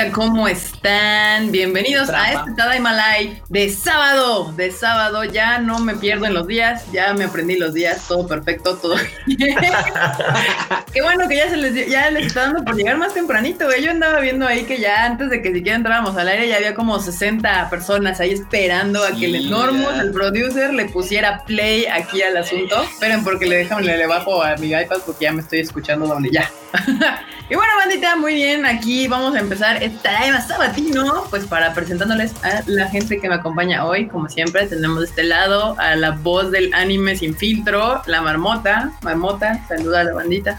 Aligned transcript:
bandita, 0.00 0.12
¿cómo 0.12 0.48
están? 0.48 1.50
Bienvenidos 1.52 2.10
a 2.10 2.32
este 2.32 2.52
Tadaima 2.52 2.92
Live 2.92 3.42
de 3.48 3.70
sábado. 3.70 4.52
De 4.52 4.70
sábado, 4.70 5.24
ya 5.24 5.58
no 5.58 5.78
me 5.78 5.94
pierdo 5.94 6.26
en 6.26 6.34
los 6.34 6.46
días, 6.46 6.84
ya 6.92 7.12
me 7.14 7.24
aprendí 7.24 7.56
los 7.56 7.74
días, 7.74 8.06
todo 8.08 8.26
perfecto, 8.26 8.76
todo 8.76 8.96
bien. 9.26 9.56
Qué 10.92 11.02
bueno 11.02 11.28
que 11.28 11.36
ya 11.36 11.50
se 11.50 11.56
les, 11.56 11.88
ya 11.88 12.10
les 12.10 12.26
está 12.26 12.42
dando 12.42 12.64
por 12.64 12.76
llegar 12.76 12.96
más 12.98 13.14
tempranito, 13.14 13.66
güey. 13.66 13.82
Yo 13.82 13.90
andaba 13.90 14.20
viendo 14.20 14.46
ahí 14.46 14.64
que 14.64 14.78
ya 14.78 15.04
antes 15.04 15.30
de 15.30 15.42
que 15.42 15.52
siquiera 15.52 15.76
entráramos 15.76 16.16
al 16.16 16.28
aire, 16.28 16.48
ya 16.48 16.56
había 16.56 16.74
como 16.74 16.98
60 16.98 17.68
personas 17.70 18.20
ahí 18.20 18.32
esperando 18.32 19.04
a 19.04 19.12
que 19.12 19.26
el 19.26 19.34
enormo, 19.46 19.90
el 19.90 20.12
producer, 20.12 20.72
le 20.72 20.86
pusiera 20.86 21.44
play 21.44 21.86
aquí 21.86 22.22
al 22.22 22.36
asunto. 22.36 22.82
Esperen, 22.82 23.24
porque 23.24 23.46
le 23.46 23.56
dejan, 23.56 23.84
le, 23.84 23.96
le 23.96 24.06
bajo 24.06 24.42
a 24.42 24.56
mi 24.56 24.68
iPad 24.68 24.98
porque 25.04 25.24
ya 25.24 25.32
me 25.32 25.42
estoy 25.42 25.60
escuchando 25.60 26.06
donde 26.06 26.30
ya. 26.30 26.50
y 27.50 27.54
bueno, 27.56 27.72
bandita, 27.78 28.14
muy 28.14 28.34
bien, 28.34 28.64
aquí 28.64 29.08
vamos 29.08 29.34
a 29.34 29.40
empezar 29.40 29.82
esta 29.82 30.24
Eva 30.24 30.40
Sabatino, 30.40 31.24
pues 31.30 31.46
para 31.46 31.74
presentándoles 31.74 32.32
a 32.44 32.62
la 32.66 32.88
gente 32.88 33.20
que 33.20 33.28
me 33.28 33.34
acompaña 33.34 33.84
hoy, 33.84 34.06
como 34.06 34.28
siempre, 34.28 34.68
tenemos 34.68 35.00
de 35.00 35.06
este 35.06 35.24
lado 35.24 35.74
a 35.80 35.96
la 35.96 36.12
voz 36.12 36.52
del 36.52 36.72
anime 36.72 37.16
sin 37.16 37.36
filtro, 37.36 38.02
la 38.06 38.22
marmota. 38.22 38.92
Marmota, 39.02 39.66
saluda 39.66 40.02
a 40.02 40.04
la 40.04 40.14
bandita. 40.14 40.56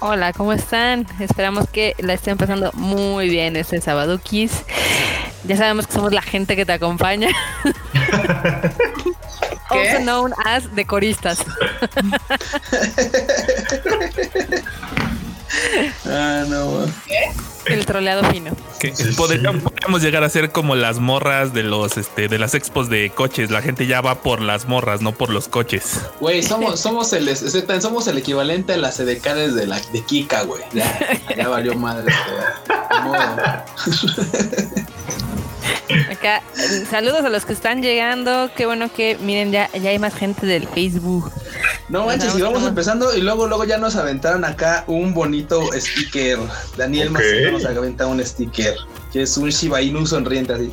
Hola, 0.00 0.32
¿cómo 0.32 0.54
están? 0.54 1.06
Esperamos 1.20 1.68
que 1.68 1.94
la 1.98 2.14
estén 2.14 2.38
pasando 2.38 2.72
muy 2.72 3.28
bien 3.28 3.56
este 3.56 3.82
sábado, 3.82 4.18
Kiss. 4.18 4.64
Ya 5.44 5.58
sabemos 5.58 5.86
que 5.86 5.92
somos 5.92 6.14
la 6.14 6.22
gente 6.22 6.56
que 6.56 6.64
te 6.64 6.72
acompaña. 6.72 7.28
Also 9.72 10.00
known 10.00 10.34
as 10.44 10.68
decoristas. 10.74 11.40
ah, 16.06 16.44
no. 16.48 16.86
¿Qué? 17.06 17.30
El 17.66 17.86
troleado 17.86 18.28
fino. 18.30 18.56
podríamos, 19.16 20.02
llegar 20.02 20.24
a 20.24 20.28
ser 20.28 20.50
como 20.50 20.74
las 20.74 20.98
morras 20.98 21.54
de 21.54 21.62
los 21.62 21.96
este 21.96 22.26
de 22.26 22.38
las 22.38 22.54
expos 22.54 22.88
de 22.88 23.10
coches. 23.10 23.50
La 23.50 23.62
gente 23.62 23.86
ya 23.86 24.00
va 24.00 24.20
por 24.20 24.40
las 24.40 24.66
morras, 24.66 25.00
no 25.00 25.12
por 25.12 25.30
los 25.30 25.48
coches. 25.48 26.00
Güey, 26.20 26.42
somos, 26.42 26.80
somos 26.80 27.12
el 27.12 27.30
somos 27.80 28.06
el 28.08 28.18
equivalente 28.18 28.72
a 28.72 28.76
las 28.78 28.98
edecanes 28.98 29.54
de 29.54 29.66
la 29.66 29.80
de 29.80 30.02
Kika, 30.02 30.42
güey. 30.42 30.62
Ya, 30.72 31.20
ya 31.36 31.48
valió 31.48 31.74
madre. 31.74 32.12
Acá, 36.10 36.42
saludos 36.90 37.24
a 37.24 37.28
los 37.28 37.44
que 37.44 37.52
están 37.52 37.82
llegando. 37.82 38.50
Qué 38.56 38.66
bueno 38.66 38.92
que 38.92 39.16
miren, 39.18 39.52
ya, 39.52 39.70
ya 39.72 39.90
hay 39.90 39.98
más 39.98 40.14
gente 40.14 40.46
del 40.46 40.66
Facebook. 40.66 41.30
No 41.88 42.06
manches, 42.06 42.36
y 42.36 42.42
vamos 42.42 42.64
empezando 42.64 43.14
y 43.14 43.20
luego, 43.20 43.46
luego 43.46 43.64
ya 43.64 43.78
nos 43.78 43.96
aventaron 43.96 44.44
acá 44.44 44.84
un 44.86 45.12
bonito 45.12 45.68
sticker. 45.74 46.38
Daniel 46.76 47.10
okay. 47.14 47.52
nos 47.52 47.64
aventa 47.64 48.06
un 48.06 48.24
sticker, 48.24 48.74
que 49.12 49.22
es 49.22 49.36
un 49.36 49.50
Shiba 49.50 49.82
Inu 49.82 50.06
sonriente 50.06 50.54
así. 50.54 50.72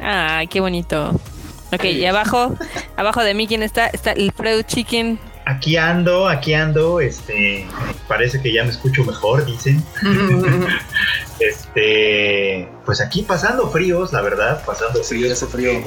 Ay, 0.00 0.46
qué 0.48 0.60
bonito. 0.60 1.12
Ok, 1.72 1.84
y 1.84 2.04
abajo, 2.04 2.54
abajo 2.96 3.22
de 3.22 3.32
mí, 3.32 3.46
¿quién 3.46 3.62
está? 3.62 3.86
Está 3.86 4.12
el 4.12 4.30
Freud 4.32 4.64
Chicken 4.66 5.18
aquí 5.44 5.76
ando, 5.76 6.28
aquí 6.28 6.54
ando, 6.54 7.00
este, 7.00 7.66
parece 8.08 8.40
que 8.40 8.52
ya 8.52 8.64
me 8.64 8.70
escucho 8.70 9.04
mejor, 9.04 9.44
dicen. 9.44 9.82
este, 11.40 12.68
pues 12.84 13.00
aquí 13.00 13.22
pasando 13.22 13.70
fríos, 13.70 14.12
la 14.12 14.20
verdad, 14.20 14.64
pasando 14.64 15.02
frío, 15.02 15.32
ese 15.32 15.46
frío. 15.46 15.82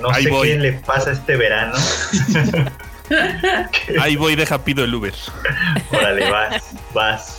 No 0.00 0.12
sé 0.14 0.28
qué 0.28 0.58
le 0.58 0.72
pasa 0.72 1.12
este 1.12 1.36
verano. 1.36 1.74
Ahí 4.00 4.16
voy, 4.16 4.34
deja 4.34 4.64
pido 4.64 4.82
el 4.84 4.94
Uber. 4.94 5.14
Órale, 5.92 6.30
vas, 6.30 6.74
vas. 6.94 7.38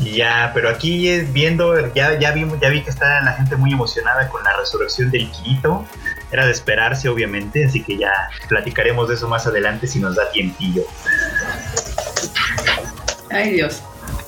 y 0.00 0.16
ya, 0.16 0.50
pero 0.54 0.70
aquí 0.70 1.20
viendo, 1.32 1.92
ya, 1.94 2.18
ya, 2.18 2.32
vi, 2.32 2.46
ya 2.60 2.70
vi 2.70 2.82
que 2.82 2.90
está 2.90 3.20
la 3.20 3.34
gente 3.34 3.56
muy 3.56 3.72
emocionada 3.72 4.28
con 4.28 4.42
la 4.42 4.56
resurrección 4.56 5.10
del 5.10 5.30
Quito 5.30 5.84
era 6.30 6.46
de 6.46 6.52
esperarse, 6.52 7.08
obviamente, 7.08 7.64
así 7.64 7.82
que 7.82 7.96
ya 7.96 8.12
platicaremos 8.48 9.08
de 9.08 9.14
eso 9.14 9.28
más 9.28 9.46
adelante 9.46 9.86
si 9.86 10.00
nos 10.00 10.16
da 10.16 10.30
tiempillo. 10.30 10.82
Ay, 13.30 13.52
Dios. 13.52 13.82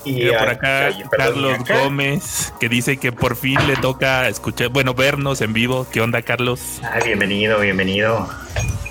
Y 0.04 0.31
por 0.31 0.48
acá 0.48 0.91
Carlos 1.10 1.59
Gómez, 1.69 2.53
que 2.59 2.69
dice 2.69 2.97
que 2.97 3.12
por 3.12 3.36
fin 3.36 3.59
le 3.66 3.76
toca 3.76 4.28
escuchar, 4.28 4.69
bueno, 4.69 4.94
vernos 4.94 5.41
en 5.41 5.53
vivo. 5.53 5.86
¿Qué 5.91 6.00
onda, 6.00 6.22
Carlos? 6.22 6.81
Ay, 6.82 7.03
bienvenido, 7.04 7.60
bienvenido. 7.60 8.28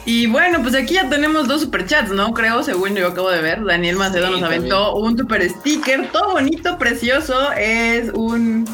Y 0.05 0.27
bueno, 0.27 0.61
pues 0.61 0.75
aquí 0.75 0.93
ya 0.93 1.09
tenemos 1.09 1.47
dos 1.47 1.61
superchats, 1.61 2.11
¿no? 2.11 2.33
Creo, 2.33 2.63
según 2.63 2.95
yo 2.95 3.07
acabo 3.07 3.29
de 3.29 3.41
ver. 3.41 3.63
Daniel 3.65 3.97
Macedo 3.97 4.29
nos 4.29 4.43
aventó 4.43 4.95
un 4.95 5.17
super 5.17 5.49
sticker, 5.49 6.09
todo 6.11 6.31
bonito, 6.31 6.77
precioso. 6.77 7.51
Es 7.53 8.09
un 8.13 8.65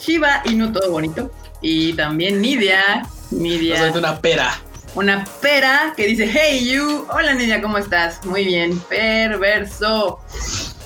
Shiba 0.00 0.42
Inu, 0.46 0.72
todo 0.72 0.90
bonito. 0.90 1.30
Y 1.60 1.92
también 1.92 2.40
Nidia 2.40 3.06
Nidia. 3.30 3.92
una 3.94 4.20
pera. 4.20 4.60
Una 4.94 5.24
pera 5.40 5.92
que 5.96 6.06
dice, 6.06 6.30
hey 6.32 6.72
you. 6.72 7.06
Hola 7.10 7.34
Nidia, 7.34 7.60
¿cómo 7.60 7.78
estás? 7.78 8.24
Muy 8.26 8.44
bien. 8.44 8.78
Perverso. 8.80 10.20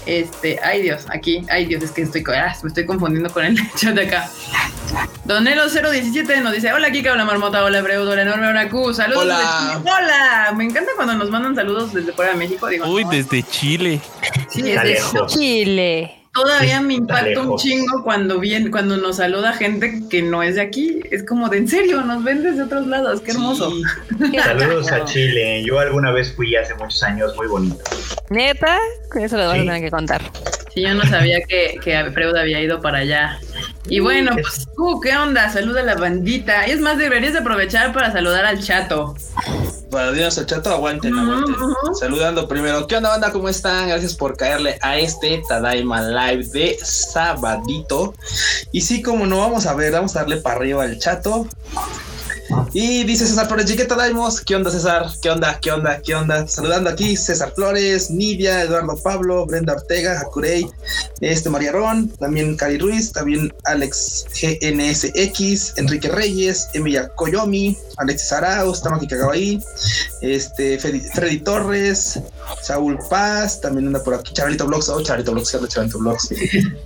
Este, 0.06 0.58
ay 0.64 0.80
Dios, 0.80 1.04
aquí, 1.10 1.44
ay 1.50 1.66
Dios, 1.66 1.82
es 1.82 1.90
que 1.90 2.00
estoy, 2.00 2.24
ah, 2.34 2.56
me 2.62 2.68
estoy 2.68 2.86
confundiendo 2.86 3.30
con 3.30 3.44
el 3.44 3.58
chat 3.76 3.94
de 3.94 4.06
acá. 4.06 4.30
Donelo017 5.26 6.40
nos 6.42 6.54
dice, 6.54 6.72
hola 6.72 6.90
Kika, 6.90 7.12
hola 7.12 7.26
Marmota, 7.26 7.62
hola 7.62 7.82
Breudo, 7.82 8.12
hola 8.12 8.22
Enorme, 8.22 8.48
hola 8.48 8.70
Q, 8.70 8.94
saludos 8.94 9.24
hola. 9.24 9.36
desde 9.36 9.80
Chile. 9.82 9.92
Hola, 9.98 10.52
me 10.56 10.64
encanta 10.64 10.92
cuando 10.96 11.12
nos 11.14 11.28
mandan 11.28 11.54
saludos 11.54 11.92
desde 11.92 12.14
fuera 12.14 12.32
de 12.32 12.38
México. 12.38 12.66
Digo, 12.68 12.86
Uy, 12.86 13.04
desde 13.10 13.42
Chile. 13.42 14.00
Sí, 14.48 14.62
desde 14.62 14.98
Chile. 15.26 16.17
Todavía 16.34 16.80
me 16.80 16.94
impacta 16.94 17.40
un 17.40 17.56
chingo 17.56 18.02
cuando 18.04 18.38
viene, 18.38 18.70
cuando 18.70 18.96
nos 18.96 19.16
saluda 19.16 19.52
gente 19.52 20.02
que 20.08 20.22
no 20.22 20.42
es 20.42 20.54
de 20.54 20.60
aquí. 20.60 21.00
Es 21.10 21.24
como 21.24 21.48
de 21.48 21.58
en 21.58 21.68
serio, 21.68 22.02
nos 22.02 22.22
ven 22.22 22.42
desde 22.42 22.62
otros 22.62 22.86
lados, 22.86 23.20
qué 23.20 23.32
hermoso. 23.32 23.72
Saludos 24.44 24.92
a 24.92 25.04
Chile. 25.04 25.64
Yo 25.64 25.78
alguna 25.78 26.12
vez 26.12 26.32
fui 26.34 26.54
hace 26.56 26.74
muchos 26.74 27.02
años, 27.02 27.34
muy 27.36 27.48
bonito. 27.48 27.78
¿Neta? 28.30 28.78
Eso 29.20 29.36
lo 29.36 29.46
vas 29.46 29.54
a 29.54 29.58
tener 29.58 29.82
que 29.82 29.90
contar. 29.90 30.22
Sí, 30.72 30.82
yo 30.82 30.94
no 30.94 31.04
sabía 31.04 31.40
que, 31.42 31.78
que 31.82 32.10
Freud 32.12 32.36
había 32.36 32.60
ido 32.60 32.80
para 32.80 32.98
allá. 32.98 33.40
Y 33.88 34.00
bueno, 34.00 34.32
pues, 34.32 34.66
uh, 34.76 35.00
¿qué 35.00 35.16
onda? 35.16 35.50
Saluda 35.50 35.80
a 35.80 35.84
la 35.84 35.94
bandita. 35.94 36.68
Y 36.68 36.72
es 36.72 36.80
más, 36.80 36.98
deberías 36.98 37.34
aprovechar 37.36 37.92
para 37.92 38.12
saludar 38.12 38.44
al 38.44 38.62
chato. 38.62 39.14
Para 39.90 40.12
Dios, 40.12 40.36
al 40.38 40.46
chato, 40.46 40.70
aguanten, 40.70 41.16
aguanten. 41.16 41.54
Saludando 41.98 42.46
primero. 42.46 42.86
¿Qué 42.86 42.96
onda, 42.96 43.10
banda? 43.10 43.32
¿Cómo 43.32 43.48
están? 43.48 43.88
Gracias 43.88 44.14
por 44.14 44.36
caerle 44.36 44.78
a 44.82 44.98
este 44.98 45.42
Tadaima 45.48 46.02
Live 46.02 46.48
de 46.48 46.78
sabadito. 46.82 48.14
Y 48.72 48.82
sí, 48.82 49.02
como 49.02 49.26
no, 49.26 49.38
vamos 49.38 49.66
a 49.66 49.74
ver, 49.74 49.92
vamos 49.92 50.14
a 50.16 50.20
darle 50.20 50.36
para 50.38 50.56
arriba 50.56 50.82
al 50.82 50.98
chato. 50.98 51.46
Y 52.72 53.04
dice 53.04 53.26
César 53.26 53.46
Flores, 53.46 53.70
¿qué 53.70 53.84
Daimos? 53.84 54.40
¿Qué 54.40 54.56
onda, 54.56 54.70
César? 54.70 55.06
¿Qué 55.20 55.30
onda? 55.30 55.58
¿Qué 55.60 55.70
onda? 55.70 56.00
¿Qué 56.00 56.14
onda? 56.14 56.46
Saludando 56.46 56.90
aquí 56.90 57.16
César 57.16 57.52
Flores, 57.54 58.10
Nidia, 58.10 58.62
Eduardo 58.62 58.96
Pablo, 59.02 59.44
Brenda 59.46 59.74
Ortega, 59.74 60.20
Hakurei, 60.20 60.66
este 61.20 61.50
María 61.50 61.72
Ron, 61.72 62.08
también 62.08 62.56
Cari 62.56 62.78
Ruiz, 62.78 63.12
también 63.12 63.52
Alex 63.64 64.26
GNSX, 64.32 65.76
Enrique 65.76 66.08
Reyes, 66.08 66.68
Emilia 66.72 67.08
Koyomi, 67.16 67.76
Alexis 67.98 68.32
Arauz, 68.32 68.82
Tamaki 68.82 69.08
ahí, 69.32 69.60
este 70.22 70.78
Freddy, 70.78 71.40
Torres, 71.40 72.20
Saúl 72.60 72.98
Paz, 73.08 73.60
también 73.60 73.86
anda 73.88 74.02
por 74.02 74.14
aquí, 74.14 74.32
Charlito 74.32 74.66
Blogs, 74.66 74.88
oh, 74.88 75.02
Charlito 75.02 75.32
Blogs, 75.32 75.56
Charlito 75.68 75.98
Blogs, 75.98 76.28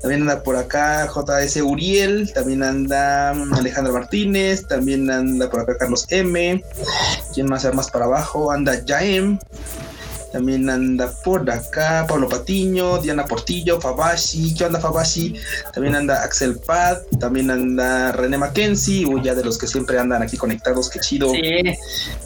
también 0.01 0.23
anda 0.23 0.43
por 0.43 0.57
acá 0.57 1.07
JS 1.07 1.57
Uriel, 1.63 2.33
también 2.33 2.63
anda 2.63 3.31
Alejandro 3.31 3.93
Martínez, 3.93 4.67
también 4.67 5.11
anda 5.11 5.51
por 5.51 5.61
acá 5.61 5.77
Carlos 5.79 6.07
M. 6.11 6.63
¿Quién 7.35 7.47
más? 7.47 7.63
Más 7.75 7.91
para 7.91 8.07
abajo 8.07 8.51
anda 8.51 8.83
Jaem. 8.87 9.39
También 10.33 10.69
anda 10.71 11.13
por 11.25 11.49
acá 11.51 12.07
Pablo 12.09 12.29
Patiño, 12.29 12.99
Diana 12.99 13.27
Portillo, 13.27 13.81
Fabashi. 13.81 14.55
¿Qué 14.55 14.65
onda 14.65 14.81
Fabashi? 14.81 15.35
También 15.75 15.95
anda 15.95 16.23
Axel 16.23 16.59
Pad. 16.59 16.99
También 17.21 17.51
anda 17.51 18.13
René 18.13 18.39
Mackenzie. 18.39 19.05
Uy, 19.05 19.23
ya 19.23 19.35
de 19.35 19.45
los 19.45 19.59
que 19.59 19.67
siempre 19.67 19.99
andan 19.99 20.23
aquí 20.23 20.37
conectados. 20.37 20.89
Qué 20.89 21.01
chido. 21.01 21.33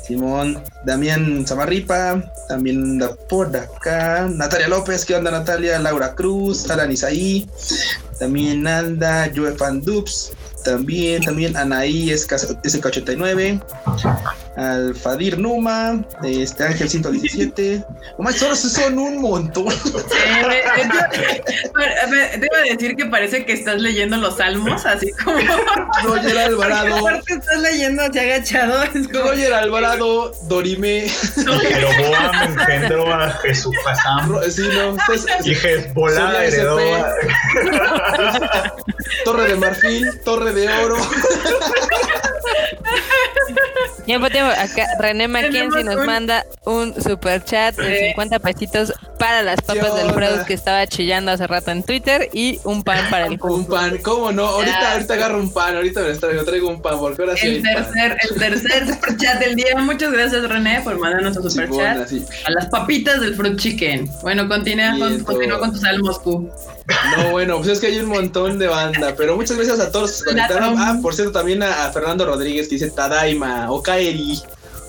Simón. 0.06 0.62
Damián 0.84 1.44
Zamarripa. 1.46 2.32
También 2.48 2.82
anda 2.82 3.16
por 3.28 3.54
acá. 3.56 4.28
Natalia 4.32 4.68
López. 4.68 5.04
¿Qué 5.04 5.16
onda 5.16 5.30
Natalia? 5.30 5.78
Laura 5.80 6.14
Cruz. 6.14 6.70
Alan 6.70 6.92
Isaí. 6.92 7.48
También 8.18 8.66
anda 8.66 9.30
Joe 9.34 9.52
Fan 9.56 9.82
Dubs. 9.82 10.32
También, 10.66 11.22
también 11.22 11.56
Anaí 11.56 12.08
SK89. 12.10 13.62
al 14.56 14.94
Fadir 14.96 15.38
Numa, 15.38 16.04
este 16.24 16.64
Ángel 16.64 16.88
117. 16.88 17.84
Oh, 18.16 18.32
solo 18.32 18.56
son 18.56 18.98
un 18.98 19.20
montón. 19.20 19.66
te 19.68 19.74
iba 22.46 22.58
a 22.58 22.62
decir 22.68 22.96
que 22.96 23.06
parece 23.06 23.44
que 23.44 23.52
estás 23.52 23.80
leyendo 23.80 24.16
los 24.16 24.38
salmos, 24.38 24.84
así 24.86 25.12
como. 25.12 25.38
Roger 26.02 26.38
Alvarado. 26.38 27.08
estás 27.10 27.60
leyendo 27.60 28.02
así 28.02 28.18
agachado. 28.18 28.82
Es 28.82 29.06
como... 29.06 29.30
Roger 29.30 29.54
Alvarado, 29.54 30.32
Dorime. 30.48 31.08
Jeroboam 31.08 32.58
engendró 32.58 33.14
a 33.14 33.30
Jesús 33.42 33.76
Pasam. 33.84 34.36
Sí, 34.50 34.62
no. 34.74 34.96
y 35.44 35.52
Hezbollah 35.52 36.44
heredó 36.44 36.78
Torre 39.24 39.48
de 39.48 39.56
Marfil, 39.56 40.20
Torre 40.24 40.52
de 40.52 40.55
Oro. 40.84 40.96
Tiempo, 44.06 44.30
tiempo. 44.30 44.52
Acá 44.52 44.86
René 45.00 45.26
Mackenzie 45.26 45.82
nos 45.82 46.06
manda 46.06 46.46
un 46.64 46.94
super 47.02 47.44
chat 47.44 47.76
de 47.76 48.08
50 48.08 48.38
pesitos 48.38 48.92
para 49.18 49.42
las 49.42 49.60
papas 49.62 49.96
del 49.96 50.12
Freud 50.12 50.42
que 50.46 50.54
estaba 50.54 50.86
chillando 50.86 51.32
hace 51.32 51.46
rato 51.46 51.72
en 51.72 51.82
Twitter 51.82 52.28
y 52.32 52.60
un 52.62 52.84
pan 52.84 53.10
para 53.10 53.26
el 53.26 53.38
Un 53.46 53.66
pan, 53.66 53.98
¿cómo 54.02 54.30
no? 54.30 54.46
Ahorita, 54.46 54.92
ahorita 54.92 55.14
agarro 55.14 55.38
un 55.40 55.52
pan, 55.52 55.76
ahorita 55.76 56.02
me 56.02 56.14
traigo, 56.14 56.44
traigo 56.44 56.68
un 56.68 56.80
pan, 56.80 56.98
porque 56.98 57.22
ahora 57.22 57.36
sí. 57.36 57.46
El 57.48 57.62
tercer, 57.62 58.16
el 58.30 58.38
tercer 58.38 58.88
super 58.88 59.16
chat 59.16 59.40
del 59.40 59.56
día. 59.56 59.74
Muchas 59.76 60.12
gracias, 60.12 60.48
René, 60.48 60.80
por 60.82 60.98
mandarnos 60.98 61.36
un 61.36 61.50
super 61.50 61.70
chat. 61.70 62.08
A 62.46 62.50
las 62.50 62.66
papitas 62.66 63.20
del 63.20 63.34
Fruit 63.34 63.58
Chicken. 63.58 64.08
Bueno, 64.22 64.48
continúa 64.48 64.96
con, 64.98 65.24
continúa 65.24 65.58
con 65.58 65.72
tus 65.72 65.84
almos, 65.84 66.20
Q. 66.20 66.48
No, 67.16 67.30
bueno, 67.30 67.56
pues 67.58 67.68
es 67.68 67.80
que 67.80 67.88
hay 67.88 67.98
un 67.98 68.08
montón 68.08 68.58
de 68.58 68.68
banda, 68.68 69.14
pero 69.16 69.36
muchas 69.36 69.56
gracias 69.56 69.80
a 69.80 69.90
todos 69.90 70.22
Ah, 70.78 70.98
por 71.02 71.14
cierto, 71.14 71.32
también 71.32 71.62
a, 71.62 71.90
Fernando 71.90 72.26
Rodríguez 72.26 72.68
que 72.68 72.76
dice 72.76 72.90
Tadaima, 72.90 73.70
Okaeri. 73.70 74.40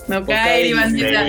Okaeri, 0.10 0.74
bandita. 0.74 1.22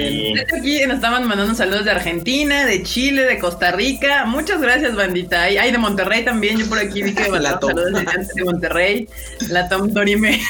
Aquí 0.57 0.81
nos 0.87 0.97
estaban 0.97 1.27
mandando 1.27 1.55
saludos 1.55 1.85
de 1.85 1.91
Argentina, 1.91 2.65
de 2.65 2.83
Chile, 2.83 3.23
de 3.25 3.39
Costa 3.39 3.73
Rica. 3.73 4.25
Muchas 4.25 4.61
gracias, 4.61 4.95
bandita. 4.95 5.43
Hay 5.43 5.73
de 5.73 5.79
Monterrey 5.79 6.25
también. 6.25 6.59
Yo 6.59 6.69
por 6.69 6.79
aquí 6.79 7.03
vi 7.03 7.15
que 7.15 7.25
saludos 7.31 8.35
de 8.35 8.45
Monterrey. 8.45 9.09
La 9.49 9.69
Tom 9.69 9.93
Dorime. 9.93 10.41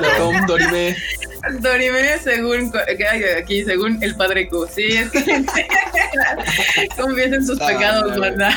La 0.00 0.16
Tom 0.16 0.34
Dorime. 0.46 0.96
Dorime, 1.60 2.18
según 2.22 2.72
aquí, 3.36 3.64
según 3.64 4.00
el 4.02 4.14
padre 4.14 4.48
Q. 4.48 4.68
Sí, 4.72 4.82
es 4.96 5.10
que 5.10 5.44
confiesen 6.96 7.44
sus 7.44 7.58
pecados, 7.58 8.18
¿verdad? 8.18 8.52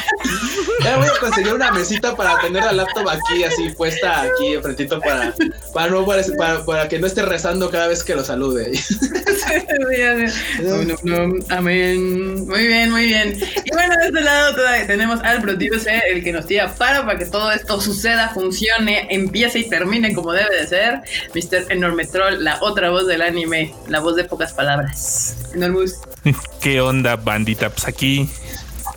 Ya 0.83 0.98
voy 0.98 1.07
a 1.07 1.19
conseguir 1.19 1.54
una 1.54 1.72
mesita 1.72 2.16
para 2.16 2.39
tener 2.42 2.63
la 2.63 2.74
laptop 2.74 3.10
aquí, 3.10 3.44
así 3.44 3.69
puesta 3.69 4.22
aquí 4.22 4.54
enfrentito 4.54 5.00
para, 5.00 5.33
para, 5.74 5.89
no, 5.89 6.06
para, 6.06 6.63
para, 6.63 6.88
que 6.88 7.00
no 7.00 7.07
esté 7.07 7.24
rezando 7.24 7.72
cada 7.72 7.88
vez 7.88 8.04
que 8.04 8.13
lo 8.13 8.24
salude. 8.24 8.72
amén. 11.50 12.48
Muy 12.48 12.68
bien, 12.68 12.92
muy 12.92 13.06
bien. 13.06 13.38
Y 13.64 13.72
bueno, 13.72 13.96
de 13.98 14.08
este 14.08 14.22
lado 14.22 14.56
tenemos 14.88 15.22
al 15.22 15.42
producer, 15.42 16.02
el 16.12 16.24
que 16.24 16.32
nos 16.32 16.46
tira 16.46 16.74
para 16.76 17.06
para 17.06 17.18
que 17.18 17.26
todo 17.26 17.52
esto 17.52 17.80
suceda, 17.82 18.30
funcione, 18.30 19.08
empiece 19.10 19.60
y 19.60 19.70
termine 19.70 20.14
como 20.14 20.34
debe 20.34 20.56
de 20.56 20.68
ser. 20.68 21.02
Mr. 21.34 21.72
Enormetrol, 21.72 22.44
la 22.44 22.60
otra 22.62 22.90
voz 22.90 23.08
del 23.08 23.22
anime, 23.22 23.74
la 23.88 24.00
voz 24.00 24.16
de 24.16 24.26
pocas 24.26 24.54
palabras. 24.54 25.36
Enormous. 25.54 25.96
¿Qué 26.62 26.82
onda, 26.82 27.16
bandita? 27.16 27.70
Pues 27.70 27.88
aquí 27.88 28.30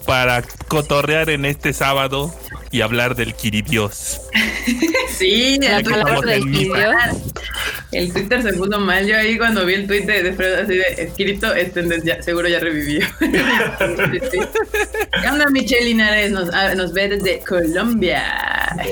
para 0.08 0.42
cotorrear 0.68 1.28
en 1.28 1.44
este 1.44 1.74
sábado 1.74 2.34
y 2.70 2.80
hablar 2.80 3.14
del 3.14 3.34
Kiridios. 3.34 4.22
sí, 5.10 5.60
el 5.60 5.84
Twitter, 5.84 6.40
el 7.92 8.12
Twitter 8.14 8.42
se 8.42 8.54
puso 8.54 8.80
mal. 8.80 9.06
Yo 9.06 9.18
ahí 9.18 9.36
cuando 9.36 9.66
vi 9.66 9.74
el 9.74 9.86
tweet 9.86 10.06
de, 10.06 10.32
Fred 10.32 10.60
así 10.60 10.76
de 10.76 10.84
escrito, 10.96 11.52
este 11.52 12.22
seguro 12.22 12.48
ya 12.48 12.58
revivió. 12.58 13.06
¿Qué 13.18 13.42
onda, 15.30 15.50
Michelle 15.50 15.84
Linares? 15.84 16.30
Nos, 16.30 16.48
ah, 16.54 16.74
nos 16.74 16.94
ve 16.94 17.10
desde 17.10 17.40
Colombia. 17.40 18.24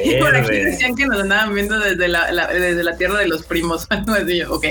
Y 0.04 0.16
por 0.16 0.36
aquí 0.36 0.54
decían 0.54 0.94
que 0.94 1.06
nos 1.06 1.22
andaban 1.22 1.54
viendo 1.54 1.78
desde 1.78 2.08
la, 2.08 2.48
desde 2.48 2.84
la 2.84 2.94
tierra 2.94 3.20
de 3.20 3.28
los 3.28 3.46
primos. 3.46 3.86
así, 3.90 4.42
ok. 4.42 4.66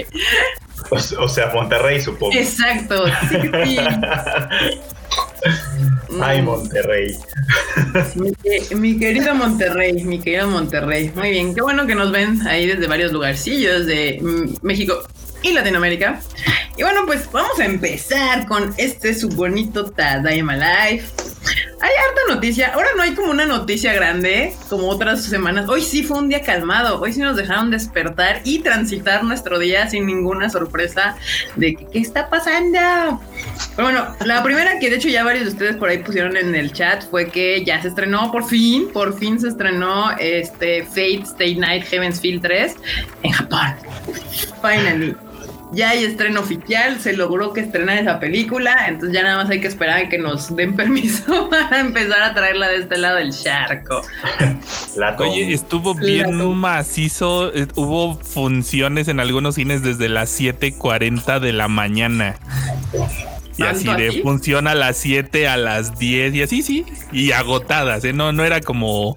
O, 0.92 1.28
sea, 1.28 1.48
Monterrey, 1.48 2.00
supongo. 2.00 2.36
Exacto. 2.36 3.08
Sí, 3.32 3.38
sí. 3.66 3.80
Ay, 6.22 6.42
Monterrey. 6.42 7.16
Mi, 8.76 8.98
querido 8.98 9.36
Monterrey, 9.36 9.94
mi 10.04 10.20
querido 10.20 10.48
Monterrey. 10.48 11.12
Muy 11.16 11.32
bien, 11.32 11.54
qué 11.54 11.62
bueno 11.62 11.86
que 11.86 11.96
nos 11.96 12.12
ven 12.12 12.46
ahí 12.48 12.68
desde 12.68 12.88
varios 12.88 13.12
lugarcillos 13.12 13.86
de 13.86 14.20
mm, 14.22 14.66
México 14.66 15.04
y 15.46 15.54
Latinoamérica. 15.54 16.20
Y 16.76 16.84
bueno, 16.84 17.06
pues 17.06 17.32
vamos 17.32 17.60
a 17.60 17.66
empezar 17.66 18.48
con 18.48 18.74
este 18.78 19.14
su 19.14 19.30
bonito 19.30 19.92
Tadaima 19.92 20.58
Life. 20.58 21.08
Hay 21.80 21.92
harta 21.92 22.34
noticia. 22.34 22.72
Ahora 22.74 22.88
no 22.98 23.04
hay 23.04 23.14
como 23.14 23.30
una 23.30 23.46
noticia 23.46 23.94
grande 23.94 24.54
como 24.70 24.90
otras 24.90 25.24
semanas. 25.24 25.70
Hoy 25.70 25.84
sí 25.84 26.04
fue 26.04 26.18
un 26.18 26.30
día 26.30 26.42
calmado. 26.42 27.00
Hoy 27.00 27.14
sí 27.14 27.20
nos 27.20 27.38
dejaron 27.38 27.70
despertar 27.70 28.42
y 28.44 28.60
transitar 28.60 29.24
nuestro 29.24 29.60
día 29.60 29.88
sin 29.88 30.08
ninguna 30.08 30.50
sorpresa 30.50 31.16
de 31.56 31.76
qué 31.76 32.00
está 32.00 32.28
pasando. 32.30 33.22
Pero 33.76 33.88
bueno, 33.88 34.16
la 34.26 34.44
primera 34.44 34.80
que 34.80 34.90
de 34.90 34.96
hecho 34.96 35.10
ya 35.10 35.24
varios 35.24 35.46
de 35.46 35.52
ustedes 35.52 35.76
por 35.78 35.90
ahí 35.90 36.00
pusieron 36.00 36.36
en 36.36 36.56
el 36.56 36.74
chat 36.74 37.08
fue 37.10 37.30
que 37.30 37.64
ya 37.64 37.82
se 37.84 37.90
estrenó 37.90 38.32
por 38.32 38.46
fin, 38.48 38.90
por 38.92 39.18
fin 39.18 39.40
se 39.40 39.50
estrenó 39.50 40.12
este 40.18 40.84
Fate 40.86 41.24
Stay 41.24 41.56
Night 41.56 41.86
Heaven's 41.86 42.20
Field 42.20 42.42
3 42.42 42.76
en 43.22 43.32
Japón. 43.32 43.76
Finally 44.62 45.16
ya 45.72 45.90
hay 45.90 46.04
estreno 46.04 46.42
oficial, 46.42 47.00
se 47.00 47.14
logró 47.14 47.54
que 47.54 47.62
estrenara 47.62 48.00
esa 48.00 48.20
película, 48.20 48.88
entonces 48.88 49.14
ya 49.14 49.24
nada 49.24 49.38
más 49.38 49.50
hay 49.50 49.62
que 49.62 49.68
esperar 49.68 50.06
a 50.06 50.10
que 50.10 50.18
nos 50.18 50.56
den 50.56 50.76
permiso 50.78 51.50
para 51.50 51.80
empezar 51.80 52.22
a 52.22 52.34
traerla 52.34 52.68
de 52.70 52.78
este 52.78 52.98
lado 52.98 53.18
del 53.18 53.32
charco. 53.32 54.02
Oye, 55.20 55.54
estuvo 55.54 55.96
bien 55.96 56.36
macizo, 56.56 57.54
eh, 57.54 57.68
hubo 57.76 58.16
funciones 58.20 59.08
en 59.08 59.20
algunos 59.20 59.56
cines 59.56 59.82
desde 59.82 60.10
las 60.10 60.40
7:40 60.40 61.40
de 61.40 61.54
la 61.54 61.68
mañana. 61.68 62.38
Y 63.58 63.64
así 63.64 63.88
de 63.88 64.22
funciona 64.22 64.72
a 64.72 64.76
las 64.76 64.98
7 64.98 65.48
a 65.48 65.56
las 65.56 65.98
10 65.98 66.36
y 66.36 66.42
así, 66.42 66.62
sí. 66.62 66.86
Y 67.14 67.32
agotadas, 67.32 68.04
¿eh? 68.04 68.12
No, 68.12 68.34
no 68.34 68.44
era 68.44 68.60
como, 68.60 69.16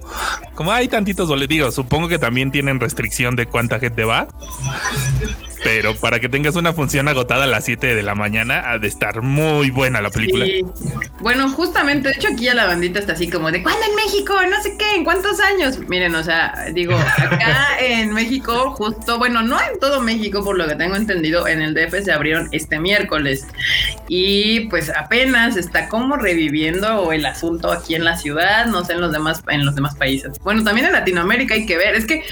como 0.54 0.70
hay 0.70 0.86
tantitos 0.86 1.28
digo, 1.48 1.72
Supongo 1.72 2.08
que 2.08 2.18
también 2.18 2.52
tienen 2.52 2.78
restricción 2.78 3.34
de 3.34 3.46
cuánta 3.46 3.80
gente 3.80 4.04
va. 4.04 4.28
Pero 5.64 5.94
para 5.96 6.20
que 6.20 6.28
tengas 6.28 6.56
una 6.56 6.72
función 6.72 7.08
agotada 7.08 7.44
a 7.44 7.46
las 7.46 7.64
7 7.64 7.94
de 7.94 8.02
la 8.02 8.14
mañana, 8.14 8.70
ha 8.70 8.78
de 8.78 8.88
estar 8.88 9.22
muy 9.22 9.70
buena 9.70 10.00
la 10.00 10.10
película. 10.10 10.46
Bueno, 11.20 11.50
justamente, 11.50 12.08
de 12.08 12.14
hecho, 12.14 12.28
aquí 12.32 12.44
ya 12.44 12.54
la 12.54 12.66
bandita 12.66 13.00
está 13.00 13.12
así 13.12 13.28
como 13.28 13.50
de 13.50 13.62
¿cuándo 13.62 13.80
en 13.86 13.96
México? 13.96 14.34
No 14.48 14.62
sé 14.62 14.76
qué, 14.78 14.94
¿en 14.94 15.04
cuántos 15.04 15.40
años? 15.40 15.78
Miren, 15.88 16.14
o 16.14 16.22
sea, 16.22 16.66
digo, 16.72 16.96
acá 16.96 17.68
en 17.80 18.12
México, 18.12 18.70
justo, 18.70 19.18
bueno, 19.18 19.42
no 19.42 19.58
en 19.60 19.78
todo 19.80 20.00
México, 20.00 20.44
por 20.44 20.56
lo 20.56 20.66
que 20.66 20.76
tengo 20.76 20.96
entendido, 20.96 21.48
en 21.48 21.62
el 21.62 21.74
DF 21.74 22.04
se 22.04 22.12
abrieron 22.12 22.48
este 22.52 22.78
miércoles. 22.78 23.46
Y 24.08 24.60
pues 24.68 24.90
apenas 24.90 25.56
está 25.56 25.88
como 25.88 26.16
reviviendo 26.16 27.12
el 27.12 27.26
asunto 27.26 27.70
aquí 27.72 27.94
en 27.94 28.04
la 28.04 28.16
ciudad, 28.16 28.66
no 28.66 28.84
sé 28.84 28.94
en 28.94 29.00
los 29.00 29.12
demás, 29.12 29.42
en 29.48 29.64
los 29.64 29.74
demás 29.74 29.96
países. 29.96 30.38
Bueno, 30.42 30.62
también 30.64 30.86
en 30.86 30.92
Latinoamérica 30.92 31.54
hay 31.54 31.66
que 31.66 31.76
ver, 31.76 31.94
es 31.94 32.06
que 32.06 32.22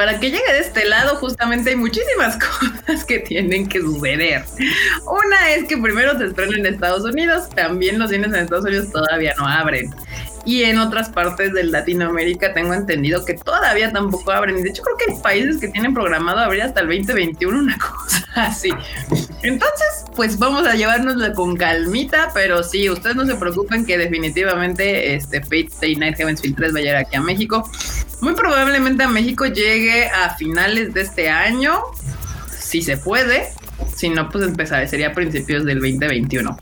para 0.00 0.18
que 0.18 0.30
llegue 0.30 0.50
de 0.50 0.60
este 0.60 0.86
lado, 0.86 1.16
justamente 1.16 1.68
hay 1.68 1.76
muchísimas 1.76 2.38
cosas 2.86 3.04
que 3.04 3.18
tienen 3.18 3.68
que 3.68 3.82
suceder. 3.82 4.42
Una 5.04 5.50
es 5.50 5.64
que 5.64 5.76
primero 5.76 6.16
se 6.16 6.24
estrena 6.24 6.56
en 6.56 6.64
Estados 6.64 7.04
Unidos, 7.04 7.50
también 7.50 7.98
los 7.98 8.08
cines 8.08 8.28
en 8.28 8.36
Estados 8.36 8.64
Unidos 8.64 8.90
todavía 8.90 9.34
no 9.36 9.46
abren. 9.46 9.94
Y 10.44 10.62
en 10.62 10.78
otras 10.78 11.10
partes 11.10 11.52
de 11.52 11.64
Latinoamérica 11.64 12.54
tengo 12.54 12.72
entendido 12.72 13.24
que 13.24 13.34
todavía 13.34 13.92
tampoco 13.92 14.30
abren. 14.30 14.62
De 14.62 14.70
hecho 14.70 14.82
creo 14.82 14.96
que 14.96 15.12
hay 15.12 15.20
países 15.20 15.58
que 15.58 15.68
tienen 15.68 15.92
programado 15.92 16.38
abrir 16.40 16.62
hasta 16.62 16.80
el 16.80 16.86
2021, 16.86 17.58
una 17.58 17.78
cosa 17.78 18.26
así. 18.34 18.70
Entonces, 19.42 20.04
pues 20.16 20.38
vamos 20.38 20.66
a 20.66 20.74
llevárnoslo 20.74 21.32
con 21.34 21.56
calmita, 21.56 22.30
pero 22.34 22.62
sí, 22.62 22.88
ustedes 22.88 23.16
no 23.16 23.26
se 23.26 23.34
preocupen 23.36 23.84
que 23.84 23.98
definitivamente 23.98 25.14
este 25.14 25.42
Fate 25.42 25.68
Stay 25.68 25.96
Night 25.96 26.16
Heaven's 26.16 26.40
Field 26.40 26.56
3 26.56 26.74
va 26.74 26.78
a 26.78 26.82
llegar 26.82 26.96
aquí 26.96 27.16
a 27.16 27.20
México. 27.20 27.68
Muy 28.20 28.34
probablemente 28.34 29.02
a 29.02 29.08
México 29.08 29.46
llegue 29.46 30.08
a 30.08 30.34
finales 30.36 30.92
de 30.92 31.02
este 31.02 31.30
año, 31.30 31.80
si 32.58 32.82
se 32.82 32.96
puede. 32.96 33.48
Si 33.96 34.08
no, 34.10 34.28
pues 34.28 34.44
empezaré, 34.44 34.86
sería 34.88 35.08
a 35.08 35.12
principios 35.12 35.64
del 35.64 35.80
2021. 35.80 36.58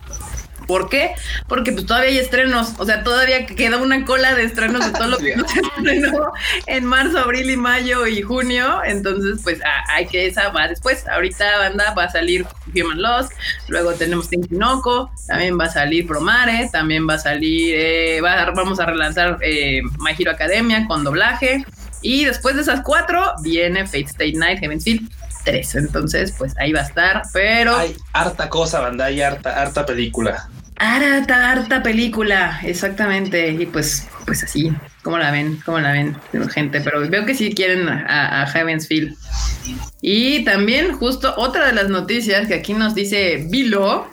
¿Por 0.69 0.91
qué? 0.91 1.15
Porque 1.49 1.73
pues 1.73 1.87
todavía 1.87 2.11
hay 2.11 2.19
estrenos, 2.19 2.75
o 2.77 2.85
sea, 2.85 3.03
todavía 3.03 3.47
queda 3.47 3.79
una 3.79 4.05
cola 4.05 4.35
de 4.35 4.45
estrenos 4.45 4.85
de 4.85 4.93
todo 4.93 5.09
lo 5.09 5.17
que 5.17 5.35
no 5.37 5.49
se 5.49 5.61
estrenó 5.61 6.31
en 6.67 6.85
marzo, 6.85 7.19
abril 7.19 7.49
y 7.49 7.57
mayo 7.57 8.07
y 8.07 8.21
junio, 8.21 8.83
entonces 8.85 9.41
pues 9.43 9.61
hay 9.89 10.07
que 10.07 10.27
esa 10.27 10.51
va 10.51 10.69
después. 10.69 11.09
Ahorita 11.09 11.59
banda 11.59 11.95
va 11.95 12.05
a 12.05 12.11
salir 12.11 12.45
Human 12.77 13.01
Loss, 13.01 13.31
luego 13.69 13.95
tenemos 13.95 14.29
Tinkinoko, 14.29 15.11
también 15.27 15.59
va 15.59 15.65
a 15.65 15.71
salir 15.71 16.07
Promare, 16.07 16.69
también 16.71 17.09
va 17.09 17.15
a 17.15 17.19
salir, 17.19 17.75
eh, 17.75 18.21
vamos 18.21 18.79
a 18.79 18.85
relanzar 18.85 19.39
eh, 19.41 19.81
My 20.01 20.15
Hero 20.19 20.33
Academia 20.33 20.87
con 20.87 21.03
doblaje. 21.03 21.65
Y 22.03 22.27
después 22.27 22.55
de 22.57 22.63
esas 22.63 22.83
cuatro 22.83 23.33
viene 23.43 23.87
Fate 23.87 24.05
State 24.05 24.35
Night, 24.35 24.61
Heaven's 24.61 24.85
Field 24.85 25.11
3. 25.45 25.75
Entonces, 25.77 26.33
pues 26.37 26.55
ahí 26.59 26.73
va 26.73 26.81
a 26.81 26.85
estar, 26.85 27.23
pero... 27.33 27.77
Hay 27.77 27.97
harta 28.13 28.49
cosa, 28.49 28.81
banda, 28.81 29.07
hay 29.07 29.23
harta, 29.23 29.61
harta 29.61 29.87
película. 29.87 30.49
Harta, 30.79 31.51
harta 31.51 31.83
película, 31.83 32.61
exactamente. 32.63 33.51
Y 33.51 33.67
pues, 33.67 34.07
pues 34.27 34.45
así, 34.45 34.73
¿cómo 35.03 35.19
la 35.19 35.31
ven? 35.31 35.61
¿Cómo 35.65 35.81
la 35.81 35.93
ven? 35.93 36.17
Gente, 36.51 36.81
pero 36.81 37.09
veo 37.09 37.27
que 37.27 37.35
sí 37.35 37.53
quieren 37.53 37.89
a, 37.89 38.43
a 38.43 38.47
Heaven's. 38.47 38.89
Y 40.01 40.45
también 40.45 40.93
justo 40.93 41.35
otra 41.37 41.67
de 41.67 41.73
las 41.73 41.89
noticias 41.89 42.47
que 42.47 42.55
aquí 42.55 42.75
nos 42.75 42.95
dice 42.95 43.47
Vilo, 43.51 44.09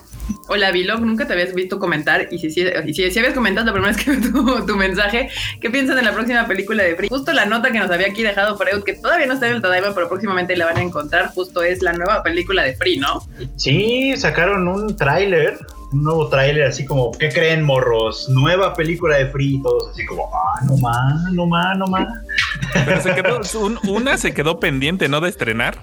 Hola, 0.47 0.71
Vlog, 0.71 1.01
nunca 1.01 1.25
te 1.25 1.33
habías 1.33 1.53
visto 1.53 1.79
comentar 1.79 2.27
y 2.31 2.37
si, 2.37 2.49
si, 2.49 2.63
si, 2.93 3.19
habías 3.19 3.33
comentado 3.33 3.65
la 3.65 3.73
primera 3.73 3.93
vez 3.93 4.03
que 4.03 4.15
tu, 4.17 4.65
tu 4.65 4.75
mensaje, 4.75 5.29
¿qué 5.59 5.69
piensan 5.69 5.95
de 5.95 6.03
la 6.03 6.13
próxima 6.13 6.47
película 6.47 6.83
de 6.83 6.95
Free? 6.95 7.09
Justo 7.09 7.33
la 7.33 7.45
nota 7.45 7.71
que 7.71 7.79
nos 7.79 7.89
había 7.89 8.07
aquí 8.07 8.21
dejado 8.21 8.57
Freud, 8.57 8.83
que 8.83 8.93
todavía 8.93 9.25
no 9.25 9.33
está 9.33 9.47
en 9.47 9.55
el 9.55 9.61
Tadaima, 9.61 9.93
pero 9.95 10.07
próximamente 10.07 10.55
la 10.55 10.65
van 10.65 10.77
a 10.77 10.81
encontrar, 10.81 11.31
justo 11.33 11.63
es 11.63 11.81
la 11.81 11.93
nueva 11.93 12.21
película 12.23 12.63
de 12.63 12.75
Free, 12.75 12.97
¿no? 12.97 13.21
Sí, 13.55 14.15
sacaron 14.17 14.67
un 14.67 14.95
tráiler, 14.95 15.57
un 15.91 16.03
nuevo 16.03 16.27
tráiler 16.29 16.65
así 16.65 16.85
como, 16.85 17.11
¿qué 17.11 17.29
creen, 17.29 17.63
morros? 17.63 18.29
Nueva 18.29 18.73
película 18.75 19.17
de 19.17 19.27
Free, 19.27 19.61
todos 19.63 19.91
así 19.91 20.05
como, 20.05 20.29
ah, 20.33 20.61
no 20.65 20.77
más, 20.77 21.31
no 21.33 21.45
más, 21.47 21.77
no 21.77 21.87
más. 21.87 22.07
Pero 22.85 23.01
se 23.01 23.15
quedó, 23.15 23.41
una 23.87 24.17
se 24.17 24.33
quedó 24.33 24.59
pendiente, 24.59 25.09
¿no? 25.09 25.21
De 25.21 25.29
estrenar. 25.29 25.77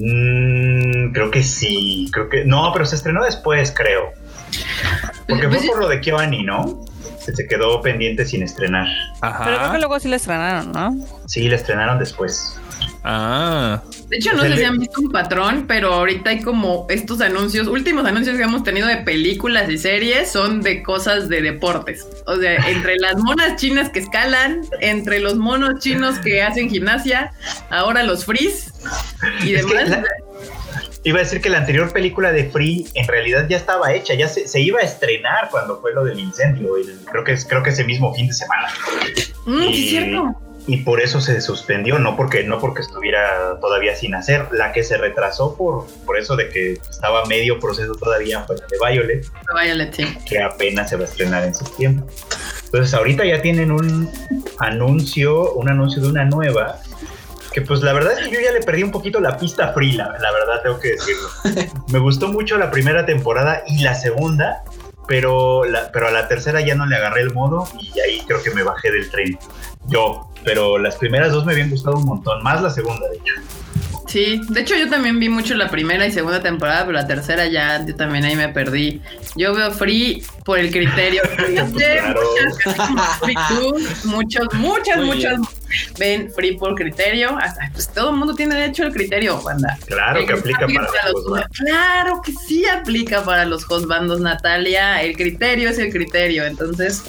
Mm, 0.00 1.12
creo 1.12 1.30
que 1.30 1.42
sí, 1.42 2.08
creo 2.12 2.28
que 2.28 2.44
no, 2.44 2.70
pero 2.72 2.84
se 2.86 2.96
estrenó 2.96 3.24
después, 3.24 3.72
creo. 3.76 4.12
Porque 5.28 5.48
fue 5.48 5.66
por 5.66 5.80
lo 5.80 5.88
de 5.88 6.00
Kyoani, 6.00 6.42
¿no? 6.42 6.84
Se 7.18 7.46
quedó 7.46 7.80
pendiente 7.80 8.26
sin 8.26 8.42
estrenar. 8.42 8.86
Pero 9.20 9.58
creo 9.58 9.72
que 9.72 9.78
luego 9.78 9.98
sí 9.98 10.08
la 10.08 10.16
estrenaron, 10.16 10.72
¿no? 10.72 10.94
Sí, 11.26 11.48
la 11.48 11.56
estrenaron 11.56 11.98
después. 11.98 12.60
Ah. 13.06 13.82
De 14.08 14.16
hecho, 14.16 14.32
no 14.32 14.42
sé 14.42 14.56
si 14.56 14.64
han 14.64 14.78
visto 14.78 14.98
un 14.98 15.12
patrón, 15.12 15.66
pero 15.68 15.92
ahorita 15.92 16.30
hay 16.30 16.40
como 16.40 16.86
estos 16.88 17.20
anuncios, 17.20 17.66
últimos 17.66 18.06
anuncios 18.06 18.38
que 18.38 18.42
hemos 18.42 18.64
tenido 18.64 18.88
de 18.88 18.96
películas 18.98 19.68
y 19.68 19.76
series 19.76 20.32
son 20.32 20.62
de 20.62 20.82
cosas 20.82 21.28
de 21.28 21.42
deportes. 21.42 22.06
O 22.26 22.36
sea, 22.36 22.54
entre 22.68 22.96
las 22.96 23.16
monas 23.18 23.56
chinas 23.56 23.90
que 23.90 23.98
escalan, 23.98 24.62
entre 24.80 25.20
los 25.20 25.36
monos 25.36 25.80
chinos 25.80 26.18
que 26.20 26.42
hacen 26.42 26.70
gimnasia, 26.70 27.30
ahora 27.68 28.02
los 28.02 28.24
freeze 28.24 28.72
y 29.42 29.52
demás. 29.52 29.98
iba 31.02 31.18
a 31.18 31.22
decir 31.22 31.42
que 31.42 31.50
la 31.50 31.58
anterior 31.58 31.92
película 31.92 32.32
de 32.32 32.48
Free 32.48 32.86
en 32.94 33.06
realidad 33.06 33.46
ya 33.50 33.58
estaba 33.58 33.92
hecha, 33.92 34.14
ya 34.14 34.28
se, 34.28 34.60
iba 34.60 34.80
a 34.80 34.82
estrenar 34.82 35.50
cuando 35.50 35.78
fue 35.82 35.92
lo 35.92 36.04
del 36.04 36.18
incendio. 36.20 36.72
creo 37.10 37.22
que 37.22 37.32
es 37.32 37.44
creo 37.44 37.62
que 37.62 37.68
ese 37.68 37.84
mismo 37.84 38.14
fin 38.14 38.28
de 38.28 38.32
semana. 38.32 38.68
Mm, 39.44 39.72
cierto 39.74 40.43
y 40.66 40.78
por 40.78 41.00
eso 41.00 41.20
se 41.20 41.40
suspendió, 41.40 41.98
no 41.98 42.16
porque, 42.16 42.44
no 42.44 42.58
porque 42.58 42.80
estuviera 42.80 43.58
todavía 43.60 43.94
sin 43.94 44.14
hacer. 44.14 44.48
La 44.52 44.72
que 44.72 44.82
se 44.82 44.96
retrasó 44.96 45.56
por, 45.56 45.86
por 46.06 46.18
eso 46.18 46.36
de 46.36 46.48
que 46.48 46.72
estaba 46.74 47.26
medio 47.26 47.60
proceso 47.60 47.94
todavía 47.94 48.42
fue 48.42 48.56
la 48.56 48.66
de 48.66 48.78
Violet. 48.78 49.26
Violet, 49.62 49.94
sí. 49.94 50.18
Que 50.26 50.42
apenas 50.42 50.88
se 50.88 50.96
va 50.96 51.02
a 51.02 51.06
estrenar 51.06 51.44
en 51.44 51.54
septiembre. 51.54 52.06
Entonces 52.64 52.94
ahorita 52.94 53.24
ya 53.26 53.42
tienen 53.42 53.70
un 53.70 54.10
anuncio, 54.58 55.52
un 55.52 55.68
anuncio 55.68 56.00
de 56.02 56.08
una 56.08 56.24
nueva. 56.24 56.78
Que 57.52 57.60
pues 57.60 57.82
la 57.82 57.92
verdad 57.92 58.18
es 58.18 58.26
que 58.26 58.34
yo 58.34 58.40
ya 58.40 58.50
le 58.50 58.60
perdí 58.60 58.82
un 58.82 58.90
poquito 58.90 59.20
la 59.20 59.36
pista 59.36 59.72
free, 59.72 59.92
la, 59.92 60.16
la 60.18 60.32
verdad 60.32 60.62
tengo 60.62 60.80
que 60.80 60.92
decirlo. 60.92 61.28
Me 61.92 61.98
gustó 61.98 62.28
mucho 62.28 62.56
la 62.56 62.70
primera 62.70 63.06
temporada 63.06 63.62
y 63.68 63.82
la 63.82 63.94
segunda, 63.94 64.64
pero, 65.06 65.64
la, 65.64 65.92
pero 65.92 66.08
a 66.08 66.10
la 66.10 66.26
tercera 66.26 66.62
ya 66.62 66.74
no 66.74 66.86
le 66.86 66.96
agarré 66.96 67.20
el 67.20 67.32
modo 67.32 67.68
y 67.78 68.00
ahí 68.00 68.22
creo 68.26 68.42
que 68.42 68.50
me 68.50 68.62
bajé 68.62 68.90
del 68.90 69.08
tren. 69.10 69.38
Yo, 69.86 70.28
pero 70.44 70.78
las 70.78 70.96
primeras 70.96 71.32
dos 71.32 71.44
me 71.44 71.52
habían 71.52 71.70
gustado 71.70 71.96
un 71.96 72.04
montón, 72.04 72.42
más 72.42 72.62
la 72.62 72.70
segunda, 72.70 73.08
de 73.08 73.16
hecho. 73.16 73.34
Sí, 74.14 74.40
de 74.48 74.60
hecho 74.60 74.76
yo 74.76 74.88
también 74.88 75.18
vi 75.18 75.28
mucho 75.28 75.54
la 75.54 75.68
primera 75.68 76.06
y 76.06 76.12
segunda 76.12 76.40
temporada, 76.40 76.86
pero 76.86 76.92
la 76.92 77.06
tercera 77.06 77.46
ya 77.46 77.84
yo 77.84 77.96
también 77.96 78.24
ahí 78.24 78.36
me 78.36 78.48
perdí. 78.48 79.00
Yo 79.34 79.52
veo 79.54 79.72
Free 79.72 80.22
por 80.44 80.58
el 80.60 80.70
criterio. 80.70 81.22
muchos, 84.04 84.54
muchas, 84.54 84.98
muchas 85.02 85.40
ven 85.98 86.30
Free 86.32 86.56
por 86.56 86.76
criterio. 86.76 87.36
Hasta, 87.36 87.68
pues 87.72 87.88
todo 87.88 88.10
el 88.10 88.16
mundo 88.16 88.36
tiene 88.36 88.54
derecho 88.54 88.84
al 88.84 88.92
criterio, 88.92 89.42
banda. 89.42 89.76
Claro 89.86 90.24
que 90.24 90.32
aplica 90.34 90.60
para, 90.60 91.10
los, 91.10 91.46
Claro 91.50 92.20
que 92.24 92.32
sí 92.46 92.66
aplica 92.66 93.24
para 93.24 93.44
los 93.46 93.66
bandos 93.88 94.20
Natalia. 94.20 95.02
El 95.02 95.16
criterio 95.16 95.70
es 95.70 95.78
el 95.78 95.90
criterio, 95.90 96.44
entonces. 96.44 97.02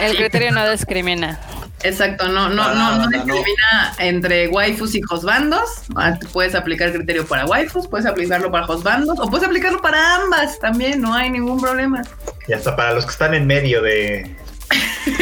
El 0.00 0.16
criterio 0.16 0.52
no 0.52 0.70
discrimina. 0.70 1.40
Exacto, 1.82 2.28
no, 2.28 2.48
no, 2.48 2.74
no, 2.74 2.96
no 2.96 3.08
discrimina 3.08 3.94
entre 3.98 4.48
waifus 4.48 4.94
y 4.94 5.02
hosbandos. 5.10 5.82
Ah, 5.96 6.18
puedes 6.32 6.54
aplicar 6.54 6.92
criterio 6.92 7.26
para 7.26 7.44
waifus, 7.44 7.86
puedes 7.86 8.06
aplicarlo 8.06 8.50
para 8.50 8.66
hosbandos, 8.66 9.18
o 9.18 9.28
puedes 9.28 9.46
aplicarlo 9.46 9.82
para 9.82 10.16
ambas 10.16 10.58
también, 10.58 11.00
no 11.00 11.12
hay 11.12 11.30
ningún 11.30 11.60
problema. 11.60 12.02
Y 12.48 12.54
hasta 12.54 12.74
para 12.74 12.94
los 12.94 13.04
que 13.04 13.12
están 13.12 13.34
en 13.34 13.46
medio 13.46 13.82
de, 13.82 14.34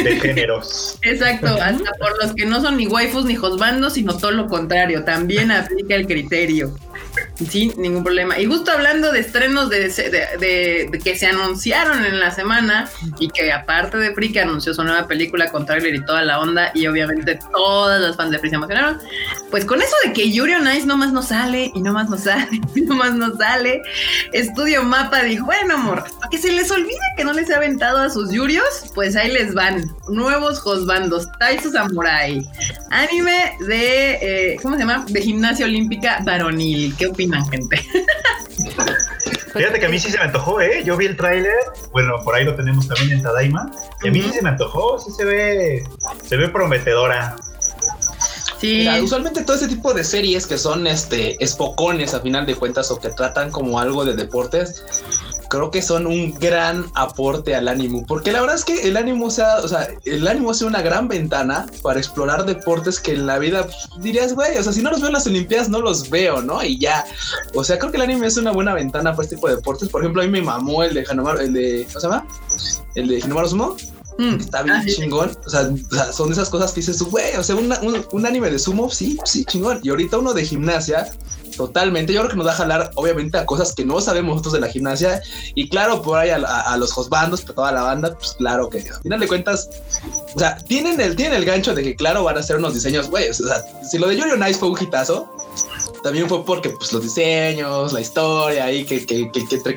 de 0.03 0.17
géneros. 0.21 0.99
Exacto, 1.03 1.49
hasta 1.49 1.91
por 1.99 2.23
los 2.23 2.35
que 2.35 2.47
no 2.47 2.61
son 2.61 2.77
ni 2.77 2.87
waifus 2.87 3.25
ni 3.25 3.37
hosbandos, 3.37 3.95
sino 3.95 4.17
todo 4.17 4.31
lo 4.31 4.47
contrario, 4.47 5.05
también 5.05 5.51
aplica 5.51 5.97
el 5.97 6.07
criterio. 6.07 6.73
Sin 7.49 7.73
ningún 7.81 8.05
problema. 8.05 8.39
Y 8.39 8.47
justo 8.47 8.71
hablando 8.71 9.11
de 9.11 9.21
estrenos 9.21 9.69
de, 9.69 11.01
que 11.03 11.17
se 11.17 11.27
anunciaron 11.27 12.05
en 12.05 12.21
la 12.21 12.31
semana 12.31 12.89
y 13.19 13.29
que 13.29 13.53
aparte 13.53 13.97
de 13.99 14.15
Free 14.15 14.33
que 14.33 14.41
anunció 14.41 14.75
su 14.75 14.85
nueva 14.85 15.07
película 15.09 15.51
con 15.51 15.67
trailer 15.67 15.95
y 15.95 16.05
toda 16.05 16.23
la 16.23 16.41
onda 16.41 16.71
y 16.75 16.87
obviamente 16.87 17.39
todas 17.53 18.01
las 18.01 18.17
fans 18.17 18.31
de 18.31 18.39
Free 18.39 18.51
se 18.51 18.57
emocionaron, 18.57 18.99
pues 19.51 19.65
con 19.65 19.81
eso 19.81 19.95
de 20.05 20.13
que 20.13 20.31
Yuri 20.31 20.55
on 20.55 20.73
Ice 20.73 20.87
nomás 20.87 21.13
no 21.13 21.23
sale 21.23 21.71
y 21.75 21.81
nomás 21.81 22.09
no 22.09 22.19
sale 22.19 22.61
y 22.75 22.81
nomás 22.83 23.15
no 23.15 23.37
sale, 23.37 23.83
Estudio 24.33 24.83
Mapa 24.83 25.23
dijo, 25.23 25.47
bueno 25.47 25.75
amor, 25.75 26.05
que 26.31 26.39
se 26.39 26.53
les 26.53 26.71
olvide 26.71 26.99
que 27.17 27.25
no 27.25 27.33
les 27.33 27.51
he 27.51 27.55
aventado 27.55 27.99
a 27.99 28.11
sus 28.11 28.31
Yurios, 28.31 28.93
pues 28.95 29.17
ahí 29.17 29.31
les 29.31 29.55
van 29.55 29.85
nuevos 30.09 30.61
Josbandos, 30.61 31.27
Taisu 31.39 31.71
Samurai, 31.71 32.47
anime 32.91 33.57
de, 33.67 34.53
eh, 34.53 34.57
¿cómo 34.63 34.77
se 34.77 34.81
llama? 34.81 35.05
De 35.09 35.21
gimnasia 35.21 35.67
olímpica 35.67 36.21
varonil. 36.25 36.82
¿Qué 36.91 37.07
opinan, 37.07 37.49
gente? 37.51 37.77
Fíjate 39.55 39.79
que 39.79 39.87
a 39.87 39.89
mí 39.89 39.99
sí 39.99 40.11
se 40.11 40.19
me 40.19 40.25
antojó, 40.25 40.61
¿eh? 40.61 40.83
Yo 40.85 40.97
vi 40.97 41.07
el 41.07 41.17
tráiler, 41.17 41.55
bueno, 41.91 42.17
por 42.25 42.35
ahí 42.35 42.45
lo 42.45 42.55
tenemos 42.57 42.89
también 42.89 43.13
en 43.13 43.23
Tadaima, 43.23 43.71
y 44.03 44.09
a 44.09 44.11
mí 44.11 44.23
sí 44.23 44.33
se 44.33 44.43
me 44.43 44.49
antojó, 44.49 44.99
sí 44.99 45.11
se 45.13 45.25
ve, 45.25 45.85
se 46.27 46.37
ve 46.37 46.49
prometedora. 46.49 47.37
Sí. 48.59 48.89
usualmente 49.03 49.43
todo 49.43 49.57
ese 49.57 49.67
tipo 49.67 49.93
de 49.93 50.05
series 50.05 50.47
que 50.47 50.57
son 50.57 50.87
este 50.87 51.43
espocones 51.43 52.15
a 52.15 52.21
final 52.21 52.47
de 52.47 52.55
cuentas 52.55 52.93
o 52.93 53.01
que 53.01 53.09
tratan 53.09 53.51
como 53.51 53.81
algo 53.81 54.05
de 54.05 54.15
deportes, 54.15 54.85
creo 55.53 55.71
que 55.71 55.83
son 55.83 56.07
un 56.07 56.33
gran 56.41 56.87
aporte 56.95 57.55
al 57.55 57.69
ánimo, 57.69 58.07
porque 58.07 58.33
la 58.33 58.41
verdad 58.41 58.57
es 58.57 58.65
que 58.65 58.89
el 58.89 58.97
ánimo 58.97 59.31
sea, 59.31 59.57
o 59.63 59.69
sea, 59.69 59.87
el 60.07 60.27
ánimo 60.27 60.55
sea 60.55 60.67
una 60.67 60.81
gran 60.81 61.09
ventana 61.09 61.67
para 61.83 61.99
explorar 61.99 62.47
deportes 62.47 62.99
que 62.99 63.13
en 63.13 63.27
la 63.27 63.39
vida 63.39 63.65
pues, 63.65 63.91
dirías, 64.01 64.33
güey, 64.33 64.57
o 64.57 64.63
sea, 64.63 64.73
si 64.73 64.81
no 64.81 64.91
los 64.91 65.01
veo 65.01 65.09
en 65.09 65.13
las 65.13 65.27
Olimpiadas, 65.27 65.69
no 65.69 65.83
los 65.83 66.09
veo, 66.09 66.41
¿no? 66.41 66.65
Y 66.65 66.79
ya, 66.79 67.05
o 67.53 67.63
sea, 67.63 67.79
creo 67.79 67.91
que 67.91 67.99
el 67.99 68.05
anime 68.05 68.29
es 68.29 68.39
una 68.39 68.51
buena 68.51 68.73
ventana 68.73 69.11
para 69.13 69.25
este 69.25 69.37
tipo 69.37 69.47
de 69.47 69.57
deportes. 69.57 69.91
Por 69.91 70.01
ejemplo, 70.01 70.23
a 70.23 70.25
mí 70.25 70.31
me 70.31 70.41
mamó 70.41 70.85
el 70.85 70.95
de 70.95 71.05
Hanamaru, 71.07 71.41
el 71.41 71.53
de, 71.53 71.85
¿cómo 71.89 72.01
se 72.01 72.07
llama? 72.07 72.27
El 72.95 73.09
de 73.09 73.23
Hanamaru 73.23 73.49
Sumo. 73.49 73.77
Mm. 74.17 74.35
Está 74.37 74.63
bien 74.63 74.77
ah, 74.77 74.85
chingón. 74.87 75.37
O 75.45 75.51
sea, 75.51 75.71
son 76.13 76.33
esas 76.33 76.49
cosas 76.49 76.73
que 76.73 76.81
dices, 76.81 77.03
güey, 77.03 77.37
o 77.37 77.43
sea, 77.43 77.57
un, 77.57 77.75
un, 78.11 78.27
anime 78.27 78.51
de 78.51 78.59
sumo, 78.59 78.89
sí, 78.89 79.19
sí, 79.27 79.45
chingón. 79.45 79.81
Y 79.83 79.91
ahorita 79.91 80.17
uno 80.17 80.33
de 80.33 80.47
gimnasia, 80.47 81.13
Totalmente, 81.57 82.13
yo 82.13 82.21
creo 82.21 82.31
que 82.31 82.37
nos 82.37 82.47
va 82.47 82.53
a 82.53 82.57
jalar 82.57 82.91
obviamente 82.95 83.37
a 83.39 83.47
cosas 83.47 83.75
que 83.75 83.85
no 83.85 84.01
sabemos 84.01 84.33
nosotros 84.33 84.55
de 84.55 84.61
la 84.61 84.69
gimnasia. 84.69 85.23
Y 85.55 85.69
claro, 85.69 86.03
por 86.03 86.19
ahí 86.19 86.31
a, 86.31 86.77
los 86.77 86.97
hosbandos, 86.97 87.43
para 87.43 87.55
toda 87.55 87.73
la 87.73 87.83
banda, 87.83 88.15
pues 88.15 88.33
claro 88.39 88.69
que 88.69 88.79
al 88.79 89.03
final 89.03 89.21
de 89.21 89.29
cuentas, 89.29 89.69
o 90.35 90.39
sea, 90.39 90.57
tienen 90.57 91.01
el, 91.01 91.17
tienen 91.17 91.35
el 91.35 91.45
gancho 91.45 91.75
de 91.75 91.83
que 91.83 91.95
claro 91.95 92.25
van 92.25 92.37
a 92.37 92.41
hacer 92.41 92.57
unos 92.57 92.75
diseños, 92.75 93.11
güey, 93.11 93.29
o 93.29 93.35
sea, 93.35 93.65
si 93.89 93.99
lo 93.99 94.09
de 94.09 94.17
Yuri 94.17 94.39
Nice 94.39 94.59
fue 94.59 94.71
un 94.71 94.83
hitazo, 94.83 95.31
también 96.03 96.29
fue 96.29 96.45
porque 96.45 96.71
pues 96.71 96.93
los 96.93 97.03
diseños, 97.03 97.93
la 97.93 98.01
historia 98.01 98.65
ahí 98.65 98.85
que, 98.85 99.07
que, 99.07 99.31
que, 99.31 99.47
que 99.47 99.55
entre, 99.57 99.75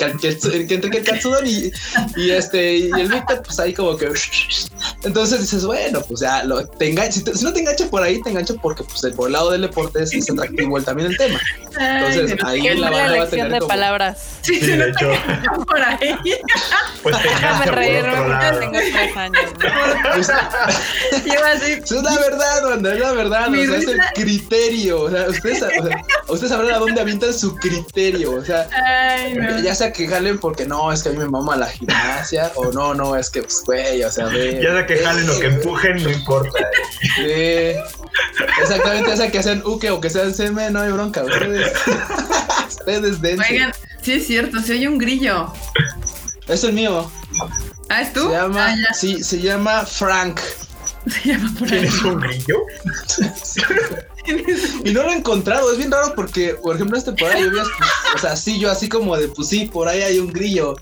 que, 0.67 0.73
entre 0.75 0.97
el 0.97 1.03
Katsudon 1.03 1.45
y, 1.45 1.71
y, 2.15 2.31
este 2.31 2.77
y 2.77 2.91
el 2.91 3.09
Victor, 3.09 3.41
pues 3.43 3.59
ahí 3.59 3.73
como 3.73 3.95
que 3.95 4.09
entonces 5.03 5.41
dices, 5.41 5.65
bueno, 5.65 6.01
pues 6.07 6.21
ya 6.21 6.43
lo, 6.43 6.65
te 6.65 7.11
si, 7.11 7.23
no 7.43 7.53
te 7.53 7.59
engancha 7.59 7.85
por 7.87 8.03
ahí, 8.03 8.21
te 8.21 8.29
engancha 8.29 8.53
porque 8.61 8.83
pues 8.83 9.13
por 9.15 9.27
el 9.27 9.33
lado 9.33 9.51
del 9.51 9.61
deporte 9.61 10.03
es, 10.03 10.29
atractivo 10.29 10.81
también 10.81 11.11
el 11.11 11.17
tema. 11.17 11.39
Entonces 11.79 12.37
ahí 12.43 12.61
la 12.75 12.89
banda 12.89 13.17
va 13.17 13.23
a 13.23 13.29
tener 13.29 13.51
de 13.51 13.59
palabras. 13.61 14.17
Sí, 14.41 14.59
sí, 14.59 14.71
de 14.71 14.89
hecho. 14.89 15.11
por 15.67 15.81
ahí. 15.81 16.15
Pues 17.03 17.21
te 17.21 17.27
engancha 17.31 17.71
por 17.71 17.79
otro 17.79 18.29
lado. 18.29 18.59
Tengo 18.59 18.71
tres 18.71 19.17
años. 19.17 19.41
Pues, 20.13 20.29
es 21.91 21.91
la 21.91 22.17
verdad, 22.17 22.69
banda, 22.69 22.93
es 22.93 22.99
la 22.99 23.11
verdad, 23.11 23.49
o 23.49 23.55
sea, 23.55 23.77
es 23.77 23.87
el 23.87 23.99
criterio, 24.13 25.01
o 25.01 25.11
sea, 25.11 25.27
ustedes, 25.27 25.63
o 25.63 25.87
sea, 25.87 26.01
ustedes 26.27 26.49
sabrán 26.51 26.73
a 26.73 26.77
dónde 26.79 26.99
avientan 27.01 27.33
su 27.33 27.55
criterio. 27.55 28.31
O 28.33 28.43
sea, 28.45 28.67
ya 29.63 29.75
sea 29.75 29.91
que 29.93 30.07
jalen 30.07 30.39
porque 30.39 30.65
no, 30.65 30.91
es 30.91 31.03
que 31.03 31.09
a 31.09 31.11
mí 31.11 31.17
me 31.17 31.27
mama 31.29 31.55
la 31.55 31.67
gimnasia, 31.67 32.51
o 32.55 32.71
no, 32.71 32.93
no, 32.93 33.15
es 33.15 33.29
que, 33.29 33.41
pues, 33.43 33.61
güey, 33.65 34.03
o 34.03 34.11
sea, 34.11 34.25
ve. 34.25 34.59
Ya 34.61 34.71
sea 34.73 34.85
que 34.85 34.97
jalen 34.97 35.29
o 35.29 35.39
que 35.39 35.47
empujen, 35.47 36.03
no 36.03 36.09
importa. 36.09 36.59
Sí. 37.15 37.73
Exactamente, 38.61 39.13
esa 39.13 39.29
que 39.29 39.39
hacen 39.39 39.61
uke 39.65 39.89
o 39.91 39.99
que 40.01 40.09
sean 40.09 40.33
CM, 40.33 40.69
no 40.71 40.81
hay 40.81 40.91
bronca. 40.91 41.23
Ustedes, 41.23 41.73
ustedes 42.69 43.21
dense. 43.21 43.45
Oigan, 43.51 43.71
sí 44.01 44.13
es 44.13 44.27
cierto, 44.27 44.59
se 44.61 44.73
oye 44.73 44.87
un 44.87 44.97
grillo. 44.97 45.51
Es 46.47 46.63
el 46.63 46.73
mío. 46.73 47.11
¿Ah, 47.89 48.01
es 48.01 48.13
tú? 48.13 48.27
Se 48.27 48.31
llama, 48.31 48.67
Ah, 48.67 48.75
ya. 48.75 48.93
sí, 48.93 49.23
se 49.23 49.39
llama 49.41 49.85
Frank. 49.85 50.39
Se 51.07 51.29
llama 51.29 51.51
ahí. 51.61 51.67
¿Tienes 51.67 52.01
un 52.03 52.19
grillo? 52.19 52.57
Y 54.85 54.91
no 54.91 55.03
lo 55.03 55.11
he 55.11 55.15
encontrado, 55.15 55.71
es 55.71 55.77
bien 55.77 55.91
raro 55.91 56.13
porque, 56.15 56.55
por 56.61 56.75
ejemplo, 56.75 56.97
este 56.97 57.11
por 57.13 57.29
ahí 57.31 57.43
yo 57.43 57.51
vi, 57.51 57.57
o 57.59 58.17
sea, 58.19 58.35
sí, 58.35 58.59
yo 58.59 58.69
así 58.71 58.87
como 58.87 59.17
de, 59.17 59.27
pues 59.29 59.47
sí, 59.49 59.65
por 59.65 59.87
ahí 59.87 60.01
hay 60.01 60.19
un 60.19 60.31
grillo. 60.31 60.75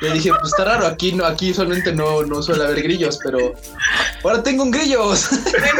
Yo 0.00 0.12
dije, 0.12 0.30
pues 0.30 0.52
está 0.52 0.64
raro, 0.64 0.86
aquí 0.86 1.12
no, 1.12 1.24
aquí 1.24 1.50
usualmente 1.50 1.92
no, 1.92 2.22
no 2.22 2.42
suele 2.42 2.64
haber 2.64 2.82
grillos, 2.82 3.18
pero 3.22 3.54
ahora 4.22 4.42
tengo 4.42 4.62
un 4.62 4.70
grillo. 4.70 5.10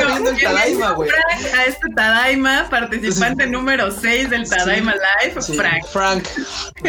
Bueno, 0.01 0.13
viendo 0.13 0.31
el 0.31 0.41
Tadaima, 0.41 0.93
güey. 0.93 1.11
Frank, 1.11 1.55
a 1.55 1.65
este 1.65 1.89
Tadaima, 1.95 2.69
participante 2.71 3.47
número 3.47 3.91
6 3.91 4.31
del 4.31 4.49
Tadaima 4.49 4.95
Live, 4.95 5.41
Sí, 5.43 5.57
Frank. 5.57 5.85
Frank. 5.93 6.25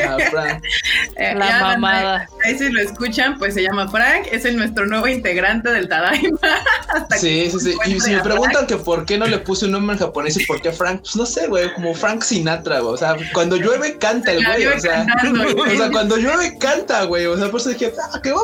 Ah, 0.04 0.18
Frank. 0.30 0.64
Eh, 1.18 1.36
La 1.36 1.60
mamada. 1.60 2.28
Ahí 2.46 2.58
si 2.58 2.70
lo 2.70 2.82
escuchan, 2.82 3.38
pues 3.38 3.54
se 3.54 3.62
llama 3.64 3.88
Frank, 3.90 4.28
es 4.32 4.46
el 4.46 4.56
nuestro 4.58 4.86
nuevo 4.86 5.08
integrante 5.08 5.70
del 5.72 5.88
Tadaima. 5.90 6.40
Hasta 6.88 7.18
Sí, 7.18 7.50
sí, 7.52 7.60
sí. 7.60 7.76
Y 7.86 8.00
si 8.00 8.12
me 8.12 8.22
preguntan 8.22 8.66
que 8.68 8.78
por 8.78 9.06
qué 9.06 9.18
no 9.18 9.26
le 9.26 9.40
puse 9.40 9.66
un 9.66 9.72
nombre 9.72 9.94
en 9.96 10.00
japonés 10.00 10.11
y 10.36 10.46
por 10.46 10.62
qué 10.62 10.72
Frank, 10.72 11.02
pues 11.02 11.16
no 11.16 11.26
sé, 11.26 11.48
güey, 11.48 11.74
como 11.74 11.94
Frank 11.94 12.22
Sinatra, 12.24 12.80
güey. 12.80 12.94
O 12.94 12.98
sea, 12.98 13.16
cuando 13.34 13.56
llueve 13.56 13.98
canta 13.98 14.32
el 14.32 14.46
güey. 14.46 14.66
O 14.68 14.80
sea, 14.80 15.06
cantando, 15.06 15.54
güey. 15.56 15.74
o 15.76 15.78
sea, 15.78 15.92
cuando 15.92 16.18
llueve 16.18 16.58
canta, 16.58 17.04
güey. 17.06 17.26
O 17.26 17.38
sea, 17.38 17.50
por 17.50 17.60
eso 17.60 17.70
dije, 17.70 17.94
ah, 18.14 18.20
qué 18.22 18.32
va. 18.32 18.42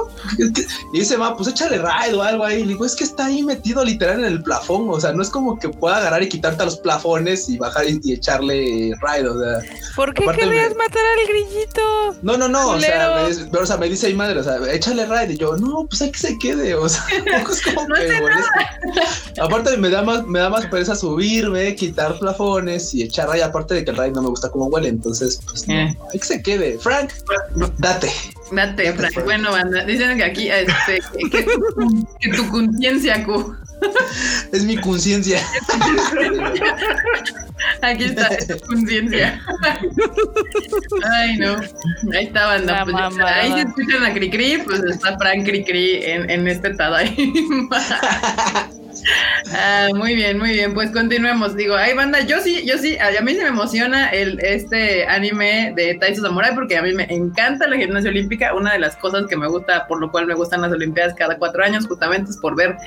Y 0.93 0.99
dice, 0.99 1.17
va, 1.17 1.35
pues 1.35 1.49
échale 1.49 1.77
raid 1.77 2.15
o 2.15 2.23
algo 2.23 2.43
ahí. 2.43 2.57
Y 2.61 2.63
le 2.63 2.67
digo, 2.69 2.85
es 2.85 2.95
que 2.95 3.03
está 3.03 3.25
ahí 3.25 3.43
metido 3.43 3.83
literal 3.83 4.19
en 4.19 4.25
el 4.25 4.43
plafón. 4.43 4.87
O 4.89 4.99
sea, 4.99 5.11
no 5.13 5.21
es 5.21 5.29
como 5.29 5.59
que 5.59 5.69
pueda 5.69 5.97
agarrar 5.97 6.23
y 6.23 6.29
quitarte 6.29 6.63
a 6.63 6.65
los 6.65 6.77
plafones 6.77 7.49
y 7.49 7.57
bajar 7.57 7.87
y, 7.87 7.99
y 8.03 8.13
echarle 8.13 8.93
raid. 9.01 9.29
O 9.29 9.39
sea, 9.39 9.59
¿Por 9.95 10.13
qué 10.13 10.25
querías 10.25 10.69
me- 10.71 10.75
matar 10.75 11.03
al 11.05 11.27
grillito? 11.27 11.81
no, 12.21 12.37
no, 12.37 12.47
no. 12.47 12.69
O 12.71 12.79
sea, 12.79 13.21
me, 13.23 13.29
dice- 13.29 13.47
pero, 13.51 13.63
o 13.63 13.67
sea, 13.67 13.77
me 13.77 13.89
dice 13.89 14.07
ahí 14.07 14.13
madre, 14.13 14.39
o 14.39 14.43
sea, 14.43 14.57
échale 14.71 15.05
raid. 15.05 15.31
Y 15.31 15.37
yo, 15.37 15.55
no, 15.57 15.85
pues 15.89 16.01
hay 16.01 16.11
que 16.11 16.19
se 16.19 16.37
quede. 16.39 16.75
O 16.75 16.87
sea, 16.87 17.03
tampoco 17.31 17.51
es 17.53 17.61
como 17.63 17.77
No 17.87 17.95
que. 17.95 19.41
Aparte, 19.41 19.77
me 19.77 19.89
da 19.89 20.01
más, 20.01 20.25
me 20.25 20.39
da 20.39 20.49
más 20.49 20.65
pereza 20.65 20.95
quitar 21.75 22.17
plafones 22.19 22.93
y 22.93 23.03
echar 23.03 23.27
raid. 23.29 23.41
Aparte 23.41 23.73
de 23.75 23.83
que 23.85 23.91
el 23.91 23.97
raid 23.97 24.13
no 24.13 24.21
me 24.21 24.29
gusta 24.29 24.49
cómo 24.49 24.65
huele. 24.67 24.89
Entonces, 24.89 25.39
pues 25.47 25.67
no, 25.67 25.73
Eh. 25.73 25.97
hay 26.13 26.19
que 26.19 26.25
se 26.25 26.41
quede. 26.41 26.77
Frank, 26.79 27.11
date. 27.77 28.11
Date, 28.51 28.93
Frank. 28.93 29.23
Bueno, 29.25 29.51
banda, 29.51 29.83
dicen 29.83 30.17
que 30.17 30.23
aquí, 30.23 30.49
este, 30.49 30.99
que, 31.31 31.43
tu- 31.43 32.07
que 32.19 32.29
tu 32.29 32.47
conciencia, 32.49 33.23
Q. 33.25 33.55
Es 34.51 34.63
mi 34.63 34.75
conciencia. 34.77 35.39
Aquí 37.83 38.05
está, 38.05 38.27
es 38.27 38.47
tu 38.47 38.57
conciencia. 38.65 39.39
Ay, 41.11 41.37
no. 41.37 41.55
Ahí 42.15 42.25
está, 42.25 42.47
banda. 42.47 42.83
Pues, 42.85 42.95
está. 43.11 43.35
ahí 43.35 43.51
se 43.53 43.61
escuchan 43.61 44.03
a 44.05 44.13
Cricri, 44.13 44.63
pues 44.65 44.81
está 44.83 45.17
Frank 45.17 45.45
Cricri 45.45 46.03
en, 46.03 46.29
en 46.29 46.47
este 46.47 46.73
Tadaima. 46.73 47.77
Ah, 49.51 49.89
muy 49.93 50.15
bien, 50.15 50.37
muy 50.37 50.51
bien. 50.51 50.73
Pues 50.73 50.91
continuemos. 50.91 51.55
Digo, 51.55 51.75
ay, 51.75 51.93
banda, 51.93 52.21
yo 52.21 52.39
sí, 52.41 52.65
yo 52.65 52.77
sí, 52.77 52.97
a 52.97 53.21
mí 53.21 53.33
se 53.33 53.41
me 53.43 53.49
emociona 53.49 54.09
el, 54.09 54.39
este 54.39 55.05
anime 55.07 55.73
de 55.75 55.95
Taiso 55.95 56.21
Samurai 56.21 56.53
porque 56.55 56.77
a 56.77 56.81
mí 56.81 56.93
me 56.93 57.03
encanta 57.09 57.67
la 57.67 57.77
gimnasia 57.77 58.09
olímpica. 58.09 58.53
Una 58.53 58.73
de 58.73 58.79
las 58.79 58.95
cosas 58.97 59.25
que 59.27 59.37
me 59.37 59.47
gusta, 59.47 59.87
por 59.87 59.99
lo 59.99 60.11
cual 60.11 60.27
me 60.27 60.33
gustan 60.33 60.61
las 60.61 60.71
Olimpiadas 60.71 61.13
cada 61.15 61.37
cuatro 61.37 61.63
años, 61.63 61.87
justamente 61.87 62.31
es 62.31 62.37
por 62.37 62.55
ver 62.55 62.77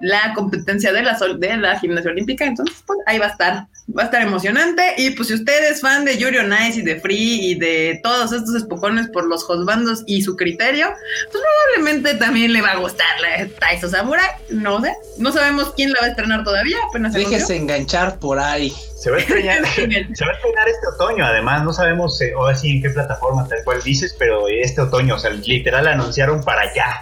la 0.00 0.32
competencia 0.34 0.92
de 0.92 1.02
la, 1.02 1.18
de 1.38 1.56
la 1.56 1.78
gimnasia 1.78 2.10
olímpica. 2.10 2.44
Entonces, 2.44 2.82
pues 2.86 2.98
ahí 3.06 3.18
va 3.18 3.26
a 3.26 3.30
estar. 3.30 3.66
Va 3.96 4.02
a 4.02 4.04
estar 4.06 4.22
emocionante. 4.22 4.94
Y 4.96 5.10
pues 5.10 5.28
si 5.28 5.34
usted 5.34 5.70
es 5.70 5.80
fan 5.80 6.04
de 6.04 6.16
Yuri 6.16 6.38
on 6.38 6.52
y 6.52 6.82
de 6.82 7.00
Free 7.00 7.50
y 7.50 7.54
de 7.56 8.00
todos 8.02 8.32
estos 8.32 8.54
espocones 8.54 9.08
por 9.08 9.26
los 9.26 9.44
josbandos 9.44 10.04
y 10.06 10.22
su 10.22 10.36
criterio, 10.36 10.94
pues 11.30 11.42
probablemente 11.42 12.14
también 12.14 12.52
le 12.52 12.62
va 12.62 12.72
a 12.72 12.76
gustar 12.76 13.06
la 13.20 13.46
Taiso 13.58 13.88
Samurai. 13.88 14.26
No 14.50 14.80
sé. 14.80 14.94
No 15.18 15.32
sabemos 15.32 15.51
quién 15.76 15.92
la 15.92 16.00
va 16.00 16.06
a 16.06 16.10
estrenar 16.10 16.44
todavía. 16.44 16.76
Apenas 16.88 17.12
se 17.12 17.20
Déjese 17.20 17.56
enganchar 17.56 18.18
por 18.18 18.38
ahí. 18.38 18.72
Se 18.96 19.10
va 19.10 19.16
a 19.16 19.20
estrenar, 19.20 19.66
se 19.74 20.24
va 20.24 20.30
a 20.30 20.34
estrenar 20.34 20.68
este 20.68 20.86
otoño, 20.94 21.24
además 21.24 21.64
no 21.64 21.72
sabemos 21.72 22.20
eh, 22.20 22.32
ahora 22.36 22.54
sí 22.54 22.70
en 22.70 22.82
qué 22.82 22.90
plataforma 22.90 23.46
tal 23.48 23.58
cual 23.64 23.82
dices, 23.82 24.14
pero 24.18 24.48
este 24.48 24.80
otoño, 24.80 25.16
o 25.16 25.18
sea, 25.18 25.30
literal 25.30 25.86
anunciaron 25.86 26.42
para 26.42 26.62
allá. 26.62 27.00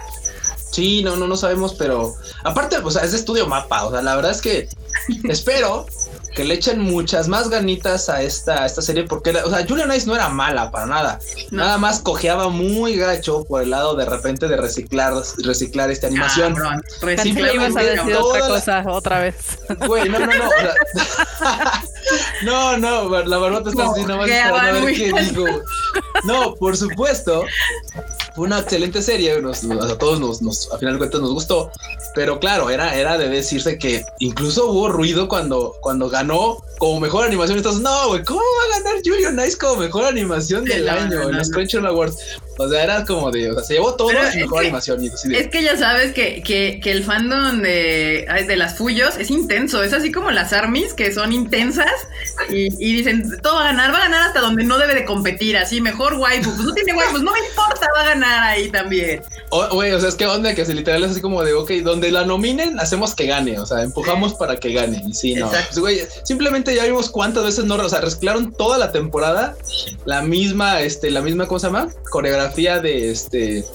Sí, 0.71 1.03
no, 1.03 1.17
no, 1.17 1.27
no 1.27 1.35
sabemos, 1.35 1.73
pero 1.73 2.15
aparte, 2.43 2.77
o 2.77 2.89
sea, 2.89 3.03
es 3.03 3.11
de 3.11 3.17
estudio 3.17 3.45
mapa. 3.45 3.83
O 3.83 3.91
sea, 3.91 4.01
la 4.01 4.15
verdad 4.15 4.31
es 4.31 4.41
que 4.41 4.69
espero 5.29 5.85
que 6.35 6.43
le 6.43 6.53
echen 6.55 6.79
muchas 6.79 7.27
más 7.27 7.49
ganitas 7.49 8.07
a 8.09 8.21
esta, 8.21 8.63
a 8.63 8.65
esta 8.65 8.81
serie, 8.81 9.03
porque, 9.03 9.33
la- 9.33 9.45
o 9.45 9.49
sea, 9.49 9.65
Julian 9.67 9.91
Ice 9.93 10.07
no 10.07 10.15
era 10.15 10.29
mala 10.29 10.71
para 10.71 10.85
nada. 10.85 11.19
No. 11.51 11.63
Nada 11.63 11.77
más 11.77 11.99
cojeaba 11.99 12.49
muy 12.49 12.95
gacho 12.95 13.43
por 13.45 13.61
el 13.63 13.69
lado 13.71 13.95
de 13.95 14.05
repente 14.05 14.47
de 14.47 14.55
reciclar, 14.57 15.13
reciclar 15.43 15.91
esta 15.91 16.07
animación. 16.07 16.53
Cabrón, 16.55 16.81
Pensé 17.01 17.23
que 17.33 17.41
recicla 17.41 17.53
ibas 17.53 17.75
a 17.75 17.81
decir 17.83 18.15
otra 18.15 18.39
la- 18.39 18.47
cosa 18.47 18.83
otra 18.87 19.19
vez. 19.19 19.35
Güey, 19.87 20.07
no, 20.09 20.19
no, 20.19 20.25
no. 20.27 20.47
o 20.47 20.49
sea, 20.49 21.83
no, 22.43 22.77
no, 22.77 23.09
la 23.23 23.37
barbota 23.37 23.69
está 23.69 23.89
así, 23.91 24.01
nada 24.01 24.17
más 24.17 24.25
Cojeaba 24.27 24.57
esperando 24.57 24.79
a 24.79 24.85
ver 24.85 24.95
qué 24.95 25.13
digo. 25.23 25.45
No, 26.23 26.55
por 26.55 26.77
supuesto. 26.77 27.43
Fue 28.35 28.45
una 28.47 28.59
excelente 28.59 29.01
serie, 29.01 29.41
nos, 29.41 29.63
a 29.63 29.97
todos 29.97 30.19
nos, 30.19 30.41
nos, 30.41 30.71
a 30.71 30.77
final 30.77 30.93
de 30.95 30.99
cuentas 30.99 31.19
nos 31.21 31.31
gustó, 31.31 31.69
pero 32.15 32.39
claro, 32.39 32.69
era, 32.69 32.95
era 32.95 33.17
de 33.17 33.27
decirse 33.29 33.77
que 33.77 34.05
incluso 34.19 34.67
hubo 34.71 34.87
ruido 34.89 35.27
cuando, 35.27 35.75
cuando 35.81 36.09
ganó 36.09 36.57
como 36.79 36.99
mejor 36.99 37.25
animación. 37.27 37.57
Entonces, 37.57 37.81
no, 37.81 38.07
güey, 38.07 38.23
¿cómo 38.23 38.39
va 38.39 38.75
a 38.75 38.79
ganar 38.79 39.01
Julio 39.05 39.31
Nice 39.31 39.57
como 39.57 39.75
mejor 39.81 40.05
animación 40.05 40.63
del 40.65 40.85
No, 40.85 40.91
año 40.93 41.05
no, 41.17 41.21
en 41.23 41.31
no, 41.31 41.37
los 41.39 41.49
no. 41.49 41.53
Crunchyroll 41.55 41.87
Awards? 41.87 42.17
O 42.57 42.69
sea, 42.69 42.83
era 42.83 43.05
como 43.05 43.31
de, 43.31 43.51
o 43.51 43.55
sea, 43.55 43.63
se 43.63 43.73
llevó 43.75 43.95
todo 43.95 44.11
y 44.11 44.13
mejor 44.37 44.59
que- 44.61 44.67
animación. 44.67 45.03
Y 45.03 45.09
de- 45.09 45.39
Es 45.39 45.47
que 45.49 45.63
ya 45.63 45.75
sabes 45.77 46.13
que, 46.13 46.41
que, 46.43 46.79
que 46.81 46.91
el 46.91 47.03
fandom 47.03 47.61
de, 47.61 48.27
de 48.47 48.55
las 48.55 48.77
Fuyos 48.77 49.15
es 49.17 49.29
intenso, 49.29 49.83
es 49.83 49.93
así 49.93 50.11
como 50.11 50.31
las 50.31 50.53
armies 50.53 50.93
que 50.93 51.13
son 51.13 51.31
intensas 51.33 51.89
y, 52.49 52.67
y 52.79 52.93
dicen, 52.93 53.39
todo 53.41 53.55
va 53.55 53.61
a 53.61 53.65
ganar, 53.65 53.91
va 53.93 53.97
a 53.97 54.01
ganar 54.01 54.27
hasta 54.27 54.39
donde 54.41 54.63
no 54.63 54.77
debe 54.77 54.93
de 54.95 55.05
competir, 55.05 55.57
así, 55.57 55.81
mejor 55.81 56.13
waifu, 56.15 56.51
pues 56.51 56.63
no 56.65 56.73
tiene 56.73 56.93
waifus, 56.93 57.21
no 57.23 57.31
me 57.31 57.39
importa, 57.39 57.87
va 57.95 58.01
a 58.01 58.05
ganar 58.05 58.20
ahí 58.23 58.69
también. 58.69 59.21
Güey, 59.71 59.91
o 59.91 59.99
sea, 59.99 60.09
es 60.09 60.15
que 60.15 60.25
onda 60.25 60.53
que 60.55 60.65
se 60.65 60.73
literal 60.73 61.03
es 61.03 61.11
así 61.11 61.21
como 61.21 61.43
de, 61.43 61.53
ok, 61.53 61.71
donde 61.83 62.11
la 62.11 62.25
nominen, 62.25 62.79
hacemos 62.79 63.15
que 63.15 63.25
gane, 63.25 63.59
o 63.59 63.65
sea, 63.65 63.81
empujamos 63.81 64.33
para 64.35 64.57
que 64.57 64.73
gane. 64.73 65.01
Y 65.07 65.13
sí, 65.13 65.35
no. 65.35 65.49
Pues, 65.79 66.21
simplemente 66.23 66.75
ya 66.75 66.85
vimos 66.85 67.09
cuántas 67.09 67.43
veces 67.43 67.65
no, 67.65 67.75
o 67.75 67.89
sea, 67.89 68.01
reciclaron 68.01 68.53
toda 68.53 68.77
la 68.77 68.91
temporada 68.91 69.55
la 70.05 70.21
misma, 70.21 70.81
este, 70.81 71.09
la 71.11 71.21
misma, 71.21 71.47
¿cómo 71.47 71.59
se 71.59 71.67
llama? 71.67 71.89
Coreografía 72.09 72.79
de 72.79 73.11
este, 73.11 73.65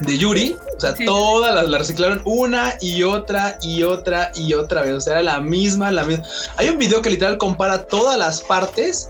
de 0.00 0.18
Yuri. 0.18 0.56
O 0.76 0.80
sea, 0.80 0.96
Sí. 0.96 1.04
todas 1.04 1.54
las 1.54 1.68
la 1.68 1.78
reciclaron 1.78 2.22
una 2.24 2.74
y 2.80 3.02
otra 3.02 3.58
y 3.62 3.82
otra 3.82 4.32
y 4.34 4.54
otra 4.54 4.82
vez. 4.82 4.94
O 4.94 5.00
sea, 5.00 5.14
era 5.14 5.22
la 5.22 5.40
misma, 5.40 5.90
la 5.92 6.04
misma. 6.04 6.24
Hay 6.56 6.68
un 6.68 6.78
video 6.78 7.00
que 7.02 7.10
literal 7.10 7.38
compara 7.38 7.86
todas 7.86 8.18
las 8.18 8.40
partes 8.40 9.08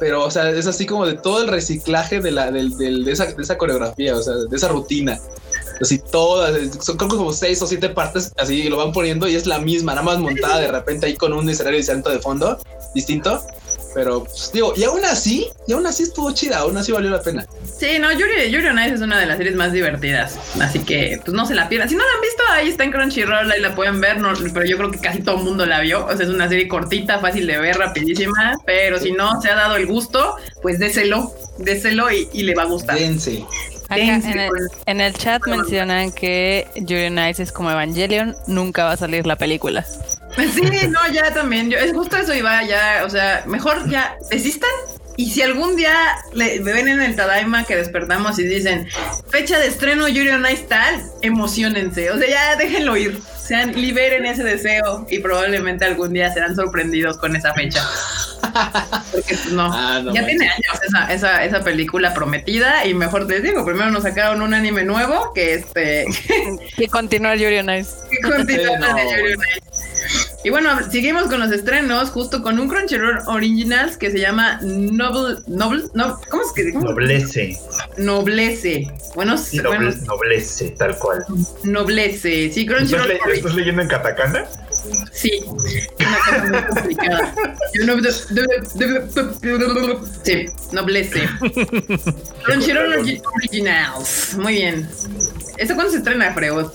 pero 0.00 0.24
o 0.24 0.30
sea, 0.30 0.50
es 0.50 0.66
así 0.66 0.86
como 0.86 1.06
de 1.06 1.14
todo 1.14 1.42
el 1.42 1.48
reciclaje 1.48 2.20
de 2.20 2.30
la 2.32 2.50
del, 2.50 2.76
del- 2.76 3.04
de, 3.04 3.12
esa, 3.12 3.26
de 3.26 3.40
esa 3.42 3.56
coreografía, 3.58 4.16
o 4.16 4.22
sea, 4.22 4.34
de 4.34 4.56
esa 4.56 4.68
rutina. 4.68 5.20
Así 5.80 5.98
todas, 5.98 6.52
son 6.84 6.96
creo 6.96 7.10
que 7.10 7.16
como 7.16 7.32
seis 7.32 7.62
o 7.62 7.66
siete 7.66 7.88
partes, 7.90 8.32
así 8.38 8.68
lo 8.68 8.76
van 8.78 8.92
poniendo 8.92 9.28
y 9.28 9.34
es 9.36 9.46
la 9.46 9.58
misma, 9.60 9.92
nada 9.92 10.02
más 10.04 10.18
montada 10.18 10.58
de 10.58 10.68
repente 10.68 11.06
ahí 11.06 11.14
con 11.16 11.32
un 11.32 11.48
escenario 11.48 11.76
distinto 11.78 12.10
de 12.10 12.18
fondo, 12.18 12.58
distinto. 12.94 13.40
Pero 13.94 14.24
pues, 14.24 14.50
digo, 14.52 14.72
y 14.76 14.84
aún 14.84 15.04
así, 15.04 15.48
y 15.66 15.72
aún 15.72 15.86
así 15.86 16.04
estuvo 16.04 16.30
chida, 16.32 16.58
aún 16.58 16.76
así 16.76 16.92
valió 16.92 17.10
la 17.10 17.22
pena. 17.22 17.44
Sí, 17.64 17.98
no, 17.98 18.12
Yuri, 18.12 18.50
Yuri 18.50 18.66
on 18.68 18.78
Ice 18.78 18.94
es 18.94 19.00
una 19.00 19.18
de 19.18 19.26
las 19.26 19.36
series 19.36 19.56
más 19.56 19.72
divertidas, 19.72 20.38
así 20.60 20.78
que 20.80 21.20
pues 21.24 21.34
no 21.34 21.44
se 21.46 21.54
la 21.54 21.68
pierdan. 21.68 21.88
Si 21.88 21.96
no 21.96 22.02
la 22.04 22.10
han 22.14 22.20
visto, 22.20 22.42
ahí 22.52 22.68
está 22.68 22.84
en 22.84 22.92
Crunchyroll, 22.92 23.50
ahí 23.50 23.60
la 23.60 23.74
pueden 23.74 24.00
ver, 24.00 24.18
no, 24.20 24.32
pero 24.54 24.64
yo 24.64 24.76
creo 24.76 24.90
que 24.90 24.98
casi 24.98 25.22
todo 25.22 25.38
el 25.38 25.44
mundo 25.44 25.66
la 25.66 25.80
vio. 25.80 26.06
O 26.06 26.16
sea, 26.16 26.24
es 26.24 26.30
una 26.30 26.48
serie 26.48 26.68
cortita, 26.68 27.18
fácil 27.18 27.46
de 27.46 27.58
ver, 27.58 27.76
rapidísima, 27.78 28.54
pero 28.64 28.98
si 29.00 29.12
no 29.12 29.40
se 29.40 29.48
ha 29.50 29.54
dado 29.56 29.76
el 29.76 29.86
gusto, 29.86 30.36
pues 30.62 30.78
déselo, 30.78 31.32
déselo 31.58 32.10
y, 32.12 32.28
y 32.32 32.42
le 32.44 32.54
va 32.54 32.62
a 32.62 32.66
gustar. 32.66 32.96
Dense. 32.98 33.44
Acá 33.88 33.96
Dense 33.96 34.30
en 34.30 34.38
el, 34.38 34.48
con- 34.50 34.58
en 34.86 35.00
el 35.00 35.14
chat 35.14 35.42
mencionan 35.48 36.12
que 36.12 36.68
Yuri 36.76 37.06
on 37.06 37.18
Ice 37.28 37.42
es 37.42 37.50
como 37.50 37.72
Evangelion, 37.72 38.36
nunca 38.46 38.84
va 38.84 38.92
a 38.92 38.96
salir 38.96 39.26
la 39.26 39.34
película. 39.34 39.84
Sí, 40.54 40.88
no, 40.88 41.12
ya 41.12 41.32
también. 41.32 41.70
Yo, 41.70 41.78
es 41.78 41.92
justo 41.92 42.16
eso 42.16 42.34
iba, 42.34 42.62
ya, 42.64 43.02
o 43.04 43.10
sea, 43.10 43.44
mejor 43.46 43.88
ya 43.88 44.16
desistan. 44.30 44.70
Y 45.16 45.30
si 45.30 45.42
algún 45.42 45.76
día 45.76 45.92
le, 46.32 46.60
me 46.60 46.72
ven 46.72 46.88
en 46.88 47.02
el 47.02 47.14
Tadaima 47.14 47.64
que 47.64 47.76
despertamos 47.76 48.38
y 48.38 48.44
dicen 48.44 48.88
fecha 49.28 49.58
de 49.58 49.66
estreno 49.66 50.08
Yuri 50.08 50.30
on 50.30 50.46
Ice 50.50 50.64
tal, 50.66 51.02
emocionense. 51.20 52.10
O 52.10 52.18
sea, 52.18 52.26
ya 52.26 52.56
déjenlo 52.56 52.96
ir. 52.96 53.20
Sean, 53.36 53.72
liberen 53.78 54.24
ese 54.24 54.44
deseo 54.44 55.06
y 55.10 55.18
probablemente 55.18 55.84
algún 55.84 56.12
día 56.12 56.32
serán 56.32 56.54
sorprendidos 56.56 57.18
con 57.18 57.36
esa 57.36 57.52
fecha. 57.52 57.86
Porque 59.12 59.34
pues, 59.34 59.52
no, 59.52 59.70
Ah, 59.74 60.00
no 60.02 60.14
ya 60.14 60.24
tiene 60.24 60.48
años 60.48 60.80
esa, 60.86 61.12
esa, 61.12 61.44
esa 61.44 61.60
película 61.60 62.14
prometida. 62.14 62.86
Y 62.86 62.94
mejor 62.94 63.28
les 63.28 63.42
digo, 63.42 63.64
primero 63.66 63.90
nos 63.90 64.04
sacaron 64.04 64.40
un 64.40 64.54
anime 64.54 64.84
nuevo 64.84 65.32
que 65.34 65.54
este 65.54 66.06
Que 66.76 66.88
continuar 66.88 67.36
Yuri 67.36 67.58
on 67.58 67.70
Ice. 67.74 67.90
que 68.10 68.28
continúa 68.28 68.76
Sí, 68.76 68.80
no, 68.80 68.94
de 68.94 69.02
Yuri 69.02 69.32
on. 69.34 69.40
Ice. 69.42 69.59
Y 70.42 70.50
bueno, 70.50 70.70
seguimos 70.90 71.24
con 71.24 71.38
los 71.40 71.52
estrenos, 71.52 72.10
justo 72.10 72.42
con 72.42 72.58
un 72.58 72.68
Crunchyroll 72.68 73.20
Originals 73.26 73.98
que 73.98 74.10
se 74.10 74.18
llama 74.18 74.58
Noble, 74.62 75.36
Noble, 75.46 75.84
no, 75.92 76.18
¿cómo 76.30 76.42
es 76.42 76.52
que? 76.54 76.72
¿cómo? 76.72 76.86
Noblece. 76.86 77.58
Noblece. 77.98 78.90
Bueno, 79.14 79.36
noble, 79.52 79.94
noblece, 80.06 80.70
tal 80.70 80.96
cual. 80.96 81.24
Noblece, 81.64 82.50
sí, 82.50 82.66
Crunchyroll. 82.66 83.10
¿Estás, 83.10 83.32
¿Estás 83.32 83.54
leyendo 83.54 83.82
en 83.82 83.88
katakana? 83.88 84.46
Sí, 85.12 85.42
una 85.44 86.18
cosa 86.18 86.42
muy 86.42 86.62
complicada. 86.62 87.34
Sí, 90.22 90.46
noblece. 90.72 91.28
Crunchyroll 92.44 93.20
Originals. 93.34 94.36
Muy 94.38 94.54
bien. 94.54 94.88
¿Eso 95.58 95.74
cuándo 95.74 95.92
se 95.92 95.98
estrena, 95.98 96.32
Freud? 96.32 96.66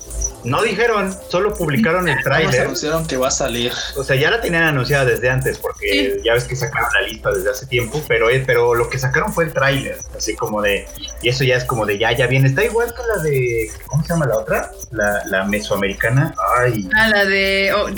No 0.46 0.62
dijeron, 0.62 1.14
solo 1.30 1.54
publicaron 1.54 2.08
el 2.08 2.18
tráiler. 2.24 2.62
anunciaron 2.62 3.06
que 3.06 3.18
va 3.18 3.28
a 3.28 3.32
salir. 3.32 3.72
O 3.98 4.04
sea, 4.04 4.16
ya 4.16 4.30
la 4.30 4.42
tenían 4.42 4.64
anunciada 4.64 5.06
desde 5.06 5.30
antes, 5.30 5.58
porque 5.58 6.20
ya 6.24 6.34
ves 6.34 6.46
que 6.46 6.56
sacaron 6.56 6.90
la 6.94 7.08
lista 7.08 7.32
desde 7.32 7.50
hace 7.50 7.66
tiempo, 7.66 8.02
pero, 8.08 8.28
pero 8.46 8.76
lo 8.76 8.90
que 8.90 9.00
sacaron 9.00 9.34
fue 9.34 9.46
el 9.46 9.54
tráiler, 9.54 9.98
así 10.18 10.36
como 10.36 10.62
de, 10.62 10.88
y 11.22 11.30
eso 11.30 11.44
ya 11.44 11.56
es 11.56 11.66
como 11.66 11.86
de 11.86 11.98
ya, 11.98 12.12
ya 12.12 12.28
viene. 12.28 12.48
Está 12.48 12.64
igual 12.64 12.94
que 12.94 13.02
la 13.16 13.24
de, 13.24 13.72
¿cómo 13.88 14.04
se 14.04 14.10
llama 14.10 14.28
la 14.28 14.38
otra? 14.38 14.72
La, 14.92 15.24
la 15.26 15.46
mesoamericana. 15.46 16.34
Ay. 16.58 16.88
Ah, 16.96 17.10
la 17.10 17.26
de, 17.26 17.74
oh, 17.76 17.90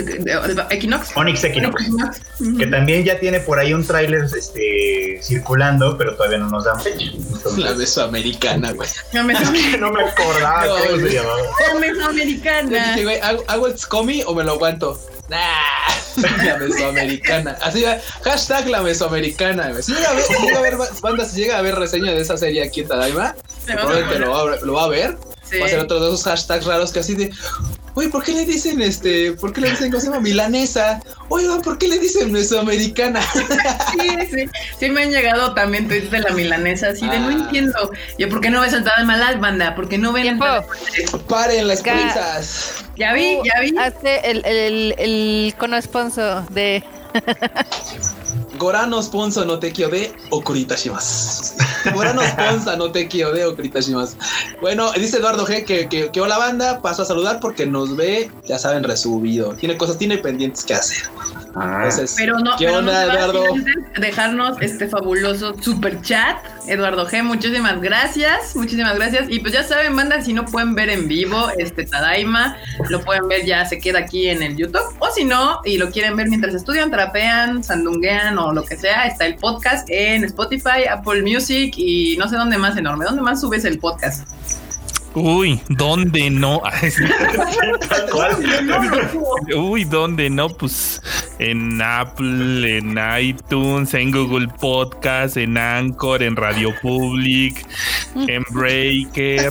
Equinox. 0.69 1.15
Onyx 1.15 1.43
Equinox. 1.43 1.83
Que 2.57 2.67
también 2.67 3.03
ya 3.03 3.19
tiene 3.19 3.39
por 3.39 3.59
ahí 3.59 3.73
un 3.73 3.85
tráiler 3.85 4.23
este, 4.23 5.19
circulando, 5.21 5.97
pero 5.97 6.15
todavía 6.15 6.37
no 6.37 6.49
nos 6.49 6.65
dan 6.65 6.79
fecha. 6.81 7.11
la 7.57 7.73
mesoamericana, 7.73 8.71
güey. 8.71 8.89
No 9.13 9.23
me, 9.23 9.33
no 9.79 9.91
me 9.91 10.03
acordaba 10.03 10.67
cómo 10.87 10.97
se 10.97 11.13
llamaba. 11.13 11.37
La 11.67 11.79
mesoamericana. 11.79 12.36
Dije, 12.93 13.03
güey, 13.03 13.19
¿hago, 13.19 13.43
¿hago 13.47 13.67
el 13.67 13.77
SCOMI 13.77 14.23
o 14.25 14.33
me 14.33 14.43
lo 14.43 14.53
aguanto? 14.53 14.99
Nah, 15.29 15.37
la 16.45 16.57
mesoamericana. 16.57 17.57
Así 17.61 17.83
va, 17.83 17.97
hashtag 18.23 18.67
la 18.69 18.81
mesoamericana. 18.81 19.81
Si 19.81 19.93
llega 19.93 20.09
a 20.09 20.13
ver, 20.13 20.23
si 20.23 20.33
llega 20.41 20.57
a 20.57 20.61
ver 20.61 20.77
banda, 21.01 21.25
si 21.25 21.39
llega 21.41 21.57
a 21.57 21.61
ver 21.61 21.75
reseña 21.75 22.11
de 22.11 22.21
esa 22.21 22.37
serie 22.37 22.63
aquí 22.63 22.81
en 22.81 22.87
Tadaima, 22.87 23.35
probablemente 23.65 24.19
lo 24.19 24.31
va, 24.31 24.55
lo 24.57 24.73
va 24.73 24.83
a 24.85 24.87
ver. 24.87 25.17
Va 25.61 25.65
a 25.65 25.69
ser 25.69 25.79
otro 25.79 25.99
de 25.99 26.07
esos 26.07 26.23
hashtags 26.23 26.65
raros 26.65 26.91
que 26.91 26.99
así 26.99 27.15
de, 27.15 27.31
Oye, 27.97 28.09
¿por 28.09 28.23
qué 28.23 28.31
le 28.31 28.45
dicen 28.45 28.79
este? 28.79 29.31
¿Por 29.31 29.51
qué 29.51 29.59
le 29.59 29.71
dicen 29.71 29.89
cómo 29.89 29.99
se 29.99 30.05
llama? 30.05 30.19
Milanesa. 30.19 31.01
Oigan, 31.29 31.63
¿por 31.63 31.79
qué 31.79 31.87
le 31.87 31.97
dicen 31.97 32.31
mesoamericana? 32.31 33.21
sí, 33.91 34.09
sí. 34.31 34.45
Sí 34.79 34.89
me 34.91 35.01
han 35.01 35.09
llegado 35.09 35.55
también 35.55 35.87
tweets 35.87 36.11
de 36.11 36.19
la 36.19 36.29
milanesa, 36.29 36.89
así 36.89 37.09
de 37.09 37.19
no 37.19 37.29
ah. 37.29 37.31
entiendo. 37.31 37.91
Yo, 38.19 38.29
¿por 38.29 38.39
qué 38.39 38.51
no 38.51 38.61
ves 38.61 38.73
de 38.73 39.03
malas, 39.03 39.39
banda? 39.39 39.73
¿Por 39.73 39.89
qué 39.89 39.97
no 39.97 40.13
ven 40.13 40.37
Paren 41.27 41.67
las 41.67 41.81
prisas. 41.81 42.85
Ya 42.97 43.13
vi, 43.13 43.39
ya 43.43 43.61
vi. 43.61 43.75
Hace 43.79 44.19
el, 44.29 44.45
el, 44.45 44.95
el 44.99 45.55
cono 45.57 45.81
sponsor 45.81 46.47
de 46.49 46.83
Gorano 48.57 49.01
Sponsa 49.01 49.45
no 49.45 49.59
te 49.59 49.71
de 49.71 50.11
okuritashimasu. 50.29 51.55
Gorano 51.93 52.21
Sponsa 52.23 52.75
no 52.75 52.91
te 52.91 53.07
de 53.07 53.45
okuritashimasu. 53.45 54.15
Bueno, 54.61 54.91
dice 54.93 55.17
Eduardo 55.17 55.45
G 55.45 55.65
que, 55.65 55.87
que, 55.87 56.09
que, 56.11 56.21
hola 56.21 56.37
banda, 56.37 56.81
paso 56.81 57.03
a 57.03 57.05
saludar 57.05 57.39
porque 57.39 57.65
nos 57.65 57.95
ve, 57.95 58.31
ya 58.47 58.57
saben, 58.57 58.83
resubido. 58.83 59.53
Tiene 59.53 59.77
cosas, 59.77 59.97
tiene 59.97 60.17
pendientes 60.17 60.63
que 60.63 60.73
hacer. 60.73 61.09
Ah. 61.59 61.83
Entonces, 61.83 62.13
pero 62.17 62.37
no, 62.39 62.55
¿qué 62.57 62.69
onda, 62.69 63.05
Eduardo? 63.05 63.43
Dejarnos 63.99 64.61
este 64.61 64.87
fabuloso 64.87 65.55
super 65.59 66.01
chat, 66.01 66.37
Eduardo 66.67 67.07
G. 67.07 67.23
Muchísimas 67.23 67.81
gracias, 67.81 68.55
muchísimas 68.55 68.95
gracias. 68.95 69.25
Y 69.29 69.39
pues 69.39 69.53
ya 69.53 69.63
saben, 69.63 69.95
banda, 69.95 70.21
si 70.21 70.33
no 70.33 70.45
pueden 70.45 70.75
ver 70.75 70.89
en 70.89 71.07
vivo 71.07 71.49
este 71.57 71.85
Tadaima, 71.85 72.57
lo 72.89 73.01
pueden 73.01 73.27
ver 73.27 73.45
ya, 73.45 73.65
se 73.65 73.79
queda 73.79 73.99
aquí 73.99 74.27
en 74.27 74.43
el 74.43 74.55
YouTube. 74.55 74.95
O 74.99 75.09
si 75.11 75.25
no, 75.25 75.61
y 75.65 75.77
lo 75.77 75.89
quieren 75.89 76.15
ver 76.15 76.29
mientras 76.29 76.53
estudian, 76.53 76.91
trapean, 76.91 77.63
sandunguean 77.63 78.37
o 78.37 78.53
lo 78.53 78.63
que 78.63 78.77
sea, 78.77 79.07
está 79.07 79.25
el 79.25 79.35
podcast 79.35 79.87
en 79.89 80.23
Spotify, 80.25 80.85
Apple 80.89 81.23
Music 81.23 81.73
y 81.75 82.17
no 82.17 82.29
sé 82.29 82.35
dónde 82.35 82.57
más 82.57 82.77
enorme. 82.77 83.05
¿Dónde 83.05 83.21
más 83.21 83.41
subes 83.41 83.65
el 83.65 83.79
podcast? 83.79 84.27
Uy, 85.19 85.59
¿dónde 85.69 86.29
no? 86.29 86.61
Uy, 89.55 89.83
¿dónde 89.83 90.29
no? 90.29 90.49
Pues 90.49 91.01
en 91.39 91.81
Apple, 91.81 92.77
en 92.77 92.99
iTunes, 93.19 93.95
en 93.95 94.11
Google 94.11 94.47
Podcast, 94.59 95.37
en 95.37 95.57
Anchor, 95.57 96.21
en 96.21 96.35
Radio 96.35 96.71
Public, 96.83 97.65
en 98.15 98.43
Breaker. 98.51 99.49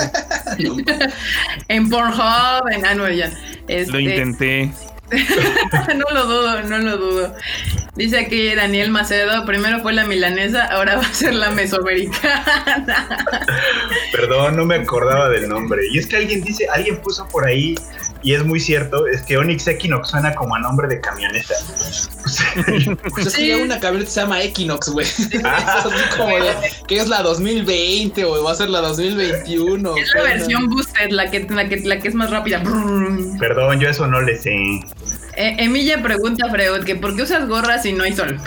en 1.69 1.91
Pornhub, 1.91 2.69
en 2.71 2.87
Anuel 2.87 3.25
ah, 3.25 3.31
Lo 3.67 3.75
este, 3.75 4.03
intenté. 4.03 4.71
no 5.97 6.05
lo 6.13 6.27
dudo, 6.27 6.63
no 6.63 6.79
lo 6.79 6.97
dudo. 6.97 7.35
Dice 7.95 8.19
aquí 8.19 8.55
Daniel 8.55 8.91
Macedo, 8.91 9.47
primero 9.47 9.81
fue 9.81 9.93
la 9.93 10.05
milanesa, 10.05 10.65
ahora 10.65 10.97
va 10.97 11.03
a 11.03 11.15
ser 11.15 11.35
la 11.35 11.51
mesoamericana. 11.51 13.25
Perdón, 14.13 14.57
no 14.57 14.65
me 14.65 14.75
acordaba 14.75 15.29
del 15.29 15.49
nombre. 15.49 15.83
Y 15.93 15.99
es 15.99 16.07
que 16.07 16.17
alguien 16.17 16.43
dice, 16.43 16.67
alguien 16.73 16.99
puso 16.99 17.27
por 17.29 17.47
ahí 17.47 17.75
y 18.23 18.35
es 18.35 18.45
muy 18.45 18.61
cierto, 18.61 19.07
es 19.07 19.23
que 19.23 19.37
Onyx 19.37 19.67
Equinox 19.67 20.11
suena 20.11 20.35
como 20.35 20.55
a 20.55 20.59
nombre 20.59 20.89
de 20.89 21.01
camioneta. 21.01 21.55
pues 23.15 23.33
sí. 23.33 23.53
una 23.53 23.79
camioneta 23.79 24.11
se 24.11 24.21
llama 24.21 24.43
Equinox, 24.43 24.89
güey. 24.89 25.07
Ah. 25.45 25.85
que 26.89 26.97
es 26.99 27.09
la 27.09 27.23
2020 27.23 28.25
o 28.25 28.43
va 28.45 28.53
a 28.53 28.55
ser 28.55 28.71
la 28.71 28.81
2021. 28.81 29.97
Es 29.97 30.15
la 30.15 30.23
versión 30.23 30.69
booster, 30.69 31.13
la 31.13 31.31
que, 31.31 31.47
la 31.49 31.69
que, 31.69 31.77
la 31.81 31.99
que 31.99 32.09
es 32.09 32.15
más 32.15 32.31
rápida. 32.31 32.63
Perdón, 33.39 33.81
yo 33.81 33.89
eso 33.89 34.07
no 34.07 34.21
le 34.23 34.37
sé. 34.37 34.55
Eh, 35.37 35.55
Emilia 35.59 36.03
pregunta 36.03 36.47
a 36.47 36.51
Freud 36.51 36.85
que 36.85 36.97
¿por 36.97 37.15
qué 37.15 37.23
usas 37.23 37.47
gorras 37.47 37.83
si 37.83 37.93
no 37.93 38.05
hay 38.05 38.15
sol? 38.15 38.41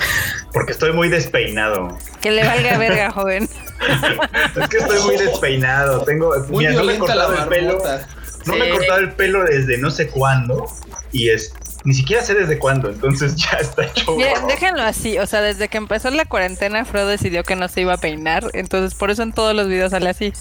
Porque 0.54 0.72
estoy 0.72 0.92
muy 0.92 1.08
despeinado. 1.08 1.98
Que 2.20 2.32
le 2.32 2.44
valga 2.44 2.78
verga, 2.78 3.12
joven. 3.12 3.48
es 4.62 4.68
que 4.70 4.78
estoy 4.78 5.00
muy 5.02 5.18
despeinado. 5.18 6.04
Tengo, 6.04 6.34
muy 6.50 6.66
mira, 6.66 6.72
no 6.72 6.84
me 6.84 6.96
el 6.96 7.48
pelo. 7.48 7.82
No 8.50 8.58
me 8.58 8.68
he 8.68 8.72
cortado 8.72 9.00
el 9.00 9.12
pelo 9.14 9.44
desde 9.44 9.78
no 9.78 9.92
sé 9.92 10.08
cuándo 10.08 10.66
y 11.12 11.30
es 11.30 11.54
ni 11.86 11.94
siquiera 11.94 12.22
sé 12.24 12.34
desde 12.34 12.60
cuándo, 12.60 12.90
entonces 12.90 13.36
ya 13.36 13.58
está 13.60 13.86
hecho. 13.86 14.16
déjenlo 14.48 14.84
así, 14.84 15.18
o 15.18 15.26
sea, 15.26 15.42
desde 15.42 15.70
que 15.70 15.78
empezó 15.78 16.10
la 16.12 16.26
cuarentena, 16.26 16.84
Fro 16.86 17.06
decidió 17.06 17.44
que 17.44 17.56
no 17.56 17.68
se 17.68 17.82
iba 17.82 17.94
a 17.94 17.98
peinar, 17.98 18.50
entonces 18.54 18.98
por 18.98 19.12
eso 19.12 19.24
en 19.24 19.32
todos 19.32 19.56
los 19.56 19.68
videos 19.68 19.92
sale 19.92 20.10
así. 20.10 20.34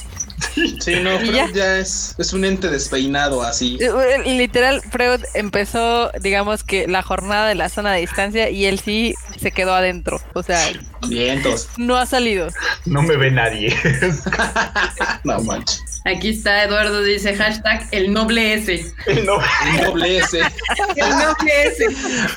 Sí, 0.80 0.96
no, 1.02 1.18
Freud 1.18 1.54
ya, 1.54 1.78
es, 1.78 2.14
es, 2.18 2.32
un 2.32 2.44
ente 2.44 2.68
despeinado 2.68 3.42
así. 3.42 3.78
Eh, 3.80 3.90
eh, 4.24 4.36
literal, 4.36 4.82
Freud 4.82 5.20
empezó, 5.34 6.10
digamos 6.20 6.64
que 6.64 6.88
la 6.88 7.02
jornada 7.02 7.48
de 7.48 7.54
la 7.54 7.68
zona 7.68 7.92
de 7.92 8.00
distancia 8.00 8.50
y 8.50 8.66
él 8.66 8.80
sí 8.80 9.14
se 9.40 9.52
quedó 9.52 9.74
adentro. 9.74 10.20
O 10.34 10.42
sea, 10.42 10.60
Vientos. 11.08 11.68
no 11.76 11.96
ha 11.96 12.06
salido. 12.06 12.48
No 12.86 13.02
me 13.02 13.16
ve 13.16 13.30
nadie. 13.30 13.74
no 15.24 15.40
manches. 15.42 15.97
Aquí 16.08 16.30
está 16.30 16.64
Eduardo, 16.64 17.02
dice 17.02 17.34
hashtag 17.34 17.86
el 17.90 18.10
noble 18.14 18.54
S. 18.54 18.94
El 19.04 19.26
noble, 19.26 20.18
S. 20.18 20.38
el 20.96 21.10
noble 21.10 21.66
S. 21.66 21.86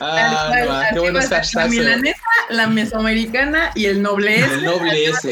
Ah, 0.01 0.89
qué 0.91 0.99
buenos 0.99 1.27
hashtags. 1.27 1.53
La 1.55 1.67
milanesa, 1.67 2.19
la 2.49 2.67
mesoamericana 2.67 3.71
y 3.73 3.86
el 3.86 4.01
noble 4.01 4.39
S. 4.39 4.53
El 4.53 4.63
noble 4.65 5.05
S. 5.05 5.31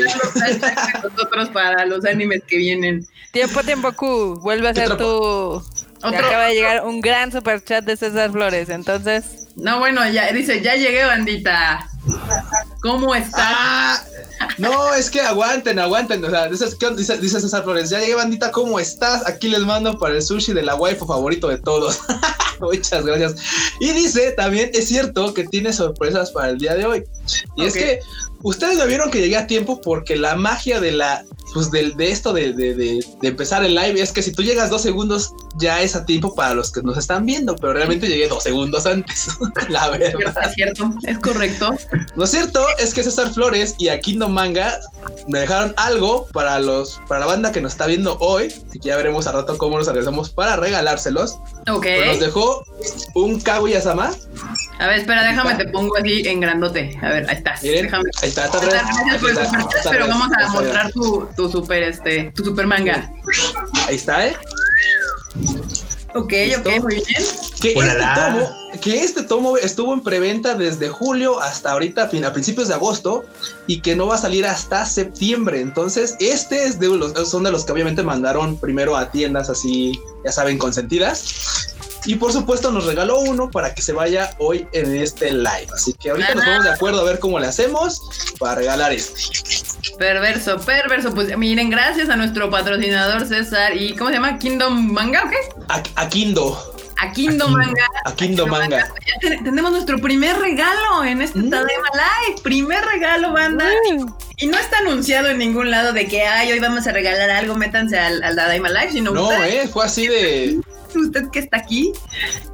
Nosotros 1.03 1.49
para 1.49 1.85
los 1.85 2.05
animes 2.05 2.41
que 2.47 2.57
vienen. 2.57 3.05
Tiempo, 3.33 3.61
tiempo, 3.63 3.91
Q. 3.91 4.39
Vuelve 4.41 4.69
a 4.69 4.73
ser 4.73 4.95
tu. 4.95 5.03
Otro... 5.05 5.63
Acaba 6.01 6.45
de 6.45 6.53
llegar 6.53 6.85
un 6.85 7.01
gran 7.01 7.33
super 7.33 7.61
chat 7.61 7.83
de 7.83 7.97
César 7.97 8.31
Flores, 8.31 8.69
entonces. 8.69 9.38
No, 9.59 9.79
bueno, 9.79 10.07
ya 10.09 10.31
dice, 10.31 10.61
ya 10.61 10.75
llegué, 10.75 11.03
bandita. 11.05 11.87
¿Cómo 12.81 13.13
estás? 13.13 13.43
Ah, 13.43 14.01
no, 14.57 14.93
es 14.93 15.09
que 15.09 15.21
aguanten, 15.21 15.79
aguanten. 15.79 16.23
O 16.23 16.29
sea, 16.29 16.47
dices, 16.47 16.75
¿qué 16.75 16.89
dice, 16.91 17.17
dice, 17.17 17.41
César 17.41 17.63
Flores, 17.63 17.89
ya 17.89 17.99
llegué, 17.99 18.15
bandita, 18.15 18.51
¿cómo 18.51 18.79
estás? 18.79 19.27
Aquí 19.27 19.49
les 19.49 19.61
mando 19.61 19.97
para 19.99 20.15
el 20.15 20.21
sushi 20.21 20.53
de 20.53 20.63
la 20.63 20.75
waifu 20.75 21.05
favorito 21.05 21.49
de 21.49 21.57
todos. 21.57 21.99
Muchas 22.59 23.05
gracias. 23.05 23.35
Y 23.79 23.91
dice 23.91 24.31
también, 24.31 24.71
es 24.73 24.87
cierto 24.87 25.33
que 25.33 25.45
tiene 25.45 25.73
sorpresas 25.73 26.31
para 26.31 26.49
el 26.49 26.57
día 26.57 26.75
de 26.75 26.85
hoy. 26.85 27.03
Y 27.55 27.65
es 27.65 27.73
que 27.73 27.99
ustedes 28.41 28.77
me 28.77 28.85
vieron 28.87 29.11
que 29.11 29.19
llegué 29.19 29.37
a 29.37 29.47
tiempo 29.47 29.81
porque 29.81 30.15
la 30.15 30.35
magia 30.35 30.79
de 30.79 30.91
la 30.91 31.25
pues 31.53 31.71
de, 31.71 31.91
de 31.91 32.11
esto 32.11 32.33
de, 32.33 32.53
de, 32.53 32.73
de, 32.75 33.03
empezar 33.23 33.63
el 33.63 33.75
live 33.75 34.01
es 34.01 34.11
que 34.11 34.21
si 34.21 34.31
tú 34.31 34.43
llegas 34.43 34.69
dos 34.69 34.81
segundos 34.81 35.33
ya 35.57 35.81
es 35.81 35.95
a 35.95 36.05
tiempo 36.05 36.35
para 36.35 36.53
los 36.53 36.71
que 36.71 36.81
nos 36.81 36.97
están 36.97 37.25
viendo, 37.25 37.55
pero 37.55 37.73
realmente 37.73 38.07
llegué 38.07 38.27
dos 38.27 38.43
segundos 38.43 38.85
antes. 38.85 39.27
la 39.69 39.89
verdad. 39.89 40.35
Es 40.43 40.53
cierto, 40.53 40.93
es 41.03 41.17
correcto. 41.19 41.71
Lo 42.15 42.27
cierto 42.27 42.65
es 42.77 42.93
que 42.93 43.03
César 43.03 43.33
Flores 43.33 43.75
y 43.77 43.89
Aquino 43.89 44.29
Manga 44.29 44.79
me 45.27 45.39
dejaron 45.39 45.73
algo 45.77 46.27
para 46.33 46.59
los 46.59 47.01
para 47.07 47.21
la 47.21 47.25
banda 47.25 47.51
que 47.51 47.61
nos 47.61 47.73
está 47.73 47.87
viendo 47.87 48.17
hoy, 48.19 48.47
así 48.47 48.79
que 48.79 48.89
ya 48.89 48.97
veremos 48.97 49.27
a 49.27 49.31
rato 49.31 49.57
cómo 49.57 49.77
nos 49.77 49.87
regresamos 49.87 50.29
para 50.29 50.55
regalárselos. 50.55 51.39
Ok. 51.69 51.87
nos 52.05 52.19
dejó 52.19 52.63
un 53.15 53.39
Kaguya-sama. 53.41 54.11
A 54.79 54.87
ver, 54.87 54.99
espera, 54.99 55.23
déjame, 55.23 55.55
te 55.55 55.67
pongo 55.67 55.97
así 55.97 56.21
en 56.25 56.39
grandote. 56.39 56.97
A 57.01 57.09
ver, 57.09 57.18
ahí 57.27 57.35
está. 57.35 57.55
déjame. 57.61 58.09
Ahí 58.21 58.29
está, 58.29 58.45
está, 58.45 58.57
está, 58.59 59.89
Pero 59.89 60.07
vamos 60.07 60.29
a 60.37 60.47
mostrar 60.49 60.91
tu, 60.91 61.27
tu 61.35 61.49
super, 61.49 61.83
este, 61.83 62.31
tu 62.35 62.43
super 62.45 62.67
manga. 62.67 63.11
Ahí 63.87 63.95
está, 63.95 64.27
¿eh? 64.27 64.35
Ok, 66.15 66.33
ok, 66.59 66.81
muy 66.81 66.95
bien. 66.95 67.05
Que 67.61 67.73
este 67.73 68.03
tomo 68.15 68.59
que 68.81 69.03
este 69.03 69.23
tomo 69.23 69.57
estuvo 69.57 69.93
en 69.93 70.01
preventa 70.01 70.55
desde 70.55 70.89
julio 70.89 71.41
hasta 71.41 71.71
ahorita, 71.71 72.03
a 72.03 72.33
principios 72.33 72.67
de 72.67 72.73
agosto, 72.75 73.25
y 73.67 73.81
que 73.81 73.95
no 73.95 74.07
va 74.07 74.15
a 74.15 74.17
salir 74.17 74.45
hasta 74.45 74.85
septiembre. 74.85 75.59
Entonces, 75.61 76.15
este 76.19 76.65
es 76.65 76.79
de 76.79 76.87
los, 76.87 77.29
son 77.29 77.43
de 77.43 77.51
los 77.51 77.65
que 77.65 77.71
obviamente 77.71 78.03
mandaron 78.03 78.57
primero 78.57 78.95
a 78.95 79.11
tiendas 79.11 79.49
así, 79.49 79.99
ya 80.23 80.31
saben, 80.31 80.57
consentidas. 80.57 81.75
Y 82.05 82.15
por 82.15 82.31
supuesto 82.31 82.71
nos 82.71 82.85
regaló 82.85 83.19
uno 83.19 83.49
para 83.49 83.73
que 83.73 83.81
se 83.81 83.93
vaya 83.93 84.35
hoy 84.39 84.67
en 84.71 84.95
este 84.95 85.31
live. 85.31 85.67
Así 85.73 85.93
que 85.93 86.09
ahorita 86.11 86.35
nos 86.35 86.45
vamos 86.45 86.63
de 86.63 86.71
acuerdo 86.71 87.01
a 87.01 87.03
ver 87.03 87.19
cómo 87.19 87.39
le 87.39 87.47
hacemos 87.47 88.01
para 88.39 88.55
regalar 88.55 88.93
este. 88.93 89.21
Perverso, 89.97 90.59
perverso. 90.59 91.13
Pues 91.13 91.35
miren, 91.37 91.69
gracias 91.69 92.09
a 92.09 92.15
nuestro 92.15 92.49
patrocinador 92.49 93.27
César 93.27 93.75
y 93.75 93.95
¿cómo 93.95 94.09
se 94.09 94.15
llama? 94.15 94.37
Kingdom 94.39 94.91
Manga 94.91 95.23
o 95.25 95.29
qué? 95.29 95.37
Akindo. 95.95 96.75
Akindo 97.01 97.47
Manga. 97.47 97.85
Akindo 98.05 98.45
Manga. 98.47 98.91
Ya 99.23 99.43
tenemos 99.43 99.71
nuestro 99.71 99.99
primer 99.99 100.37
regalo 100.37 101.03
en 101.05 101.21
este 101.21 101.39
mm. 101.39 101.49
Tadema 101.49 101.87
Live. 101.93 102.41
Primer 102.41 102.83
regalo, 102.83 103.31
banda. 103.33 103.65
Y 104.39 104.47
no 104.47 104.57
está 104.57 104.77
anunciado 104.77 105.29
en 105.29 105.37
ningún 105.37 105.69
lado 105.69 105.91
de 105.91 106.07
que, 106.07 106.23
ay, 106.23 106.51
hoy 106.51 106.59
vamos 106.59 106.87
a 106.87 106.93
regalar 106.93 107.29
algo, 107.29 107.55
métanse 107.55 107.99
al, 107.99 108.23
al 108.23 108.35
Live, 108.35 108.91
sino... 108.93 109.11
No, 109.11 109.31
eh, 109.43 109.67
fue 109.67 109.85
así 109.85 110.07
de 110.07 110.59
usted 110.95 111.29
que 111.31 111.39
está 111.39 111.57
aquí 111.57 111.91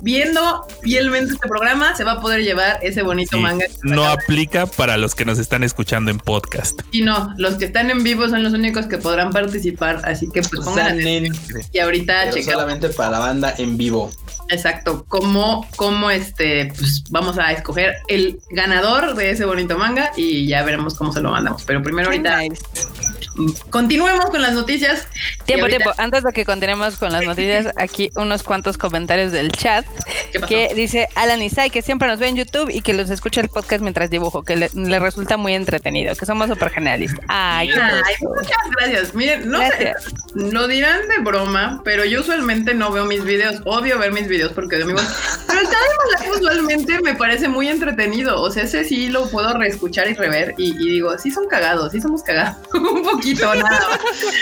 viendo 0.02 0.66
fielmente 0.82 1.34
este 1.34 1.48
programa 1.48 1.96
se 1.96 2.04
va 2.04 2.14
a 2.14 2.22
poder 2.22 2.44
llevar 2.44 2.80
ese 2.82 3.02
bonito 3.02 3.38
manga. 3.38 3.66
No 3.84 4.06
aplica 4.06 4.66
para 4.66 4.98
los 4.98 5.16
que 5.16 5.26
nos 5.26 5.40
están 5.40 5.64
escuchando 5.64 6.12
en 6.12 6.20
podcast. 6.20 6.82
Y 6.92 7.02
no, 7.02 7.34
los 7.38 7.56
que 7.56 7.66
están 7.66 7.90
en 7.90 8.04
vivo 8.04 8.28
son 8.30 8.44
los 8.44 8.54
únicos 8.54 8.88
que 8.88 8.98
podrán 8.98 9.32
participar, 9.32 10.02
así 10.04 10.30
que 10.32 10.42
pues 10.42 10.64
pongan 10.64 11.00
y 11.00 11.80
ahorita 11.80 12.32
solamente 12.44 12.90
para 12.90 13.12
la 13.12 13.20
banda 13.20 13.54
en 13.58 13.78
vivo. 13.78 14.12
Exacto, 14.50 15.06
como 15.08 15.68
como 15.76 16.12
este 16.12 16.72
pues 16.78 17.04
vamos 17.10 17.38
a 17.40 17.52
escoger 17.52 17.96
el 18.08 18.40
ganador 18.52 19.16
de 19.16 19.32
ese 19.32 19.46
bonito 19.46 19.78
manga 19.78 20.12
y 20.16 20.48
ya 20.48 20.64
veremos 20.64 20.96
cómo 20.96 21.12
se 21.12 21.22
lo 21.22 21.32
mandamos, 21.32 21.64
pero 21.64 21.75
primero 21.82 22.08
ahorita 22.08 22.42
continuemos 23.70 24.30
con 24.30 24.42
las 24.42 24.54
noticias. 24.54 25.08
Tiempo, 25.46 25.68
tiempo. 25.68 25.92
Antes 25.98 26.24
de 26.24 26.32
que 26.32 26.46
continuemos 26.46 26.98
con 26.98 27.12
las 27.12 27.26
noticias, 27.26 27.68
aquí 27.78 28.10
unos 28.16 28.44
cuantos 28.44 28.78
comentarios 28.78 29.32
del 29.32 29.52
chat 29.52 29.86
que 30.48 30.74
dice 30.76 31.08
Alan 31.16 31.42
Isai 31.42 31.70
que 31.70 31.82
siempre 31.82 32.08
nos 32.08 32.20
ve 32.20 32.28
en 32.28 32.36
YouTube 32.36 32.70
y 32.70 32.82
que 32.82 32.94
los 32.94 33.10
escucha 33.10 33.42
el 33.42 33.50
podcast 33.50 33.82
mientras 33.82 34.10
dibujo, 34.10 34.44
que 34.44 34.56
le, 34.56 35.00
resulta 35.00 35.38
muy 35.38 35.54
entretenido, 35.54 36.16
que 36.16 36.26
somos 36.26 36.50
súper 36.50 36.70
generalistas. 36.70 37.24
Ay, 37.28 37.70
muchas 38.22 38.58
gracias. 38.78 39.14
Miren, 39.14 39.50
no 39.50 39.60
sé, 39.60 39.94
lo 40.34 40.68
dirán 40.68 41.08
de 41.08 41.20
broma, 41.24 41.82
pero 41.84 42.06
yo 42.06 42.22
usualmente 42.22 42.74
no 42.74 42.92
veo 42.92 43.06
mis 43.06 43.24
videos. 43.24 43.62
Odio 43.66 44.00
ver 44.00 44.12
mis 44.12 44.28
videos 44.28 44.54
porque 44.54 44.78
de 44.78 44.86
mi 44.86 44.94
voz. 44.94 45.08
Pero 45.48 45.60
el 45.60 45.68
tema 45.68 46.36
usualmente 46.36 47.00
me 47.02 47.16
parece 47.16 47.48
muy 47.48 47.68
entretenido. 47.68 48.42
O 48.42 48.52
sea, 48.52 48.64
ese 48.64 48.84
sí 48.84 49.10
lo 49.10 49.30
puedo 49.30 49.58
reescuchar 49.58 50.10
y 50.10 50.14
rever 50.14 50.54
y, 50.58 50.72
y 50.72 50.90
digo, 50.92 51.18
sí 51.18 51.32
son 51.32 51.48
cagados, 51.48 51.65
sí 51.92 52.02
somos 52.02 52.24
cagados. 52.24 52.58
Un 52.74 53.04
poquito 53.04 53.54
nada 53.56 54.00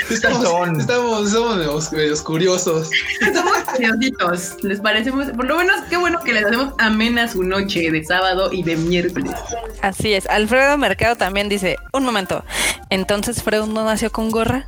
Estamos, 0.10 0.80
estamos, 0.80 1.30
somos 1.32 2.22
curiosos. 2.22 2.90
Somos 3.34 3.58
curiositos. 3.74 4.56
¿Les 4.64 4.80
parece? 4.80 5.12
Por 5.12 5.46
lo 5.46 5.58
menos, 5.58 5.82
qué 5.90 5.98
bueno 5.98 6.20
que 6.22 6.34
les 6.34 6.46
hacemos 6.46 6.74
amena 6.80 7.28
su 7.28 7.44
noche 7.44 7.92
de 7.92 8.04
sábado 8.04 8.52
y 8.52 8.64
de 8.64 8.76
miércoles. 8.76 9.34
Así 9.82 10.14
es. 10.14 10.28
Alfredo 10.28 10.78
Mercado 10.78 11.16
también 11.16 11.50
dice, 11.50 11.78
un 11.94 12.06
momento, 12.06 12.44
¿entonces 12.90 13.42
Freud 13.44 13.66
no 13.68 13.86
nació 13.86 14.12
con 14.12 14.32
gorra? 14.32 14.66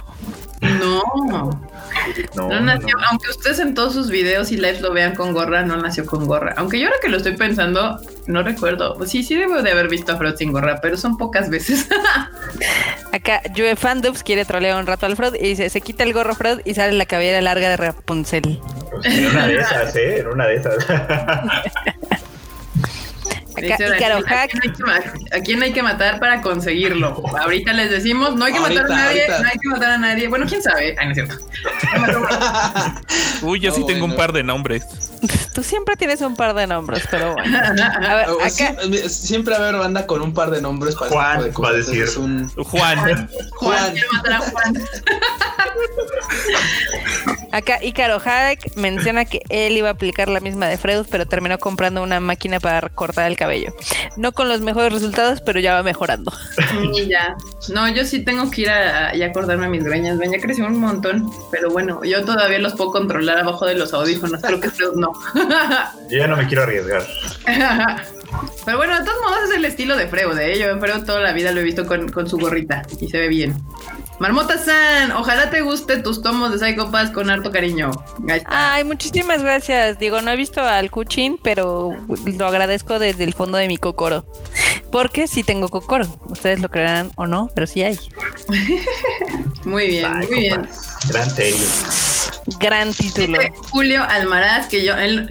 No. 0.62 1.04
No, 2.36 2.60
nació, 2.60 2.96
aunque 3.10 3.30
ustedes 3.30 3.60
en 3.60 3.74
todos 3.74 3.94
sus 3.94 4.10
videos 4.10 4.52
y 4.52 4.58
lives 4.58 4.82
lo 4.82 4.94
vean 4.94 5.15
con 5.15 5.34
gorra, 5.34 5.63
no 5.63 5.78
nació 5.78 6.06
con 6.06 6.26
gorra. 6.26 6.54
Aunque 6.58 6.80
yo 6.80 6.88
ahora 6.88 7.00
que 7.02 7.10
lo 7.10 7.18
estoy 7.18 7.36
pensando, 7.36 8.00
no 8.28 8.44
recuerdo. 8.44 8.98
Sí, 9.06 9.24
sí 9.24 9.36
debo 9.36 9.62
de 9.62 9.72
haber 9.72 9.89
visto 9.89 10.13
a 10.13 10.18
Freud 10.18 10.36
sin 10.36 10.52
gorra, 10.52 10.80
pero 10.82 10.98
son 10.98 11.18
pocas 11.18 11.50
veces. 11.50 11.88
Acá, 13.12 13.41
Joe 13.56 13.76
Fandubs 13.76 14.24
quiere 14.24 14.46
trolear 14.46 14.80
un 14.80 14.88
rato 14.88 15.06
al 15.06 15.15
Freud 15.15 15.36
y 15.36 15.50
dice, 15.50 15.70
se 15.70 15.82
quita 15.82 16.04
el 16.04 16.13
gorro 16.13 16.36
Freud 16.36 16.60
y 16.65 16.74
sale 16.74 16.94
la 16.94 17.06
cabellera 17.06 17.41
larga 17.41 17.70
de 17.70 17.78
Rapunzel. 17.78 18.60
en 19.04 19.26
una 19.28 19.48
de 19.48 19.60
esas, 19.60 19.96
¿eh? 19.96 20.20
En 20.20 20.28
una 20.28 20.48
de 20.48 20.56
esas. 20.56 20.86
¿a 23.58 25.39
quién 25.39 25.63
hay 25.63 25.74
que 25.74 25.84
matar 25.84 26.20
para 26.20 26.41
conseguirlo? 26.41 27.24
Ahorita 27.39 27.74
les 27.74 27.89
decimos, 27.89 28.36
no 28.36 28.46
hay 28.46 28.54
que 28.54 28.60
matar 28.60 28.86
a 28.86 28.89
nadie, 28.89 29.24
no 29.28 29.48
hay 29.48 29.60
que 29.60 29.70
matar 29.70 29.91
a 29.91 29.98
nadie. 29.98 30.28
Bueno, 30.28 30.46
quién 30.48 30.62
sabe. 30.62 30.96
Ay, 30.98 31.08
no 31.08 31.12
es 31.12 31.18
cierto. 31.18 31.36
Uy, 33.41 33.60
yo 33.60 33.72
sí 33.72 33.86
tengo 33.86 34.06
un 34.06 34.15
par 34.15 34.34
de 34.34 34.44
nombres. 34.44 34.84
Tú 35.53 35.63
siempre 35.63 35.95
tienes 35.95 36.21
un 36.21 36.35
par 36.35 36.53
de 36.53 36.67
nombres, 36.67 37.03
pero 37.09 37.33
bueno. 37.33 37.57
A 37.57 38.15
ver, 38.15 38.27
acá... 38.43 38.75
siempre 39.07 39.53
va 39.53 39.65
a 39.65 39.69
haber 39.69 39.79
banda 39.79 40.05
con 40.05 40.21
un 40.21 40.33
par 40.33 40.51
de 40.51 40.61
nombres 40.61 40.95
para 40.95 41.11
Juan, 41.11 41.51
va 41.63 41.69
a 41.69 41.73
decir. 41.73 42.07
Un... 42.17 42.49
Juan. 42.49 42.97
Juan. 42.99 43.29
Juan. 43.51 43.93
Quiero 43.93 44.07
matar 44.13 44.33
a 44.33 44.39
Juan. 44.39 44.73
Acá 47.51 47.79
Icaro 47.81 48.19
Hadek 48.23 48.75
menciona 48.75 49.23
que 49.23 49.41
él 49.47 49.77
iba 49.77 49.88
a 49.88 49.93
aplicar 49.93 50.27
la 50.27 50.41
misma 50.41 50.67
de 50.67 50.77
Freud, 50.77 51.05
pero 51.09 51.25
terminó 51.25 51.57
comprando 51.57 52.03
una 52.03 52.19
máquina 52.19 52.59
para 52.59 52.89
cortar 52.89 53.31
el 53.31 53.38
cabello. 53.38 53.73
No 54.17 54.33
con 54.33 54.49
los 54.49 54.59
mejores 54.59 54.91
resultados, 54.91 55.41
pero 55.41 55.61
ya 55.61 55.73
va 55.73 55.83
mejorando. 55.83 56.33
ya. 57.07 57.35
No, 57.69 57.88
yo 57.88 58.03
sí 58.03 58.25
tengo 58.25 58.51
que 58.51 58.63
ir 58.63 58.69
a, 58.69 59.11
a, 59.11 59.31
cortarme 59.31 59.69
mis 59.69 59.83
greñas. 59.83 60.17
Ven, 60.17 60.33
ya 60.33 60.39
creció 60.39 60.65
un 60.65 60.79
montón, 60.79 61.31
pero 61.49 61.69
bueno, 61.69 62.03
yo 62.03 62.25
todavía 62.25 62.59
los 62.59 62.73
puedo 62.73 62.91
controlar 62.91 63.38
abajo 63.38 63.65
de 63.65 63.75
los 63.75 63.93
audífonos. 63.93 64.41
Creo 64.41 64.59
que 64.59 64.69
Freud 64.69 64.95
no. 64.95 65.13
Yo 66.10 66.17
ya 66.17 66.28
no 66.28 66.38
me 66.38 66.47
quiero 66.47 66.63
arriesgar. 66.63 67.06
Pero 68.65 68.78
bueno, 68.78 68.99
de 68.99 69.06
todos 69.06 69.21
modos 69.21 69.49
es 69.49 69.56
el 69.56 69.65
estilo 69.65 69.95
de 69.95 70.08
Freud, 70.08 70.38
¿eh? 70.39 70.60
Yo 70.60 70.78
Freud 70.80 71.06
toda 71.06 71.21
la 71.21 71.32
vida 71.32 71.51
lo 71.51 71.62
he 71.62 71.63
visto 71.63 71.86
con, 71.86 72.10
con 72.10 72.28
su 72.28 72.38
gorrita 72.38 72.82
y 72.99 73.08
se 73.08 73.19
ve 73.19 73.28
bien. 73.28 73.56
Marmota 74.19 74.58
San, 74.58 75.12
ojalá 75.12 75.49
te 75.49 75.62
guste 75.62 75.97
tus 75.97 76.21
tomos 76.21 76.51
de 76.51 76.58
Psycho 76.58 76.89
Pass 76.89 77.12
con 77.12 77.30
harto 77.30 77.51
cariño. 77.51 77.91
Ay, 78.45 78.86
muchísimas 78.86 79.43
gracias. 79.43 79.99
Digo, 79.99 80.21
no 80.21 80.32
he 80.32 80.38
visto 80.38 80.62
al 80.62 80.89
Cuchín, 80.89 81.38
pero 81.41 81.91
lo 82.25 82.47
agradezco 82.47 82.97
desde 82.97 83.25
el 83.25 83.34
fondo 83.34 83.58
de 83.58 83.67
mi 83.67 83.78
cocoro. 83.78 84.25
Porque 84.89 85.28
sí 85.28 85.43
tengo 85.43 85.67
cocoro. 85.67 86.08
Ustedes 86.28 86.62
lo 86.62 86.69
creerán 86.69 87.12
o 87.15 87.28
no, 87.28 87.49
pero 87.54 87.67
sí 87.67 87.84
hay. 87.84 87.99
muy 89.65 89.88
bien, 89.88 90.17
muy 90.17 90.28
bien. 90.28 90.67
Gran 91.10 91.30
serie. 91.30 91.65
Gran 92.59 92.93
título. 92.93 93.39
Julio 93.71 94.03
Almaraz, 94.07 94.67
que 94.67 94.83
yo, 94.83 94.95
él, 94.95 95.27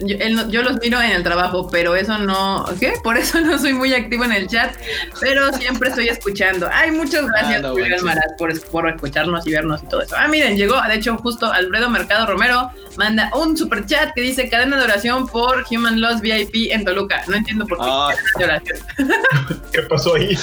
yo, 0.49 0.61
los 0.61 0.79
miro 0.79 1.01
en 1.01 1.11
el 1.11 1.23
trabajo, 1.23 1.69
pero 1.69 1.95
eso 1.95 2.17
no, 2.17 2.65
¿qué? 2.79 2.93
Por 3.03 3.17
eso 3.17 3.39
no 3.41 3.57
soy 3.57 3.73
muy 3.73 3.93
activo 3.93 4.25
en 4.25 4.33
el 4.33 4.47
chat, 4.47 4.75
pero 5.19 5.53
siempre 5.53 5.89
estoy 5.89 6.09
escuchando. 6.09 6.69
Ay, 6.71 6.91
muchas 6.91 7.25
gracias, 7.25 7.65
Julio 7.65 7.95
Almaraz, 7.95 8.33
por, 8.37 8.59
por 8.69 8.89
escucharnos 8.89 9.47
y 9.47 9.51
vernos 9.51 9.83
y 9.83 9.87
todo 9.87 10.01
eso. 10.01 10.15
Ah, 10.17 10.27
miren, 10.27 10.57
llegó, 10.57 10.81
de 10.81 10.95
hecho, 10.95 11.17
justo 11.17 11.51
Alfredo 11.51 11.89
Mercado 11.89 12.25
Romero 12.25 12.71
manda 12.97 13.31
un 13.35 13.57
super 13.57 13.85
chat 13.85 14.13
que 14.13 14.21
dice 14.21 14.49
cadena 14.49 14.77
de 14.77 14.83
oración 14.83 15.27
por 15.27 15.65
Human 15.69 16.01
Loss 16.01 16.21
VIP 16.21 16.71
en 16.71 16.85
Toluca. 16.85 17.23
No 17.27 17.35
entiendo 17.35 17.65
por 17.65 17.77
qué 17.79 17.85
cadena 17.85 18.23
de 18.37 18.45
oración. 18.45 18.79
¿Qué 19.71 19.81
pasó 19.83 20.15
ahí? 20.15 20.37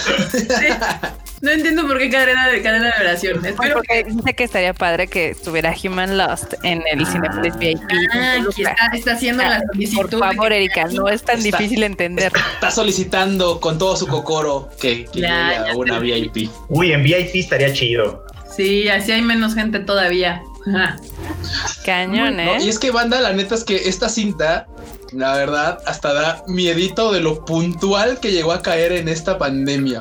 No 1.43 1.51
entiendo 1.51 1.89
por 1.89 1.99
qué 1.99 2.09
cadena 2.09 2.49
de, 2.49 2.63
cadena 2.63 2.95
de 2.97 3.05
oración. 3.05 3.45
Espero 3.45 3.75
porque 3.75 4.05
dice 4.05 4.33
que 4.35 4.45
estaría 4.45 4.73
padre 4.75 5.09
que 5.09 5.31
estuviera 5.31 5.75
Human 5.83 6.17
Lost 6.43 6.55
en 6.63 6.83
el 6.91 7.07
Cinepolis 7.07 7.57
VIP. 7.59 7.81
Ah, 8.13 8.37
está, 8.57 8.75
está, 8.95 9.13
haciendo 9.13 9.43
la 9.43 9.63
solicitud. 9.73 10.19
Por 10.19 10.19
favor, 10.19 10.53
Erika, 10.53 10.87
no 10.87 11.09
es 11.09 11.23
tan 11.23 11.43
difícil 11.43 11.83
entender. 11.83 12.33
Está 12.55 12.71
solicitando 12.71 13.61
con 13.61 13.79
todo 13.79 13.97
su 13.97 14.07
cocoro 14.07 14.69
que, 14.81 15.05
que 15.07 15.21
llegue 15.21 15.75
una 15.75 15.99
VIP. 15.99 16.51
Uy, 16.69 16.93
en 16.93 17.03
VIP 17.03 17.37
estaría 17.37 17.73
chido. 17.73 18.25
Sí, 18.55 18.89
así 18.89 19.13
hay 19.13 19.23
menos 19.23 19.55
gente 19.55 19.81
todavía. 19.81 20.43
Cañón, 21.85 22.39
¿eh? 22.39 22.59
y 22.63 22.69
es 22.69 22.79
que, 22.79 22.91
banda, 22.91 23.21
la 23.21 23.33
neta 23.33 23.55
es 23.55 23.65
que 23.65 23.89
esta 23.89 24.09
cinta 24.09 24.67
la 25.13 25.37
verdad, 25.37 25.79
hasta 25.87 26.13
da 26.13 26.45
miedito 26.47 27.13
de 27.13 27.21
lo 27.21 27.45
puntual 27.45 28.19
que 28.21 28.33
llegó 28.33 28.53
a 28.53 28.63
caer 28.63 28.93
en 28.93 29.09
esta 29.09 29.39
pandemia. 29.39 30.01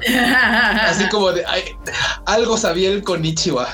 Así 0.82 1.08
como 1.10 1.32
de 1.32 1.44
algo 2.26 2.58
sabía 2.58 2.90
el 2.90 3.04
Konichiwa. 3.04 3.68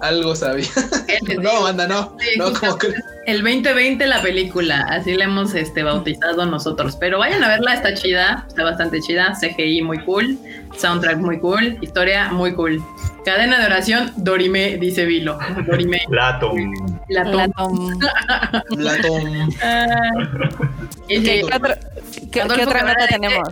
Algo 0.00 0.34
sabía. 0.36 0.68
no, 1.40 1.66
anda, 1.66 1.86
no. 1.86 2.16
no 2.38 2.52
como 2.52 2.78
que... 2.78 2.88
El 3.26 3.42
2020 3.42 4.06
la 4.06 4.20
película, 4.20 4.82
así 4.90 5.14
la 5.14 5.24
hemos 5.24 5.54
este, 5.54 5.82
bautizado 5.82 6.44
nosotros. 6.44 6.96
Pero 7.00 7.18
vayan 7.18 7.42
a 7.42 7.48
verla, 7.48 7.74
está 7.74 7.94
chida, 7.94 8.44
está 8.48 8.64
bastante 8.64 9.00
chida. 9.00 9.34
CGI 9.40 9.82
muy 9.82 9.98
cool, 10.00 10.38
soundtrack 10.76 11.18
muy 11.18 11.38
cool, 11.40 11.78
historia 11.80 12.30
muy 12.30 12.54
cool. 12.54 12.82
Cadena 13.24 13.58
de 13.58 13.66
oración, 13.66 14.12
Dorime, 14.16 14.76
dice 14.76 15.06
Vilo. 15.06 15.38
Dorime. 15.66 16.02
Platon. 16.08 16.93
Platon. 17.08 17.98
Platon. 18.68 19.50
¿Qué, 21.08 21.44
otra, 21.44 21.78
qué, 22.30 22.42
otra 22.42 22.82
nota 22.82 23.06
tenemos? 23.08 23.48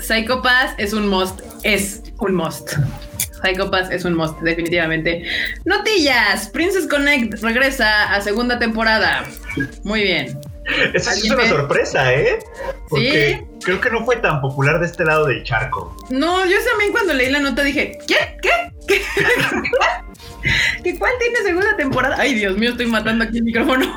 Psycho 0.00 0.42
Pass 0.42 0.74
es 0.78 0.92
un 0.92 1.08
must. 1.08 1.40
Es 1.62 2.02
un 2.18 2.34
must. 2.34 2.72
Psycho 3.42 3.70
Pass 3.70 3.90
es 3.90 4.04
un 4.04 4.14
must, 4.14 4.40
definitivamente. 4.40 5.24
Notillas. 5.64 6.48
Princess 6.48 6.86
Connect 6.86 7.40
regresa 7.42 8.14
a 8.14 8.20
segunda 8.20 8.58
temporada. 8.58 9.24
Muy 9.82 10.02
bien. 10.02 10.38
Esa 10.94 11.12
es 11.12 11.30
una 11.30 11.46
sorpresa, 11.46 12.12
¿eh? 12.14 12.38
Porque 12.88 13.46
creo 13.62 13.80
que 13.80 13.90
no 13.90 14.04
fue 14.04 14.16
tan 14.16 14.40
popular 14.40 14.80
de 14.80 14.86
este 14.86 15.04
lado 15.04 15.26
del 15.26 15.42
charco. 15.44 15.94
No, 16.10 16.44
yo 16.46 16.56
también 16.70 16.92
cuando 16.92 17.14
leí 17.14 17.30
la 17.30 17.40
nota 17.40 17.62
dije, 17.62 17.98
¿qué? 18.06 18.36
¿Qué? 18.40 18.50
¿Qué? 18.86 19.02
¿Qué 20.82 20.98
cuál 20.98 21.12
tiene 21.18 21.38
segunda 21.42 21.76
temporada? 21.76 22.16
Ay, 22.18 22.34
Dios 22.34 22.56
mío, 22.56 22.70
estoy 22.70 22.86
matando 22.86 23.24
aquí 23.24 23.38
el 23.38 23.44
micrófono. 23.44 23.96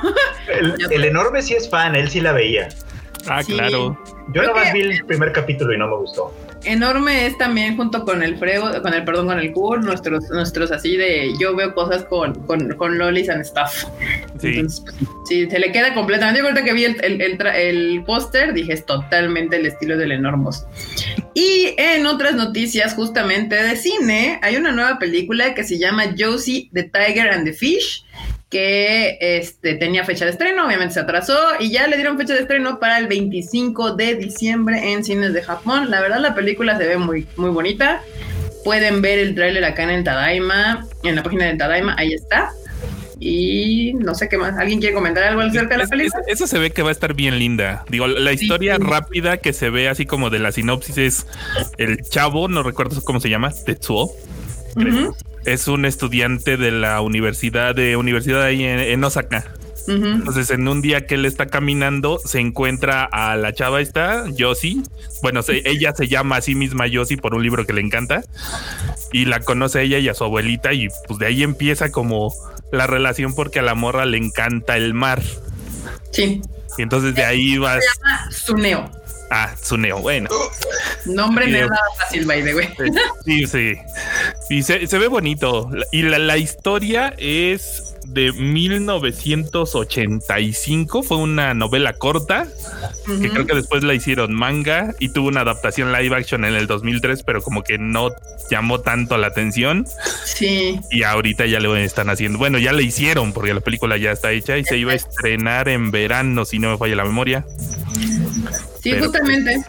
el, 0.90 1.04
enorme 1.06 1.42
sí 1.42 1.56
es 1.56 1.70
fan, 1.70 1.96
él 1.96 2.10
sí 2.10 2.22
la 2.22 2.32
veía. 2.32 2.70
Ah, 3.28 3.44
claro. 3.44 3.98
Yo 4.34 4.42
nada 4.42 4.54
más 4.54 4.74
vi 4.74 4.82
el 4.82 5.06
primer 5.06 5.32
capítulo 5.32 5.74
y 5.74 5.78
no 5.78 5.88
me 5.88 5.98
gustó 5.98 6.34
enorme 6.68 7.26
es 7.26 7.38
también 7.38 7.76
junto 7.76 8.04
con 8.04 8.24
el 8.24 8.38
Frego, 8.38 8.82
con 8.82 8.94
el 8.94 9.04
perdón, 9.04 9.28
con 9.28 9.40
el 9.40 9.52
Kur, 9.52 9.84
nuestros, 9.84 10.30
nuestros 10.30 10.72
así 10.72 10.98
de 10.98 11.34
yo 11.40 11.56
veo 11.56 11.74
cosas 11.74 12.04
con, 12.06 12.34
con, 12.46 12.76
con 12.76 12.98
lolis 12.98 13.30
and 13.30 13.44
stuff. 13.44 13.86
Sí. 14.40 14.66
sí, 15.26 15.50
se 15.50 15.60
le 15.60 15.72
queda 15.72 15.94
completamente. 15.94 16.42
Yo 16.42 16.50
creo 16.50 16.64
que 16.64 16.74
vi 16.74 16.86
el, 16.86 16.98
el, 17.04 17.42
el, 17.42 18.04
póster, 18.06 18.54
dije 18.54 18.74
es 18.74 18.86
totalmente 18.86 19.56
el 19.58 19.66
estilo 19.66 19.98
del 19.98 20.12
Enormos. 20.12 20.66
Y 21.34 21.74
en 21.78 22.06
otras 22.06 22.36
noticias, 22.36 22.94
justamente 22.94 23.56
de 23.56 23.76
cine, 23.76 24.40
hay 24.42 24.58
una 24.58 24.72
nueva 24.72 25.00
película 25.00 25.54
que 25.54 25.64
se 25.64 25.78
llama 25.78 26.16
Josie, 26.18 26.70
the 26.74 26.84
Tiger 26.84 27.30
and 27.30 27.46
the 27.46 27.54
Fish 27.54 28.04
que 28.50 29.18
este, 29.20 29.76
tenía 29.76 30.06
fecha 30.06 30.26
de 30.26 30.32
estreno, 30.32 30.66
obviamente 30.66 30.94
se 30.94 31.00
atrasó 31.02 31.38
y 31.60 31.70
ya 31.70 31.88
le 31.88 31.98
dieron 31.98 32.18
fecha 32.18 32.34
de 32.34 32.42
estreno 32.42 32.80
para 32.80 32.98
el 32.98 33.08
25 33.08 33.96
de 33.96 34.16
diciembre 34.16 34.94
en 34.94 35.04
cines 35.04 35.34
de 35.34 35.42
Japón. 35.42 35.92
La 35.92 36.00
verdad 36.02 36.20
la 36.20 36.34
película 36.34 36.78
se 36.78 36.88
ve 36.88 36.98
muy, 36.98 37.28
muy 37.36 37.50
bonita. 37.50 38.02
Pueden 38.64 39.02
ver 39.02 39.20
el 39.20 39.36
tráiler 39.36 39.64
acá 39.64 39.84
en 39.84 39.90
el 39.90 40.04
Tadaima, 40.04 40.86
en 41.04 41.16
la 41.16 41.24
página 41.24 41.46
de 41.46 41.56
Tadaima, 41.56 41.96
ahí 41.98 42.14
está. 42.14 42.52
Y 43.20 43.94
no 43.96 44.14
sé 44.14 44.30
qué 44.30 44.38
más. 44.38 44.58
¿Alguien 44.58 44.80
quiere 44.80 44.94
comentar 44.94 45.24
algo 45.24 45.42
acerca 45.42 45.76
de 45.76 45.84
la 45.84 45.88
película? 45.88 46.22
Eso 46.28 46.46
se 46.48 46.60
ve 46.60 46.72
que 46.72 46.84
va 46.84 46.90
a 46.90 46.92
estar 46.92 47.16
bien 47.16 47.40
linda. 47.40 47.84
Digo, 47.90 48.08
la 48.08 48.32
historia 48.32 48.78
rápida 48.78 49.38
que 49.38 49.54
se 49.54 49.70
ve 49.70 49.90
así 49.90 50.06
como 50.06 50.30
de 50.30 50.40
la 50.40 50.52
sinopsis 50.52 50.98
es 50.98 51.28
el 51.78 52.02
chavo, 52.04 52.48
no 52.48 52.62
recuerdo 52.62 53.02
cómo 53.02 53.20
se 53.20 53.30
llama, 53.30 53.52
Tetsuo 53.66 54.12
es 55.46 55.68
un 55.68 55.86
estudiante 55.86 56.58
de 56.58 56.72
la 56.72 57.02
universidad 57.02 57.74
de 57.74 57.96
universidad 57.96 58.44
ahí 58.44 58.64
en, 58.64 59.04
Osaka. 59.04 59.46
Entonces, 59.88 60.50
en 60.50 60.68
un 60.68 60.82
día 60.82 61.08
que 61.08 61.16
él 61.16 61.26
está 61.26 61.46
caminando, 61.46 62.20
se 62.20 62.40
encuentra 62.40 63.06
a 63.06 63.38
la 63.38 63.54
chava 63.54 63.80
esta, 63.80 64.26
Yoshi. 64.36 64.84
Bueno, 65.22 65.40
ella 65.48 65.96
se 65.96 66.10
llama 66.10 66.38
a 66.38 66.42
sí 66.42 66.56
misma 66.56 66.88
Yoshi 66.88 67.16
por 67.16 67.34
un 67.34 67.44
libro 67.44 67.66
que 67.66 67.72
le 67.72 67.80
encanta. 67.80 68.22
Y 69.14 69.26
la 69.26 69.40
conoce 69.40 69.80
a 69.80 69.82
ella 69.84 70.00
y 70.00 70.10
a 70.10 70.14
su 70.14 70.26
abuelita. 70.26 70.74
Y 70.74 70.90
pues 71.08 71.20
de 71.20 71.28
ahí 71.28 71.42
empieza 71.42 71.90
como 71.90 72.34
la 72.74 72.86
relación 72.86 73.34
porque 73.34 73.60
a 73.60 73.64
la 73.64 73.76
morra 73.76 74.06
le 74.06 74.18
encanta 74.18 74.76
el 74.76 74.94
mar. 74.94 75.24
Sí. 76.12 76.42
Y 76.78 76.82
entonces 76.82 77.16
de 77.16 77.24
ahí 77.24 77.58
va. 77.58 77.80
Se 77.80 77.88
llama 77.88 78.32
Suneo. 78.32 78.92
Ah, 79.30 79.54
Suneo, 79.62 80.00
bueno. 80.00 80.30
Nombre 81.06 81.48
no 81.48 81.58
es 81.58 81.70
nada 81.70 81.82
fácil, 81.98 82.26
by 82.26 82.42
the 82.44 82.56
way. 82.56 82.70
Sí, 83.26 83.46
sí. 83.46 83.74
Y 84.50 84.64
se, 84.64 84.88
se 84.88 84.98
ve 84.98 85.08
bonito. 85.08 85.70
Y 85.92 86.04
la, 86.04 86.18
la, 86.18 86.38
historia 86.38 87.14
es 87.18 87.98
de 88.06 88.32
1985. 88.32 91.04
Fue 91.04 91.18
una 91.18 91.54
novela 91.54 91.92
corta 91.94 92.48
que 93.06 93.30
creo 93.30 93.46
que 93.46 93.56
después 93.56 93.84
la 93.84 93.94
hicieron 93.94 94.34
manga 94.34 94.96
y 95.00 95.10
tuvo 95.10 95.28
una 95.28 95.42
adaptación 95.42 95.92
live 95.92 96.16
action 96.16 96.46
en 96.46 96.56
el 96.56 96.68
2003, 96.68 97.24
pero 97.24 97.42
como 97.42 97.64
que 97.64 97.78
no 97.78 98.12
llamó 98.50 98.80
tanto 98.80 99.18
la 99.18 99.28
atención. 99.28 99.86
Sí. 100.24 100.80
Y 100.90 101.04
ahorita 101.04 101.46
ya 101.48 101.60
le 101.60 101.84
están 101.84 102.10
haciendo. 102.10 102.38
Bueno, 102.38 102.60
ya 102.60 102.72
le 102.72 102.84
hicieron 102.84 103.34
porque 103.34 103.54
la 103.54 103.60
película 103.60 103.98
ya 103.98 104.12
está 104.12 104.32
hecha 104.32 104.58
y 104.58 104.64
se 104.64 104.78
iba 104.78 104.94
a 104.94 104.96
estrenar 104.96 105.68
en 105.68 105.92
verano, 105.92 106.46
si 106.46 106.60
no 106.60 106.72
me 106.72 106.78
falla 106.78 106.96
la 106.96 107.04
memoria. 107.04 107.44
Sí, 108.92 109.00
justamente. 109.00 109.66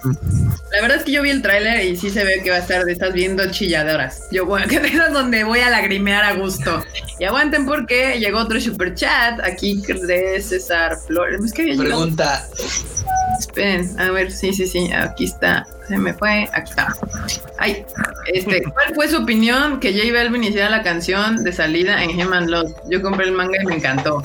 La 0.70 0.82
verdad 0.82 0.98
es 0.98 1.04
que 1.04 1.12
yo 1.12 1.22
vi 1.22 1.30
el 1.30 1.42
tráiler 1.42 1.84
y 1.84 1.96
sí 1.96 2.10
se 2.10 2.24
ve 2.24 2.40
que 2.42 2.50
va 2.50 2.56
a 2.56 2.60
estar 2.60 2.84
de 2.84 2.92
estas 2.92 3.12
viendo 3.12 3.50
chilladoras. 3.50 4.28
Yo 4.30 4.46
voy 4.46 4.62
a 4.62 4.66
que 4.68 4.80
donde 5.10 5.42
voy 5.44 5.60
a 5.60 5.70
lagrimear 5.70 6.24
a 6.24 6.34
gusto. 6.34 6.84
Y 7.18 7.24
aguanten 7.24 7.66
porque 7.66 8.18
llegó 8.20 8.38
otro 8.38 8.60
super 8.60 8.94
chat 8.94 9.40
aquí 9.42 9.82
de 10.06 10.40
César 10.40 10.96
Flores. 11.06 11.44
Es 11.44 11.52
que 11.52 11.74
Pregunta. 11.76 12.46
Esperen, 13.38 13.88
a 13.98 14.10
ver, 14.10 14.30
sí, 14.30 14.52
sí, 14.52 14.66
sí, 14.66 14.90
aquí 14.92 15.24
está. 15.24 15.66
Se 15.86 15.96
me 15.96 16.12
fue, 16.12 16.48
aquí 16.52 16.70
está. 16.70 16.94
Ay, 17.58 17.84
este, 18.32 18.62
¿cuál 18.62 18.94
fue 18.94 19.08
su 19.08 19.22
opinión 19.22 19.80
que 19.80 19.92
J 19.92 20.12
Balvin 20.12 20.44
hiciera 20.44 20.68
la 20.68 20.82
canción 20.82 21.42
de 21.44 21.52
salida 21.52 22.02
en 22.02 22.10
Human 22.20 22.50
Love? 22.50 22.72
Yo 22.90 23.00
compré 23.00 23.26
el 23.26 23.32
manga 23.32 23.58
y 23.62 23.66
me 23.66 23.76
encantó. 23.76 24.22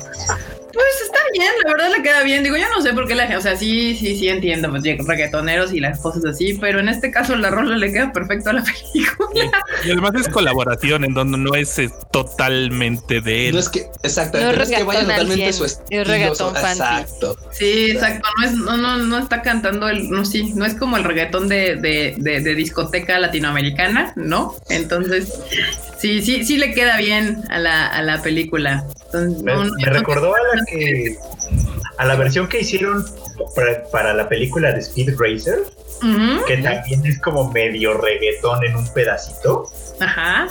Pues 0.73 0.85
está 1.05 1.19
bien, 1.31 1.51
la 1.63 1.71
verdad 1.71 1.89
le 1.95 2.01
queda 2.01 2.23
bien. 2.23 2.43
Digo, 2.43 2.57
yo 2.57 2.65
no 2.75 2.81
sé 2.81 2.93
por 2.93 3.07
qué 3.07 3.13
la 3.13 3.23
gente, 3.23 3.37
o 3.37 3.41
sea, 3.41 3.55
sí, 3.55 3.95
sí, 3.95 4.17
sí 4.17 4.27
entiendo, 4.27 4.71
pues 4.71 4.83
reggaetoneros 4.83 5.71
y 5.71 5.79
las 5.79 5.99
cosas 5.99 6.25
así, 6.25 6.55
pero 6.55 6.79
en 6.79 6.89
este 6.89 7.11
caso 7.11 7.35
la 7.35 7.51
rola 7.51 7.77
le 7.77 7.91
queda 7.91 8.11
perfecto 8.11 8.49
a 8.49 8.53
la 8.53 8.63
película. 8.91 9.51
Y, 9.85 9.91
además 9.91 10.13
es 10.15 10.27
colaboración 10.29 11.03
en 11.03 11.13
donde 11.13 11.37
no 11.37 11.53
es, 11.53 11.79
totalmente 12.11 13.21
de 13.21 13.49
él. 13.49 13.53
No 13.53 13.59
es 13.59 13.69
que, 13.69 13.81
exacto, 14.01 14.39
no, 14.39 14.49
es 14.49 14.69
que 14.69 14.83
vaya 14.83 15.01
totalmente 15.01 15.53
su 15.53 15.65
estilo. 15.65 16.01
Es 16.01 16.07
reggaetón 16.07 16.57
exacto. 16.57 17.37
Sí, 17.51 17.91
exacto, 17.91 18.27
no 18.39 18.45
es, 18.45 18.53
no, 18.53 18.77
no, 18.77 18.97
no 18.97 19.19
está 19.19 19.43
cantando 19.43 19.89
el, 19.89 20.09
no, 20.09 20.25
sí, 20.25 20.53
no 20.55 20.65
es 20.65 20.73
como 20.73 20.97
el 20.97 21.03
reggaetón 21.03 21.49
de, 21.49 21.75
de, 21.75 22.15
de, 22.17 22.39
de 22.39 22.55
discoteca 22.55 23.19
latinoamericana, 23.19 24.13
¿no? 24.15 24.55
Entonces, 24.69 25.39
Sí, 26.03 26.21
sí, 26.21 26.43
sí 26.43 26.57
le 26.57 26.73
queda 26.73 26.97
bien 26.97 27.45
a 27.49 27.59
la, 27.59 27.87
a 27.87 28.01
la 28.01 28.21
película. 28.21 28.85
me, 29.13 29.85
recordó 29.85 30.35
a 30.35 30.39
la 30.53 30.62
que 30.65 31.17
a 31.97 32.05
la 32.05 32.15
versión 32.15 32.47
que 32.47 32.59
hicieron 32.59 33.05
para, 33.91 34.13
la 34.13 34.27
película 34.29 34.71
de 34.71 34.79
Speed 34.79 35.15
Racer, 35.17 35.59
que 36.47 36.57
también 36.57 37.05
es 37.05 37.19
como 37.19 37.51
medio 37.51 37.93
reggaetón 37.93 38.63
en 38.65 38.75
un 38.75 38.87
pedacito. 38.93 39.65
Ajá. 39.99 40.47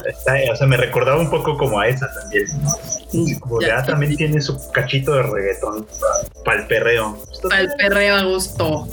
o 0.50 0.56
sea, 0.56 0.66
me 0.66 0.76
recordaba 0.76 1.20
un 1.20 1.30
poco 1.30 1.56
como 1.58 1.80
a 1.80 1.88
esa 1.88 2.08
también. 2.12 2.46
Como 3.40 3.60
ya, 3.60 3.82
también 3.84 4.16
tiene 4.16 4.40
su 4.40 4.70
cachito 4.70 5.14
de 5.14 5.22
reggaetón 5.24 5.86
para 6.44 6.62
el 6.62 6.66
perreo. 6.66 7.18
Para 7.48 7.60
el 7.62 7.68
perreo 7.76 8.16
a 8.16 8.24
gusto. 8.24 8.88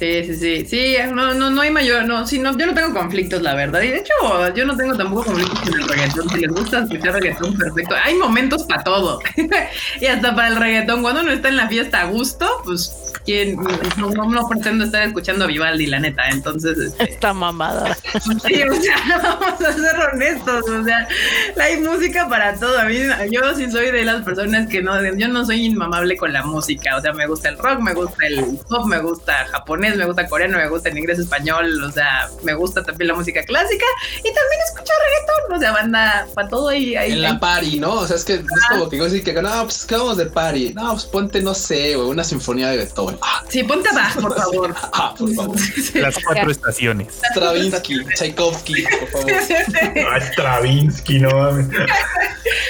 Sí, 0.00 0.24
sí, 0.24 0.34
sí. 0.34 0.66
Sí, 0.66 0.96
no, 1.12 1.34
no, 1.34 1.50
no 1.50 1.60
hay 1.60 1.70
mayor, 1.70 2.06
no, 2.06 2.26
sí, 2.26 2.38
no, 2.38 2.56
yo 2.56 2.64
no 2.64 2.72
tengo 2.72 2.94
conflictos, 2.94 3.42
la 3.42 3.54
verdad. 3.54 3.82
Y 3.82 3.88
de 3.88 3.98
hecho, 3.98 4.14
yo 4.54 4.64
no 4.64 4.74
tengo 4.74 4.96
tampoco 4.96 5.24
conflictos 5.24 5.60
con 5.60 5.78
el 5.78 5.88
reggaetón. 5.88 6.28
Si 6.30 6.38
les 6.38 6.50
gusta 6.50 6.78
escuchar 6.78 7.12
reggaetón, 7.12 7.54
perfecto. 7.58 7.94
Hay 8.02 8.14
momentos 8.14 8.64
para 8.64 8.82
todo. 8.82 9.20
y 10.00 10.06
hasta 10.06 10.34
para 10.34 10.48
el 10.48 10.56
reggaetón. 10.56 11.02
Cuando 11.02 11.20
uno 11.20 11.32
está 11.32 11.50
en 11.50 11.58
la 11.58 11.68
fiesta 11.68 12.00
a 12.00 12.04
gusto, 12.06 12.48
pues 12.64 13.12
quien 13.26 13.56
no, 13.98 14.08
no, 14.10 14.48
pretendo 14.48 14.84
estar 14.84 15.02
escuchando 15.02 15.44
a 15.44 15.48
Vivaldi, 15.48 15.86
la 15.86 16.00
neta. 16.00 16.28
Entonces, 16.30 16.78
este, 16.78 17.04
está 17.04 17.34
mamada. 17.34 17.94
Sí, 17.94 18.62
o 18.62 18.74
sea, 18.74 19.18
vamos 19.22 19.60
a 19.60 19.72
ser 19.72 20.00
honestos. 20.14 20.66
O 20.66 20.82
sea, 20.82 21.06
hay 21.60 21.78
música 21.80 22.26
para 22.26 22.54
todo. 22.54 22.78
A 22.78 22.84
mí, 22.84 22.96
yo 23.30 23.54
sí 23.54 23.70
soy 23.70 23.90
de 23.90 24.04
las 24.06 24.22
personas 24.22 24.66
que 24.68 24.82
no, 24.82 24.94
yo 25.14 25.28
no 25.28 25.44
soy 25.44 25.66
inmamable 25.66 26.16
con 26.16 26.32
la 26.32 26.42
música. 26.42 26.96
O 26.96 27.02
sea, 27.02 27.12
me 27.12 27.26
gusta 27.26 27.50
el 27.50 27.58
rock, 27.58 27.80
me 27.80 27.92
gusta 27.92 28.26
el 28.26 28.58
pop, 28.68 28.86
me 28.86 28.98
gusta 29.00 29.46
japonés, 29.50 29.89
me 29.96 30.04
gusta 30.06 30.26
coreano, 30.28 30.58
me 30.58 30.68
gusta 30.68 30.88
el 30.88 30.98
inglés, 30.98 31.18
español. 31.18 31.82
O 31.82 31.92
sea, 31.92 32.28
me 32.42 32.54
gusta 32.54 32.82
también 32.82 33.08
la 33.08 33.14
música 33.14 33.42
clásica 33.44 33.86
y 34.18 34.22
también 34.22 34.60
escucho 34.66 34.92
reggaetón. 35.04 35.56
O 35.56 35.58
sea, 35.58 35.72
banda 35.72 36.26
para 36.34 36.48
todo 36.48 36.68
ahí. 36.68 36.96
ahí 36.96 37.12
en 37.12 37.22
la 37.22 37.38
party, 37.38 37.80
¿no? 37.80 37.92
O 37.92 38.06
sea, 38.06 38.16
es 38.16 38.24
que 38.24 38.34
es 38.34 38.44
como 38.68 38.88
que 38.88 38.96
decir 39.00 39.22
que 39.22 39.32
no, 39.32 39.64
pues 39.64 39.84
que 39.84 39.96
vamos 39.96 40.16
de 40.16 40.26
party. 40.26 40.74
No, 40.74 40.92
pues 40.92 41.04
ponte, 41.04 41.40
no 41.40 41.54
sé, 41.54 41.96
una 41.96 42.24
sinfonía 42.24 42.68
de 42.70 42.78
Beethoven. 42.78 43.18
Sí, 43.48 43.62
ponte 43.64 43.88
abajo, 43.88 44.20
por 44.20 44.36
favor. 44.36 44.74
Ah, 44.92 45.14
por 45.16 45.32
favor. 45.34 45.56
Las 45.94 46.18
cuatro 46.24 46.50
estaciones. 46.50 47.20
Stravinsky, 47.32 48.04
Tchaikovsky, 48.14 48.82
por 48.82 49.08
favor. 49.08 49.32
Ah, 50.10 50.20
Stravinsky, 50.20 51.20
no 51.20 51.30
mames. 51.30 51.66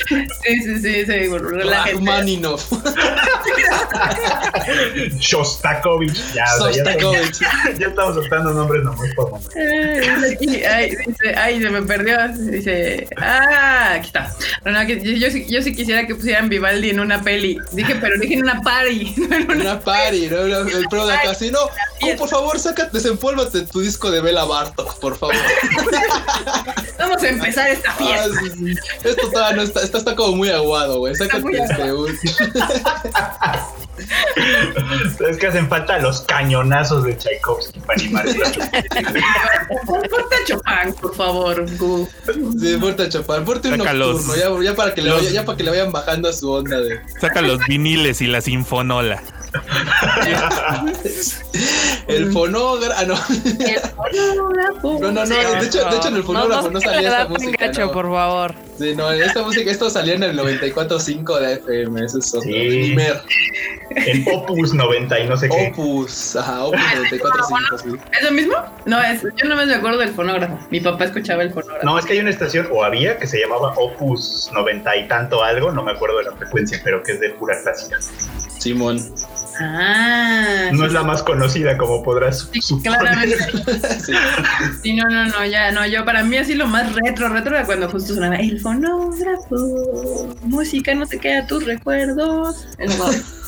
Sí, 0.08 0.62
sí, 0.62 0.78
sí, 0.80 1.06
sí, 1.06 1.28
Rachmaninoff. 1.28 2.70
Shostakovich. 5.18 6.32
Ya, 6.34 6.46
Shostakovich. 6.58 7.09
Ya, 7.12 7.78
ya, 7.78 7.86
estamos 7.88 8.14
soltando 8.14 8.52
nombres 8.52 8.84
no 8.84 8.92
muy 8.94 9.12
por 9.14 9.30
Ay, 9.56 10.96
dice, 11.06 11.34
ay, 11.36 11.62
se 11.62 11.70
me 11.70 11.82
perdió. 11.82 12.16
Dice, 12.28 13.08
ah, 13.16 13.94
aquí 13.94 14.06
está. 14.06 14.32
No, 14.64 14.82
yo, 14.82 14.96
yo, 14.96 15.28
yo, 15.28 15.62
sí 15.62 15.74
quisiera 15.74 16.06
que 16.06 16.14
pusieran 16.14 16.48
Vivaldi 16.48 16.90
en 16.90 17.00
una 17.00 17.22
peli. 17.22 17.58
Dije, 17.72 17.96
pero 18.00 18.18
dije 18.18 18.34
en 18.34 18.42
una 18.42 18.60
party. 18.60 19.14
No 19.30 19.36
en 19.36 19.50
una, 19.50 19.60
una 19.60 19.80
party, 19.80 20.28
¿no? 20.28 20.38
El 20.38 20.88
pro 20.88 21.06
de 21.06 21.14
acá, 21.14 21.32
no, 21.50 21.58
oh, 21.62 22.16
por 22.16 22.28
favor, 22.28 22.58
saca, 22.58 22.86
desempólvate 22.86 23.62
tu 23.62 23.80
disco 23.80 24.10
de 24.10 24.20
Bela 24.20 24.44
Bartok, 24.44 24.98
por 24.98 25.16
favor. 25.16 25.34
Vamos 26.98 27.22
a 27.22 27.28
empezar 27.28 27.70
esta 27.70 27.90
ah, 27.90 27.94
fiesta. 27.94 28.40
Esto 29.08 29.30
todavía 29.30 29.56
no 29.56 29.62
está, 29.62 29.82
esto 29.82 29.98
está 29.98 30.14
como 30.14 30.36
muy 30.36 30.50
aguado, 30.50 30.98
güey. 30.98 31.14
Sácate 31.14 31.58
este. 31.58 31.82
es 35.30 35.36
que 35.36 35.46
hacen 35.46 35.68
falta 35.68 35.98
los 35.98 36.22
cañonazos 36.22 37.04
de 37.04 37.16
Tchaikovsky 37.16 37.80
para 37.80 38.00
animar 38.00 38.24
Ponte 39.86 40.36
a 40.36 40.44
Chopin, 40.46 40.94
por 41.00 41.14
favor, 41.14 41.76
Gu. 41.76 42.08
Sí, 42.60 42.76
ponte 42.80 43.02
a 43.04 43.08
Chopin, 43.08 43.44
ponte 43.44 43.68
un 43.68 43.78
nocturno, 43.78 44.36
ya, 44.36 44.50
ya, 44.62 44.74
para 44.74 44.94
que 44.94 45.02
le 45.02 45.32
ya 45.32 45.44
para 45.44 45.56
que 45.56 45.64
le 45.64 45.70
vayan 45.70 45.92
bajando 45.92 46.28
a 46.28 46.32
su 46.32 46.50
onda 46.50 46.80
de. 46.80 47.00
Saca 47.20 47.40
los 47.42 47.58
viniles 47.66 48.20
y 48.20 48.26
la 48.26 48.40
sinfonola. 48.40 49.22
el 52.06 52.32
fonógrafo. 52.32 52.94
Ah, 52.96 53.04
no. 53.04 53.14
El 53.14 53.80
fonógrafo. 53.80 54.98
No, 55.00 55.12
no, 55.12 55.24
no. 55.24 55.26
De 55.26 55.66
hecho, 55.66 55.84
de 55.84 55.96
hecho 55.96 56.08
en 56.08 56.16
el 56.16 56.24
fonógrafo 56.24 56.70
no, 56.70 56.80
salía 56.80 57.08
esta 57.08 57.28
música. 57.28 57.92
por 57.92 58.10
favor. 58.10 58.69
Sí, 58.80 58.94
no, 58.96 59.12
esta 59.12 59.42
música, 59.42 59.70
esto 59.70 59.90
salía 59.90 60.14
en 60.14 60.22
el 60.22 60.38
94.5 60.38 61.38
de 61.38 61.52
FM. 61.52 62.02
Eso 62.02 62.18
es 62.18 62.34
otro. 62.34 62.50
Sí. 62.50 62.96
En 63.90 64.24
Opus 64.34 64.72
90 64.72 65.20
y 65.20 65.28
no 65.28 65.36
sé 65.36 65.50
qué. 65.50 65.70
Opus, 65.70 66.34
ajá, 66.34 66.64
Opus 66.64 66.80
94.5. 66.80 67.82
Sí. 67.82 67.88
¿Es 68.18 68.24
lo 68.24 68.30
mismo? 68.30 68.54
No, 68.86 69.02
es, 69.02 69.22
yo 69.22 69.48
no 69.50 69.56
me 69.56 69.74
acuerdo 69.74 69.98
del 69.98 70.08
fonógrafo. 70.08 70.58
Mi 70.70 70.80
papá 70.80 71.04
escuchaba 71.04 71.42
el 71.42 71.52
fonógrafo. 71.52 71.84
No, 71.84 71.98
es 71.98 72.06
que 72.06 72.14
hay 72.14 72.20
una 72.20 72.30
estación, 72.30 72.68
o 72.72 72.82
había, 72.82 73.18
que 73.18 73.26
se 73.26 73.38
llamaba 73.38 73.74
Opus 73.76 74.48
90 74.54 74.96
y 74.96 75.08
tanto 75.08 75.44
algo, 75.44 75.70
no 75.70 75.82
me 75.82 75.92
acuerdo 75.92 76.16
de 76.16 76.24
la 76.24 76.32
frecuencia, 76.32 76.80
pero 76.82 77.02
que 77.02 77.12
es 77.12 77.20
de 77.20 77.30
pura 77.30 77.60
clásica. 77.60 77.98
Simón. 78.00 78.98
Ah. 79.62 80.70
No 80.72 80.86
es 80.86 80.92
la 80.92 81.02
más 81.02 81.22
conocida, 81.22 81.76
como 81.76 82.02
podrás 82.02 82.48
sí, 82.52 82.80
Claramente. 82.82 83.36
sí. 84.82 84.94
no, 84.94 85.04
no, 85.04 85.26
no, 85.26 85.44
ya, 85.44 85.70
no, 85.70 85.86
yo 85.86 86.04
para 86.04 86.24
mí 86.24 86.38
así 86.38 86.54
lo 86.54 86.66
más 86.66 86.94
retro, 86.94 87.28
retro 87.28 87.54
era 87.54 87.66
cuando 87.66 87.88
justo 87.90 88.14
sonaba 88.14 88.36
el 88.36 88.58
fonógrafo, 88.58 90.34
música 90.42 90.94
no 90.94 91.06
te 91.06 91.18
queda 91.18 91.46
tus 91.46 91.64
recuerdos. 91.66 92.66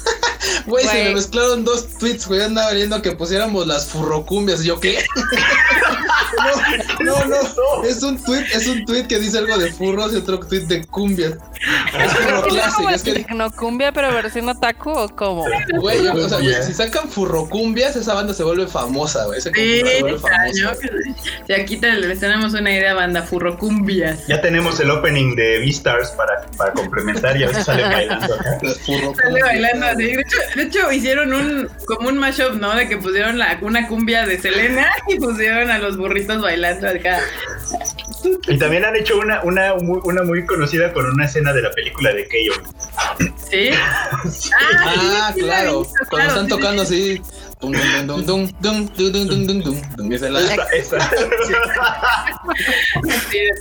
Güey, 0.67 0.87
se 0.87 1.05
me 1.05 1.15
mezclaron 1.15 1.65
dos 1.65 1.89
tweets, 1.99 2.27
güey. 2.27 2.43
Andaba 2.43 2.73
viendo 2.73 3.01
que 3.03 3.13
pusiéramos 3.13 3.67
las 3.67 3.87
furrocumbias. 3.87 4.63
¿Yo 4.63 4.79
qué? 4.81 4.99
no, 7.01 7.25
no, 7.27 7.43
no, 7.43 7.85
Es 7.85 8.03
un 8.03 8.23
tweet, 8.23 8.45
es 8.53 8.67
un 8.67 8.85
tweet 8.85 9.07
que 9.07 9.19
dice 9.19 9.39
algo 9.39 9.59
de 9.59 9.73
furros 9.73 10.13
y 10.13 10.17
otro 10.17 10.39
tweet 10.41 10.63
de 10.63 10.85
cumbias. 10.87 11.35
Es 11.99 12.13
furro 12.13 12.43
clásico. 12.43 12.91
Es 12.91 13.03
que... 13.03 13.13
¿Tecnocumbia, 13.15 13.93
pero 13.93 14.13
versión 14.13 14.49
otaku 14.49 14.91
o 14.91 15.09
cómo? 15.09 15.45
Güey, 15.79 16.07
o 16.09 16.29
sea, 16.29 16.63
si 16.63 16.73
sacan 16.73 17.09
furrocumbias, 17.09 17.97
esa 17.97 18.15
banda 18.15 18.35
se 18.35 18.45
vuelve 18.45 18.67
famosa, 18.67 19.25
güey. 19.27 19.41
Sí, 19.41 19.51
se 19.53 20.01
vuelve 20.01 20.19
famosa. 20.19 20.77
Si 21.47 21.53
aquí 21.53 21.77
tenemos 21.77 22.55
una 22.55 22.73
idea, 22.73 22.95
banda 22.95 23.23
furrocumbias. 23.23 24.27
Ya 24.27 24.41
tenemos 24.41 24.79
el 24.81 24.91
opening 24.91 25.35
de 25.37 25.59
Beastars 25.61 26.11
para, 26.11 26.47
para 26.57 26.73
complementar 26.73 27.37
y 27.37 27.45
a 27.45 27.49
veces 27.49 27.65
sale 27.65 27.83
bailando 27.83 28.35
acá. 28.35 28.59
Las 28.63 28.77
Sale 28.77 29.43
bailando 29.43 29.87
De 29.95 30.63
hecho, 30.63 30.91
hicieron 30.93 31.33
un 31.33 31.69
como 31.87 32.09
un 32.09 32.19
mashup, 32.19 32.55
¿no? 32.55 32.75
De 32.75 32.89
que 32.89 32.97
pusieron 32.97 33.39
la, 33.39 33.59
una 33.61 33.87
cumbia 33.89 34.27
de 34.27 34.39
Selena 34.39 34.91
y 35.09 35.19
pusieron 35.19 35.71
a 35.71 35.79
los 35.79 35.97
burritos 35.97 36.41
bailando 36.41 36.89
acá. 36.89 37.21
Y 38.49 38.59
también 38.59 38.85
han 38.85 38.97
hecho 38.97 39.19
una, 39.19 39.43
una, 39.43 39.75
una 39.75 40.23
muy 40.23 40.47
conocida 40.47 40.93
con 40.93 41.07
una 41.07 41.27
escena 41.27 41.53
de 41.53 41.63
la 41.63 41.71
película 41.71 42.13
de 42.13 42.27
Keio. 42.29 42.53
¿Sí? 43.51 43.71
Ah, 44.55 45.33
claro. 45.37 45.87
Cuando 46.09 46.29
están 46.29 46.49
tocando 46.49 46.83
así. 46.83 47.21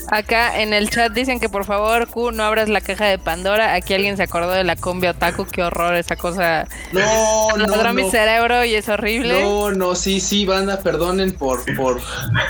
Acá 0.09 0.59
en 0.59 0.73
el 0.73 0.89
chat 0.89 1.13
dicen 1.13 1.39
que 1.39 1.49
por 1.49 1.65
favor, 1.65 2.07
Q, 2.07 2.31
no 2.31 2.43
abras 2.43 2.67
la 2.67 2.81
caja 2.81 3.05
de 3.05 3.19
Pandora. 3.19 3.75
Aquí 3.75 3.93
alguien 3.93 4.17
se 4.17 4.23
acordó 4.23 4.51
de 4.51 4.63
la 4.63 4.75
cumbia 4.75 5.11
otaku. 5.11 5.45
Qué 5.45 5.63
horror 5.63 5.95
esa 5.95 6.15
cosa. 6.15 6.67
No, 6.91 7.57
no. 7.57 7.93
mi 7.93 8.09
cerebro 8.09 8.65
y 8.65 8.73
es 8.73 8.89
horrible. 8.89 9.43
No, 9.43 9.71
no, 9.71 9.95
sí, 9.95 10.19
sí, 10.19 10.45
banda, 10.45 10.79
perdonen 10.79 11.33
por, 11.33 11.63
por, 11.75 12.01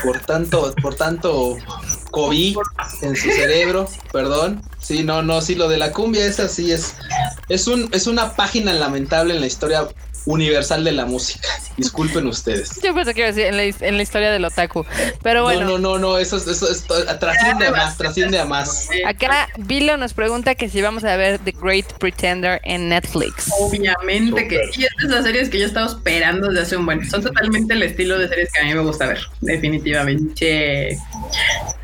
por 0.04 0.20
tanto, 0.20 0.74
por 0.82 0.96
tanto 0.96 1.58
COVID 2.12 2.58
en 3.02 3.16
su 3.16 3.30
cerebro, 3.30 3.90
perdón. 4.12 4.62
Sí, 4.80 5.04
no, 5.04 5.22
no, 5.22 5.42
sí, 5.42 5.56
lo 5.56 5.68
de 5.68 5.78
la 5.78 5.92
cumbia 5.92 6.26
es 6.26 6.40
así, 6.40 6.72
es, 6.72 6.96
es 7.50 7.68
un, 7.68 7.90
es 7.92 8.08
una 8.08 8.36
página 8.36 8.74
lamentable 8.74 9.36
en 9.36 9.42
la 9.42 9.48
historia 9.48 9.88
universal 10.26 10.84
de 10.84 10.92
la 10.92 11.06
música. 11.06 11.48
Disculpen 11.78 12.28
ustedes. 12.28 12.80
Yo 12.82 12.94
pensé 12.94 13.14
que 13.14 13.22
iba 13.22 13.30
a 13.30 13.32
decir 13.32 13.46
en 13.46 13.98
la, 13.98 14.04
historia 14.04 14.32
del 14.32 14.46
otaku. 14.46 14.86
Pero 15.24 15.44
bueno. 15.44 15.66
No, 15.66 15.78
no, 15.78 16.00
no, 16.00 16.18
eso, 16.18 16.38
eso, 16.38 16.68
trasciende 17.20 17.68
a 17.68 17.72
más, 17.72 17.98
trasciende 17.98 18.40
a 18.40 18.46
más. 18.46 18.90
Acá 19.06 19.48
Vilo 19.58 19.98
nos 19.98 20.14
pregunta 20.14 20.56
que 20.56 20.70
si 20.70 20.82
vamos 20.82 21.04
a 21.04 21.16
ver 21.16 21.40
The 21.40 21.54
Great 21.60 21.94
Pretender 21.94 22.60
en 22.64 22.90
Netflix. 22.90 23.52
Obviamente 23.60 24.48
que 24.48 24.60
sí, 24.72 24.84
estas 24.84 25.02
son 25.02 25.12
las 25.12 25.24
series 25.26 25.50
que 25.50 25.58
yo 25.60 25.66
he 25.66 25.68
estado 25.68 25.88
esperando 25.88 26.48
desde 26.48 26.62
hace 26.62 26.78
un 26.78 26.86
buen. 26.86 27.10
Son 27.10 27.22
totalmente 27.22 27.74
el 27.74 27.84
estilo 27.84 28.18
de 28.18 28.28
series 28.28 28.52
que 28.52 28.62
a 28.62 28.66
mí 28.66 28.74
me 28.74 28.82
gusta 28.82 29.08
ver, 29.08 29.20
definitivamente. 29.42 30.98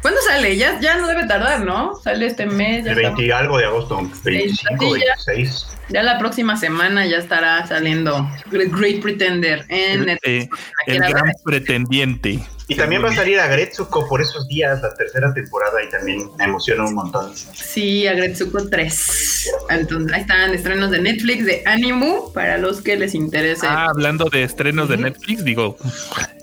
¿Cuándo 0.01 0.21
sale? 0.21 0.55
Ya, 0.57 0.79
ya 0.79 0.97
no 0.97 1.07
debe 1.07 1.25
tardar, 1.25 1.61
¿no? 1.61 1.95
Sale 1.95 2.27
este 2.27 2.45
mes. 2.45 2.85
el 2.85 2.95
20 2.95 3.33
algo 3.33 3.57
de 3.57 3.65
agosto, 3.65 4.09
25, 4.23 4.91
26. 4.91 5.67
Ya 5.89 6.03
la 6.03 6.17
próxima 6.17 6.57
semana 6.57 7.05
ya 7.05 7.17
estará 7.17 7.65
saliendo 7.65 8.26
Great 8.51 9.01
Pretender 9.01 9.65
en 9.69 10.05
Netflix. 10.05 10.49
el 10.86 10.99
gran 10.99 11.32
pretendiente. 11.43 12.39
Y 12.69 12.75
también 12.75 13.01
va 13.01 13.09
a 13.09 13.15
salir 13.15 13.39
a 13.39 13.47
Gretsuko 13.47 14.05
por 14.09 14.21
esos 14.21 14.45
días, 14.49 14.82
la 14.82 14.93
tercera 14.93 15.34
temporada, 15.34 15.82
y 15.82 15.89
también 15.89 16.30
me 16.38 16.43
emociona 16.43 16.84
un 16.86 16.95
montón. 16.95 17.32
Sí, 17.34 18.05
a 18.07 18.13
Gretsuko 18.13 18.67
3. 18.67 19.51
Entonces, 19.69 20.13
ahí 20.13 20.21
están 20.21 20.53
estrenos 20.53 20.91
de 20.91 20.99
Netflix, 20.99 21.45
de 21.45 21.63
Animu, 21.65 22.34
para 22.34 22.57
los 22.57 22.82
que 22.82 22.97
les 22.97 23.15
interese. 23.15 23.65
Ah, 23.65 23.88
hablando 23.89 24.25
de 24.25 24.43
estrenos 24.43 24.89
de 24.89 24.97
Netflix, 24.97 25.45
digo, 25.45 25.78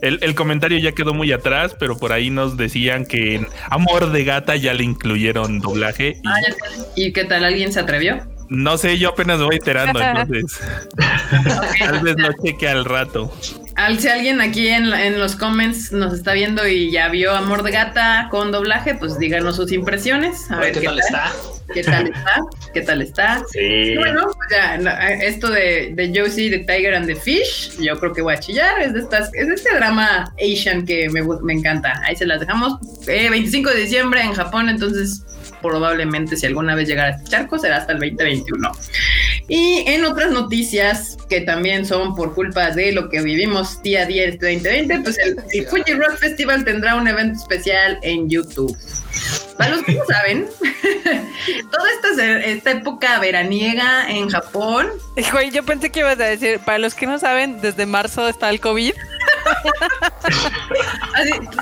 el, 0.01 0.35
comentario 0.35 0.78
ya 0.78 0.93
quedó 0.93 1.12
muy 1.12 1.30
atrás, 1.30 1.76
pero 1.78 1.99
por 1.99 2.12
ahí 2.12 2.30
nos 2.30 2.57
decían 2.57 3.05
que 3.05 3.35
en 3.35 3.47
Amor 3.68 4.11
de 4.11 4.24
Gata 4.24 4.57
ya 4.57 4.72
le 4.72 4.85
incluyeron 4.85 5.61
doblaje. 5.61 6.22
Ah, 6.26 6.37
¿Y 6.97 7.12
qué 7.12 7.24
tal? 7.24 7.45
¿Alguien 7.45 7.70
se 7.70 7.80
atrevió? 7.80 8.34
No 8.49 8.78
sé, 8.78 8.99
yo 8.99 9.11
apenas 9.11 9.40
voy 9.40 9.57
enterando, 9.57 10.01
entonces. 10.03 10.61
Tal 11.78 12.01
vez 12.01 12.16
lo 12.18 12.32
cheque 12.42 12.68
al 12.68 12.84
rato. 12.84 13.32
Al, 13.76 13.99
si 13.99 14.09
alguien 14.09 14.40
aquí 14.40 14.68
en, 14.68 15.18
los 15.18 15.34
comments 15.34 15.90
nos 15.90 16.14
está 16.14 16.32
viendo 16.32 16.66
y 16.66 16.92
ya 16.92 17.09
vio 17.09 17.32
Amor 17.32 17.64
de 17.64 17.72
Gata 17.72 18.28
con 18.30 18.53
doblaje, 18.53 18.95
pues 18.95 19.18
díganos 19.18 19.57
sus 19.57 19.72
impresiones. 19.72 20.49
A, 20.51 20.59
ver 20.61 20.72
qué, 20.72 20.80
tal, 20.80 20.99
está. 21.01 21.32
¿Qué 21.72 21.82
tal 21.82 22.07
está? 22.07 22.40
¿Qué 22.72 22.80
tal 22.82 23.03
está? 23.03 23.42
Sí. 23.51 23.97
Bueno, 23.97 24.26
pues 24.26 24.49
ya, 24.51 24.76
esto 25.14 25.51
de, 25.51 25.92
de 25.95 26.12
Josie, 26.14 26.51
The 26.51 26.59
Tiger 26.61 26.95
and 26.95 27.07
the 27.07 27.16
Fish, 27.16 27.76
yo 27.80 27.99
creo 27.99 28.12
que 28.12 28.22
voy 28.22 28.34
a 28.34 28.38
chillar. 28.38 28.80
Es 28.80 28.95
de, 28.95 29.01
estas, 29.01 29.30
es 29.34 29.49
de 29.49 29.55
este 29.55 29.74
drama 29.74 30.32
Asian 30.38 30.86
que 30.86 31.09
me, 31.11 31.22
me 31.42 31.55
encanta. 31.55 32.01
Ahí 32.05 32.14
se 32.14 32.26
las 32.26 32.40
dejamos. 32.40 32.78
25 33.07 33.70
eh, 33.70 33.74
de 33.74 33.80
diciembre 33.80 34.22
en 34.22 34.34
Japón, 34.34 34.68
entonces 34.68 35.24
probablemente 35.65 36.37
si 36.37 36.47
alguna 36.47 36.75
vez 36.75 36.89
llegara 36.89 37.15
a 37.15 37.17
este 37.17 37.31
charco 37.31 37.59
será 37.59 37.79
hasta 37.79 37.93
el 37.93 37.99
2021. 37.99 38.71
Y 39.49 39.85
en 39.87 40.05
otras 40.05 40.31
noticias 40.31 41.17
que 41.29 41.41
también 41.41 41.85
son 41.87 42.15
por 42.15 42.35
culpa 42.35 42.71
de 42.71 42.93
lo 42.93 43.09
que 43.09 43.23
vivimos 43.23 43.83
día 43.83 44.03
a 44.03 44.07
día 44.07 44.25
este 44.25 44.53
2020, 44.53 45.01
pues 45.01 45.19
el, 45.19 45.67
Fuji 45.67 45.95
Rock 45.95 46.17
Festival 46.19 46.65
tendrá 46.65 46.97
un 46.97 47.09
evento 47.09 47.41
especial 47.41 47.99
en 48.03 48.29
YouTube. 48.29 48.77
Para 49.57 49.77
los 49.77 49.85
que 49.85 49.95
no 49.95 50.05
saben, 50.07 50.47
toda 51.71 51.89
esta, 51.93 52.45
esta 52.45 52.71
época 52.73 53.19
veraniega 53.21 54.11
en 54.11 54.29
Japón. 54.29 54.89
Güey, 55.33 55.51
yo 55.51 55.62
pensé 55.62 55.91
que 55.91 56.01
ibas 56.01 56.19
a 56.21 56.25
decir, 56.25 56.59
para 56.61 56.79
los 56.79 56.95
que 56.95 57.07
no 57.07 57.19
saben, 57.19 57.61
desde 57.61 57.87
marzo 57.87 58.29
está 58.29 58.51
el 58.51 58.61
COVID. 58.61 58.93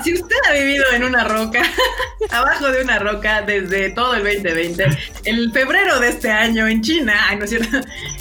Si 0.03 0.13
usted 0.13 0.35
ha 0.49 0.53
vivido 0.53 0.83
en 0.93 1.03
una 1.03 1.23
roca, 1.23 1.61
abajo 2.31 2.71
de 2.71 2.83
una 2.83 2.99
roca 2.99 3.41
desde 3.41 3.91
todo 3.91 4.15
el 4.15 4.23
2020, 4.23 4.85
en 5.25 5.51
febrero 5.51 5.99
de 5.99 6.09
este 6.09 6.31
año 6.31 6.67
en 6.67 6.81
China, 6.81 7.13
¿no 7.37 7.45
es 7.45 7.49
cierto? 7.49 7.77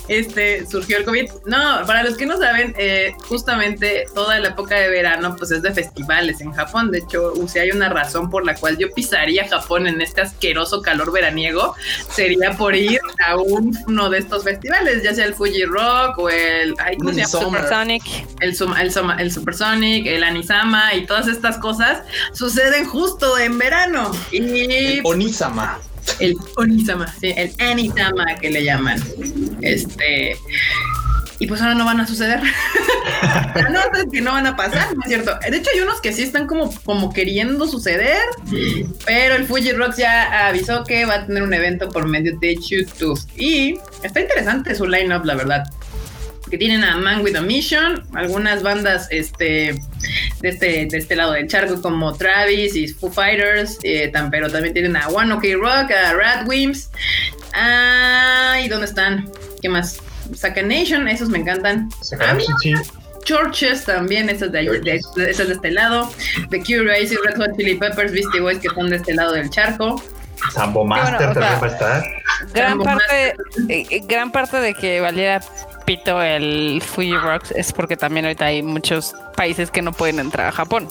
Este 0.08 0.66
surgió 0.66 0.98
el 0.98 1.04
COVID. 1.04 1.30
No, 1.46 1.86
para 1.86 2.02
los 2.02 2.16
que 2.16 2.26
no 2.26 2.36
saben, 2.36 2.74
eh, 2.78 3.14
justamente 3.28 4.04
toda 4.14 4.38
la 4.40 4.48
época 4.48 4.76
de 4.76 4.88
verano, 4.88 5.36
pues 5.36 5.50
es 5.50 5.62
de 5.62 5.72
festivales 5.72 6.40
en 6.40 6.52
Japón. 6.52 6.90
De 6.90 6.98
hecho, 6.98 7.32
si 7.46 7.58
hay 7.58 7.70
una 7.70 7.88
razón 7.88 8.30
por 8.30 8.44
la 8.44 8.54
cual 8.54 8.76
yo 8.78 8.90
pisaría 8.92 9.48
Japón 9.48 9.86
en 9.86 10.00
este 10.00 10.22
asqueroso 10.22 10.82
calor 10.82 11.12
veraniego, 11.12 11.74
sería 12.10 12.52
por 12.52 12.74
ir 12.74 13.00
a 13.26 13.36
uno 13.36 14.10
de 14.10 14.18
estos 14.18 14.44
festivales, 14.44 15.02
ya 15.02 15.14
sea 15.14 15.24
el 15.24 15.34
Fuji 15.34 15.64
Rock 15.64 16.18
o 16.18 16.28
el, 16.28 16.74
ay, 16.78 16.96
Supersonic. 17.26 18.02
El, 18.40 18.50
el, 18.50 19.20
el 19.20 19.32
Supersonic, 19.52 20.06
el 20.06 20.24
Anisama 20.24 20.94
y 20.94 21.06
todas 21.06 21.28
estas 21.28 21.58
cosas 21.58 22.02
suceden 22.32 22.86
justo 22.86 23.38
en 23.38 23.58
verano. 23.58 24.10
Y 24.30 25.00
Onisama. 25.04 25.78
El 26.18 26.36
Onisama, 26.56 27.06
sí, 27.20 27.32
el 27.36 27.52
Anisama 27.58 28.36
que 28.40 28.50
le 28.50 28.64
llaman. 28.64 29.02
Este 29.60 30.36
y 31.38 31.46
pues 31.48 31.60
ahora 31.60 31.74
no 31.74 31.84
van 31.84 31.98
a 31.98 32.06
suceder. 32.06 32.40
no, 33.72 33.80
es 33.98 34.06
que 34.12 34.20
no 34.20 34.32
van 34.32 34.46
a 34.46 34.56
pasar, 34.56 34.94
¿no 34.94 35.02
es 35.02 35.08
cierto? 35.08 35.36
De 35.40 35.56
hecho, 35.56 35.70
hay 35.74 35.80
unos 35.80 36.00
que 36.00 36.12
sí 36.12 36.22
están 36.22 36.46
como, 36.46 36.72
como 36.84 37.12
queriendo 37.12 37.66
suceder, 37.66 38.20
pero 39.04 39.34
el 39.34 39.44
Fuji 39.44 39.72
Rocks 39.72 39.96
ya 39.96 40.46
avisó 40.46 40.84
que 40.84 41.04
va 41.04 41.14
a 41.14 41.26
tener 41.26 41.42
un 41.42 41.52
evento 41.52 41.88
por 41.88 42.06
medio 42.06 42.38
de 42.38 42.54
YouTube. 42.54 43.20
Y 43.36 43.76
está 44.04 44.20
interesante 44.20 44.76
su 44.76 44.86
lineup, 44.86 45.24
la 45.24 45.34
verdad 45.34 45.64
que 46.50 46.58
tienen 46.58 46.84
a 46.84 46.96
Man 46.96 47.22
with 47.22 47.36
a 47.36 47.40
Mission, 47.40 48.04
algunas 48.14 48.62
bandas 48.62 49.08
este, 49.10 49.74
de, 50.40 50.48
este, 50.48 50.86
de 50.86 50.98
este 50.98 51.16
lado 51.16 51.32
del 51.32 51.48
charco 51.48 51.80
como 51.80 52.12
Travis 52.14 52.76
y 52.76 52.88
Foo 52.88 53.10
Fighters, 53.10 53.78
eh, 53.82 54.12
pero 54.30 54.50
también 54.50 54.74
tienen 54.74 54.96
a 54.96 55.08
One 55.08 55.32
OK 55.32 55.44
Rock, 55.54 55.90
a 55.92 56.12
Radwimps. 56.14 56.90
Ah, 57.54 58.58
¿y 58.62 58.68
dónde 58.68 58.86
están? 58.86 59.30
¿Qué 59.60 59.68
más? 59.68 59.98
Saka 60.34 60.62
Nation, 60.62 61.08
esos 61.08 61.28
me 61.28 61.38
encantan. 61.38 61.88
Churches 63.24 63.84
también, 63.84 64.28
esas 64.28 64.50
de, 64.50 64.80
de, 64.80 65.00
esas 65.28 65.48
de 65.48 65.54
este 65.54 65.70
lado. 65.70 66.10
The 66.50 66.58
Curious 66.58 67.12
y 67.12 67.16
Red 67.16 67.36
Hot 67.36 67.56
Chili 67.56 67.76
Peppers, 67.76 68.12
Beastie 68.12 68.40
Boys 68.40 68.58
que 68.58 68.68
están 68.68 68.90
de 68.90 68.96
este 68.96 69.14
lado 69.14 69.32
del 69.32 69.48
charco. 69.50 70.02
Sambo 70.50 70.84
Master 70.84 71.32
también 71.32 71.62
va 71.62 71.66
a 71.66 71.70
estar. 71.70 72.04
Gran 72.52 72.80
parte, 72.80 73.34
eh, 73.68 74.00
gran 74.04 74.32
parte 74.32 74.56
de 74.58 74.74
que 74.74 75.00
valiera 75.00 75.40
pito 75.84 76.22
el 76.22 76.82
Fuji 76.84 77.16
Rocks 77.16 77.52
es 77.52 77.72
porque 77.72 77.96
también 77.96 78.26
ahorita 78.26 78.46
hay 78.46 78.62
muchos 78.62 79.14
países 79.36 79.70
que 79.70 79.82
no 79.82 79.92
pueden 79.92 80.18
entrar 80.18 80.48
a 80.48 80.52
Japón. 80.52 80.88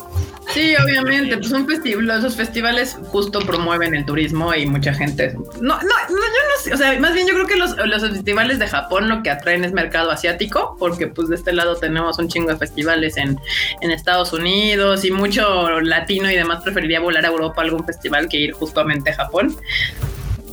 Sí, 0.53 0.73
obviamente, 0.75 1.37
pues 1.37 1.51
un 1.51 1.65
festival, 1.65 2.09
esos 2.09 2.35
festivales 2.35 2.97
justo 3.05 3.39
promueven 3.39 3.95
el 3.95 4.05
turismo 4.05 4.53
y 4.53 4.65
mucha 4.65 4.93
gente. 4.93 5.33
No, 5.61 5.75
no, 5.75 5.77
no, 5.81 6.09
yo 6.09 6.15
no 6.17 6.63
sé, 6.63 6.73
o 6.73 6.77
sea, 6.77 6.99
más 6.99 7.13
bien 7.13 7.27
yo 7.27 7.33
creo 7.33 7.47
que 7.47 7.55
los, 7.55 7.77
los 7.77 8.01
festivales 8.01 8.59
de 8.59 8.67
Japón 8.67 9.07
lo 9.07 9.23
que 9.23 9.29
atraen 9.29 9.63
es 9.63 9.71
mercado 9.71 10.11
asiático, 10.11 10.75
porque 10.77 11.07
pues 11.07 11.29
de 11.29 11.35
este 11.35 11.53
lado 11.53 11.75
tenemos 11.77 12.19
un 12.19 12.27
chingo 12.27 12.49
de 12.49 12.57
festivales 12.57 13.15
en, 13.15 13.39
en 13.79 13.91
Estados 13.91 14.33
Unidos 14.33 15.05
y 15.05 15.11
mucho 15.11 15.79
latino 15.79 16.29
y 16.29 16.35
demás 16.35 16.63
preferiría 16.63 16.99
volar 16.99 17.25
a 17.25 17.29
Europa 17.29 17.61
a 17.61 17.65
algún 17.65 17.85
festival 17.85 18.27
que 18.27 18.37
ir 18.37 18.51
justamente 18.51 19.11
a 19.11 19.15
Japón 19.15 19.55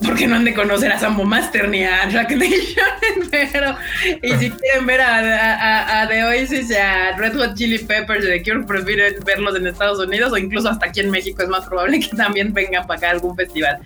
porque 0.05 0.27
no 0.27 0.37
han 0.37 0.45
de 0.45 0.55
conocer 0.55 0.93
a 0.93 0.99
Sambo 0.99 1.25
Master 1.25 1.69
ni 1.69 1.85
a 1.85 2.05
Rock 2.07 2.31
Nation, 2.31 3.29
pero 3.31 3.77
y 4.23 4.33
si 4.35 4.51
quieren 4.51 4.87
ver 4.87 5.01
a, 5.01 5.19
a, 5.19 6.03
a, 6.03 6.09
The 6.09 6.25
Oasis 6.25 6.71
y 6.71 6.75
a 6.75 7.17
Red 7.17 7.37
Hot 7.37 7.55
Chili 7.55 7.79
Peppers 7.79 8.25
de 8.25 8.43
Cure, 8.43 8.65
prefieren 8.65 9.15
verlos 9.25 9.57
en 9.57 9.67
Estados 9.67 9.99
Unidos 9.99 10.33
o 10.33 10.37
incluso 10.37 10.69
hasta 10.69 10.87
aquí 10.87 11.01
en 11.01 11.11
México 11.11 11.43
es 11.43 11.49
más 11.49 11.67
probable 11.67 12.01
que 12.01 12.17
también 12.17 12.53
vengan 12.53 12.87
para 12.87 12.99
acá 12.99 13.09
a 13.09 13.13
algún 13.13 13.35
festival. 13.37 13.79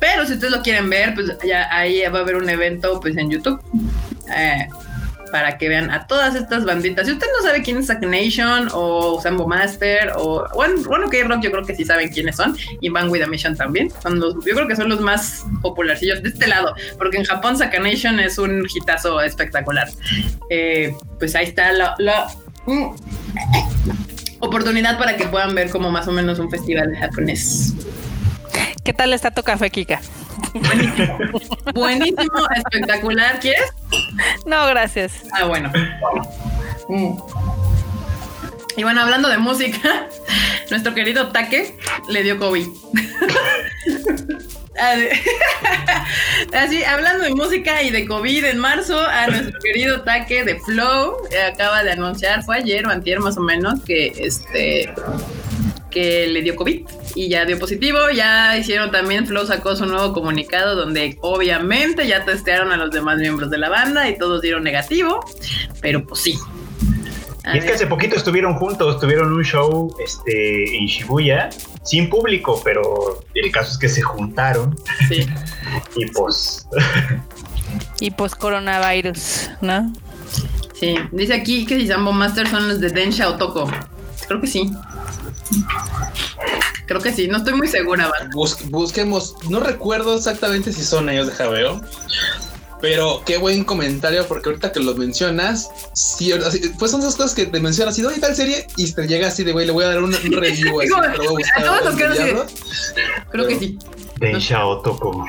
Pero 0.00 0.26
si 0.26 0.32
ustedes 0.34 0.52
lo 0.52 0.62
quieren 0.62 0.90
ver, 0.90 1.14
pues 1.14 1.28
ya 1.44 1.68
ahí 1.70 2.02
va 2.12 2.18
a 2.18 2.22
haber 2.22 2.36
un 2.36 2.48
evento 2.48 2.98
pues 3.00 3.16
en 3.16 3.30
YouTube. 3.30 3.60
Eh, 4.34 4.66
para 5.32 5.58
que 5.58 5.68
vean 5.68 5.90
a 5.90 6.06
todas 6.06 6.36
estas 6.36 6.64
banditas. 6.64 7.06
Si 7.06 7.12
usted 7.12 7.26
no 7.36 7.42
sabe 7.42 7.62
quién 7.62 7.78
es 7.78 7.86
Zack 7.86 8.02
Nation 8.02 8.68
o 8.72 9.20
Sambo 9.20 9.48
Master 9.48 10.12
o 10.16 10.46
bueno, 10.54 10.82
bueno 10.86 11.10
que 11.10 11.24
Rock 11.24 11.42
yo 11.42 11.50
creo 11.50 11.64
que 11.64 11.74
sí 11.74 11.84
saben 11.84 12.10
quiénes 12.10 12.36
son 12.36 12.56
y 12.80 12.90
Van 12.90 13.08
With 13.08 13.22
a 13.22 13.26
Mission 13.26 13.56
también. 13.56 13.90
Son 14.02 14.20
los, 14.20 14.34
yo 14.44 14.54
creo 14.54 14.68
que 14.68 14.76
son 14.76 14.88
los 14.88 15.00
más 15.00 15.44
popularcillos 15.62 16.22
de 16.22 16.28
este 16.28 16.46
lado, 16.46 16.74
porque 16.98 17.16
en 17.16 17.24
Japón 17.24 17.56
Zack 17.56 17.80
Nation 17.80 18.20
es 18.20 18.38
un 18.38 18.66
hitazo 18.72 19.20
espectacular. 19.22 19.88
Eh, 20.50 20.94
pues 21.18 21.34
ahí 21.34 21.46
está 21.46 21.72
la, 21.72 22.28
mm, 22.66 22.94
oportunidad 24.40 24.98
para 24.98 25.16
que 25.16 25.24
puedan 25.24 25.54
ver 25.54 25.70
como 25.70 25.90
más 25.90 26.06
o 26.08 26.12
menos 26.12 26.38
un 26.38 26.50
festival 26.50 26.94
japonés. 26.94 27.74
¿Qué 28.84 28.92
tal 28.92 29.12
está 29.12 29.30
tu 29.30 29.42
café, 29.42 29.70
Kika? 29.70 30.00
Buenísimo. 30.52 31.18
Buenísimo, 31.74 32.48
espectacular. 32.56 33.38
¿Quieres? 33.38 33.72
No, 34.44 34.66
gracias. 34.66 35.22
Ah, 35.32 35.44
bueno. 35.44 35.70
Mm. 36.88 37.16
Y 38.76 38.82
bueno, 38.82 39.02
hablando 39.02 39.28
de 39.28 39.38
música, 39.38 40.08
nuestro 40.70 40.94
querido 40.94 41.28
Take 41.28 41.78
le 42.08 42.22
dio 42.24 42.38
COVID. 42.38 42.66
Así, 46.52 46.82
hablando 46.82 47.24
de 47.24 47.30
música 47.34 47.82
y 47.82 47.90
de 47.90 48.06
COVID 48.06 48.44
en 48.46 48.58
marzo, 48.58 48.98
a 49.06 49.28
nuestro 49.28 49.60
querido 49.60 50.02
Take 50.02 50.44
de 50.44 50.58
Flow 50.60 51.18
eh, 51.30 51.42
acaba 51.42 51.84
de 51.84 51.92
anunciar, 51.92 52.42
fue 52.42 52.56
ayer 52.56 52.84
o 52.86 52.90
antier 52.90 53.20
más 53.20 53.36
o 53.36 53.42
menos, 53.42 53.80
que 53.84 54.12
este 54.16 54.92
que 55.92 56.26
le 56.26 56.42
dio 56.42 56.56
COVID 56.56 56.86
y 57.14 57.28
ya 57.28 57.44
dio 57.44 57.58
positivo. 57.58 57.98
Ya 58.14 58.56
hicieron 58.56 58.90
también, 58.90 59.26
Flow 59.26 59.46
sacó 59.46 59.76
su 59.76 59.86
nuevo 59.86 60.12
comunicado 60.12 60.74
donde 60.74 61.16
obviamente 61.20 62.06
ya 62.08 62.24
testearon 62.24 62.72
a 62.72 62.76
los 62.76 62.90
demás 62.90 63.18
miembros 63.18 63.50
de 63.50 63.58
la 63.58 63.68
banda 63.68 64.08
y 64.08 64.18
todos 64.18 64.42
dieron 64.42 64.64
negativo, 64.64 65.24
pero 65.80 66.04
pues 66.04 66.20
sí. 66.20 66.38
y 67.52 67.58
es 67.58 67.64
que 67.64 67.72
hace 67.72 67.86
poquito 67.86 68.16
estuvieron 68.16 68.54
juntos, 68.54 68.98
tuvieron 68.98 69.32
un 69.32 69.44
show 69.44 69.94
este, 70.04 70.76
en 70.76 70.86
Shibuya, 70.86 71.50
sin 71.84 72.08
público, 72.08 72.60
pero 72.64 72.82
el 73.34 73.52
caso 73.52 73.72
es 73.72 73.78
que 73.78 73.88
se 73.88 74.02
juntaron. 74.02 74.76
Sí. 75.08 75.26
y 75.96 76.06
pues. 76.06 76.66
y 78.00 78.10
pues 78.10 78.34
coronavirus, 78.34 79.50
¿no? 79.60 79.92
Sí, 80.74 80.96
dice 81.12 81.34
aquí 81.34 81.64
que 81.64 81.78
si 81.78 81.86
Sambo 81.86 82.12
Master 82.12 82.48
son 82.48 82.66
los 82.68 82.80
de 82.80 82.88
Densha 82.88 83.28
Otoko. 83.28 83.70
Creo 84.26 84.40
que 84.40 84.46
sí. 84.48 84.72
Creo 86.86 87.00
que 87.00 87.12
sí, 87.12 87.28
no 87.28 87.38
estoy 87.38 87.54
muy 87.54 87.68
segura. 87.68 88.10
busquemos, 88.34 89.34
no 89.48 89.60
recuerdo 89.60 90.16
exactamente 90.16 90.72
si 90.72 90.84
son 90.84 91.08
ellos 91.08 91.26
de 91.28 91.32
Javeo, 91.32 91.80
pero 92.80 93.22
qué 93.24 93.38
buen 93.38 93.64
comentario, 93.64 94.26
porque 94.26 94.48
ahorita 94.50 94.72
que 94.72 94.80
los 94.80 94.96
mencionas, 94.96 95.70
sí, 95.94 96.32
pues 96.78 96.90
son 96.90 97.00
esas 97.00 97.14
cosas 97.14 97.34
que 97.34 97.46
te 97.46 97.60
mencionas, 97.60 97.98
y 97.98 98.02
doy 98.02 98.18
tal 98.18 98.34
serie, 98.34 98.66
y 98.76 98.92
te 98.92 99.06
llega 99.06 99.28
así 99.28 99.44
de 99.44 99.52
güey, 99.52 99.66
le 99.66 99.72
voy 99.72 99.84
a 99.84 99.88
dar 99.88 100.02
un, 100.02 100.12
review. 100.12 100.80
así, 100.80 100.90
a 101.56 101.62
todos 101.62 101.84
los 101.84 101.94
que 101.94 102.44
Creo 103.30 103.46
que 103.46 103.58
sí. 103.58 103.78
De 104.22 104.38
Shaotoko. 104.38 105.24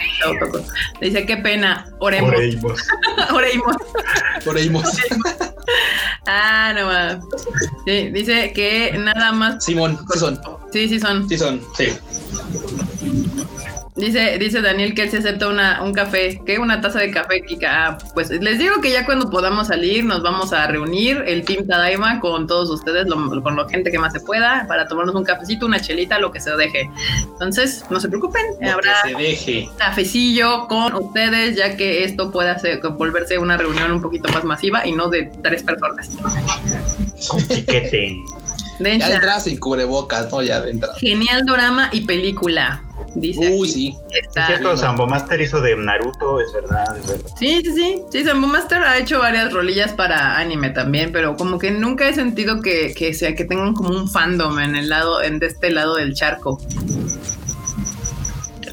Dice, 1.02 1.26
qué 1.26 1.38
pena, 1.38 1.88
oremos. 1.98 2.32
Oreimos. 2.32 2.80
Oreimos. 4.46 4.86
ah, 6.28 6.72
no 6.76 6.86
más. 6.86 7.18
Sí, 7.88 8.10
dice 8.10 8.54
que 8.54 8.96
nada 9.00 9.32
más. 9.32 9.66
Simón, 9.66 9.98
sí 10.14 10.20
son. 10.20 10.40
Sí, 10.72 10.88
sí 10.88 11.00
son. 11.00 11.28
Sí 11.28 11.38
son, 11.40 11.62
sí. 11.76 11.88
Dice, 13.96 14.40
dice 14.40 14.62
Daniel 14.62 14.96
que 14.96 15.04
él 15.04 15.12
se 15.12 15.18
acepta 15.18 15.48
una, 15.48 15.84
un 15.84 15.94
café, 15.94 16.42
que 16.44 16.58
una 16.58 16.82
taza 16.82 17.00
de 17.00 17.12
café, 17.12 17.42
Kika. 17.42 17.88
Ah, 17.88 17.98
pues 18.16 18.32
les 18.32 18.58
digo 18.58 18.82
que 18.82 18.92
ya 18.92 19.06
cuando 19.06 19.30
podamos 19.30 19.68
salir 19.68 20.04
nos 20.04 20.24
vamos 20.24 20.52
a 20.52 20.66
reunir 20.66 21.24
el 21.28 21.46
Team 21.46 21.68
Tadaima 21.68 22.20
con 22.20 22.48
todos 22.48 22.72
ustedes, 22.72 23.06
con 23.08 23.56
la 23.56 23.70
gente 23.70 23.92
que 23.92 24.00
más 24.00 24.14
se 24.14 24.20
pueda, 24.20 24.66
para 24.68 24.88
tomarnos 24.88 25.14
un 25.14 25.24
cafecito, 25.24 25.68
una 25.68 25.80
chelita, 25.80 26.18
lo 26.18 26.32
que 26.32 26.40
se 26.40 26.56
deje. 26.56 26.90
Entonces, 27.34 27.86
no 27.92 28.00
se 28.00 28.10
preocupen, 28.10 28.44
habrá 28.68 29.02
se 29.04 29.14
deje. 29.14 29.70
cafecillo 29.78 30.68
con 30.68 30.96
ustedes, 30.96 31.56
ya 31.56 31.78
que 31.78 32.04
esto 32.04 32.32
pueda 32.32 32.60
volverse 32.98 33.38
una 33.38 33.58
reunión 33.58 33.92
un 33.92 34.02
poquito 34.02 34.28
más 34.34 34.44
masiva 34.44 34.88
y 34.88 34.92
no 34.94 35.10
de 35.10 35.32
tres 35.44 35.62
personas. 35.62 36.10
Con 37.28 37.44
piquete. 37.44 38.18
Ya 38.80 39.14
entras 39.14 39.44
sin 39.44 39.60
cubrebocas, 39.60 40.32
¿no? 40.32 40.42
Ya 40.42 40.58
entras. 40.64 40.98
Genial 40.98 41.46
drama 41.46 41.90
y 41.92 42.02
película. 42.02 42.82
Dice 43.16 43.56
Uy, 43.58 43.70
sí. 43.70 43.98
Está... 44.12 44.42
Es 44.42 44.48
cierto, 44.48 44.76
Sambo 44.78 45.08
Master 45.08 45.40
hizo 45.42 45.62
de 45.62 45.76
Naruto, 45.76 46.40
es 46.40 46.52
verdad, 46.54 46.98
es 46.98 47.08
verdad. 47.08 47.32
Sí, 47.38 47.62
sí, 47.64 47.74
sí. 47.74 48.02
Sí, 48.12 48.24
Sambo 48.24 48.48
Master 48.48 48.84
ha 48.84 48.98
hecho 48.98 49.20
varias 49.20 49.54
rolillas 49.54 49.94
para 49.94 50.38
anime 50.38 50.70
también, 50.72 51.12
pero 51.12 51.36
como 51.36 51.60
que 51.60 51.72
nunca 51.72 52.08
he 52.08 52.14
sentido 52.14 52.62
que, 52.62 52.94
que 52.94 53.14
sea 53.14 53.36
que 53.36 53.46
tengan 53.46 53.74
como 53.74 53.90
un 53.90 54.10
fandom 54.10 54.60
en 54.60 54.76
el 54.76 54.90
lado, 54.90 55.22
en 55.22 55.40
de 55.40 55.48
este 55.48 55.72
lado 55.72 55.96
del 55.96 56.14
charco. 56.14 56.60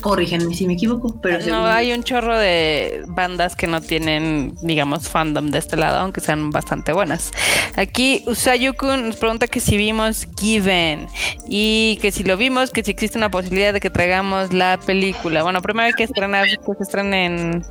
Corrígenme 0.01 0.55
si 0.55 0.67
me 0.67 0.75
equivoco, 0.75 1.21
pero 1.21 1.45
no 1.47 1.67
hay 1.67 1.93
un 1.93 2.03
chorro 2.03 2.39
de 2.39 3.03
bandas 3.09 3.57
que 3.57 3.67
no 3.67 3.81
tienen, 3.81 4.55
digamos, 4.63 5.09
fandom 5.09 5.51
de 5.51 5.59
este 5.59 5.77
lado, 5.77 5.99
aunque 5.99 6.21
sean 6.21 6.51
bastante 6.51 6.93
buenas. 6.93 7.31
Aquí 7.77 8.23
Usayuku 8.27 8.87
nos 8.87 9.17
pregunta 9.17 9.47
que 9.47 9.61
si 9.61 9.77
vimos 9.77 10.27
Given 10.39 11.07
y 11.49 11.99
que 12.01 12.13
si 12.13 12.25
lo 12.25 12.37
vimos, 12.37 12.71
que 12.71 12.83
si 12.83 12.91
existe 12.91 13.19
una 13.19 13.31
posibilidad 13.31 13.73
de 13.73 13.81
que 13.81 13.91
traigamos 13.91 14.53
la 14.53 14.79
película. 14.79 15.43
Bueno, 15.43 15.61
primero 15.61 15.87
hay 15.87 15.93
que 15.93 16.05
estrenar 16.05 16.47
que 16.47 16.75
se 16.79 16.83
estrene 16.83 17.27
en, 17.27 17.65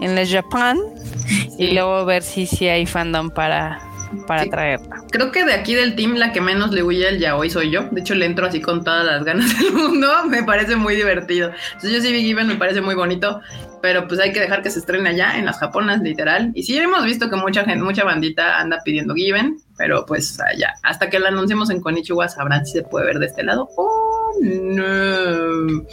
en 0.00 0.18
el 0.18 0.28
Japan 0.28 0.78
y 1.58 1.72
luego 1.72 2.04
ver 2.04 2.22
si, 2.22 2.46
si 2.46 2.68
hay 2.68 2.86
fandom 2.86 3.30
para 3.30 3.93
para 4.26 4.46
traerla. 4.46 5.02
Creo 5.10 5.32
que 5.32 5.44
de 5.44 5.54
aquí 5.54 5.74
del 5.74 5.94
team 5.94 6.14
la 6.14 6.32
que 6.32 6.40
menos 6.40 6.72
le 6.72 6.82
huye 6.82 7.08
al 7.08 7.18
yaoi 7.18 7.50
soy 7.50 7.70
yo. 7.70 7.84
De 7.90 8.00
hecho, 8.00 8.14
le 8.14 8.26
entro 8.26 8.46
así 8.46 8.60
con 8.60 8.84
todas 8.84 9.04
las 9.04 9.24
ganas 9.24 9.58
del 9.58 9.72
mundo. 9.72 10.08
Me 10.28 10.42
parece 10.42 10.76
muy 10.76 10.96
divertido. 10.96 11.50
Entonces, 11.74 11.92
yo 11.92 12.00
sí 12.00 12.12
vi 12.12 12.22
Given, 12.22 12.48
me 12.48 12.56
parece 12.56 12.80
muy 12.80 12.94
bonito. 12.94 13.40
Pero 13.82 14.08
pues 14.08 14.18
hay 14.18 14.32
que 14.32 14.40
dejar 14.40 14.62
que 14.62 14.70
se 14.70 14.78
estrene 14.78 15.10
allá 15.10 15.36
en 15.38 15.44
las 15.44 15.58
japonas, 15.58 16.00
literal. 16.00 16.52
Y 16.54 16.62
sí 16.62 16.78
hemos 16.78 17.04
visto 17.04 17.28
que 17.28 17.36
mucha 17.36 17.64
gente, 17.64 17.84
mucha 17.84 18.02
bandita 18.02 18.58
anda 18.58 18.78
pidiendo 18.84 19.14
Given. 19.14 19.58
Pero 19.76 20.06
pues 20.06 20.40
allá, 20.40 20.74
hasta 20.82 21.10
que 21.10 21.18
la 21.18 21.28
anunciemos 21.28 21.68
en 21.70 21.80
Konichiwa 21.80 22.28
sabrán 22.28 22.64
si 22.64 22.72
se 22.72 22.82
puede 22.82 23.06
ver 23.06 23.18
de 23.18 23.26
este 23.26 23.42
lado. 23.42 23.68
Oh, 23.76 24.32
no. 24.42 25.84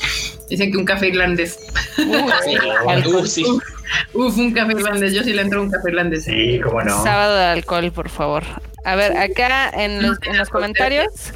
Dicen 0.52 0.70
que 0.72 0.78
un 0.78 0.86
café 0.86 1.08
irlandés. 1.08 1.58
Uh, 2.02 3.26
sí. 3.26 3.44
Uf, 4.14 4.38
un 4.38 4.54
café 4.54 4.74
irlandés. 4.74 5.14
Yo 5.14 5.24
sí 5.24 5.34
le 5.34 5.42
entro 5.42 5.62
un 5.62 5.70
café 5.70 5.90
irlandés. 5.90 6.26
Sí, 6.26 6.60
cómo 6.64 6.82
no. 6.82 7.04
Sábado 7.04 7.36
de 7.36 7.44
alcohol, 7.46 7.92
por 7.92 8.10
favor. 8.10 8.44
A 8.84 8.96
ver, 8.96 9.16
acá 9.18 9.70
en 9.70 10.02
los, 10.02 10.18
en 10.24 10.38
los 10.38 10.50
comentarios 10.56 11.34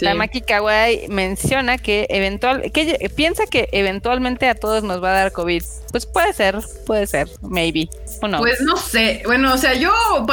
Tamaki 0.00 0.40
Kawaii 0.40 1.08
menciona 1.08 1.78
que 1.78 2.06
eventual, 2.08 2.70
que 2.72 3.10
piensa 3.14 3.44
que 3.46 3.68
eventualmente 3.72 4.48
a 4.48 4.54
todos 4.54 4.82
nos 4.82 5.02
va 5.02 5.10
a 5.10 5.14
dar 5.14 5.32
COVID. 5.32 5.62
Pues 5.90 6.06
puede 6.06 6.32
ser, 6.32 6.58
puede 6.86 7.06
ser, 7.06 7.28
maybe. 7.42 7.88
¿O 8.20 8.28
no? 8.28 8.38
Pues 8.38 8.60
no 8.60 8.76
sé. 8.76 9.22
Bueno, 9.24 9.52
o 9.52 9.58
sea, 9.58 9.74
yo 9.74 9.92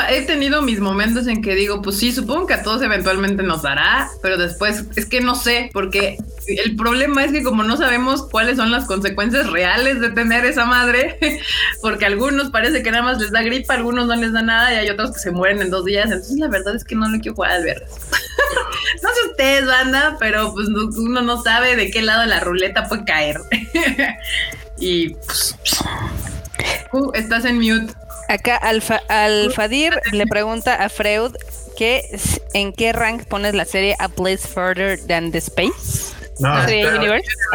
he 0.10 0.22
tenido 0.24 0.62
mis 0.62 0.80
momentos 0.80 1.28
en 1.28 1.42
que 1.42 1.56
digo, 1.56 1.82
pues 1.82 1.98
sí, 1.98 2.12
supongo 2.12 2.48
que 2.48 2.56
a 2.56 2.64
todos 2.64 2.82
eventualmente 2.82 3.44
nos 3.44 3.62
dará, 3.62 4.10
pero 4.22 4.38
después 4.38 4.86
es 4.96 5.06
que 5.06 5.22
no 5.22 5.36
sé, 5.36 5.70
porque 5.74 6.18
el 6.48 6.76
problema 6.76 7.26
es 7.26 7.32
que 7.32 7.44
como 7.44 7.64
no 7.64 7.78
sabemos 7.78 8.28
cuáles 8.30 8.58
son 8.58 8.72
las 8.72 8.86
consecuencias 8.86 9.50
reales 9.50 10.00
de 10.00 10.10
tener 10.12 10.46
esa 10.46 10.66
madre, 10.66 11.18
porque 11.82 12.06
a 12.06 12.08
algunos 12.08 12.50
parece 12.52 12.84
que 12.84 12.92
nada 12.92 13.04
más 13.04 13.20
les 13.20 13.32
da 13.32 13.42
gripa, 13.42 13.74
a 13.74 13.78
algunos 13.78 14.08
no 14.08 14.16
les 14.16 14.34
da 14.34 14.42
nada 14.42 14.74
y 14.74 14.78
hay 14.78 14.90
otros 14.90 15.14
que 15.14 15.20
se 15.20 15.32
mueren 15.32 15.62
en 15.62 15.70
dos 15.70 15.86
días. 15.86 16.06
Entonces 16.06 16.38
la 16.38 16.48
verdad 16.48 16.76
es 16.76 16.84
que 16.84 16.96
no 16.96 17.10
le 17.10 17.20
quiero 17.20 17.36
jugar 17.36 17.52
al 17.52 17.64
verde. 17.64 17.86
no 19.04 19.10
sé 19.10 19.30
ustedes, 19.30 19.66
banda, 19.66 20.18
pero 20.20 20.54
pues 20.54 20.68
uno 20.70 21.22
no 21.22 21.42
sabe 21.42 21.76
de 21.76 21.92
qué 21.92 22.02
lado 22.02 22.26
la 22.26 22.40
ruleta 22.40 22.88
puede 22.88 23.06
caer. 23.06 23.42
y 24.80 25.10
pues, 25.10 25.56
uh, 26.94 27.12
estás 27.14 27.46
en 27.46 27.58
mute. 27.58 27.94
Acá 28.30 28.58
Alfa, 28.58 29.00
Alfadir 29.08 29.94
le 30.12 30.28
pregunta 30.28 30.76
a 30.76 30.90
Freud 30.90 31.36
que 31.78 32.02
en 32.54 32.74
qué 32.74 32.92
rank 32.92 33.26
pones 33.26 33.54
la 33.54 33.66
serie 33.66 33.96
A 34.00 34.10
Place 34.10 34.48
Further 34.48 35.00
Than 35.08 35.32
the 35.32 35.38
Space. 35.38 36.14
No, 36.40 36.50
A 36.50 36.66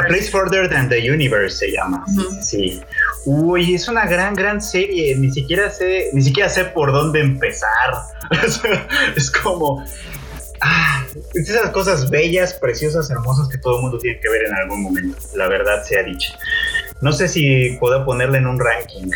Place 0.08 0.30
Further 0.30 0.68
Than 0.68 0.88
the 0.88 1.10
Universe 1.10 1.58
se 1.58 1.72
llama. 1.72 2.04
Sí. 2.40 2.80
Uy, 3.24 3.74
es 3.74 3.86
una 3.88 4.06
gran, 4.06 4.34
gran 4.34 4.60
serie. 4.60 5.14
Ni 5.16 5.30
siquiera 5.30 5.70
sé, 5.70 6.10
ni 6.12 6.22
siquiera 6.22 6.48
sé 6.48 6.64
por 6.64 6.92
dónde 6.92 7.20
empezar. 7.20 7.94
es 9.16 9.30
como. 9.30 9.84
Ah, 10.60 11.04
esas 11.34 11.70
cosas 11.70 12.08
bellas, 12.08 12.54
preciosas, 12.54 13.10
hermosas 13.10 13.48
que 13.48 13.58
todo 13.58 13.76
el 13.76 13.82
mundo 13.82 13.98
tiene 13.98 14.20
que 14.20 14.28
ver 14.28 14.44
en 14.44 14.54
algún 14.54 14.82
momento. 14.82 15.18
La 15.34 15.48
verdad 15.48 15.84
sea 15.84 16.04
dicha. 16.04 16.38
No 17.02 17.12
sé 17.12 17.28
si 17.28 17.76
puedo 17.78 18.04
ponerla 18.04 18.38
en 18.38 18.46
un 18.46 18.58
ranking. 18.58 19.10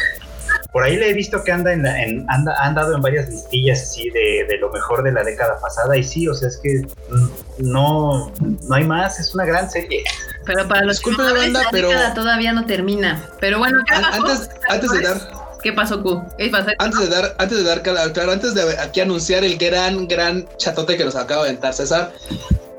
Por 0.73 0.85
ahí 0.85 0.97
le 0.97 1.09
he 1.09 1.15
visto 1.15 1.43
que 1.43 1.53
anda 1.53 1.73
en, 1.73 1.87
en 1.87 2.27
anda, 2.29 2.55
ha 2.59 2.67
andado 2.67 2.95
en 2.95 3.01
varias 3.01 3.29
listillas 3.29 3.81
así 3.81 4.11
de, 4.11 4.47
de, 4.49 4.59
lo 4.59 4.71
mejor 4.71 5.03
de 5.03 5.13
la 5.13 5.23
década 5.23 5.59
pasada 5.61 5.97
y 5.97 6.03
sí, 6.03 6.29
o 6.29 6.35
sea, 6.35 6.49
es 6.49 6.59
que 6.59 6.87
no, 7.59 8.31
no 8.39 8.75
hay 8.75 8.85
más, 8.85 9.19
es 9.19 9.35
una 9.35 9.47
gran 9.47 9.71
serie. 9.71 10.05
Pero 10.45 10.69
para 10.69 10.83
los 10.83 10.97
Disculpe 10.97 11.23
la 11.23 11.33
banda, 11.33 11.63
pero 11.71 11.91
todavía 12.15 12.53
no 12.53 12.67
termina. 12.67 13.25
Pero 13.41 13.59
bueno, 13.59 13.79
antes, 13.89 14.51
antes 14.69 14.91
de 14.91 15.01
dar 15.01 15.47
¿Qué 15.67 15.73
pasó, 15.73 16.01
Q? 16.01 16.23
Antes 16.79 17.01
de 17.01 17.09
dar, 17.09 17.35
antes 17.39 17.59
de 17.59 17.65
dar, 17.65 17.83
claro, 17.83 18.31
antes 18.31 18.55
de 18.55 18.79
aquí 18.79 19.01
anunciar 19.01 19.43
el 19.43 19.59
gran, 19.59 20.07
gran 20.07 20.47
chatote 20.59 20.97
que 20.97 21.05
nos 21.05 21.17
acaba 21.17 21.45
de 21.45 21.51
entrar 21.51 21.75
César, 21.75 22.13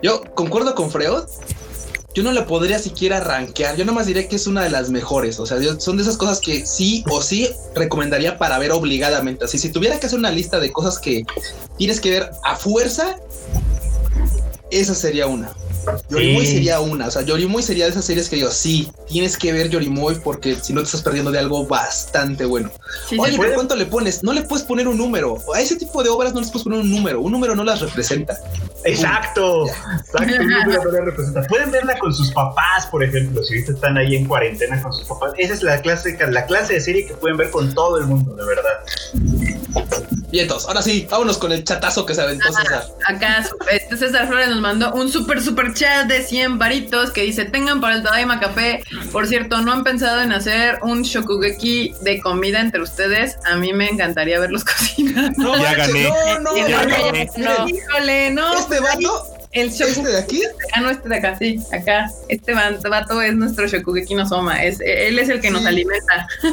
yo 0.01 0.21
concuerdo 0.35 0.73
con 0.73 0.89
Freud 0.89 1.23
yo 2.17 2.23
no 2.23 2.31
le 2.31 2.41
podría 2.41 2.79
siquiera 2.79 3.19
rankear. 3.19 3.75
Yo 3.75 3.85
nomás 3.85 4.07
diría 4.07 4.27
que 4.27 4.37
es 4.37 4.47
una 4.47 4.63
de 4.63 4.71
las 4.71 4.89
mejores. 4.89 5.39
O 5.39 5.45
sea, 5.45 5.59
son 5.77 5.97
de 5.97 6.01
esas 6.01 6.17
cosas 6.17 6.39
que 6.39 6.65
sí 6.65 7.03
o 7.11 7.21
sí 7.21 7.47
recomendaría 7.75 8.39
para 8.39 8.57
ver 8.57 8.71
obligadamente. 8.71 9.45
Así, 9.45 9.59
si 9.59 9.71
tuviera 9.71 9.99
que 9.99 10.07
hacer 10.07 10.17
una 10.17 10.31
lista 10.31 10.59
de 10.59 10.71
cosas 10.71 10.97
que 10.97 11.25
tienes 11.77 12.01
que 12.01 12.09
ver 12.09 12.31
a 12.43 12.55
fuerza, 12.55 13.17
esa 14.71 14.95
sería 14.95 15.27
una. 15.27 15.51
Yorimoy 16.09 16.45
sería 16.45 16.79
una, 16.79 17.07
o 17.07 17.11
sea, 17.11 17.21
Yorimoy 17.21 17.63
sería 17.63 17.85
de 17.85 17.91
esas 17.91 18.05
series 18.05 18.29
que 18.29 18.37
digo, 18.37 18.51
sí, 18.51 18.91
tienes 19.07 19.37
que 19.37 19.51
ver 19.53 19.69
Yorimoy 19.69 20.15
porque 20.23 20.55
si 20.55 20.73
no 20.73 20.81
te 20.81 20.85
estás 20.85 21.01
perdiendo 21.01 21.31
de 21.31 21.39
algo 21.39 21.65
bastante 21.65 22.45
bueno. 22.45 22.71
Oye, 23.17 23.37
pero 23.37 23.55
¿cuánto 23.55 23.75
le 23.75 23.85
pones? 23.85 24.23
No 24.23 24.33
le 24.33 24.43
puedes 24.43 24.65
poner 24.65 24.87
un 24.87 24.97
número. 24.97 25.37
A 25.53 25.61
ese 25.61 25.75
tipo 25.75 26.03
de 26.03 26.09
obras 26.09 26.33
no 26.33 26.39
les 26.39 26.49
puedes 26.49 26.63
poner 26.63 26.79
un 26.79 26.89
número. 26.89 27.21
Un 27.21 27.31
número 27.31 27.55
no 27.55 27.63
las 27.63 27.81
representa. 27.81 28.37
Exacto. 28.83 29.65
Exacto. 29.97 30.23
Un 30.23 30.47
número 30.47 30.83
no 30.83 30.91
las 30.91 31.05
representa. 31.05 31.43
Pueden 31.43 31.71
verla 31.71 31.97
con 31.99 32.13
sus 32.13 32.31
papás, 32.31 32.87
por 32.87 33.03
ejemplo, 33.03 33.43
si 33.43 33.55
ahorita 33.55 33.73
están 33.73 33.97
ahí 33.97 34.15
en 34.15 34.25
cuarentena 34.25 34.81
con 34.81 34.93
sus 34.93 35.07
papás. 35.07 35.33
Esa 35.37 35.53
es 35.53 35.63
la 35.63 35.81
clase, 35.81 36.17
la 36.29 36.45
clase 36.45 36.73
de 36.73 36.81
serie 36.81 37.05
que 37.05 37.13
pueden 37.15 37.37
ver 37.37 37.51
con 37.51 37.73
todo 37.73 37.97
el 37.97 38.05
mundo, 38.07 38.35
de 38.35 38.45
verdad. 38.45 38.79
Y 40.31 40.39
entonces, 40.39 40.67
ahora 40.67 40.81
sí, 40.81 41.07
vámonos 41.09 41.37
con 41.37 41.51
el 41.53 41.63
chatazo 41.63 42.05
que 42.05 42.13
se 42.13 42.21
aventó 42.21 42.51
César. 42.51 42.85
Acá 43.05 43.45
este 43.71 43.95
César 43.95 44.27
Flores 44.27 44.49
nos 44.49 44.59
mandó 44.59 44.93
un 44.93 45.09
super 45.09 45.41
super 45.41 45.73
chat 45.73 46.07
de 46.07 46.21
100 46.21 46.57
varitos 46.57 47.11
que 47.11 47.21
dice, 47.21 47.45
tengan 47.45 47.79
para 47.79 47.95
el 47.95 48.03
Tadaima 48.03 48.39
Café. 48.39 48.83
Por 49.11 49.27
cierto, 49.27 49.61
¿no 49.61 49.71
han 49.71 49.83
pensado 49.83 50.21
en 50.21 50.33
hacer 50.33 50.79
un 50.81 51.03
shokugeki 51.03 51.93
de 52.01 52.19
comida 52.19 52.59
entre 52.59 52.81
ustedes? 52.81 53.37
A 53.45 53.55
mí 53.55 53.71
me 53.71 53.89
encantaría 53.89 54.39
verlos 54.39 54.63
cocinar. 54.65 55.31
No, 55.37 55.57
ya 55.57 55.75
gané. 55.75 56.09
No, 56.09 56.39
no, 56.39 56.57
ya 56.57 56.85
gané. 56.85 57.29
no. 57.37 57.69
Híjole, 57.69 58.31
no. 58.31 58.53
Este 58.53 58.79
vato 58.81 59.36
el 59.51 59.69
¿Este 59.69 60.01
de 60.01 60.17
aquí? 60.17 60.41
Ah, 60.73 60.81
no, 60.81 60.89
este 60.89 61.07
de 61.09 61.15
acá, 61.15 61.37
sí, 61.37 61.59
acá. 61.71 62.11
Este 62.27 62.53
vato 62.53 63.21
es 63.21 63.33
nuestro 63.35 63.67
Shokugeki 63.67 64.15
no 64.15 64.27
Soma. 64.27 64.63
Es, 64.63 64.79
él 64.81 65.17
es 65.19 65.29
el 65.29 65.39
que 65.41 65.51
nos 65.51 65.65
alimenta. 65.65 66.27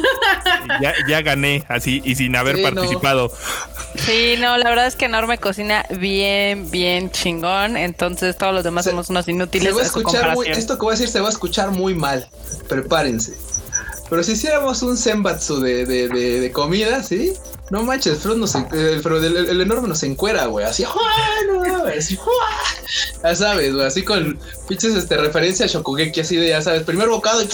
Ya, 0.81 0.93
ya, 1.07 1.21
gané, 1.21 1.63
así, 1.67 2.01
y 2.03 2.15
sin 2.15 2.35
haber 2.35 2.61
participado. 2.61 3.31
Sí, 3.95 4.35
no, 4.39 4.57
la 4.57 4.69
verdad 4.69 4.87
es 4.87 4.95
que 4.95 5.05
Enorme 5.05 5.37
cocina 5.37 5.85
bien, 5.89 6.69
bien 6.71 7.11
chingón. 7.11 7.77
Entonces, 7.77 8.37
todos 8.37 8.53
los 8.53 8.63
demás 8.63 8.85
somos 8.85 9.09
unos 9.09 9.27
inútiles. 9.27 9.69
Se 9.69 9.75
va 9.75 9.81
a 9.81 9.85
escuchar 9.85 10.33
muy, 10.33 10.47
esto 10.47 10.77
que 10.77 10.81
voy 10.81 10.93
a 10.93 10.97
decir 10.97 11.09
se 11.09 11.19
va 11.19 11.27
a 11.27 11.31
escuchar 11.31 11.71
muy 11.71 11.93
mal. 11.93 12.27
Prepárense. 12.67 13.33
Pero 14.09 14.23
si 14.23 14.33
hiciéramos 14.33 14.81
un 14.81 14.97
Senbatsu 14.97 15.59
de, 15.59 15.85
de, 15.85 16.07
de, 16.07 16.39
de 16.39 16.51
comida, 16.51 17.03
¿sí? 17.03 17.33
No 17.71 17.83
manches, 17.83 18.19
Freud 18.19 18.37
nos, 18.37 18.53
el, 18.53 18.67
el, 19.49 19.61
enorme 19.61 19.87
nos 19.87 20.03
encuera, 20.03 20.45
güey. 20.45 20.65
Así, 20.65 20.83
no, 21.47 21.85
así, 21.85 22.17
ya 23.23 23.35
sabes, 23.35 23.73
güey. 23.73 23.87
Así 23.87 24.03
con 24.03 24.37
pinches 24.67 24.93
este, 24.93 25.17
referencia 25.17 25.65
a 25.65 25.69
Shokugeki, 25.69 26.21
así 26.21 26.35
de, 26.35 26.49
ya 26.49 26.61
sabes, 26.61 26.83
primer 26.83 27.09
bocado 27.09 27.41
y 27.41 27.49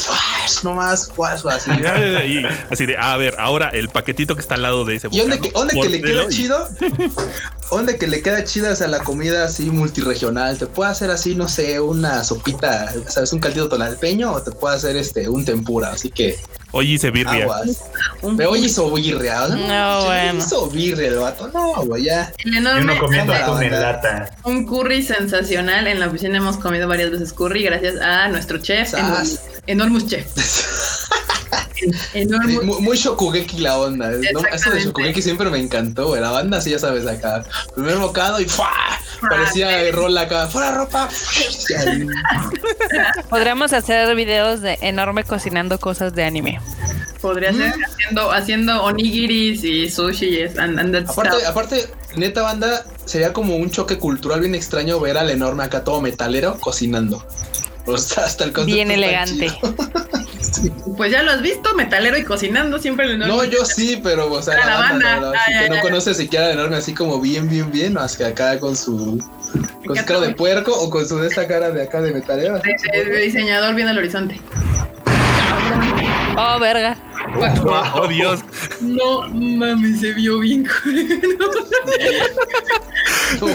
no 0.63 0.73
más, 0.73 1.09
así. 1.49 1.71
Y, 2.27 2.43
así 2.69 2.85
de, 2.85 2.97
a 2.97 3.15
ver, 3.15 3.35
ahora 3.39 3.69
el 3.69 3.87
paquetito 3.87 4.35
que 4.35 4.41
está 4.41 4.55
al 4.55 4.63
lado 4.63 4.83
de 4.83 4.95
ese 4.95 5.07
bocado. 5.07 5.27
¿Y 5.27 5.49
dónde 5.51 5.79
que 5.81 5.89
le 5.89 6.01
queda 6.01 6.27
chido? 6.27 6.67
¿Dónde 7.71 7.97
que 7.97 8.07
le 8.07 8.21
queda 8.21 8.43
chida 8.43 8.73
o 8.73 8.75
sea, 8.75 8.87
la 8.87 8.99
comida 8.99 9.45
así 9.45 9.71
multiregional? 9.71 10.57
Te 10.57 10.67
puede 10.67 10.91
hacer 10.91 11.09
así, 11.09 11.35
no 11.35 11.47
sé, 11.47 11.79
una 11.79 12.25
sopita, 12.25 12.93
¿sabes? 13.07 13.31
Un 13.31 13.39
caldito 13.39 13.69
tonalpeño 13.69 14.33
o 14.33 14.41
te 14.41 14.51
puede 14.51 14.75
hacer 14.75 14.97
este 14.97 15.29
un 15.29 15.45
tempura. 15.45 15.91
Así 15.91 16.11
que 16.11 16.37
Oye, 16.73 16.93
hice 16.93 17.11
birria. 17.11 17.47
Me 18.23 18.45
oye 18.45 18.67
hizo 18.67 18.91
birria. 18.93 19.47
No, 19.47 20.05
bueno. 20.05 20.39
Hizo 20.39 20.69
birria 20.69 21.07
el 21.09 21.15
vato. 21.15 21.49
No, 21.49 21.73
güey, 21.85 22.05
ya. 22.05 22.31
El 22.45 22.57
enorme. 22.57 22.97
comiendo 22.97 23.33
atún 23.33 23.63
en 23.63 23.71
lata. 23.71 24.29
Un 24.43 24.65
curry 24.65 25.03
sensacional. 25.03 25.87
En 25.87 25.99
la 25.99 26.07
oficina 26.07 26.37
hemos 26.37 26.57
comido 26.57 26.87
varias 26.87 27.11
veces 27.11 27.33
curry 27.33 27.63
gracias 27.63 27.99
a 27.99 28.27
nuestro 28.29 28.57
chef, 28.59 28.93
Enormous 29.67 30.07
Chef. 30.07 30.27
Enorme. 32.13 32.59
muy, 32.61 32.81
muy, 32.81 32.97
Shokugeki 32.97 33.59
la 33.59 33.77
onda. 33.77 34.11
¿no? 34.11 34.39
Eso 34.51 34.71
de 34.71 34.81
Shokugeki 34.81 35.21
siempre 35.21 35.49
me 35.49 35.59
encantó, 35.59 36.07
güey. 36.09 36.21
La 36.21 36.31
banda, 36.31 36.61
sí, 36.61 36.71
ya 36.71 36.79
sabes, 36.79 37.05
acá. 37.07 37.43
Primer 37.75 37.97
bocado 37.97 38.39
y 38.39 38.45
¡fua! 38.45 38.71
Parecía 39.29 39.67
de 39.69 39.91
rol 39.91 40.17
acá. 40.17 40.47
¡Fuera 40.47 40.71
ropa! 40.71 41.09
Podríamos 43.29 43.73
hacer 43.73 44.15
videos 44.15 44.61
de 44.61 44.77
enorme 44.81 45.23
cocinando 45.23 45.79
cosas 45.79 46.13
de 46.13 46.23
anime. 46.23 46.59
Podría 47.21 47.53
ser 47.53 47.77
mm. 47.77 47.83
haciendo, 47.83 48.31
haciendo 48.31 48.83
onigiris 48.83 49.63
y 49.63 49.89
sushi. 49.89 50.43
aparte, 50.43 51.45
aparte, 51.45 51.87
neta 52.15 52.41
banda, 52.41 52.83
sería 53.05 53.31
como 53.31 53.55
un 53.55 53.69
choque 53.69 53.99
cultural 53.99 54.39
bien 54.39 54.55
extraño 54.55 54.99
ver 54.99 55.17
al 55.17 55.29
enorme 55.29 55.63
acá 55.63 55.83
todo 55.83 56.01
metalero 56.01 56.57
cocinando. 56.59 57.23
O 57.85 57.95
hasta 57.95 58.43
el 58.43 58.51
Bien 58.65 58.91
elegante. 58.91 59.51
Pues 60.97 61.11
ya 61.11 61.23
lo 61.23 61.31
has 61.31 61.41
visto, 61.41 61.73
metalero 61.75 62.17
y 62.17 62.23
cocinando 62.23 62.77
siempre 62.77 63.05
el 63.05 63.11
enorme. 63.13 63.33
No, 63.33 63.43
yo 63.45 63.65
sí, 63.65 63.99
pero, 64.03 64.31
o 64.31 64.41
sea, 64.41 64.57
la, 64.57 64.77
banda, 64.77 65.33
que 65.47 65.69
no 65.69 65.81
conoce 65.81 66.13
siquiera 66.13 66.47
el 66.47 66.59
enorme 66.59 66.77
así 66.77 66.93
como 66.93 67.19
bien, 67.19 67.49
bien, 67.49 67.71
bien, 67.71 67.93
más 67.93 68.15
que 68.17 68.25
acá 68.25 68.59
con 68.59 68.75
su 68.75 69.17
con 69.85 69.95
su 69.95 70.05
cara 70.05 70.19
de 70.19 70.35
puerco 70.35 70.73
o 70.73 70.89
con 70.89 71.07
su 71.07 71.17
de 71.17 71.29
esta 71.29 71.47
cara 71.47 71.71
de 71.71 71.83
acá 71.83 72.01
de 72.01 72.11
metalero. 72.11 72.59
De, 72.59 73.21
diseñador 73.21 73.73
viendo 73.75 73.91
el 73.91 73.97
horizonte. 73.99 74.39
Oh, 76.37 76.59
verga. 76.59 76.97
Oh, 77.95 78.07
Dios. 78.07 78.41
No 78.81 79.27
mames, 79.29 80.01
se 80.01 80.13
vio 80.13 80.39
bien. 80.39 80.67
No 83.39 83.47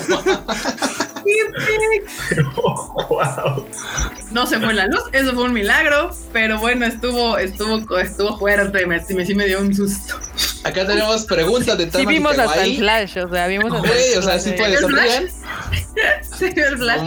se 4.47 4.61
fue 4.61 4.75
la 4.75 4.87
luz, 4.87 5.03
eso 5.13 5.33
fue 5.35 5.45
un 5.45 5.53
milagro, 5.53 6.11
pero 6.33 6.59
bueno, 6.59 6.87
estuvo, 6.87 7.39
estuvo, 7.39 7.99
estuvo 7.99 8.39
fuerte, 8.39 8.87
me, 8.87 9.01
me, 9.15 9.27
sí 9.27 9.35
me 9.35 9.47
dio 9.47 9.61
un 9.61 9.75
susto. 9.75 10.19
Acá 10.67 10.85
tenemos 10.85 11.25
preguntas 11.25 11.79
de 11.79 11.87
Tama 11.87 12.01
Sí 12.01 12.07
vimos 12.07 12.39
hasta 12.39 12.65
el 12.65 12.77
flash, 12.79 13.19
o 13.19 13.29
sea, 13.29 13.47
vimos 13.47 13.73
hasta 13.73 14.19
o 14.19 14.23
sea, 14.23 14.39
sí 14.41 14.53
puede, 14.53 14.77
¿Sí 16.39 16.51
vio 16.51 16.67
el 16.67 16.79
flash? 16.79 17.01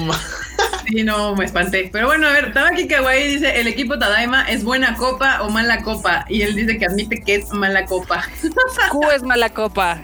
sí, 0.87 1.03
no, 1.03 1.35
me 1.35 1.45
espanté. 1.45 1.89
Pero 1.91 2.07
bueno, 2.07 2.27
a 2.27 2.31
ver, 2.31 2.53
Tabaki 2.53 2.87
Kawaii 2.87 3.27
dice, 3.27 3.59
el 3.59 3.67
equipo 3.67 3.97
Tadaima 3.99 4.43
es 4.43 4.63
buena 4.63 4.95
copa 4.95 5.41
o 5.41 5.49
mala 5.49 5.81
copa. 5.83 6.25
Y 6.29 6.41
él 6.41 6.55
dice 6.55 6.77
que 6.77 6.85
admite 6.85 7.21
que 7.21 7.35
es 7.35 7.51
mala 7.51 7.85
copa. 7.85 8.23
Q 8.91 9.11
es 9.11 9.23
mala 9.23 9.49
copa. 9.49 10.01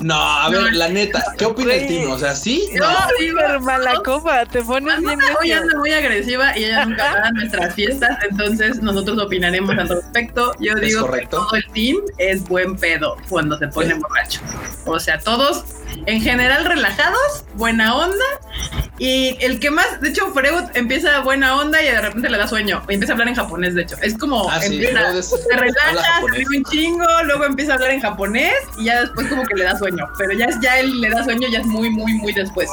No, 0.00 0.14
a 0.14 0.50
ver, 0.50 0.74
la 0.74 0.88
neta, 0.88 1.22
¿qué 1.38 1.44
opina 1.46 1.74
el 1.74 1.86
team? 1.86 2.10
O 2.10 2.18
sea, 2.18 2.34
¿sí? 2.34 2.68
No, 2.74 2.86
no 2.90 3.60
mala 3.60 3.94
copa, 4.04 4.44
te 4.46 4.62
pones 4.62 4.98
bien 4.98 5.18
Hoy 5.40 5.52
anda 5.52 5.78
muy 5.78 5.92
agresiva 5.92 6.58
y 6.58 6.64
ella 6.64 6.84
nunca 6.84 7.14
va 7.14 7.28
a 7.28 7.32
nuestras 7.32 7.74
fiestas, 7.74 8.18
entonces 8.28 8.82
nosotros 8.82 9.18
opinaremos 9.18 9.78
al 9.78 9.88
respecto. 9.88 10.52
Yo 10.58 10.74
digo 10.74 11.01
que 11.10 11.26
todo 11.26 11.54
el 11.54 11.64
team 11.72 11.98
es 12.18 12.46
buen 12.48 12.76
pedo 12.76 13.16
cuando 13.28 13.58
se 13.58 13.68
pone 13.68 13.94
borracho. 13.94 14.40
O 14.84 14.98
sea, 14.98 15.18
todos 15.18 15.64
en 16.06 16.20
general 16.20 16.64
relajados, 16.64 17.44
buena 17.54 17.96
onda. 17.96 18.24
Y 18.98 19.36
el 19.40 19.58
que 19.58 19.70
más, 19.70 20.00
de 20.00 20.10
hecho, 20.10 20.32
Freud 20.32 20.64
empieza 20.74 21.20
buena 21.20 21.56
onda 21.56 21.82
y 21.82 21.86
de 21.86 22.00
repente 22.00 22.28
le 22.28 22.38
da 22.38 22.46
sueño. 22.46 22.82
Y 22.88 22.94
empieza 22.94 23.12
a 23.12 23.14
hablar 23.14 23.28
en 23.28 23.34
japonés, 23.34 23.74
de 23.74 23.82
hecho. 23.82 23.96
Es 24.02 24.16
como 24.16 24.48
ah, 24.48 24.60
empieza, 24.62 25.22
se 25.22 25.56
relaja, 25.56 26.20
se 26.20 26.56
un 26.56 26.64
chingo, 26.64 27.06
luego 27.24 27.44
empieza 27.44 27.72
a 27.72 27.74
hablar 27.76 27.90
en 27.90 28.00
japonés 28.00 28.54
y 28.78 28.84
ya 28.84 29.00
después 29.00 29.28
como 29.28 29.44
que 29.44 29.54
le 29.54 29.64
da 29.64 29.76
sueño. 29.76 30.06
Pero 30.18 30.32
ya 30.32 30.48
ya 30.60 30.78
él 30.78 31.00
le 31.00 31.10
da 31.10 31.24
sueño, 31.24 31.48
ya 31.50 31.60
es 31.60 31.66
muy, 31.66 31.90
muy, 31.90 32.14
muy 32.14 32.32
después. 32.32 32.68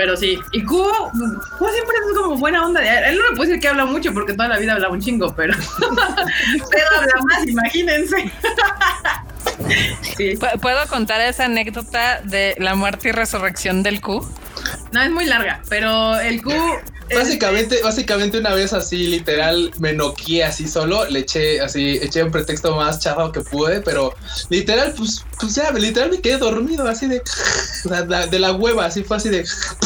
Pero 0.00 0.16
sí, 0.16 0.38
y 0.52 0.64
Cubo, 0.64 1.10
Cubo 1.12 1.70
siempre 1.70 1.94
es 1.98 2.16
como 2.16 2.38
buena 2.38 2.64
onda. 2.64 2.80
Él 3.06 3.18
no 3.18 3.30
me 3.30 3.36
puede 3.36 3.50
decir 3.50 3.60
que 3.60 3.68
habla 3.68 3.84
mucho 3.84 4.14
porque 4.14 4.32
toda 4.32 4.48
la 4.48 4.56
vida 4.56 4.72
habla 4.72 4.88
un 4.88 4.98
chingo, 4.98 5.34
pero, 5.36 5.52
pero 6.70 6.86
habla 6.96 7.12
más, 7.22 7.46
imagínense. 7.46 8.32
¿Puedo 10.62 10.86
contar 10.88 11.20
esa 11.20 11.44
anécdota 11.44 12.22
de 12.22 12.54
la 12.56 12.74
muerte 12.76 13.10
y 13.10 13.12
resurrección 13.12 13.82
del 13.82 14.00
Q? 14.00 14.26
No, 14.90 15.02
es 15.02 15.10
muy 15.10 15.26
larga, 15.26 15.60
pero 15.68 16.18
el 16.18 16.42
Q 16.42 16.50
Básicamente, 17.14 17.80
básicamente 17.82 18.38
una 18.38 18.54
vez 18.54 18.72
así, 18.72 19.06
literal, 19.08 19.72
me 19.78 19.92
noqué 19.92 20.44
así 20.44 20.68
solo, 20.68 21.04
le 21.06 21.20
eché 21.20 21.60
así, 21.60 21.98
eché 22.00 22.22
un 22.22 22.30
pretexto 22.30 22.76
más 22.76 23.00
chafa 23.00 23.32
que 23.32 23.40
pude, 23.40 23.80
pero 23.80 24.14
literal, 24.48 24.94
pues, 24.96 25.24
pues 25.38 25.54
ya, 25.54 25.70
literal 25.72 26.10
me 26.10 26.20
quedé 26.20 26.38
dormido 26.38 26.86
así 26.86 27.06
de, 27.06 27.22
de 28.30 28.38
la 28.38 28.52
hueva, 28.52 28.86
así 28.86 29.02
fue 29.02 29.16
así 29.16 29.28
de, 29.28 29.44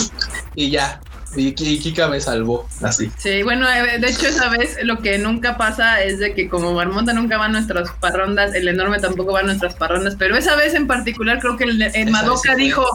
y 0.55 0.71
ya, 0.71 1.01
y, 1.37 1.53
Kika 1.53 2.09
me 2.09 2.21
salvó, 2.21 2.69
así. 2.83 3.11
Sí, 3.19 3.43
bueno, 3.43 3.69
eh, 3.69 3.99
de 3.99 4.09
hecho 4.09 4.27
esa 4.27 4.49
vez 4.49 4.77
lo 4.83 4.99
que 4.99 5.19
nunca 5.19 5.57
pasa 5.57 6.03
es 6.03 6.19
de 6.19 6.35
que 6.35 6.49
como 6.49 6.73
Marmonta 6.73 7.13
nunca 7.13 7.39
va 7.39 7.47
a 7.47 7.49
nuestras 7.49 7.91
parrondas, 8.01 8.55
el 8.55 8.69
enorme 8.69 8.99
tampoco 8.99 9.33
va 9.33 9.41
a 9.41 9.43
nuestras 9.43 9.75
parrondas, 9.75 10.17
pero 10.19 10.37
esa 10.37 10.57
vez 10.57 10.75
en 10.75 10.87
particular 10.87 11.41
creo 11.41 11.57
que 11.57 11.65
el, 11.65 12.11
Madoka 12.11 12.55
dijo, 12.55 12.87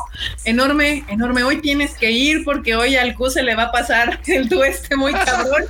enorme, 0.46 1.04
enorme, 1.08 1.44
hoy 1.44 1.62
tienes 1.62 1.94
que 1.96 2.12
ir 2.12 2.44
porque 2.44 2.76
hoy 2.76 2.96
al 2.96 3.16
Q 3.16 3.30
se 3.30 3.44
le 3.44 3.56
va 3.56 3.64
a 3.64 3.72
pasar 3.72 4.20
el 4.28 4.50
tueste 4.50 4.96
muy 4.96 5.14
cabrón. 5.14 5.66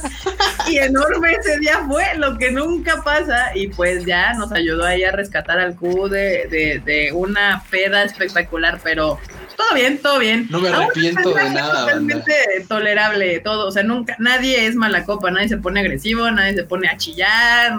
y 0.67 0.77
enorme 0.77 1.33
ese 1.33 1.59
día 1.59 1.83
fue 1.87 2.05
lo 2.17 2.37
que 2.37 2.51
nunca 2.51 3.01
pasa 3.03 3.55
y 3.55 3.67
pues 3.67 4.05
ya 4.05 4.33
nos 4.33 4.51
ayudó 4.51 4.85
ahí 4.85 5.03
a 5.03 5.11
rescatar 5.11 5.59
al 5.59 5.75
Q 5.75 6.09
de, 6.09 6.47
de, 6.49 6.81
de 6.85 7.11
una 7.11 7.63
peda 7.69 8.03
espectacular, 8.03 8.79
pero 8.83 9.19
todo 9.59 9.75
bien, 9.75 9.97
todo 9.97 10.19
bien. 10.19 10.47
No 10.49 10.61
me 10.61 10.69
arrepiento 10.69 11.33
de 11.33 11.49
nada. 11.49 11.81
Totalmente 11.81 12.33
tolerable 12.59 13.39
todo, 13.39 13.67
o 13.67 13.71
sea, 13.71 13.83
nunca, 13.83 14.15
nadie 14.19 14.65
es 14.65 14.75
mala 14.75 15.03
copa, 15.05 15.31
nadie 15.31 15.49
se 15.49 15.57
pone 15.57 15.79
agresivo, 15.79 16.29
nadie 16.31 16.55
se 16.55 16.63
pone 16.63 16.87
a 16.87 16.97
chillar, 16.97 17.77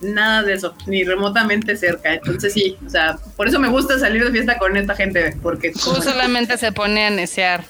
nada 0.00 0.42
de 0.42 0.54
eso, 0.54 0.74
ni 0.86 1.04
remotamente 1.04 1.76
cerca. 1.76 2.14
Entonces 2.14 2.52
sí, 2.52 2.76
o 2.84 2.90
sea, 2.90 3.18
por 3.36 3.48
eso 3.48 3.58
me 3.58 3.68
gusta 3.68 3.98
salir 3.98 4.24
de 4.24 4.30
fiesta 4.30 4.58
con 4.58 4.76
esta 4.76 4.94
gente, 4.94 5.36
porque... 5.42 5.72
Tú 5.72 6.02
solamente 6.02 6.56
se 6.58 6.72
pone 6.72 7.06
a 7.06 7.10
necear. 7.10 7.64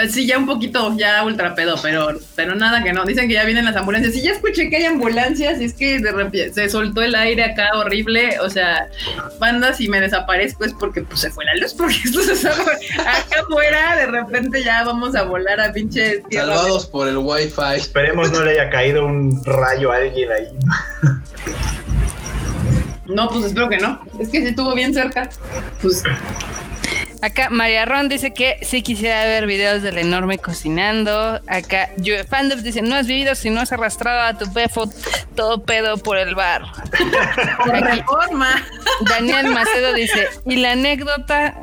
Eh, 0.00 0.08
sí, 0.08 0.26
ya 0.26 0.38
un 0.38 0.46
poquito, 0.46 0.94
ya 0.96 1.24
ultra 1.24 1.54
pedo, 1.54 1.76
pero, 1.82 2.08
pero 2.36 2.54
nada 2.54 2.82
que 2.82 2.92
no. 2.92 3.04
Dicen 3.04 3.26
que 3.28 3.34
ya 3.34 3.44
vienen 3.44 3.64
las 3.64 3.76
ambulancias. 3.76 4.14
Sí, 4.14 4.22
ya 4.22 4.32
escuché 4.32 4.70
que 4.70 4.76
hay 4.76 4.84
ambulancias 4.84 5.60
y 5.60 5.64
es 5.64 5.74
que 5.74 5.98
de 5.98 6.12
repente 6.12 6.52
se 6.52 6.68
soltó 6.68 7.02
el 7.02 7.14
aire 7.14 7.44
acá 7.44 7.70
horrible. 7.74 8.38
O 8.40 8.50
sea, 8.50 8.88
banda, 9.38 9.72
si 9.72 9.88
me 9.88 10.00
desaparezco 10.00 10.64
es 10.64 10.74
porque 10.74 11.02
pues, 11.02 11.20
se 11.20 11.30
fue 11.30 11.44
la 11.44 11.54
luz, 11.56 11.74
porque 11.78 11.96
esto 12.04 12.22
se 12.22 12.48
acá 12.48 13.40
afuera. 13.42 13.96
De 13.96 14.06
repente 14.06 14.62
ya 14.62 14.84
vamos 14.84 15.14
a 15.14 15.22
volar 15.22 15.60
a 15.60 15.72
pinche 15.72 16.22
tierra. 16.28 16.54
Salvados 16.54 16.86
por 16.86 17.08
el 17.08 17.18
wifi. 17.18 17.76
Esperemos 17.76 18.30
no 18.30 18.44
le 18.44 18.52
haya 18.52 18.70
caído 18.70 19.06
un 19.06 19.42
rayo 19.44 19.92
a 19.92 19.96
alguien 19.96 20.30
ahí. 20.30 20.48
No, 23.06 23.28
pues 23.30 23.46
espero 23.46 23.68
que 23.68 23.78
no. 23.78 24.00
Es 24.20 24.28
que 24.28 24.40
si 24.42 24.48
estuvo 24.48 24.74
bien 24.74 24.92
cerca. 24.92 25.30
Pues 25.80 26.02
Acá 27.20 27.50
María 27.50 27.84
Ron 27.84 28.08
dice 28.08 28.32
que 28.32 28.58
sí 28.62 28.82
quisiera 28.82 29.24
ver 29.24 29.46
videos 29.46 29.82
del 29.82 29.98
enorme 29.98 30.38
cocinando. 30.38 31.40
Acá 31.46 31.90
Fandom 32.28 32.62
dice, 32.62 32.82
no 32.82 32.94
has 32.94 33.06
vivido 33.06 33.34
si 33.34 33.50
no 33.50 33.60
has 33.60 33.72
arrastrado 33.72 34.20
a 34.20 34.38
tu 34.38 34.50
befo 34.52 34.88
todo 35.34 35.62
pedo 35.62 35.96
por 35.96 36.16
el 36.16 36.34
bar. 36.34 36.62
reforma. 37.66 38.64
Daniel 39.08 39.48
Macedo 39.48 39.92
dice, 39.94 40.28
y 40.46 40.56
la 40.56 40.72
anécdota 40.72 41.54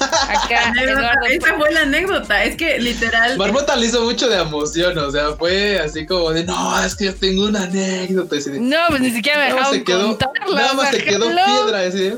Acá, 0.00 0.72
esa 1.30 1.54
fue 1.54 1.72
la 1.72 1.82
anécdota. 1.82 2.44
Es 2.44 2.56
que 2.56 2.78
literal. 2.78 3.36
Marmota 3.36 3.76
le 3.76 3.86
hizo 3.86 4.02
mucho 4.02 4.28
de 4.28 4.40
emoción. 4.40 4.96
O 4.98 5.10
sea, 5.10 5.32
fue 5.32 5.78
así 5.78 6.06
como 6.06 6.30
de 6.30 6.44
no, 6.44 6.82
es 6.82 6.94
que 6.94 7.06
yo 7.06 7.14
tengo 7.14 7.46
una 7.46 7.64
anécdota. 7.64 8.36
no, 8.58 8.76
pues 8.88 9.00
ni 9.00 9.10
siquiera 9.10 9.38
me 9.38 9.44
dejaron 9.46 9.72
se 9.72 9.84
quedó, 9.84 10.18
Nada 10.54 10.72
más 10.74 10.90
se 10.90 11.04
quedó 11.04 11.26
piedra. 11.28 11.80
Así. 11.86 12.12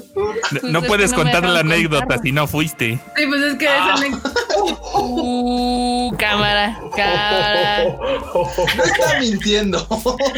No, 0.63 0.81
pues 0.81 0.89
puedes 0.89 1.13
contar 1.13 1.45
la 1.45 1.61
anécdota 1.61 2.19
si 2.23 2.33
no 2.33 2.47
fuiste. 2.47 2.99
Sí, 3.17 3.27
pues 3.27 3.43
es 3.43 3.55
que 3.55 3.65
esa 3.65 3.85
ah. 3.85 3.95
anécdota. 3.97 4.41
Uh, 4.95 6.17
cámara, 6.17 6.79
cámara. 6.97 7.97
No 8.77 8.85
está 8.85 9.21
mintiendo. 9.21 9.87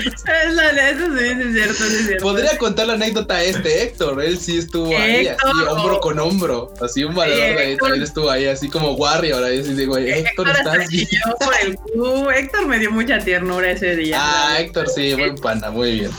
Es 0.06 0.54
la, 0.54 0.90
eso 0.90 1.06
sí, 1.18 1.24
es 1.24 1.52
cierto, 1.52 1.84
es 1.84 2.06
cierto. 2.06 2.22
Podría 2.22 2.58
contar 2.58 2.86
la 2.86 2.94
anécdota 2.94 3.42
este 3.42 3.82
Héctor. 3.82 4.22
Él 4.22 4.38
sí 4.38 4.58
estuvo 4.58 4.96
ahí, 4.96 5.28
así, 5.28 5.62
hombro 5.68 6.00
con 6.00 6.18
hombro. 6.18 6.72
Así 6.80 7.04
un 7.08 7.14
valedor 7.14 7.56
de 7.56 7.62
ahí 7.62 7.76
también 7.76 8.02
estuvo 8.02 8.30
ahí, 8.30 8.46
así 8.46 8.68
como 8.68 8.92
Warrior. 8.92 9.42
Ahí 9.42 9.60
así 9.60 9.74
digo, 9.74 9.96
Héctor, 9.96 10.48
¿estás 10.48 10.88
bien? 10.88 11.08
Héctor 12.34 12.66
me 12.66 12.78
dio 12.78 12.90
mucha 12.90 13.18
ternura 13.18 13.70
ese 13.70 13.96
día. 13.96 14.18
Ah, 14.20 14.56
Héctor, 14.60 14.88
sí, 14.88 15.14
buen 15.14 15.36
panda, 15.36 15.70
muy 15.70 16.00
bien. 16.00 16.10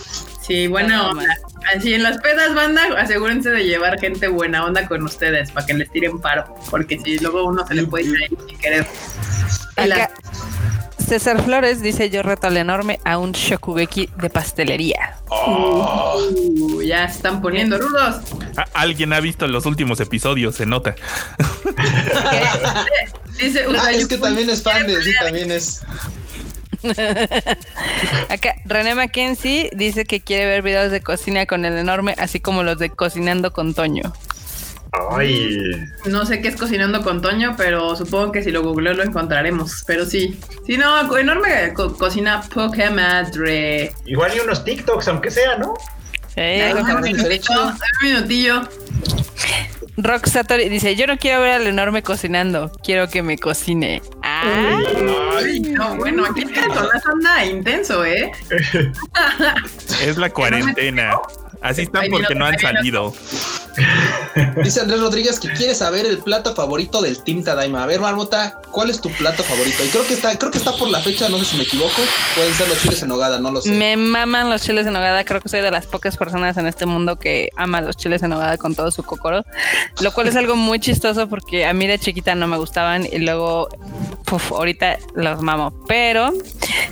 Sí, 0.41 0.67
bueno, 0.67 1.11
así 1.75 1.93
en 1.93 2.01
las 2.01 2.17
pedas, 2.17 2.55
banda, 2.55 2.81
asegúrense 2.97 3.51
de 3.51 3.65
llevar 3.65 3.99
gente 3.99 4.27
buena 4.27 4.65
onda 4.65 4.87
con 4.87 5.03
ustedes 5.03 5.51
para 5.51 5.65
que 5.65 5.75
les 5.75 5.91
tiren 5.91 6.19
paro, 6.19 6.55
porque 6.71 6.97
si 6.99 7.19
luego 7.19 7.45
uno 7.45 7.65
se 7.67 7.75
le 7.75 7.85
puede 7.85 8.05
ir 8.05 8.29
sin 8.47 8.57
querer. 8.57 8.87
César 11.09 11.41
Flores 11.41 11.81
dice 11.81 12.11
yo 12.11 12.21
reto 12.21 12.45
al 12.45 12.57
enorme 12.57 12.99
a 13.03 13.17
un 13.17 13.31
shokugeki 13.31 14.11
de 14.21 14.29
pastelería. 14.29 15.15
Uh, 15.31 16.83
ya 16.83 17.09
se 17.09 17.15
están 17.15 17.41
poniendo 17.41 17.79
rudos. 17.79 18.17
Alguien 18.75 19.11
ha 19.13 19.19
visto 19.19 19.47
los 19.47 19.65
últimos 19.65 19.99
episodios, 20.01 20.53
se 20.53 20.67
nota. 20.67 20.93
dice, 23.39 23.65
ah, 23.79 23.91
es 23.91 24.07
que 24.07 24.19
también 24.19 24.51
es 24.51 24.61
fan 24.61 24.85
de, 24.85 25.03
sí, 25.03 25.11
también 25.19 25.49
es. 25.49 25.81
Acá 28.29 28.53
René 28.65 28.93
Mackenzie 28.93 29.71
dice 29.73 30.05
que 30.05 30.21
quiere 30.21 30.45
ver 30.45 30.61
videos 30.61 30.91
de 30.91 31.01
cocina 31.01 31.47
con 31.47 31.65
el 31.65 31.75
enorme, 31.75 32.13
así 32.19 32.39
como 32.39 32.61
los 32.61 32.77
de 32.77 32.91
cocinando 32.91 33.51
con 33.51 33.73
Toño. 33.73 34.13
Ay. 34.91 35.87
No 36.05 36.25
sé 36.25 36.41
qué 36.41 36.47
es 36.47 36.55
cocinando 36.55 37.01
con 37.01 37.21
Toño, 37.21 37.55
pero 37.57 37.95
supongo 37.95 38.31
que 38.31 38.43
si 38.43 38.51
lo 38.51 38.63
googleo 38.63 38.93
lo 38.93 39.03
encontraremos. 39.03 39.83
Pero 39.85 40.05
sí. 40.05 40.39
Sí, 40.65 40.77
no, 40.77 41.17
enorme 41.17 41.73
cocina 41.73 42.41
poca 42.53 42.89
madre. 42.89 43.93
Igual 44.05 44.31
y 44.35 44.39
unos 44.39 44.63
TikToks, 44.63 45.07
aunque 45.07 45.31
sea, 45.31 45.57
¿no? 45.57 45.73
Sí, 46.33 46.41
un 46.41 47.01
minutillo. 47.01 47.65
Un 47.65 48.09
minutillo. 48.09 48.61
Rock 49.97 50.27
Satori 50.27 50.69
dice: 50.69 50.95
Yo 50.95 51.07
no 51.07 51.17
quiero 51.17 51.41
ver 51.41 51.51
al 51.53 51.67
enorme 51.67 52.01
cocinando, 52.01 52.71
quiero 52.83 53.09
que 53.09 53.21
me 53.21 53.37
cocine. 53.37 54.01
Ay, 54.21 55.59
no, 55.59 55.95
bueno, 55.97 56.25
aquí 56.25 56.43
el 56.43 56.51
anda 56.55 57.45
intenso, 57.45 58.05
¿eh? 58.05 58.31
es 60.01 60.17
la 60.17 60.29
cuarentena. 60.29 61.19
Así 61.61 61.81
están 61.83 62.05
porque 62.09 62.35
no 62.35 62.45
han 62.45 62.57
salido. 62.57 63.13
Dice 64.63 64.81
Andrés 64.81 64.99
Rodríguez 64.99 65.39
que 65.39 65.49
quiere 65.49 65.73
saber 65.75 66.05
el 66.05 66.19
plato 66.19 66.55
favorito 66.55 67.01
del 67.01 67.21
Team 67.23 67.43
Tadaima. 67.43 67.83
A 67.83 67.85
ver, 67.85 67.99
Marmota, 67.99 68.61
¿cuál 68.71 68.89
es 68.89 69.01
tu 69.01 69.09
plato 69.11 69.43
favorito? 69.43 69.83
Y 69.83 69.89
creo 69.89 70.05
que 70.07 70.13
está, 70.13 70.37
creo 70.37 70.51
que 70.51 70.57
está 70.57 70.71
por 70.73 70.89
la 70.89 70.99
fecha, 70.99 71.27
no 71.29 71.37
sé 71.39 71.45
si 71.45 71.57
me 71.57 71.63
equivoco. 71.63 72.01
Pueden 72.35 72.53
ser 72.53 72.67
los 72.67 72.81
chiles 72.81 73.01
en 73.03 73.09
nogada, 73.09 73.39
no 73.39 73.51
lo 73.51 73.61
sé. 73.61 73.71
Me 73.71 73.97
maman 73.97 74.49
los 74.49 74.61
chiles 74.61 74.85
en 74.87 74.93
nogada. 74.93 75.23
Creo 75.25 75.41
que 75.41 75.49
soy 75.49 75.61
de 75.61 75.71
las 75.71 75.85
pocas 75.85 76.17
personas 76.17 76.57
en 76.57 76.67
este 76.67 76.85
mundo 76.85 77.17
que 77.17 77.49
ama 77.55 77.81
los 77.81 77.97
chiles 77.97 78.23
en 78.23 78.29
nogada 78.29 78.57
con 78.57 78.75
todo 78.75 78.91
su 78.91 79.03
cocoro. 79.03 79.43
Lo 80.01 80.13
cual 80.13 80.27
es 80.27 80.35
algo 80.35 80.55
muy 80.55 80.79
chistoso 80.79 81.27
porque 81.27 81.65
a 81.65 81.73
mí 81.73 81.87
de 81.87 81.99
chiquita 81.99 82.35
no 82.35 82.47
me 82.47 82.57
gustaban 82.57 83.05
y 83.05 83.19
luego 83.19 83.69
ahorita 84.51 84.97
los 85.15 85.41
mamo. 85.41 85.73
Pero 85.87 86.33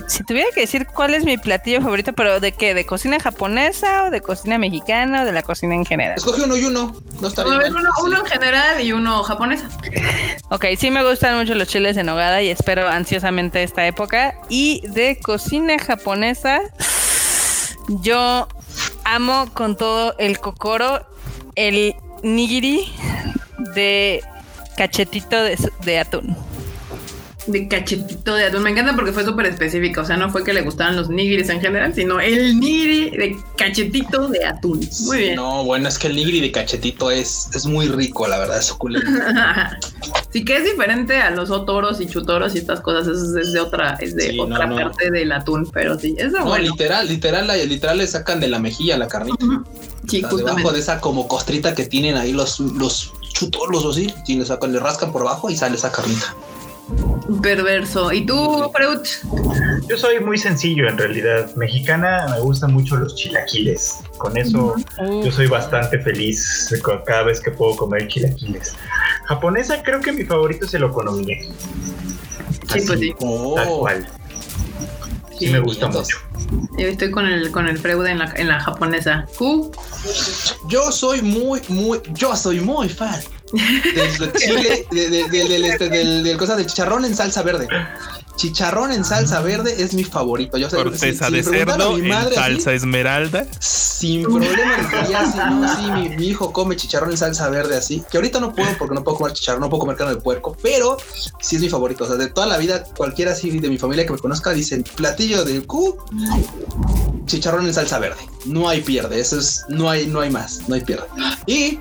si 0.06 0.24
tuviera 0.24 0.48
que 0.54 0.62
decir 0.62 0.86
cuál 0.86 1.14
es 1.14 1.24
mi 1.24 1.38
platillo 1.38 1.80
favorito, 1.80 2.12
pero 2.12 2.40
de 2.40 2.52
qué, 2.52 2.74
de 2.74 2.84
cocina 2.84 3.18
japonesa 3.20 4.04
o 4.04 4.10
de 4.10 4.20
cocina 4.20 4.57
mexicana 4.58 5.22
o 5.22 5.24
de 5.24 5.32
la 5.32 5.42
cocina 5.42 5.74
en 5.74 5.84
general. 5.84 6.16
Escoge 6.16 6.42
uno 6.42 6.56
y 6.56 6.64
uno. 6.64 6.94
No 7.20 7.28
está 7.28 7.44
bien. 7.44 7.74
Uno, 7.74 7.90
uno, 8.04 8.18
en 8.18 8.26
general 8.26 8.80
y 8.80 8.92
uno 8.92 9.22
japonesa. 9.22 9.68
Ok, 10.50 10.66
sí 10.78 10.90
me 10.90 11.08
gustan 11.08 11.38
mucho 11.38 11.54
los 11.54 11.68
chiles 11.68 11.96
en 11.96 12.06
nogada 12.06 12.42
y 12.42 12.48
espero 12.48 12.88
ansiosamente 12.88 13.62
esta 13.62 13.86
época. 13.86 14.34
Y 14.48 14.82
de 14.88 15.18
cocina 15.20 15.78
japonesa, 15.78 16.60
yo 17.88 18.48
amo 19.04 19.46
con 19.54 19.76
todo 19.76 20.14
el 20.18 20.38
kokoro 20.38 21.06
el 21.54 21.94
nigiri 22.22 22.92
de 23.74 24.22
cachetito 24.76 25.36
de 25.42 25.98
atún 25.98 26.47
de 27.48 27.68
cachetito 27.68 28.34
de 28.34 28.46
atún. 28.46 28.62
Me 28.62 28.70
encanta 28.70 28.94
porque 28.94 29.12
fue 29.12 29.24
súper 29.24 29.46
específico. 29.46 30.02
O 30.02 30.04
sea, 30.04 30.16
no 30.16 30.30
fue 30.30 30.44
que 30.44 30.52
le 30.52 30.62
gustaban 30.62 30.96
los 30.96 31.08
nigiris 31.08 31.48
en 31.48 31.60
general, 31.60 31.94
sino 31.94 32.20
el 32.20 32.58
nigiri 32.58 33.10
de 33.10 33.36
cachetito 33.56 34.28
de 34.28 34.44
atún. 34.44 34.88
Muy 35.06 35.18
bien. 35.18 35.36
No, 35.36 35.64
bueno, 35.64 35.88
es 35.88 35.98
que 35.98 36.08
el 36.08 36.16
nigiri 36.16 36.40
de 36.40 36.52
cachetito 36.52 37.10
es, 37.10 37.50
es 37.54 37.66
muy 37.66 37.88
rico, 37.88 38.26
la 38.26 38.38
verdad, 38.38 38.58
es 38.58 38.66
suculento. 38.66 39.10
sí 40.32 40.44
que 40.44 40.56
es 40.56 40.64
diferente 40.64 41.20
a 41.20 41.30
los 41.30 41.50
otoros 41.50 42.00
y 42.00 42.06
chutoros 42.06 42.54
y 42.54 42.58
estas 42.58 42.80
cosas. 42.80 43.06
Es, 43.08 43.52
de 43.52 43.60
otra, 43.60 43.96
es 44.00 44.14
de 44.14 44.38
otra 44.40 44.68
parte 44.68 45.10
del 45.10 45.32
atún, 45.32 45.68
pero 45.72 45.98
sí, 45.98 46.14
es 46.18 46.32
no, 46.32 46.56
literal, 46.58 47.08
literal, 47.08 47.46
literal 47.68 47.98
le 47.98 48.06
sacan 48.06 48.40
de 48.40 48.48
la 48.48 48.58
mejilla 48.58 48.98
la 48.98 49.08
carnita. 49.08 49.44
Sí, 50.06 50.22
Debajo 50.22 50.72
de 50.72 50.80
esa 50.80 51.00
como 51.00 51.28
costrita 51.28 51.74
que 51.74 51.84
tienen 51.84 52.16
ahí 52.16 52.32
los, 52.32 52.60
los 52.60 53.12
chutoros 53.32 53.84
o 53.84 53.92
sí, 53.92 54.12
y 54.26 54.36
le 54.36 54.44
sacan, 54.44 54.72
le 54.72 54.80
rascan 54.80 55.12
por 55.12 55.22
abajo 55.22 55.50
y 55.50 55.56
sale 55.56 55.76
esa 55.76 55.92
carnita. 55.92 56.34
Perverso. 57.42 58.12
¿Y 58.12 58.24
tú, 58.24 58.70
Freud? 58.74 59.00
Yo 59.88 59.96
soy 59.96 60.20
muy 60.20 60.38
sencillo 60.38 60.88
en 60.88 60.96
realidad. 60.96 61.54
Mexicana 61.56 62.26
me 62.30 62.40
gustan 62.40 62.72
mucho 62.72 62.96
los 62.96 63.14
chilaquiles. 63.14 64.00
Con 64.16 64.36
eso 64.36 64.74
yo 64.98 65.30
soy 65.30 65.46
bastante 65.46 65.98
feliz 65.98 66.72
cada 67.06 67.24
vez 67.24 67.40
que 67.40 67.50
puedo 67.50 67.76
comer 67.76 68.08
chilaquiles. 68.08 68.74
Japonesa 69.26 69.82
creo 69.82 70.00
que 70.00 70.12
mi 70.12 70.24
favorito 70.24 70.66
es 70.66 70.74
el 70.74 70.84
okonomiyaki. 70.84 71.48
Sí, 72.72 72.80
pues 72.86 73.00
sí. 73.00 73.14
Tal 73.54 73.68
cual. 73.68 74.08
Sí, 75.38 75.48
me 75.48 75.60
gusta 75.60 75.88
mucho. 75.88 76.18
Yo 76.78 76.88
estoy 76.88 77.10
con 77.10 77.26
el 77.26 77.50
con 77.52 77.68
el 77.68 77.78
Freud 77.78 78.06
en 78.06 78.18
la, 78.18 78.32
en 78.36 78.48
la 78.48 78.60
japonesa. 78.60 79.26
Yo 80.68 80.90
soy 80.90 81.22
muy, 81.22 81.60
muy, 81.68 82.00
yo 82.14 82.34
soy 82.34 82.60
muy 82.60 82.88
fan 82.88 83.20
del 83.52 84.32
chile, 84.32 84.86
del, 84.90 85.64
este, 85.64 85.88
del, 85.88 86.22
del, 86.22 86.36
cosa 86.36 86.56
de 86.56 86.66
chicharrón 86.66 87.04
en 87.04 87.16
salsa 87.16 87.42
verde. 87.42 87.68
Chicharrón 88.38 88.92
en 88.92 89.04
salsa 89.04 89.40
verde 89.40 89.82
es 89.82 89.94
mi 89.94 90.04
favorito. 90.04 90.58
Yo 90.58 90.70
Corteza 90.70 91.28
de 91.28 91.42
cerdo 91.42 91.98
en 91.98 92.08
salsa 92.32 92.72
esmeralda. 92.72 93.44
Sin 93.58 94.22
problema 94.22 95.76
sí, 95.76 96.16
mi, 96.16 96.24
hijo 96.24 96.52
come 96.52 96.76
chicharrón 96.76 97.10
en 97.10 97.16
salsa 97.16 97.50
verde 97.50 97.76
así. 97.76 98.04
Que 98.08 98.16
ahorita 98.16 98.38
no 98.38 98.54
puedo 98.54 98.68
porque 98.78 98.94
no 98.94 99.02
puedo 99.02 99.16
comer 99.16 99.32
chicharrón, 99.32 99.62
no 99.62 99.68
puedo 99.68 99.80
comer 99.80 99.96
carne 99.96 100.14
de 100.14 100.20
puerco, 100.20 100.56
pero 100.62 100.98
sí 101.40 101.56
es 101.56 101.62
mi 101.62 101.68
favorito. 101.68 102.04
O 102.04 102.06
sea, 102.06 102.14
de 102.14 102.28
toda 102.28 102.46
la 102.46 102.58
vida, 102.58 102.84
cualquiera 102.96 103.32
así 103.32 103.50
de 103.58 103.68
mi 103.68 103.76
familia 103.76 104.06
que 104.06 104.12
me 104.12 104.18
conozca 104.20 104.52
dicen 104.52 104.84
platillo 104.94 105.44
de 105.44 105.60
Q, 105.62 105.98
chicharrón 107.26 107.66
en 107.66 107.74
salsa 107.74 107.98
verde. 107.98 108.20
No 108.44 108.68
hay 108.68 108.82
pierde, 108.82 109.18
eso 109.18 109.36
es, 109.36 109.64
no 109.68 109.90
hay, 109.90 110.06
no 110.06 110.20
hay 110.20 110.30
más, 110.30 110.68
no 110.68 110.76
hay 110.76 110.82
pierde. 110.82 111.06
Y 111.46 111.80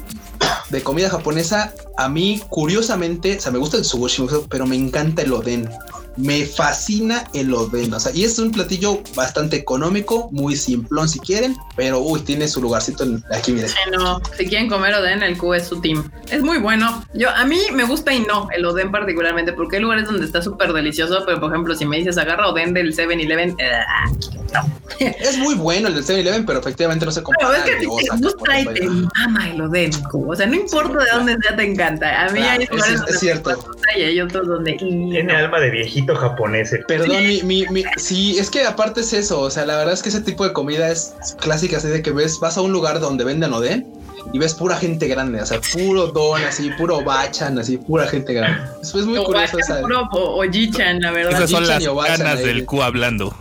de 0.70 0.84
comida 0.84 1.10
japonesa, 1.10 1.74
a 1.98 2.10
mí, 2.10 2.42
curiosamente, 2.50 3.38
o 3.38 3.42
sea, 3.42 3.52
me 3.52 3.60
gusta 3.60 3.78
el 3.78 3.86
sushi, 3.86 4.26
pero 4.50 4.66
me 4.66 4.76
encanta 4.76 5.22
el 5.22 5.34
oden. 5.34 5.70
Me 6.18 6.46
fascina 6.46 7.24
el 7.34 7.54
oden. 7.54 7.94
O 7.94 8.00
sea, 8.00 8.12
y 8.14 8.24
es 8.24 8.38
un 8.40 8.52
platillo 8.52 9.02
bastante 9.16 9.56
económico, 9.56 10.30
muy 10.32 10.56
simplón 10.56 11.08
si 11.08 11.20
quieren, 11.20 11.56
pero 11.76 12.00
uy, 12.00 12.22
tiene 12.22 12.48
su 12.48 12.62
lugarcito 12.62 13.06
aquí, 13.32 13.52
miren. 13.52 13.70
no, 13.92 14.22
si 14.38 14.48
quieren 14.48 14.68
comer 14.68 14.96
oden, 14.96 15.24
el 15.24 15.38
Q 15.38 15.54
es 15.54 15.68
su 15.68 15.80
team. 15.82 16.10
Es 16.30 16.42
muy 16.42 16.58
bueno. 16.58 17.04
Yo, 17.14 17.30
a 17.30 17.46
mí 17.46 17.60
me 17.74 17.84
gusta 17.84 18.14
y 18.14 18.22
no 18.22 18.50
el 18.52 18.66
oden 18.66 18.92
particularmente, 18.92 19.54
porque 19.54 19.78
hay 19.78 19.82
lugares 19.84 20.06
donde 20.06 20.26
está 20.26 20.42
súper 20.42 20.74
delicioso, 20.74 21.24
pero 21.26 21.40
por 21.40 21.52
ejemplo, 21.52 21.76
si 21.76 21.86
me 21.86 21.98
dices 21.98 22.18
agarra 22.18 22.48
oden 22.50 22.74
del 22.74 22.96
7-Eleven, 22.96 23.56
Es 25.00 25.38
muy 25.38 25.56
bueno 25.56 25.90
el 25.90 25.96
del 25.96 26.04
7-Eleven, 26.04 26.46
pero 26.46 26.60
efectivamente 26.60 27.06
no 27.06 27.12
se 27.12 27.22
compara. 27.22 27.50
Pero 27.50 27.64
es 27.64 27.72
que 27.72 27.80
te 27.80 27.86
gusta 27.86 28.60
y 28.60 28.66
te 28.66 28.88
mama 28.90 29.50
el 29.50 29.62
oden, 29.62 29.92
o 30.14 30.36
sea, 30.36 30.48
no 30.48 30.56
importa 30.56 31.04
de 31.04 31.10
dónde 31.14 31.38
sea, 31.42 31.56
te 31.56 31.64
encanta. 31.64 32.26
A 32.26 32.30
mí 32.30 32.40
hay 32.40 32.66
lugares 32.66 33.02
es, 33.08 33.16
es 33.16 33.20
cierto. 33.20 33.52
y 33.96 34.02
hay 34.02 34.22
otros 34.22 34.48
donde... 34.48 34.74
Tiene 34.74 35.34
alma 35.34 35.60
de 35.60 35.70
viejito 35.70 36.07
japonés. 36.16 36.76
Perdón, 36.88 37.28
mi, 37.28 37.42
mi, 37.44 37.66
mi, 37.68 37.84
sí, 37.98 38.38
es 38.38 38.50
que 38.50 38.64
aparte 38.64 39.02
es 39.02 39.14
eso, 39.14 39.42
o 39.42 39.50
sea, 39.50 39.66
la 39.66 39.78
verdad 39.78 39.94
es 39.94 40.02
que 40.02 40.10
ese 40.10 40.22
tipo 40.22 40.46
de 40.46 40.54
comida 40.54 40.90
es 40.90 41.14
clásica, 41.40 41.78
así 41.78 41.88
de 41.88 42.02
que 42.02 42.12
ves, 42.12 42.40
vas 42.40 42.58
a 42.58 42.62
un 42.62 42.72
lugar 42.72 43.00
donde 43.00 43.24
venden 43.24 43.54
oden 43.54 43.88
y 44.34 44.40
ves 44.40 44.54
pura 44.54 44.76
gente 44.76 45.08
grande, 45.08 45.42
o 45.42 45.46
sea, 45.46 45.60
puro 45.74 46.08
don, 46.08 46.44
así, 46.44 46.70
puro 46.78 47.04
bachan, 47.04 47.58
así, 47.60 47.78
pura 47.78 48.08
gente 48.08 48.34
grande. 48.34 48.60
Eso 48.82 49.00
es 49.00 49.06
muy 49.06 49.24
curioso. 49.24 49.58
Esa, 49.60 49.82
puro 49.82 50.08
o, 50.12 50.44
la 50.44 51.12
verdad. 51.12 51.32
Esas 51.34 51.50
son 51.50 51.68
las 51.68 51.84
ganas 51.84 52.40
del 52.40 52.66
Q 52.66 52.82
hablando. 52.82 53.36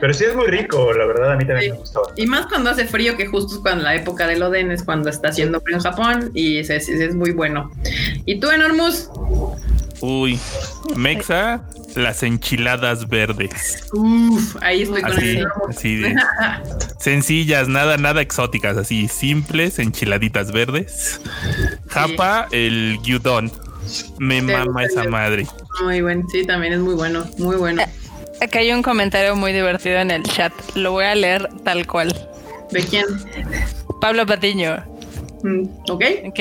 Pero 0.00 0.12
sí 0.12 0.24
es 0.24 0.34
muy 0.34 0.46
rico, 0.48 0.92
la 0.92 1.06
verdad, 1.06 1.32
a 1.32 1.36
mí 1.36 1.46
también 1.46 1.72
me 1.72 1.78
gustó. 1.78 2.02
Y 2.16 2.26
más 2.26 2.46
cuando 2.46 2.70
hace 2.70 2.86
frío, 2.86 3.16
que 3.16 3.26
justo 3.26 3.54
es 3.54 3.60
cuando 3.60 3.84
la 3.84 3.94
época 3.94 4.26
del 4.26 4.42
Oden 4.42 4.70
es 4.70 4.82
cuando 4.82 5.08
está 5.08 5.28
haciendo 5.28 5.60
frío 5.60 5.76
en 5.76 5.82
Japón 5.82 6.30
y 6.34 6.58
es, 6.58 6.70
es 6.70 7.14
muy 7.14 7.32
bueno. 7.32 7.70
¿Y 8.26 8.38
tú, 8.40 8.50
Enormus? 8.50 9.08
Uy, 10.00 10.38
Mexa, 10.94 11.62
las 11.96 12.22
enchiladas 12.22 13.08
verdes. 13.08 13.84
Uf, 13.92 14.56
ahí 14.60 14.82
estoy 14.82 15.02
con 15.02 15.12
el 15.18 15.46
así 15.68 16.02
sencillas, 16.98 17.68
nada, 17.68 17.96
nada 17.96 18.20
exóticas, 18.20 18.76
así 18.76 19.08
simples, 19.08 19.78
enchiladitas 19.78 20.52
verdes. 20.52 21.20
Japa, 21.88 22.48
el 22.52 22.98
gyudon. 23.02 23.50
Me 24.18 24.42
mama 24.42 24.84
esa 24.84 25.04
madre. 25.04 25.46
Muy 25.82 26.02
bueno, 26.02 26.26
sí, 26.30 26.44
también 26.44 26.74
es 26.74 26.80
muy 26.80 26.94
bueno, 26.94 27.24
muy 27.38 27.56
bueno. 27.56 27.82
Eh, 27.82 27.88
acá 28.42 28.58
hay 28.58 28.72
un 28.72 28.82
comentario 28.82 29.34
muy 29.34 29.52
divertido 29.52 29.98
en 29.98 30.10
el 30.10 30.22
chat. 30.24 30.52
Lo 30.74 30.92
voy 30.92 31.04
a 31.04 31.14
leer 31.14 31.48
tal 31.64 31.86
cual. 31.86 32.14
¿De 32.70 32.82
quién? 32.84 33.06
Pablo 34.00 34.26
Patiño. 34.26 34.84
Mm, 35.42 35.64
ok. 35.88 36.04
Ok. 36.26 36.40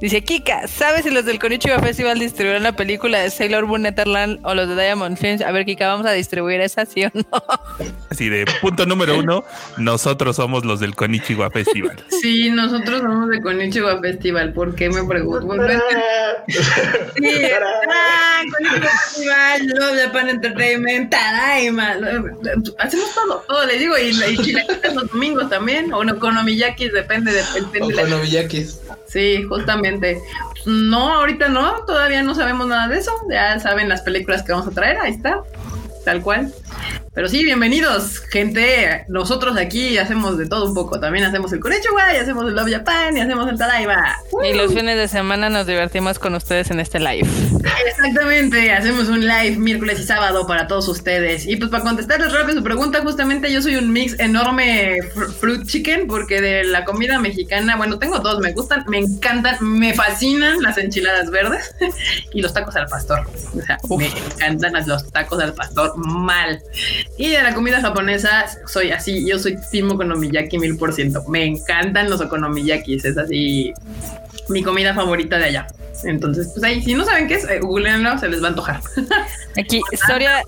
Dice 0.00 0.22
Kika, 0.22 0.66
¿sabes 0.66 1.04
si 1.04 1.10
los 1.10 1.24
del 1.24 1.38
Konichiwa 1.38 1.78
Festival 1.80 2.18
distribuyeron 2.18 2.62
la 2.62 2.72
película 2.72 3.20
de 3.20 3.30
Sailor 3.30 3.66
Moon 3.66 3.82
Netherland 3.82 4.40
o 4.44 4.54
los 4.54 4.68
de 4.68 4.74
Diamond 4.74 5.16
Films? 5.16 5.42
A 5.42 5.52
ver, 5.52 5.64
Kika, 5.64 5.88
vamos 5.88 6.06
a 6.06 6.12
distribuir 6.12 6.60
esa, 6.60 6.86
¿sí 6.86 7.04
o 7.04 7.10
no? 7.14 7.24
Así 8.10 8.28
de 8.28 8.44
punto 8.60 8.86
número 8.86 9.18
uno, 9.18 9.44
nosotros 9.78 10.36
somos 10.36 10.64
los 10.64 10.80
del 10.80 10.94
Konichiwa 10.94 11.50
Festival. 11.50 12.02
Sí, 12.22 12.50
nosotros 12.50 13.00
somos 13.00 13.28
de 13.30 13.40
Konichiwa 13.40 14.00
Festival. 14.00 14.52
¿Por 14.52 14.76
qué 14.76 14.88
me 14.88 15.02
pregunto? 15.02 15.48
sí, 16.46 17.28
ah, 17.90 18.42
Konichiwa 18.52 18.88
Festival, 18.88 19.66
Love 19.66 20.04
Japan 20.04 20.28
Entertainment, 20.28 21.10
Tadaima. 21.10 21.96
Hacemos 22.78 23.14
todo, 23.14 23.44
todo, 23.48 23.66
le 23.66 23.78
digo. 23.78 23.98
Y, 23.98 24.10
y 24.10 24.52
los 24.94 25.10
domingos 25.10 25.50
también, 25.50 25.92
o 25.92 26.04
no, 26.04 26.18
Konomiyakis, 26.18 26.92
depende 26.92 27.32
del 27.32 27.44
de, 27.72 28.31
Sí, 29.06 29.42
justamente. 29.48 30.20
No, 30.66 31.12
ahorita 31.12 31.48
no, 31.48 31.84
todavía 31.84 32.22
no 32.22 32.34
sabemos 32.34 32.66
nada 32.66 32.88
de 32.88 32.98
eso. 32.98 33.12
Ya 33.30 33.58
saben 33.58 33.88
las 33.88 34.02
películas 34.02 34.42
que 34.42 34.52
vamos 34.52 34.68
a 34.68 34.70
traer, 34.70 34.98
ahí 34.98 35.12
está, 35.12 35.42
tal 36.04 36.22
cual. 36.22 36.52
Pero 37.14 37.28
sí, 37.28 37.44
bienvenidos, 37.44 38.20
gente. 38.30 39.04
Nosotros 39.08 39.58
aquí 39.58 39.98
hacemos 39.98 40.38
de 40.38 40.48
todo 40.48 40.64
un 40.66 40.74
poco. 40.74 40.98
También 40.98 41.26
hacemos 41.26 41.52
el 41.52 41.60
Konnichiwa, 41.60 42.14
y 42.14 42.16
hacemos 42.16 42.46
el 42.46 42.54
Love 42.54 42.70
Japan, 42.70 43.14
y 43.14 43.20
hacemos 43.20 43.50
el 43.50 43.58
Tadaiba. 43.58 44.16
Y 44.42 44.54
los 44.54 44.72
fines 44.72 44.96
de 44.96 45.08
semana 45.08 45.50
nos 45.50 45.66
divertimos 45.66 46.18
con 46.18 46.34
ustedes 46.34 46.70
en 46.70 46.80
este 46.80 46.98
live. 47.00 47.28
Exactamente, 47.86 48.72
hacemos 48.72 49.08
un 49.08 49.26
live 49.26 49.56
miércoles 49.58 50.00
y 50.00 50.04
sábado 50.04 50.46
para 50.46 50.66
todos 50.66 50.88
ustedes. 50.88 51.46
Y 51.46 51.56
pues 51.56 51.70
para 51.70 51.84
contestarles 51.84 52.32
rápido 52.32 52.58
su 52.58 52.64
pregunta, 52.64 53.02
justamente 53.02 53.52
yo 53.52 53.60
soy 53.60 53.76
un 53.76 53.92
mix 53.92 54.18
enorme 54.18 54.96
fruit 55.38 55.66
chicken, 55.66 56.06
porque 56.06 56.40
de 56.40 56.64
la 56.64 56.86
comida 56.86 57.18
mexicana, 57.18 57.76
bueno, 57.76 57.98
tengo 57.98 58.20
dos, 58.20 58.38
me 58.38 58.52
gustan, 58.54 58.84
me 58.88 58.98
encantan, 58.98 59.58
me 59.60 59.92
fascinan 59.92 60.62
las 60.62 60.78
enchiladas 60.78 61.30
verdes 61.30 61.74
y 62.32 62.40
los 62.40 62.54
tacos 62.54 62.74
al 62.76 62.86
pastor. 62.86 63.26
O 63.54 63.60
sea, 63.60 63.76
me 63.98 64.06
encantan 64.06 64.72
los 64.86 65.12
tacos 65.12 65.40
al 65.40 65.52
pastor 65.52 65.94
mal. 65.98 66.61
Y 67.18 67.30
de 67.30 67.42
la 67.42 67.54
comida 67.54 67.80
japonesa 67.80 68.46
soy 68.66 68.90
así, 68.90 69.28
yo 69.28 69.38
soy 69.38 69.58
team 69.70 69.90
okonomiyaki 69.90 70.58
mil 70.58 70.76
por 70.76 70.92
ciento. 70.92 71.22
Me 71.28 71.44
encantan 71.44 72.08
los 72.08 72.20
okonomiyakis, 72.20 73.04
es 73.04 73.18
así 73.18 73.72
mi 74.48 74.62
comida 74.62 74.94
favorita 74.94 75.38
de 75.38 75.44
allá. 75.44 75.66
Entonces, 76.04 76.50
pues 76.52 76.64
ahí, 76.64 76.82
si 76.82 76.94
no 76.94 77.04
saben 77.04 77.28
qué 77.28 77.34
es, 77.34 77.48
eh, 77.48 77.60
googleenlo, 77.60 78.18
se 78.18 78.28
les 78.28 78.42
va 78.42 78.46
a 78.46 78.50
antojar. 78.50 78.80
Aquí, 79.58 79.80
Soria, 80.06 80.42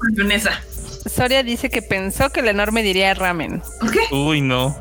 Soria 1.14 1.42
dice 1.42 1.70
que 1.70 1.82
pensó 1.82 2.30
que 2.30 2.40
el 2.40 2.48
enorme 2.48 2.82
diría 2.82 3.14
ramen. 3.14 3.62
¿Por 3.80 3.90
qué? 3.90 4.00
Uy, 4.10 4.40
no. 4.40 4.76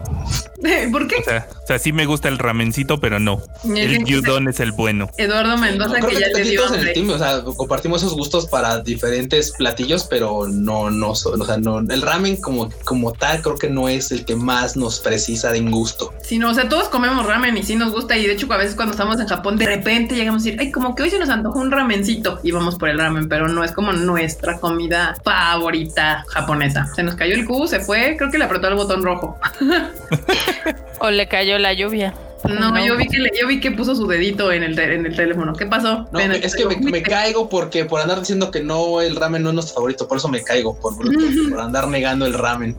¿Por 0.91 1.07
qué? 1.07 1.15
O 1.17 1.23
sea, 1.23 1.47
o 1.63 1.67
sea, 1.67 1.79
sí 1.79 1.91
me 1.91 2.05
gusta 2.05 2.29
el 2.29 2.37
ramencito, 2.37 2.99
pero 2.99 3.19
no. 3.19 3.41
El 3.63 4.03
gyudon 4.03 4.47
es 4.47 4.59
el 4.59 4.71
bueno. 4.71 5.09
Eduardo 5.17 5.57
Mendoza, 5.57 5.99
que, 5.99 6.19
ya 6.19 6.27
le 6.27 6.43
dio. 6.43 6.73
En 6.73 6.87
el 6.87 6.93
team, 6.93 7.09
o 7.09 7.17
sea, 7.17 7.43
compartimos 7.43 8.01
esos 8.01 8.15
gustos 8.15 8.47
para 8.47 8.79
diferentes 8.79 9.51
platillos, 9.51 10.05
pero 10.05 10.47
no, 10.47 10.89
no, 10.89 11.11
o 11.11 11.45
sea, 11.45 11.57
no, 11.57 11.79
el 11.79 12.01
ramen 12.01 12.37
como, 12.37 12.69
como 12.85 13.11
tal, 13.11 13.41
creo 13.41 13.57
que 13.57 13.69
no 13.69 13.89
es 13.89 14.11
el 14.11 14.25
que 14.25 14.35
más 14.35 14.75
nos 14.75 14.99
precisa 14.99 15.51
de 15.51 15.61
gusto. 15.61 16.13
Sí, 16.21 16.37
no, 16.37 16.51
o 16.51 16.53
sea, 16.53 16.69
todos 16.69 16.89
comemos 16.89 17.25
ramen 17.25 17.57
y 17.57 17.63
sí 17.63 17.75
nos 17.75 17.91
gusta. 17.91 18.17
Y 18.17 18.27
de 18.27 18.33
hecho, 18.33 18.51
a 18.51 18.57
veces 18.57 18.75
cuando 18.75 18.91
estamos 18.91 19.19
en 19.19 19.27
Japón, 19.27 19.57
de 19.57 19.65
repente 19.65 20.15
llegamos 20.15 20.41
a 20.41 20.45
decir, 20.45 20.59
ay, 20.59 20.71
como 20.71 20.95
que 20.95 21.03
hoy 21.03 21.09
se 21.09 21.19
nos 21.19 21.29
antojó 21.29 21.59
un 21.59 21.71
ramencito 21.71 22.39
y 22.43 22.51
vamos 22.51 22.75
por 22.75 22.89
el 22.89 22.99
ramen, 22.99 23.27
pero 23.27 23.47
no 23.47 23.63
es 23.63 23.71
como 23.71 23.93
nuestra 23.93 24.59
comida 24.59 25.15
favorita 25.23 26.25
japonesa. 26.27 26.87
Se 26.95 27.03
nos 27.03 27.15
cayó 27.15 27.35
el 27.35 27.45
cubo, 27.45 27.67
se 27.67 27.79
fue, 27.79 28.15
creo 28.17 28.29
que 28.29 28.37
le 28.37 28.45
apretó 28.45 28.67
el 28.67 28.75
botón 28.75 29.03
rojo. 29.03 29.37
o 30.99 31.09
le 31.09 31.27
cayó 31.27 31.57
la 31.57 31.73
lluvia. 31.73 32.13
No, 32.43 32.85
Yo, 32.85 32.97
vi 32.97 33.07
que 33.07 33.17
yo 33.39 33.47
vi 33.47 33.59
que 33.59 33.71
puso 33.71 33.95
su 33.95 34.05
dedito 34.05 34.51
en 34.51 34.63
el, 34.63 34.77
en 34.77 35.05
el 35.05 35.15
teléfono. 35.15 35.53
¿Qué 35.53 35.65
pasó? 35.65 36.07
No, 36.11 36.19
es 36.19 36.55
que 36.55 36.65
me, 36.65 37.01
caigo 37.03 37.47
porque 37.47 37.85
por 37.85 38.01
andar 38.01 38.19
diciendo 38.19 38.51
que 38.51 38.61
no, 38.61 39.01
el 39.01 39.15
ramen 39.15 39.43
no 39.43 39.49
es 39.49 39.55
nuestro 39.55 39.75
favorito, 39.75 40.07
por 40.07 40.17
eso 40.17 40.27
me 40.27 40.43
caigo, 40.43 40.77
por, 40.77 40.95
por 40.95 41.59
andar 41.59 41.87
negando 41.87 42.25
el 42.25 42.33
ramen. 42.33 42.75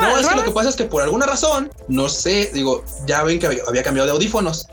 No, 0.00 0.18
es 0.18 0.26
que 0.26 0.36
lo 0.36 0.44
que 0.44 0.50
pasa 0.52 0.68
es 0.68 0.76
que 0.76 0.84
por 0.84 1.02
alguna 1.02 1.26
razón, 1.26 1.70
no 1.88 2.08
sé, 2.08 2.50
digo, 2.54 2.84
ya 3.06 3.22
ven 3.24 3.38
que 3.38 3.46
había, 3.46 3.82
cambiado 3.82 4.06
de 4.06 4.12
audífonos. 4.12 4.68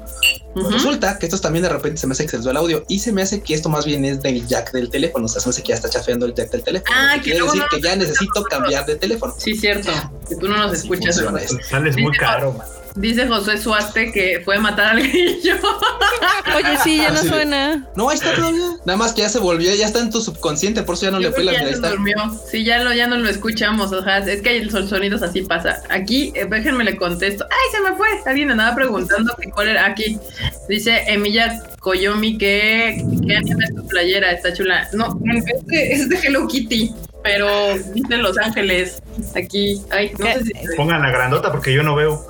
Pues 0.53 0.71
resulta 0.71 1.19
que 1.19 1.25
estos 1.25 1.41
también 1.41 1.63
de 1.63 1.69
repente 1.69 1.97
se 1.97 2.07
me 2.07 2.13
hace 2.13 2.25
que 2.25 2.37
se 2.37 2.49
el 2.49 2.55
audio 2.55 2.85
y 2.87 2.99
se 2.99 3.11
me 3.11 3.21
hace 3.21 3.41
que 3.41 3.53
esto 3.53 3.67
más 3.67 3.85
bien 3.85 4.05
es 4.05 4.21
del 4.21 4.47
jack 4.47 4.71
del 4.71 4.89
teléfono. 4.89 5.25
O 5.25 5.27
sea, 5.27 5.41
se 5.41 5.47
me 5.47 5.51
hace 5.51 5.63
que 5.63 5.69
ya 5.69 5.75
está 5.75 5.89
chafeando 5.89 6.25
el 6.25 6.33
jack 6.33 6.51
del 6.51 6.63
teléfono. 6.63 6.95
Ah, 6.95 7.17
quiere 7.21 7.41
decir 7.41 7.63
que 7.69 7.81
ya 7.81 7.95
necesito 7.95 8.43
cambiar 8.43 8.85
de 8.85 8.95
teléfono. 8.95 9.33
Sí, 9.37 9.55
cierto. 9.55 9.91
Que 10.29 10.35
tú 10.35 10.47
no 10.47 10.57
nos 10.57 10.73
escuchas. 10.73 11.21
Sales 11.69 11.97
muy 11.97 12.15
caro, 12.17 12.53
man. 12.53 12.67
Dice 12.95 13.27
José 13.27 13.57
Suaste 13.57 14.11
que 14.11 14.41
fue 14.45 14.55
a 14.55 14.59
matar 14.59 14.95
al 14.95 15.07
grillo. 15.07 15.55
Oye, 16.55 16.77
sí, 16.83 16.97
ya 16.97 17.11
no 17.11 17.17
suena. 17.17 17.85
No, 17.95 18.09
ahí 18.09 18.15
está 18.15 18.33
todavía. 18.33 18.77
Nada 18.85 18.97
más 18.97 19.13
que 19.13 19.21
ya 19.21 19.29
se 19.29 19.39
volvió, 19.39 19.73
ya 19.75 19.85
está 19.85 19.99
en 19.99 20.09
tu 20.09 20.21
subconsciente, 20.21 20.83
por 20.83 20.95
eso 20.95 21.05
ya 21.05 21.11
no 21.11 21.19
le 21.19 21.31
fue 21.31 21.43
la 21.43 21.51
ya 21.51 21.67
se 21.67 21.75
durmió. 21.75 22.15
Sí, 22.49 22.63
ya, 22.63 22.83
lo, 22.83 22.93
ya 22.93 23.07
no 23.07 23.17
lo 23.17 23.29
escuchamos. 23.29 23.91
O 23.91 24.01
sea, 24.01 24.19
es 24.19 24.41
que 24.41 24.49
hay 24.49 24.69
sonidos 24.69 25.23
así 25.23 25.41
pasa. 25.41 25.83
Aquí, 25.89 26.31
eh, 26.35 26.47
déjenme 26.49 26.85
le 26.85 26.95
contesto. 26.95 27.45
¡Ay, 27.49 27.71
se 27.71 27.81
me 27.81 27.97
fue! 27.97 28.07
Alguien 28.25 28.51
andaba 28.51 28.75
preguntando 28.75 29.35
que 29.41 29.49
cuál 29.49 29.69
era. 29.69 29.85
Aquí 29.85 30.17
dice 30.69 31.03
Emilia 31.07 31.61
Koyomi 31.79 32.37
que, 32.37 33.03
que 33.27 33.35
anime 33.35 33.67
tu 33.75 33.85
playera, 33.87 34.31
está 34.31 34.53
chula. 34.53 34.87
No, 34.93 35.19
es 35.33 35.65
de, 35.65 35.91
es 35.91 36.09
de 36.09 36.15
Hello 36.15 36.47
Kitty 36.47 36.93
pero 37.25 37.49
dice 37.95 38.17
Los 38.17 38.37
Ángeles 38.37 39.01
aquí. 39.35 39.81
Ay, 39.89 40.11
no 40.19 40.25
sé 40.27 40.43
si. 40.43 40.53
Pongan 40.77 41.01
la 41.01 41.09
grandota 41.09 41.51
porque 41.51 41.73
yo 41.73 41.81
no 41.81 41.95
veo. 41.95 42.23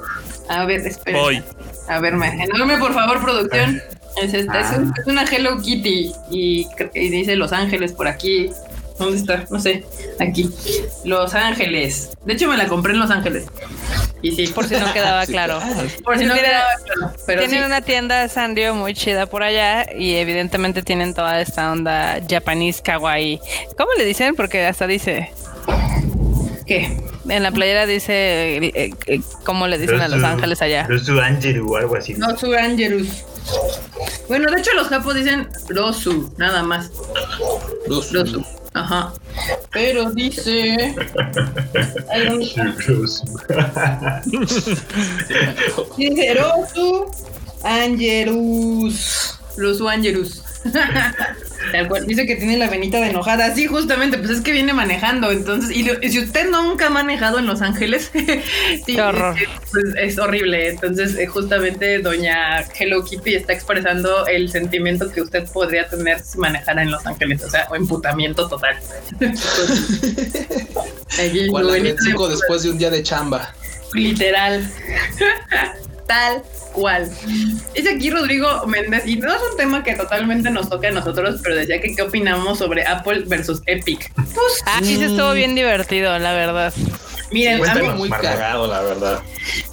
A 0.50 0.66
ver, 0.66 0.86
espera. 0.86 1.20
Voy. 1.20 1.44
A 1.88 2.00
ver, 2.00 2.16
me 2.16 2.78
por 2.80 2.94
favor, 2.94 3.22
producción. 3.22 3.82
Es 4.22 4.34
esta, 4.34 4.62
es, 4.62 4.68
ah. 4.68 4.94
una 5.08 5.24
Hello 5.24 5.62
Kitty 5.62 6.14
y, 6.32 6.68
dice 6.94 7.36
Los 7.36 7.52
Ángeles 7.52 7.92
por 7.92 8.08
aquí. 8.08 8.50
¿Dónde 8.98 9.18
está? 9.18 9.46
No 9.50 9.60
sé. 9.60 9.84
Aquí. 10.20 10.50
Los 11.04 11.34
Ángeles. 11.34 12.12
De 12.24 12.34
hecho, 12.34 12.48
me 12.48 12.56
la 12.56 12.68
compré 12.68 12.94
en 12.94 13.00
Los 13.00 13.12
Ángeles. 13.12 13.46
Y 14.22 14.32
sí. 14.32 14.48
Por 14.48 14.66
si 14.66 14.76
no 14.76 14.94
quedaba 14.94 15.26
claro. 15.26 15.60
Por 16.04 16.18
si 16.18 16.24
no 16.24 16.34
quedaba 16.34 16.70
claro. 16.84 17.14
Pero 17.28 17.46
tienen 17.46 17.66
una 17.66 17.82
tienda 17.82 18.30
Sanrio 18.30 18.74
muy 18.74 18.94
chida 18.94 19.26
por 19.26 19.44
allá 19.44 19.86
y 19.94 20.16
evidentemente 20.16 20.82
tienen 20.82 21.14
toda 21.14 21.42
esta 21.42 21.74
onda 21.74 22.22
japonés 22.30 22.82
kawaii. 22.82 23.42
¿Cómo 23.78 23.92
le 23.98 24.06
dicen? 24.06 24.34
Porque 24.36 24.66
hasta 24.66 24.88
dice 24.88 25.30
¿Qué? 26.66 26.98
En 27.30 27.44
la 27.44 27.52
playera 27.52 27.86
dice, 27.86 28.58
eh, 28.58 28.94
eh, 29.06 29.22
¿cómo 29.44 29.68
le 29.68 29.78
dicen 29.78 30.02
a 30.02 30.08
Los 30.08 30.24
Ángeles 30.24 30.62
allá? 30.62 30.88
Rosu 30.88 31.20
Angeru 31.20 31.74
o 31.74 31.78
algo 31.78 31.96
así. 31.96 32.16
Rosu 32.16 32.54
Angerus. 32.54 33.24
Bueno, 34.28 34.50
de 34.52 34.60
hecho 34.60 34.72
los 34.76 34.88
japos 34.88 35.14
dicen 35.16 35.48
Rosu, 35.70 36.34
nada 36.38 36.64
más. 36.64 36.92
Rosu. 37.88 38.44
Ajá. 38.74 39.14
Pero 39.72 40.12
dice. 40.12 40.96
dice 45.98 46.34
Rosu 46.34 47.06
Angerus. 47.64 49.40
Rosu 49.58 49.88
Angerus. 49.88 50.45
Tal 51.72 51.88
cual, 51.88 52.06
dice 52.06 52.26
que 52.26 52.36
tiene 52.36 52.58
la 52.58 52.70
venita 52.70 53.00
de 53.00 53.10
enojada. 53.10 53.54
Sí, 53.54 53.66
justamente, 53.68 54.18
pues 54.18 54.30
es 54.30 54.42
que 54.42 54.52
viene 54.52 54.74
manejando. 54.74 55.32
Entonces, 55.32 55.76
y, 55.76 55.84
si 56.10 56.20
usted 56.20 56.50
nunca 56.50 56.88
ha 56.88 56.90
manejado 56.90 57.40
en 57.40 57.46
Los 57.46 57.62
Ángeles, 57.62 58.12
sí, 58.86 58.98
pues, 59.72 59.86
es 59.98 60.20
horrible. 60.20 60.70
Entonces, 60.70 61.18
eh, 61.18 61.28
justamente 61.28 62.00
doña 62.00 62.62
Hello 62.78 63.04
Kitty 63.04 63.36
está 63.36 63.54
expresando 63.54 64.28
el 64.28 64.50
sentimiento 64.50 65.12
que 65.12 65.22
usted 65.22 65.48
podría 65.52 65.88
tener 65.88 66.20
si 66.20 66.38
manejara 66.38 66.84
en 66.84 66.92
Los 66.92 67.06
Ángeles. 67.06 67.44
O 67.44 67.50
sea, 67.50 67.68
o 67.70 67.76
emputamiento 67.76 68.48
total. 68.48 68.78
después 72.30 72.64
de 72.64 72.70
un 72.70 72.78
día 72.78 72.90
de 72.90 73.04
chamba. 73.04 73.54
Literal. 73.94 74.72
Tal 76.08 76.44
cual. 76.72 77.10
Dice 77.74 77.90
aquí 77.96 78.10
Rodrigo 78.10 78.66
Méndez, 78.68 79.08
y 79.08 79.16
no 79.16 79.34
es 79.34 79.42
un 79.52 79.58
tema 79.58 79.84
que 79.84 79.96
totalmente 79.96 80.52
nos 80.52 80.70
toca 80.70 80.90
a 80.90 80.92
nosotros, 80.92 81.40
pero 81.44 81.56
decía 81.56 81.82
que 81.82 81.96
qué 81.96 82.02
opinamos 82.04 82.60
sobre 82.60 82.86
Apple 82.86 83.24
versus 83.26 83.62
Epic. 83.66 84.12
Pues, 84.16 84.64
ah, 84.66 84.80
sí, 84.84 84.98
se 84.98 85.06
estuvo 85.06 85.34
bien 85.34 85.56
divertido, 85.56 86.18
la 86.20 86.34
verdad. 86.34 86.74
Miren, 87.32 87.68
a 87.68 87.76
mí, 87.76 87.90
muy 87.90 88.10
cagado, 88.10 88.68
la 88.68 88.82
verdad. 88.82 89.20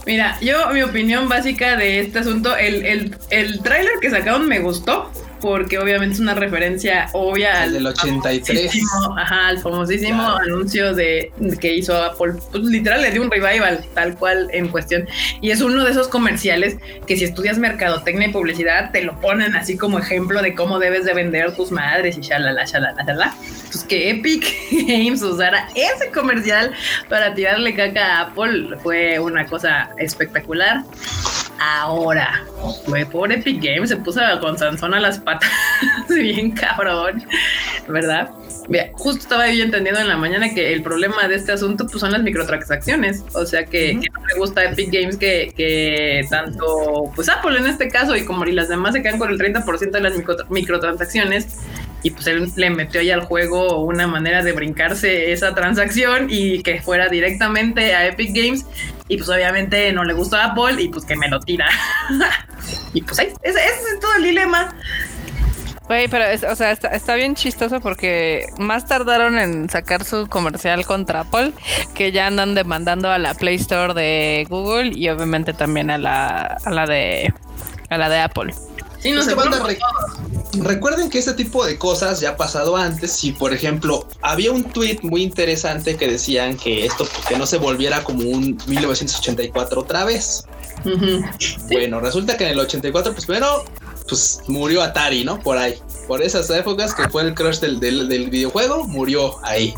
Mira, 0.07 0.39
yo, 0.41 0.68
mi 0.70 0.83
opinión 0.83 1.28
básica 1.28 1.76
de 1.76 2.01
este 2.01 2.20
asunto, 2.20 2.57
el, 2.57 2.85
el, 2.87 3.16
el 3.30 3.62
tráiler 3.62 3.93
que 4.01 4.11
sacaron 4.11 4.49
me 4.49 4.61
gustó 4.61 5.11
porque 5.43 5.78
obviamente 5.78 6.14
es 6.14 6.20
una 6.20 6.34
referencia 6.34 7.09
obvia 7.12 7.62
al 7.62 7.72
del 7.72 7.86
83. 7.86 8.72
Ajá, 9.18 9.49
al 9.49 9.59
famosísimo 9.59 10.22
anuncio 10.22 10.95
de 10.95 11.32
que 11.61 11.74
hizo 11.74 12.01
Apple. 12.01 12.34
Pues, 12.53 12.62
literal 12.64 13.03
le 13.03 13.11
dio 13.11 13.20
un 13.20 13.30
revival 13.30 13.84
tal 13.93 14.16
cual 14.16 14.49
en 14.53 14.68
cuestión. 14.68 15.07
Y 15.40 15.51
es 15.51 15.61
uno 15.61 15.84
de 15.84 15.90
esos 15.90 16.07
comerciales 16.07 16.76
que 17.07 17.16
si 17.16 17.24
estudias 17.24 17.59
mercadotecnia 17.59 18.28
y 18.28 18.32
publicidad 18.32 18.93
te 18.93 19.03
lo 19.03 19.20
ponen 19.20 19.57
así 19.57 19.76
como 19.76 19.99
ejemplo 19.99 20.40
de 20.40 20.55
cómo 20.55 20.78
debes 20.78 21.05
de 21.05 21.12
vender 21.12 21.55
tus 21.57 21.72
madres 21.72 22.16
y 22.16 22.20
shalala, 22.20 22.64
shalala, 22.64 23.03
shalala. 23.03 23.34
Pues 23.72 23.82
que 23.84 24.11
Epic 24.11 24.55
Games 24.86 25.22
usara 25.22 25.68
ese 25.74 26.11
comercial 26.12 26.72
para 27.09 27.34
tirarle 27.34 27.74
caca 27.74 28.18
a 28.18 28.20
Apple 28.28 28.76
fue 28.80 29.18
una 29.18 29.45
cosa 29.47 29.90
espectacular. 29.99 30.84
Ahora, 31.65 32.45
fue 32.85 33.07
por 33.07 33.31
Epic 33.31 33.63
Games, 33.63 33.91
se 33.91 33.97
puso 33.97 34.21
con 34.41 34.59
Sansón 34.59 34.95
a 34.95 35.01
las 35.01 35.21
patas, 35.21 35.49
bien 36.09 36.51
cabrón, 36.51 37.23
¿verdad? 37.87 38.31
Mira, 38.69 38.91
justo 38.95 39.23
estaba 39.23 39.49
yo 39.49 39.63
entendiendo 39.63 40.01
en 40.01 40.09
la 40.09 40.17
mañana 40.17 40.53
que 40.55 40.73
el 40.73 40.83
problema 40.83 41.29
de 41.29 41.37
este 41.37 41.53
asunto 41.53 41.87
pues, 41.87 42.01
son 42.01 42.13
las 42.13 42.23
microtransacciones. 42.23 43.25
O 43.35 43.47
sea 43.47 43.65
que, 43.65 43.95
no 43.95 44.01
me 44.03 44.35
gusta 44.39 44.65
Epic 44.65 44.93
Games 44.93 45.17
que, 45.17 45.53
que, 45.57 46.27
tanto, 46.31 47.11
pues 47.15 47.29
Apple 47.29 47.59
en 47.59 47.67
este 47.67 47.89
caso 47.89 48.17
y 48.17 48.25
como 48.25 48.45
y 48.45 48.53
las 48.53 48.69
demás 48.69 48.95
se 48.95 49.03
quedan 49.03 49.19
con 49.19 49.31
el 49.31 49.39
30% 49.39 49.91
de 49.91 50.01
las 50.01 50.15
microtransacciones. 50.51 51.59
Y 52.05 52.11
pues 52.11 52.27
él 52.27 52.51
le 52.57 52.71
metió 52.71 53.01
ahí 53.01 53.11
al 53.11 53.21
juego 53.21 53.85
una 53.85 54.09
manera 54.09 54.43
de 54.43 54.53
brincarse 54.53 55.33
esa 55.33 55.55
transacción 55.55 56.27
y 56.29 56.63
que 56.63 56.81
fuera 56.81 57.09
directamente 57.09 57.95
a 57.95 58.09
Epic 58.09 58.35
Games 58.35 58.67
y 59.09 59.16
pues 59.16 59.28
obviamente 59.28 59.92
no 59.92 60.05
le 60.05 60.14
gustó 60.14 60.36
a 60.36 60.46
Apple 60.46 60.82
y 60.82 60.88
pues 60.88 61.05
que 61.05 61.16
me 61.16 61.28
lo 61.28 61.40
tira. 61.40 61.68
y 62.94 63.03
pues 63.03 63.18
ahí, 63.18 63.32
ese, 63.42 63.59
es 63.59 64.00
todo 64.00 64.14
el 64.16 64.24
dilema. 64.24 64.74
Güey, 65.86 66.09
pero 66.09 66.24
o 66.50 66.57
sea, 66.57 66.70
está, 66.70 67.14
bien 67.16 67.34
chistoso 67.34 67.80
porque 67.80 68.46
más 68.59 68.86
tardaron 68.86 69.38
en 69.38 69.68
sacar 69.68 70.05
su 70.05 70.28
comercial 70.28 70.86
contra 70.86 71.20
Apple 71.20 71.53
que 71.94 72.12
ya 72.12 72.28
andan 72.28 72.55
demandando 72.55 73.11
a 73.11 73.18
la 73.18 73.34
Play 73.34 73.57
Store 73.57 73.92
de 73.92 74.46
Google 74.48 74.92
y 74.96 75.09
obviamente 75.09 75.53
también 75.53 75.90
a 75.90 75.98
la, 75.98 76.59
a 76.64 76.70
la 76.70 76.86
de 76.86 77.34
a 77.90 77.98
la 77.98 78.09
de 78.09 78.20
Apple. 78.20 78.55
Sí, 79.03 79.11
no 79.11 79.22
se 79.22 79.34
Recuerden 80.55 81.09
que 81.09 81.18
este 81.18 81.32
tipo 81.32 81.64
de 81.64 81.78
cosas 81.78 82.20
ya 82.20 82.30
ha 82.30 82.36
pasado 82.36 82.76
antes. 82.76 83.12
Si, 83.12 83.32
por 83.32 83.55
ejemplo, 83.55 84.07
había 84.20 84.53
un 84.53 84.64
tweet 84.64 84.98
muy 85.03 85.22
interesante 85.22 85.96
que 85.96 86.07
decían 86.09 86.57
que 86.57 86.84
esto 86.84 87.07
pues, 87.07 87.26
que 87.26 87.36
no 87.38 87.46
se 87.46 87.57
volviera 87.57 88.05
como 88.05 88.28
un 88.28 88.59
1984 88.66 89.80
otra 89.80 90.05
vez. 90.05 90.44
Bueno, 91.70 92.00
resulta 92.00 92.36
que 92.36 92.44
en 92.44 92.50
el 92.50 92.61
84, 92.61 93.12
pues 93.12 93.24
primero, 93.24 93.64
pues 94.09 94.40
murió 94.46 94.82
Atari, 94.82 95.24
¿no? 95.24 95.40
Por 95.40 95.57
ahí. 95.57 95.78
Por 96.07 96.22
esas 96.22 96.50
épocas 96.50 96.94
que 96.94 97.09
fue 97.09 97.22
el 97.22 97.34
crush 97.34 97.61
del, 97.61 97.80
del, 97.80 98.28
videojuego, 98.28 98.84
murió 98.84 99.44
ahí. 99.44 99.72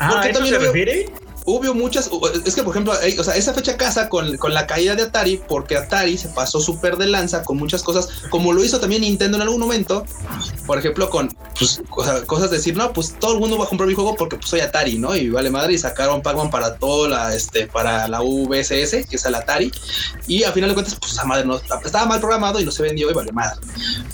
Ah, 0.00 0.20
¿a 0.20 0.28
eso 0.28 0.44
se 0.44 0.58
refiere? 0.58 1.10
Hubo 1.44 1.74
muchas, 1.74 2.10
es 2.44 2.54
que 2.54 2.62
por 2.62 2.74
ejemplo, 2.74 2.92
o 3.18 3.24
sea, 3.24 3.34
esa 3.36 3.54
fecha 3.54 3.76
casa 3.76 4.08
con, 4.08 4.36
con 4.36 4.54
la 4.54 4.66
caída 4.66 4.94
de 4.94 5.02
Atari, 5.02 5.40
porque 5.48 5.76
Atari 5.76 6.16
se 6.18 6.28
pasó 6.28 6.60
súper 6.60 6.96
de 6.96 7.06
lanza 7.06 7.42
con 7.42 7.56
muchas 7.56 7.82
cosas, 7.82 8.08
como 8.30 8.52
lo 8.52 8.64
hizo 8.64 8.80
también 8.80 9.02
Nintendo 9.02 9.36
en 9.36 9.42
algún 9.42 9.60
momento, 9.60 10.04
por 10.66 10.78
ejemplo, 10.78 11.10
con 11.10 11.36
pues, 11.58 11.82
cosas 12.26 12.50
de 12.50 12.56
decir, 12.58 12.76
no, 12.76 12.92
pues 12.92 13.14
todo 13.18 13.34
el 13.34 13.40
mundo 13.40 13.58
va 13.58 13.64
a 13.64 13.68
comprar 13.68 13.88
mi 13.88 13.94
juego 13.94 14.14
porque 14.16 14.36
pues 14.36 14.48
soy 14.48 14.60
Atari, 14.60 14.98
¿no? 14.98 15.14
Y 15.16 15.30
vale 15.30 15.50
madre, 15.50 15.74
y 15.74 15.78
sacaron 15.78 16.22
Pac-Man 16.22 16.50
para 16.50 16.76
todo 16.76 17.08
la, 17.08 17.34
este, 17.34 17.66
para 17.66 18.08
la 18.08 18.20
VSS, 18.20 19.06
que 19.08 19.16
es 19.16 19.24
el 19.24 19.34
Atari, 19.34 19.72
y 20.26 20.42
al 20.42 20.52
final 20.52 20.70
de 20.70 20.74
cuentas, 20.74 20.96
pues 21.00 21.18
a 21.18 21.24
madre, 21.24 21.44
no, 21.44 21.56
estaba 21.56 22.06
mal 22.06 22.20
programado 22.20 22.60
y 22.60 22.64
no 22.64 22.70
se 22.70 22.82
vendió 22.82 23.10
y 23.10 23.14
vale 23.14 23.32
madre. 23.32 23.60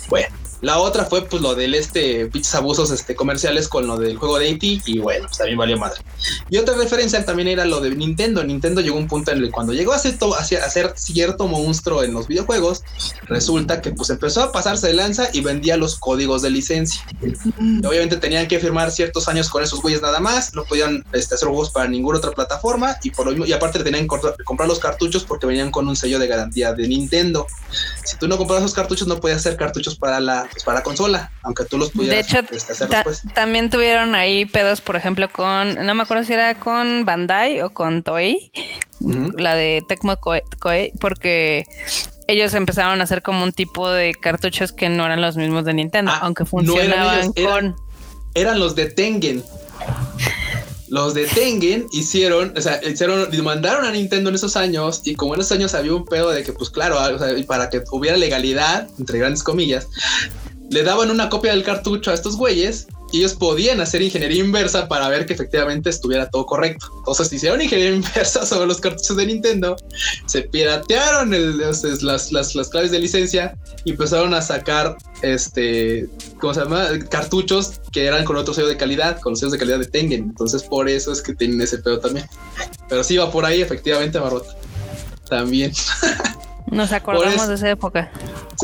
Bueno, 0.08 0.28
la 0.62 0.78
otra 0.78 1.04
fue 1.04 1.26
pues 1.26 1.42
lo 1.42 1.54
del 1.54 1.74
este 1.74 2.26
pinches 2.26 2.54
abusos 2.54 2.90
este, 2.90 3.14
comerciales 3.14 3.68
con 3.68 3.86
lo 3.86 3.98
del 3.98 4.16
juego 4.16 4.38
de 4.38 4.50
AT 4.50 4.62
y 4.62 4.98
bueno, 4.98 5.26
pues 5.26 5.38
también 5.38 5.58
valió 5.58 5.78
madre. 5.78 6.00
Y 6.48 6.56
otra 6.56 6.74
referencia 6.76 7.24
también 7.24 7.48
era 7.48 7.64
lo 7.64 7.80
de 7.80 7.94
Nintendo. 7.94 8.42
Nintendo 8.42 8.80
llegó 8.80 8.96
a 8.96 9.00
un 9.00 9.08
punto 9.08 9.30
en 9.30 9.38
el 9.38 9.44
que 9.46 9.50
cuando 9.50 9.72
llegó 9.72 9.92
a 9.92 9.98
ser, 9.98 10.16
a 10.32 10.70
ser 10.70 10.92
cierto 10.96 11.46
monstruo 11.46 12.02
en 12.02 12.14
los 12.14 12.26
videojuegos, 12.26 12.82
resulta 13.24 13.80
que 13.82 13.90
pues 13.90 14.10
empezó 14.10 14.42
a 14.42 14.52
pasarse 14.52 14.88
de 14.88 14.94
lanza 14.94 15.28
y 15.32 15.40
vendía 15.40 15.76
los 15.76 15.98
códigos 15.98 16.42
de 16.42 16.50
licencia. 16.50 17.02
obviamente 17.86 18.16
tenían 18.16 18.48
que 18.48 18.58
firmar 18.58 18.90
ciertos 18.90 19.28
años 19.28 19.50
con 19.50 19.62
esos 19.62 19.82
güeyes 19.82 20.02
nada 20.02 20.20
más, 20.20 20.54
no 20.54 20.64
podían 20.64 21.04
este, 21.12 21.34
hacer 21.34 21.48
juegos 21.48 21.70
para 21.70 21.88
ninguna 21.88 22.18
otra 22.18 22.32
plataforma 22.32 22.96
y 23.02 23.10
por 23.10 23.26
lo 23.26 23.32
mismo, 23.32 23.46
y 23.46 23.52
aparte 23.52 23.82
tenían 23.82 24.08
que 24.08 24.44
comprar 24.44 24.68
los 24.68 24.78
cartuchos 24.78 25.24
porque 25.24 25.46
venían 25.46 25.70
con 25.70 25.86
un 25.88 25.96
sello 25.96 26.18
de 26.18 26.26
garantía 26.26 26.72
de 26.72 26.88
Nintendo. 26.88 27.46
Si 28.04 28.16
tú 28.16 28.28
no 28.28 28.38
comprabas 28.38 28.64
esos 28.64 28.74
cartuchos 28.74 29.06
no 29.06 29.20
podías 29.20 29.38
hacer 29.38 29.56
cartuchos 29.56 29.96
para 29.96 30.20
la 30.20 30.45
pues, 30.50 30.64
para 30.64 30.82
consola, 30.82 31.30
aunque 31.42 31.64
tú 31.64 31.78
los 31.78 31.90
pudieras 31.90 32.28
de 32.28 32.38
hecho, 32.38 32.46
este, 32.50 32.74
También 33.34 33.70
tuvieron 33.70 34.14
ahí 34.14 34.46
pedos, 34.46 34.80
por 34.80 34.96
ejemplo, 34.96 35.28
con, 35.30 35.74
no 35.86 35.94
me 35.94 36.02
acuerdo 36.02 36.24
si 36.24 36.32
era 36.32 36.54
con 36.58 37.04
Bandai 37.04 37.60
o 37.62 37.70
con 37.70 38.02
Toei, 38.02 38.50
la 39.36 39.54
de 39.54 39.82
Tecmo 39.88 40.16
Koei, 40.18 40.92
porque 41.00 41.64
ellos 42.28 42.54
empezaron 42.54 43.00
a 43.00 43.04
hacer 43.04 43.22
como 43.22 43.44
un 43.44 43.52
tipo 43.52 43.90
de 43.90 44.14
cartuchos 44.14 44.72
que 44.72 44.88
no 44.88 45.04
eran 45.06 45.20
los 45.20 45.36
mismos 45.36 45.64
de 45.64 45.74
Nintendo, 45.74 46.12
ah, 46.12 46.20
aunque 46.22 46.44
funcionaban 46.44 47.32
con... 47.32 47.76
Eran, 48.34 48.58
los 48.58 48.74
de 48.74 48.90
Tengen. 48.90 49.42
Los 50.88 51.14
de 51.14 51.26
Tengen 51.26 51.86
hicieron, 51.92 52.54
o 52.56 52.60
sea, 52.60 52.80
hicieron, 52.84 53.28
mandaron 53.42 53.84
a 53.84 53.90
Nintendo 53.90 54.30
en 54.30 54.36
esos 54.36 54.56
años 54.56 55.02
y 55.04 55.14
como 55.14 55.34
en 55.34 55.40
esos 55.40 55.52
años 55.52 55.74
había 55.74 55.94
un 55.94 56.04
pedo 56.04 56.30
de 56.30 56.42
que, 56.44 56.52
pues 56.52 56.70
claro, 56.70 56.96
o 56.96 57.18
sea, 57.18 57.34
para 57.46 57.70
que 57.70 57.82
hubiera 57.90 58.16
legalidad, 58.16 58.88
entre 58.98 59.18
grandes 59.18 59.42
comillas, 59.42 59.88
le 60.70 60.82
daban 60.82 61.10
una 61.10 61.28
copia 61.28 61.52
del 61.52 61.64
cartucho 61.64 62.10
a 62.10 62.14
estos 62.14 62.36
güeyes 62.36 62.86
ellos 63.18 63.34
podían 63.34 63.80
hacer 63.80 64.02
ingeniería 64.02 64.42
inversa 64.42 64.88
para 64.88 65.08
ver 65.08 65.26
que 65.26 65.32
efectivamente 65.32 65.90
estuviera 65.90 66.28
todo 66.28 66.46
correcto. 66.46 66.86
Entonces 66.98 67.32
hicieron 67.32 67.60
ingeniería 67.60 67.96
inversa 67.96 68.44
sobre 68.46 68.66
los 68.66 68.80
cartuchos 68.80 69.16
de 69.16 69.26
Nintendo, 69.26 69.76
se 70.26 70.42
piratearon 70.42 71.30
las, 71.60 72.68
claves 72.70 72.90
de 72.90 72.98
licencia 72.98 73.56
y 73.84 73.92
empezaron 73.92 74.34
a 74.34 74.42
sacar 74.42 74.96
este. 75.22 76.08
Cartuchos 77.10 77.80
que 77.92 78.04
eran 78.04 78.24
con 78.24 78.36
otro 78.36 78.52
sello 78.52 78.68
de 78.68 78.76
calidad, 78.76 79.20
con 79.20 79.32
los 79.32 79.40
sellos 79.40 79.52
de 79.52 79.58
calidad 79.58 79.78
de 79.78 79.86
Tengen. 79.86 80.24
Entonces 80.24 80.62
por 80.62 80.88
eso 80.88 81.12
es 81.12 81.22
que 81.22 81.34
tienen 81.34 81.60
ese 81.60 81.78
pedo 81.78 81.98
también. 81.98 82.26
Pero 82.88 83.02
sí 83.02 83.16
va 83.16 83.30
por 83.30 83.44
ahí, 83.44 83.62
efectivamente, 83.62 84.20
Marrota. 84.20 84.54
También. 85.28 85.72
Nos 86.70 86.92
acordamos 86.92 87.48
de 87.48 87.54
esa 87.54 87.70
época. 87.70 88.10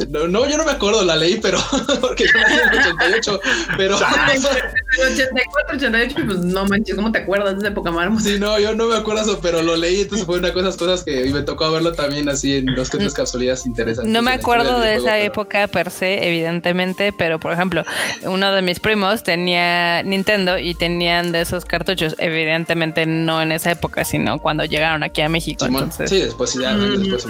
No, 0.09 0.49
yo 0.49 0.57
no 0.57 0.65
me 0.65 0.73
acuerdo, 0.73 1.05
la 1.05 1.17
ley, 1.17 1.39
pero 1.41 1.59
porque 2.01 2.25
yo 2.25 2.41
nací 2.41 2.55
en 2.55 2.73
el 2.73 2.79
88, 2.79 3.41
pero... 3.77 3.99
el 4.33 5.13
84, 5.13 5.77
88, 5.77 6.15
pues 6.27 6.39
no 6.39 6.65
manches, 6.65 6.97
¿cómo 6.97 7.13
te 7.13 7.19
acuerdas 7.19 7.55
de 7.55 7.59
esa 7.59 7.69
época, 7.69 7.91
Marmo? 7.91 8.19
Sí, 8.19 8.39
no, 8.39 8.59
yo 8.59 8.75
no 8.75 8.87
me 8.87 8.97
acuerdo 8.97 9.23
eso, 9.23 9.39
pero 9.41 9.63
lo 9.63 9.77
leí, 9.77 10.01
entonces 10.01 10.27
fue 10.27 10.39
una 10.39 10.51
de 10.51 10.61
esas 10.61 10.77
cosas 10.77 11.05
que 11.05 11.31
me 11.31 11.43
tocó 11.43 11.71
verlo 11.71 11.93
también 11.93 12.29
así 12.29 12.57
en 12.57 12.67
dos 12.75 12.91
que 12.91 12.99
tres 12.99 13.13
casualidades 13.13 13.67
interesantes. 13.67 14.13
No 14.13 14.23
me 14.23 14.33
acuerdo 14.33 14.81
de 14.81 14.97
esa 14.97 15.19
época 15.19 15.67
per 15.69 15.91
se, 15.91 16.27
evidentemente, 16.27 17.13
pero 17.13 17.39
por 17.39 17.53
ejemplo, 17.53 17.85
uno 18.23 18.53
de 18.53 18.63
mis 18.63 18.81
primos 18.81 19.23
tenía 19.23 20.03
Nintendo 20.03 20.59
y 20.59 20.75
tenían 20.75 21.33
de 21.33 21.43
esos 21.43 21.65
cartuchos, 21.65 22.17
evidentemente 22.19 23.07
no 23.07 23.43
en 23.43 23.53
esa 23.53 23.73
época, 23.73 24.05
sino 24.05 24.39
cuando 24.39 24.65
llegaron 24.65 25.03
aquí 25.03 25.21
a 25.21 25.29
México. 25.29 25.67
entonces... 25.67 26.09
Sí, 26.09 26.21
después 26.21 26.51
sí, 26.51 26.61
ya, 26.61 26.75
después 26.75 27.27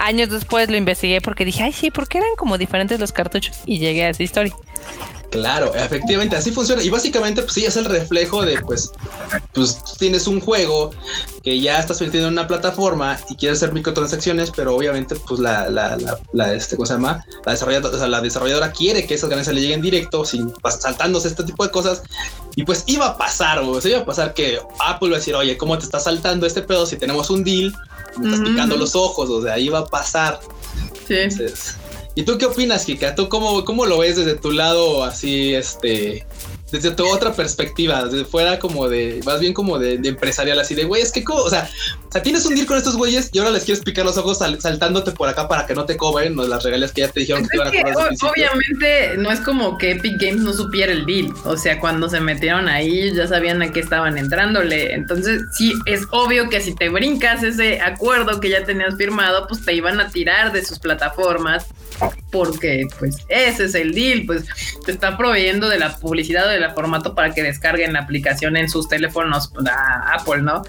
años 0.00 0.30
después 0.30 0.70
lo 0.70 0.76
investigué 0.76 1.20
porque 1.20 1.44
dije, 1.44 1.62
ay, 1.62 1.72
sí, 1.72 1.90
¿por 1.90 2.08
qué 2.08 2.18
eran 2.18 2.34
como 2.36 2.58
diferentes 2.58 2.98
los 2.98 3.12
cartuchos? 3.12 3.56
Y 3.66 3.78
llegué 3.78 4.04
a 4.04 4.10
esa 4.10 4.22
historia. 4.22 4.54
Claro, 5.30 5.72
efectivamente, 5.76 6.34
así 6.34 6.50
funciona. 6.50 6.82
Y 6.82 6.90
básicamente, 6.90 7.42
pues 7.42 7.54
sí, 7.54 7.64
es 7.64 7.76
el 7.76 7.84
reflejo 7.84 8.44
de, 8.44 8.60
pues, 8.62 8.90
pues 9.52 9.78
tienes 9.96 10.26
un 10.26 10.40
juego 10.40 10.90
que 11.44 11.60
ya 11.60 11.78
estás 11.78 12.00
metiendo 12.00 12.26
en 12.26 12.34
una 12.34 12.48
plataforma 12.48 13.16
y 13.28 13.36
quieres 13.36 13.58
hacer 13.58 13.72
microtransacciones, 13.72 14.50
pero 14.50 14.74
obviamente, 14.74 15.14
pues 15.14 15.38
la, 15.38 15.70
la, 15.70 15.96
la, 16.32 16.52
este, 16.52 16.74
¿cómo 16.74 16.86
se 16.86 16.94
llama? 16.94 17.24
La 17.46 17.52
desarrolladora, 17.52 18.08
la 18.08 18.20
desarrolladora 18.20 18.72
quiere 18.72 19.06
que 19.06 19.14
esas 19.14 19.30
ganancias 19.30 19.54
le 19.54 19.60
lleguen 19.60 19.80
directo, 19.80 20.24
sin 20.24 20.52
saltándose 20.68 21.28
este 21.28 21.44
tipo 21.44 21.64
de 21.64 21.70
cosas. 21.70 22.02
Y 22.56 22.64
pues 22.64 22.82
iba 22.86 23.06
a 23.06 23.16
pasar, 23.16 23.60
o 23.60 23.80
sea, 23.80 23.92
iba 23.92 24.00
a 24.00 24.04
pasar 24.04 24.34
que 24.34 24.58
Apple 24.80 25.10
va 25.10 25.16
a 25.16 25.18
decir, 25.20 25.36
oye, 25.36 25.56
¿cómo 25.56 25.78
te 25.78 25.84
está 25.84 26.00
saltando 26.00 26.44
este 26.44 26.62
pedo 26.62 26.86
si 26.86 26.96
tenemos 26.96 27.30
un 27.30 27.44
deal? 27.44 27.72
Me 28.20 28.30
estás 28.30 28.48
picando 28.48 28.76
los 28.76 28.94
ojos, 28.94 29.28
o 29.30 29.42
sea, 29.42 29.58
iba 29.58 29.80
a 29.80 29.86
pasar. 29.86 30.40
Sí. 31.08 31.16
¿Y 32.14 32.24
tú 32.24 32.38
qué 32.38 32.46
opinas, 32.46 32.84
Kika? 32.84 33.14
¿Tú 33.14 33.28
cómo, 33.28 33.64
cómo 33.64 33.86
lo 33.86 33.98
ves 33.98 34.16
desde 34.16 34.34
tu 34.34 34.50
lado 34.50 35.04
así, 35.04 35.54
este, 35.54 36.26
desde 36.70 36.90
tu 36.90 37.06
otra 37.06 37.32
perspectiva, 37.32 38.04
desde 38.04 38.24
fuera 38.24 38.58
como 38.58 38.88
de, 38.88 39.20
más 39.24 39.40
bien 39.40 39.54
como 39.54 39.78
de, 39.78 39.94
empresarial, 39.94 40.58
así 40.58 40.74
de, 40.74 40.84
güey, 40.84 41.02
es 41.02 41.12
que, 41.12 41.24
o 41.26 41.48
sea, 41.48 41.70
o 42.10 42.12
sea, 42.12 42.22
tienes 42.24 42.44
un 42.44 42.56
deal 42.56 42.66
con 42.66 42.76
estos 42.76 42.96
güeyes 42.96 43.30
y 43.32 43.38
ahora 43.38 43.52
les 43.52 43.62
quieres 43.62 43.84
picar 43.84 44.04
los 44.04 44.18
ojos 44.18 44.38
saltándote 44.38 45.12
por 45.12 45.28
acá 45.28 45.46
para 45.46 45.64
que 45.64 45.76
no 45.76 45.84
te 45.84 45.96
cobren 45.96 46.36
las 46.36 46.64
regalías 46.64 46.90
que 46.90 47.02
ya 47.02 47.08
te 47.08 47.20
dijeron 47.20 47.44
que 47.44 47.50
te 47.50 47.56
iban 47.56 47.68
a 47.68 47.70
cobrar. 47.70 48.12
obviamente 48.32 49.16
no 49.18 49.30
es 49.30 49.38
como 49.38 49.78
que 49.78 49.92
Epic 49.92 50.20
Games 50.20 50.40
no 50.40 50.52
supiera 50.52 50.90
el 50.90 51.06
deal, 51.06 51.32
o 51.44 51.56
sea, 51.56 51.78
cuando 51.78 52.08
se 52.08 52.18
metieron 52.18 52.68
ahí 52.68 53.14
ya 53.14 53.28
sabían 53.28 53.62
a 53.62 53.70
qué 53.70 53.78
estaban 53.78 54.18
entrándole, 54.18 54.92
entonces 54.92 55.42
sí, 55.56 55.72
es 55.86 56.02
obvio 56.10 56.48
que 56.48 56.60
si 56.60 56.74
te 56.74 56.88
brincas 56.88 57.44
ese 57.44 57.80
acuerdo 57.80 58.40
que 58.40 58.50
ya 58.50 58.64
tenías 58.64 58.96
firmado, 58.96 59.46
pues 59.46 59.64
te 59.64 59.72
iban 59.72 60.00
a 60.00 60.10
tirar 60.10 60.50
de 60.50 60.64
sus 60.64 60.80
plataformas 60.80 61.66
porque 62.32 62.86
pues 62.98 63.18
ese 63.28 63.64
es 63.64 63.74
el 63.74 63.94
deal, 63.94 64.24
pues 64.26 64.44
te 64.84 64.92
está 64.92 65.16
proveyendo 65.16 65.68
de 65.68 65.78
la 65.78 65.96
publicidad 65.96 66.46
o 66.46 66.50
del 66.50 66.68
formato 66.72 67.14
para 67.14 67.32
que 67.32 67.42
descarguen 67.42 67.92
la 67.92 68.00
aplicación 68.00 68.56
en 68.56 68.68
sus 68.68 68.88
teléfonos 68.88 69.48
pues, 69.54 69.66
a 69.68 70.14
Apple, 70.14 70.42
¿no? 70.42 70.62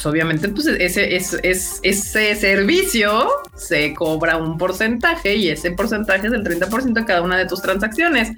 Pues, 0.00 0.06
obviamente 0.06 0.48
pues 0.48 0.66
ese, 0.66 1.14
es, 1.14 1.36
ese 1.82 2.34
servicio 2.34 3.28
se 3.54 3.92
cobra 3.92 4.38
un 4.38 4.56
porcentaje 4.56 5.36
y 5.36 5.50
ese 5.50 5.72
porcentaje 5.72 6.26
es 6.26 6.32
el 6.32 6.42
30% 6.42 6.94
de 6.94 7.04
cada 7.04 7.20
una 7.20 7.36
de 7.36 7.44
tus 7.44 7.60
transacciones. 7.60 8.32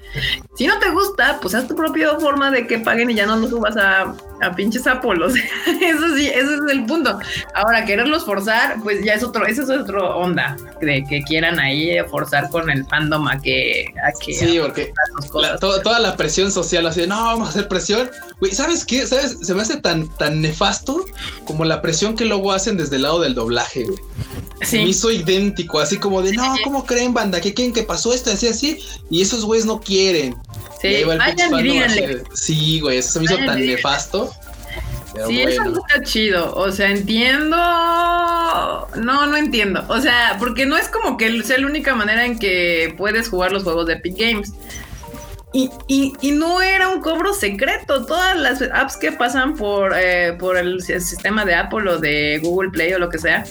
Si 0.57 0.67
no 0.67 0.81
te 0.81 0.91
gusta, 0.91 1.39
pues 1.41 1.55
haz 1.55 1.69
tu 1.69 1.77
propia 1.77 2.19
forma 2.19 2.51
de 2.51 2.67
que 2.67 2.81
paguen 2.81 3.11
y 3.11 3.15
ya 3.15 3.27
no 3.27 3.37
lo 3.37 3.49
subas 3.49 3.77
a, 3.77 4.13
a 4.43 4.55
pinches 4.57 4.89
Apple. 4.89 5.25
O 5.25 5.31
sea, 5.31 5.43
eso 5.81 6.17
sí, 6.17 6.27
ese 6.27 6.55
es 6.55 6.61
el 6.69 6.85
punto. 6.85 7.17
Ahora, 7.55 7.85
quererlos 7.85 8.25
forzar, 8.25 8.83
pues 8.83 9.05
ya 9.05 9.15
es 9.15 9.23
otro, 9.23 9.47
esa 9.47 9.63
es 9.63 9.71
otra 9.71 10.03
onda 10.17 10.57
de 10.81 11.05
que 11.09 11.23
quieran 11.23 11.61
ahí 11.61 11.97
forzar 12.11 12.51
con 12.51 12.69
el 12.71 12.85
fandom 12.87 13.29
a 13.29 13.41
que... 13.41 13.95
A 14.03 14.11
que 14.19 14.35
sí, 14.35 14.59
porque 14.61 14.93
toda 15.61 16.01
la 16.01 16.17
presión 16.17 16.51
social 16.51 16.87
así 16.89 17.03
de, 17.03 17.07
no, 17.07 17.23
vamos 17.23 17.47
a 17.47 17.51
hacer 17.51 17.69
presión. 17.69 18.11
Güey, 18.41 18.53
¿sabes 18.53 18.85
qué? 18.85 19.07
¿Sabes? 19.07 19.39
Se 19.41 19.55
me 19.55 19.63
hace 19.63 19.77
tan, 19.77 20.09
tan 20.17 20.41
nefasto 20.41 21.05
como 21.53 21.67
la 21.67 21.83
presión 21.83 22.17
que 22.17 22.25
luego 22.25 22.51
hacen 22.51 22.79
desde 22.79 22.97
el 22.97 23.03
lado 23.03 23.21
del 23.21 23.35
doblaje, 23.35 23.85
güey. 23.85 23.99
Sí. 24.63 24.79
Me 24.79 24.89
hizo 24.89 25.11
idéntico, 25.11 25.81
así 25.81 25.99
como 25.99 26.23
de, 26.23 26.33
no, 26.33 26.55
¿cómo 26.65 26.87
creen, 26.87 27.13
banda? 27.13 27.43
¿Qué 27.43 27.53
quieren 27.53 27.75
que 27.75 27.83
pasó 27.83 28.15
esto? 28.15 28.31
Así, 28.31 28.49
así. 28.49 28.79
Y 29.11 29.21
esos 29.21 29.45
güeyes 29.45 29.67
no 29.67 29.79
quieren. 29.79 30.35
Sí, 30.81 31.05
vayan 31.05 32.25
Sí, 32.33 32.81
güey, 32.81 32.97
eso 32.97 33.13
se 33.13 33.19
me 33.19 33.27
hizo 33.27 33.37
tan 33.37 33.61
nefasto. 33.61 34.33
sí, 35.29 35.43
eso 35.43 35.65
no 35.65 35.81
está 35.87 36.03
chido. 36.03 36.55
O 36.55 36.73
sea, 36.73 36.91
entiendo. 36.91 37.57
No, 38.97 39.27
no 39.27 39.37
entiendo. 39.37 39.85
O 39.89 40.01
sea, 40.01 40.37
porque 40.39 40.65
no 40.65 40.79
es 40.79 40.89
como 40.89 41.19
que 41.19 41.43
sea 41.43 41.59
la 41.59 41.67
única 41.67 41.95
manera 41.95 42.25
en 42.25 42.39
que 42.39 42.95
puedes 42.97 43.29
jugar 43.29 43.53
los 43.53 43.63
juegos 43.63 43.87
de 43.89 43.93
Epic 43.95 44.17
Games. 44.17 44.55
Y, 45.55 45.71
y, 45.87 46.31
no 46.33 46.63
era 46.63 46.89
un 46.89 47.03
cobro 47.03 47.35
secreto. 47.35 48.07
Todas 48.07 48.39
las 48.39 48.63
apps 48.63 48.97
que 48.97 49.13
pasan 49.13 49.55
por, 49.55 49.93
eh, 49.95 50.35
por 50.39 50.57
el, 50.57 50.81
sistema 50.83 51.45
de 51.45 51.55
Apple 51.55 51.91
o 51.91 51.99
de 51.99 52.41
Google 52.43 52.71
Play 52.71 52.95
o 52.95 52.99
lo 52.99 53.11
que 53.11 53.19
sea, 53.19 53.45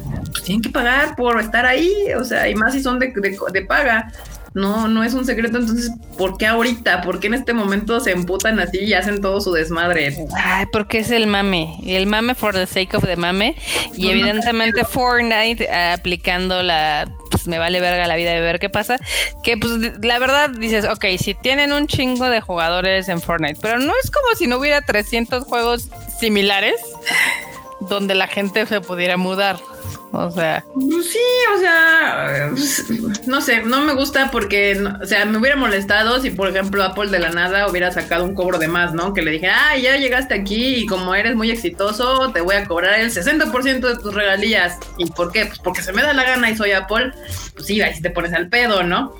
tienen 0.44 0.64
que 0.64 0.70
pagar 0.70 1.16
por 1.16 1.40
estar 1.40 1.66
ahí. 1.66 1.94
O 2.18 2.24
sea, 2.24 2.50
y 2.50 2.56
más 2.56 2.74
si 2.74 2.82
son 2.82 2.98
de, 2.98 3.14
de, 3.52 3.62
paga. 3.62 4.12
No, 4.54 4.88
no 4.88 5.04
es 5.04 5.14
un 5.14 5.26
secreto. 5.26 5.58
Entonces, 5.58 5.92
¿por 6.18 6.38
qué 6.38 6.48
ahorita? 6.48 7.02
¿Por 7.02 7.20
qué 7.20 7.28
en 7.28 7.36
este 7.36 7.54
momento 7.54 8.00
se 8.00 8.12
emputan 8.12 8.60
así 8.60 8.80
y 8.80 8.94
hacen 8.94 9.22
todo 9.22 9.40
su 9.40 9.54
desmadre? 9.54 10.16
Ay, 10.36 10.66
porque 10.72 11.00
es 11.00 11.12
el 11.12 11.28
mame. 11.28 11.80
El 11.86 12.06
mame 12.08 12.36
for 12.36 12.54
the 12.54 12.66
sake 12.66 12.94
of 12.96 13.06
the 13.06 13.16
mame. 13.16 13.56
Y 13.96 14.10
evidentemente 14.10 14.84
Fortnite 14.84 15.70
aplicando 15.72 16.64
la 16.64 17.10
pues 17.30 17.48
me 17.48 17.58
vale 17.58 17.80
verga 17.80 18.08
la 18.08 18.18
vida 18.18 18.32
de 18.32 18.42
ver 18.42 18.60
qué 18.60 18.70
pasa. 18.70 18.98
Que 19.42 19.56
pues 19.56 19.72
la 20.04 20.20
verdad 20.20 20.50
dices, 20.50 20.86
ok, 20.86 21.06
si 21.18 21.34
tienen 21.34 21.72
un 21.72 21.88
chingo 21.88 22.30
de 22.30 22.42
jugadores 22.42 23.08
en 23.08 23.22
Fortnite, 23.22 23.60
pero 23.62 23.80
no 23.80 23.94
es 24.04 24.12
como 24.12 24.36
si 24.36 24.48
no 24.48 24.58
hubiera 24.58 24.82
300 24.82 25.46
juegos 25.46 25.88
similares 26.20 26.76
donde 27.90 28.16
la 28.16 28.28
gente 28.28 28.66
se 28.66 28.82
pudiera 28.82 29.18
mudar. 29.18 29.60
O 30.14 30.30
sea. 30.30 30.66
Pues 30.74 31.10
sí, 31.10 31.20
o 31.56 31.60
sea, 31.60 32.50
pues, 32.50 33.28
no 33.28 33.40
sé, 33.40 33.64
no 33.64 33.82
me 33.82 33.94
gusta 33.94 34.30
porque, 34.30 34.78
o 35.02 35.06
sea, 35.06 35.24
me 35.26 35.38
hubiera 35.38 35.56
molestado 35.56 36.20
si, 36.20 36.32
por 36.32 36.50
ejemplo, 36.50 36.84
Apple 36.84 37.10
de 37.10 37.20
la 37.20 37.30
nada 37.30 37.68
hubiera 37.68 37.92
sacado 37.92 38.26
un 38.26 38.36
cobro 38.36 38.58
de 38.58 38.68
más, 38.68 38.94
¿no? 38.94 39.14
Que 39.14 39.22
le 39.22 39.32
dije, 39.32 39.48
ah, 39.48 39.78
ya 39.78 39.96
llegaste 39.96 40.34
aquí 40.34 40.76
y 40.76 40.86
como 40.86 41.16
eres 41.16 41.36
muy 41.36 41.50
exitoso, 41.50 42.30
te 42.34 42.42
voy 42.42 42.56
a 42.56 42.66
cobrar 42.66 43.00
el 43.00 43.10
60% 43.10 43.80
de 43.80 43.98
tus 43.98 44.14
regalías. 44.14 44.78
¿Y 44.98 45.06
por 45.06 45.32
qué? 45.32 45.46
Pues 45.46 45.60
porque 45.60 45.82
se 45.82 45.94
me 45.94 46.02
da 46.02 46.14
la 46.14 46.24
gana 46.24 46.50
y 46.52 46.58
soy 46.58 46.72
Apple. 46.72 47.14
Pues 47.54 47.66
sí, 47.66 47.82
ahí 47.82 48.00
te 48.02 48.10
pones 48.10 48.34
al 48.34 48.50
pedo, 48.50 48.84
¿no? 48.84 49.16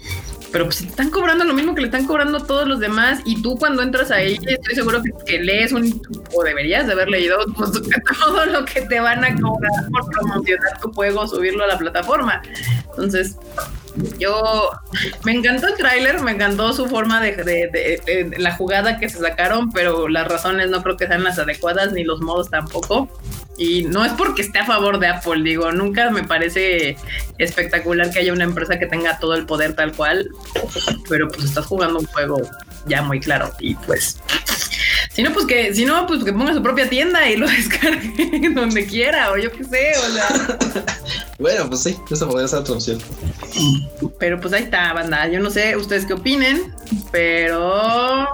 Pero 0.52 0.66
pues 0.66 0.82
están 0.82 1.10
cobrando 1.10 1.46
lo 1.46 1.54
mismo 1.54 1.74
que 1.74 1.82
le 1.82 1.88
están 1.88 2.06
cobrando 2.06 2.44
todos 2.44 2.68
los 2.68 2.80
demás 2.80 3.22
y 3.26 3.42
tú 3.42 3.58
cuando 3.58 3.82
entras 3.82 4.12
ahí 4.12 4.38
estoy 4.46 4.76
seguro 4.76 5.02
que, 5.26 5.40
lees 5.40 5.72
un 5.72 6.02
o 6.34 6.44
deberías 6.44 6.88
de 6.88 6.94
haber 6.94 7.10
leído 7.10 7.38
pues, 7.56 7.72
todo 8.20 8.46
lo 8.48 8.66
que 8.66 8.82
te 8.82 9.00
van 9.00 9.24
a 9.24 9.34
cobrar 9.40 9.90
por 9.92 10.10
promocionar 10.10 10.80
tu 10.82 10.92
juego, 10.92 11.28
subirlo 11.28 11.64
a 11.64 11.68
la 11.68 11.78
plataforma. 11.78 12.42
Entonces, 12.90 13.38
yo 14.18 14.72
me 15.24 15.34
encantó 15.34 15.68
el 15.68 15.76
tráiler, 15.76 16.22
me 16.22 16.32
encantó 16.32 16.74
su 16.74 16.88
forma 16.88 17.22
de, 17.22 17.36
de, 17.36 18.32
la 18.38 18.56
jugada 18.56 19.00
que 19.00 19.10
se 19.10 19.20
sacaron, 19.20 19.72
pero 19.72 20.08
las 20.08 20.28
razones 20.28 20.70
no 20.70 20.82
creo 20.84 20.98
que 20.98 21.08
sean 21.08 21.24
las 21.24 21.40
adecuadas 21.40 21.92
ni 21.94 22.04
los 22.04 22.22
modos 22.22 22.50
tampoco. 22.50 23.10
Y 23.58 23.84
no 23.84 24.04
es 24.04 24.12
porque 24.14 24.42
esté 24.42 24.60
a 24.60 24.66
favor 24.66 24.98
de 24.98 25.08
Apple, 25.08 25.44
digo, 25.44 25.72
nunca 25.72 26.10
me 26.10 26.24
parece 26.24 26.98
espectacular 27.38 28.10
que 28.10 28.20
haya 28.20 28.34
una 28.34 28.46
empresa 28.46 28.80
que 28.80 28.88
tenga 28.88 29.20
todo 29.20 29.36
el 29.36 29.46
poder 29.46 29.76
tal 29.76 29.92
cual, 29.92 30.30
pero 31.10 31.28
pues 31.28 31.44
estás 31.46 31.66
jugando 31.66 32.00
un 32.00 32.06
juego 32.08 32.42
ya 32.88 33.02
muy 33.02 33.20
claro 33.20 33.52
y 33.60 33.76
pues 33.76 34.20
si 35.14 35.24
no, 35.24 35.34
pues 35.34 35.46
que, 35.46 35.74
si 35.74 35.84
no, 35.84 36.08
pues 36.08 36.24
que 36.24 36.32
ponga 36.32 36.54
su 36.54 36.64
propia 36.64 36.90
tienda 36.90 37.30
y 37.30 37.36
lo 37.36 37.48
descargue 37.50 38.50
donde 38.54 38.86
quiera, 38.86 39.32
o 39.32 39.38
yo 39.38 39.52
qué 39.52 39.64
sé, 39.64 39.92
o 39.98 40.12
sea. 40.14 40.86
bueno, 41.40 41.68
pues 41.68 41.84
sí, 41.84 41.98
esa 42.10 42.28
podría 42.28 42.48
ser 42.48 42.60
otra 42.60 42.76
opción. 42.76 43.00
Pero 44.20 44.40
pues 44.40 44.54
ahí 44.54 44.64
está, 44.64 44.94
banda. 44.94 45.28
Yo 45.28 45.40
no 45.40 45.50
sé 45.50 45.76
ustedes 45.76 46.06
qué 46.06 46.14
opinen, 46.14 46.74
pero. 47.12 48.28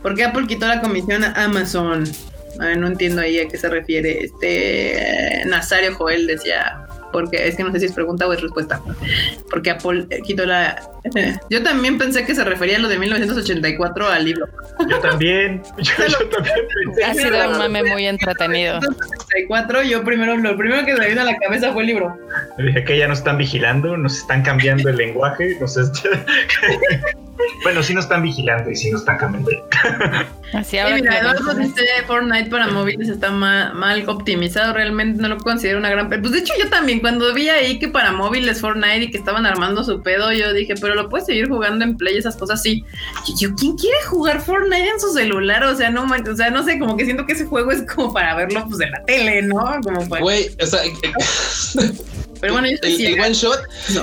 ¿Por 0.00 0.14
qué 0.14 0.24
Apple 0.24 0.46
quitó 0.46 0.66
la 0.66 0.80
comisión 0.80 1.24
a 1.24 1.32
Amazon? 1.44 2.10
no 2.76 2.88
entiendo 2.88 3.22
ahí 3.22 3.38
a 3.38 3.48
qué 3.48 3.56
se 3.56 3.68
refiere. 3.68 4.24
Este 4.24 5.44
Nazario 5.46 5.94
Joel 5.96 6.26
decía, 6.26 6.86
porque 7.12 7.48
es 7.48 7.56
que 7.56 7.64
no 7.64 7.72
sé 7.72 7.80
si 7.80 7.86
es 7.86 7.92
pregunta 7.92 8.26
o 8.26 8.32
es 8.32 8.40
respuesta. 8.40 8.80
Porque 9.50 9.70
Apple 9.70 10.06
quitó 10.24 10.46
la. 10.46 10.80
Yo 11.50 11.62
también 11.62 11.98
pensé 11.98 12.24
que 12.24 12.34
se 12.34 12.44
refería 12.44 12.76
a 12.76 12.80
lo 12.80 12.88
de 12.88 12.98
1984 12.98 14.08
al 14.08 14.24
libro. 14.24 14.46
Yo 14.88 14.98
también. 15.00 15.62
Yo, 15.78 16.28
también 16.28 16.66
pensé. 16.84 17.04
Ha 17.04 17.14
sido 17.14 17.50
un 17.50 17.58
mame 17.58 17.84
muy 17.84 18.06
entretenido. 18.06 18.80
1984, 18.80 19.82
yo 19.82 20.04
primero, 20.04 20.36
lo 20.36 20.56
primero 20.56 20.84
que 20.84 20.94
me 20.94 21.08
vino 21.08 21.20
a 21.20 21.24
la 21.24 21.36
cabeza 21.36 21.72
fue 21.72 21.82
el 21.82 21.88
libro. 21.88 22.16
Dije 22.58 22.84
que 22.84 22.98
ya 22.98 23.08
nos 23.08 23.18
están 23.18 23.38
vigilando, 23.38 23.96
nos 23.96 24.18
están 24.18 24.42
cambiando 24.42 24.88
el 24.88 24.96
lenguaje, 24.96 25.56
nos 25.60 25.76
Bueno, 27.62 27.82
sí 27.82 27.94
nos 27.94 28.04
están 28.04 28.22
vigilando 28.22 28.70
y 28.70 28.76
sí 28.76 28.90
nos 28.90 29.00
están 29.00 29.18
cambiando. 29.18 29.50
Así 30.52 30.78
ahora 30.78 30.96
mira, 30.96 31.18
Eduardo 31.18 31.54
dice 31.54 31.82
Fortnite 32.06 32.50
para 32.50 32.66
móviles 32.68 33.08
está 33.08 33.30
mal, 33.30 34.08
optimizado. 34.08 34.72
Realmente 34.72 35.20
no 35.22 35.28
lo 35.28 35.38
considero 35.38 35.78
una 35.78 35.90
gran. 35.90 36.08
Pues 36.08 36.32
de 36.32 36.38
hecho, 36.38 36.52
yo 36.58 36.68
también, 36.68 37.00
cuando 37.00 37.32
vi 37.34 37.48
ahí 37.48 37.78
que 37.78 37.88
para 37.88 38.12
móviles 38.12 38.60
Fortnite 38.60 39.04
y 39.04 39.10
que 39.10 39.18
estaban 39.18 39.46
armando 39.46 39.84
su 39.84 40.02
pedo, 40.02 40.32
yo 40.32 40.52
dije, 40.52 40.74
pero 40.80 40.94
lo 40.94 41.08
puedes 41.08 41.26
seguir 41.26 41.48
jugando 41.48 41.84
en 41.84 41.96
Play, 41.96 42.16
esas 42.16 42.36
cosas 42.36 42.62
sí. 42.62 42.84
Yo, 43.38 43.54
¿quién 43.54 43.76
quiere 43.76 43.96
jugar 44.06 44.40
Fortnite 44.40 44.88
en 44.88 45.00
su 45.00 45.12
celular? 45.12 45.62
O 45.64 45.76
sea, 45.76 45.90
no, 45.90 46.04
o 46.04 46.36
sea, 46.36 46.50
no 46.50 46.64
sé, 46.64 46.78
como 46.78 46.96
que 46.96 47.04
siento 47.04 47.26
que 47.26 47.34
ese 47.34 47.44
juego 47.44 47.70
es 47.70 47.82
como 47.82 48.12
para 48.12 48.34
verlo 48.34 48.66
pues 48.68 48.80
en 48.80 48.90
la 48.90 49.04
tele, 49.04 49.42
¿no? 49.42 49.64
Como 49.82 50.04
Güey, 50.06 50.50
o 50.60 50.66
sea. 50.66 50.80
Pero 52.40 52.54
bueno, 52.54 52.68
yo 52.68 52.76
el, 52.82 53.06
el 53.06 53.20
one 53.20 53.34
shot, 53.34 53.60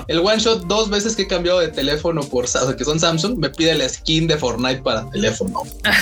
el 0.08 0.20
one 0.20 0.38
shot, 0.38 0.66
dos 0.68 0.90
veces 0.90 1.16
que 1.16 1.24
he 1.24 1.28
cambiado 1.28 1.60
de 1.60 1.70
teléfono 1.70 2.22
por, 2.22 2.46
o 2.46 2.48
sea, 2.48 2.62
que 2.76 2.84
son 2.84 3.00
Samsung, 3.00 3.38
me 3.38 3.50
pide 3.50 3.76
la 3.76 3.90
skin 3.90 4.28
de 4.28 4.38
Fortnite 4.38 4.82
para 4.82 5.10
teléfono. 5.10 5.64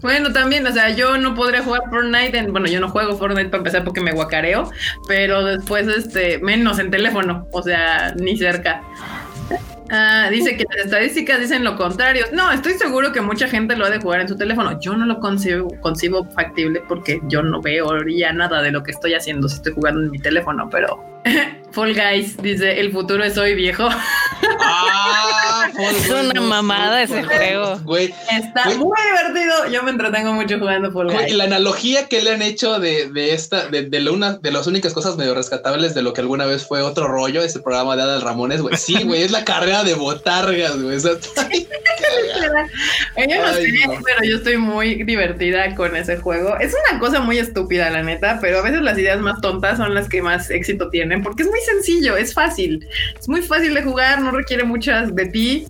Bueno, 0.00 0.32
también, 0.32 0.66
o 0.66 0.72
sea, 0.72 0.90
yo 0.90 1.18
no 1.18 1.34
podría 1.34 1.62
jugar 1.62 1.82
Fortnite 1.90 2.38
en, 2.38 2.52
bueno, 2.52 2.68
yo 2.68 2.80
no 2.80 2.88
juego 2.88 3.18
Fortnite 3.18 3.48
para 3.48 3.58
empezar 3.58 3.84
porque 3.84 4.00
me 4.00 4.12
guacareo, 4.12 4.70
pero 5.08 5.44
después, 5.44 5.88
este, 5.88 6.38
menos 6.38 6.78
en 6.78 6.90
teléfono, 6.90 7.48
o 7.50 7.62
sea, 7.62 8.14
ni 8.16 8.36
cerca. 8.36 8.82
Ah, 9.90 10.28
dice 10.30 10.56
que 10.56 10.64
las 10.68 10.86
estadísticas 10.86 11.40
dicen 11.40 11.64
lo 11.64 11.76
contrario. 11.76 12.26
No, 12.32 12.50
estoy 12.52 12.74
seguro 12.74 13.12
que 13.12 13.20
mucha 13.20 13.48
gente 13.48 13.76
lo 13.76 13.86
ha 13.86 13.90
de 13.90 13.98
jugar 13.98 14.20
en 14.20 14.28
su 14.28 14.36
teléfono. 14.36 14.78
Yo 14.80 14.96
no 14.96 15.06
lo 15.06 15.18
concibo, 15.20 15.68
concibo 15.80 16.24
factible 16.30 16.82
porque 16.88 17.20
yo 17.28 17.42
no 17.42 17.60
veo 17.60 17.88
ya 18.06 18.32
nada 18.32 18.62
de 18.62 18.70
lo 18.70 18.82
que 18.82 18.90
estoy 18.90 19.14
haciendo 19.14 19.48
si 19.48 19.56
estoy 19.56 19.72
jugando 19.72 20.02
en 20.02 20.10
mi 20.10 20.18
teléfono, 20.18 20.68
pero 20.70 21.02
Fall 21.72 21.94
Guys 21.94 22.36
dice, 22.42 22.80
el 22.80 22.92
futuro 22.92 23.24
es 23.24 23.36
hoy 23.36 23.54
viejo. 23.54 23.88
Ah, 24.60 25.70
es 25.78 26.10
una 26.10 26.40
mamada 26.40 27.02
ese 27.02 27.22
juego. 27.22 27.80
Está 27.96 28.70
muy 28.76 28.96
divertido. 29.02 29.68
Yo 29.70 29.82
me 29.82 29.90
entretengo 29.90 30.32
mucho 30.32 30.58
jugando 30.58 30.90
Fall 30.90 31.12
Guys. 31.12 31.34
la 31.34 31.44
analogía 31.44 32.08
que 32.08 32.22
le 32.22 32.32
han 32.32 32.42
hecho 32.42 32.80
de, 32.80 33.32
esta, 33.32 33.68
de, 33.68 33.82
de, 33.82 34.10
una 34.10 34.38
de 34.38 34.50
las 34.50 34.66
únicas 34.66 34.94
cosas 34.94 35.16
medio 35.16 35.34
rescatables 35.34 35.94
de 35.94 36.02
lo 36.02 36.12
que 36.12 36.20
alguna 36.20 36.46
vez 36.46 36.66
fue 36.66 36.82
otro 36.82 37.08
rollo, 37.08 37.42
ese 37.42 37.60
programa 37.60 37.96
de 37.96 38.02
Adal 38.02 38.22
Ramones, 38.22 38.62
güey. 38.62 38.76
Sí, 38.76 39.02
güey, 39.04 39.22
es 39.22 39.30
la 39.30 39.44
carrera 39.44 39.84
de 39.84 39.94
botargas, 39.94 40.80
güey. 40.80 40.98
yo 43.28 43.42
no 43.42 43.52
sé, 43.52 43.72
pero 44.04 44.24
yo 44.24 44.36
estoy 44.36 44.56
muy 44.56 45.04
divertida 45.04 45.74
con 45.74 45.94
ese 45.96 46.16
juego. 46.16 46.56
Es 46.58 46.74
una 46.90 46.98
cosa 46.98 47.20
muy 47.20 47.38
estúpida, 47.38 47.90
la 47.90 48.02
neta, 48.02 48.38
pero 48.40 48.58
a 48.58 48.62
veces 48.62 48.80
las 48.80 48.98
ideas 48.98 49.20
más 49.20 49.40
tontas 49.40 49.78
son 49.78 49.94
las 49.94 50.08
que 50.08 50.22
más 50.22 50.50
éxito 50.50 50.90
tienen 50.90 51.22
porque 51.22 51.42
es 51.42 51.48
muy 51.48 51.57
sencillo, 51.64 52.16
es 52.16 52.34
fácil, 52.34 52.86
es 53.18 53.28
muy 53.28 53.42
fácil 53.42 53.74
de 53.74 53.82
jugar, 53.82 54.20
no 54.20 54.30
requiere 54.30 54.64
muchas 54.64 55.14
de 55.14 55.26
ti 55.26 55.66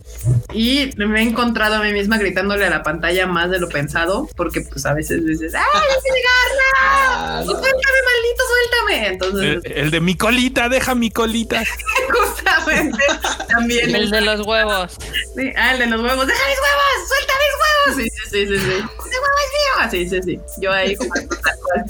y 0.53 0.91
me 0.97 1.21
he 1.21 1.23
encontrado 1.23 1.77
a 1.77 1.83
mí 1.83 1.93
misma 1.93 2.19
gritándole 2.19 2.67
a 2.67 2.71
la 2.71 2.83
pantalla 2.83 3.27
más 3.27 3.51
de 3.51 3.59
lo 3.59 3.69
pensado 3.69 4.29
porque 4.37 4.63
pues 4.63 4.87
a 4.87 4.95
veces 4.95 5.25
dices, 5.25 5.55
¡ay, 5.55 5.63
que 6.03 6.11
llegarla! 6.11 7.45
¡Suéltame, 7.45 7.99
maldito, 8.09 8.45
suéltame! 8.49 9.09
Entonces... 9.09 9.63
El, 9.65 9.91
de 9.91 10.01
mi 10.01 10.17
colita, 10.17 10.69
deja 10.69 10.95
mi 10.95 11.11
colita. 11.11 11.63
Justamente, 12.09 13.05
también. 13.49 13.95
El, 13.95 14.11
de 14.11 14.21
los 14.21 14.47
huevos. 14.47 14.97
Sí, 15.37 15.53
ah, 15.57 15.73
el 15.73 15.79
de 15.79 15.87
los 15.87 16.01
huevos, 16.01 16.27
¡deja 16.27 16.41
mis 16.49 16.59
huevos! 16.59 17.09
¡Suelta 17.09 17.33
mis 17.45 17.55
huevos! 17.61 17.97
Sí, 17.97 18.11
sí, 18.11 18.31
sí, 18.31 18.47
sí, 18.47 18.59
sí. 18.59 18.73
¡Ese 18.73 19.17
huevo 19.17 19.39
es 19.45 19.53
mío! 19.53 19.73
Ah, 19.79 19.91
sí, 19.91 20.09
sí, 20.09 20.23
sí. 20.23 20.41
Yo 20.61 20.73
ahí 20.73 20.97
jugando 20.97 21.37
tal 21.37 21.57
cual. 21.63 21.85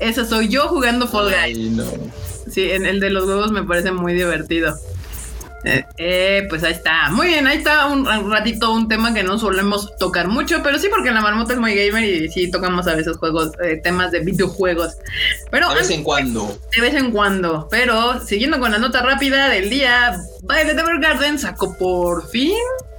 Eso 0.00 0.24
soy 0.24 0.48
yo 0.48 0.68
jugando 0.68 1.08
Fall 1.08 1.30
Guys. 1.30 1.56
Ay, 1.56 1.70
no. 1.70 1.84
Sí, 2.54 2.70
en 2.70 2.86
el 2.86 3.00
de 3.00 3.10
los 3.10 3.26
huevos 3.26 3.50
me 3.50 3.64
parece 3.64 3.90
muy 3.90 4.14
divertido. 4.14 4.76
Eh, 5.64 5.84
eh, 5.96 6.46
pues 6.48 6.62
ahí 6.62 6.72
está. 6.72 7.10
Muy 7.10 7.26
bien, 7.26 7.48
ahí 7.48 7.58
está 7.58 7.86
un, 7.86 8.06
ratito 8.30 8.70
un 8.70 8.86
tema 8.86 9.12
que 9.12 9.24
no 9.24 9.38
solemos 9.38 9.96
tocar 9.96 10.28
mucho, 10.28 10.62
pero 10.62 10.78
sí 10.78 10.86
porque 10.88 11.10
la 11.10 11.20
marmota 11.20 11.54
es 11.54 11.58
muy 11.58 11.74
gamer 11.74 12.04
y 12.04 12.28
sí 12.28 12.50
tocamos 12.52 12.86
a 12.86 12.94
veces 12.94 13.16
juegos, 13.16 13.50
eh, 13.64 13.80
temas 13.82 14.12
de 14.12 14.20
videojuegos. 14.20 14.98
Pero 15.50 15.68
de 15.70 15.74
vez 15.74 15.90
en 15.90 16.04
cuando. 16.04 16.56
De 16.76 16.80
vez 16.80 16.94
en 16.94 17.10
cuando. 17.10 17.66
Pero 17.72 18.24
siguiendo 18.24 18.60
con 18.60 18.70
la 18.70 18.78
nota 18.78 19.02
rápida 19.02 19.48
del 19.48 19.68
día, 19.68 20.16
Violet 20.42 20.78
Evergarden 20.78 21.40
sacó 21.40 21.76
por 21.76 22.28
fin 22.28 22.54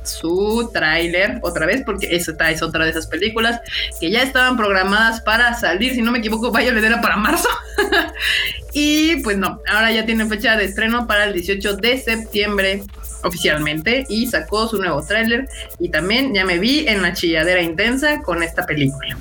su 0.05 0.69
tráiler 0.73 1.39
otra 1.41 1.65
vez, 1.65 1.83
porque 1.85 2.15
esta 2.15 2.51
es 2.51 2.61
otra 2.61 2.85
de 2.85 2.91
esas 2.91 3.07
películas 3.07 3.59
que 3.99 4.09
ya 4.09 4.21
estaban 4.21 4.57
programadas 4.57 5.21
para 5.21 5.53
salir, 5.53 5.93
si 5.93 6.01
no 6.01 6.11
me 6.11 6.19
equivoco, 6.19 6.51
Violet 6.51 6.83
era 6.83 7.01
para 7.01 7.17
marzo. 7.17 7.49
y 8.73 9.17
pues 9.17 9.37
no, 9.37 9.59
ahora 9.71 9.91
ya 9.91 10.05
tiene 10.05 10.25
fecha 10.25 10.55
de 10.55 10.65
estreno 10.65 11.07
para 11.07 11.25
el 11.25 11.33
18 11.33 11.77
de 11.77 11.97
septiembre 11.97 12.83
oficialmente 13.23 14.05
y 14.07 14.27
sacó 14.27 14.67
su 14.67 14.77
nuevo 14.77 15.03
tráiler 15.03 15.47
y 15.79 15.89
también 15.89 16.33
ya 16.33 16.45
me 16.45 16.59
vi 16.59 16.87
en 16.87 17.01
la 17.01 17.13
chilladera 17.13 17.61
intensa 17.61 18.21
con 18.21 18.43
esta 18.43 18.65
película. 18.65 19.17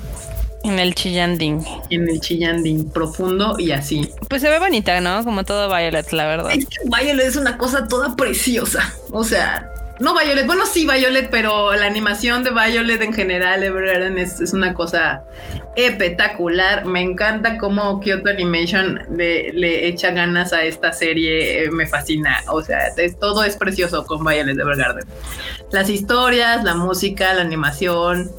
En 0.65 0.79
el 0.79 0.95
chillanding. 0.95 1.63
En 1.91 2.09
el 2.09 2.19
chillanding 2.19 2.89
profundo 2.89 3.55
y 3.59 3.71
así. 3.71 4.09
Pues 4.27 4.41
se 4.41 4.49
ve 4.49 4.57
bonita, 4.57 4.99
¿no? 4.99 5.23
Como 5.23 5.43
todo 5.43 5.67
Violet, 5.67 6.11
la 6.11 6.25
verdad. 6.25 6.51
Es 6.51 6.65
que 6.65 6.77
Violet 6.85 7.27
es 7.27 7.35
una 7.35 7.55
cosa 7.55 7.87
toda 7.87 8.15
preciosa. 8.15 8.91
O 9.11 9.23
sea, 9.23 9.71
no 9.99 10.13
Violet, 10.13 10.45
bueno 10.45 10.65
sí 10.65 10.85
Violet, 10.85 11.29
pero 11.29 11.73
la 11.73 11.85
animación 11.85 12.43
de 12.43 12.51
Violet 12.51 13.01
en 13.01 13.13
general, 13.13 13.63
Evergarden 13.63 14.17
es, 14.17 14.53
una 14.53 14.73
cosa 14.73 15.23
espectacular. 15.75 16.85
Me 16.85 17.01
encanta 17.01 17.57
cómo 17.57 17.99
Kyoto 17.99 18.29
Animation 18.29 19.01
le, 19.15 19.87
echa 19.87 20.11
ganas 20.11 20.51
a 20.53 20.63
esta 20.63 20.91
serie, 20.91 21.63
eh, 21.63 21.71
me 21.71 21.87
fascina. 21.87 22.43
O 22.49 22.61
sea, 22.61 22.79
todo 23.19 23.43
es 23.43 23.55
precioso 23.55 24.05
con 24.05 24.23
Violet 24.25 24.57
Evergarden. 24.57 25.05
Las 25.71 25.89
historias, 25.89 26.63
la 26.63 26.75
música, 26.75 27.33
la 27.33 27.41
animación, 27.41 28.31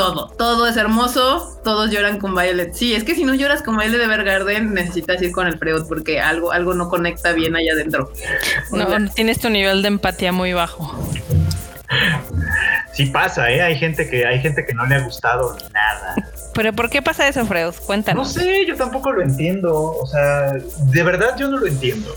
todo, 0.00 0.28
todo 0.38 0.66
es 0.66 0.76
hermoso, 0.76 1.60
todos 1.62 1.90
lloran 1.90 2.18
con 2.18 2.34
Violet. 2.34 2.72
Sí, 2.72 2.94
es 2.94 3.04
que 3.04 3.14
si 3.14 3.24
no 3.24 3.34
lloras 3.34 3.62
con 3.62 3.76
Violet 3.76 3.98
de 3.98 4.04
Evergarden, 4.04 4.72
necesitas 4.72 5.20
ir 5.20 5.32
con 5.32 5.46
el 5.46 5.58
Freud 5.58 5.82
porque 5.88 6.20
algo, 6.20 6.52
algo 6.52 6.72
no 6.74 6.88
conecta 6.88 7.32
bien 7.32 7.54
allá 7.54 7.72
adentro. 7.74 8.10
No, 8.72 8.86
tienes 9.10 9.40
tu 9.40 9.50
nivel 9.50 9.82
de 9.82 9.88
empatía 9.88 10.32
muy 10.32 10.52
bajo. 10.54 10.90
Sí 12.92 13.06
pasa, 13.06 13.50
¿eh? 13.50 13.62
Hay 13.62 13.76
gente 13.76 14.08
que 14.08 14.26
hay 14.26 14.40
gente 14.40 14.64
que 14.66 14.74
no 14.74 14.84
le 14.86 14.96
ha 14.96 15.00
gustado 15.00 15.56
nada. 15.72 16.14
Pero 16.54 16.72
¿por 16.72 16.90
qué 16.90 17.00
pasa 17.00 17.28
eso, 17.28 17.44
Freud? 17.46 17.72
Cuéntanos. 17.86 18.34
No 18.34 18.42
sé, 18.42 18.66
yo 18.66 18.76
tampoco 18.76 19.12
lo 19.12 19.22
entiendo. 19.22 19.74
O 19.74 20.06
sea, 20.06 20.52
de 20.52 21.02
verdad 21.02 21.36
yo 21.38 21.48
no 21.48 21.58
lo 21.58 21.66
entiendo. 21.66 22.12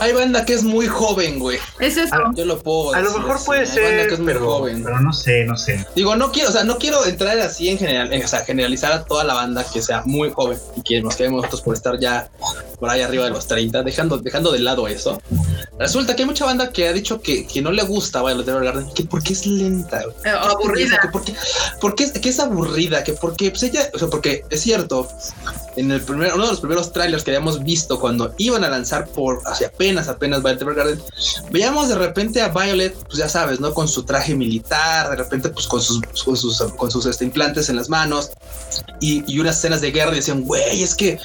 Hay 0.00 0.12
banda 0.12 0.44
que 0.44 0.54
es 0.54 0.64
muy 0.64 0.86
joven, 0.86 1.38
güey. 1.38 1.58
Es 1.78 1.96
eso. 1.96 2.16
yo 2.34 2.44
lo 2.44 2.58
puedo 2.60 2.94
A 2.94 3.00
lo 3.00 3.12
mejor 3.16 3.38
puede 3.44 3.66
ser. 3.66 3.84
Hay 3.84 3.90
banda 3.90 4.08
que 4.08 4.14
es 4.14 4.20
muy 4.20 4.34
joven. 4.34 4.82
Pero 4.82 5.00
no 5.00 5.12
sé, 5.12 5.44
no 5.44 5.56
sé. 5.56 5.86
Digo, 5.94 6.16
no 6.16 6.32
quiero, 6.32 6.48
o 6.48 6.52
sea, 6.52 6.64
no 6.64 6.78
quiero 6.78 7.04
entrar 7.06 7.38
así 7.38 7.68
en 7.68 7.78
general, 7.78 8.10
o 8.12 8.28
sea, 8.28 8.40
generalizar 8.40 8.92
a 8.92 9.04
toda 9.04 9.24
la 9.24 9.34
banda 9.34 9.64
que 9.72 9.80
sea 9.80 10.02
muy 10.04 10.30
joven 10.30 10.58
y 10.76 10.82
que 10.82 11.00
nos 11.00 11.16
quedemos 11.16 11.42
nosotros 11.42 11.62
por 11.62 11.74
estar 11.74 11.98
ya 11.98 12.28
por 12.78 12.90
ahí 12.90 13.02
arriba 13.02 13.24
de 13.24 13.30
los 13.30 13.46
30, 13.46 13.82
dejando, 13.82 14.18
dejando 14.18 14.52
de 14.52 14.60
lado 14.60 14.88
eso. 14.88 15.20
Resulta 15.78 16.16
que 16.16 16.22
hay 16.22 16.28
mucha 16.28 16.44
banda 16.44 16.72
que 16.72 16.88
ha 16.88 16.92
dicho 16.92 17.20
que, 17.20 17.46
que 17.46 17.62
no 17.62 17.70
le 17.70 17.82
gusta 17.82 18.22
Violet 18.22 18.48
Evergarden, 18.48 18.90
que 18.94 19.04
porque 19.04 19.32
es 19.32 19.46
lenta, 19.46 20.02
aburrida. 20.24 20.98
Que 21.00 21.08
porque, 21.08 21.34
porque 21.80 22.04
es, 22.04 22.12
que 22.12 22.28
es 22.28 22.40
aburrida, 22.40 23.04
que 23.04 23.12
porque 23.12 23.50
pues 23.50 23.62
ella, 23.62 23.88
o 23.94 23.98
sea, 23.98 24.08
porque 24.08 24.44
es 24.50 24.60
cierto, 24.60 25.08
en 25.76 25.90
el 25.90 26.00
primer, 26.00 26.34
uno 26.34 26.44
de 26.44 26.50
los 26.50 26.60
primeros 26.60 26.92
trailers 26.92 27.22
que 27.22 27.30
habíamos 27.30 27.62
visto 27.62 28.00
cuando 28.00 28.34
iban 28.38 28.64
a 28.64 28.68
lanzar 28.68 29.06
por 29.08 29.40
hacia 29.46 29.68
apenas, 29.68 30.08
apenas 30.08 30.42
Violet 30.42 30.62
Evergarden, 30.62 31.02
veíamos 31.50 31.88
de 31.88 31.94
repente 31.94 32.42
a 32.42 32.48
Violet, 32.48 32.94
pues 33.04 33.18
ya 33.18 33.28
sabes, 33.28 33.60
¿no? 33.60 33.72
Con 33.72 33.86
su 33.86 34.02
traje 34.02 34.34
militar, 34.34 35.10
de 35.10 35.16
repente, 35.16 35.50
pues 35.50 35.66
con 35.66 35.80
sus, 35.80 36.00
con 36.24 36.36
sus, 36.36 36.60
con 36.76 36.90
sus 36.90 37.06
este, 37.06 37.24
implantes 37.24 37.68
en 37.68 37.76
las 37.76 37.88
manos 37.88 38.30
y, 39.00 39.22
y, 39.32 39.38
unas 39.38 39.56
escenas 39.58 39.80
de 39.80 39.92
guerra 39.92 40.12
y 40.12 40.16
decían, 40.16 40.42
güey, 40.42 40.82
es 40.82 40.94
que, 40.94 41.18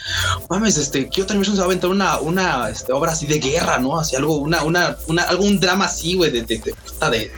mames, 0.49 0.77
este, 0.77 1.10
Kyoto 1.10 1.34
Animation 1.34 1.55
se 1.55 1.60
va 1.61 1.65
a 1.65 1.68
aventar 1.68 1.89
una, 1.89 2.19
una 2.19 2.69
este, 2.69 2.93
obra 2.93 3.14
así 3.14 3.26
de 3.26 3.39
guerra, 3.39 3.80
¿no? 3.80 3.99
Así 3.99 4.15
algo, 4.15 4.38
una, 4.38 4.64
una, 4.64 4.95
una, 5.07 5.23
algún 5.23 5.60
drama 5.60 5.85
así, 5.85 6.14
güey, 6.14 6.30
de, 6.30 6.43
de, 6.43 6.57
de, 6.60 7.31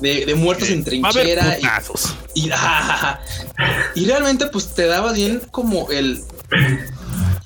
de, 0.00 0.26
de 0.26 0.34
en 0.68 0.84
trinchera. 0.84 1.58
Y, 2.34 2.46
y, 2.46 2.50
y 3.94 4.06
realmente, 4.06 4.46
pues 4.46 4.74
te 4.74 4.86
daba 4.86 5.12
bien 5.12 5.42
como 5.50 5.90
el 5.90 6.22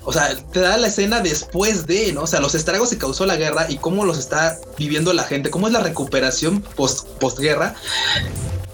o 0.04 0.12
sea, 0.12 0.34
te 0.52 0.60
da 0.60 0.76
la 0.78 0.88
escena 0.88 1.20
después 1.20 1.86
de, 1.86 2.12
¿no? 2.12 2.22
O 2.22 2.26
sea, 2.26 2.40
los 2.40 2.54
estragos 2.54 2.90
que 2.90 2.98
causó 2.98 3.24
la 3.24 3.36
guerra 3.36 3.66
y 3.68 3.76
cómo 3.76 4.04
los 4.04 4.18
está 4.18 4.58
viviendo 4.76 5.12
la 5.12 5.22
gente, 5.22 5.50
cómo 5.50 5.68
es 5.68 5.72
la 5.72 5.80
recuperación 5.80 6.60
post 6.60 7.06
postguerra. 7.20 7.74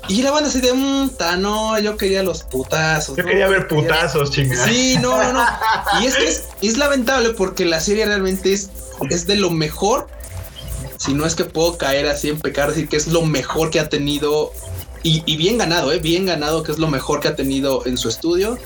Y 0.08 0.22
la 0.22 0.30
van 0.30 0.46
así 0.46 0.62
de, 0.62 0.72
mmm, 0.72 1.10
no, 1.38 1.78
yo 1.78 1.98
quería 1.98 2.22
los 2.22 2.42
putazos. 2.44 3.14
Yo 3.18 3.26
quería 3.26 3.46
ver 3.46 3.68
putazos, 3.68 4.30
chingados. 4.30 4.66
Sí, 4.66 4.96
no, 5.02 5.22
no, 5.22 5.34
no. 5.34 5.46
Y 6.00 6.06
es 6.06 6.16
que 6.16 6.66
es, 6.66 6.78
lamentable 6.78 7.30
porque 7.30 7.66
la 7.66 7.78
serie 7.80 8.06
realmente 8.06 8.54
es, 8.54 8.70
es 9.10 9.26
de 9.26 9.36
lo 9.36 9.50
mejor. 9.50 10.08
Si 10.98 11.14
no 11.14 11.24
es 11.24 11.34
que 11.34 11.44
puedo 11.44 11.78
caer 11.78 12.06
así 12.08 12.28
en 12.28 12.38
pecar, 12.38 12.68
decir 12.68 12.88
que 12.88 12.96
es 12.96 13.06
lo 13.06 13.22
mejor 13.22 13.70
que 13.70 13.80
ha 13.80 13.88
tenido 13.88 14.52
y, 15.02 15.22
y, 15.26 15.36
bien 15.36 15.58
ganado, 15.58 15.92
¿eh? 15.92 16.00
bien 16.00 16.26
ganado, 16.26 16.62
que 16.62 16.72
es 16.72 16.78
lo 16.78 16.88
mejor 16.88 17.20
que 17.20 17.28
ha 17.28 17.36
tenido 17.36 17.86
en 17.86 17.96
su 17.96 18.08
estudio, 18.08 18.58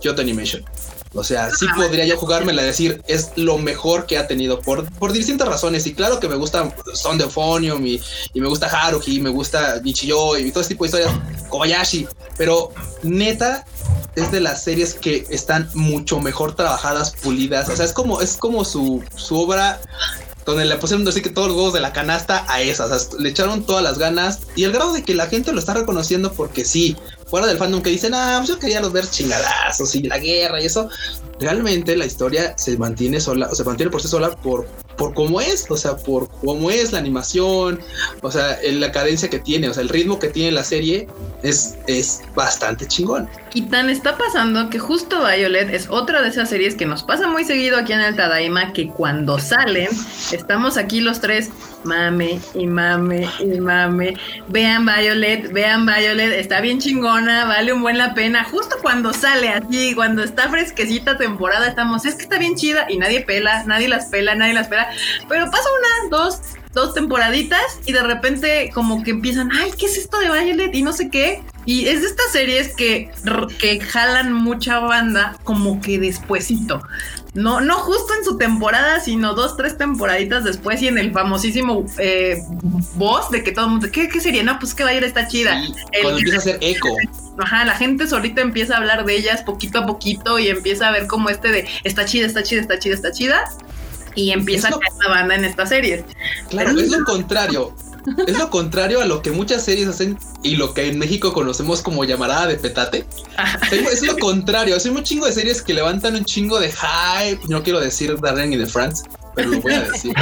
Kyoto 0.00 0.20
Animation. 0.20 0.64
O 1.14 1.24
sea, 1.24 1.50
sí 1.50 1.66
podría 1.74 2.04
yo 2.04 2.18
jugármela 2.18 2.62
a 2.62 2.64
decir, 2.64 3.02
es 3.06 3.30
lo 3.36 3.56
mejor 3.56 4.04
que 4.06 4.18
ha 4.18 4.26
tenido 4.26 4.60
por, 4.60 4.90
por 4.94 5.12
distintas 5.12 5.48
razones. 5.48 5.86
Y 5.86 5.94
claro 5.94 6.20
que 6.20 6.28
me 6.28 6.36
gusta 6.36 6.74
Son 6.92 7.16
de 7.16 7.24
Euphonium 7.24 7.86
y, 7.86 8.00
y, 8.34 8.40
me 8.40 8.48
gusta 8.48 8.66
Haruhi, 8.66 9.20
me 9.20 9.30
gusta 9.30 9.80
Nichiyo 9.80 10.36
y 10.36 10.50
todo 10.50 10.60
ese 10.60 10.70
tipo 10.70 10.84
de 10.84 10.88
historias, 10.88 11.14
Kobayashi. 11.48 12.06
Pero 12.36 12.72
neta, 13.02 13.64
es 14.14 14.30
de 14.30 14.40
las 14.40 14.62
series 14.62 14.94
que 14.94 15.26
están 15.30 15.70
mucho 15.72 16.20
mejor 16.20 16.54
trabajadas, 16.54 17.12
pulidas. 17.22 17.68
O 17.70 17.76
sea, 17.76 17.86
es 17.86 17.92
como, 17.92 18.20
es 18.20 18.36
como 18.36 18.64
su, 18.64 19.02
su 19.14 19.40
obra 19.40 19.80
donde 20.46 20.64
le 20.64 20.76
pusieron 20.76 21.06
así 21.06 21.20
que 21.20 21.30
todos 21.30 21.48
los 21.48 21.56
huevos 21.56 21.72
de 21.74 21.80
la 21.80 21.92
canasta 21.92 22.46
a 22.48 22.62
esas, 22.62 23.12
le 23.14 23.28
echaron 23.28 23.64
todas 23.64 23.82
las 23.82 23.98
ganas 23.98 24.40
y 24.54 24.64
el 24.64 24.72
grado 24.72 24.92
de 24.92 25.02
que 25.02 25.14
la 25.14 25.26
gente 25.26 25.52
lo 25.52 25.58
está 25.58 25.74
reconociendo 25.74 26.32
porque 26.32 26.64
sí, 26.64 26.96
fuera 27.26 27.46
del 27.46 27.58
fandom 27.58 27.82
que 27.82 27.90
dicen, 27.90 28.14
ah, 28.14 28.36
pues 28.38 28.48
yo 28.48 28.58
quería 28.58 28.80
los 28.80 28.92
ver 28.92 29.10
chingadazos 29.10 29.94
y 29.96 30.04
la 30.04 30.18
guerra 30.18 30.62
y 30.62 30.66
eso, 30.66 30.88
realmente 31.40 31.96
la 31.96 32.06
historia 32.06 32.54
se 32.56 32.78
mantiene 32.78 33.20
sola, 33.20 33.48
o 33.50 33.54
se 33.54 33.64
mantiene 33.64 33.90
por 33.90 34.00
sí 34.00 34.08
sola 34.08 34.30
por, 34.30 34.68
por 34.96 35.14
cómo 35.14 35.40
es, 35.40 35.70
o 35.70 35.76
sea, 35.76 35.96
por 35.96 36.28
cómo 36.28 36.70
es 36.70 36.92
la 36.92 36.98
animación, 36.98 37.80
o 38.22 38.30
sea, 38.30 38.58
la 38.62 38.92
cadencia 38.92 39.28
que 39.28 39.38
tiene, 39.38 39.68
o 39.68 39.74
sea, 39.74 39.82
el 39.82 39.88
ritmo 39.88 40.18
que 40.18 40.28
tiene 40.28 40.52
la 40.52 40.64
serie 40.64 41.08
es, 41.42 41.76
es 41.86 42.22
bastante 42.34 42.86
chingón. 42.86 43.28
Y 43.54 43.62
tan 43.62 43.88
está 43.88 44.18
pasando 44.18 44.68
que 44.68 44.78
justo 44.78 45.24
Violet 45.24 45.72
es 45.72 45.88
otra 45.88 46.22
de 46.22 46.28
esas 46.28 46.48
series 46.48 46.74
que 46.74 46.86
nos 46.86 47.02
pasa 47.02 47.26
muy 47.26 47.44
seguido 47.44 47.78
aquí 47.78 47.92
en 47.92 48.00
el 48.00 48.16
Tadaima, 48.16 48.72
que 48.72 48.88
cuando 48.88 49.38
salen, 49.38 49.88
estamos 50.32 50.76
aquí 50.76 51.00
los 51.00 51.20
tres 51.20 51.50
mame 51.86 52.40
y 52.54 52.66
mame 52.66 53.28
y 53.40 53.60
mame. 53.60 54.16
Vean 54.48 54.84
Violet, 54.84 55.50
vean 55.52 55.86
Violet, 55.86 56.32
está 56.32 56.60
bien 56.60 56.80
chingona, 56.80 57.46
vale 57.46 57.72
un 57.72 57.80
buen 57.80 57.96
la 57.96 58.12
pena. 58.12 58.44
Justo 58.44 58.76
cuando 58.82 59.12
sale 59.12 59.48
así, 59.48 59.94
cuando 59.94 60.22
está 60.22 60.48
fresquecita 60.50 61.16
temporada, 61.16 61.66
estamos, 61.66 62.04
es 62.04 62.16
que 62.16 62.22
está 62.22 62.38
bien 62.38 62.56
chida 62.56 62.86
y 62.88 62.98
nadie 62.98 63.22
pela, 63.22 63.64
nadie 63.64 63.88
las 63.88 64.06
pela, 64.06 64.34
nadie 64.34 64.54
las 64.54 64.68
pela. 64.68 64.85
Pero 65.28 65.50
pasa 65.50 65.64
una, 65.80 66.16
dos, 66.16 66.40
dos 66.72 66.94
temporaditas 66.94 67.80
y 67.86 67.92
de 67.92 68.02
repente 68.02 68.70
como 68.72 69.02
que 69.02 69.12
empiezan, 69.12 69.50
ay, 69.52 69.72
¿qué 69.76 69.86
es 69.86 69.96
esto 69.96 70.18
de 70.18 70.30
Violet? 70.30 70.74
Y 70.74 70.82
no 70.82 70.92
sé 70.92 71.10
qué. 71.10 71.42
Y 71.64 71.88
es 71.88 72.02
de 72.02 72.06
estas 72.06 72.30
series 72.30 72.74
que, 72.76 73.10
que 73.58 73.80
jalan 73.80 74.32
mucha 74.32 74.78
banda 74.78 75.36
como 75.42 75.80
que 75.80 75.98
despuesito. 75.98 76.82
No, 77.34 77.60
no 77.60 77.74
justo 77.80 78.14
en 78.16 78.24
su 78.24 78.38
temporada, 78.38 79.00
sino 79.00 79.34
dos, 79.34 79.56
tres 79.56 79.76
temporaditas 79.76 80.44
después 80.44 80.80
y 80.80 80.88
en 80.88 80.96
el 80.96 81.12
famosísimo 81.12 81.84
eh, 81.98 82.42
voz 82.94 83.30
de 83.30 83.42
que 83.42 83.52
todo 83.52 83.66
el 83.66 83.72
mundo, 83.72 83.88
¿qué, 83.92 84.08
qué 84.08 84.20
sería? 84.20 84.42
No, 84.42 84.58
pues 84.58 84.74
que 84.74 84.84
Violet 84.84 85.04
está 85.04 85.28
chida. 85.28 85.60
cuando 86.02 86.18
empieza 86.18 86.36
a 86.36 86.40
hacer 86.40 86.58
eco. 86.60 86.96
Ajá, 87.38 87.64
la 87.64 87.74
gente 87.74 88.06
solita 88.06 88.40
empieza 88.40 88.74
a 88.74 88.76
hablar 88.78 89.04
de 89.04 89.16
ellas 89.16 89.42
poquito 89.42 89.80
a 89.80 89.86
poquito 89.86 90.38
y 90.38 90.48
empieza 90.48 90.88
a 90.88 90.92
ver 90.92 91.06
como 91.06 91.28
este 91.28 91.48
de 91.48 91.68
está 91.84 92.06
chida, 92.06 92.26
está 92.26 92.42
chida, 92.42 92.62
está 92.62 92.78
chida, 92.78 92.94
está 92.94 93.12
chida 93.12 93.44
y 94.16 94.32
empieza 94.32 94.68
a 94.68 94.70
caer 94.72 94.92
la 95.04 95.08
banda 95.08 95.34
en 95.36 95.44
estas 95.44 95.68
series. 95.68 96.04
Claro, 96.50 96.70
es 96.80 96.90
lo 96.90 97.04
contrario. 97.04 97.72
Es 98.26 98.38
lo 98.38 98.50
contrario 98.50 99.00
a 99.00 99.04
lo 99.04 99.20
que 99.20 99.32
muchas 99.32 99.64
series 99.64 99.88
hacen 99.88 100.18
y 100.42 100.56
lo 100.56 100.74
que 100.74 100.88
en 100.88 100.98
México 100.98 101.32
conocemos 101.32 101.82
como 101.82 102.04
llamarada 102.04 102.46
de 102.46 102.56
petate. 102.56 103.04
Es 103.72 104.02
lo 104.02 104.16
contrario. 104.18 104.76
Hay 104.76 104.90
un 104.90 105.02
chingo 105.02 105.26
de 105.26 105.32
series 105.32 105.60
que 105.60 105.74
levantan 105.74 106.14
un 106.14 106.24
chingo 106.24 106.60
de 106.60 106.70
hype. 106.70 107.40
No 107.48 107.62
quiero 107.62 107.80
decir 107.80 108.16
Darren 108.20 108.52
y 108.52 108.56
de 108.56 108.66
France, 108.66 109.04
pero 109.34 109.50
lo 109.50 109.60
voy 109.60 109.74
a 109.74 109.80
decir. 109.82 110.14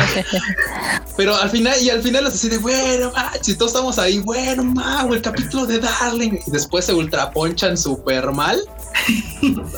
pero 1.17 1.37
al 1.37 1.51
final, 1.51 1.75
y 1.81 1.91
al 1.91 2.03
final 2.03 2.27
así 2.27 2.49
de 2.49 2.59
bueno, 2.59 3.13
si 3.43 3.55
todos 3.55 3.73
estamos 3.73 3.99
ahí, 3.99 4.19
bueno, 4.19 4.65
mago, 4.65 5.15
el 5.15 5.21
capítulo 5.21 5.67
de 5.67 5.79
Darling. 5.79 6.39
Y 6.47 6.51
después 6.51 6.87
se 6.87 6.95
ultraponchan 6.95 7.77
súper 7.77 8.33
mal. 8.33 8.61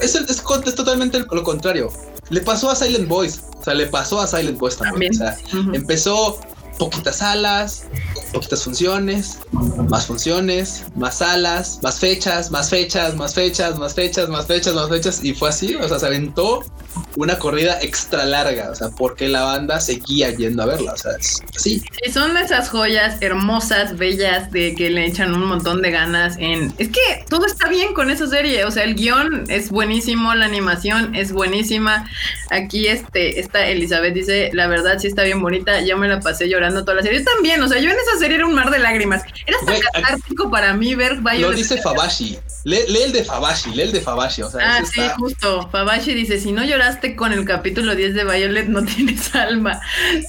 es, 0.01 0.15
es, 0.15 0.43
totalmente 0.75 1.19
lo 1.19 1.43
contrario. 1.43 1.91
Le 2.31 2.41
pasó 2.41 2.71
a 2.71 2.75
Silent 2.75 3.09
Boys. 3.09 3.43
O 3.59 3.63
sea, 3.65 3.75
le 3.75 3.87
pasó 3.87 4.21
a 4.21 4.27
Silent 4.27 4.59
Boys 4.59 4.77
también. 4.77 5.13
O 5.13 5.17
sea, 5.17 5.37
empezó 5.73 6.39
poquitas 6.79 7.19
salas, 7.19 7.87
poquitas 8.33 8.65
funciones, 8.65 9.39
más 9.89 10.07
funciones, 10.07 10.85
más 10.95 11.19
salas, 11.19 11.81
más 11.83 11.99
fechas, 11.99 12.51
más 12.51 12.71
fechas, 12.71 13.15
más 13.17 13.35
fechas, 13.35 13.79
más 13.79 13.95
fechas, 13.95 14.29
más 14.29 14.47
fechas, 14.47 14.75
más 14.75 14.89
fechas. 14.89 15.25
Y 15.25 15.35
fue 15.35 15.49
así, 15.49 15.75
o 15.75 15.89
sea, 15.89 15.99
se 15.99 16.07
aventó 16.07 16.65
una 17.17 17.39
corrida 17.39 17.79
extra 17.81 18.25
larga, 18.25 18.71
o 18.71 18.75
sea, 18.75 18.89
porque 18.91 19.29
la 19.29 19.43
banda 19.43 19.81
seguía 19.81 20.31
yendo 20.31 20.63
a 20.63 20.67
verla, 20.67 20.93
o 20.93 20.97
sea, 20.97 21.13
es 21.19 21.43
así. 21.55 21.83
Y 22.05 22.11
son 22.11 22.37
esas 22.37 22.69
joyas 22.69 23.17
hermosas, 23.21 23.97
bellas, 23.97 24.51
de 24.51 24.75
que 24.75 24.91
le 24.91 25.07
echan 25.07 25.33
un 25.35 25.47
montón 25.47 25.83
de 25.83 25.91
ganas 25.91 26.37
en... 26.39 26.75
Es 26.79 26.89
que 26.89 27.25
todo 27.29 27.47
está 27.47 27.69
bien 27.69 27.95
con 27.95 28.11
esa 28.11 28.27
serie, 28.27 28.65
o 28.65 28.71
sea, 28.71 28.85
el 28.85 28.95
guion 28.95 29.45
es 29.49 29.71
buenísimo, 29.71 30.35
la 30.35 30.45
animación 30.45 31.15
es 31.15 31.33
buenísima. 31.33 32.09
Aquí 32.51 32.87
este, 32.87 33.41
esta 33.41 33.67
Elizabeth 33.67 34.15
dice, 34.15 34.51
la 34.53 34.67
verdad 34.67 34.99
sí 34.99 35.07
está 35.07 35.23
bien 35.23 35.41
bonita, 35.41 35.81
yo 35.83 35.97
me 35.97 36.09
la 36.09 36.21
pasé 36.21 36.49
llorando 36.49 36.66
toda 36.71 36.95
la 36.95 37.03
serie. 37.03 37.21
Yo 37.21 37.25
también, 37.25 37.63
o 37.63 37.69
sea, 37.69 37.79
yo 37.79 37.91
en 37.91 37.97
esa 37.97 38.19
serie 38.19 38.37
era 38.37 38.47
un 38.47 38.55
mar 38.55 38.71
de 38.71 38.79
lágrimas. 38.79 39.23
Era 39.47 39.59
hasta 39.59 39.91
catártico 39.93 40.51
para 40.51 40.75
mí 40.75 40.95
ver 40.95 41.17
Violet. 41.17 41.41
Lo 41.41 41.53
dice 41.53 41.81
Fabashi, 41.81 42.39
lee, 42.65 42.85
el 43.05 43.13
de 43.13 43.25
Fabashi, 43.25 43.71
lee 43.71 43.83
el 43.83 43.93
de 43.93 44.01
Fabashi, 44.01 44.43
o 44.43 44.51
sea... 44.51 44.77
Ah, 44.77 44.85
sí, 44.85 45.01
justo, 45.19 45.69
Fabashi 45.71 46.15
dice, 46.15 46.39
si 46.39 46.53
no 46.53 46.65
lloraste 46.65 47.17
con 47.17 47.33
el 47.33 47.45
capítulo 47.45 47.95
10 47.95 48.15
de 48.15 48.25
Violet, 48.25 48.67
no 48.69 48.85
tienes 48.85 49.35
alma. 49.35 49.81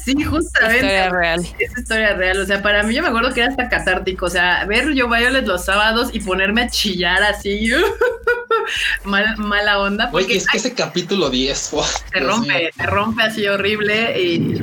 Sí, 0.04 0.24
justamente. 0.24 0.86
Historia 0.86 1.10
real. 1.10 1.48
Es 1.60 1.78
historia 1.78 2.14
real. 2.14 2.42
O 2.42 2.46
sea, 2.46 2.62
para 2.62 2.84
mí 2.84 2.94
yo 2.94 3.02
me 3.02 3.10
acuerdo 3.10 3.34
que 3.34 3.42
era 3.42 3.50
hasta 3.50 3.70
catártico. 3.70 4.26
O 4.26 4.30
sea, 4.30 4.66
ver 4.66 4.94
yo 4.94 5.10
Violet 5.10 5.46
los 5.46 5.66
sábados 5.66 6.10
y 6.14 6.20
ponerme 6.20 6.64
a 6.64 6.70
chillar 6.70 7.24
así. 7.24 7.70
mala 9.04 9.80
onda. 9.80 10.12
Porque, 10.12 10.38
es 10.38 10.48
que 10.48 10.58
ese 10.58 10.74
capítulo 10.74 11.30
10 11.30 11.58
se 12.14 12.20
rompe, 12.20 12.72
se 12.76 12.84
rompe 12.84 13.24
así 13.24 13.48
horrible 13.48 14.22
y 14.22 14.58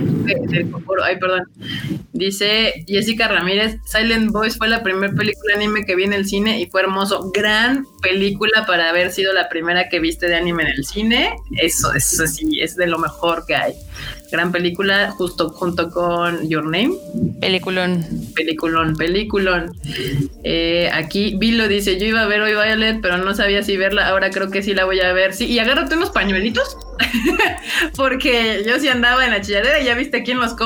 Ay, 1.04 1.18
perdón. 1.18 1.42
Dice 2.12 2.84
Jessica 2.86 3.28
Ramírez, 3.28 3.78
Silent 3.84 4.30
Boys 4.30 4.56
fue 4.56 4.68
la 4.68 4.82
primera 4.82 5.12
película 5.12 5.54
anime 5.56 5.84
que 5.84 5.96
vi 5.96 6.04
en 6.04 6.12
el 6.12 6.26
cine 6.26 6.60
y 6.60 6.66
fue 6.66 6.82
hermoso. 6.82 7.30
Gran 7.32 7.86
película 8.04 8.66
para 8.66 8.90
haber 8.90 9.10
sido 9.10 9.32
la 9.32 9.48
primera 9.48 9.88
que 9.88 9.98
viste 9.98 10.28
de 10.28 10.36
anime 10.36 10.64
en 10.64 10.68
el 10.68 10.84
cine. 10.84 11.36
Eso, 11.56 11.92
eso 11.94 12.26
sí, 12.26 12.60
es 12.60 12.76
de 12.76 12.86
lo 12.86 12.98
mejor 12.98 13.46
que 13.46 13.56
hay 13.56 13.74
gran 14.34 14.50
película, 14.50 15.12
justo 15.12 15.50
junto 15.50 15.90
con 15.90 16.48
Your 16.48 16.64
Name. 16.64 16.94
Peliculón. 17.40 18.04
Peliculón, 18.34 18.96
peliculón. 18.96 19.72
Eh, 20.42 20.90
aquí 20.92 21.36
Vilo 21.36 21.68
dice, 21.68 21.98
yo 21.98 22.06
iba 22.06 22.22
a 22.22 22.26
ver 22.26 22.40
hoy 22.40 22.52
Violet, 22.52 23.00
pero 23.00 23.16
no 23.18 23.34
sabía 23.34 23.62
si 23.62 23.76
verla, 23.76 24.08
ahora 24.08 24.30
creo 24.30 24.50
que 24.50 24.62
sí 24.62 24.74
la 24.74 24.84
voy 24.84 25.00
a 25.00 25.12
ver. 25.12 25.34
Sí, 25.34 25.46
y 25.46 25.60
agárrate 25.60 25.96
unos 25.96 26.10
pañuelitos, 26.10 26.76
porque 27.96 28.64
yo 28.66 28.78
sí 28.80 28.88
andaba 28.88 29.24
en 29.24 29.30
la 29.30 29.40
chilladera, 29.40 29.80
ya 29.82 29.94
viste 29.94 30.18
aquí 30.18 30.32
en 30.32 30.40
los, 30.40 30.56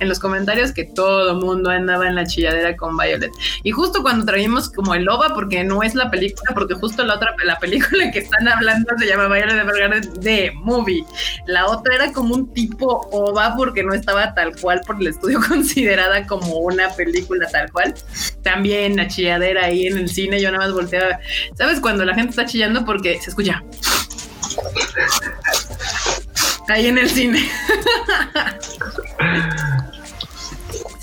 en 0.00 0.08
los 0.08 0.18
comentarios 0.18 0.72
que 0.72 0.84
todo 0.84 1.34
mundo 1.40 1.70
andaba 1.70 2.06
en 2.06 2.16
la 2.16 2.26
chilladera 2.26 2.76
con 2.76 2.96
Violet. 2.96 3.30
Y 3.62 3.70
justo 3.70 4.02
cuando 4.02 4.26
trajimos 4.26 4.68
como 4.68 4.94
el 4.94 5.08
OVA, 5.08 5.32
porque 5.32 5.64
no 5.64 5.82
es 5.82 5.94
la 5.94 6.10
película, 6.10 6.52
porque 6.54 6.74
justo 6.84 7.02
la 7.02 7.14
otra, 7.14 7.34
la 7.44 7.58
película 7.58 8.10
que 8.10 8.18
están 8.18 8.46
hablando 8.46 8.92
se 8.98 9.06
llama 9.06 9.26
Violet 9.26 9.56
Evergarden 9.58 10.20
de 10.20 10.52
Movie. 10.54 11.02
La 11.46 11.66
otra 11.66 11.94
era 11.94 12.12
como 12.12 12.34
un 12.34 12.52
tipo 12.52 13.08
o 13.10 13.32
va 13.32 13.56
porque 13.56 13.82
no 13.82 13.94
estaba 13.94 14.34
tal 14.34 14.54
cual 14.60 14.82
por 14.86 15.00
el 15.00 15.06
estudio 15.06 15.40
considerada 15.48 16.26
como 16.26 16.58
una 16.58 16.90
película 16.90 17.48
tal 17.50 17.72
cual. 17.72 17.94
También 18.42 18.96
la 18.96 19.08
chilladera 19.08 19.64
ahí 19.64 19.86
en 19.86 19.96
el 19.96 20.10
cine, 20.10 20.42
yo 20.42 20.50
nada 20.50 20.66
más 20.66 20.74
volteaba. 20.74 21.18
¿Sabes 21.56 21.80
cuando 21.80 22.04
la 22.04 22.14
gente 22.14 22.30
está 22.30 22.44
chillando? 22.44 22.84
Porque 22.84 23.18
se 23.18 23.30
escucha. 23.30 23.62
Ahí 26.68 26.86
en 26.86 26.98
el 26.98 27.08
cine. 27.08 27.48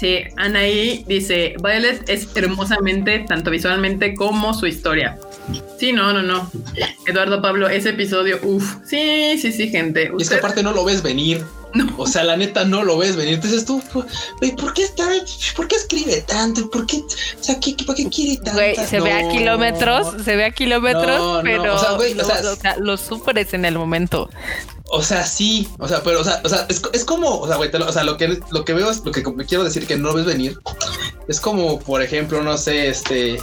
Sí, 0.01 0.23
Anaí 0.35 1.05
dice, 1.07 1.53
Violet 1.61 2.09
es 2.09 2.35
hermosamente, 2.35 3.19
tanto 3.19 3.51
visualmente 3.51 4.15
como 4.15 4.51
su 4.55 4.65
historia. 4.65 5.19
Sí, 5.79 5.91
no, 5.93 6.13
no, 6.13 6.21
no. 6.21 6.51
Eduardo 7.07 7.41
Pablo, 7.41 7.67
ese 7.69 7.89
episodio, 7.89 8.39
uff. 8.43 8.75
Sí, 8.85 9.37
sí, 9.39 9.51
sí, 9.51 9.69
gente. 9.69 10.11
Y 10.17 10.21
esta 10.21 10.39
parte 10.39 10.61
no 10.61 10.71
lo 10.71 10.85
ves 10.85 11.01
venir. 11.01 11.43
No. 11.73 11.87
O 11.97 12.05
sea, 12.05 12.23
la 12.23 12.35
neta 12.35 12.65
no 12.65 12.83
lo 12.83 12.97
ves 12.97 13.15
venir. 13.15 13.35
Entonces 13.35 13.65
tú, 13.65 13.81
güey, 14.39 14.55
¿por 14.55 14.73
qué 14.73 14.83
está, 14.83 15.07
por 15.55 15.67
qué 15.67 15.77
escribe 15.77 16.21
tanto? 16.21 16.69
¿Por 16.69 16.85
qué, 16.85 16.97
o 16.97 17.43
sea, 17.43 17.59
¿qué, 17.59 17.75
¿para 17.85 17.95
qué 17.95 18.09
quiere 18.09 18.37
tanto? 18.37 18.53
Güey, 18.53 18.75
se 18.75 18.99
ve 18.99 19.13
a 19.13 19.29
kilómetros, 19.29 20.23
se 20.23 20.35
ve 20.35 20.45
a 20.45 20.51
kilómetros, 20.51 21.41
pero 21.43 21.75
o 21.75 21.79
sea, 21.79 21.91
güey, 21.93 22.19
o 22.19 22.55
sea, 22.55 22.75
lo, 22.77 22.97
sufres 22.97 23.53
en 23.53 23.65
el 23.65 23.77
momento. 23.77 24.29
O 24.93 25.01
sea, 25.01 25.25
sí, 25.25 25.69
o 25.79 25.87
sea, 25.87 26.03
pero, 26.03 26.19
o 26.19 26.23
sea, 26.23 26.41
o 26.43 26.49
sea 26.49 26.65
es, 26.67 26.81
es 26.91 27.05
como, 27.05 27.39
o 27.39 27.47
sea, 27.47 27.55
güey, 27.55 27.69
o 27.73 27.91
sea, 27.93 28.03
lo 28.03 28.17
que, 28.17 28.39
lo 28.51 28.65
que 28.65 28.73
veo 28.73 28.91
es 28.91 29.03
lo 29.05 29.11
que 29.11 29.23
quiero 29.47 29.63
decir 29.63 29.87
que 29.87 29.95
no 29.95 30.13
ves 30.13 30.25
venir. 30.25 30.59
Es 31.29 31.39
como, 31.39 31.79
por 31.79 32.01
ejemplo, 32.01 32.41
no 32.41 32.57
sé, 32.57 32.89
este, 32.89 33.41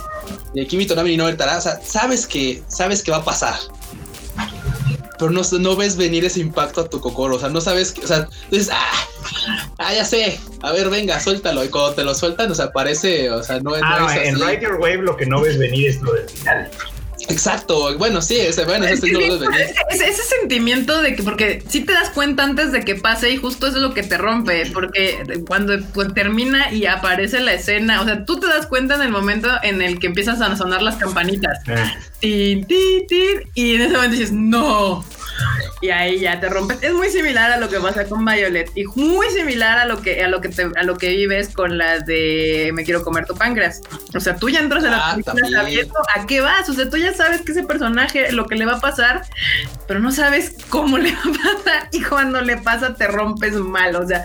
Kimi 0.68 0.86
Tonami 0.86 1.16
no 1.16 1.26
o 1.26 1.60
sea, 1.60 1.80
sabes 1.82 2.26
que, 2.26 2.62
sabes 2.68 3.02
que 3.02 3.10
va 3.10 3.18
a 3.18 3.24
pasar 3.24 3.54
pero 5.18 5.30
no, 5.30 5.42
no 5.58 5.76
ves 5.76 5.96
venir 5.96 6.24
ese 6.24 6.40
impacto 6.40 6.82
a 6.82 6.88
tu 6.88 7.00
cocoro, 7.00 7.36
o 7.36 7.38
sea, 7.40 7.48
no 7.48 7.60
sabes, 7.60 7.92
que, 7.92 8.04
o 8.04 8.06
sea, 8.06 8.28
dices, 8.50 8.70
ah, 8.72 9.08
ah, 9.78 9.92
ya 9.92 10.04
sé, 10.04 10.38
a 10.62 10.72
ver, 10.72 10.88
venga, 10.90 11.18
suéltalo, 11.18 11.64
y 11.64 11.68
cuando 11.68 11.94
te 11.94 12.04
lo 12.04 12.14
sueltan, 12.14 12.50
o 12.50 12.54
sea, 12.54 12.70
parece, 12.70 13.30
o 13.30 13.42
sea, 13.42 13.58
no, 13.60 13.74
es, 13.74 13.82
ah, 13.84 14.16
en 14.22 14.36
Ride 14.36 14.60
Your 14.62 14.76
Wave 14.76 14.98
lo 14.98 15.16
que 15.16 15.26
no 15.26 15.40
ves 15.40 15.58
venir 15.58 15.88
es 15.88 16.00
lo 16.00 16.12
del 16.12 16.28
final. 16.28 16.70
Exacto, 17.28 17.96
bueno, 17.98 18.22
sí, 18.22 18.38
ese, 18.38 18.64
bueno, 18.64 18.86
ese, 18.86 19.12
ves 19.12 19.40
ese, 19.90 20.09
ese 20.09 20.22
sentimiento 20.22 21.02
de 21.02 21.14
que, 21.14 21.22
porque 21.22 21.62
si 21.68 21.82
te 21.82 21.92
das 21.92 22.10
cuenta 22.10 22.42
antes 22.42 22.72
de 22.72 22.80
que 22.80 22.94
pase 22.94 23.30
y 23.30 23.36
justo 23.36 23.66
eso 23.66 23.76
es 23.76 23.82
lo 23.82 23.94
que 23.94 24.02
te 24.02 24.16
rompe, 24.16 24.64
porque 24.72 25.42
cuando 25.46 25.78
pues, 25.92 26.14
termina 26.14 26.72
y 26.72 26.86
aparece 26.86 27.40
la 27.40 27.52
escena, 27.52 28.00
o 28.00 28.05
sea, 28.05 28.24
tú 28.24 28.40
te 28.40 28.46
das 28.46 28.66
cuenta 28.66 28.94
en 28.94 29.02
el 29.02 29.10
momento 29.10 29.48
en 29.62 29.82
el 29.82 29.98
que 29.98 30.06
empiezas 30.06 30.40
a 30.40 30.56
sonar 30.56 30.82
las 30.82 30.96
campanitas. 30.96 31.59
Ah. 31.68 31.94
y 32.20 32.52
en 32.52 33.82
ese 33.82 33.94
momento 33.94 34.16
dices, 34.16 34.32
no, 34.32 35.05
y 35.81 35.90
ahí 35.90 36.20
ya 36.20 36.40
te 36.40 36.48
rompes. 36.48 36.78
Es 36.82 36.93
muy 36.93 37.09
similar 37.09 37.51
a 37.52 37.56
lo 37.59 37.69
que 37.69 37.78
pasa 37.78 38.05
con 38.05 38.24
Violet 38.24 38.70
y 38.74 38.85
muy 38.97 39.28
similar 39.31 39.78
a 39.78 39.85
lo 39.85 40.01
que 40.02 40.23
a 40.23 40.28
lo 40.28 40.40
que 40.40 40.51
a 40.77 40.82
lo 40.82 40.97
que 40.97 41.10
vives 41.10 41.48
con 41.55 41.78
las 41.78 42.06
de 42.06 42.70
Me 42.74 42.85
quiero 42.85 43.02
comer 43.02 43.27
tu 43.27 43.35
páncreas. 43.35 43.81
O 44.15 44.20
sea, 44.20 44.36
tú 44.36 44.48
ya 44.48 44.60
entras 44.60 44.85
en 44.85 44.90
la 44.90 45.10
ah, 45.10 45.10
película 45.12 45.48
sabiendo 45.51 45.94
a 46.15 46.27
qué 46.27 46.40
vas, 46.40 46.69
o 46.69 46.73
sea, 46.73 46.89
tú 46.90 46.97
ya 46.97 47.15
sabes 47.15 47.43
que 47.43 47.52
ese 47.52 47.62
personaje 47.62 48.32
lo 48.32 48.47
que 48.47 48.56
le 48.56 48.66
va 48.66 48.74
a 48.77 48.81
pasar, 48.81 49.23
pero 49.86 50.01
no 50.01 50.10
sabes 50.12 50.55
cómo 50.69 50.98
le 50.98 51.12
va 51.12 51.20
a 51.20 51.56
pasar. 51.56 51.89
Y 51.93 52.02
cuando 52.02 52.40
le 52.40 52.56
pasa 52.56 52.94
te 52.94 53.06
rompes 53.06 53.55
mal, 53.55 53.97
o 53.97 54.06
sea, 54.06 54.24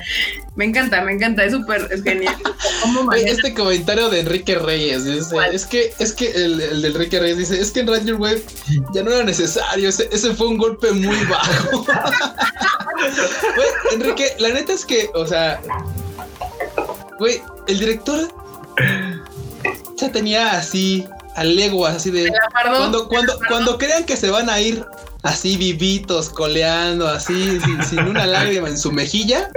me 0.55 0.65
encanta, 0.65 1.01
me 1.01 1.13
encanta, 1.13 1.43
es 1.43 1.51
súper, 1.51 1.87
es 1.91 2.03
genial. 2.03 2.35
este 3.25 3.53
comentario 3.53 4.09
de 4.09 4.19
Enrique 4.19 4.57
Reyes 4.57 5.05
dice, 5.05 5.35
es 5.51 5.65
que, 5.65 5.93
es 5.99 6.13
que 6.13 6.31
el, 6.31 6.61
el, 6.61 6.81
de 6.81 6.87
Enrique 6.89 7.19
Reyes 7.19 7.37
dice, 7.37 7.59
es 7.59 7.71
que 7.71 7.79
en 7.81 7.87
Radio 7.87 8.17
Web 8.17 8.43
ya 8.93 9.03
no 9.03 9.11
era 9.11 9.23
necesario, 9.23 9.89
ese, 9.89 10.07
ese 10.11 10.33
fue 10.33 10.47
un 10.47 10.57
golpe 10.57 10.91
muy 11.03 11.23
bajo. 11.25 11.85
Enrique, 13.91 14.35
la 14.39 14.49
neta 14.49 14.73
es 14.73 14.85
que, 14.85 15.09
o 15.13 15.25
sea, 15.25 15.59
güey, 17.19 17.41
el 17.67 17.79
director 17.79 18.27
ya 19.97 20.11
tenía 20.11 20.51
así 20.51 21.07
a 21.35 21.43
leguas, 21.43 21.95
así 21.95 22.11
de 22.11 22.31
cuando, 22.61 23.07
cuando, 23.07 23.39
cuando 23.47 23.77
crean 23.77 24.05
que 24.05 24.17
se 24.17 24.29
van 24.29 24.49
a 24.49 24.59
ir 24.59 24.85
así 25.23 25.55
vivitos, 25.57 26.29
coleando, 26.29 27.07
así, 27.07 27.59
sin, 27.89 27.99
una 27.99 28.25
lágrima 28.25 28.67
en 28.67 28.77
su 28.77 28.91
mejilla. 28.91 29.49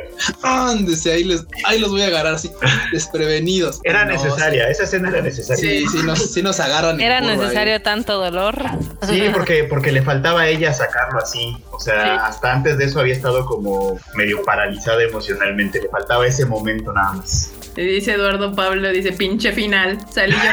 Ándese, 0.43 1.13
ahí, 1.13 1.25
les, 1.25 1.45
ahí 1.65 1.79
los 1.79 1.91
voy 1.91 2.03
a 2.03 2.07
agarrar 2.07 2.35
así, 2.35 2.51
desprevenidos. 2.93 3.81
Era 3.85 4.05
necesaria, 4.05 4.69
esa 4.71 4.85
escena 4.85 5.11
era 5.11 5.21
necesaria. 5.21 5.61
Sí, 5.61 5.87
sí 5.89 5.99
nos, 6.05 6.33
sí 6.33 6.43
nos 6.43 6.61
agarran. 6.61 7.01
Era 7.01 7.21
necesario 7.21 7.83
tanto 7.83 8.19
dolor. 8.19 8.63
Sí, 9.07 9.25
porque, 9.33 9.65
porque 9.65 9.93
le 9.93 10.03
faltaba 10.03 10.43
a 10.43 10.49
ella 10.49 10.73
sacarlo 10.73 11.19
así. 11.19 11.57
O 11.73 11.81
sea, 11.81 12.25
hasta 12.27 12.53
antes 12.53 12.79
de 12.79 12.85
eso 12.85 13.01
había 13.01 13.15
estado 13.15 13.45
como 13.45 13.99
medio 14.15 14.43
paralizada 14.45 15.03
emocionalmente. 15.03 15.83
Le 15.83 15.89
faltaba 15.89 16.27
ese 16.27 16.47
momento 16.47 16.93
nada 16.93 17.13
más. 17.13 17.51
Dice 17.83 18.13
Eduardo 18.13 18.55
Pablo, 18.55 18.91
dice 18.91 19.13
pinche 19.13 19.53
final. 19.53 19.99
Salí 20.11 20.35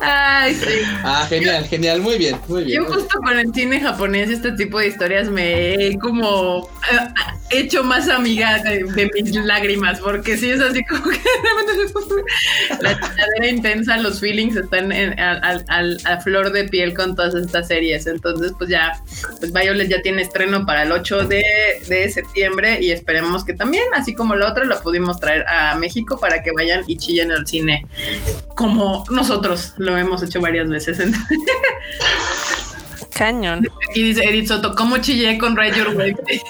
Ay, 0.00 0.54
sí. 0.54 0.80
Ah, 1.04 1.26
genial, 1.28 1.66
genial, 1.66 2.00
muy 2.00 2.16
bien, 2.16 2.36
muy 2.48 2.64
bien. 2.64 2.82
Yo 2.82 2.88
justo 2.90 3.18
con 3.18 3.38
el 3.38 3.52
cine 3.52 3.80
japonés, 3.80 4.30
este 4.30 4.52
tipo 4.52 4.78
de 4.78 4.88
historias 4.88 5.28
me 5.28 5.74
he 5.74 5.98
como 5.98 6.68
eh, 6.90 7.08
hecho 7.50 7.84
más 7.84 8.08
amiga 8.08 8.62
de, 8.62 9.10
mis 9.12 9.34
lágrimas, 9.34 10.00
porque 10.00 10.36
sí 10.36 10.50
es 10.50 10.60
así 10.60 10.82
como 10.84 11.10
que 11.10 11.18
la 12.80 12.98
chadera 12.98 13.48
intensa, 13.48 13.98
los 13.98 14.20
feelings 14.20 14.56
están 14.56 14.90
a, 14.92 16.20
flor 16.22 16.52
de 16.52 16.64
piel 16.64 16.94
con 16.94 17.14
todas 17.14 17.34
estas 17.34 17.68
series. 17.68 18.06
Entonces, 18.06 18.52
pues 18.56 18.70
ya, 18.70 18.92
pues 19.38 19.52
Violet 19.52 19.88
ya 19.88 20.00
tiene 20.00 20.22
estreno 20.22 20.64
para 20.64 20.84
el 20.84 20.92
8 20.92 21.26
de, 21.26 21.42
de 21.88 22.10
septiembre 22.10 22.78
y 22.80 22.90
esperemos 22.90 23.44
que 23.44 23.54
también, 23.54 23.84
así 23.94 24.14
como 24.14 24.34
la 24.34 24.48
otra, 24.48 24.64
lo 24.64 24.80
pudimos 24.80 25.20
traer 25.20 25.46
a 25.46 25.74
México 25.76 26.18
para 26.18 26.42
que 26.42 26.52
vayan 26.52 26.84
y 26.86 26.96
chillen 26.96 27.32
al 27.32 27.46
cine 27.46 27.86
como 28.54 29.04
nosotros 29.10 29.74
lo 29.78 29.96
hemos 29.96 30.22
hecho 30.22 30.40
varias 30.40 30.68
veces. 30.68 30.98
Cañón. 33.14 33.66
Aquí 33.90 34.02
dice 34.02 34.22
Edith 34.24 34.48
Soto, 34.48 34.74
¿cómo 34.74 34.98
chillé 34.98 35.38
con 35.38 35.56
Ride 35.56 35.76
Your 35.76 35.88
Wave? 35.96 36.16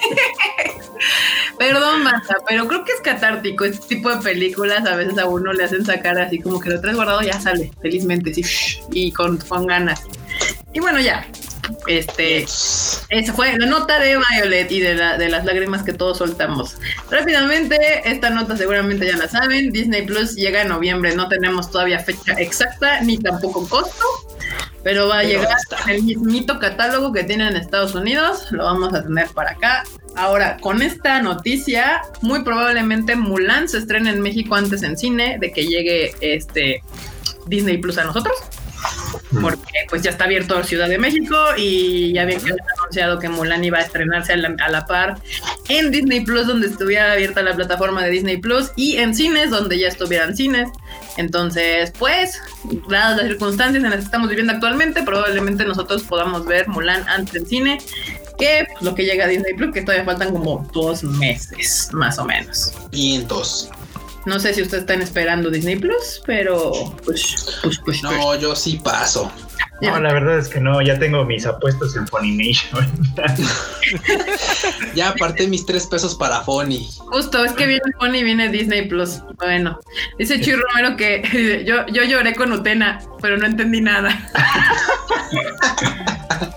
Perdón, 1.59 2.03
Marta, 2.03 2.37
pero 2.49 2.67
creo 2.67 2.85
que 2.85 2.93
es 2.93 3.01
catártico. 3.01 3.65
Este 3.65 3.97
tipo 3.97 4.11
de 4.11 4.23
películas 4.23 4.87
a 4.87 4.97
veces 4.97 5.19
a 5.19 5.27
uno 5.27 5.53
le 5.53 5.65
hacen 5.65 5.85
sacar 5.85 6.19
así 6.19 6.39
como 6.39 6.59
que 6.59 6.71
lo 6.71 6.81
traes 6.81 6.97
guardado, 6.97 7.23
ya 7.23 7.41
sale, 7.41 7.71
felizmente, 7.83 8.33
sí, 8.33 8.43
y 8.93 9.13
con, 9.13 9.37
con 9.37 9.67
ganas. 9.67 10.03
Y 10.73 10.81
bueno, 10.81 11.01
ya, 11.01 11.27
este, 11.87 12.43
esa 12.43 13.33
fue 13.35 13.57
la 13.59 13.67
nota 13.67 13.99
de 13.99 14.17
Violet 14.17 14.71
y 14.71 14.81
de, 14.81 14.95
de 14.95 15.29
las 15.29 15.45
lágrimas 15.45 15.83
que 15.83 15.93
todos 15.93 16.19
soltamos. 16.19 16.77
Rápidamente, 17.11 17.77
esta 18.05 18.31
nota 18.31 18.57
seguramente 18.57 19.07
ya 19.07 19.17
la 19.17 19.29
saben. 19.29 19.73
Disney 19.73 20.03
Plus 20.03 20.35
llega 20.35 20.63
en 20.63 20.69
noviembre. 20.69 21.15
No 21.15 21.29
tenemos 21.29 21.71
todavía 21.71 21.99
fecha 21.99 22.33
exacta 22.39 23.01
ni 23.01 23.19
tampoco 23.19 23.69
costo, 23.69 24.05
pero 24.83 25.09
va 25.09 25.19
a 25.19 25.25
llegar 25.25 25.57
el 25.89 26.03
mismito 26.03 26.59
catálogo 26.59 27.13
que 27.13 27.25
tienen 27.25 27.49
en 27.49 27.57
Estados 27.57 27.95
Unidos. 27.95 28.51
Lo 28.51 28.65
vamos 28.65 28.95
a 28.95 29.03
tener 29.03 29.29
para 29.29 29.53
acá. 29.53 29.85
Ahora, 30.17 30.57
con 30.61 30.83
esta 30.83 31.23
noticia, 31.23 32.03
muy 32.21 32.43
probablemente 32.43 33.17
Mulan 33.17 33.69
se 33.69 33.79
estrene 33.79 34.11
en 34.11 34.21
México 34.21 34.55
antes 34.55 34.83
en 34.83 34.97
cine 34.97 35.39
de 35.41 35.53
que 35.53 35.67
llegue 35.67 36.15
este 36.21 36.83
Disney 37.47 37.79
Plus 37.79 37.99
a 37.99 38.05
nosotros 38.05 38.35
porque 39.41 39.87
pues 39.89 40.03
ya 40.03 40.11
está 40.11 40.25
abierto 40.25 40.63
Ciudad 40.65 40.89
de 40.89 40.99
México 40.99 41.37
y 41.57 42.13
ya 42.13 42.23
habían 42.23 42.41
anunciado 42.79 43.19
que 43.19 43.29
Mulan 43.29 43.63
iba 43.65 43.79
a 43.79 43.83
estrenarse 43.83 44.33
a 44.33 44.37
la, 44.37 44.87
par 44.87 45.21
en 45.69 45.91
Disney 45.91 46.21
Plus 46.21 46.47
donde 46.47 46.67
estuviera 46.67 47.13
abierta 47.13 47.43
la 47.43 47.55
plataforma 47.55 48.03
de 48.05 48.11
Disney 48.11 48.39
Plus 48.39 48.73
y 48.77 48.97
en 48.97 49.15
cines 49.15 49.51
donde 49.51 49.79
ya 49.79 49.89
estuvieran 49.89 50.37
cines. 50.37 50.69
Entonces, 51.17 51.93
pues, 51.99 52.41
dadas 52.89 53.19
las 53.19 53.27
circunstancias 53.27 53.83
en 53.83 53.91
las 53.91 54.01
que 54.01 54.05
estamos 54.05 54.29
viviendo 54.29 54.53
actualmente, 54.53 55.03
probablemente 55.03 55.65
nosotros 55.65 56.03
podamos 56.03 56.47
ver 56.47 56.69
Mulan 56.69 57.07
antes 57.09 57.35
en 57.35 57.47
cine 57.47 57.79
que 58.39 58.67
pues, 58.73 58.83
lo 58.83 58.95
que 58.95 59.05
llega 59.05 59.27
a 59.27 59.29
Disney 59.29 59.55
Plus, 59.55 59.73
que 59.73 59.83
todavía 59.83 60.05
faltan 60.05 60.33
como 60.33 60.67
dos 60.73 61.05
meses, 61.05 61.91
más 61.93 62.19
o 62.19 62.25
menos. 62.25 62.73
Vientos. 62.91 63.71
No 64.27 64.39
sé 64.39 64.53
si 64.53 64.63
ustedes 64.63 64.83
están 64.83 65.03
esperando 65.03 65.51
Disney 65.51 65.77
Plus, 65.77 66.23
pero 66.27 66.73
pues, 67.05 67.59
pues, 67.63 67.81
pues 67.85 68.03
No, 68.03 68.11
pues. 68.11 68.41
yo 68.41 68.55
sí 68.55 68.81
paso. 68.83 69.31
No, 69.83 69.99
la 69.99 70.13
verdad 70.13 70.39
es 70.39 70.49
que 70.49 70.61
no, 70.61 70.83
ya 70.83 70.99
tengo 70.99 71.25
mis 71.25 71.47
apuestos 71.47 71.97
en 71.97 72.07
Funimation. 72.07 72.87
Ya 74.95 75.11
aparté 75.11 75.47
mis 75.47 75.65
tres 75.65 75.87
pesos 75.87 76.15
para 76.15 76.41
Fonny. 76.43 76.89
Justo, 76.99 77.45
es 77.45 77.53
que 77.53 77.67
viene 77.67 77.83
Pony 77.99 78.17
y 78.17 78.25
viene 78.25 78.49
Disney 78.49 78.89
Plus. 78.89 79.21
Bueno, 79.37 79.79
dice 80.19 80.41
Chuy 80.41 80.55
Romero 80.55 80.97
que 80.97 81.65
yo, 81.67 81.87
yo 81.87 82.05
lloré 82.05 82.35
con 82.35 82.53
Utena, 82.53 83.01
pero 83.23 83.37
no 83.37 83.47
entendí 83.47 83.81
nada. 83.81 84.19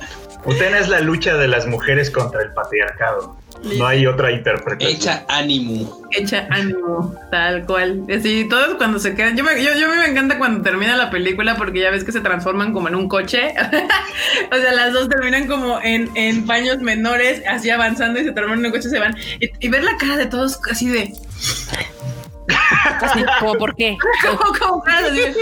Utena 0.46 0.80
es 0.80 0.90
la 0.90 1.00
lucha 1.00 1.36
de 1.36 1.48
las 1.48 1.66
mujeres 1.66 2.12
contra 2.12 2.42
el 2.42 2.52
patriarcado. 2.54 3.38
No 3.64 3.88
hay 3.88 4.06
otra 4.06 4.32
interpretación. 4.32 4.92
Hecha 4.92 5.26
ánimo. 5.30 6.02
Echa 6.12 6.48
ánimo, 6.50 7.16
tal 7.32 7.66
cual. 7.66 8.04
Así, 8.14 8.46
todos 8.50 8.76
cuando 8.76 9.00
se 9.00 9.16
quedan. 9.16 9.38
Yo, 9.38 9.44
me, 9.44 9.64
yo, 9.64 9.74
yo 9.74 9.88
me 9.88 10.06
encanta 10.06 10.38
cuando 10.38 10.62
termina 10.62 10.98
la 10.98 11.10
película 11.10 11.56
porque 11.56 11.80
ya 11.80 11.90
ves 11.90 12.04
que 12.04 12.12
se 12.12 12.20
transforman 12.20 12.74
como 12.74 12.90
en 12.90 12.96
un 12.96 13.08
coche. 13.08 13.54
o 14.52 14.56
sea, 14.56 14.74
las 14.74 14.94
dos 14.94 15.08
terminan 15.08 15.48
como 15.48 15.80
en, 15.82 16.10
en 16.16 16.46
paños 16.46 16.80
menores, 16.80 17.42
así 17.48 17.70
avanzando 17.70 18.20
y 18.20 18.26
se 18.26 18.32
transforman 18.32 18.60
en 18.60 18.66
un 18.66 18.72
coche 18.72 18.88
y 18.90 18.92
se 18.92 19.00
van. 19.00 19.16
Y, 19.40 19.50
y 19.60 19.70
ver 19.70 19.84
la 19.84 19.96
cara 19.98 20.18
de 20.18 20.26
todos 20.26 20.60
así 20.70 20.90
de. 20.90 21.14
Así, 23.02 23.24
como, 23.40 23.54
¿por 23.54 23.76
qué? 23.76 23.98
como, 24.22 24.60
como 24.60 24.84
caras 24.84 25.12
así 25.12 25.20
de, 25.20 25.36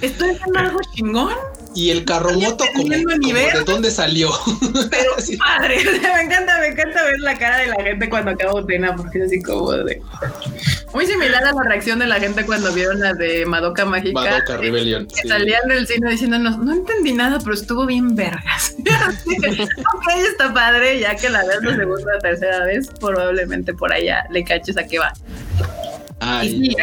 ¿Estoy 0.06 0.30
haciendo 0.30 0.58
algo 0.58 0.80
chingón? 0.94 1.34
Y 1.74 1.90
el 1.90 2.04
carromoto 2.04 2.64
como, 2.74 2.88
como 2.88 3.34
de 3.34 3.64
dónde 3.64 3.90
salió. 3.90 4.30
Pero 4.90 5.12
Sí. 5.20 5.36
padre, 5.36 5.76
o 5.78 6.00
sea, 6.00 6.16
me 6.16 6.22
encanta, 6.22 6.58
me 6.58 6.68
encanta 6.68 7.04
ver 7.04 7.18
la 7.20 7.38
cara 7.38 7.58
de 7.58 7.66
la 7.68 7.82
gente 7.82 8.08
cuando 8.08 8.32
acaba 8.32 8.54
Utena, 8.54 8.96
porque 8.96 9.18
es 9.18 9.26
así 9.26 9.42
como 9.42 9.72
de. 9.72 10.02
Muy 10.92 11.06
similar 11.06 11.44
a 11.44 11.52
la 11.52 11.62
reacción 11.62 11.98
de 12.00 12.06
la 12.06 12.18
gente 12.18 12.44
cuando 12.44 12.72
vieron 12.72 12.98
la 13.00 13.12
de 13.14 13.46
Madoka 13.46 13.84
Mágica. 13.84 14.20
Madoka 14.20 14.54
eh, 14.54 14.56
Rebellion. 14.56 15.06
que 15.06 15.22
sí. 15.22 15.28
salían 15.28 15.68
del 15.68 15.86
cine 15.86 16.10
diciéndonos, 16.10 16.58
no 16.58 16.72
entendí 16.72 17.12
nada, 17.12 17.38
pero 17.38 17.54
estuvo 17.54 17.86
bien 17.86 18.14
vergas. 18.16 18.74
Ok, 19.94 20.04
está 20.28 20.52
padre, 20.52 20.98
ya 21.00 21.14
que 21.16 21.28
la 21.28 21.44
veas 21.44 21.62
la 21.62 21.76
segunda 21.76 22.16
o 22.16 22.18
tercera 22.20 22.64
vez, 22.64 22.88
probablemente 23.00 23.74
por 23.74 23.92
allá 23.92 24.24
le 24.30 24.44
caches 24.44 24.76
a 24.76 24.84
qué 24.84 24.98
va. 24.98 25.12
Ay, 26.22 26.50
sí, 26.50 26.76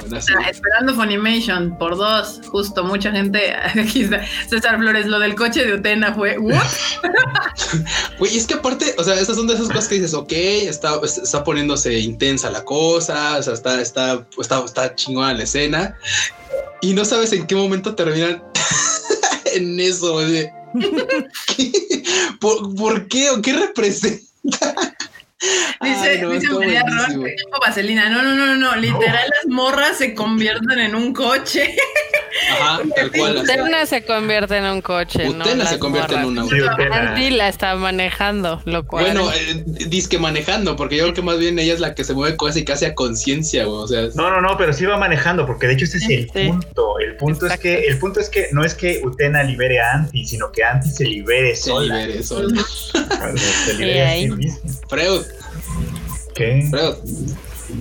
esperando 0.50 0.96
Funimation 0.96 1.78
por 1.78 1.96
dos, 1.96 2.42
justo 2.48 2.84
mucha 2.84 3.12
gente, 3.12 3.54
aquí 3.80 4.02
está, 4.02 4.26
César 4.50 4.80
Flores, 4.80 5.06
lo 5.06 5.20
del 5.20 5.36
coche 5.36 5.64
de 5.64 5.74
Utena 5.74 6.14
fue, 6.14 6.38
¿what? 6.40 6.66
Güey, 8.20 8.36
es 8.36 8.48
que 8.48 8.56
aparte, 8.56 8.96
o 8.98 9.04
sea, 9.04 9.14
esas 9.20 9.36
son 9.36 9.46
de 9.46 9.54
esas 9.54 9.68
cosas 9.68 9.88
que 9.88 9.96
dices, 9.96 10.16
ok, 10.16 10.32
está, 10.32 11.00
está 11.04 11.44
poniéndose 11.44 12.00
intensa 12.00 12.50
la 12.50 12.64
cosa, 12.64 13.38
o 13.38 13.44
sea, 13.44 13.54
está, 13.54 13.80
está, 13.80 14.26
está, 14.40 14.66
está 14.66 14.96
chingona 14.96 15.34
la 15.34 15.44
escena, 15.44 15.96
y 16.82 16.94
no 16.94 17.06
sabes 17.06 17.32
en 17.34 17.46
qué 17.46 17.56
momento 17.56 17.96
terminan 17.96 18.44
en 19.54 19.80
eso. 19.80 20.20
¿Por, 22.40 22.76
por 22.76 23.08
qué 23.08 23.30
o 23.30 23.42
qué 23.42 23.54
representa? 23.54 24.76
Dice, 25.82 26.10
Ay, 26.10 26.22
no, 26.22 26.32
dice 26.32 26.50
María. 26.50 26.84
Roa 26.88 27.08
que 27.08 27.36
tipo 27.36 27.60
vaselina. 27.62 28.10
No, 28.10 28.24
no, 28.24 28.34
no, 28.36 28.48
no, 28.48 28.56
no. 28.56 28.76
Literal, 28.78 29.30
las 29.30 29.46
morras 29.48 29.98
se 29.98 30.16
convierten 30.16 30.80
en 30.80 30.96
un 30.96 31.14
coche. 31.14 31.76
Ajá, 32.60 32.82
tal 32.96 33.12
cual. 33.12 33.38
así. 33.38 33.44
Utena 33.44 33.86
se 33.86 34.04
convierte 34.04 34.58
en 34.58 34.64
un 34.66 34.82
coche. 34.82 35.30
no 35.30 35.44
Utena 35.46 35.66
se 35.68 35.78
convierte 35.78 36.16
en 36.16 36.26
un 36.26 36.50
Sí, 36.50 36.60
auto. 36.60 36.84
Andy 36.92 37.30
la 37.32 37.50
está 37.50 37.76
manejando, 37.76 38.62
lo 38.66 38.86
cual. 38.88 39.06
Bueno, 39.06 39.32
eh, 39.32 39.64
disque 39.88 40.18
manejando, 40.18 40.76
porque 40.76 40.98
yo 40.98 41.04
creo 41.04 41.14
que 41.14 41.22
más 41.22 41.38
bien 41.38 41.60
ella 41.60 41.74
es 41.76 41.80
la 41.80 41.94
que 41.94 42.04
se 42.04 42.14
mueve 42.16 42.36
casi 42.38 42.66
casi 42.66 42.86
a 42.86 42.96
conciencia, 42.96 43.66
güey. 43.66 43.78
O 43.84 43.88
sea, 43.88 44.02
es- 44.02 44.16
No, 44.16 44.32
no, 44.32 44.42
no, 44.42 44.58
pero 44.58 44.74
sí 44.74 44.86
va 44.86 44.98
manejando, 44.98 45.46
porque 45.46 45.68
de 45.68 45.74
hecho 45.74 45.86
ese 45.86 45.98
es 45.98 46.10
el 46.10 46.30
Sí. 46.34 46.48
punto. 46.50 47.00
El 47.00 47.16
punto 47.18 47.46
es 47.46 47.60
que, 47.60 47.82
el 47.88 48.00
punto 48.00 48.20
es 48.20 48.30
que 48.30 48.48
no 48.54 48.64
es 48.64 48.74
que 48.74 49.02
Utena 49.04 49.44
libere 49.44 49.80
a 49.80 49.94
Anti, 49.94 50.26
sino 50.26 50.52
que 50.52 50.64
Anti 50.64 50.90
se 50.90 51.06
libere 51.06 51.56
se 51.56 51.70
sola. 51.70 51.98
libere 52.00 52.24
sola. 52.24 52.64
Se 53.66 53.74
libere 53.76 54.02
a 54.04 54.06
sí 54.08 54.12
ahí. 54.14 54.30
misma. 54.30 54.58
Freud, 54.90 55.22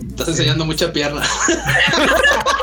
Estás 0.08 0.28
enseñando 0.28 0.64
mucha 0.64 0.92
pierna. 0.92 1.22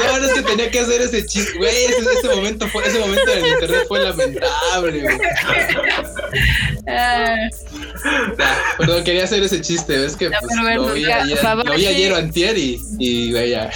Perdón, 0.00 0.24
es 0.24 0.32
que 0.32 0.42
tenía 0.42 0.70
que 0.70 0.80
hacer 0.80 1.00
ese 1.02 1.24
chiste, 1.26 1.56
güey. 1.58 1.70
Ese, 1.70 1.98
ese 2.18 2.28
momento 2.34 2.68
fue, 2.68 2.86
ese 2.86 2.98
momento 2.98 3.30
en 3.32 3.44
el 3.44 3.50
internet 3.52 3.84
fue 3.88 4.00
lamentable, 4.00 5.00
güey. 5.02 5.18
Ah, 6.88 7.34
Ya, 8.38 8.62
perdón, 8.78 9.04
quería 9.04 9.24
hacer 9.24 9.42
ese 9.42 9.60
chiste. 9.60 10.04
Es 10.04 10.16
que 10.16 10.30
Ya, 10.30 10.38
pues, 10.40 10.54
lo 10.76 10.92
vi 10.92 11.04
ayer, 11.10 11.38
Fabashi- 11.38 11.64
lo 11.64 11.74
vi 11.74 11.86
ayer 11.86 12.12
o 12.12 12.16
antier 12.16 12.56
y, 12.58 12.80
y 12.98 13.32
güey, 13.32 13.50
ya. 13.50 13.70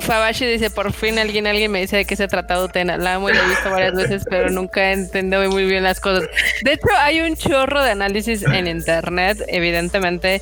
Fabashi 0.00 0.46
dice, 0.46 0.70
por 0.70 0.92
fin 0.92 1.18
alguien, 1.18 1.46
alguien 1.46 1.70
me 1.70 1.80
dice 1.80 1.96
de 1.96 2.04
qué 2.04 2.16
se 2.16 2.28
trata 2.28 2.62
Utena. 2.62 2.96
La 2.96 3.14
amo 3.14 3.30
y 3.30 3.34
la 3.34 3.42
he 3.44 3.48
visto 3.48 3.70
varias 3.70 3.94
veces, 3.94 4.22
pero 4.28 4.50
nunca 4.50 4.90
he 4.90 4.92
entendido 4.92 5.48
muy 5.50 5.64
bien 5.64 5.82
las 5.82 6.00
cosas. 6.00 6.28
De 6.62 6.72
hecho, 6.72 6.86
hay 6.98 7.20
un 7.20 7.36
chorro 7.36 7.82
de 7.82 7.90
análisis 7.90 8.42
en 8.42 8.66
internet, 8.68 9.42
evidentemente. 9.48 10.40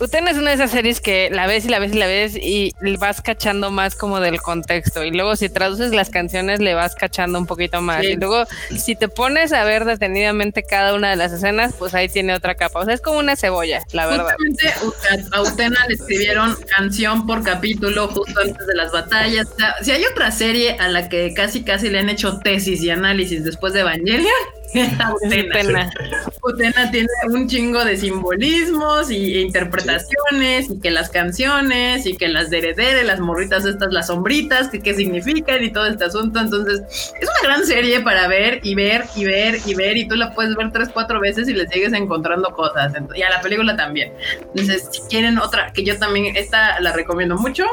Utena 0.00 0.30
es 0.30 0.36
una 0.38 0.50
de 0.50 0.56
esas 0.56 0.70
series 0.70 1.00
que 1.00 1.28
la 1.30 1.46
ves 1.46 1.64
y 1.64 1.68
la 1.68 1.78
ves 1.78 1.92
y 1.92 1.98
la 1.98 2.06
ves 2.06 2.36
y 2.36 2.72
vas 2.98 3.20
cachando 3.26 3.70
más 3.72 3.96
como 3.96 4.20
del 4.20 4.40
contexto. 4.40 5.02
Y 5.04 5.10
luego 5.10 5.34
si 5.34 5.48
traduces 5.48 5.90
las 5.90 6.10
canciones 6.10 6.60
le 6.60 6.74
vas 6.74 6.94
cachando 6.94 7.38
un 7.38 7.46
poquito 7.46 7.82
más. 7.82 8.00
Sí. 8.02 8.12
Y 8.12 8.16
luego 8.16 8.44
si 8.78 8.94
te 8.94 9.08
pones 9.08 9.52
a 9.52 9.64
ver 9.64 9.84
detenidamente 9.84 10.62
cada 10.62 10.94
una 10.94 11.10
de 11.10 11.16
las 11.16 11.32
escenas, 11.32 11.74
pues 11.76 11.92
ahí 11.94 12.08
tiene 12.08 12.34
otra 12.34 12.54
capa. 12.54 12.80
O 12.80 12.84
sea, 12.84 12.94
es 12.94 13.00
como 13.00 13.18
una 13.18 13.34
cebolla, 13.34 13.82
la 13.92 14.06
verdad. 14.06 14.36
Justamente 14.38 15.34
a- 15.34 15.42
Utena 15.42 15.84
le 15.88 15.94
escribieron 15.94 16.56
canción 16.76 17.26
por 17.26 17.42
capítulo 17.42 18.06
justo 18.08 18.40
antes 18.40 18.66
de 18.66 18.74
las 18.74 18.92
batallas. 18.92 19.48
O 19.52 19.56
sea, 19.56 19.74
si 19.82 19.90
hay 19.90 20.04
otra 20.04 20.30
serie 20.30 20.76
a 20.78 20.88
la 20.88 21.08
que 21.08 21.34
casi 21.34 21.64
casi 21.64 21.90
le 21.90 21.98
han 21.98 22.08
hecho 22.08 22.38
tesis 22.38 22.80
y 22.82 22.90
análisis 22.90 23.44
después 23.44 23.72
de 23.72 23.80
Evangelion, 23.80 24.24
Utena. 26.42 26.90
Tiene 26.90 27.08
un 27.28 27.48
chingo 27.48 27.84
de 27.84 27.96
simbolismos 27.96 29.10
y, 29.10 29.36
e 29.36 29.40
interpretaciones 29.40 30.70
y 30.70 30.80
que 30.80 30.90
las 30.90 31.10
canciones 31.10 32.06
y 32.06 32.16
que 32.16 32.28
las 32.28 32.50
de 32.50 32.58
heredere, 32.58 33.04
las 33.04 33.20
morritas 33.20 33.64
estas, 33.64 33.92
las 33.92 34.08
sombritas, 34.08 34.68
que 34.68 34.80
qué 34.80 34.94
significan 34.94 35.62
y 35.62 35.70
todo 35.70 35.86
este 35.86 36.04
asunto. 36.04 36.40
Entonces, 36.40 36.80
es 37.20 37.28
una 37.28 37.48
gran 37.48 37.66
serie 37.66 38.00
para 38.00 38.28
ver 38.28 38.60
y 38.62 38.74
ver 38.74 39.04
y 39.14 39.24
ver 39.24 39.58
y 39.66 39.74
ver 39.74 39.96
y 39.96 40.08
tú 40.08 40.16
la 40.16 40.34
puedes 40.34 40.54
ver 40.56 40.72
tres, 40.72 40.88
cuatro 40.92 41.20
veces 41.20 41.48
y 41.48 41.54
le 41.54 41.66
sigues 41.68 41.92
encontrando 41.92 42.50
cosas. 42.50 42.92
Y 43.14 43.22
a 43.22 43.30
la 43.30 43.40
película 43.40 43.76
también. 43.76 44.12
Entonces, 44.40 44.88
si 44.90 45.00
quieren 45.08 45.38
otra, 45.38 45.72
que 45.72 45.84
yo 45.84 45.98
también, 45.98 46.36
esta 46.36 46.80
la 46.80 46.92
recomiendo 46.92 47.36
mucho, 47.36 47.64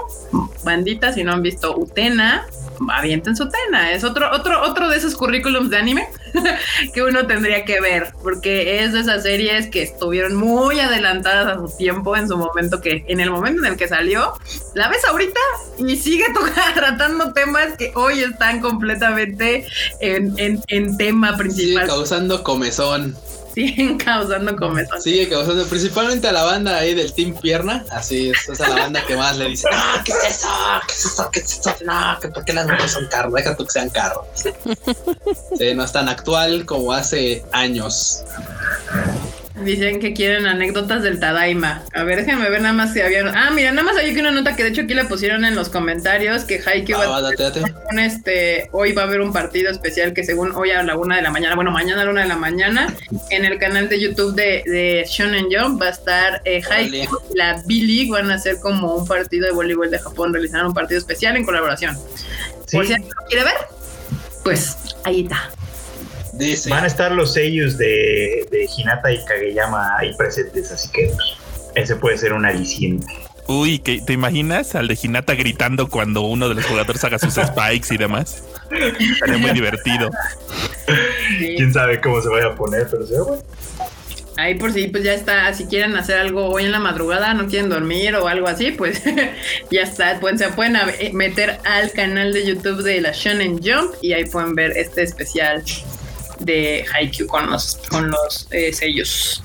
bandita, 0.64 1.14
si 1.14 1.24
no 1.24 1.34
han 1.34 1.42
visto 1.42 1.78
Utena, 1.78 2.46
avienten 2.92 3.36
su 3.36 3.44
Utena. 3.44 3.92
Es 3.94 4.04
otro, 4.04 4.30
otro, 4.34 4.62
otro 4.64 4.90
de 4.90 4.98
esos 4.98 5.16
currículums 5.16 5.70
de 5.70 5.78
anime 5.78 6.08
que 6.94 7.04
uno 7.04 7.26
tendría 7.28 7.66
que 7.66 7.80
ver, 7.80 8.14
porque 8.24 8.84
es 8.84 8.94
de 8.94 9.02
esas 9.02 9.24
series 9.24 9.68
que 9.68 9.84
estuvieron 9.84 10.36
muy 10.36 10.80
adelantadas 10.80 11.48
a 11.58 11.60
su 11.60 11.76
tiempo 11.78 12.16
en 12.18 12.28
su 12.28 12.38
momento, 12.38 12.82
que 12.82 13.06
en 13.08 13.20
el 13.20 13.30
momento 13.32 13.66
en 13.66 13.74
el 13.74 13.78
que 13.78 13.88
salió, 13.88 14.34
la 14.74 14.88
ves 14.90 15.04
ahorita 15.06 15.40
y 15.78 15.96
sigue 15.98 16.26
tratando 16.76 17.34
temas 17.34 17.78
que 17.78 17.92
hoy 17.96 18.20
están 18.22 18.62
completamente 18.62 19.66
en, 20.00 20.34
en- 20.38 20.62
en 20.68 20.98
tema 20.98 21.30
Sigue 21.30 21.38
principal, 21.40 21.88
causando 21.88 22.44
comezón. 22.44 23.16
Siguen 23.54 23.98
causando 24.04 24.56
comezón. 24.56 25.02
Sigue 25.02 25.30
causando, 25.30 25.66
principalmente 25.66 26.28
a 26.28 26.32
la 26.32 26.44
banda 26.44 26.78
ahí 26.78 26.94
del 26.94 27.14
Team 27.14 27.36
Pierna. 27.40 27.86
Así 27.92 28.30
es, 28.30 28.50
esa 28.50 28.64
es 28.64 28.70
la 28.70 28.82
banda 28.82 29.06
que 29.06 29.16
más 29.16 29.38
le 29.38 29.50
dice: 29.50 29.68
No, 29.72 30.04
¿qué 30.04 30.12
es 30.12 30.24
eso? 30.24 30.50
¿Qué 30.88 30.94
es 30.94 31.06
eso? 31.06 31.30
¿Qué 31.32 31.40
es 31.40 31.60
eso? 31.60 31.76
No, 31.86 32.20
que 32.20 32.30
¿por 32.30 32.46
qué 32.46 32.54
las 32.54 32.66
mujeres 32.66 32.92
son 32.92 33.08
carros? 33.08 33.34
Deja 33.34 33.56
tú 33.56 33.66
que 33.66 33.72
sean 33.72 33.90
carros. 33.90 34.26
Sí, 35.58 35.74
no 35.76 35.84
es 35.84 35.92
tan 35.92 36.10
actual 36.10 36.66
como 36.66 36.92
hace 36.94 37.46
años. 37.52 38.24
Dicen 39.56 40.00
que 40.00 40.14
quieren 40.14 40.48
anécdotas 40.48 41.04
del 41.04 41.20
Tadaima. 41.20 41.84
A 41.94 42.04
ver, 42.04 42.26
déjenme 42.26 42.50
ver 42.50 42.62
nada 42.62 42.74
más 42.74 42.92
si 42.92 43.02
había. 43.02 43.22
Ah, 43.36 43.52
mira, 43.52 43.72
nada 43.72 43.84
más 43.84 43.96
hay 43.98 44.12
que 44.14 44.20
una 44.20 44.32
nota 44.32 44.56
que 44.56 44.64
de 44.64 44.70
hecho 44.70 44.82
aquí 44.82 44.96
la 44.96 45.08
pusieron 45.08 45.46
en 45.46 45.54
los 45.54 45.70
comentarios 45.70 46.44
que 46.44 46.60
Haikyuu 46.66 46.98
va 46.98 47.04
Ah, 47.04 47.06
a 47.06 47.10
va, 47.12 47.22
date, 47.22 47.44
date. 47.44 47.64
un, 47.92 48.00
este, 48.00 48.70
hoy 48.72 48.94
va 48.94 49.04
a 49.04 49.06
haber 49.06 49.22
un 49.22 49.32
partido 49.32 49.70
especial 49.70 50.14
que 50.14 50.24
según 50.24 50.54
hoy 50.56 50.72
a 50.72 50.82
la 50.82 50.98
una 50.98 51.18
de 51.18 51.22
la 51.22 51.30
mañana, 51.30 51.54
bueno, 51.54 51.70
mañana 51.70 52.02
a 52.02 52.06
la 52.06 52.12
una 52.12 52.22
de 52.24 52.30
la 52.30 52.36
mañana, 52.36 52.94
en 53.30 53.46
el 53.46 53.60
canal 53.60 53.90
de 53.90 54.00
YouTube 54.02 54.34
de, 54.34 54.64
de 54.66 55.06
Shonen 55.08 55.46
Jump 55.52 55.80
va 55.80 55.86
a 55.88 55.92
estar 55.92 56.42
eh, 56.46 56.62
Haikyuu 56.68 57.20
y 57.34 57.38
la 57.38 57.62
B-League, 57.66 58.10
van 58.10 58.32
a 58.32 58.36
hacer 58.36 58.58
como 58.60 58.96
un 58.96 59.06
partido 59.08 59.46
de 59.46 59.52
voleibol 59.54 59.92
de 59.92 60.00
Japón, 60.00 60.34
realizarán 60.34 60.66
un 60.66 60.74
partido 60.74 60.98
especial 60.98 61.38
en 61.38 61.46
colaboración. 61.46 61.96
Sí, 62.66 62.78
Por 62.78 62.88
si 62.88 62.94
alguien 62.94 63.12
lo 63.22 63.26
quiere 63.28 63.44
ver, 63.46 63.54
pues 64.44 64.76
ahí 65.04 65.22
está. 65.22 65.52
Dice: 66.34 66.70
van 66.70 66.84
a 66.84 66.88
estar 66.88 67.12
los 67.12 67.34
sellos 67.34 67.78
de, 67.78 68.48
de 68.52 68.68
Hinata 68.78 69.12
y 69.12 69.24
Kageyama 69.26 69.98
ahí 70.00 70.14
presentes, 70.16 70.72
así 70.72 70.90
que 70.92 71.08
pues, 71.08 71.38
ese 71.76 71.96
puede 71.96 72.18
ser 72.18 72.34
un 72.34 72.46
aliciente. 72.46 73.06
Uy, 73.48 73.80
¿te 73.80 74.14
imaginas 74.14 74.74
al 74.76 74.88
de 74.88 74.98
Hinata 75.02 75.36
gritando 75.36 75.90
cuando 75.90 76.22
uno 76.22 76.48
de 76.48 76.56
los 76.56 76.66
jugadores 76.66 77.04
haga 77.04 77.20
sus 77.20 77.34
spikes 77.34 77.94
y 77.94 77.98
demás? 77.98 78.44
Sería 79.20 79.38
muy 79.38 79.52
divertido. 79.52 80.10
Quién 81.38 81.74
sabe 81.74 82.00
cómo 82.00 82.22
se 82.22 82.30
vaya 82.30 82.48
a 82.48 82.56
poner, 82.56 82.88
pero 82.90 83.06
se 83.06 83.20
bueno. 83.20 83.44
Ahí 84.36 84.56
por 84.56 84.72
si 84.74 84.88
pues 84.88 85.04
ya 85.04 85.14
está, 85.14 85.54
si 85.54 85.66
quieren 85.66 85.96
hacer 85.96 86.18
algo 86.18 86.48
hoy 86.48 86.64
en 86.64 86.72
la 86.72 86.80
madrugada, 86.80 87.34
no 87.36 87.48
quieren 87.48 87.70
dormir 87.70 88.16
o 88.16 88.28
algo 88.28 88.48
así, 88.48 88.72
pues 88.72 89.04
ya 89.72 89.82
está, 89.82 90.20
pues, 90.20 90.40
se 90.40 90.50
pueden 90.50 90.76
meter 91.14 91.60
al 91.66 91.92
canal 91.92 92.34
de 92.34 92.46
YouTube 92.46 92.82
de 92.82 93.02
la 93.02 93.12
Shonen 93.12 93.60
Jump 93.62 93.94
y 94.02 94.14
ahí 94.14 94.26
pueden 94.26 94.56
ver 94.56 94.72
este 94.72 95.04
especial 95.04 95.64
de 96.46 96.86
Haikyuu 96.94 97.28
con 97.28 97.50
los, 97.50 97.80
con 97.90 98.10
los 98.10 98.48
eh, 98.52 98.74
sellos. 98.74 99.44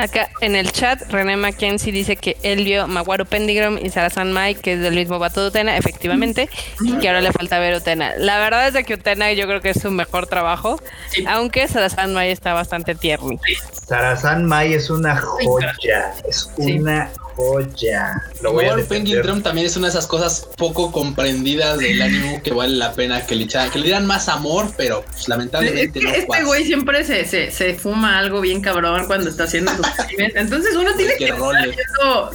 Acá 0.00 0.30
en 0.40 0.56
el 0.56 0.72
chat, 0.72 1.02
René 1.10 1.36
Mackenzie 1.36 1.92
dice 1.92 2.16
que 2.16 2.38
él 2.42 2.64
vio 2.64 2.86
Maguaro 2.86 3.26
Pendigrom 3.26 3.76
y 3.76 3.90
San 3.90 4.32
Mai, 4.32 4.54
que 4.54 4.72
es 4.72 4.80
del 4.80 4.94
mismo 4.94 5.18
vato 5.18 5.42
de 5.42 5.48
Utena, 5.48 5.76
efectivamente, 5.76 6.48
y 6.80 6.96
que 6.96 7.08
ahora 7.08 7.20
le 7.20 7.32
falta 7.32 7.58
ver 7.58 7.76
Utena. 7.76 8.14
La 8.16 8.38
verdad 8.38 8.68
es 8.68 8.72
de 8.72 8.84
que 8.84 8.94
Utena 8.94 9.30
yo 9.34 9.46
creo 9.46 9.60
que 9.60 9.70
es 9.70 9.82
su 9.82 9.90
mejor 9.90 10.26
trabajo, 10.26 10.80
aunque 11.28 11.68
San 11.68 12.14
Mai 12.14 12.30
está 12.30 12.54
bastante 12.54 12.94
tierno. 12.94 13.38
San 13.86 14.46
Mai 14.46 14.72
es 14.72 14.88
una 14.88 15.16
joya, 15.16 16.14
es 16.26 16.50
una 16.56 17.10
joya. 17.34 18.22
Lo 18.42 18.52
voy 18.52 18.66
Penguin 18.88 19.22
Drum 19.22 19.42
también 19.42 19.66
es 19.66 19.76
una 19.76 19.86
de 19.86 19.90
esas 19.90 20.06
cosas 20.06 20.48
poco 20.56 20.92
comprendidas 20.92 21.78
del 21.78 22.00
anime 22.00 22.40
que 22.42 22.52
vale 22.52 22.76
la 22.76 22.92
pena 22.92 23.26
que 23.26 23.34
le 23.34 23.44
echaran, 23.44 23.70
que 23.70 23.78
le 23.78 23.86
dieran 23.86 24.06
más 24.06 24.28
amor, 24.28 24.72
pero 24.76 25.04
pues, 25.10 25.28
lamentablemente 25.28 26.00
no 26.00 26.10
Este 26.10 26.44
güey 26.44 26.64
siempre 26.64 27.04
se, 27.04 27.24
se, 27.24 27.50
se, 27.50 27.74
fuma 27.74 28.18
algo 28.18 28.40
bien 28.40 28.60
cabrón 28.60 29.06
cuando 29.06 29.30
está 29.30 29.44
haciendo 29.44 29.72
sus 29.74 29.86
animes. 29.98 30.34
Entonces 30.36 30.74
uno 30.76 30.94
tiene 30.94 31.14
que 31.16 31.26
estar 31.26 31.38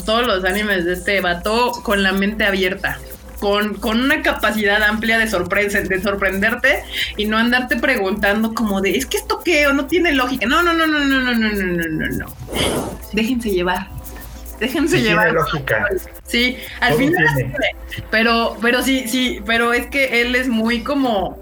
todos 0.05 0.25
los 0.25 0.43
animes 0.45 0.85
de 0.85 0.93
este 0.93 1.21
vato 1.21 1.71
con 1.83 2.03
la 2.03 2.11
mente 2.11 2.45
abierta. 2.45 2.99
Con, 3.39 3.75
con, 3.75 4.01
una 4.01 4.21
capacidad 4.21 4.81
amplia 4.81 5.19
de, 5.19 5.25
de 5.25 6.01
sorprenderte 6.01 6.83
y 7.17 7.25
no 7.25 7.37
andarte 7.37 7.75
preguntando 7.75 8.55
como 8.55 8.81
de, 8.81 8.97
es 8.97 9.05
que 9.05 9.17
esto 9.17 9.41
qué 9.43 9.67
o 9.67 9.73
no 9.73 9.87
tiene 9.87 10.13
lógica. 10.13 10.47
No, 10.47 10.63
no, 10.63 10.73
no, 10.73 10.87
no, 10.87 10.99
no, 10.99 11.19
no, 11.19 11.33
no, 11.33 11.51
no, 11.51 11.83
no, 11.89 12.07
no. 12.07 12.25
Déjense 13.11 13.51
llevar. 13.51 13.89
Déjense 14.59 15.01
llevar. 15.01 15.33
lógica. 15.33 15.85
Sí, 16.25 16.57
al 16.79 16.95
final. 16.95 17.53
Pero, 18.09 18.57
pero 18.61 18.81
sí, 18.81 19.07
sí, 19.07 19.41
pero 19.45 19.73
es 19.73 19.87
que 19.87 20.21
él 20.21 20.35
es 20.35 20.47
muy 20.47 20.81
como 20.81 21.37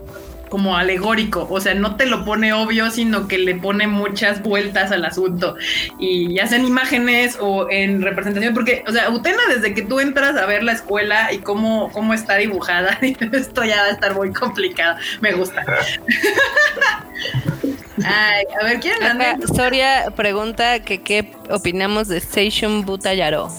como 0.54 0.78
alegórico, 0.78 1.48
o 1.50 1.60
sea, 1.60 1.74
no 1.74 1.96
te 1.96 2.06
lo 2.06 2.24
pone 2.24 2.54
obvio, 2.54 2.92
sino 2.92 3.28
que 3.28 3.40
le 3.40 3.56
pone 3.56 3.88
muchas 3.88 4.44
vueltas 4.44 4.92
al 4.92 5.04
asunto 5.04 5.56
y 5.98 6.38
hacen 6.38 6.64
imágenes 6.64 7.40
o 7.42 7.68
en 7.72 8.04
representación, 8.04 8.54
porque, 8.54 8.84
o 8.88 8.92
sea, 8.92 9.10
Utena, 9.10 9.42
desde 9.50 9.74
que 9.74 9.82
tú 9.82 10.00
entras 10.00 10.38
a 10.38 10.46
ver 10.46 10.64
la 10.64 10.74
escuela 10.74 11.34
y 11.34 11.40
cómo, 11.40 11.92
cómo 11.92 12.14
está 12.14 12.36
dibujada, 12.36 13.00
esto 13.02 13.64
ya 13.64 13.78
va 13.78 13.86
a 13.86 13.92
estar 13.94 14.14
muy 14.14 14.32
complicado, 14.32 15.00
me 15.22 15.32
gusta. 15.32 15.66
Ay, 18.06 18.44
a 18.62 18.64
ver, 18.64 18.80
¿quién 18.80 19.02
anda? 19.02 19.36
Soria 19.56 20.12
pregunta 20.16 20.82
que 20.82 21.02
qué 21.02 21.32
opinamos 21.50 22.10
de 22.10 22.18
Station 22.18 22.86
Butayaro. 22.86 23.50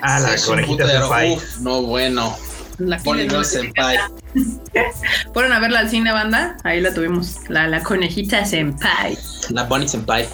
Ah, 0.00 0.18
la 0.20 0.34
conejita 0.46 0.88
senpai. 0.88 1.36
no, 1.60 1.82
bueno. 1.82 2.34
La 2.78 2.98
Bonnie 2.98 3.28
Senpai. 3.44 3.98
Fueron 5.32 5.52
a 5.52 5.58
verla 5.60 5.80
al 5.80 5.90
cine, 5.90 6.12
banda. 6.12 6.56
Ahí 6.64 6.80
la 6.80 6.92
tuvimos. 6.92 7.36
La, 7.48 7.66
la 7.68 7.82
conejita 7.82 8.44
Senpai. 8.44 9.16
La 9.50 9.64
Bonnie 9.64 9.88
Senpai. 9.88 10.28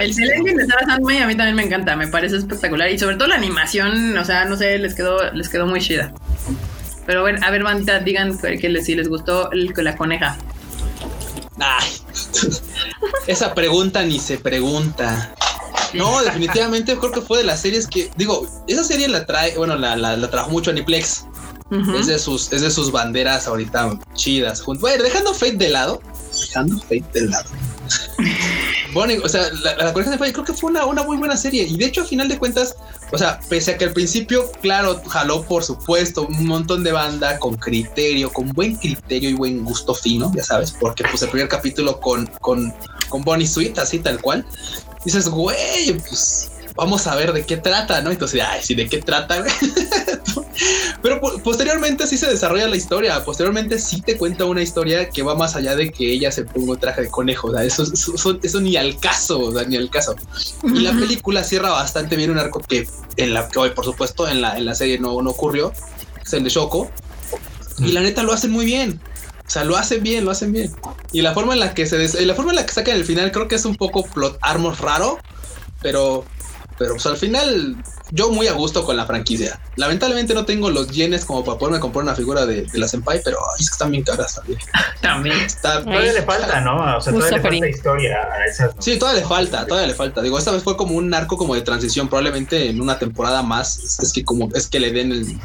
el 0.00 0.12
Selenium 0.14 0.56
de 0.56 0.66
Sarah 0.66 0.86
Sandman 0.86 1.22
a 1.22 1.26
mí 1.26 1.36
también 1.36 1.56
me 1.56 1.64
encanta, 1.64 1.96
me 1.96 2.08
parece 2.08 2.36
espectacular 2.36 2.90
y 2.90 2.98
sobre 2.98 3.16
todo 3.16 3.28
la 3.28 3.36
animación, 3.36 4.16
o 4.18 4.24
sea, 4.24 4.44
no 4.44 4.56
sé, 4.56 4.78
les 4.78 4.94
quedó, 4.94 5.32
les 5.32 5.48
quedó 5.48 5.66
muy 5.66 5.80
chida. 5.80 6.12
Pero 7.06 7.20
a 7.20 7.22
ver, 7.24 7.42
a 7.42 7.50
ver, 7.50 7.62
bandita, 7.62 8.00
digan 8.00 8.38
que 8.38 8.68
les, 8.68 8.84
si 8.86 8.94
les 8.94 9.08
gustó 9.08 9.50
el, 9.52 9.72
la 9.76 9.96
coneja. 9.96 10.36
Ay, 11.58 11.88
esa 13.26 13.54
pregunta 13.54 14.02
ni 14.02 14.18
se 14.18 14.38
pregunta. 14.38 15.34
No, 15.92 16.22
definitivamente 16.22 16.96
creo 16.96 17.10
que 17.10 17.20
fue 17.20 17.38
de 17.38 17.44
las 17.44 17.60
series 17.60 17.86
que, 17.86 18.10
digo, 18.16 18.46
esa 18.68 18.84
serie 18.84 19.08
la 19.08 19.26
trae, 19.26 19.56
bueno, 19.56 19.76
la, 19.76 19.96
la, 19.96 20.16
la 20.16 20.30
trajo 20.30 20.50
mucho 20.50 20.70
Aniplex. 20.70 21.26
Es, 21.70 22.06
de 22.06 22.18
sus, 22.18 22.52
es 22.52 22.62
de 22.62 22.70
sus 22.70 22.90
banderas 22.90 23.46
ahorita 23.46 23.98
chidas. 24.14 24.64
Bueno, 24.64 25.02
dejando 25.02 25.32
Fate 25.34 25.56
de 25.56 25.68
lado, 25.68 26.00
dejando 26.32 26.78
Fate 26.80 27.04
de 27.12 27.28
lado. 27.28 27.50
Bueno, 28.92 29.22
o 29.22 29.28
sea, 29.28 29.42
la, 29.62 29.76
la 29.76 29.92
de 29.92 30.18
Fate 30.18 30.32
creo 30.32 30.44
que 30.44 30.52
fue 30.52 30.70
una, 30.70 30.84
una 30.84 31.04
muy 31.04 31.16
buena 31.16 31.36
serie. 31.36 31.62
Y 31.62 31.76
de 31.76 31.86
hecho, 31.86 32.02
a 32.02 32.04
final 32.04 32.28
de 32.28 32.38
cuentas, 32.38 32.74
o 33.12 33.18
sea, 33.18 33.38
pese 33.48 33.72
a 33.72 33.78
que 33.78 33.84
al 33.84 33.92
principio, 33.92 34.50
claro, 34.62 35.00
jaló 35.06 35.42
por 35.44 35.62
supuesto 35.62 36.26
un 36.26 36.46
montón 36.46 36.82
de 36.82 36.92
banda 36.92 37.38
con 37.38 37.56
criterio, 37.56 38.32
con 38.32 38.48
buen 38.48 38.76
criterio 38.76 39.30
y 39.30 39.34
buen 39.34 39.64
gusto 39.64 39.94
fino, 39.94 40.32
ya 40.34 40.42
sabes, 40.42 40.72
porque 40.72 41.04
pues 41.04 41.22
el 41.22 41.28
primer 41.28 41.48
capítulo 41.48 42.00
con, 42.00 42.26
con, 42.40 42.74
con 43.08 43.22
Bonnie 43.22 43.46
Sweet, 43.46 43.78
así 43.78 44.00
tal 44.00 44.20
cual, 44.20 44.44
dices, 45.04 45.28
güey, 45.28 45.96
pues 46.08 46.50
vamos 46.80 47.06
a 47.06 47.14
ver 47.14 47.34
de 47.34 47.44
qué 47.44 47.58
trata, 47.58 48.00
¿no? 48.00 48.10
Entonces, 48.10 48.42
ay, 48.42 48.60
sí, 48.62 48.74
de 48.74 48.88
qué 48.88 49.02
trata. 49.02 49.44
Pero 51.02 51.20
posteriormente 51.44 52.06
sí 52.06 52.16
se 52.16 52.26
desarrolla 52.26 52.68
la 52.68 52.76
historia. 52.76 53.22
Posteriormente 53.22 53.78
sí 53.78 54.00
te 54.00 54.16
cuenta 54.16 54.46
una 54.46 54.62
historia 54.62 55.10
que 55.10 55.22
va 55.22 55.34
más 55.34 55.56
allá 55.56 55.76
de 55.76 55.90
que 55.90 56.10
ella 56.10 56.32
se 56.32 56.44
ponga 56.44 56.72
un 56.72 56.80
traje 56.80 57.02
de 57.02 57.08
conejo. 57.10 57.48
O 57.48 57.52
sea, 57.52 57.64
eso, 57.64 57.84
eso, 58.42 58.60
ni 58.62 58.78
al 58.78 58.98
caso, 58.98 59.40
o 59.40 59.52
sea, 59.52 59.64
ni 59.64 59.76
al 59.76 59.90
caso. 59.90 60.16
Y 60.62 60.80
la 60.80 60.92
película 60.92 61.44
cierra 61.44 61.68
bastante 61.68 62.16
bien 62.16 62.30
un 62.30 62.38
arco 62.38 62.60
que 62.60 62.88
en 63.18 63.34
la 63.34 63.46
que 63.46 63.58
hoy, 63.58 63.70
por 63.70 63.84
supuesto, 63.84 64.26
en 64.26 64.40
la, 64.40 64.56
en 64.56 64.64
la 64.64 64.74
serie 64.74 64.98
no, 64.98 65.20
no 65.20 65.30
ocurrió. 65.30 65.74
Es 66.24 66.32
el 66.32 66.44
de 66.44 66.48
Shoko. 66.48 66.90
Y 67.78 67.92
la 67.92 68.00
neta 68.00 68.22
lo 68.22 68.32
hacen 68.32 68.52
muy 68.52 68.64
bien. 68.64 69.02
O 69.46 69.50
sea, 69.50 69.64
lo 69.64 69.76
hacen 69.76 70.02
bien, 70.02 70.24
lo 70.24 70.30
hacen 70.30 70.50
bien. 70.50 70.74
Y 71.12 71.20
la 71.20 71.34
forma 71.34 71.52
en 71.52 71.60
la 71.60 71.74
que 71.74 71.84
se 71.84 72.24
la 72.24 72.34
forma 72.34 72.52
en 72.52 72.56
la 72.56 72.64
que 72.64 72.72
sacan 72.72 72.96
el 72.96 73.04
final 73.04 73.32
creo 73.32 73.48
que 73.48 73.56
es 73.56 73.66
un 73.66 73.76
poco 73.76 74.04
plot 74.04 74.38
armor 74.40 74.80
raro, 74.80 75.18
pero 75.82 76.24
pero 76.80 76.94
pues 76.94 77.04
al 77.04 77.18
final 77.18 77.76
yo 78.10 78.30
muy 78.30 78.46
a 78.46 78.54
gusto 78.54 78.86
con 78.86 78.96
la 78.96 79.04
franquicia. 79.04 79.60
Lamentablemente 79.76 80.32
no 80.32 80.46
tengo 80.46 80.70
los 80.70 80.88
yenes 80.88 81.26
como 81.26 81.44
para 81.44 81.58
poderme 81.58 81.78
comprar 81.78 82.04
una 82.04 82.14
figura 82.14 82.46
de, 82.46 82.66
la 82.72 82.88
Senpai, 82.88 83.20
pero 83.22 83.36
es 83.58 83.68
que 83.68 83.72
están 83.74 83.90
bien 83.90 84.02
caras 84.02 84.36
también. 84.36 84.58
también. 85.02 85.38
Está, 85.40 85.84
todavía 85.84 86.14
le 86.14 86.22
falta, 86.22 86.58
¿no? 86.62 86.96
O 86.96 87.00
sea, 87.02 87.12
todavía 87.12 87.36
le 87.36 87.42
falta 87.42 87.68
historia 87.68 88.16
a 88.32 88.46
esas. 88.46 88.74
Sí, 88.78 88.98
todavía 88.98 89.20
le 89.20 89.28
falta, 89.28 89.66
todavía 89.66 89.88
le 89.88 89.94
falta. 89.94 90.22
Digo, 90.22 90.38
esta 90.38 90.52
vez 90.52 90.62
fue 90.62 90.78
como 90.78 90.94
un 90.94 91.12
arco 91.12 91.36
como 91.36 91.54
de 91.54 91.60
transición, 91.60 92.08
probablemente 92.08 92.70
en 92.70 92.80
una 92.80 92.98
temporada 92.98 93.42
más 93.42 93.98
es 94.00 94.10
que 94.14 94.24
como 94.24 94.48
es 94.54 94.66
que 94.66 94.80
le 94.80 94.90
den 94.90 95.12
el, 95.12 95.38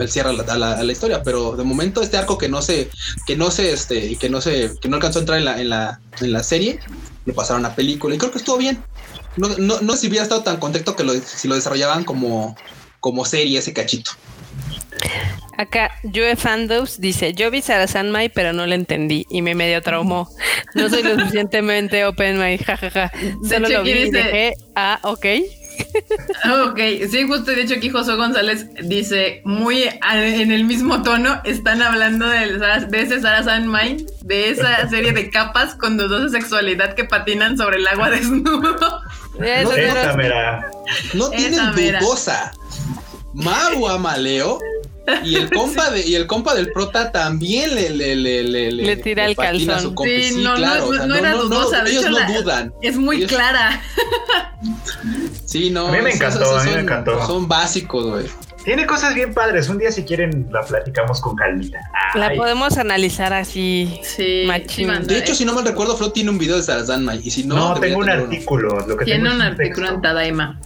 el 0.00 0.08
cierre 0.08 0.30
a 0.30 0.56
la, 0.56 0.90
historia, 0.90 1.22
pero 1.22 1.54
de 1.54 1.64
momento 1.64 2.00
este 2.00 2.16
arco 2.16 2.38
que 2.38 2.48
no 2.48 2.62
se, 2.62 2.88
que 3.26 3.36
no 3.36 3.50
se, 3.50 3.74
este, 3.74 4.16
que 4.16 4.30
no 4.30 4.40
se, 4.40 4.70
que 4.80 4.88
no 4.88 4.96
alcanzó 4.96 5.18
a 5.18 5.20
entrar 5.20 5.38
en 5.38 5.44
la, 5.44 5.60
en 5.60 5.68
la, 5.68 6.00
en 6.22 6.32
la 6.32 6.42
serie, 6.42 6.80
lo 7.26 7.34
pasaron 7.34 7.66
a 7.66 7.74
película 7.74 8.14
y 8.14 8.18
creo 8.18 8.30
que 8.32 8.38
estuvo 8.38 8.56
bien 8.56 8.82
no, 9.36 9.48
no, 9.58 9.80
no 9.80 9.96
si 9.96 10.08
hubiera 10.08 10.24
estado 10.24 10.42
tan 10.42 10.58
contento 10.58 10.96
que 10.96 11.04
lo, 11.04 11.14
si 11.14 11.48
lo 11.48 11.54
desarrollaban 11.54 12.04
como, 12.04 12.56
como 13.00 13.24
serie 13.24 13.58
ese 13.58 13.72
cachito. 13.72 14.12
Acá, 15.56 15.90
Joe 16.02 16.36
Fandos 16.36 17.00
dice, 17.00 17.34
yo 17.34 17.50
vi 17.50 17.60
Sarah 17.60 17.86
Sanmai, 17.86 18.30
pero 18.30 18.54
no 18.54 18.66
la 18.66 18.74
entendí 18.74 19.26
y 19.30 19.42
me 19.42 19.54
medio 19.54 19.82
traumó. 19.82 20.28
No 20.74 20.88
soy 20.88 21.02
lo 21.02 21.18
suficientemente 21.18 22.04
open 22.06 22.38
mind, 22.38 22.64
jajaja. 22.64 23.12
Solo 23.46 23.68
lo 23.68 23.82
vi 23.82 23.90
y 23.90 24.10
dije, 24.10 24.54
ah, 24.74 24.98
ok. 25.02 25.26
ok, 26.66 26.80
sí, 27.10 27.26
justo 27.26 27.50
de 27.50 27.62
hecho 27.62 27.74
aquí 27.74 27.90
Josué 27.90 28.16
González 28.16 28.66
dice, 28.84 29.42
muy 29.44 29.82
en 29.82 30.50
el 30.50 30.64
mismo 30.64 31.02
tono, 31.02 31.40
están 31.44 31.82
hablando 31.82 32.26
de, 32.26 32.58
de 32.88 33.02
ese 33.02 33.20
Sarah 33.20 33.42
Sandmine, 33.42 34.06
de 34.22 34.50
esa 34.50 34.88
serie 34.88 35.12
de 35.12 35.30
capas 35.30 35.74
con 35.74 35.96
dos 35.96 36.32
de 36.32 36.38
sexualidad 36.40 36.94
que 36.94 37.04
patinan 37.04 37.58
sobre 37.58 37.76
el 37.76 37.86
agua 37.86 38.08
desnudo. 38.10 39.02
No, 41.14 41.30
tienen 41.30 41.72
dudosa. 41.74 42.52
Maru 43.32 43.88
Amaleo 43.88 44.58
y 45.24 45.36
el 45.36 45.50
compa 45.54 45.90
de, 45.90 46.06
y 46.06 46.14
el 46.14 46.26
compa 46.26 46.54
del 46.54 46.72
prota 46.72 47.12
también 47.12 47.74
le 47.74 47.90
le 47.90 48.16
le 48.16 48.42
le, 48.42 48.70
le 48.72 48.96
tira 48.96 49.26
el 49.26 49.36
calzón. 49.36 49.94
sí, 50.04 50.36
no, 50.38 50.54
claro, 50.54 50.92
no, 50.92 51.06
no, 51.06 51.14
era 51.14 51.32
dudosa, 51.34 51.84
ellos 51.86 52.04
no 52.10 52.32
dudan. 52.32 52.72
Es 52.82 52.96
muy 52.96 53.26
clara. 53.26 53.82
sí, 55.44 55.70
no. 55.70 55.88
A 55.88 55.92
mí 55.92 56.02
me 56.02 56.12
encantó, 56.12 56.58
a 56.58 56.64
mí 56.64 56.70
me 56.72 56.80
encantó. 56.80 57.26
Son 57.26 57.48
básicos, 57.48 58.06
güey. 58.06 58.26
Tiene 58.64 58.86
cosas 58.86 59.14
bien 59.14 59.32
padres. 59.32 59.68
Un 59.68 59.78
día, 59.78 59.90
si 59.90 60.04
quieren, 60.04 60.48
la 60.50 60.62
platicamos 60.62 61.20
con 61.20 61.36
calmita. 61.36 61.80
La 62.14 62.34
podemos 62.34 62.76
analizar 62.76 63.32
así. 63.32 64.00
Sí. 64.02 64.44
Machín. 64.46 65.06
De 65.06 65.18
hecho, 65.18 65.34
si 65.34 65.44
no 65.44 65.54
me 65.54 65.62
recuerdo, 65.62 65.96
Flo 65.96 66.12
tiene 66.12 66.30
un 66.30 66.38
video 66.38 66.56
de 66.56 66.62
Sarazanma. 66.62 67.14
Y 67.14 67.30
si 67.30 67.44
no, 67.44 67.74
no 67.74 67.80
tengo 67.80 67.98
un 67.98 68.10
artículo. 68.10 68.80
Lo 68.86 68.96
que 68.96 69.04
tiene 69.04 69.32
un 69.32 69.40
artículo 69.40 69.88
en 69.88 70.02
Tadaima. 70.02 70.60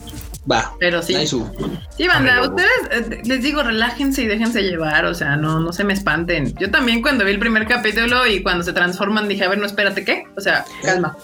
Va. 0.51 0.75
Pero 0.79 1.03
sí. 1.03 1.15
Sí, 1.27 2.07
banda, 2.07 2.43
ustedes 2.43 2.71
eh, 2.91 3.23
les 3.25 3.43
digo, 3.43 3.63
relájense 3.63 4.23
y 4.23 4.27
déjense 4.27 4.63
llevar, 4.63 5.07
o 5.07 5.15
sea, 5.15 5.37
no, 5.37 5.61
no 5.61 5.73
se 5.73 5.85
me 5.85 5.95
espanten. 5.95 6.55
Yo 6.57 6.71
también 6.71 7.01
cuando 7.01 7.25
vi 7.25 7.31
el 7.31 7.39
primer 7.39 7.67
capítulo 7.67 8.27
y 8.27 8.43
cuando 8.43 8.63
se 8.63 8.75
transforman 8.75 9.27
dije, 9.27 9.45
a 9.45 9.49
ver, 9.49 9.59
no, 9.59 9.65
espérate, 9.65 10.05
¿qué? 10.05 10.25
O 10.37 10.41
sea, 10.41 10.65
calma. 10.83 11.17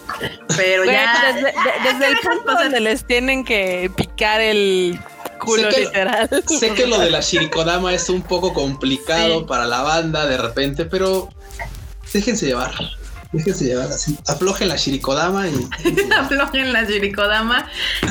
Pero 0.57 0.85
ya... 0.87 1.35
Desde, 1.35 2.07
el 2.07 2.17
punto 2.17 2.63
donde 2.63 2.81
les 2.81 3.05
tienen 3.05 3.45
que 3.45 3.91
picar 3.95 4.41
el 4.41 4.99
culo, 5.41 5.62
sé 5.62 5.69
que, 5.69 5.81
literal. 5.81 6.45
Sé 6.47 6.75
que 6.75 6.87
lo 6.87 6.99
de 6.99 7.11
la 7.11 7.21
Shirikodama 7.21 7.93
es 7.93 8.09
un 8.09 8.23
poco 8.23 8.55
complicado 8.55 9.47
para 9.47 9.67
la 9.67 9.83
banda 9.83 10.27
de 10.27 10.37
repente, 10.37 10.85
pero 10.85 11.29
déjense 12.12 12.47
llevar. 12.47 12.73
Déjense 13.33 13.65
llevar 13.65 13.91
así. 13.93 14.17
Aflojen 14.27 14.69
la 14.69 14.77
Shirikodama 14.77 15.49
y. 15.49 15.69
Aflojen 16.19 16.73
la 16.73 16.85
Shirikodama 16.85 17.69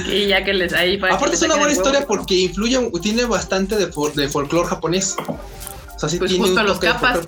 y 0.08 0.28
ya 0.28 0.44
que 0.44 0.54
les 0.54 0.74
ahí 0.74 0.98
para 0.98 1.16
Aparte, 1.16 1.36
es 1.36 1.42
una 1.42 1.56
buena 1.56 1.74
historia 1.74 2.06
porque 2.08 2.36
influye, 2.36 2.92
tiene 3.02 3.26
bastante 3.26 3.76
de, 3.76 3.92
de 4.16 4.30
folclore 4.30 4.68
japonés. 4.68 5.16
O 6.00 6.02
sea, 6.02 6.08
sí 6.08 6.18
pues 6.18 6.32
tiene 6.32 6.64
los 6.64 6.80
capas. 6.80 7.20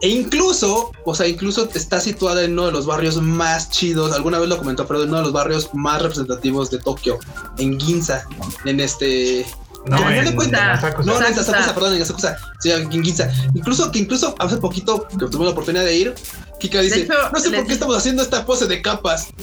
E 0.00 0.08
incluso, 0.08 0.92
o 1.04 1.14
sea, 1.14 1.28
incluso 1.28 1.68
está 1.74 2.00
situada 2.00 2.42
en 2.42 2.52
uno 2.52 2.66
de 2.66 2.72
los 2.72 2.86
barrios 2.86 3.20
más 3.20 3.68
chidos. 3.68 4.12
Alguna 4.12 4.38
vez 4.38 4.48
lo 4.48 4.56
comentó, 4.56 4.86
pero 4.86 5.02
en 5.02 5.10
uno 5.10 5.18
de 5.18 5.24
los 5.24 5.32
barrios 5.34 5.68
más 5.74 6.00
representativos 6.00 6.70
de 6.70 6.78
Tokio, 6.78 7.18
en 7.58 7.78
Ginza, 7.78 8.26
en 8.64 8.80
este. 8.80 9.44
No, 9.84 9.98
no, 9.98 10.10
en, 10.10 10.34
cuenta. 10.34 10.80
no, 11.04 11.18
en 11.18 11.34
Asakusa, 11.34 11.74
perdón, 11.74 11.96
en 11.96 12.02
Asakusa. 12.02 12.38
Sí, 12.60 12.70
en 12.70 12.90
Ginza. 12.90 13.30
Incluso 13.54 13.92
que 13.92 13.98
incluso 13.98 14.34
hace 14.38 14.56
poquito 14.56 15.06
que 15.06 15.26
tuve 15.26 15.44
la 15.44 15.50
oportunidad 15.50 15.84
de 15.84 15.94
ir, 15.94 16.14
Kika 16.60 16.80
dice, 16.80 17.06
no 17.30 17.38
sé 17.38 17.50
por 17.50 17.66
qué 17.66 17.74
estamos 17.74 17.94
haciendo 17.94 18.22
esta 18.22 18.46
pose 18.46 18.66
de 18.66 18.80
capas. 18.80 19.34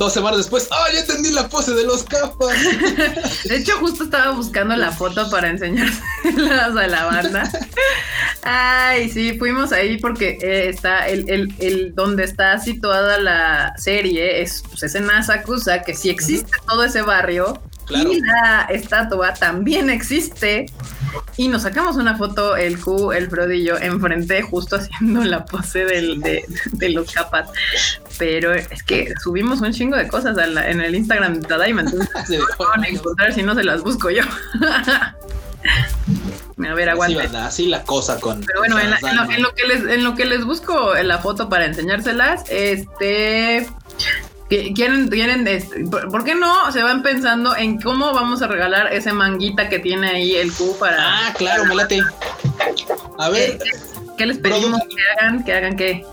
Dos 0.00 0.14
semanas 0.14 0.38
después, 0.38 0.66
¡ah, 0.70 0.86
ya 0.94 1.00
entendí 1.00 1.30
la 1.30 1.46
pose 1.46 1.74
de 1.74 1.84
los 1.84 2.04
capas! 2.04 2.56
De 3.44 3.54
hecho, 3.54 3.76
justo 3.80 4.04
estaba 4.04 4.30
buscando 4.30 4.74
la 4.74 4.92
foto 4.92 5.28
para 5.28 5.50
enseñárselas 5.50 6.74
a 6.74 6.86
la 6.86 7.04
banda. 7.04 7.52
Ay, 8.42 9.10
sí, 9.10 9.38
fuimos 9.38 9.72
ahí 9.72 9.98
porque 9.98 10.38
eh, 10.40 10.70
está 10.70 11.06
el, 11.06 11.28
el, 11.28 11.54
el, 11.58 11.94
donde 11.94 12.24
está 12.24 12.58
situada 12.58 13.18
la 13.18 13.74
serie, 13.76 14.40
es, 14.40 14.62
pues, 14.70 14.84
es 14.84 14.94
en 14.94 15.10
Asakusa, 15.10 15.82
que 15.82 15.94
sí 15.94 16.08
existe 16.08 16.50
todo 16.66 16.82
ese 16.82 17.02
barrio. 17.02 17.60
Y 17.90 18.20
la 18.22 18.68
estatua 18.70 19.34
también 19.34 19.90
existe. 19.90 20.66
Y 21.36 21.48
nos 21.48 21.62
sacamos 21.62 21.96
una 21.96 22.16
foto, 22.16 22.56
el 22.56 22.78
Q, 22.78 23.12
el 23.12 23.28
yo, 23.64 23.76
enfrente, 23.78 24.42
justo 24.42 24.76
haciendo 24.76 25.24
la 25.24 25.44
pose 25.44 25.84
del, 25.84 26.20
de, 26.20 26.44
de, 26.72 26.88
los 26.90 27.10
capas. 27.10 27.48
Pero 28.20 28.54
es 28.54 28.82
que 28.82 29.12
subimos 29.24 29.62
un 29.62 29.72
chingo 29.72 29.96
de 29.96 30.06
cosas 30.06 30.36
en 30.38 30.80
el 30.80 30.94
Instagram 30.94 31.40
de 31.40 31.48
Tadaima. 31.48 31.80
Entonces, 31.86 32.10
se 32.28 32.38
van 32.38 32.84
a 32.84 32.88
encontrar 32.88 33.32
si 33.32 33.42
no 33.42 33.54
se 33.54 33.64
las 33.64 33.82
busco 33.82 34.10
yo. 34.10 34.22
A 36.68 36.74
ver, 36.74 36.90
aguante. 36.90 37.26
Así, 37.38 37.66
la 37.66 37.82
cosa 37.82 38.20
con. 38.20 38.44
Pero 38.44 38.60
bueno, 38.60 38.78
en, 38.78 39.42
lo, 39.42 39.54
que 39.54 39.66
les, 39.66 39.82
en 39.82 40.04
lo 40.04 40.14
que 40.14 40.26
les 40.26 40.44
busco 40.44 40.94
la 41.02 41.18
foto 41.18 41.48
para 41.48 41.64
enseñárselas, 41.64 42.44
este 42.50 43.66
quieren, 44.48 45.08
quieren, 45.08 45.46
¿por 46.10 46.24
qué 46.24 46.34
no 46.34 46.70
se 46.70 46.82
van 46.82 47.02
pensando 47.02 47.56
en 47.56 47.80
cómo 47.80 48.12
vamos 48.12 48.42
a 48.42 48.48
regalar 48.48 48.92
ese 48.92 49.12
manguita 49.12 49.70
que 49.70 49.78
tiene 49.78 50.08
ahí 50.08 50.36
el 50.36 50.52
Q 50.52 50.76
para... 50.78 50.96
Ah, 50.98 51.34
claro, 51.38 51.64
me 51.64 51.74
late. 51.74 52.00
A 53.18 53.30
ver. 53.30 53.58
¿Qué, 54.18 54.26
les 54.26 54.38
pedimos 54.38 54.80
que 54.82 54.96
hagan? 55.16 55.44
¿Que 55.44 55.54
hagan 55.54 55.76
qué? 55.76 56.04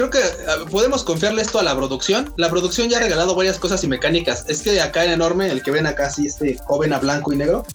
Creo 0.00 0.08
que 0.08 0.22
podemos 0.70 1.04
confiarle 1.04 1.42
esto 1.42 1.58
a 1.58 1.62
la 1.62 1.76
producción. 1.76 2.32
La 2.38 2.48
producción 2.48 2.88
ya 2.88 2.96
ha 2.96 3.00
regalado 3.00 3.34
varias 3.34 3.58
cosas 3.58 3.84
y 3.84 3.86
mecánicas. 3.86 4.46
Es 4.48 4.62
que 4.62 4.80
acá 4.80 5.04
en 5.04 5.10
enorme, 5.10 5.50
el 5.50 5.62
que 5.62 5.70
ven 5.70 5.86
acá 5.86 6.06
así, 6.06 6.26
este 6.26 6.56
joven 6.64 6.94
a 6.94 6.98
blanco 6.98 7.34
y 7.34 7.36
negro. 7.36 7.66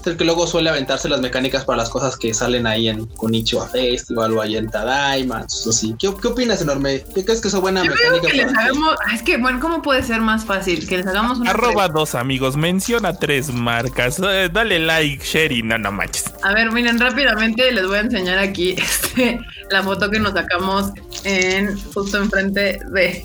Es 0.00 0.06
el 0.06 0.16
que 0.16 0.24
luego 0.24 0.46
suele 0.46 0.70
aventarse 0.70 1.08
las 1.08 1.20
mecánicas 1.20 1.64
para 1.64 1.78
las 1.78 1.90
cosas 1.90 2.16
que 2.16 2.32
salen 2.32 2.66
ahí 2.66 2.88
en 2.88 3.06
Konichiwa 3.06 3.68
Festival 3.68 4.32
o 4.32 4.40
ahí 4.40 4.56
en 4.56 4.68
Tadaima. 4.68 5.46
Así. 5.46 5.94
¿Qué, 5.98 6.10
¿Qué, 6.20 6.28
opinas, 6.28 6.62
Enorme? 6.62 7.04
¿Qué 7.14 7.24
crees 7.24 7.40
que 7.40 7.48
es 7.48 7.54
buena 7.54 7.84
Yo 7.84 7.90
mecánica? 7.90 8.28
Que 8.28 8.36
les 8.36 8.56
hagamos, 8.56 8.96
es 9.14 9.22
que, 9.22 9.36
bueno, 9.36 9.60
¿cómo 9.60 9.82
puede 9.82 10.02
ser 10.02 10.20
más 10.20 10.44
fácil? 10.44 10.86
Que 10.88 10.98
les 10.98 11.06
hagamos 11.06 11.38
una. 11.38 11.50
Arroba 11.50 11.88
dos 11.88 12.14
amigos, 12.14 12.56
menciona 12.56 13.12
tres 13.12 13.52
marcas, 13.52 14.18
eh, 14.18 14.48
dale 14.52 14.78
like, 14.78 15.24
share 15.24 15.52
y 15.52 15.62
no, 15.62 15.76
no 15.78 15.92
manches. 15.92 16.24
A 16.42 16.54
ver, 16.54 16.72
miren, 16.72 16.98
rápidamente 16.98 17.70
les 17.70 17.86
voy 17.86 17.98
a 17.98 18.00
enseñar 18.00 18.38
aquí 18.38 18.70
este, 18.78 19.38
la 19.70 19.82
foto 19.82 20.10
que 20.10 20.18
nos 20.18 20.32
sacamos 20.32 20.92
en 21.24 21.78
justo 21.92 22.18
enfrente 22.18 22.80
de. 22.90 23.24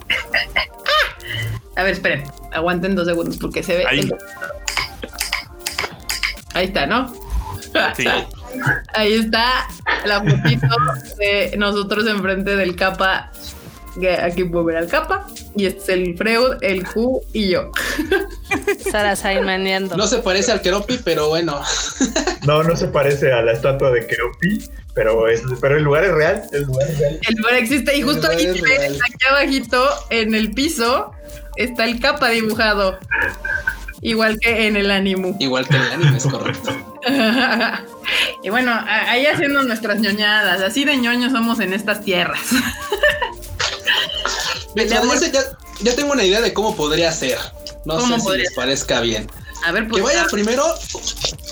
a 1.76 1.84
ver, 1.84 1.93
esperen, 1.93 2.23
aguanten 2.52 2.95
dos 2.95 3.07
segundos 3.07 3.38
porque 3.38 3.64
se 3.64 3.77
ve. 3.77 3.85
Ahí. 3.88 4.10
Ahí 6.56 6.68
está, 6.68 6.88
¿no? 6.88 7.14
Sí. 7.95 8.07
Ahí 8.94 9.14
está 9.14 9.68
la 10.06 10.22
fotito 10.22 10.76
de 11.18 11.53
nosotros 11.57 12.07
enfrente 12.07 12.56
del 12.56 12.77
capa. 12.77 13.30
Aquí 14.22 14.45
puedo 14.45 14.64
ver 14.64 14.77
al 14.77 14.88
capa. 14.88 15.27
Y 15.57 15.65
este 15.65 15.80
es 15.80 15.90
el 15.90 16.18
Freud, 16.18 16.57
el 16.61 16.86
Q 16.86 17.22
y 17.34 17.49
yo. 17.49 17.72
Sara 18.91 19.18
Saimaneando. 19.18 19.98
No 19.98 20.07
se 20.07 20.19
parece 20.19 20.53
al 20.53 20.61
Keropi, 20.61 20.98
pero 21.03 21.27
bueno. 21.27 21.61
No, 22.45 22.64
no 22.64 22.76
se 22.77 22.88
parece 22.88 23.34
a 23.34 23.41
la 23.41 23.52
estatua 23.52 23.91
de 23.91 24.07
Keropi, 24.07 24.69
pero, 24.94 25.27
es, 25.27 25.41
pero 25.60 25.76
el 25.76 25.84
lugar 25.84 26.06
es 26.06 26.11
real. 26.14 26.44
El 26.53 26.64
lugar 26.64 26.90
es 26.90 26.99
real. 26.99 27.19
El 27.27 27.36
lugar 27.36 27.56
existe. 27.56 27.98
Y 27.98 28.02
justo 28.02 28.27
aquí, 28.27 28.48
aquí 28.48 29.26
abajito, 29.30 29.90
en 30.10 30.34
el 30.34 30.52
piso, 30.53 31.11
está 31.57 31.84
el 31.84 31.99
capa 31.99 32.30
dibujado. 32.30 32.98
Igual 34.06 34.38
que 34.40 34.68
en 34.68 34.77
el 34.77 34.91
ánimo. 34.91 35.36
Igual 35.40 35.68
que 35.68 35.77
en 35.77 35.82
el 35.82 35.91
anime, 35.94 36.18
es 36.18 36.27
correcto. 36.27 36.72
y 38.44 38.49
bueno, 38.52 38.72
ahí 38.88 39.26
haciendo 39.26 39.64
nuestras 39.64 39.99
ñoñadas. 39.99 40.61
Así 40.61 40.86
de 40.86 40.95
ñoños 40.95 41.32
somos 41.32 41.60
en 41.60 41.73
estas 41.73 42.03
tierras. 42.03 42.40
ya, 44.76 45.95
tengo 45.95 46.14
una 46.14 46.23
idea 46.23 46.40
de 46.40 46.53
cómo 46.53 46.76
podría 46.76 47.11
ser. 47.11 47.40
No 47.86 47.99
sé 47.99 48.19
si 48.19 48.38
les 48.38 48.53
parezca 48.53 49.02
bien. 49.02 49.27
A 49.65 49.72
ver, 49.72 49.88
pues, 49.88 50.03
que 50.03 50.07
vayan 50.07 50.27
primero, 50.27 50.64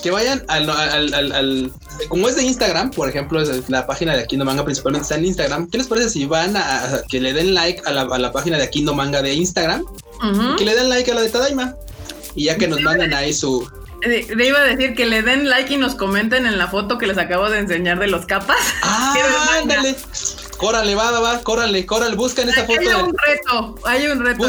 que 0.04 0.12
vayan 0.12 0.44
al, 0.46 0.70
al, 0.70 1.72
como 2.08 2.28
es 2.28 2.36
de 2.36 2.44
Instagram, 2.44 2.92
por 2.92 3.08
ejemplo, 3.08 3.40
es 3.40 3.68
la 3.68 3.84
página 3.84 4.14
de 4.14 4.22
Aquino 4.22 4.44
Manga 4.44 4.64
principalmente 4.64 5.02
está 5.02 5.16
en 5.16 5.24
Instagram. 5.24 5.68
¿Qué 5.70 5.78
les 5.78 5.88
parece 5.88 6.10
si 6.10 6.24
van 6.24 6.56
a, 6.56 7.02
que 7.08 7.20
le 7.20 7.32
den 7.32 7.52
like 7.52 7.82
a 7.84 7.90
la, 7.90 8.32
página 8.32 8.58
de 8.58 8.62
Aquino 8.62 8.94
Manga 8.94 9.22
de 9.22 9.34
Instagram? 9.34 9.84
Que 10.56 10.64
le 10.64 10.76
den 10.76 10.88
like 10.88 11.10
a 11.10 11.14
la 11.16 11.22
de 11.22 11.30
Tadaima. 11.30 11.74
Y 12.34 12.44
ya 12.44 12.56
que 12.56 12.68
nos 12.68 12.80
manden 12.80 13.14
ahí 13.14 13.32
su. 13.32 13.68
Le 14.02 14.46
iba 14.46 14.58
a 14.58 14.64
decir 14.64 14.94
que 14.94 15.06
le 15.06 15.22
den 15.22 15.48
like 15.48 15.72
y 15.72 15.78
nos 15.78 15.94
comenten 15.94 16.44
en 16.44 16.58
la 16.58 16.68
foto 16.68 16.98
que 16.98 17.06
les 17.06 17.16
acabo 17.16 17.48
de 17.48 17.60
enseñar 17.60 17.98
de 17.98 18.08
los 18.08 18.26
capas. 18.26 18.58
Ah, 18.82 19.60
ándale. 19.62 19.96
Córale, 20.58 20.94
va, 20.94 21.10
va, 21.20 21.40
córale, 21.40 21.84
córale, 21.86 22.14
buscan 22.16 22.48
esa 22.48 22.64
foto. 22.64 22.80
Hay 22.80 22.86
un 22.86 23.16
reto, 23.16 23.74
hay 23.84 24.06
un 24.06 24.24
reto. 24.24 24.44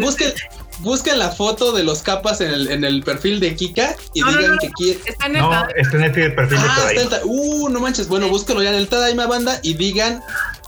busquen, 0.00 0.32
busquen, 0.78 1.18
la 1.18 1.30
foto 1.30 1.72
de 1.72 1.84
los 1.84 2.02
capas 2.02 2.40
en 2.40 2.50
el, 2.50 2.68
en 2.68 2.84
el 2.84 3.02
perfil 3.02 3.40
de 3.40 3.54
Kika 3.54 3.94
y 4.14 4.24
digan 4.24 4.58
que 4.58 4.70
quieren. 4.70 5.02
Está 5.04 5.26
en 5.26 5.36
el, 5.36 5.42
no, 5.42 5.68
está 5.76 5.96
en 5.96 6.04
el 6.04 6.34
perfil 6.34 6.58
de 6.60 6.68
ah, 6.68 6.88
Está 6.94 7.20
uh, 7.24 7.68
no 7.68 7.80
manches. 7.80 8.08
Bueno, 8.08 8.28
búsquenlo 8.28 8.62
ya 8.62 8.70
en 8.70 8.76
el 8.76 8.88
Tadaima 8.88 9.26
Banda 9.26 9.60
y 9.62 9.74
digan 9.74 10.22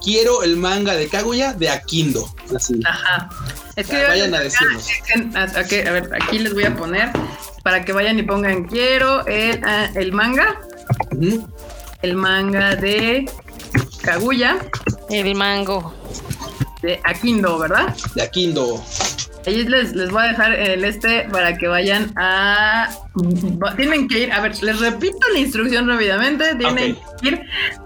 quiero 0.07 0.45
el 0.45 0.57
manga 0.57 0.95
de 0.95 1.09
Kaguya 1.09 1.53
de 1.53 1.69
Akindo. 1.69 2.33
Así. 2.55 2.81
Ajá. 2.85 3.29
Es 3.75 3.89
que 3.89 4.05
vayan 4.05 4.33
a 4.35 4.39
decirnos. 4.39 4.89
A, 5.35 5.63
ver, 5.63 6.11
aquí 6.15 6.39
les 6.39 6.55
voy 6.55 6.63
a 6.63 6.77
poner 6.77 7.11
para 7.65 7.85
que 7.85 7.93
vayan 7.93 8.17
y 8.17 8.23
pongan 8.23 8.69
quiero 8.69 9.27
el, 9.27 9.61
ah, 9.65 9.91
el 9.97 10.13
manga. 10.13 10.61
El 12.03 12.15
manga 12.15 12.77
de 12.77 13.29
Kaguya. 14.03 14.59
El 15.11 15.35
mango. 15.35 15.93
De 16.83 17.01
Akindo, 17.03 17.59
¿verdad? 17.59 17.97
De 18.15 18.23
Akindo. 18.23 18.85
Ahí 19.47 19.65
les, 19.65 19.95
les 19.95 20.11
voy 20.11 20.25
a 20.25 20.29
dejar 20.29 20.53
el 20.55 20.85
este 20.85 21.29
para 21.31 21.57
que 21.57 21.69
vayan 21.69 22.13
a. 22.17 22.91
Tienen 23.77 24.09
que 24.09 24.25
ir, 24.25 24.33
a 24.33 24.41
ver, 24.41 24.61
les 24.61 24.81
repito 24.81 25.19
la 25.33 25.39
instrucción 25.39 25.89
rápidamente. 25.89 26.57
Tienen 26.57 26.97
que 27.21 27.29
ir 27.29 27.41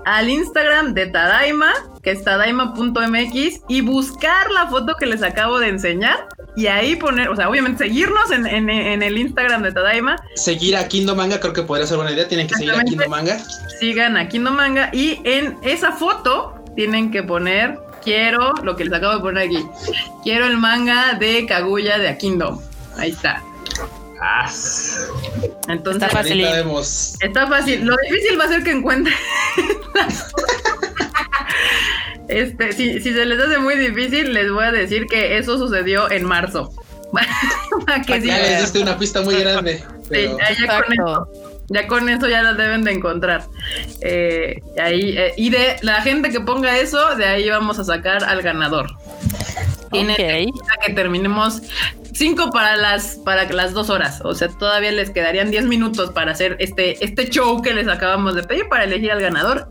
al 0.07 0.31
Instagram 0.31 0.95
de 0.95 1.09
Tadaima, 1.09 1.73
que 2.03 2.13
es 2.13 2.25
tadaima.mx, 2.25 3.61
y 3.69 3.81
buscar 3.83 4.51
la 4.51 4.69
foto 4.69 4.95
que 4.99 5.05
les 5.05 5.23
acabo 5.23 5.59
de 5.59 5.69
enseñar. 5.69 6.29
Y 6.57 6.67
ahí 6.67 6.97
poner, 6.97 7.29
o 7.29 7.37
sea, 7.37 7.51
obviamente 7.51 7.85
seguirnos 7.85 8.31
en, 8.31 8.47
en, 8.47 9.03
el 9.03 9.19
Instagram 9.19 9.63
de 9.63 9.73
Tadaima. 9.73 10.17
Seguir 10.37 10.77
a 10.77 10.89
Kindo 10.89 11.15
Manga, 11.15 11.41
creo 11.41 11.53
que 11.53 11.63
podría 11.63 11.87
ser 11.87 11.99
buena 11.99 12.13
idea. 12.13 12.27
Tienen 12.27 12.47
que 12.47 12.55
seguir 12.55 12.73
a 12.73 12.83
Kindo 12.83 13.09
Manga. 13.09 13.39
Sigan 13.79 14.17
a 14.17 14.29
Kindo 14.29 14.51
Manga 14.51 14.89
y 14.93 15.21
en 15.25 15.59
esa 15.63 15.93
foto 15.93 16.55
tienen 16.75 17.11
que 17.11 17.23
poner 17.23 17.79
quiero 18.03 18.53
lo 18.63 18.77
que 18.77 18.85
les 18.85 18.93
acabo 18.93 19.15
de 19.15 19.21
poner 19.21 19.47
aquí. 19.47 19.67
Quiero 20.23 20.47
el 20.47 20.57
manga 20.57 21.15
de 21.15 21.47
Kaguya 21.47 21.99
de 21.99 22.09
Akindo. 22.09 22.63
Ahí 22.97 23.11
está. 23.11 23.43
Entonces, 25.69 26.03
está 26.03 26.09
fácil. 26.09 26.45
Está 27.21 27.47
fácil. 27.47 27.85
Lo 27.85 27.97
difícil 28.09 28.39
va 28.39 28.45
a 28.45 28.49
ser 28.49 28.63
que 28.63 28.73
encuentren. 28.73 29.15
este, 32.29 32.73
si, 32.73 33.01
se 33.01 33.25
les 33.25 33.41
hace 33.41 33.59
muy 33.59 33.77
difícil, 33.77 34.35
les 34.35 34.53
voy 34.53 34.65
a 34.65 34.73
decir 34.73 35.07
que 35.07 35.39
eso 35.39 35.57
sucedió 35.57 36.11
en 36.11 36.25
marzo. 36.25 36.73
que 38.07 38.21
ya 38.21 38.39
les 38.39 38.61
diste 38.61 38.81
una 38.81 38.99
pista 38.99 39.23
muy 39.23 39.37
grande. 39.37 39.83
ya, 40.11 40.53
ya 40.53 40.83
con 40.83 41.50
eso 42.09 42.29
ya 42.29 42.43
las 42.43 42.57
deben 42.57 42.83
de 42.83 42.93
encontrar. 42.93 43.47
Eh, 44.01 44.61
ahí, 44.81 45.17
eh, 45.17 45.33
y 45.37 45.51
de 45.51 45.77
la 45.83 46.03
gente 46.03 46.31
que 46.31 46.41
ponga 46.41 46.77
eso, 46.79 47.15
de 47.17 47.25
ahí 47.27 47.49
vamos 47.49 47.79
a 47.79 47.85
sacar 47.85 48.25
al 48.25 48.43
ganador. 48.43 48.97
Tiene 49.91 50.15
que 50.17 50.93
terminemos 50.95 51.63
cinco 52.13 52.51
para 52.51 52.77
las 52.77 53.17
para 53.25 53.51
las 53.51 53.73
dos 53.73 53.91
horas. 53.91 54.21
O 54.25 54.35
sea, 54.35 54.49
todavía 54.49 54.93
les 54.93 55.11
quedarían 55.11 55.51
diez 55.51 55.65
minutos 55.65 56.11
para 56.11 56.33
hacer 56.33 56.57
este, 56.59 57.03
este 57.05 57.29
show 57.29 57.61
que 57.63 57.75
les 57.75 57.89
acabamos 57.89 58.35
de 58.35 58.43
pedir 58.43 58.69
para 58.69 58.85
elegir 58.85 59.13
al 59.13 59.21
ganador. 59.21 59.69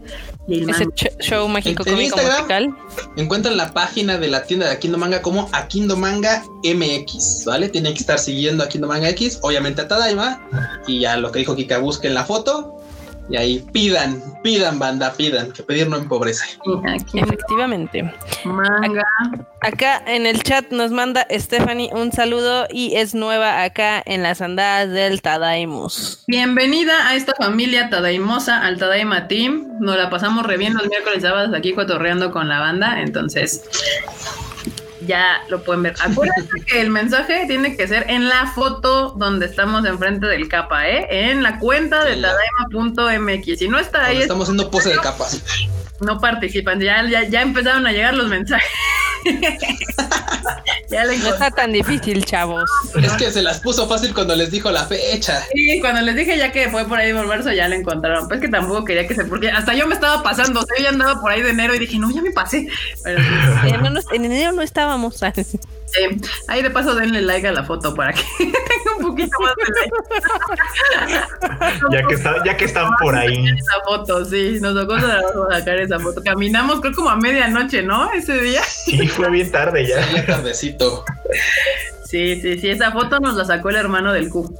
Ese 0.47 0.87
show 1.19 1.47
mágico 1.47 1.83
cómico 1.83 2.17
musical. 2.17 2.75
Encuentran 3.17 3.55
la 3.55 3.71
página 3.71 4.17
de 4.17 4.29
la 4.29 4.43
tienda 4.43 4.65
de 4.65 4.71
Akindo 4.71 4.97
Manga 4.97 5.21
como 5.21 5.47
Akindo 5.51 5.95
Manga 5.95 6.43
MX, 6.63 7.45
¿vale? 7.45 7.69
Tienen 7.69 7.93
que 7.93 7.99
estar 7.99 8.17
siguiendo 8.17 8.63
Akindo 8.63 8.87
Manga 8.87 9.09
X, 9.09 9.39
obviamente 9.43 9.81
a 9.81 9.87
Tadaima. 9.87 10.41
Y 10.87 11.01
ya 11.01 11.17
lo 11.17 11.31
que 11.31 11.39
dijo 11.39 11.55
Kika, 11.55 11.77
busquen 11.77 12.15
la 12.15 12.25
foto 12.25 12.78
y 13.29 13.37
ahí 13.37 13.65
pidan, 13.71 14.21
pidan, 14.43 14.79
banda, 14.79 15.13
pidan, 15.13 15.51
que 15.51 15.61
pedir 15.61 15.87
no 15.87 15.97
empobrece. 15.97 16.45
Efectivamente. 17.13 18.11
Manga. 18.43 19.03
Acá 19.61 20.01
en 20.07 20.25
el 20.25 20.41
chat 20.41 20.71
nos 20.71 20.91
manda 20.91 21.27
Stephanie 21.29 21.89
un 21.93 22.11
saludo 22.11 22.65
y 22.71 22.95
es 22.95 23.13
nueva 23.13 23.63
acá 23.63 24.01
en 24.05 24.23
las 24.23 24.41
andadas 24.41 24.89
del 24.89 25.21
Tadaimus. 25.21 26.23
Bienvenida 26.27 27.07
a 27.07 27.15
esta 27.15 27.33
familia 27.35 27.89
tadaimosa, 27.89 28.65
al 28.65 28.77
Tadaima 28.77 29.27
Team. 29.27 29.67
Nos 29.79 29.97
la 29.97 30.09
pasamos 30.09 30.45
re 30.45 30.57
bien 30.57 30.73
los 30.73 30.87
miércoles 30.87 31.19
y 31.19 31.21
sábados 31.21 31.53
aquí 31.53 31.73
cotorreando 31.73 32.31
con 32.31 32.49
la 32.49 32.59
banda, 32.59 33.01
entonces 33.01 33.63
ya 35.09 35.43
lo 35.49 35.63
pueden 35.63 35.83
ver. 35.83 35.95
Acuérdense 35.99 36.61
que 36.65 36.81
el 36.81 36.91
mensaje 36.91 37.45
tiene 37.47 37.75
que 37.75 37.87
ser 37.87 38.05
en 38.09 38.29
la 38.29 38.45
foto 38.53 39.09
donde 39.17 39.47
estamos 39.47 39.83
enfrente 39.85 40.27
del 40.27 40.47
capa, 40.47 40.87
¿eh? 40.87 41.31
En 41.31 41.41
la 41.41 41.57
cuenta 41.57 42.05
de 42.05 42.21
tadaima.mx. 42.21 43.57
Si 43.57 43.67
no 43.67 43.79
está 43.79 44.05
ahí. 44.05 44.21
Estamos 44.21 44.43
haciendo 44.43 44.69
pose 44.69 44.89
de 44.89 44.97
capas. 44.97 45.41
No 45.99 46.21
participan, 46.21 46.79
ya, 46.79 47.03
ya, 47.09 47.23
ya 47.23 47.41
empezaron 47.41 47.87
a 47.87 47.91
llegar 47.91 48.13
los 48.13 48.27
mensajes. 48.29 48.69
ya 50.89 51.05
le 51.05 51.17
no 51.17 51.29
está 51.29 51.51
tan 51.51 51.71
difícil, 51.71 52.25
chavos. 52.25 52.69
Es 53.01 53.11
que 53.13 53.31
se 53.31 53.41
las 53.41 53.59
puso 53.59 53.87
fácil 53.87 54.13
cuando 54.13 54.35
les 54.35 54.51
dijo 54.51 54.71
la 54.71 54.85
fecha. 54.85 55.41
Sí, 55.53 55.79
cuando 55.79 56.01
les 56.01 56.15
dije 56.15 56.37
ya 56.37 56.51
que 56.51 56.69
fue 56.69 56.85
por 56.87 56.99
ahí 56.99 57.13
por 57.13 57.27
marzo, 57.27 57.51
ya 57.51 57.67
la 57.67 57.75
encontraron. 57.75 58.27
Pues 58.27 58.41
que 58.41 58.47
tampoco 58.47 58.85
quería 58.85 59.07
que 59.07 59.15
se, 59.15 59.25
porque 59.25 59.49
hasta 59.49 59.73
yo 59.73 59.87
me 59.87 59.95
estaba 59.95 60.23
pasando, 60.23 60.61
o 60.61 60.65
sea, 60.65 60.77
yo 60.77 60.83
ya 60.83 60.89
andaba 60.89 61.21
por 61.21 61.31
ahí 61.31 61.41
de 61.41 61.49
enero 61.49 61.75
y 61.75 61.79
dije, 61.79 61.97
no, 61.97 62.11
ya 62.11 62.21
me 62.21 62.31
pasé. 62.31 62.67
Pero, 63.03 63.19
en 64.13 64.25
enero 64.25 64.51
no 64.51 64.61
estábamos. 64.61 65.21
Ahí 66.47 66.61
de 66.61 66.69
paso 66.69 66.95
denle 66.95 67.21
like 67.21 67.47
a 67.47 67.51
la 67.51 67.63
foto 67.63 67.93
para 67.93 68.13
que 68.13 68.21
tenga 68.37 68.97
un 68.97 69.03
poquito 69.03 69.37
más 69.41 69.53
de 69.55 69.63
like. 71.09 71.25
ya, 71.91 72.07
que 72.07 72.17
ya 72.45 72.57
que 72.57 72.65
están 72.65 72.91
por 73.01 73.15
ahí. 73.15 73.47
Esa 73.47 73.83
foto, 73.85 74.25
sí, 74.25 74.59
nos 74.61 74.75
tocó 74.75 74.99
sacar 75.49 75.79
esa 75.79 75.99
foto. 75.99 76.21
Caminamos 76.23 76.81
creo 76.81 76.93
como 76.93 77.09
a 77.09 77.15
medianoche, 77.15 77.81
¿no? 77.81 78.11
Ese 78.11 78.39
día. 78.41 78.63
Sí, 78.63 79.07
fue 79.07 79.29
bien 79.29 79.51
tarde 79.51 79.87
ya. 79.87 80.05
Bien 80.07 80.25
tardecito. 80.25 81.05
Sí, 82.05 82.39
sí, 82.41 82.59
sí, 82.59 82.69
esa 82.69 82.91
foto 82.91 83.19
nos 83.19 83.35
la 83.35 83.45
sacó 83.45 83.69
el 83.69 83.75
hermano 83.75 84.13
del 84.13 84.29
Q. 84.29 84.53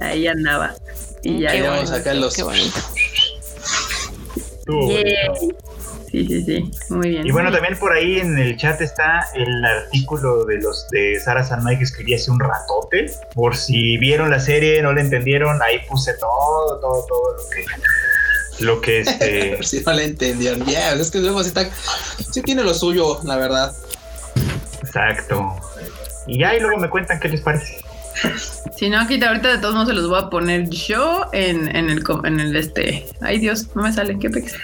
Ahí 0.00 0.26
andaba. 0.26 0.74
Y 1.22 1.40
ya 1.40 1.70
vamos 1.70 1.90
a 1.90 1.96
sacar 1.96 2.16
los. 2.16 2.34
Qué 2.34 2.42
bonito. 2.42 2.78
Sí, 6.16 6.26
sí, 6.26 6.42
sí, 6.44 6.70
muy 6.88 7.10
bien. 7.10 7.26
Y 7.26 7.30
bueno, 7.30 7.52
también 7.52 7.78
por 7.78 7.92
ahí 7.92 8.18
en 8.18 8.38
el 8.38 8.56
chat 8.56 8.80
está 8.80 9.28
el 9.34 9.62
artículo 9.62 10.46
de 10.46 10.56
los 10.62 10.88
de 10.88 11.20
Sara 11.20 11.44
Sanmay 11.44 11.76
que 11.76 11.84
escribí 11.84 12.14
hace 12.14 12.30
un 12.30 12.40
ratote. 12.40 13.10
Por 13.34 13.54
si 13.54 13.98
vieron 13.98 14.30
la 14.30 14.40
serie, 14.40 14.80
no 14.80 14.94
la 14.94 15.02
entendieron, 15.02 15.60
ahí 15.60 15.80
puse 15.86 16.14
todo, 16.14 16.80
todo, 16.80 17.04
todo 17.06 17.36
lo 17.36 17.50
que 17.50 18.64
lo 18.64 18.80
que 18.80 19.00
este 19.00 19.58
si 19.62 19.82
no 19.82 19.92
la 19.92 20.04
entendieron. 20.04 20.64
Ya 20.64 20.94
es 20.94 21.10
que 21.10 21.18
luego 21.18 21.42
sí, 21.42 21.48
está, 21.48 21.68
sí 22.32 22.40
tiene 22.40 22.62
lo 22.62 22.72
suyo 22.72 23.20
la 23.24 23.36
verdad. 23.36 23.76
Exacto. 24.80 25.54
Y 26.26 26.38
ya 26.38 26.54
y 26.54 26.60
luego 26.60 26.78
me 26.78 26.88
cuentan 26.88 27.20
qué 27.20 27.28
les 27.28 27.42
parece. 27.42 27.76
Si 28.74 28.88
no 28.88 29.00
aquí 29.00 29.22
ahorita 29.22 29.48
de 29.48 29.58
todos 29.58 29.74
modos 29.74 29.88
se 29.88 29.94
los 29.94 30.08
voy 30.08 30.18
a 30.18 30.30
poner 30.30 30.70
yo 30.70 31.26
en, 31.34 31.76
en 31.76 31.90
el 31.90 32.02
en 32.24 32.40
el 32.40 32.56
este 32.56 33.06
ay 33.20 33.38
dios 33.38 33.66
no 33.74 33.82
me 33.82 33.92
sale 33.92 34.18
qué 34.18 34.30
pex 34.30 34.54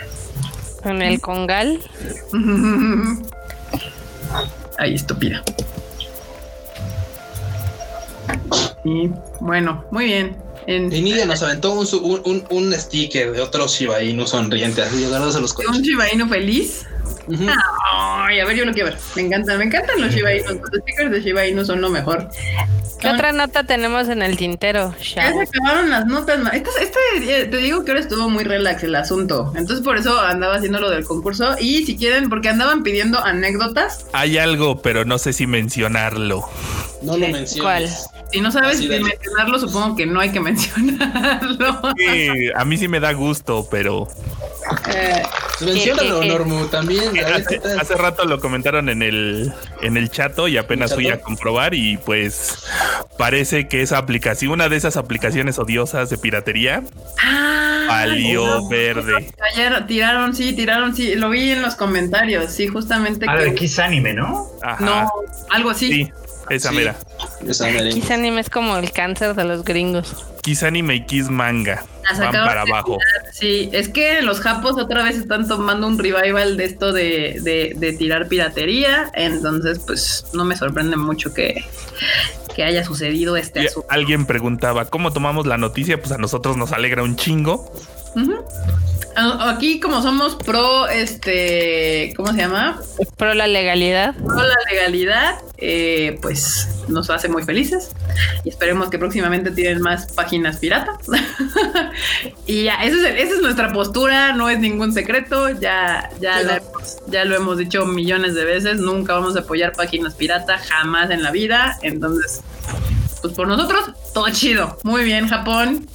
con 0.83 1.03
el 1.03 1.21
congal. 1.21 1.81
Ay, 4.79 4.95
estúpida. 4.95 5.43
Y 8.85 9.11
bueno, 9.41 9.85
muy 9.91 10.07
bien. 10.07 10.37
En, 10.67 10.91
Nidia 10.91 11.27
nos 11.27 11.43
aventó 11.43 11.73
un, 11.73 11.87
un, 12.25 12.45
un, 12.51 12.73
sticker 12.73 13.33
de 13.33 13.41
otro 13.41 13.67
Shiba 13.67 14.01
Inu 14.03 14.27
sonriente, 14.27 14.83
así 14.83 15.05
los 15.05 15.35
¿Un 15.35 15.83
Shiba 15.83 16.13
Inu 16.13 16.29
feliz? 16.29 16.87
Ay, 17.93 18.40
a 18.40 18.44
ver, 18.44 18.57
yo 18.57 18.65
lo 18.65 18.73
quiero 18.73 18.90
ver. 18.90 18.99
Me 19.16 19.23
encantan, 19.23 19.59
me 19.59 19.65
encantan 19.65 20.01
los 20.01 20.15
Shiba 20.15 20.35
Inu. 20.35 20.61
Los 20.61 20.81
stickers 20.82 21.11
de 21.11 21.20
Shiba 21.20 21.47
Inu 21.47 21.65
son 21.65 21.81
lo 21.81 21.90
mejor. 21.90 22.28
¿Qué 23.01 23.09
otra 23.09 23.32
nota 23.32 23.65
tenemos 23.65 24.09
en 24.09 24.23
el 24.23 24.36
tintero? 24.36 24.94
Ya 25.15 25.32
se 25.32 25.43
acabaron 25.43 25.90
las 25.90 26.07
notas. 26.07 26.39
Este, 26.53 26.69
este, 26.81 27.47
te 27.47 27.57
digo 27.57 27.85
que 27.85 27.90
ahora 27.90 28.01
estuvo 28.01 28.28
muy 28.28 28.44
relax 28.44 28.85
el 28.85 28.94
asunto. 28.94 29.53
Entonces 29.57 29.85
por 29.85 29.97
eso 29.97 30.20
andaba 30.20 30.57
haciendo 30.57 30.81
lo 30.81 30.89
del 30.89 31.05
concurso. 31.05 31.57
Y 31.59 31.85
si 31.85 31.97
quieren, 31.97 32.28
porque 32.28 32.49
andaban 32.49 32.82
pidiendo 32.82 33.19
anécdotas. 33.24 34.07
Hay 34.12 34.39
algo, 34.39 34.81
pero 34.82 35.05
no 35.05 35.19
sé 35.19 35.32
si 35.32 35.47
mencionarlo. 35.47 36.49
No 37.03 37.16
lo 37.16 37.29
menciones. 37.29 37.61
¿Cuál? 37.61 37.89
Si 38.31 38.41
no 38.41 38.51
sabes 38.51 38.79
si 38.79 38.89
mencionarlo, 38.89 39.59
supongo 39.59 39.97
que 39.97 40.07
no 40.07 40.20
hay 40.20 40.31
que 40.31 40.41
mencionarlo. 40.41 41.83
Sí, 41.99 42.51
a 42.55 42.65
mí 42.65 42.79
sí 42.79 42.89
me 42.89 43.01
da 43.01 43.12
gusto, 43.12 43.69
pero 43.70 44.09
eh, 44.95 45.23
Menciónalo, 45.61 46.24
Normu, 46.24 46.66
también. 46.66 47.12
Hace, 47.79 47.95
rato 47.95 48.24
lo 48.24 48.41
comentaron 48.41 48.89
en 48.89 49.03
el, 49.03 49.53
en 49.81 49.97
el 49.97 50.11
chato 50.11 50.49
y 50.49 50.57
apenas 50.57 50.95
fui 50.95 51.09
a 51.09 51.20
comprobar 51.20 51.74
y 51.74 51.97
pues 51.99 52.65
parece 53.16 53.69
que 53.69 53.83
esa 53.83 53.99
aplicación, 53.99 54.53
una 54.53 54.69
de 54.69 54.77
esas 54.77 54.97
aplicaciones 54.97 55.59
odiosas 55.59 56.11
de 56.11 56.19
piratería, 56.19 56.83
ah, 57.23 57.85
valió 57.89 58.69
verde. 58.69 59.33
Ayer 59.53 59.87
tiraron, 59.87 60.35
sí, 60.35 60.53
tiraron, 60.53 60.95
sí, 60.95 61.15
lo 61.15 61.31
vi 61.31 61.51
en 61.51 61.62
los 61.62 61.74
comentarios, 61.74 62.53
sí, 62.53 62.66
justamente. 62.66 63.27
Ah, 63.29 63.37
que... 63.39 63.45
de 63.45 63.55
Kiss 63.55 63.79
Anime, 63.79 64.15
¿no? 64.15 64.49
No, 64.81 65.11
algo 65.51 65.70
así. 65.70 65.93
Sí, 65.93 66.12
esa 66.51 66.73
mera. 66.73 66.97
Kiss 67.44 68.10
Anime 68.10 68.40
es 68.40 68.51
como 68.51 68.77
el 68.77 68.93
cáncer 68.93 69.35
de 69.35 69.44
los 69.44 69.64
gringos. 69.64 70.14
Kiss 70.43 70.62
Anime 70.62 70.97
y 70.97 71.06
Kiss 71.06 71.28
Manga. 71.28 71.85
Van 72.19 72.32
para 72.32 72.62
abajo. 72.62 72.98
Sí, 73.32 73.70
es 73.73 73.89
que 73.89 74.23
los 74.23 74.40
japos 74.40 74.77
otra 74.77 75.05
vez 75.05 75.16
están 75.16 75.47
tomando 75.47 75.86
un 75.86 75.98
revival 75.98 76.56
de 76.56 76.64
esto 76.64 76.93
de, 76.93 77.39
de, 77.43 77.93
tirar 77.93 78.28
piratería. 78.28 79.10
Entonces, 79.14 79.81
pues 79.86 80.27
no 80.32 80.44
me 80.44 80.56
sorprende 80.56 80.97
mucho 80.97 81.32
que, 81.32 81.64
que 82.55 82.64
haya 82.64 82.85
sucedido 82.85 83.36
este 83.36 83.66
asunto. 83.66 83.89
Alguien 83.89 84.27
preguntaba, 84.27 84.86
¿cómo 84.86 85.12
tomamos 85.12 85.47
la 85.47 85.59
noticia? 85.59 86.01
Pues 86.01 86.12
a 86.12 86.19
nosotros 86.19 86.56
nos 86.56 86.73
alegra 86.73 87.02
un 87.02 87.16
chingo. 87.16 87.73
Aquí 89.14 89.78
como 89.78 90.01
somos 90.01 90.36
pro, 90.36 90.89
este, 90.89 92.14
¿cómo 92.16 92.32
se 92.32 92.39
llama? 92.39 92.80
Pro 93.18 93.34
la 93.34 93.47
legalidad. 93.47 94.14
Pro 94.14 94.43
la 94.43 94.56
legalidad, 94.70 95.39
eh, 95.59 96.18
pues 96.22 96.68
nos 96.89 97.10
hace 97.10 97.28
muy 97.28 97.43
felices 97.43 97.90
y 98.43 98.48
esperemos 98.48 98.89
que 98.89 98.98
próximamente 98.98 99.51
tienen 99.51 99.82
más 99.82 100.10
páginas 100.12 100.56
pirata. 100.56 100.93
y 102.47 102.64
ya, 102.64 102.82
esa 102.82 103.09
es, 103.10 103.43
nuestra 103.43 103.72
postura, 103.72 104.32
no 104.32 104.48
es 104.48 104.59
ningún 104.59 104.94
secreto, 104.94 105.51
ya, 105.51 106.09
ya, 106.20 106.62
ya 107.09 107.24
lo 107.24 107.36
hemos 107.36 107.59
dicho 107.59 107.84
millones 107.84 108.34
de 108.34 108.44
veces, 108.44 108.78
nunca 108.78 109.12
vamos 109.12 109.36
a 109.36 109.40
apoyar 109.40 109.72
páginas 109.72 110.14
pirata, 110.14 110.59
jamás 110.59 111.10
en 111.10 111.22
la 111.22 111.30
vida, 111.30 111.78
entonces, 111.82 112.40
pues 113.20 113.34
por 113.34 113.47
nosotros, 113.47 113.90
todo 114.14 114.30
chido. 114.30 114.78
Muy 114.84 115.05
bien, 115.05 115.28
Japón. 115.28 115.86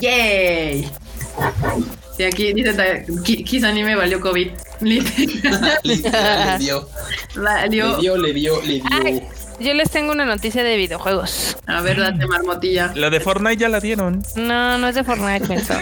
Yay. 0.00 0.88
Y 2.18 2.24
aquí 2.24 2.52
dice 2.52 3.06
Kiss 3.44 3.62
Anime 3.62 3.94
valió 3.94 4.20
COVID. 4.20 4.50
le 4.80 5.00
dio. 6.58 6.88
Le 7.34 7.68
dio, 7.68 8.16
le 8.16 8.32
dio, 8.32 8.62
le 8.62 8.72
dio. 8.80 9.22
yo 9.60 9.74
les 9.74 9.90
tengo 9.90 10.12
una 10.12 10.24
noticia 10.24 10.64
de 10.64 10.76
videojuegos. 10.76 11.56
A 11.66 11.80
ver, 11.80 12.00
date 12.00 12.26
marmotilla. 12.26 12.92
La 12.94 13.10
de 13.10 13.20
Fortnite 13.20 13.56
ya 13.58 13.68
la 13.68 13.80
dieron. 13.80 14.22
No, 14.34 14.78
no 14.78 14.88
es 14.88 14.94
de 14.96 15.04
Fortnite, 15.04 15.46
pensó. 15.46 15.74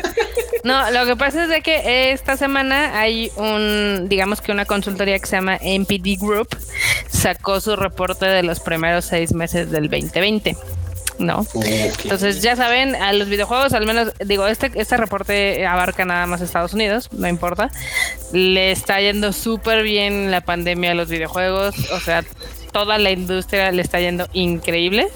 No, 0.66 0.90
lo 0.90 1.06
que 1.06 1.14
pasa 1.14 1.44
es 1.44 1.48
de 1.48 1.62
que 1.62 2.10
esta 2.10 2.36
semana 2.36 2.98
hay 2.98 3.30
un, 3.36 4.08
digamos 4.08 4.40
que 4.40 4.50
una 4.50 4.64
consultoría 4.64 5.16
que 5.18 5.26
se 5.26 5.36
llama 5.36 5.58
MPD 5.62 6.18
Group, 6.20 6.48
sacó 7.08 7.60
su 7.60 7.76
reporte 7.76 8.26
de 8.26 8.42
los 8.42 8.58
primeros 8.58 9.04
seis 9.04 9.32
meses 9.32 9.70
del 9.70 9.88
2020. 9.88 10.56
¿No? 11.18 11.46
Entonces, 11.54 12.42
ya 12.42 12.56
saben, 12.56 12.94
a 12.94 13.12
los 13.12 13.28
videojuegos, 13.28 13.72
al 13.72 13.86
menos, 13.86 14.12
digo, 14.24 14.46
este, 14.46 14.70
este 14.74 14.96
reporte 14.96 15.66
abarca 15.66 16.04
nada 16.04 16.26
más 16.26 16.40
Estados 16.40 16.74
Unidos, 16.74 17.08
no 17.12 17.28
importa. 17.28 17.70
Le 18.32 18.70
está 18.72 19.00
yendo 19.00 19.32
súper 19.32 19.82
bien 19.82 20.30
la 20.30 20.40
pandemia 20.40 20.92
a 20.92 20.94
los 20.94 21.08
videojuegos, 21.08 21.74
o 21.90 22.00
sea, 22.00 22.24
toda 22.72 22.98
la 22.98 23.10
industria 23.10 23.72
le 23.72 23.80
está 23.80 24.00
yendo 24.00 24.28
increíble. 24.32 25.08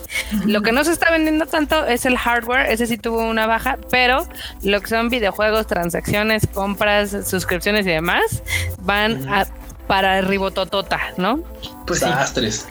Lo 0.46 0.62
que 0.62 0.72
no 0.72 0.84
se 0.84 0.92
está 0.92 1.10
vendiendo 1.10 1.46
tanto 1.46 1.84
es 1.86 2.06
el 2.06 2.16
hardware, 2.16 2.70
ese 2.70 2.86
sí 2.86 2.96
tuvo 2.96 3.22
una 3.28 3.46
baja, 3.46 3.78
pero 3.90 4.26
lo 4.62 4.80
que 4.80 4.88
son 4.88 5.10
videojuegos, 5.10 5.66
transacciones, 5.66 6.46
compras, 6.46 7.14
suscripciones 7.28 7.86
y 7.86 7.90
demás, 7.90 8.42
van 8.78 9.28
a 9.28 9.46
para 9.90 10.20
Ribototota, 10.20 11.00
¿no? 11.16 11.42
Pues 11.84 11.98
Desastres. 11.98 12.64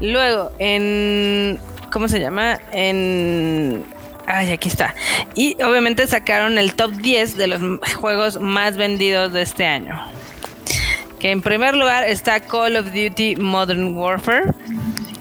Luego, 0.00 0.52
en. 0.60 1.58
¿Cómo 1.92 2.08
se 2.08 2.20
llama? 2.20 2.58
En. 2.72 3.84
Ay, 4.26 4.50
aquí 4.50 4.68
está. 4.68 4.94
Y 5.34 5.62
obviamente 5.62 6.06
sacaron 6.06 6.56
el 6.56 6.74
top 6.74 6.92
10 6.92 7.36
de 7.36 7.46
los 7.48 7.60
juegos 7.96 8.40
más 8.40 8.78
vendidos 8.78 9.32
de 9.32 9.42
este 9.42 9.66
año. 9.66 10.00
Que 11.18 11.30
en 11.30 11.42
primer 11.42 11.76
lugar 11.76 12.04
está 12.04 12.40
Call 12.40 12.76
of 12.76 12.86
Duty 12.86 13.36
Modern 13.36 13.94
Warfare. 13.94 14.54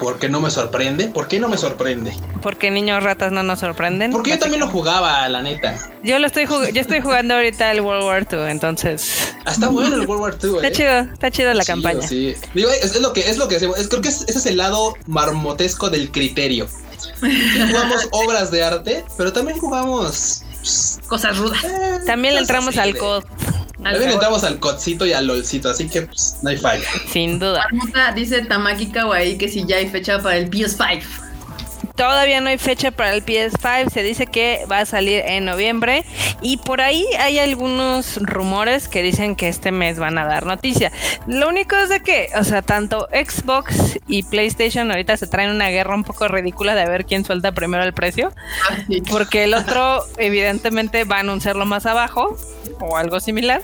¿Por 0.01 0.17
qué 0.17 0.29
no 0.29 0.41
me 0.41 0.49
sorprende? 0.49 1.09
¿Por 1.09 1.27
qué 1.27 1.39
no 1.39 1.47
me 1.47 1.59
sorprende? 1.59 2.11
Porque 2.41 2.71
niños 2.71 3.03
ratas 3.03 3.31
no 3.31 3.43
nos 3.43 3.59
sorprenden. 3.59 4.11
Porque 4.11 4.31
yo 4.31 4.39
también 4.39 4.59
lo 4.59 4.67
jugaba, 4.67 5.29
la 5.29 5.43
neta. 5.43 5.77
Yo 6.01 6.17
lo 6.17 6.25
estoy 6.25 6.47
yo 6.47 6.81
estoy 6.81 7.01
jugando 7.01 7.35
ahorita 7.35 7.71
el 7.71 7.81
World 7.81 8.05
War 8.05 8.27
II, 8.31 8.49
entonces. 8.49 9.35
Ah, 9.45 9.51
está 9.51 9.69
bueno 9.69 9.95
el 9.95 10.07
World 10.07 10.21
War 10.23 10.37
II. 10.41 10.55
Está 10.55 10.67
eh. 10.69 10.71
chido, 10.71 10.99
está 11.13 11.29
chido 11.29 11.53
la 11.53 11.63
campaña. 11.63 12.01
Sí. 12.01 12.33
Digo, 12.55 12.71
es, 12.71 12.99
lo 12.99 13.13
que 13.13 13.29
es 13.29 13.37
lo 13.37 13.47
que 13.47 13.57
hacemos. 13.57 13.77
creo 13.87 14.01
que 14.01 14.09
ese 14.09 14.25
es 14.27 14.45
el 14.47 14.57
lado 14.57 14.95
marmotesco 15.05 15.91
del 15.91 16.09
criterio. 16.09 16.67
jugamos 17.19 18.07
obras 18.11 18.49
de 18.49 18.63
arte, 18.63 19.05
pero 19.19 19.31
también 19.31 19.59
jugamos 19.59 20.43
pues, 20.55 20.99
cosas 21.07 21.37
rudas. 21.37 21.63
Eh, 21.63 21.99
también 22.07 22.33
le 22.33 22.39
entramos 22.39 22.75
al 22.77 22.97
COD. 22.97 23.23
También 23.83 24.11
entramos 24.11 24.43
al 24.43 24.59
codcito 24.59 25.05
y 25.05 25.13
al 25.13 25.27
lolcito, 25.27 25.69
así 25.69 25.89
que 25.89 26.03
pues, 26.03 26.37
no 26.41 26.49
hay 26.49 26.57
falla. 26.57 26.85
Sin 27.11 27.39
duda. 27.39 27.65
dice 28.15 28.43
Tamaki 28.43 28.87
Kawaii 28.87 29.37
que 29.37 29.47
si 29.47 29.65
ya 29.65 29.77
hay 29.77 29.87
fecha 29.87 30.21
para 30.21 30.37
el 30.37 30.49
PS5. 30.49 31.03
Todavía 31.95 32.41
no 32.41 32.49
hay 32.49 32.57
fecha 32.57 32.91
para 32.91 33.13
el 33.13 33.23
PS5, 33.23 33.91
se 33.91 34.01
dice 34.01 34.25
que 34.25 34.65
va 34.71 34.79
a 34.79 34.85
salir 34.85 35.21
en 35.25 35.45
noviembre 35.45 36.03
y 36.41 36.57
por 36.57 36.81
ahí 36.81 37.05
hay 37.19 37.37
algunos 37.37 38.17
rumores 38.17 38.87
que 38.87 39.03
dicen 39.03 39.35
que 39.35 39.49
este 39.49 39.71
mes 39.71 39.99
van 39.99 40.17
a 40.17 40.25
dar 40.25 40.45
noticia. 40.45 40.91
Lo 41.27 41.49
único 41.49 41.75
es 41.75 41.89
de 41.89 42.01
que, 42.01 42.29
o 42.39 42.43
sea, 42.43 42.61
tanto 42.61 43.07
Xbox 43.11 43.99
y 44.07 44.23
PlayStation 44.23 44.89
ahorita 44.89 45.17
se 45.17 45.27
traen 45.27 45.51
una 45.51 45.69
guerra 45.69 45.93
un 45.93 46.03
poco 46.03 46.27
ridícula 46.27 46.75
de 46.75 46.85
ver 46.85 47.05
quién 47.05 47.25
suelta 47.25 47.51
primero 47.51 47.83
el 47.83 47.93
precio, 47.93 48.31
porque 49.09 49.43
el 49.43 49.53
otro 49.53 50.03
evidentemente 50.17 51.03
va 51.03 51.17
a 51.17 51.19
anunciarlo 51.19 51.65
más 51.65 51.85
abajo 51.85 52.37
o 52.81 52.97
algo 52.97 53.19
similar, 53.19 53.61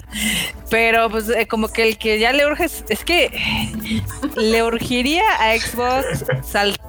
pero 0.70 1.10
pues 1.10 1.30
eh, 1.30 1.48
como 1.48 1.70
que 1.70 1.84
el 1.84 1.98
que 1.98 2.20
ya 2.20 2.34
le 2.34 2.46
urge 2.46 2.66
es, 2.66 3.04
que 3.04 4.02
le 4.36 4.64
urgiría 4.64 5.24
a 5.40 5.58
Xbox 5.58 6.26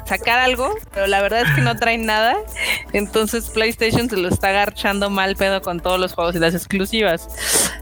sacar 0.08 0.38
algo, 0.38 0.74
pero 0.94 1.06
la 1.06 1.20
verdad 1.20 1.42
es 1.42 1.54
que 1.54 1.60
no 1.60 1.76
traen 1.76 2.06
nada. 2.06 2.36
Entonces 2.92 3.50
PlayStation 3.50 4.08
se 4.08 4.16
lo 4.16 4.28
está 4.28 4.48
agarchando 4.48 5.10
mal 5.10 5.36
pedo 5.36 5.60
con 5.60 5.80
todos 5.80 6.00
los 6.00 6.14
juegos 6.14 6.34
y 6.34 6.38
las 6.38 6.54
exclusivas. 6.54 7.28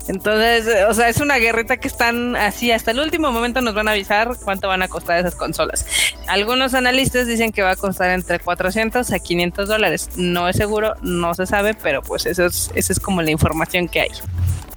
Entonces, 0.09 0.66
o 0.89 0.94
sea, 0.94 1.09
es 1.09 1.20
una 1.20 1.36
guerrita 1.36 1.78
que 1.78 1.89
están 1.89 2.36
así. 2.36 2.70
Hasta 2.70 2.90
el 2.90 3.01
último 3.01 3.32
momento 3.32 3.60
nos 3.60 3.74
van 3.74 3.89
a 3.89 3.93
avisar 3.93 4.31
cuánto 4.44 4.68
van 4.68 4.82
a 4.82 4.89
costar 4.89 5.18
esas 5.18 5.35
consolas. 5.35 5.86
Algunos 6.28 6.74
analistas 6.74 7.27
dicen 7.27 7.52
que 7.52 7.62
va 7.62 7.73
a 7.73 7.77
costar 7.77 8.10
entre 8.10 8.39
400 8.39 9.12
a 9.12 9.18
500 9.18 9.68
dólares. 9.68 10.10
No 10.16 10.48
es 10.48 10.56
seguro, 10.56 10.94
no 11.02 11.35
se 11.35 11.47
sabe, 11.47 11.74
pero 11.74 12.02
pues 12.02 12.27
eso 12.27 12.47
es, 12.47 12.70
esa 12.74 12.93
es 12.93 13.01
como 13.01 13.23
la 13.23 13.31
información 13.31 13.89
que 13.89 14.01
hay. 14.01 14.10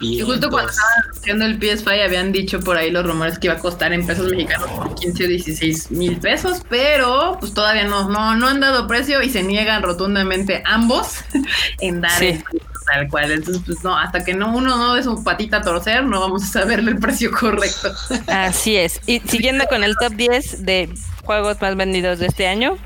Y 0.02 0.22
justo 0.22 0.50
cuando 0.50 0.72
estaban 0.72 0.94
haciendo 1.12 1.46
el 1.46 1.60
PS5 1.60 2.06
habían 2.06 2.32
dicho 2.32 2.62
por 2.62 2.78
ahí 2.78 2.90
los 2.90 3.06
rumores 3.06 3.38
que 3.38 3.48
iba 3.48 3.56
a 3.56 3.60
costar 3.60 3.92
en 3.92 4.08
pesos 4.08 4.32
mexicanos 4.32 4.70
por 4.70 4.96
15 4.96 5.26
o 5.26 5.28
16 5.28 5.92
mil 5.92 6.18
pesos, 6.18 6.62
pero 6.70 7.38
pues 7.40 7.54
todavía 7.54 7.84
no, 7.84 8.10
no, 8.10 8.36
no 8.36 8.48
han 8.48 8.62
dado 8.62 8.88
precio 8.88 9.22
y 9.22 9.30
se 9.30 9.44
niegan 9.44 9.84
rotundamente 9.84 10.64
ambos 10.66 11.20
en 11.80 12.00
dar 12.00 12.24
el 12.24 12.42
precio 12.44 12.70
tal 12.90 13.08
cual. 13.10 13.32
Entonces, 13.32 13.62
pues 13.66 13.84
no, 13.84 13.98
hasta 13.98 14.24
que 14.24 14.34
no 14.34 14.56
uno 14.56 14.78
no 14.78 14.96
dé 14.96 15.04
su 15.04 15.24
patita 15.24 15.58
a 15.58 15.62
torcer, 15.62 16.04
no 16.04 16.20
vamos 16.20 16.44
a 16.44 16.48
saberle 16.48 16.92
el 16.92 17.00
precio 17.00 17.32
correcto. 17.32 17.94
Así 18.28 18.78
es. 18.78 19.02
Y 19.06 19.20
siguiendo 19.22 19.66
con 19.68 19.84
el 19.84 19.96
top 19.98 20.14
10 20.14 20.66
de 20.66 20.90
juegos 21.24 21.62
más 21.62 21.76
vendidos 21.76 22.20
de 22.20 22.28
este 22.28 22.48
año. 22.48 22.78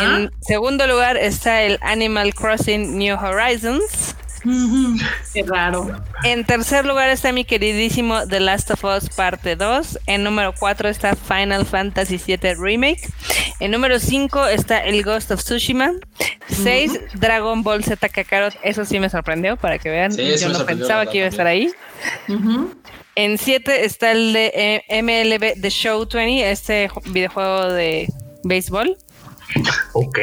En 0.00 0.32
segundo 0.40 0.86
lugar 0.86 1.16
está 1.16 1.62
el 1.62 1.78
Animal 1.82 2.34
Crossing 2.34 2.98
New 2.98 3.16
Horizons 3.16 4.16
Qué 5.32 5.42
raro. 5.42 6.02
En 6.24 6.44
tercer 6.44 6.86
lugar 6.86 7.10
está 7.10 7.32
mi 7.32 7.44
queridísimo 7.44 8.26
The 8.26 8.40
Last 8.40 8.70
of 8.70 8.84
Us 8.84 9.08
Parte 9.10 9.56
2. 9.56 9.98
En 10.06 10.24
número 10.24 10.54
4 10.58 10.88
está 10.88 11.14
Final 11.16 11.66
Fantasy 11.66 12.20
VII 12.24 12.54
Remake. 12.54 13.08
En 13.60 13.70
número 13.70 13.98
5 13.98 14.46
está 14.46 14.84
el 14.84 15.02
Ghost 15.02 15.30
of 15.30 15.42
Tsushima. 15.42 15.92
6 16.48 17.00
Dragon 17.14 17.62
Ball 17.62 17.84
Z 17.84 18.08
Kakarot. 18.08 18.54
Eso 18.62 18.84
sí 18.84 19.00
me 19.00 19.10
sorprendió 19.10 19.56
para 19.56 19.78
que 19.78 19.90
vean. 19.90 20.16
Yo 20.16 20.48
no 20.48 20.64
pensaba 20.64 21.06
que 21.06 21.18
iba 21.18 21.26
a 21.26 21.30
estar 21.30 21.46
ahí. 21.46 21.70
En 23.14 23.38
7 23.38 23.84
está 23.84 24.12
el 24.12 24.32
de 24.32 24.82
eh, 24.88 25.02
MLB 25.02 25.60
The 25.60 25.70
Show 25.70 26.06
20, 26.12 26.50
este 26.50 26.90
videojuego 27.06 27.72
de 27.72 28.08
béisbol. 28.44 28.96
Ok. 29.94 30.18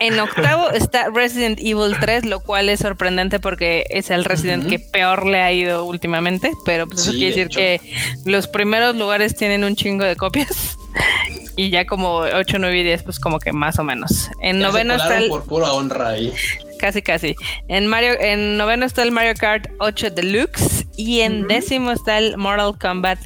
En 0.00 0.18
octavo 0.18 0.70
está 0.70 1.10
Resident 1.14 1.60
Evil 1.60 1.94
3, 2.00 2.24
lo 2.24 2.40
cual 2.40 2.70
es 2.70 2.80
sorprendente 2.80 3.38
porque 3.38 3.84
es 3.90 4.08
el 4.10 4.24
Resident 4.24 4.66
que 4.66 4.78
peor 4.78 5.26
le 5.26 5.42
ha 5.42 5.52
ido 5.52 5.84
últimamente, 5.84 6.52
pero 6.64 6.86
pues 6.86 7.02
eso 7.02 7.12
quiere 7.12 7.26
decir 7.26 7.48
que 7.48 7.80
los 8.24 8.48
primeros 8.48 8.96
lugares 8.96 9.36
tienen 9.36 9.62
un 9.62 9.76
chingo 9.76 10.04
de 10.04 10.16
copias 10.16 10.78
y 11.56 11.68
ya 11.68 11.84
como 11.84 12.20
8, 12.20 12.58
9 12.58 12.80
y 12.80 12.82
10 12.82 13.02
pues 13.02 13.20
como 13.20 13.38
que 13.38 13.52
más 13.52 13.78
o 13.78 13.84
menos. 13.84 14.30
En 14.40 14.58
noveno 14.58 14.94
está 14.94 15.18
el... 15.18 15.28
por 15.28 15.44
pura 15.44 15.70
honra 15.72 16.08
ahí. 16.08 16.32
Casi 16.78 17.02
casi. 17.02 17.36
En 17.68 17.86
Mario 17.86 18.18
en 18.18 18.56
noveno 18.56 18.86
está 18.86 19.02
el 19.02 19.12
Mario 19.12 19.34
Kart 19.38 19.68
8 19.80 20.12
Deluxe 20.12 20.86
y 20.96 21.20
en 21.20 21.46
décimo 21.46 21.92
está 21.92 22.16
el 22.16 22.38
Mortal 22.38 22.78
Kombat 22.78 23.18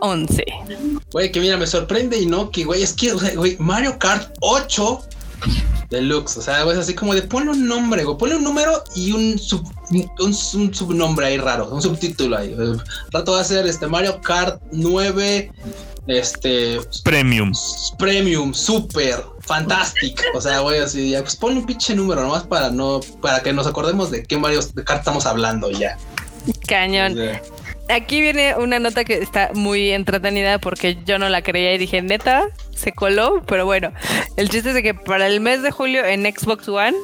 11. 0.00 0.44
Güey, 1.12 1.30
que 1.30 1.40
mira, 1.40 1.58
me 1.58 1.66
sorprende 1.66 2.16
y 2.16 2.24
no, 2.24 2.50
que 2.50 2.64
güey, 2.64 2.82
es 2.82 2.94
que, 2.94 3.12
güey, 3.12 3.56
Mario 3.58 3.98
Kart 3.98 4.34
8 4.40 5.02
Deluxe, 5.92 6.38
o 6.38 6.42
sea, 6.42 6.62
es 6.62 6.78
así 6.78 6.94
como 6.94 7.14
de 7.14 7.22
ponle 7.22 7.50
un 7.50 7.68
nombre, 7.68 8.02
güey, 8.02 8.16
ponle 8.16 8.36
un 8.36 8.44
número 8.44 8.82
y 8.96 9.12
un, 9.12 9.38
un, 10.18 10.34
subnombre 10.34 11.26
ahí 11.26 11.36
raro, 11.36 11.68
un 11.68 11.82
subtítulo 11.82 12.38
ahí. 12.38 12.52
El 12.52 12.80
rato 13.12 13.32
va 13.32 13.40
a 13.40 13.44
ser 13.44 13.66
este 13.66 13.86
Mario 13.86 14.20
Kart 14.22 14.60
9, 14.72 15.52
este 16.06 16.80
Premium. 17.04 17.52
Premium, 17.98 18.54
Super, 18.54 19.22
Fantastic. 19.40 20.22
O 20.34 20.40
sea, 20.40 20.60
güey, 20.60 20.80
así 20.80 21.10
ya, 21.10 21.20
pues 21.20 21.36
ponle 21.36 21.60
un 21.60 21.66
pinche 21.66 21.94
número 21.94 22.22
nomás 22.22 22.44
para 22.44 22.70
no, 22.70 23.00
para 23.20 23.40
que 23.42 23.52
nos 23.52 23.66
acordemos 23.66 24.10
de 24.10 24.22
qué 24.22 24.38
Mario 24.38 24.60
Kart 24.84 25.00
estamos 25.00 25.26
hablando 25.26 25.70
ya. 25.70 25.98
Cañón. 26.66 27.16
Aquí 27.88 28.20
viene 28.20 28.54
una 28.56 28.78
nota 28.78 29.04
que 29.04 29.14
está 29.14 29.50
muy 29.54 29.90
entretenida 29.90 30.58
porque 30.58 30.98
yo 31.04 31.18
no 31.18 31.28
la 31.28 31.42
creía 31.42 31.74
y 31.74 31.78
dije, 31.78 32.00
neta, 32.00 32.48
se 32.74 32.92
coló, 32.92 33.42
pero 33.46 33.66
bueno, 33.66 33.92
el 34.36 34.48
chiste 34.48 34.70
es 34.70 34.74
de 34.74 34.82
que 34.82 34.94
para 34.94 35.26
el 35.26 35.40
mes 35.40 35.62
de 35.62 35.70
julio 35.70 36.04
en 36.04 36.22
Xbox 36.22 36.68
One 36.68 36.96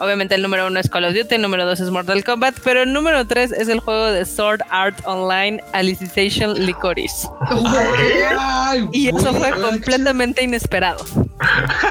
Obviamente 0.00 0.34
el 0.34 0.40
número 0.40 0.66
uno 0.66 0.80
es 0.80 0.88
Call 0.88 1.04
of 1.04 1.14
Duty, 1.14 1.34
el 1.34 1.42
número 1.42 1.66
dos 1.66 1.78
es 1.78 1.90
Mortal 1.90 2.24
Kombat, 2.24 2.56
pero 2.64 2.82
el 2.84 2.92
número 2.94 3.26
tres 3.26 3.52
es 3.52 3.68
el 3.68 3.80
juego 3.80 4.06
de 4.06 4.24
Sword 4.24 4.62
Art 4.70 4.98
Online 5.04 5.62
Alicization 5.74 6.54
Licorice. 6.54 7.28
y 8.92 9.08
eso 9.08 9.34
fue 9.34 9.50
completamente 9.50 10.42
inesperado. 10.42 11.04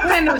Bueno, 0.07 0.33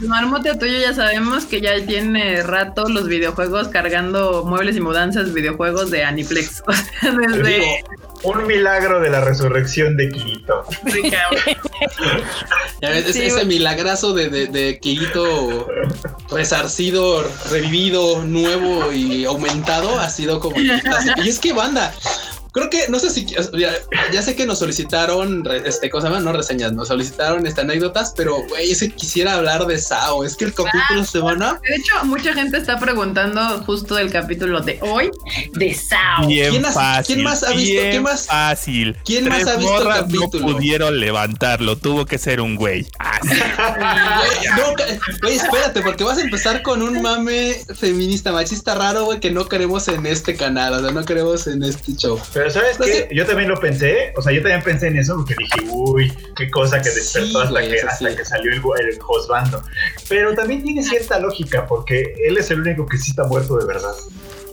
Marmote 0.00 0.56
tuyo 0.56 0.80
ya 0.80 0.94
sabemos 0.94 1.46
que 1.46 1.60
ya 1.60 1.84
tiene 1.86 2.42
rato 2.42 2.88
los 2.88 3.06
videojuegos 3.06 3.68
cargando 3.68 4.44
muebles 4.44 4.76
y 4.76 4.80
mudanzas 4.80 5.32
videojuegos 5.32 5.92
de 5.92 6.04
Aniplex. 6.04 6.62
desde 7.02 7.84
un 8.22 8.46
milagro 8.46 9.00
de 9.00 9.10
la 9.10 9.20
resurrección 9.20 9.96
de 9.96 10.08
Kirito. 10.08 10.64
ese 12.80 13.44
milagrazo 13.44 14.14
de, 14.14 14.28
de, 14.28 14.46
de 14.46 14.78
Kirito 14.80 15.68
resarcido, 16.30 16.95
revivido, 17.50 18.22
nuevo 18.24 18.92
y 18.92 19.24
aumentado 19.24 19.98
ha 19.98 20.08
sido 20.10 20.40
como... 20.40 20.56
Y 20.60 21.28
es 21.28 21.38
que 21.38 21.52
banda, 21.52 21.94
Creo 22.56 22.70
que, 22.70 22.88
no 22.88 22.98
sé 22.98 23.10
si, 23.10 23.26
ya, 23.26 24.22
sé 24.22 24.34
que 24.34 24.46
nos 24.46 24.60
solicitaron, 24.60 25.46
este, 25.66 25.90
cosa 25.90 26.08
más, 26.08 26.22
no 26.22 26.32
reseñas, 26.32 26.72
nos 26.72 26.88
solicitaron 26.88 27.46
este, 27.46 27.60
anécdotas, 27.60 28.14
pero, 28.16 28.38
güey, 28.48 28.72
ese 28.72 28.90
quisiera 28.90 29.34
hablar 29.34 29.66
de 29.66 29.76
Sao. 29.78 30.24
Es 30.24 30.36
que 30.36 30.46
el 30.46 30.54
capítulo 30.54 31.04
se 31.04 31.18
van 31.18 31.42
a... 31.42 31.60
De 31.68 31.76
hecho, 31.76 32.02
mucha 32.04 32.32
gente 32.32 32.56
está 32.56 32.78
preguntando 32.78 33.62
justo 33.66 33.96
del 33.96 34.10
capítulo 34.10 34.62
de 34.62 34.78
hoy 34.80 35.10
de 35.52 35.74
Sao. 35.74 36.26
¿Quién, 36.28 36.64
fácil, 36.64 37.22
más 37.22 37.42
ha 37.42 37.50
visto? 37.50 37.82
¿Quién 37.90 38.02
más? 38.02 38.26
Fácil. 38.26 38.96
¿Quién 39.04 39.28
más 39.28 39.46
ha 39.46 39.56
visto 39.56 39.82
el 39.82 39.88
capítulo? 39.88 40.46
No 40.46 40.54
pudieron 40.54 40.98
levantarlo, 40.98 41.76
tuvo 41.76 42.06
que 42.06 42.16
ser 42.16 42.40
un 42.40 42.56
güey. 42.56 42.86
no, 44.56 44.74
güey, 45.20 45.36
espérate, 45.36 45.82
porque 45.82 46.04
vas 46.04 46.16
a 46.16 46.22
empezar 46.22 46.62
con 46.62 46.80
un 46.80 47.02
mame 47.02 47.54
feminista 47.78 48.32
machista 48.32 48.74
raro, 48.74 49.04
güey, 49.04 49.20
que 49.20 49.30
no 49.30 49.46
queremos 49.46 49.88
en 49.88 50.06
este 50.06 50.36
canal, 50.36 50.72
o 50.72 50.80
sea, 50.80 50.90
no 50.90 51.04
queremos 51.04 51.46
en 51.48 51.62
este 51.62 51.94
show. 51.96 52.18
Pero 52.32 52.45
¿sabes 52.50 52.78
qué? 52.78 53.08
Yo 53.12 53.26
también 53.26 53.48
lo 53.48 53.58
pensé, 53.58 54.12
o 54.16 54.22
sea, 54.22 54.32
yo 54.32 54.42
también 54.42 54.62
pensé 54.62 54.88
en 54.88 54.98
eso 54.98 55.16
porque 55.16 55.34
dije, 55.38 55.70
uy, 55.70 56.12
qué 56.36 56.50
cosa 56.50 56.80
que 56.80 56.90
despertó 56.90 57.40
hasta, 57.40 57.60
que, 57.60 57.80
hasta 57.80 58.16
que 58.16 58.24
salió 58.24 58.52
el, 58.52 58.88
el 58.88 58.98
Josbando. 59.00 59.62
Pero 60.08 60.34
también 60.34 60.62
tiene 60.62 60.82
cierta 60.82 61.18
lógica 61.18 61.66
porque 61.66 62.14
él 62.24 62.38
es 62.38 62.50
el 62.50 62.60
único 62.60 62.86
que 62.86 62.98
sí 62.98 63.10
está 63.10 63.24
muerto 63.24 63.56
de 63.56 63.66
verdad. 63.66 63.94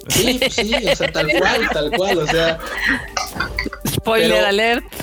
Sí, 0.10 0.38
pues 0.40 0.54
sí, 0.54 0.74
o 0.74 0.96
sea, 0.96 1.12
tal 1.12 1.28
cual, 1.40 1.70
tal 1.72 1.92
cual, 1.92 2.18
o 2.20 2.28
sea. 2.28 2.60
Spoiler 4.04 4.46
alert. 4.46 4.84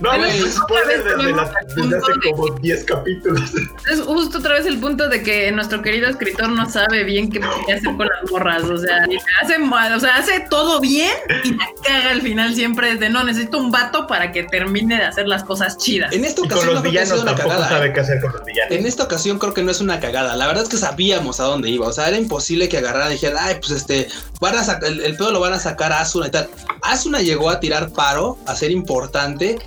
No 0.00 0.10
hay 0.10 0.40
spoiler 0.40 1.02
desde, 1.02 1.26
desde 1.26 1.96
hace 1.96 2.30
como 2.30 2.50
10 2.58 2.84
capítulos. 2.84 3.52
Es 3.90 4.00
justo 4.00 4.38
otra 4.38 4.54
vez 4.54 4.66
el 4.66 4.78
punto 4.78 5.08
de 5.08 5.22
que 5.22 5.50
nuestro 5.50 5.82
querido 5.82 6.08
escritor 6.08 6.48
no 6.48 6.68
sabe 6.70 7.04
bien 7.04 7.30
qué 7.30 7.40
hacer 7.42 7.82
con 7.82 8.06
las 8.06 8.30
morras. 8.30 8.62
O 8.64 8.78
sea, 8.78 9.04
hace, 9.42 9.56
o 9.56 10.00
sea, 10.00 10.16
hace 10.16 10.46
todo 10.48 10.80
bien 10.80 11.12
y 11.42 11.52
la 11.52 11.68
caga 11.82 12.10
al 12.10 12.22
final 12.22 12.54
siempre 12.54 12.94
desde 12.94 13.10
no, 13.10 13.24
necesito 13.24 13.58
un 13.58 13.70
vato 13.70 14.06
para 14.06 14.32
que 14.32 14.44
termine 14.44 14.96
de 14.96 15.04
hacer 15.04 15.26
las 15.26 15.44
cosas 15.44 15.76
chidas. 15.76 16.12
En 16.12 16.24
esta 16.24 16.42
ocasión 16.42 16.74
no 16.74 16.82
villanos 16.82 17.22
una 17.22 17.34
cagada. 17.34 17.68
Sabe 17.68 17.86
¿eh? 17.88 17.92
qué 17.92 18.00
hacer 18.00 18.20
con 18.20 18.32
los 18.32 18.44
villanos. 18.44 18.76
En 18.76 18.86
esta 18.86 19.04
ocasión 19.04 19.38
creo 19.38 19.54
que 19.54 19.62
no 19.62 19.70
es 19.70 19.80
una 19.80 19.98
cagada. 20.00 20.36
La 20.36 20.46
verdad 20.46 20.62
es 20.62 20.68
que 20.68 20.76
sabíamos 20.76 21.40
a 21.40 21.44
dónde 21.44 21.68
iba. 21.70 21.88
O 21.88 21.92
sea, 21.92 22.08
era 22.08 22.16
imposible 22.16 22.68
que 22.68 22.78
agarrara 22.78 23.08
y 23.10 23.14
dijera, 23.14 23.44
ay, 23.44 23.56
pues 23.56 23.72
este, 23.72 24.08
van 24.40 24.56
a 24.56 24.64
el, 24.86 25.00
el 25.02 25.16
pedo 25.16 25.32
lo 25.32 25.40
van 25.40 25.52
a 25.52 25.58
sacar 25.58 25.92
a 25.92 26.00
Asuna 26.00 26.28
y 26.28 26.30
tal. 26.30 26.48
Asuna 26.82 27.20
llegó 27.22 27.50
a 27.50 27.60
tirar 27.60 27.90
paro, 27.90 28.23
a 28.46 28.54
ser 28.54 28.70
importante 28.70 29.58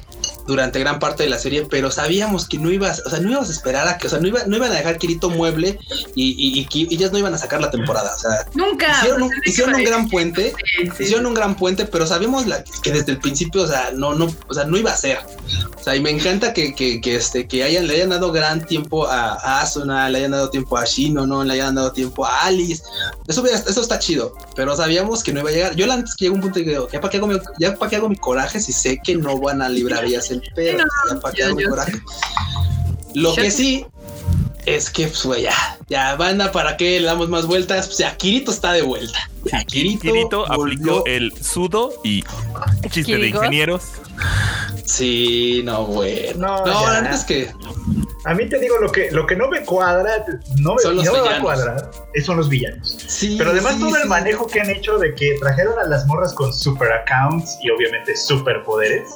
durante 0.48 0.80
gran 0.80 0.99
parte 0.99 1.23
de 1.23 1.30
la 1.30 1.38
serie, 1.38 1.68
pero 1.69 1.91
sabíamos 1.91 2.48
que 2.48 2.57
no 2.57 2.72
ibas, 2.72 3.03
o 3.06 3.10
sea, 3.10 3.19
no 3.19 3.31
ibas 3.31 3.49
a 3.49 3.52
esperar 3.52 3.88
a 3.88 3.98
que, 3.98 4.07
o 4.07 4.10
sea, 4.10 4.19
no, 4.19 4.27
iba, 4.27 4.44
no 4.45 4.56
iban 4.56 4.72
a 4.72 4.76
dejar 4.76 4.98
Kirito 4.98 5.30
mueble 5.30 5.77
y, 6.15 6.65
y, 6.72 6.88
ellas 6.94 7.11
no 7.11 7.19
iban 7.19 7.34
a 7.34 7.38
sacar 7.38 7.60
la 7.61 7.69
temporada, 7.69 8.15
o 8.15 8.19
sea, 8.19 8.45
nunca 8.56 8.91
hicieron 8.98 9.23
un, 9.23 9.31
hicieron 9.45 9.76
un 9.76 9.84
gran 9.84 10.10
puente, 10.10 10.53
hicieron 10.99 11.26
un 11.26 11.34
gran 11.34 11.56
puente, 11.56 11.85
pero 11.85 12.07
sabíamos 12.07 12.45
que 12.81 12.91
desde 12.91 13.11
el 13.11 13.19
principio, 13.19 13.64
o 13.64 13.68
sea, 13.68 13.91
no, 13.94 14.15
no, 14.15 14.34
o 14.48 14.53
sea, 14.53 14.64
no 14.64 14.77
iba 14.77 14.91
a 14.91 14.98
ser, 14.98 15.19
o 15.76 15.84
sea, 15.84 15.95
y 15.95 16.02
me 16.02 16.11
encanta 16.11 16.53
que, 16.53 16.73
que, 16.73 17.02
que 17.02 17.15
este, 17.15 17.48
que 17.48 17.64
hayan, 17.64 17.85
le 17.88 17.95
hayan 17.95 18.10
dado 18.10 18.31
gran 18.31 18.65
tiempo 18.65 19.06
a, 19.06 19.61
Asuna, 19.61 20.10
le 20.10 20.19
hayan 20.19 20.31
dado 20.31 20.49
tiempo 20.49 20.77
a 20.77 20.85
Shino, 20.85 21.27
no, 21.27 21.44
le 21.44 21.53
hayan 21.53 21.76
dado 21.76 21.91
tiempo 21.91 22.26
a 22.26 22.45
Alice, 22.45 22.84
eso, 23.27 23.45
eso 23.45 23.81
está 23.81 23.99
chido, 23.99 24.34
pero 24.56 24.76
sabíamos 24.76 25.23
que 25.23 25.34
no 25.34 25.41
iba 25.41 25.49
a 25.49 25.53
llegar. 25.53 25.76
Yo 25.76 25.91
antes 25.91 26.15
que 26.15 26.26
llegó 26.26 26.35
un 26.35 26.41
punto 26.41 26.60
y 26.60 26.64
digo, 26.64 26.88
ya 26.91 27.02
para 27.02 27.11
qué 27.11 27.18
hago 27.18 27.27
mi, 27.27 27.38
ya 27.60 27.76
para 27.76 27.89
qué 27.89 27.95
hago 27.98 28.10
mi 28.10 28.15
coraje 28.15 28.60
si 28.60 28.72
sé 28.72 28.99
que 29.03 29.15
no 29.15 29.38
van 29.39 29.61
a 29.61 29.69
librar 29.69 30.06
ellas 30.07 30.31
el 30.31 30.41
pedo, 30.55 30.79
ya 30.79 31.19
para 31.19 31.45
hago 31.45 31.55
mi 31.55 31.63
coraje. 31.65 32.01
Lo 33.13 33.34
que 33.35 33.51
sí 33.51 33.85
es 34.65 34.89
que, 34.89 35.07
pues, 35.07 35.41
ya, 35.41 35.77
ya, 35.88 36.15
banda, 36.15 36.51
¿para 36.51 36.75
qué 36.75 36.99
le 36.99 37.05
damos 37.05 37.29
más 37.29 37.45
vueltas? 37.45 37.88
Pues 37.88 37.99
ya, 37.99 38.15
Kirito 38.17 38.51
está 38.51 38.73
de 38.73 38.81
vuelta. 38.81 39.29
Kirito, 39.67 40.01
Kirito 40.01 40.51
aplicó 40.51 41.03
el 41.05 41.34
sudo 41.41 41.93
y 42.03 42.23
chiste 42.91 43.17
de 43.17 43.29
ingenieros. 43.29 43.84
Sí, 44.84 45.61
no, 45.63 45.85
bueno. 45.85 46.47
No, 46.47 46.65
no 46.65 46.91
la 46.91 47.11
es 47.11 47.23
que 47.23 47.51
a 48.27 48.33
mí 48.33 48.45
te 48.45 48.59
digo 48.59 48.77
lo 48.77 48.91
que 48.91 49.09
lo 49.11 49.25
que 49.25 49.37
no 49.37 49.47
me 49.47 49.63
cuadra, 49.63 50.25
no 50.57 50.75
me, 50.75 50.83
no 50.83 51.13
me 51.13 51.19
va 51.21 51.37
a 51.37 51.41
cuadrar, 51.41 51.89
son 52.25 52.35
los 52.35 52.49
villanos. 52.49 52.97
Pero 53.37 53.51
además 53.51 53.79
todo 53.79 53.95
el 53.95 54.09
manejo 54.09 54.47
que 54.47 54.59
han 54.59 54.69
hecho 54.69 54.97
de 54.97 55.15
que 55.15 55.37
trajeron 55.39 55.79
a 55.79 55.85
las 55.85 56.05
morras 56.07 56.33
con 56.33 56.53
super 56.53 56.91
accounts 56.91 57.57
y 57.61 57.69
obviamente 57.69 58.15
super 58.17 58.63
poderes. 58.63 59.09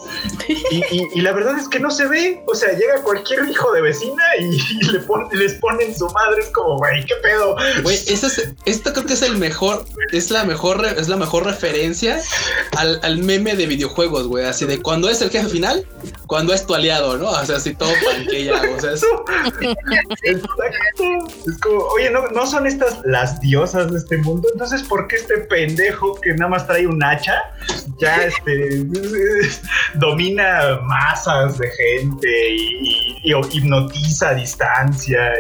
Y, 0.92 1.22
la 1.22 1.32
verdad 1.34 1.58
es 1.58 1.68
que 1.68 1.80
no 1.80 1.92
se 1.92 2.08
ve. 2.08 2.44
O 2.48 2.56
sea, 2.56 2.72
llega 2.74 3.02
cualquier 3.04 3.48
hijo 3.50 3.72
de 3.72 3.82
vecina 3.82 4.24
y, 4.40 4.58
le 4.92 5.02
les 5.34 5.54
ponen 5.56 5.96
su 5.96 6.10
madre. 6.10 6.42
Es 6.42 6.50
como, 6.50 6.78
güey, 6.78 7.06
qué 7.06 7.16
pedo. 7.22 7.56
Güey, 7.84 7.98
esto 7.98 8.94
creo 8.94 9.06
que 9.06 9.14
es 9.14 9.22
el 9.22 9.38
mejor, 9.38 9.86
es 10.12 10.32
la 10.32 10.44
mejor, 10.44 10.86
es 10.86 11.08
la 11.08 11.18
mejor 11.18 11.46
referencia 11.46 12.22
al, 12.78 13.00
al 13.04 13.18
meme 13.20 13.56
de 13.56 13.66
videojuegos, 13.68 14.28
güey. 14.28 14.46
Así 14.46 14.66
de 14.66 14.82
cuando 14.82 15.10
es 15.10 15.22
el 15.22 15.30
jefe 15.30 15.50
final, 15.50 15.86
cuando 16.28 16.54
es 16.54 16.66
tu 16.66 16.74
aliado, 16.74 17.18
¿no? 17.18 17.30
O 17.30 17.46
sea, 17.46 17.58
así 17.58 17.74
todo 17.74 17.92
panquilla, 18.06 18.62
o 18.76 18.80
sea, 18.80 18.94
Es 20.24 21.58
como, 21.62 21.80
oye, 21.86 22.10
¿no, 22.12 22.28
no 22.30 22.46
son 22.46 22.68
estas 22.68 23.00
las 23.06 23.40
diosas 23.40 23.92
de 23.92 23.98
este 23.98 24.18
mundo. 24.18 24.48
Entonces, 24.54 24.84
¿por 24.84 25.08
qué 25.08 25.18
este 25.18 25.38
pendejo 25.40 26.20
que 26.22 26.34
nada 26.34 26.50
más 26.50 26.68
trae 26.68 26.88
un 26.88 27.04
hacha 27.04 27.42
ya 28.00 28.24
este 28.24 28.84
domina 29.96 30.80
masas 30.84 31.58
de 31.58 31.70
gente 31.70 32.50
y, 32.52 33.32
hipnotiza 33.52 34.30
a 34.30 34.34
distancia 34.34 35.34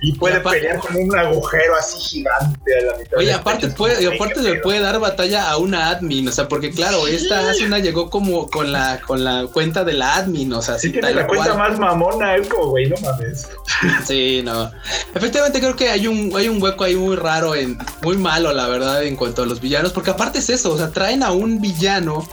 y, 0.00 0.12
puede 0.16 0.40
pelear 0.40 0.78
con 0.78 0.96
un 0.96 1.18
agujero 1.18 1.74
así 1.78 1.98
gigante 1.98 2.78
a 2.78 2.84
la 2.84 2.98
mitad? 2.98 3.18
Oye, 3.18 3.32
aparte 3.32 3.68
puede, 3.68 4.14
aparte 4.14 4.40
le 4.40 4.56
puede 4.56 4.80
dar 4.80 4.98
batalla 4.98 5.50
a 5.50 5.56
una 5.58 5.90
admin, 5.90 6.28
o 6.28 6.32
sea, 6.32 6.48
porque 6.48 6.70
claro, 6.70 7.06
esta 7.06 7.50
Asuna 7.50 7.78
llegó 7.78 8.10
como 8.10 8.48
con 8.48 8.72
la 8.72 9.00
con 9.00 9.24
la 9.24 9.46
cuenta 9.52 9.84
de 9.84 9.92
la 9.92 10.16
admin, 10.16 10.52
o 10.52 10.62
sea, 10.62 10.78
sí, 10.78 10.90
tiene 10.90 11.12
la 11.12 11.26
cuenta 11.26 11.54
más 11.54 11.78
mamona, 11.78 12.36
es 12.36 12.48
como 12.48 12.70
güey, 12.70 12.85
no 12.88 12.96
mames. 13.00 13.48
Sí, 14.06 14.40
no. 14.42 14.70
Efectivamente 15.14 15.60
creo 15.60 15.76
que 15.76 15.90
hay 15.90 16.06
un, 16.06 16.32
hay 16.36 16.48
un 16.48 16.62
hueco 16.62 16.84
ahí 16.84 16.96
muy 16.96 17.16
raro, 17.16 17.54
en, 17.54 17.78
muy 18.02 18.16
malo, 18.16 18.52
la 18.52 18.68
verdad, 18.68 19.04
en 19.04 19.16
cuanto 19.16 19.42
a 19.42 19.46
los 19.46 19.60
villanos, 19.60 19.92
porque 19.92 20.10
aparte 20.10 20.38
es 20.38 20.48
eso, 20.48 20.72
o 20.72 20.78
sea, 20.78 20.90
traen 20.90 21.22
a 21.22 21.32
un 21.32 21.60
villano 21.60 22.26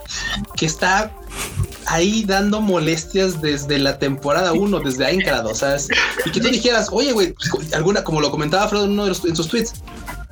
que 0.55 0.65
está 0.65 1.11
ahí 1.87 2.23
dando 2.23 2.61
molestias 2.61 3.41
desde 3.41 3.79
la 3.79 3.99
temporada 3.99 4.53
1, 4.53 4.79
desde 4.79 5.05
Aincrad, 5.05 5.53
¿sabes? 5.53 5.89
Y 6.25 6.31
que 6.31 6.39
tú 6.39 6.47
dijeras, 6.47 6.87
oye, 6.91 7.11
güey, 7.11 7.35
alguna, 7.73 8.03
como 8.03 8.21
lo 8.21 8.31
comentaba 8.31 8.67
Fred 8.67 8.83
en 8.83 8.91
uno 8.91 9.03
de 9.03 9.09
los, 9.09 9.25
en 9.25 9.35
sus 9.35 9.47
tweets, 9.47 9.73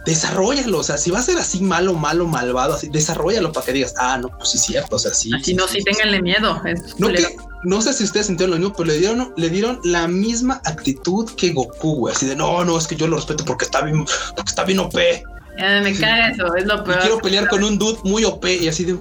desarrollalo, 0.05 0.79
o 0.79 0.83
sea, 0.83 0.97
si 0.97 1.11
va 1.11 1.19
a 1.19 1.23
ser 1.23 1.37
así 1.37 1.61
malo, 1.61 1.93
malo, 1.93 2.25
malvado, 2.25 2.75
así, 2.75 2.89
desarrollalo 2.89 3.51
para 3.51 3.65
que 3.65 3.73
digas, 3.73 3.93
ah, 3.97 4.17
no, 4.17 4.29
pues 4.29 4.51
sí 4.51 4.57
es 4.57 4.63
cierto, 4.63 4.95
o 4.95 4.99
sea, 4.99 5.13
sí. 5.13 5.31
Así 5.33 5.53
no, 5.53 5.67
sí, 5.67 5.79
ténganle 5.83 6.21
miedo. 6.21 6.61
no, 6.97 7.07
que, 7.09 7.35
no 7.63 7.81
sé 7.81 7.93
si 7.93 8.03
ustedes 8.03 8.27
sintieron 8.27 8.51
lo 8.51 8.57
mismo, 8.57 8.75
pero 8.75 8.87
le 8.87 8.97
dieron, 8.97 9.33
le 9.37 9.49
dieron 9.49 9.79
la 9.83 10.07
misma 10.07 10.61
actitud 10.65 11.29
que 11.35 11.51
Goku, 11.51 11.95
güey, 11.95 12.15
así 12.15 12.25
de, 12.25 12.35
no, 12.35 12.63
no, 12.65 12.77
es 12.77 12.87
que 12.87 12.95
yo 12.95 13.07
lo 13.07 13.17
respeto 13.17 13.45
porque 13.45 13.65
está 13.65 13.81
bien, 13.81 14.05
porque 14.35 14.49
está 14.49 14.63
bien 14.63 14.79
OP. 14.79 14.95
me 14.95 15.95
caga 15.99 16.29
eso, 16.29 16.55
es 16.55 16.65
lo 16.65 16.83
peor. 16.83 16.97
Y 16.97 17.01
quiero 17.01 17.17
pelear 17.19 17.47
con 17.47 17.63
un 17.63 17.77
dude 17.77 17.99
muy 18.03 18.23
OP 18.25 18.45
y 18.45 18.67
así 18.67 18.85
de, 18.85 18.97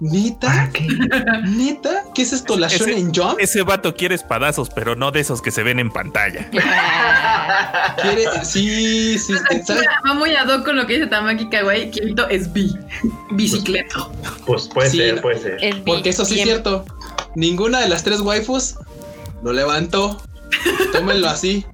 ¿Neta? 0.00 0.70
¿Qué? 0.72 0.88
¿Neta? 1.46 2.04
¿Qué 2.14 2.22
es 2.22 2.32
esto? 2.32 2.58
¿La 2.58 2.68
Shonen 2.68 3.14
Jump? 3.14 3.38
Ese 3.38 3.62
vato 3.62 3.94
quiere 3.94 4.14
espadazos, 4.14 4.70
pero 4.70 4.96
no 4.96 5.12
de 5.12 5.20
esos 5.20 5.40
que 5.42 5.50
se 5.50 5.62
ven 5.62 5.78
en 5.78 5.90
pantalla. 5.90 6.48
¿Quiere? 8.02 8.24
Sí, 8.44 9.18
sí. 9.18 9.34
¿sabes? 9.64 9.84
Va 10.06 10.14
muy 10.14 10.34
ad 10.34 10.48
hoc 10.48 10.64
con 10.64 10.76
lo 10.76 10.86
que 10.86 10.94
dice 10.94 11.06
Tamaki 11.06 11.48
Kawaii. 11.48 11.90
Kirito 11.90 12.28
es 12.28 12.52
bi. 12.52 12.76
Bicicleta. 13.32 14.08
Pues, 14.46 14.68
puede 14.68 14.90
ser, 14.90 15.20
puede 15.20 15.38
ser. 15.38 15.82
Porque 15.84 16.10
eso 16.10 16.24
sí 16.24 16.38
es 16.38 16.44
cierto. 16.44 16.84
Ninguna 17.34 17.80
de 17.80 17.88
las 17.88 18.02
tres 18.04 18.20
waifus 18.20 18.76
lo 19.42 19.52
levantó. 19.52 20.20
Tómenlo 20.92 21.28
así. 21.28 21.64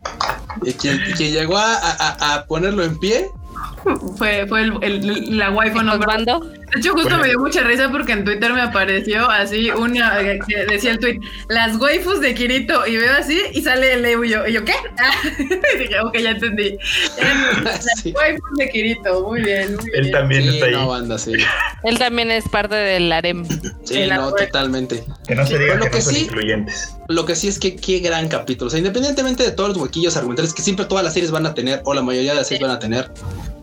Y 0.62 0.72
quien, 0.72 0.98
llegó 1.16 1.58
a 1.58 2.44
ponerlo 2.48 2.84
en 2.84 2.98
pie 2.98 3.30
fue, 4.16 4.46
fue 4.46 4.62
el, 4.62 5.38
la 5.38 5.50
waifu 5.50 5.82
no. 5.82 5.98
De 5.98 6.80
hecho, 6.80 6.92
justo 6.92 7.16
me 7.18 7.28
dio 7.28 7.38
mucha 7.38 7.62
risa 7.62 7.88
porque 7.90 8.12
en 8.12 8.24
Twitter 8.24 8.52
me 8.52 8.60
apareció 8.60 9.30
así 9.30 9.70
una 9.70 10.18
que 10.18 10.66
decía 10.68 10.92
el 10.92 10.98
tweet, 10.98 11.20
las 11.48 11.76
waifus 11.76 12.20
de 12.20 12.34
Kirito, 12.34 12.86
y 12.86 12.96
veo 12.96 13.12
así 13.16 13.40
y 13.52 13.62
sale 13.62 13.94
el 13.94 14.04
Evo 14.04 14.24
y 14.24 14.30
yo, 14.30 14.46
¿y 14.46 14.52
yo 14.52 14.64
qué? 14.64 14.74
y 15.74 15.78
dije, 15.78 16.00
ok, 16.00 16.18
ya 16.18 16.30
entendí. 16.30 16.76
Las 17.62 18.04
waifus 18.04 18.56
de 18.56 18.68
Kirito, 18.68 19.28
muy 19.28 19.42
bien. 19.42 19.76
Él 19.94 20.10
también 20.10 20.48
está 20.48 20.66
ahí. 20.66 20.74
banda, 20.74 21.18
sí. 21.18 21.32
Él 21.84 21.98
también 21.98 22.30
es 22.30 22.48
parte 22.48 22.74
del 22.74 23.12
harem. 23.12 23.46
Sí, 23.84 24.06
no, 24.08 24.32
totalmente. 24.32 25.04
Que 25.26 25.34
no 25.34 25.46
se 25.46 25.58
diga 25.58 25.78
que, 25.78 25.88
no 25.88 26.00
son 26.00 26.16
incluyentes. 26.16 26.96
Lo 27.08 27.24
que 27.24 27.36
sí 27.36 27.48
es 27.48 27.58
que 27.58 27.76
qué 27.76 28.00
gran 28.00 28.28
capítulo. 28.28 28.66
O 28.66 28.70
sea, 28.70 28.78
independientemente 28.78 29.44
de 29.44 29.52
todos 29.52 29.70
los 29.70 29.78
huequillos 29.78 30.16
argumentales 30.16 30.52
que 30.52 30.62
siempre 30.62 30.86
todas 30.86 31.04
las 31.04 31.14
series 31.14 31.30
van 31.30 31.46
a 31.46 31.54
tener, 31.54 31.80
o 31.84 31.94
la 31.94 32.02
mayoría 32.02 32.32
de 32.32 32.38
las 32.38 32.48
series 32.48 32.62
van 32.62 32.76
a 32.76 32.78
tener, 32.78 33.10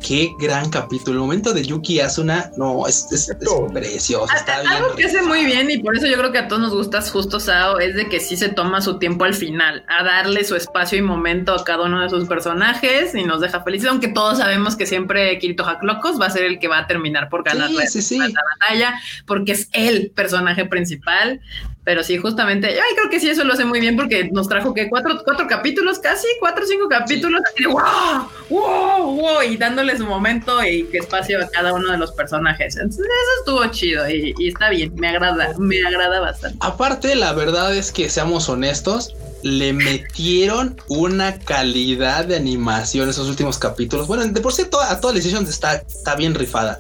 qué 0.06 0.36
gran 0.38 0.70
capítulo. 0.70 1.14
El 1.14 1.22
momento 1.22 1.54
de 1.54 1.64
Yuki 1.64 2.00
Asuna, 2.00 2.52
no, 2.58 2.86
es, 2.88 3.08
es, 3.12 3.32
precioso. 3.74 4.28
Está 4.36 4.58
Algo 4.58 4.96
que 4.96 5.06
hace 5.06 5.22
muy 5.22 5.46
bien 5.46 5.72
y 5.72 5.78
por 5.80 5.98
eso 5.98 6.06
yo 6.08 6.18
creo 6.18 6.32
que 6.32 6.40
a 6.40 6.48
todos 6.48 6.62
nos 6.62 6.74
gusta 6.74 7.02
justo 7.02 7.40
Sao 7.40 7.80
es 7.80 7.96
de 7.96 8.08
que 8.10 8.20
sí 8.20 8.38
se 8.38 8.50
toma 8.50 8.82
su 8.82 9.00
tiempo 9.00 9.24
al 9.24 9.34
final 9.34 9.86
a 9.88 10.04
darle 10.04 10.44
su 10.44 10.56
espacio 10.56 10.98
y 10.98 11.02
momento 11.02 11.54
a 11.54 11.64
cada 11.64 11.86
uno 11.86 12.02
de 12.02 12.10
sus 12.10 12.28
personajes 12.28 13.16
y 13.16 13.24
nos 13.24 13.42
deja 13.42 13.64
felices, 13.64 13.90
aunque 13.90 14.10
todos 14.10 14.38
sabemos 14.38 14.76
que 14.76 14.86
siempre 14.86 15.38
Kirito 15.40 15.66
Haklocos 15.66 16.20
va 16.20 16.28
a 16.28 16.30
ser 16.30 16.44
el 16.44 16.60
que 16.60 16.68
va 16.68 16.80
a 16.80 16.88
terminar 16.88 17.30
por 17.30 17.44
ganar 17.44 17.72
la, 17.72 17.84
la 17.84 18.42
batalla 18.60 19.00
porque 19.26 19.54
es 19.54 19.70
el 19.74 20.12
personaje 20.12 20.66
principal. 20.66 21.42
Pero 21.84 22.02
sí, 22.02 22.18
justamente, 22.18 22.74
yo 22.74 22.82
creo 22.96 23.10
que 23.10 23.20
sí, 23.20 23.30
eso 23.30 23.44
lo 23.44 23.54
hace 23.54 23.66
muy 23.66 23.82
bien 23.82 23.98
porque 23.98 24.30
nos 24.32 24.48
trajo 24.48 24.74
que 24.74 24.90
cuatro, 24.90 25.22
cuatro 25.26 25.48
capítulos, 25.48 26.00
casi 26.00 26.28
cuatro 26.40 26.64
o 26.64 26.68
cinco 26.68 26.88
capítulos, 26.88 27.42
y, 27.58 27.66
wow, 27.66 28.30
wow, 28.50 29.16
wow, 29.16 29.42
y 29.42 29.58
dándole 29.58 29.93
su 29.98 30.06
momento 30.06 30.64
y 30.64 30.84
que 30.86 31.00
espacio 31.00 31.44
a 31.44 31.50
cada 31.50 31.74
uno 31.74 31.92
de 31.92 31.98
los 31.98 32.12
personajes. 32.12 32.76
Entonces, 32.76 33.06
eso 33.06 33.40
estuvo 33.40 33.72
chido 33.72 34.10
y, 34.10 34.34
y 34.38 34.50
está 34.50 34.70
bien, 34.70 34.94
me 34.96 35.10
agrada, 35.10 35.54
me 35.58 35.86
agrada 35.86 36.20
bastante. 36.20 36.58
Aparte, 36.62 37.16
la 37.16 37.34
verdad 37.34 37.76
es 37.76 37.92
que 37.92 38.10
seamos 38.10 38.50
honestos, 38.50 39.16
le 39.44 39.74
metieron 39.74 40.82
una 40.88 41.38
calidad 41.38 42.26
de 42.26 42.38
animación 42.38 43.10
esos 43.10 43.28
últimos 43.28 43.58
capítulos. 43.58 44.08
Bueno, 44.08 44.26
de 44.26 44.42
por 44.42 44.54
sí 44.54 44.64
toda, 44.66 44.90
a 44.90 45.02
toda 45.02 45.20
está, 45.20 45.76
está 45.76 46.16
bien 46.16 46.34
rifada, 46.34 46.80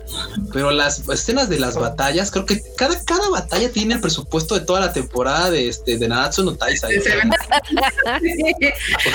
pero 0.51 0.71
las 0.71 1.07
escenas 1.09 1.49
de 1.49 1.59
las 1.59 1.75
batallas, 1.75 2.31
creo 2.31 2.45
que 2.45 2.63
cada, 2.77 3.03
cada 3.03 3.29
batalla 3.29 3.69
tiene 3.71 3.95
el 3.95 4.01
presupuesto 4.01 4.55
de 4.55 4.61
toda 4.61 4.79
la 4.79 4.93
temporada 4.93 5.51
de, 5.51 5.67
este, 5.67 5.97
de 5.97 6.07
Nanatsu 6.07 6.43
no 6.43 6.55
Taisa. 6.55 6.87
o 6.87 7.01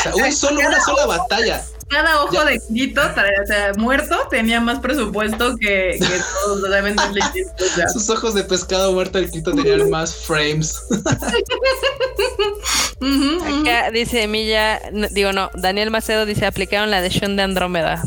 sea, 0.02 0.14
un 0.14 0.32
solo, 0.32 0.60
una 0.60 0.80
sola 0.80 1.06
batalla 1.06 1.64
cada 1.88 2.22
ojo 2.22 2.44
de 2.44 2.60
Kirito, 2.60 3.00
o 3.00 3.46
sea, 3.46 3.72
muerto, 3.76 4.16
tenía 4.30 4.60
más 4.60 4.78
presupuesto 4.80 5.56
que, 5.56 5.96
que 5.98 6.20
todos 6.44 6.60
los 6.60 6.70
de 7.14 7.88
Sus 7.92 8.10
ojos 8.10 8.34
de 8.34 8.44
pescado 8.44 8.92
muerto 8.92 9.18
del 9.18 9.30
Kirito 9.30 9.54
tenían 9.54 9.88
más 9.98 10.14
frames. 10.14 10.82
Acá 13.60 13.90
dice 13.90 14.24
Emilia, 14.24 14.80
digo 15.12 15.32
no, 15.32 15.50
Daniel 15.54 15.90
Macedo 15.90 16.26
dice 16.26 16.44
aplicaron 16.46 16.90
la 16.90 17.00
de 17.00 17.10
Sean 17.10 17.36
de 17.36 17.42
Andrómeda. 17.42 18.04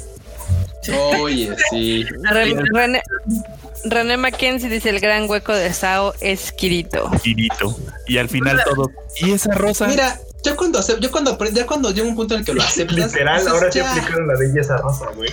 Oye, 1.20 1.56
sí. 1.70 2.06
René, 2.24 3.04
René 3.86 4.18
Mackenzie 4.18 4.70
dice 4.70 4.90
el 4.90 5.00
gran 5.00 5.30
hueco 5.30 5.54
de 5.54 5.72
Sao 5.74 6.14
es 6.22 6.52
Kirito. 6.52 7.12
Kirito. 7.22 7.78
Y 8.08 8.18
al 8.18 8.30
final 8.30 8.62
todo. 8.64 8.90
¿Y 9.18 9.32
esa 9.32 9.54
rosa? 9.54 9.88
Mira, 9.88 10.20
ya 10.44 10.56
cuando 10.56 10.82
ya 10.82 11.12
cuando 11.12 11.38
ya 11.52 11.66
cuando 11.66 11.92
llega 11.92 12.08
un 12.08 12.16
punto 12.16 12.34
en 12.34 12.40
el 12.40 12.46
que 12.46 12.54
lo 12.54 12.62
aceptas. 12.62 13.14
Literal, 13.14 13.48
ahora 13.48 13.72
sí 13.72 13.80
aplicaron 13.80 14.28
la 14.28 14.38
belleza 14.38 14.78
rosa, 14.78 15.08
güey. 15.16 15.30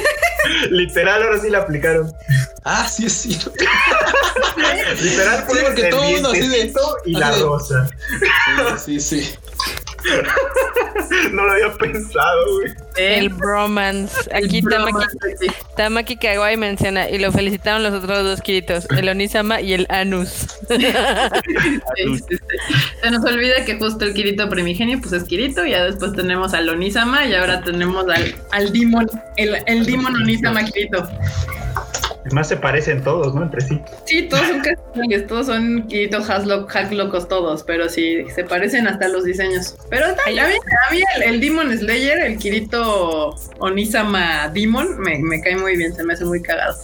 Literal, 0.70 1.22
ahora 1.22 1.40
sí 1.40 1.50
la 1.50 1.58
aplicaron. 1.58 2.12
Ah, 2.64 2.88
sí, 2.88 3.10
sí. 3.10 3.38
Literal, 5.02 5.44
sí, 5.48 5.58
porque 5.62 5.84
todo 5.84 6.04
el 6.04 6.14
mundo 6.14 6.30
así 6.30 6.48
de. 6.48 6.72
Y 7.04 7.12
la 7.12 7.32
rosa. 7.32 7.88
Sí, 8.78 9.00
sí, 9.00 9.22
sí. 9.22 9.38
no 11.32 11.44
lo 11.44 11.52
había 11.52 11.72
pensado, 11.74 12.44
güey. 12.54 12.72
El 12.96 13.28
bromance. 13.30 14.14
Aquí 14.34 14.62
Tamaki, 14.62 15.06
Tamaki 15.76 16.16
Kawai 16.16 16.56
menciona 16.56 17.08
y 17.08 17.18
lo 17.18 17.30
felicitaron 17.32 17.82
los 17.82 17.92
otros 17.92 18.24
dos 18.24 18.40
Kiritos, 18.40 18.86
el 18.96 19.08
Onisama 19.08 19.60
y 19.60 19.72
el 19.74 19.86
Anus. 19.88 20.46
Se 23.02 23.10
nos 23.10 23.24
olvida 23.24 23.64
que 23.64 23.78
justo 23.78 24.04
el 24.04 24.14
Kirito 24.14 24.48
primigenio 24.48 25.00
pues 25.00 25.12
es 25.12 25.24
Kirito, 25.24 25.64
ya 25.64 25.84
después 25.84 26.12
tenemos 26.12 26.54
al 26.54 26.68
Onisama 26.68 27.26
y 27.26 27.34
ahora 27.34 27.62
tenemos 27.62 28.08
al, 28.08 28.34
al 28.50 28.72
Demon, 28.72 29.08
el, 29.36 29.58
el 29.66 29.86
Demon 29.86 30.14
Onisama 30.16 30.64
Kirito. 30.64 31.08
Más 32.32 32.48
se 32.48 32.56
parecen 32.56 33.02
todos, 33.02 33.34
¿no? 33.34 33.42
Entre 33.42 33.60
sí. 33.60 33.80
Sí, 34.04 34.22
todos 34.22 34.46
son 34.46 34.60
casi 34.60 34.78
todos 35.26 35.46
son 35.46 35.86
Kirito 35.86 36.22
hack 36.22 36.92
locos 36.92 37.28
todos, 37.28 37.62
pero 37.62 37.88
sí, 37.88 38.24
se 38.34 38.44
parecen 38.44 38.86
hasta 38.86 39.08
los 39.08 39.24
diseños. 39.24 39.76
Pero 39.90 40.06
está, 40.06 40.22
a 40.24 40.90
mí, 40.92 41.02
el, 41.24 41.40
Demon 41.40 41.76
Slayer, 41.76 42.18
el 42.18 42.38
Kirito 42.38 43.34
Onisama 43.58 44.48
Demon, 44.48 44.98
me, 44.98 45.18
me, 45.18 45.40
cae 45.40 45.56
muy 45.56 45.76
bien, 45.76 45.94
se 45.94 46.04
me 46.04 46.14
hace 46.14 46.24
muy 46.24 46.42
cagado. 46.42 46.76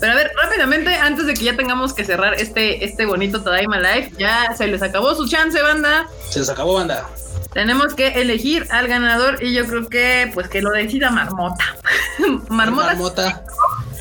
Pero 0.00 0.12
a 0.12 0.16
ver, 0.16 0.30
rápidamente, 0.42 0.94
antes 0.94 1.26
de 1.26 1.34
que 1.34 1.44
ya 1.44 1.56
tengamos 1.56 1.94
que 1.94 2.04
cerrar 2.04 2.34
este, 2.34 2.84
este 2.84 3.06
bonito 3.06 3.42
Tadaima 3.42 3.80
Life, 3.80 4.12
ya 4.18 4.54
se 4.56 4.66
les 4.66 4.82
acabó 4.82 5.14
su 5.14 5.28
chance, 5.28 5.60
banda. 5.62 6.06
Se 6.30 6.40
les 6.40 6.48
acabó, 6.48 6.74
banda. 6.74 7.08
Tenemos 7.52 7.94
que 7.94 8.08
elegir 8.08 8.66
al 8.70 8.88
ganador 8.88 9.42
y 9.42 9.52
yo 9.52 9.66
creo 9.66 9.86
que 9.88 10.30
pues 10.32 10.48
que 10.48 10.62
lo 10.62 10.70
decida 10.70 11.10
Marmota. 11.10 11.76
Marmota. 12.48 12.86
Marmota. 12.86 13.44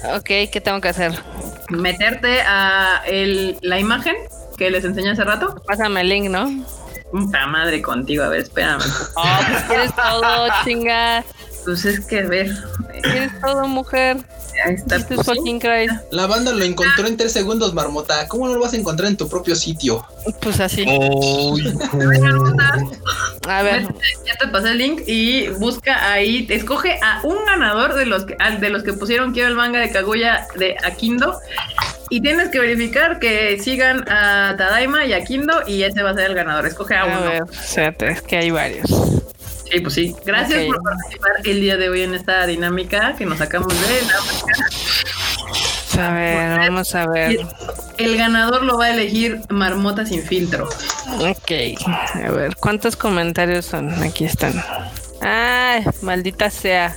Ok, 0.03 0.25
¿qué 0.51 0.61
tengo 0.63 0.81
que 0.81 0.89
hacer? 0.89 1.13
Meterte 1.69 2.41
a 2.41 3.01
el, 3.05 3.57
la 3.61 3.79
imagen 3.79 4.15
que 4.57 4.69
les 4.71 4.83
enseñé 4.83 5.11
hace 5.11 5.23
rato. 5.23 5.61
Pásame 5.65 6.01
el 6.01 6.09
link, 6.09 6.29
¿no? 6.29 6.49
Puta 7.11 7.45
madre 7.47 7.81
contigo, 7.81 8.23
a 8.23 8.29
ver, 8.29 8.41
espérame. 8.41 8.81
Oh, 9.15 9.39
pues 9.47 9.63
quieres 9.63 9.95
todo, 9.95 10.47
chinga. 10.63 11.23
Pues 11.65 11.85
es 11.85 12.05
que, 12.07 12.19
a 12.19 12.27
ver. 12.27 12.51
Quieres 13.01 13.39
todo, 13.41 13.67
mujer. 13.67 14.17
Ahí 14.65 14.75
está. 14.75 14.99
Pues, 15.07 15.25
fucking 15.25 15.59
Christ. 15.59 15.93
La 16.11 16.27
banda 16.27 16.51
lo 16.51 16.63
encontró 16.63 17.07
en 17.07 17.17
tres 17.17 17.31
segundos, 17.31 17.73
Marmota. 17.73 18.27
¿Cómo 18.27 18.47
no 18.47 18.53
lo 18.55 18.61
vas 18.61 18.73
a 18.73 18.77
encontrar 18.77 19.09
en 19.09 19.17
tu 19.17 19.27
propio 19.27 19.55
sitio? 19.55 20.05
Pues 20.41 20.59
así. 20.59 20.85
a 23.47 23.63
ver. 23.63 23.87
Ya 24.25 24.35
te 24.39 24.47
pasé 24.47 24.71
el 24.71 24.77
link 24.77 25.01
y 25.07 25.47
busca 25.49 26.11
ahí, 26.11 26.45
escoge 26.49 26.99
a 27.01 27.21
un 27.23 27.45
ganador 27.45 27.95
de 27.95 28.05
los 28.05 28.25
que, 28.25 28.37
de 28.59 28.69
los 28.69 28.83
que 28.83 28.93
pusieron 28.93 29.33
quiero 29.33 29.49
el 29.49 29.55
manga 29.55 29.79
de 29.79 29.91
Kaguya 29.91 30.47
de 30.57 30.75
Akindo 30.83 31.39
y 32.09 32.21
tienes 32.21 32.49
que 32.49 32.59
verificar 32.59 33.19
que 33.19 33.57
sigan 33.59 34.05
a 34.09 34.55
Tadaima 34.57 35.05
y 35.05 35.13
a 35.13 35.17
Akindo 35.17 35.53
y 35.65 35.83
ese 35.83 36.03
va 36.03 36.11
a 36.11 36.13
ser 36.13 36.25
el 36.25 36.35
ganador. 36.35 36.65
Escoge 36.65 36.95
a, 36.95 37.05
uno. 37.05 37.15
A 37.15 37.29
ver, 37.29 37.43
es 38.11 38.21
que 38.21 38.37
hay 38.37 38.51
varios. 38.51 38.89
Sí, 39.71 39.79
pues 39.79 39.93
sí. 39.93 40.15
Gracias 40.25 40.65
por 40.65 40.83
participar 40.83 41.31
el 41.45 41.61
día 41.61 41.77
de 41.77 41.89
hoy 41.89 42.01
en 42.01 42.13
esta 42.13 42.45
dinámica 42.45 43.15
que 43.15 43.25
nos 43.25 43.37
sacamos 43.37 43.69
de 43.69 44.01
la 45.95 46.07
A 46.07 46.13
ver, 46.13 46.59
vamos 46.59 46.93
a 46.93 47.07
ver. 47.07 47.39
El 47.97 48.17
ganador 48.17 48.63
lo 48.63 48.77
va 48.77 48.85
a 48.85 48.93
elegir 48.93 49.39
Marmota 49.49 50.05
sin 50.05 50.23
filtro. 50.23 50.67
Ok, 51.19 51.51
a 51.85 52.31
ver, 52.31 52.55
¿cuántos 52.57 52.97
comentarios 52.97 53.65
son? 53.65 53.91
Aquí 54.03 54.25
están. 54.25 54.61
Ay, 55.21 55.85
maldita 56.01 56.49
sea. 56.49 56.93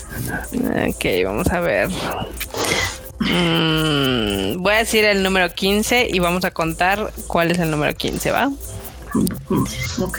Ok, 0.88 1.04
vamos 1.24 1.46
a 1.48 1.60
ver. 1.60 1.88
Mm, 3.20 4.62
voy 4.62 4.74
a 4.74 4.78
decir 4.78 5.04
el 5.04 5.22
número 5.22 5.48
15 5.52 6.08
y 6.10 6.18
vamos 6.18 6.44
a 6.44 6.50
contar 6.50 7.12
cuál 7.28 7.52
es 7.52 7.58
el 7.58 7.70
número 7.70 7.94
15, 7.94 8.30
¿va? 8.32 8.50
Ok. 10.00 10.18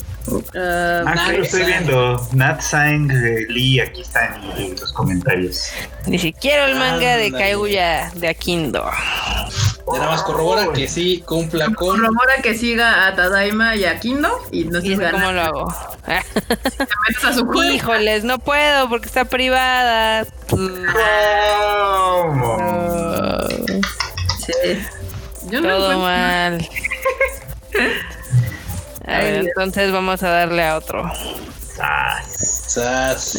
Uh, 0.27 0.43
ah, 0.55 1.31
lo 1.35 1.43
estoy 1.43 1.65
viendo. 1.65 2.27
Nat 2.33 2.61
Sang 2.61 3.09
eh, 3.11 3.45
Lee, 3.49 3.79
aquí 3.79 4.01
está 4.01 4.39
en, 4.57 4.75
los 4.75 4.91
comentarios. 4.93 5.71
Dice: 6.05 6.33
Quiero 6.33 6.65
el 6.65 6.75
manga 6.75 7.17
de 7.17 7.31
Kaguya 7.31 8.11
de 8.15 8.27
Akindo. 8.27 8.85
Ya 9.91 9.97
nada 9.97 10.11
más 10.11 10.23
corrobora 10.23 10.71
que 10.73 10.87
sí 10.87 11.23
cumpla 11.25 11.65
con. 11.73 11.99
Corrobora 11.99 12.35
que 12.43 12.55
siga 12.55 13.07
a 13.07 13.15
Tadaima 13.15 13.75
y 13.75 13.85
a 13.85 13.99
Kindo. 13.99 14.29
Y 14.51 14.65
no 14.65 14.79
sé 14.81 14.95
cómo 15.11 15.31
lo 15.31 15.41
hago. 15.41 15.73
Híjoles, 17.73 18.23
no 18.23 18.39
puedo 18.39 18.89
porque 18.89 19.07
está 19.07 19.25
privada. 19.25 20.25
Sí. 24.45 24.79
Yo 25.49 25.61
Todo 25.61 25.99
mal. 25.99 26.69
A 29.05 29.19
ver, 29.19 29.45
entonces 29.47 29.91
vamos 29.91 30.21
a 30.23 30.29
darle 30.29 30.63
a 30.63 30.77
otro. 30.77 31.11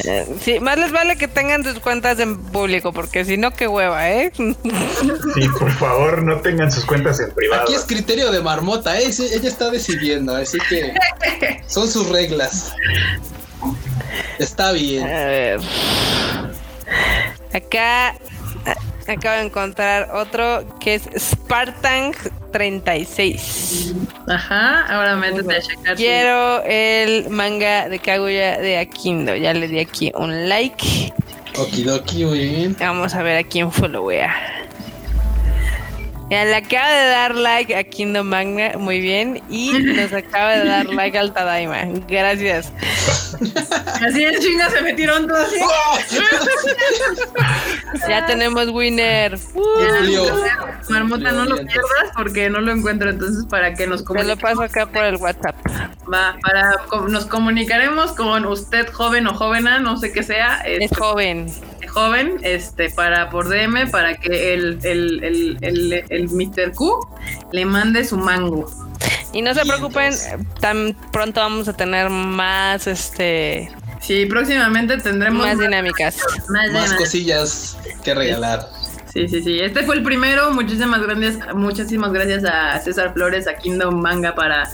Eh, 0.04 0.26
sí, 0.42 0.60
más 0.60 0.78
les 0.78 0.92
vale 0.92 1.16
que 1.16 1.28
tengan 1.28 1.64
sus 1.64 1.78
cuentas 1.78 2.18
en 2.18 2.38
público, 2.38 2.92
porque 2.92 3.24
si 3.24 3.36
no, 3.36 3.52
qué 3.52 3.68
hueva, 3.68 4.10
¿eh? 4.10 4.32
Sí, 4.34 5.48
por 5.58 5.70
favor, 5.72 6.22
no 6.22 6.40
tengan 6.40 6.70
sus 6.70 6.84
cuentas 6.84 7.20
en 7.20 7.30
privado. 7.32 7.62
Aquí 7.62 7.74
es 7.74 7.84
criterio 7.84 8.30
de 8.30 8.42
marmota, 8.42 8.98
¿eh? 9.00 9.06
ella 9.06 9.48
está 9.48 9.70
decidiendo, 9.70 10.34
así 10.34 10.58
que 10.68 10.92
son 11.66 11.88
sus 11.88 12.08
reglas. 12.08 12.72
Está 14.38 14.72
bien. 14.72 15.04
A 15.04 15.24
ver. 15.24 15.60
Acá 17.52 18.14
acabo 19.08 19.36
de 19.36 19.46
encontrar 19.46 20.10
otro 20.14 20.64
que 20.78 20.94
es 20.94 21.08
Spartan 21.16 22.12
36. 22.52 23.94
Ajá, 24.28 24.86
ahora 24.86 25.16
métete 25.16 25.54
a 25.54 25.60
checar. 25.60 25.96
Quiero 25.96 26.62
el 26.64 27.28
manga 27.30 27.88
de 27.88 27.98
Kaguya 27.98 28.58
de 28.58 28.78
Akindo. 28.78 29.34
Ya 29.34 29.52
le 29.54 29.68
di 29.68 29.80
aquí 29.80 30.12
un 30.14 30.48
like. 30.48 31.12
Okidoki, 31.58 32.24
muy 32.24 32.38
bien. 32.38 32.76
Vamos 32.78 33.14
a 33.14 33.22
ver 33.22 33.38
a 33.38 33.44
quién 33.44 33.70
followea. 33.72 34.61
Ya 36.32 36.46
le 36.46 36.56
acaba 36.56 36.90
de 36.90 37.08
dar 37.08 37.34
like 37.34 37.76
a 37.76 37.84
Kingdom 37.84 38.26
Magna, 38.26 38.72
muy 38.78 39.02
bien. 39.02 39.42
Y 39.50 39.74
nos 39.74 40.10
acaba 40.14 40.52
de 40.52 40.64
dar 40.64 40.86
like 40.86 41.18
al 41.18 41.34
Tadaima. 41.34 41.84
Gracias. 42.08 42.72
Así 44.00 44.24
es, 44.24 44.40
chinga, 44.40 44.70
se 44.70 44.80
metieron 44.80 45.28
todos 45.28 45.52
ya 48.08 48.24
tenemos 48.24 48.70
winner. 48.70 49.38
Marmota, 50.88 51.32
no 51.32 51.44
lo 51.44 51.56
pierdas 51.56 52.10
porque 52.16 52.48
no 52.48 52.62
lo 52.62 52.72
encuentro. 52.72 53.10
Entonces, 53.10 53.44
para 53.44 53.74
que 53.74 53.86
nos 53.86 54.02
comuniquemos. 54.02 54.38
lo 54.38 54.42
paso 54.42 54.62
acá 54.62 54.86
por 54.86 55.04
el 55.04 55.16
WhatsApp. 55.16 55.54
Va, 56.10 56.38
para 56.40 56.76
nos 57.10 57.26
comunicaremos 57.26 58.12
con 58.12 58.46
usted, 58.46 58.90
joven 58.90 59.26
o 59.26 59.34
jovena, 59.34 59.80
no 59.80 59.98
sé 59.98 60.12
qué 60.12 60.22
sea. 60.22 60.62
Es 60.64 60.84
este, 60.84 60.96
joven 60.96 61.52
joven 61.92 62.38
este 62.42 62.90
para 62.90 63.30
por 63.30 63.48
DM 63.48 63.90
para 63.90 64.16
que 64.16 64.54
el, 64.54 64.78
el, 64.82 65.22
el, 65.22 65.58
el, 65.60 66.04
el 66.08 66.28
Mr. 66.28 66.72
Q 66.72 67.08
le 67.52 67.64
mande 67.64 68.04
su 68.04 68.16
mango. 68.16 68.70
Y 69.32 69.42
no 69.42 69.54
se 69.54 69.62
preocupen, 69.62 70.12
tan 70.60 70.94
pronto 71.10 71.40
vamos 71.40 71.66
a 71.68 71.72
tener 71.72 72.10
más 72.10 72.86
este 72.86 73.70
Sí, 74.02 74.26
próximamente 74.26 74.98
tendremos 74.98 75.46
más 75.46 75.58
dinámicas, 75.58 76.18
más, 76.48 76.92
cosillas 76.94 77.78
que 78.04 78.14
regalar. 78.14 78.68
Sí, 79.12 79.28
sí, 79.28 79.42
sí. 79.42 79.60
Este 79.60 79.84
fue 79.84 79.96
el 79.96 80.02
primero. 80.02 80.50
Muchísimas 80.50 81.00
gracias, 81.02 81.54
muchísimas 81.54 82.12
gracias 82.12 82.44
a 82.44 82.80
César 82.80 83.12
Flores, 83.12 83.46
a 83.46 83.54
Kingdom 83.54 84.00
Manga 84.00 84.34
para 84.34 84.68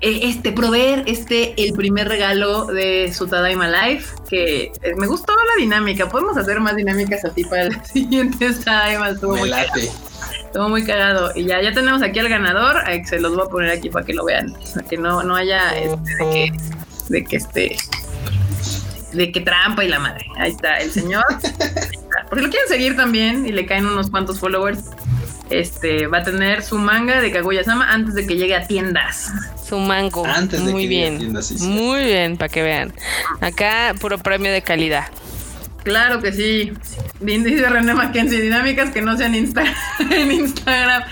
este, 0.00 0.52
proveer 0.52 1.04
este, 1.06 1.54
el 1.62 1.72
primer 1.72 2.08
regalo 2.08 2.66
de 2.66 3.12
su 3.12 3.26
Tadaima 3.26 3.68
Life, 3.68 4.14
que 4.28 4.72
eh, 4.82 4.94
me 4.96 5.06
gustó 5.06 5.32
la 5.34 5.60
dinámica. 5.62 6.08
Podemos 6.08 6.36
hacer 6.36 6.60
más 6.60 6.76
dinámicas 6.76 7.24
así 7.24 7.44
para 7.44 7.64
el 7.64 7.84
siguiente 7.92 8.52
Tadaima. 8.64 9.10
Estuvo 9.10 9.36
muy 9.36 9.50
cagado. 9.50 9.80
Estuvo 10.44 10.68
muy 10.68 10.84
cagado. 10.84 11.32
Y 11.34 11.44
ya, 11.44 11.60
ya 11.60 11.72
tenemos 11.72 12.02
aquí 12.02 12.18
al 12.18 12.28
ganador. 12.28 12.76
Se 13.06 13.20
los 13.20 13.34
voy 13.34 13.46
a 13.46 13.50
poner 13.50 13.70
aquí 13.70 13.90
para 13.90 14.06
que 14.06 14.14
lo 14.14 14.24
vean. 14.24 14.54
Para 14.74 14.86
que 14.86 14.96
no, 14.96 15.22
no 15.22 15.36
haya 15.36 15.76
este, 15.76 16.16
de 16.16 16.30
que, 16.30 16.52
de 17.08 17.24
que 17.24 17.36
este 17.36 17.76
de 19.12 19.32
que 19.32 19.40
trampa 19.40 19.84
y 19.84 19.88
la 19.88 19.98
madre. 19.98 20.26
Ahí 20.36 20.50
está 20.50 20.78
el 20.78 20.90
señor. 20.90 21.24
Por 22.28 22.38
si 22.38 22.44
lo 22.44 22.50
quieren 22.50 22.68
seguir 22.68 22.96
también 22.96 23.46
y 23.46 23.52
le 23.52 23.66
caen 23.66 23.86
unos 23.86 24.10
cuantos 24.10 24.38
followers, 24.38 24.90
este 25.50 26.06
va 26.06 26.18
a 26.18 26.22
tener 26.22 26.62
su 26.62 26.78
manga 26.78 27.20
de 27.20 27.30
Kaguya-sama 27.30 27.92
antes 27.92 28.14
de 28.14 28.26
que 28.26 28.36
llegue 28.36 28.54
a 28.54 28.66
tiendas. 28.66 29.30
Su 29.66 29.78
mango. 29.78 30.24
Antes 30.26 30.64
de 30.64 30.72
Muy 30.72 30.82
que 30.82 30.88
bien. 30.88 31.18
Llegue 31.18 31.38
a 31.38 31.40
tiendas, 31.40 31.52
Muy 31.62 32.04
bien, 32.04 32.36
para 32.36 32.48
que 32.48 32.62
vean. 32.62 32.92
Acá 33.40 33.94
puro 34.00 34.18
premio 34.18 34.52
de 34.52 34.62
calidad. 34.62 35.06
Claro 35.84 36.20
que 36.20 36.32
sí. 36.32 36.72
Dice 37.20 37.68
René 37.68 37.94
Mackenzie, 37.94 38.40
dinámicas 38.40 38.90
que 38.90 39.00
no 39.00 39.16
sean 39.16 39.34
Insta 39.34 39.64
en 40.10 40.30
Instagram. 40.30 41.02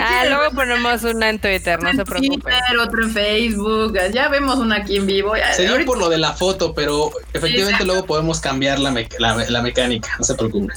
Ah, 0.00 0.24
luego 0.28 0.54
ponemos 0.54 1.04
una 1.04 1.28
en 1.28 1.38
Twitter, 1.38 1.80
no 1.82 1.92
se 1.92 2.04
preocupen. 2.04 2.40
Twitter, 2.40 2.78
otro 2.78 3.04
en 3.04 3.10
Facebook, 3.10 3.98
ya 4.12 4.28
vemos 4.28 4.56
una 4.56 4.76
aquí 4.76 4.96
en 4.96 5.06
vivo. 5.06 5.34
Sería 5.52 5.84
por 5.84 5.98
lo 5.98 6.08
de 6.08 6.18
la 6.18 6.32
foto, 6.32 6.74
pero 6.74 7.10
efectivamente 7.32 7.84
luego 7.84 8.06
podemos 8.06 8.40
cambiar 8.40 8.78
la, 8.78 8.92
la 9.18 9.62
mecánica, 9.62 10.08
no 10.18 10.24
se 10.24 10.34
preocupen. 10.34 10.76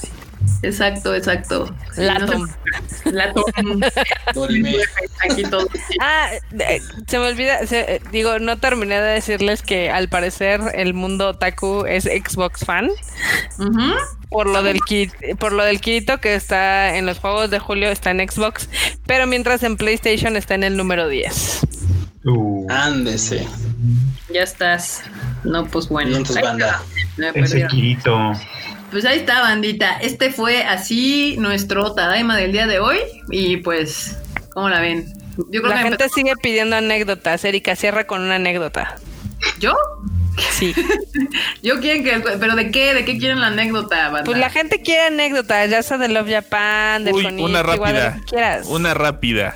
Exacto, 0.66 1.14
exacto. 1.14 1.72
Latom. 1.96 2.48
Latom. 3.04 3.44
Aquí 5.24 5.42
todo. 5.44 5.68
Ah, 6.00 6.30
eh, 6.58 6.80
se 7.06 7.18
me 7.20 7.28
olvida, 7.28 7.60
eh, 7.70 8.00
digo, 8.10 8.40
no 8.40 8.58
terminé 8.58 9.00
de 9.00 9.12
decirles 9.12 9.62
que 9.62 9.90
al 9.90 10.08
parecer 10.08 10.60
el 10.74 10.92
mundo 10.92 11.28
otaku 11.28 11.86
es 11.86 12.04
Xbox 12.04 12.64
fan. 12.64 12.90
Por 14.28 14.48
lo 14.48 14.64
del 14.64 14.80
kit, 14.80 15.12
por 15.38 15.52
lo 15.52 15.62
del 15.62 15.80
Kirito 15.80 16.18
que 16.18 16.34
está 16.34 16.96
en 16.96 17.06
los 17.06 17.20
juegos 17.20 17.48
de 17.48 17.60
julio 17.60 17.88
está 17.88 18.10
en 18.10 18.28
Xbox, 18.28 18.68
pero 19.06 19.28
mientras 19.28 19.62
en 19.62 19.76
PlayStation 19.76 20.36
está 20.36 20.56
en 20.56 20.64
el 20.64 20.76
número 20.76 21.08
10. 21.08 21.60
Uh. 22.24 22.66
Ándese. 22.68 23.46
Ya 24.34 24.42
estás. 24.42 25.04
No, 25.44 25.64
pues 25.66 25.88
bueno. 25.88 26.18
banda. 26.42 26.82
Ese 27.34 27.68
Kirito. 27.68 28.32
Pues 28.90 29.04
ahí 29.04 29.18
está, 29.18 29.40
bandita. 29.40 29.98
Este 29.98 30.30
fue 30.30 30.62
así 30.62 31.36
nuestro 31.38 31.92
Tadaima 31.94 32.36
del 32.36 32.52
día 32.52 32.66
de 32.66 32.78
hoy. 32.78 32.98
Y 33.30 33.58
pues, 33.58 34.18
¿cómo 34.50 34.68
la 34.68 34.80
ven? 34.80 35.12
Yo 35.50 35.60
creo 35.60 35.74
la 35.74 35.82
gente 35.82 36.08
sigue 36.08 36.34
pidiendo 36.42 36.76
anécdotas. 36.76 37.44
Erika, 37.44 37.76
cierra 37.76 38.06
con 38.06 38.22
una 38.22 38.36
anécdota. 38.36 38.96
¿Yo? 39.60 39.74
Sí. 40.52 40.74
Yo 41.62 41.80
quiero 41.80 42.04
que, 42.04 42.36
pero 42.38 42.54
¿de 42.56 42.70
qué? 42.70 42.94
¿De 42.94 43.04
qué 43.04 43.18
quieren 43.18 43.40
la 43.40 43.48
anécdota? 43.48 44.08
Banda? 44.08 44.24
Pues 44.24 44.38
la 44.38 44.50
gente 44.50 44.82
quiere 44.82 45.06
anécdotas, 45.06 45.70
ya 45.70 45.82
sea 45.82 45.98
de 45.98 46.08
Love 46.08 46.30
Japan, 46.30 47.04
de 47.04 47.12
Uy, 47.12 47.26
una 47.26 47.62
rápida. 47.62 48.20
Una 48.68 48.94
rápida. 48.94 49.54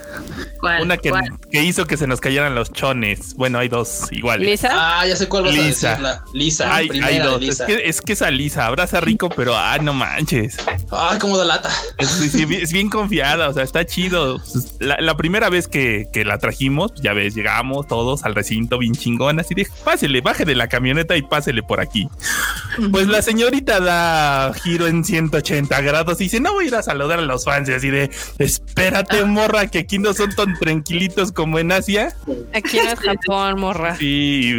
¿Cuál? 0.60 0.82
Una 0.82 0.96
que, 0.98 1.12
que, 1.50 1.62
hizo 1.62 1.86
que 1.86 1.96
se 1.96 2.06
nos 2.06 2.20
cayeran 2.20 2.54
los 2.54 2.72
chones. 2.72 3.34
Bueno, 3.34 3.58
hay 3.58 3.68
dos 3.68 4.08
iguales. 4.10 4.46
¿Lisa? 4.46 4.68
Ah, 4.72 5.06
ya 5.06 5.16
sé 5.16 5.28
cuál 5.28 5.44
vas 5.44 5.54
Lisa. 5.54 5.94
a 5.94 6.24
Lisa. 6.34 6.74
Hay, 6.74 6.88
hay 7.02 7.18
dos. 7.18 7.42
Es, 7.42 7.62
que, 7.62 7.88
es 7.88 8.00
que 8.02 8.12
esa 8.12 8.30
Lisa 8.30 8.66
abraza 8.66 9.00
rico, 9.00 9.30
pero 9.30 9.56
ah, 9.56 9.78
no 9.80 9.94
manches. 9.94 10.58
Ay, 10.90 11.18
cómo 11.18 11.38
da 11.38 11.44
lata. 11.44 11.70
Es, 11.98 12.72
bien 12.72 12.90
confiada, 12.90 13.48
o 13.48 13.52
sea, 13.52 13.62
está 13.62 13.86
chido. 13.86 14.40
La, 14.78 15.16
primera 15.16 15.48
vez 15.48 15.68
que, 15.68 16.08
que, 16.12 16.24
la 16.24 16.38
trajimos, 16.38 16.92
ya 16.96 17.12
ves, 17.12 17.34
llegamos 17.34 17.86
todos 17.86 18.24
al 18.24 18.34
recinto 18.34 18.78
bien 18.78 18.94
chingón, 18.94 19.40
así 19.40 19.54
de 19.54 19.66
pásele, 19.84 20.20
baje 20.20 20.44
de 20.44 20.54
la 20.54 20.68
camioneta 20.70 21.16
y 21.16 21.22
pásele 21.22 21.62
por 21.62 21.80
aquí. 21.80 22.08
Pues 22.90 23.08
la 23.08 23.20
señorita 23.20 23.80
da 23.80 24.54
giro 24.54 24.86
en 24.86 25.04
180 25.04 25.78
grados 25.82 26.20
y 26.20 26.24
dice, 26.24 26.40
no 26.40 26.54
voy 26.54 26.64
a 26.64 26.68
ir 26.68 26.74
a 26.76 26.82
saludar 26.82 27.18
a 27.18 27.22
los 27.22 27.44
fans, 27.44 27.68
y 27.68 27.72
así 27.72 27.90
de, 27.90 28.10
espérate, 28.38 29.22
morra, 29.24 29.66
que 29.66 29.80
aquí 29.80 29.98
no 29.98 30.14
son 30.14 30.34
tan 30.34 30.58
tranquilitos 30.58 31.32
como 31.32 31.58
en 31.58 31.72
Asia. 31.72 32.14
Aquí 32.54 32.78
en 32.78 32.96
Japón, 32.96 33.60
morra. 33.60 33.96
Sí, 33.96 34.54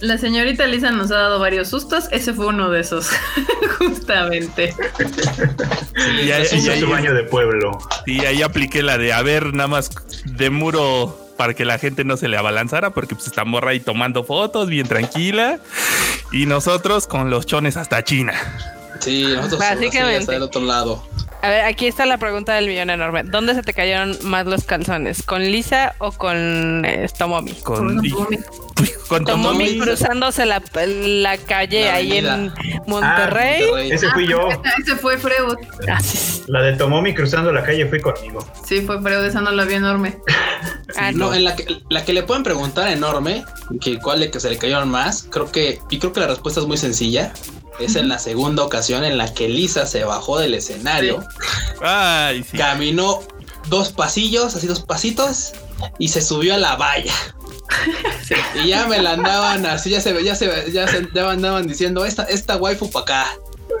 la 0.00 0.18
señorita 0.18 0.66
Lisa 0.66 0.90
nos 0.90 1.12
ha 1.12 1.16
dado 1.16 1.38
varios 1.38 1.68
sustos, 1.68 2.08
ese 2.10 2.34
fue 2.34 2.48
uno 2.48 2.70
de 2.70 2.80
esos, 2.80 3.08
justamente. 3.78 4.74
Sí, 5.94 6.26
ya, 6.26 6.44
su 6.44 6.88
baño 6.88 7.14
de 7.14 7.22
pueblo. 7.22 7.78
Sí, 8.04 8.18
ahí 8.26 8.42
apliqué 8.42 8.82
la 8.82 8.98
de, 8.98 9.12
a 9.12 9.22
ver, 9.22 9.54
nada 9.54 9.68
más 9.68 9.90
de 10.24 10.50
muro 10.50 11.21
para 11.36 11.54
que 11.54 11.64
la 11.64 11.78
gente 11.78 12.04
no 12.04 12.16
se 12.16 12.28
le 12.28 12.36
abalanzara, 12.36 12.90
porque 12.90 13.14
pues 13.14 13.26
está 13.26 13.44
morra 13.44 13.70
ahí 13.70 13.80
tomando 13.80 14.24
fotos 14.24 14.68
bien 14.68 14.86
tranquila 14.86 15.58
y 16.32 16.46
nosotros 16.46 17.06
con 17.06 17.30
los 17.30 17.46
chones 17.46 17.76
hasta 17.76 18.04
China. 18.04 18.34
Sí, 19.00 19.24
nosotros 19.34 19.58
Básicamente. 19.60 20.18
hasta 20.18 20.36
el 20.36 20.42
otro 20.42 20.60
lado. 20.62 21.02
A 21.42 21.50
ver, 21.50 21.64
aquí 21.64 21.88
está 21.88 22.06
la 22.06 22.18
pregunta 22.18 22.54
del 22.54 22.68
millón 22.68 22.88
enorme. 22.88 23.24
¿Dónde 23.24 23.54
se 23.54 23.64
te 23.64 23.74
cayeron 23.74 24.16
más 24.22 24.46
los 24.46 24.62
calzones? 24.62 25.24
¿Con 25.24 25.42
Lisa 25.42 25.96
o 25.98 26.12
con 26.12 26.84
eh, 26.84 27.08
Tomomi? 27.18 27.52
Con, 27.64 28.00
con 29.08 29.24
Tomomi. 29.26 29.76
cruzándose 29.80 30.46
la, 30.46 30.62
la 30.86 31.36
calle 31.38 31.90
ahí 31.90 32.18
en 32.18 32.52
Monterrey. 32.86 33.64
Ah, 33.74 33.80
ese 33.82 34.08
fui 34.10 34.28
yo. 34.28 34.50
Ah, 34.50 34.70
ese 34.80 34.94
fue 34.94 35.18
Freud. 35.18 35.56
Ah, 35.88 35.98
la 36.46 36.62
de 36.62 36.74
Tomomi 36.74 37.12
cruzando 37.12 37.50
la 37.50 37.64
calle 37.64 37.86
fue 37.88 38.00
conmigo. 38.00 38.46
Sí, 38.64 38.82
fue 38.82 39.02
Freud, 39.02 39.24
esa 39.24 39.40
no 39.40 39.50
la 39.50 39.64
vi 39.64 39.74
enorme. 39.74 40.18
no, 41.14 41.34
en 41.34 41.42
la 41.42 41.56
que, 41.56 41.82
la 41.88 42.04
que 42.04 42.12
le 42.12 42.22
pueden 42.22 42.44
preguntar 42.44 42.86
enorme, 42.86 43.44
que 43.80 43.98
cuál 43.98 44.20
de 44.20 44.30
que 44.30 44.38
se 44.38 44.48
le 44.48 44.58
cayeron 44.58 44.88
más, 44.88 45.26
creo 45.28 45.50
que, 45.50 45.80
y 45.90 45.98
creo 45.98 46.12
que 46.12 46.20
la 46.20 46.28
respuesta 46.28 46.60
es 46.60 46.66
muy 46.68 46.76
sencilla 46.76 47.32
es 47.80 47.96
en 47.96 48.08
la 48.08 48.18
segunda 48.18 48.62
ocasión 48.62 49.04
en 49.04 49.18
la 49.18 49.32
que 49.32 49.48
Lisa 49.48 49.86
se 49.86 50.04
bajó 50.04 50.38
del 50.38 50.54
escenario. 50.54 51.24
Caminó 52.56 53.20
dos 53.68 53.92
pasillos, 53.92 54.54
así 54.54 54.66
dos 54.66 54.80
pasitos, 54.80 55.52
y 55.98 56.08
se 56.08 56.22
subió 56.22 56.54
a 56.54 56.58
la 56.58 56.76
valla. 56.76 57.14
Y 58.62 58.68
ya 58.68 58.86
me 58.86 59.00
la 59.00 59.12
andaban 59.12 59.64
así, 59.66 59.90
ya 59.90 60.00
se 60.00 60.22
ya 60.22 60.34
se 60.34 60.70
ya 60.72 60.86
se 60.86 61.08
ya 61.14 61.30
andaban 61.30 61.66
diciendo 61.66 62.04
esta, 62.04 62.24
esta 62.24 62.56
waifu 62.56 62.90
para 62.90 63.02
acá 63.02 63.36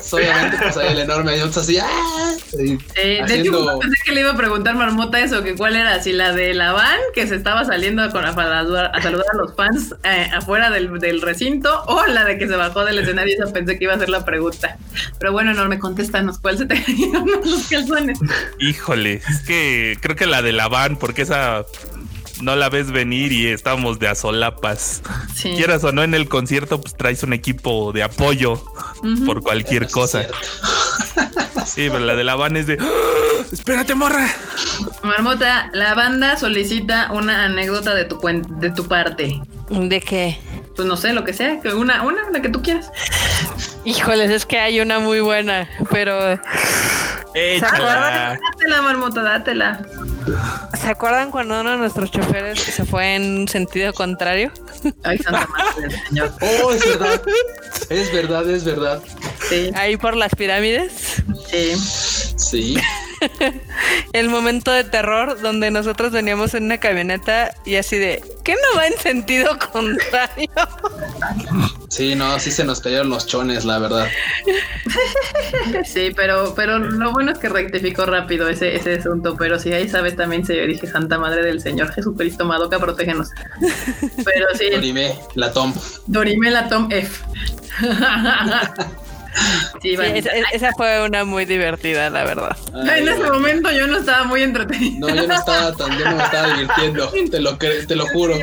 obviamente 0.12 0.56
pues 0.60 0.76
ahí 0.76 0.92
el 0.92 1.00
enorme 1.00 1.40
así, 1.40 1.78
¡ah! 1.78 2.34
de 2.52 3.40
hecho, 3.40 3.78
pensé 3.80 3.96
que 4.04 4.12
le 4.12 4.20
iba 4.20 4.30
a 4.30 4.36
preguntar 4.36 4.74
Marmota 4.74 5.20
eso, 5.20 5.42
que 5.42 5.54
cuál 5.54 5.76
era, 5.76 6.02
si 6.02 6.12
la 6.12 6.32
de 6.32 6.54
la 6.54 6.72
van 6.72 6.98
que 7.14 7.26
se 7.26 7.34
estaba 7.34 7.64
saliendo 7.64 8.08
con, 8.10 8.24
a, 8.24 8.32
saludar 8.32 9.26
a 9.32 9.36
los 9.36 9.54
fans 9.54 9.94
eh, 10.04 10.28
afuera 10.32 10.70
del, 10.70 10.98
del, 10.98 11.20
recinto, 11.20 11.84
o 11.86 12.06
la 12.06 12.24
de 12.24 12.38
que 12.38 12.46
se 12.46 12.56
bajó 12.56 12.84
del 12.84 12.98
escenario, 12.98 13.34
esa 13.34 13.52
pensé 13.52 13.78
que 13.78 13.84
iba 13.84 13.94
a 13.94 13.98
ser 13.98 14.08
la 14.08 14.24
pregunta. 14.24 14.76
Pero 15.18 15.32
bueno, 15.32 15.52
enorme, 15.52 15.78
contéstanos, 15.78 16.38
¿cuál 16.38 16.58
se 16.58 16.66
te 16.66 16.74
cayeron 16.84 17.30
los 17.44 17.68
calzones? 17.68 18.18
Híjole, 18.58 19.22
es 19.28 19.40
que 19.46 19.96
creo 20.00 20.16
que 20.16 20.26
la 20.26 20.42
de 20.42 20.52
la 20.52 20.68
van, 20.68 20.96
porque 20.96 21.22
esa 21.22 21.64
no 22.42 22.56
la 22.56 22.68
ves 22.68 22.90
venir 22.90 23.32
y 23.32 23.46
estamos 23.46 23.98
de 23.98 24.08
asolapas. 24.08 25.02
Quieras 25.42 25.84
o 25.84 25.92
no 25.92 26.02
en 26.02 26.14
el 26.14 26.28
concierto, 26.28 26.80
pues 26.80 26.94
traes 26.96 27.22
un 27.22 27.32
equipo 27.32 27.92
de 27.92 28.02
apoyo 28.02 28.62
por 29.26 29.42
cualquier 29.42 29.88
cosa. 29.88 30.26
Sí, 31.64 31.88
pero 31.90 32.00
la 32.00 32.16
de 32.16 32.24
la 32.24 32.34
van 32.34 32.56
es 32.56 32.66
de 32.66 32.76
¡Ah! 32.80 33.44
espérate, 33.52 33.94
morra. 33.94 34.28
Marmota, 35.02 35.70
la 35.72 35.94
banda 35.94 36.36
solicita 36.36 37.10
una 37.12 37.44
anécdota 37.44 37.94
de 37.94 38.04
tu 38.04 38.18
de 38.58 38.70
tu 38.70 38.88
parte. 38.88 39.40
¿De 39.70 40.00
qué? 40.00 40.38
Pues 40.74 40.88
no 40.88 40.96
sé, 40.96 41.12
lo 41.12 41.24
que 41.24 41.32
sea, 41.32 41.60
una, 41.76 42.02
una, 42.02 42.30
la 42.30 42.40
que 42.40 42.48
tú 42.48 42.62
quieras. 42.62 42.90
Híjoles, 43.84 44.30
es 44.30 44.46
que 44.46 44.58
hay 44.58 44.80
una 44.80 44.98
muy 45.00 45.20
buena, 45.20 45.68
pero. 45.90 46.38
Échala. 47.34 48.38
Dátela, 48.52 48.82
marmota, 48.82 49.22
dátela. 49.22 49.82
¿Se 50.80 50.88
acuerdan 50.88 51.30
cuando 51.30 51.60
uno 51.60 51.72
de 51.72 51.76
nuestros 51.78 52.10
choferes 52.10 52.60
se 52.60 52.84
fue 52.84 53.14
en 53.16 53.48
sentido 53.48 53.92
contrario? 53.92 54.52
Ay, 55.02 55.18
santa 55.18 55.46
madre 55.46 55.82
del 55.88 56.06
señor. 56.08 56.32
Oh, 56.40 56.72
es 56.72 56.86
verdad. 56.86 57.22
Es 57.88 58.12
verdad, 58.12 58.50
es 58.50 58.64
verdad. 58.64 59.02
Sí. 59.48 59.70
Ahí 59.74 59.96
por 59.96 60.16
las 60.16 60.34
pirámides. 60.34 61.22
Sí. 61.50 61.76
Sí. 62.36 62.78
el 64.12 64.28
momento 64.28 64.70
de 64.72 64.84
terror 64.84 65.40
donde 65.40 65.70
nosotros 65.70 66.12
veníamos 66.12 66.54
en 66.54 66.64
una 66.64 66.78
camioneta 66.78 67.54
y 67.64 67.76
así 67.76 67.98
de, 67.98 68.22
¿qué 68.44 68.54
no 68.54 68.78
va 68.78 68.86
en 68.86 68.98
sentido 68.98 69.58
contrario? 69.72 70.50
Sí, 71.88 72.14
no, 72.14 72.38
sí 72.38 72.50
se 72.50 72.64
nos 72.64 72.80
cayeron 72.80 73.10
los 73.10 73.26
chones, 73.26 73.64
la 73.64 73.78
verdad. 73.78 74.08
Sí, 75.84 76.12
pero, 76.16 76.54
pero 76.54 76.78
lo 76.78 77.12
bueno 77.12 77.32
es 77.32 77.38
que 77.38 77.48
rectificó 77.48 78.06
rápido 78.06 78.48
ese, 78.48 78.74
ese 78.74 78.94
asunto, 78.94 79.36
pero 79.36 79.58
sí, 79.58 79.72
ahí 79.72 79.88
sabes 79.88 80.16
también 80.16 80.44
se 80.46 80.54
dije 80.66 80.86
Santa 80.86 81.18
Madre 81.18 81.42
del 81.44 81.60
Señor 81.60 81.92
Jesucristo 81.92 82.44
Madoka, 82.44 82.78
protégenos. 82.78 83.30
Pero 84.24 84.46
sí. 84.58 84.70
Dorime, 84.70 85.14
la 85.34 85.52
Tom. 85.52 85.74
Dorime, 86.06 86.50
la 86.50 86.68
Tom 86.68 86.88
F. 86.90 87.22
Sí, 89.80 89.96
esa, 90.52 90.72
fue 90.76 91.04
una 91.04 91.24
muy 91.24 91.44
divertida, 91.44 92.10
la 92.10 92.24
verdad. 92.24 92.56
en 92.74 93.08
ese 93.08 93.22
momento 93.22 93.70
yo 93.70 93.86
no 93.86 93.98
estaba 93.98 94.24
muy 94.24 94.42
entretenido. 94.42 95.08
No, 95.08 95.14
yo 95.14 95.26
no 95.26 95.34
estaba 95.34 95.72
tan, 95.74 95.98
yo 95.98 96.04
no 96.04 96.16
me 96.16 96.24
estaba 96.24 96.48
divirtiendo, 96.54 97.12
te 97.30 97.40
lo, 97.40 97.56
te 97.56 97.96
lo 97.96 98.06
juro. 98.08 98.38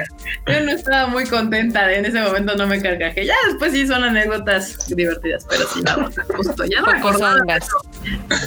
Yo 0.47 0.59
no 0.61 0.71
estaba 0.71 1.07
muy 1.07 1.25
contenta, 1.25 1.91
en 1.93 2.05
ese 2.05 2.19
momento 2.21 2.55
no 2.55 2.67
me 2.67 2.81
cargajé. 2.81 3.25
Ya 3.25 3.35
después 3.47 3.71
sí 3.71 3.87
son 3.87 4.03
anécdotas 4.03 4.87
divertidas, 4.87 5.45
pero 5.49 5.67
sí, 5.67 5.81
no, 5.81 6.09
justo, 6.35 6.65
ya 6.65 6.81
no 6.81 6.87
me 6.87 6.99
acordaba. 6.99 7.37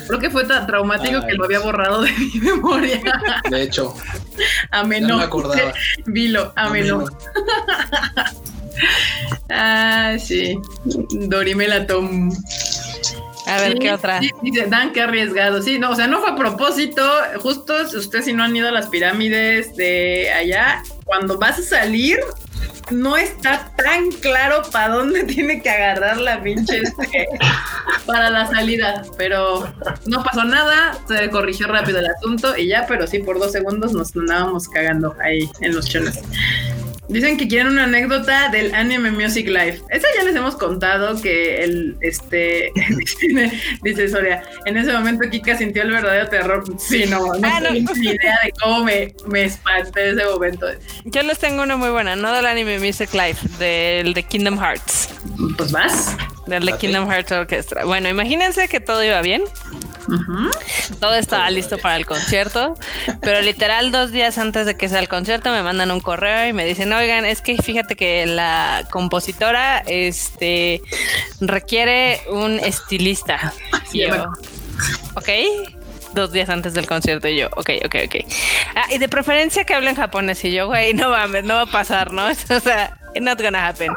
Creo 0.08 0.18
que 0.18 0.30
fue 0.30 0.44
tan 0.44 0.66
traumático 0.66 1.24
que 1.26 1.34
lo 1.34 1.44
había 1.44 1.60
borrado 1.60 2.02
de 2.02 2.12
mi 2.12 2.40
memoria. 2.40 3.00
De 3.50 3.62
hecho. 3.62 3.94
Ameno. 4.70 5.08
No 5.08 5.18
me 5.18 5.24
acordaba. 5.24 5.72
Vilo, 6.06 6.52
ameno. 6.56 7.06
Ah, 9.50 10.16
sí. 10.18 10.58
Dorimela 11.10 11.86
Tom. 11.86 12.30
A 13.46 13.60
ver, 13.60 13.78
¿qué 13.78 13.92
otra? 13.92 14.20
dice, 14.42 14.66
Dan, 14.66 14.92
qué 14.92 15.02
arriesgado. 15.02 15.62
Sí, 15.62 15.78
no, 15.78 15.90
o 15.90 15.94
sea, 15.94 16.06
no 16.06 16.20
fue 16.20 16.30
a 16.30 16.36
propósito. 16.36 17.02
Justo, 17.40 17.74
ustedes 17.94 18.24
si 18.24 18.32
no 18.32 18.44
han 18.44 18.54
ido 18.54 18.68
a 18.68 18.72
las 18.72 18.88
pirámides 18.88 19.74
de 19.76 20.30
allá, 20.30 20.82
cuando 21.04 21.38
vas 21.38 21.58
a 21.58 21.62
salir, 21.62 22.20
no 22.90 23.16
está 23.16 23.72
tan 23.76 24.10
claro 24.10 24.62
para 24.70 24.94
dónde 24.94 25.24
tiene 25.24 25.62
que 25.62 25.70
agarrar 25.70 26.18
la 26.18 26.42
pinche 26.42 26.80
este, 26.80 27.28
para 28.06 28.30
la 28.30 28.46
salida. 28.46 29.02
Pero 29.16 29.72
no 30.06 30.22
pasó 30.22 30.44
nada, 30.44 30.96
se 31.08 31.28
corrigió 31.30 31.66
rápido 31.66 31.98
el 31.98 32.06
asunto 32.06 32.56
y 32.56 32.68
ya, 32.68 32.86
pero 32.86 33.06
sí, 33.06 33.18
por 33.18 33.38
dos 33.38 33.52
segundos 33.52 33.92
nos 33.92 34.14
andábamos 34.16 34.68
cagando 34.68 35.14
ahí 35.20 35.50
en 35.60 35.74
los 35.74 35.86
chones. 35.88 36.22
Dicen 37.12 37.36
que 37.36 37.46
quieren 37.46 37.68
una 37.68 37.84
anécdota 37.84 38.48
del 38.48 38.74
Anime 38.74 39.10
Music 39.10 39.46
Live. 39.46 39.82
Esa 39.90 40.08
ya 40.16 40.24
les 40.24 40.34
hemos 40.34 40.56
contado 40.56 41.20
que 41.20 41.62
el, 41.62 41.94
este, 42.00 42.72
dice 43.82 44.08
Soria, 44.08 44.42
en 44.64 44.78
ese 44.78 44.94
momento 44.94 45.28
Kika 45.28 45.58
sintió 45.58 45.82
el 45.82 45.90
verdadero 45.90 46.26
terror. 46.28 46.64
Sí, 46.78 47.04
no, 47.06 47.18
no, 47.18 47.32
ah, 47.42 47.60
tengo 47.60 47.92
ni 47.96 48.08
idea 48.08 48.38
de 48.42 48.52
cómo 48.62 48.84
me, 48.84 49.14
me 49.26 49.44
espanté 49.44 50.10
ese 50.10 50.24
momento. 50.24 50.66
Yo 51.04 51.22
les 51.22 51.38
tengo 51.38 51.62
una 51.62 51.76
muy 51.76 51.90
buena, 51.90 52.16
no 52.16 52.32
del 52.32 52.46
Anime 52.46 52.78
Music 52.78 53.12
Live, 53.12 53.36
del 53.58 54.14
de 54.14 54.22
Kingdom 54.22 54.58
Hearts. 54.58 55.10
Pues 55.58 55.70
más. 55.70 56.16
De 56.60 56.76
Kingdom 56.76 57.08
Hearts 57.10 57.32
Orchestra. 57.32 57.84
Bueno, 57.84 58.08
imagínense 58.08 58.68
que 58.68 58.80
todo 58.80 59.02
iba 59.02 59.20
bien. 59.22 59.42
Todo 61.00 61.14
estaba 61.14 61.48
listo 61.50 61.78
para 61.78 61.96
el 61.96 62.06
concierto, 62.06 62.74
pero 63.20 63.40
literal 63.40 63.92
dos 63.92 64.10
días 64.10 64.36
antes 64.36 64.66
de 64.66 64.76
que 64.76 64.88
sea 64.88 64.98
el 64.98 65.08
concierto 65.08 65.50
me 65.50 65.62
mandan 65.62 65.90
un 65.90 66.00
correo 66.00 66.48
y 66.48 66.52
me 66.52 66.64
dicen, 66.64 66.92
oigan, 66.92 67.24
es 67.24 67.40
que 67.40 67.56
fíjate 67.56 67.96
que 67.96 68.26
la 68.26 68.86
compositora 68.90 69.78
este, 69.86 70.82
requiere 71.40 72.20
un 72.30 72.58
estilista. 72.58 73.52
Y 73.92 74.04
ok, 75.14 75.28
dos 76.14 76.32
días 76.32 76.48
antes 76.48 76.74
del 76.74 76.86
concierto 76.86 77.28
y 77.28 77.38
yo, 77.38 77.48
ok, 77.56 77.70
ok, 77.84 77.96
ok. 78.06 78.16
Ah, 78.74 78.86
y 78.90 78.98
de 78.98 79.08
preferencia 79.08 79.64
que 79.64 79.74
hablen 79.74 79.94
japonés 79.94 80.44
y 80.44 80.52
yo, 80.52 80.66
güey, 80.66 80.94
no 80.94 81.10
va, 81.10 81.26
no 81.26 81.54
va 81.54 81.62
a 81.62 81.66
pasar, 81.66 82.12
¿no? 82.12 82.26
o 82.50 82.60
sea, 82.60 82.98
not 83.20 83.40
gonna 83.40 83.66
happen. 83.66 83.92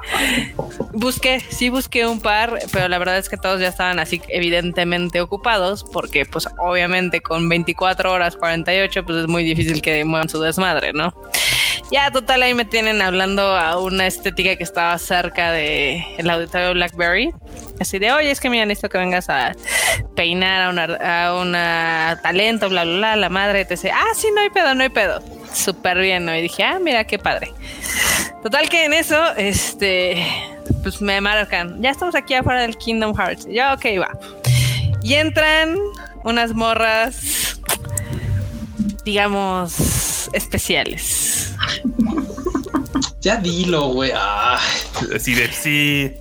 Busqué, 0.93 1.39
sí 1.39 1.69
busqué 1.69 2.05
un 2.07 2.19
par, 2.19 2.59
pero 2.71 2.87
la 2.87 2.97
verdad 2.97 3.17
es 3.17 3.29
que 3.29 3.37
todos 3.37 3.59
ya 3.59 3.69
estaban 3.69 3.99
así 3.99 4.21
evidentemente 4.29 5.21
ocupados, 5.21 5.83
porque 5.83 6.25
pues 6.25 6.47
obviamente 6.57 7.21
con 7.21 7.47
24 7.47 8.11
horas, 8.11 8.35
48, 8.35 9.05
pues 9.05 9.19
es 9.19 9.27
muy 9.27 9.43
difícil 9.43 9.81
que 9.81 10.03
muevan 10.05 10.29
su 10.29 10.41
desmadre, 10.41 10.93
¿no? 10.93 11.13
Ya, 11.91 12.09
total, 12.09 12.41
ahí 12.41 12.53
me 12.53 12.65
tienen 12.65 13.01
hablando 13.01 13.43
a 13.43 13.79
una 13.79 14.07
estética 14.07 14.55
que 14.55 14.63
estaba 14.63 14.97
cerca 14.97 15.51
de 15.51 16.03
el 16.17 16.29
auditorio 16.29 16.73
Blackberry. 16.73 17.31
Así 17.79 17.99
de, 17.99 18.11
oye, 18.11 18.31
es 18.31 18.39
que 18.39 18.49
mira, 18.49 18.65
necesito 18.65 18.89
que 18.89 18.97
vengas 18.97 19.29
a 19.29 19.51
peinar 20.15 20.63
a 20.63 20.69
una, 20.69 20.83
a 21.25 21.35
una 21.35 22.19
talento, 22.23 22.69
bla, 22.69 22.85
bla, 22.85 22.97
bla, 22.97 23.15
la 23.17 23.29
madre, 23.29 23.65
te 23.65 23.75
dice, 23.75 23.91
ah, 23.91 24.13
sí, 24.15 24.27
no 24.33 24.41
hay 24.41 24.49
pedo, 24.49 24.73
no 24.73 24.83
hay 24.83 24.89
pedo. 24.89 25.21
Súper 25.53 25.99
bien, 25.99 26.25
¿no? 26.25 26.35
Y 26.35 26.41
dije, 26.41 26.63
ah, 26.63 26.79
mira, 26.81 27.03
qué 27.03 27.19
padre. 27.19 27.53
Total 28.45 28.69
que 28.69 28.85
en 28.85 28.93
eso, 28.93 29.35
este, 29.37 30.23
pues 30.83 31.01
me 31.01 31.19
marcan, 31.19 31.81
ya 31.81 31.89
estamos 31.89 32.13
aquí 32.13 32.35
afuera 32.35 32.61
del 32.61 32.77
Kingdom 32.77 33.15
Hearts. 33.17 33.47
Y 33.49 33.55
yo, 33.55 33.73
ok, 33.73 33.85
va. 33.99 34.19
Y 35.01 35.15
entran 35.15 35.75
unas 36.23 36.53
morras, 36.53 37.59
digamos, 39.03 40.29
especiales. 40.31 41.55
Ya 43.21 43.37
dilo, 43.37 43.87
güey. 43.89 44.11
Así 44.11 45.33
de 45.33 45.51
sí. 45.51 46.13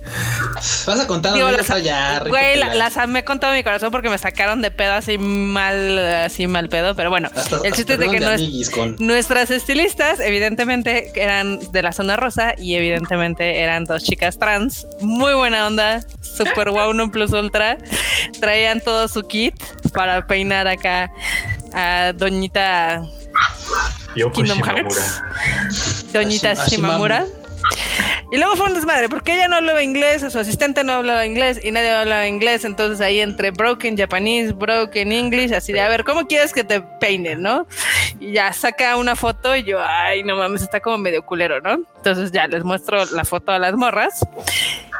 Vas 0.85 0.99
a 0.99 1.07
contar 1.07 1.33
Digo, 1.33 1.49
las, 1.51 1.67
ya. 1.83 2.19
Güey, 2.27 2.57
las 2.57 2.95
me 3.07 3.19
he 3.19 3.23
contado 3.23 3.53
mi 3.53 3.63
corazón 3.63 3.91
porque 3.91 4.09
me 4.09 4.17
sacaron 4.17 4.61
de 4.61 4.71
pedo 4.71 4.93
así 4.93 5.17
mal, 5.17 5.97
así 5.99 6.47
mal 6.47 6.69
pedo. 6.69 6.95
Pero 6.95 7.09
bueno, 7.09 7.29
el 7.63 7.73
chiste 7.73 7.93
es 7.93 7.99
de 7.99 8.09
que 8.09 8.95
nuestras 8.99 9.51
estilistas, 9.51 10.19
evidentemente, 10.19 11.11
eran 11.15 11.59
de 11.71 11.81
la 11.81 11.93
zona 11.93 12.15
rosa 12.17 12.55
y 12.57 12.75
evidentemente 12.75 13.59
eran 13.59 13.85
dos 13.85 14.03
chicas 14.03 14.37
trans. 14.37 14.87
Muy 15.01 15.33
buena 15.33 15.67
onda. 15.67 16.01
Super 16.21 16.71
wow, 16.71 16.93
no 16.93 17.11
plus 17.11 17.31
ultra. 17.31 17.77
Traían 18.39 18.81
todo 18.81 19.07
su 19.07 19.23
kit 19.23 19.55
para 19.93 20.25
peinar 20.25 20.67
acá 20.67 21.11
a 21.73 22.13
Doñita 22.13 23.03
Kingdom 24.15 24.61
Hearts. 24.63 25.21
Doñita 26.13 26.53
Shimamura. 26.53 27.25
Y 28.31 28.37
luego 28.37 28.55
fue 28.55 28.67
un 28.67 28.73
desmadre, 28.73 29.07
porque 29.07 29.33
ella 29.33 29.47
no 29.47 29.57
hablaba 29.57 29.83
inglés, 29.83 30.25
su 30.31 30.39
asistente 30.39 30.83
no 30.83 30.93
hablaba 30.93 31.25
inglés 31.25 31.59
y 31.63 31.71
nadie 31.71 31.91
hablaba 31.91 32.27
inglés. 32.27 32.65
Entonces 32.65 32.99
ahí 32.99 33.19
entre 33.19 33.51
broken 33.51 33.97
japonés, 33.97 34.57
broken 34.57 35.11
English, 35.11 35.53
así 35.53 35.73
de 35.73 35.81
a 35.81 35.87
ver, 35.87 36.03
¿cómo 36.03 36.27
quieres 36.27 36.51
que 36.51 36.63
te 36.63 36.81
peinen, 36.81 37.41
no? 37.41 37.67
Y 38.19 38.33
ya 38.33 38.51
saca 38.51 38.97
una 38.97 39.15
foto 39.15 39.55
y 39.55 39.63
yo, 39.63 39.79
ay, 39.81 40.23
no 40.23 40.35
mames, 40.35 40.63
está 40.63 40.79
como 40.79 40.97
medio 40.97 41.25
culero, 41.25 41.61
¿no? 41.61 41.79
Entonces 41.97 42.31
ya 42.31 42.47
les 42.47 42.63
muestro 42.63 43.05
la 43.05 43.25
foto 43.25 43.51
a 43.51 43.59
las 43.59 43.75
morras 43.75 44.25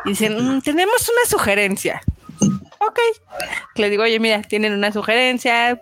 y 0.05 0.09
dicen, 0.09 0.57
mm, 0.57 0.61
tenemos 0.61 1.09
una 1.09 1.29
sugerencia 1.29 2.01
ok. 2.87 2.99
Le 3.75 3.89
digo, 3.89 4.03
oye, 4.03 4.19
mira, 4.19 4.41
tienen 4.41 4.73
una 4.73 4.91
sugerencia, 4.91 5.79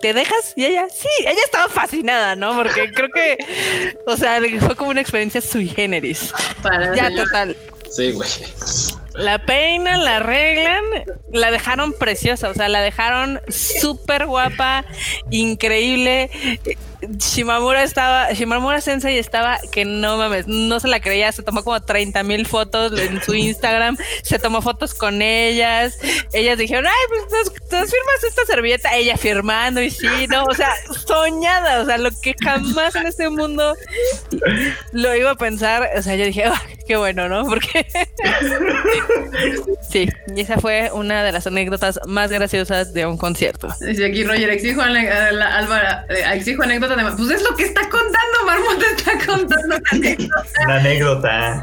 ¿te 0.00 0.12
dejas? 0.12 0.52
Y 0.56 0.64
ella, 0.66 0.86
sí, 0.88 1.08
ella 1.20 1.40
estaba 1.44 1.68
fascinada, 1.68 2.36
¿no? 2.36 2.54
Porque 2.54 2.92
creo 2.92 3.08
que, 3.10 3.38
o 4.06 4.16
sea, 4.16 4.40
fue 4.60 4.76
como 4.76 4.90
una 4.90 5.00
experiencia 5.00 5.40
sui 5.40 5.68
generis. 5.68 6.32
ya, 6.94 7.14
total. 7.14 7.56
Sí, 7.90 8.12
güey. 8.12 8.28
La 9.16 9.38
peinan, 9.38 10.04
la 10.04 10.16
arreglan, 10.16 10.84
la 11.32 11.50
dejaron 11.50 11.92
preciosa, 11.92 12.50
o 12.50 12.54
sea, 12.54 12.68
la 12.68 12.80
dejaron 12.80 13.40
súper 13.48 14.26
guapa, 14.26 14.84
increíble. 15.30 16.30
Shimamura 17.00 17.82
estaba, 17.82 18.32
Shimamura 18.32 18.80
Sensei 18.80 19.18
estaba 19.18 19.58
que 19.70 19.84
no 19.84 20.16
mames, 20.16 20.46
no 20.46 20.80
se 20.80 20.88
la 20.88 21.00
creía, 21.00 21.30
se 21.32 21.42
tomó 21.42 21.62
como 21.62 21.80
30 21.80 22.22
mil 22.22 22.46
fotos 22.46 22.98
en 22.98 23.22
su 23.22 23.34
Instagram, 23.34 23.96
se 24.22 24.38
tomó 24.38 24.62
fotos 24.62 24.94
con 24.94 25.22
ellas, 25.22 25.98
ellas 26.32 26.58
dijeron, 26.58 26.86
ay, 26.86 26.92
pues 27.08 27.52
firmas 27.68 28.24
esta 28.26 28.44
servilleta, 28.46 28.96
ella 28.96 29.16
firmando 29.16 29.82
y 29.82 29.90
sí, 29.90 30.26
no, 30.28 30.44
o 30.44 30.54
sea, 30.54 30.72
soñada, 31.06 31.82
o 31.82 31.86
sea, 31.86 31.98
lo 31.98 32.10
que 32.20 32.34
jamás 32.42 32.94
en 32.96 33.06
este 33.06 33.28
mundo 33.28 33.74
lo 34.92 35.14
iba 35.14 35.32
a 35.32 35.36
pensar, 35.36 35.90
o 35.96 36.02
sea, 36.02 36.16
yo 36.16 36.24
dije, 36.24 36.44
qué 36.86 36.96
bueno, 36.96 37.28
¿no? 37.28 37.44
Porque 37.44 37.86
sí, 39.80 40.08
y 40.34 40.40
esa 40.40 40.58
fue 40.58 40.90
una 40.92 41.22
de 41.24 41.32
las 41.32 41.46
anécdotas 41.46 42.00
más 42.06 42.30
graciosas 42.30 42.92
de 42.92 43.06
un 43.06 43.16
concierto. 43.16 43.68
Dice 43.80 44.06
aquí 44.06 44.24
Roger, 44.24 44.50
exijo, 44.50 44.82
Álvaro, 44.82 46.06
eh, 46.08 46.24
exijo 46.34 46.62
anécdota 46.62 46.96
pues 47.16 47.30
es 47.30 47.42
lo 47.42 47.54
que 47.56 47.64
está 47.64 47.82
contando, 47.88 48.44
Marmota 48.46 48.84
está 48.96 49.12
contando 49.26 49.76
una 49.76 49.80
anécdota. 49.92 50.42
Una 50.64 50.76
anécdota. 50.76 51.62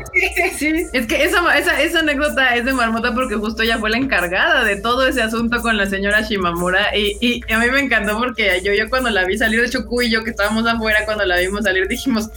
Sí, 0.57 0.85
es 0.93 1.07
que 1.07 1.23
esa, 1.23 1.57
esa, 1.57 1.81
esa, 1.81 1.99
anécdota 1.99 2.55
es 2.55 2.65
de 2.65 2.73
Marmota 2.73 3.13
porque 3.13 3.35
justo 3.35 3.63
ella 3.63 3.77
fue 3.77 3.89
la 3.89 3.97
encargada 3.97 4.63
de 4.63 4.75
todo 4.77 5.07
ese 5.07 5.21
asunto 5.21 5.61
con 5.61 5.77
la 5.77 5.85
señora 5.87 6.21
Shimamura 6.21 6.95
y, 6.95 7.17
y 7.21 7.53
a 7.53 7.59
mí 7.59 7.69
me 7.71 7.79
encantó 7.79 8.17
porque 8.17 8.61
yo, 8.63 8.73
yo 8.73 8.89
cuando 8.89 9.09
la 9.09 9.25
vi 9.25 9.37
salir 9.37 9.61
de 9.61 9.69
Choku 9.69 10.03
y 10.03 10.09
yo 10.09 10.23
que 10.23 10.31
estábamos 10.31 10.65
afuera 10.67 11.05
cuando 11.05 11.25
la 11.25 11.37
vimos 11.37 11.63
salir 11.63 11.87
dijimos, 11.87 12.29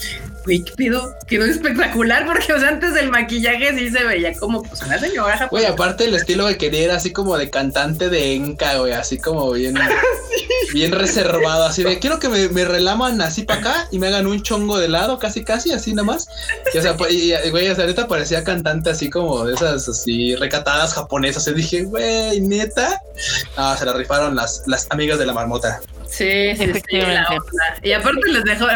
güey, 0.46 0.64
quedó, 0.64 1.14
quedó 1.26 1.44
espectacular 1.44 2.24
porque 2.24 2.52
o 2.52 2.58
sea, 2.58 2.68
antes 2.68 2.94
del 2.94 3.10
maquillaje 3.10 3.76
sí 3.76 3.90
se 3.90 4.04
veía 4.04 4.32
como 4.34 4.62
pues 4.62 4.80
una 4.82 4.98
señora. 4.98 5.48
Güey, 5.50 5.66
aparte 5.66 6.04
el 6.04 6.14
estilo 6.14 6.46
que 6.46 6.56
quería 6.56 6.84
era 6.84 6.96
así 6.96 7.12
como 7.12 7.36
de 7.36 7.50
cantante 7.50 8.08
de 8.08 8.34
enca, 8.34 8.78
güey, 8.78 8.92
así 8.92 9.18
como 9.18 9.52
bien, 9.52 9.74
bien 10.72 10.92
reservado, 10.92 11.64
así 11.64 11.82
de 11.82 11.98
quiero 11.98 12.18
que 12.18 12.28
me, 12.28 12.48
me 12.48 12.64
relaman 12.64 13.20
así 13.20 13.42
para 13.42 13.60
acá 13.60 13.88
y 13.90 13.98
me 13.98 14.06
hagan 14.06 14.26
un 14.26 14.42
chongo 14.42 14.78
de 14.78 14.88
lado, 14.88 15.18
casi, 15.18 15.44
casi, 15.44 15.72
así 15.72 15.92
nomás. 15.92 16.28
Y, 16.72 16.78
o 16.78 16.82
sea, 16.82 16.96
pues, 16.96 17.12
y, 17.12 17.32
güey, 17.50 17.68
o 17.68 17.74
sea, 17.74 17.84
ahorita 17.84 18.08
parecía 18.08 18.44
cantante 18.44 18.90
así 18.90 19.10
como 19.10 19.44
de 19.44 19.54
esas 19.54 19.88
así 19.88 20.34
recatadas 20.36 20.94
japonesas. 20.94 21.46
Y 21.48 21.54
dije, 21.54 21.82
güey, 21.82 22.40
neta. 22.40 23.00
Ah, 23.56 23.76
se 23.78 23.84
la 23.84 23.92
rifaron 23.92 24.34
las, 24.34 24.62
las 24.66 24.86
amigas 24.90 25.18
de 25.18 25.26
la 25.26 25.32
marmota. 25.32 25.80
Sí, 26.08 26.54
sí, 26.56 26.72
sí 26.72 26.98
Y 27.82 27.92
aparte 27.92 28.20
les 28.30 28.44
dejo, 28.44 28.66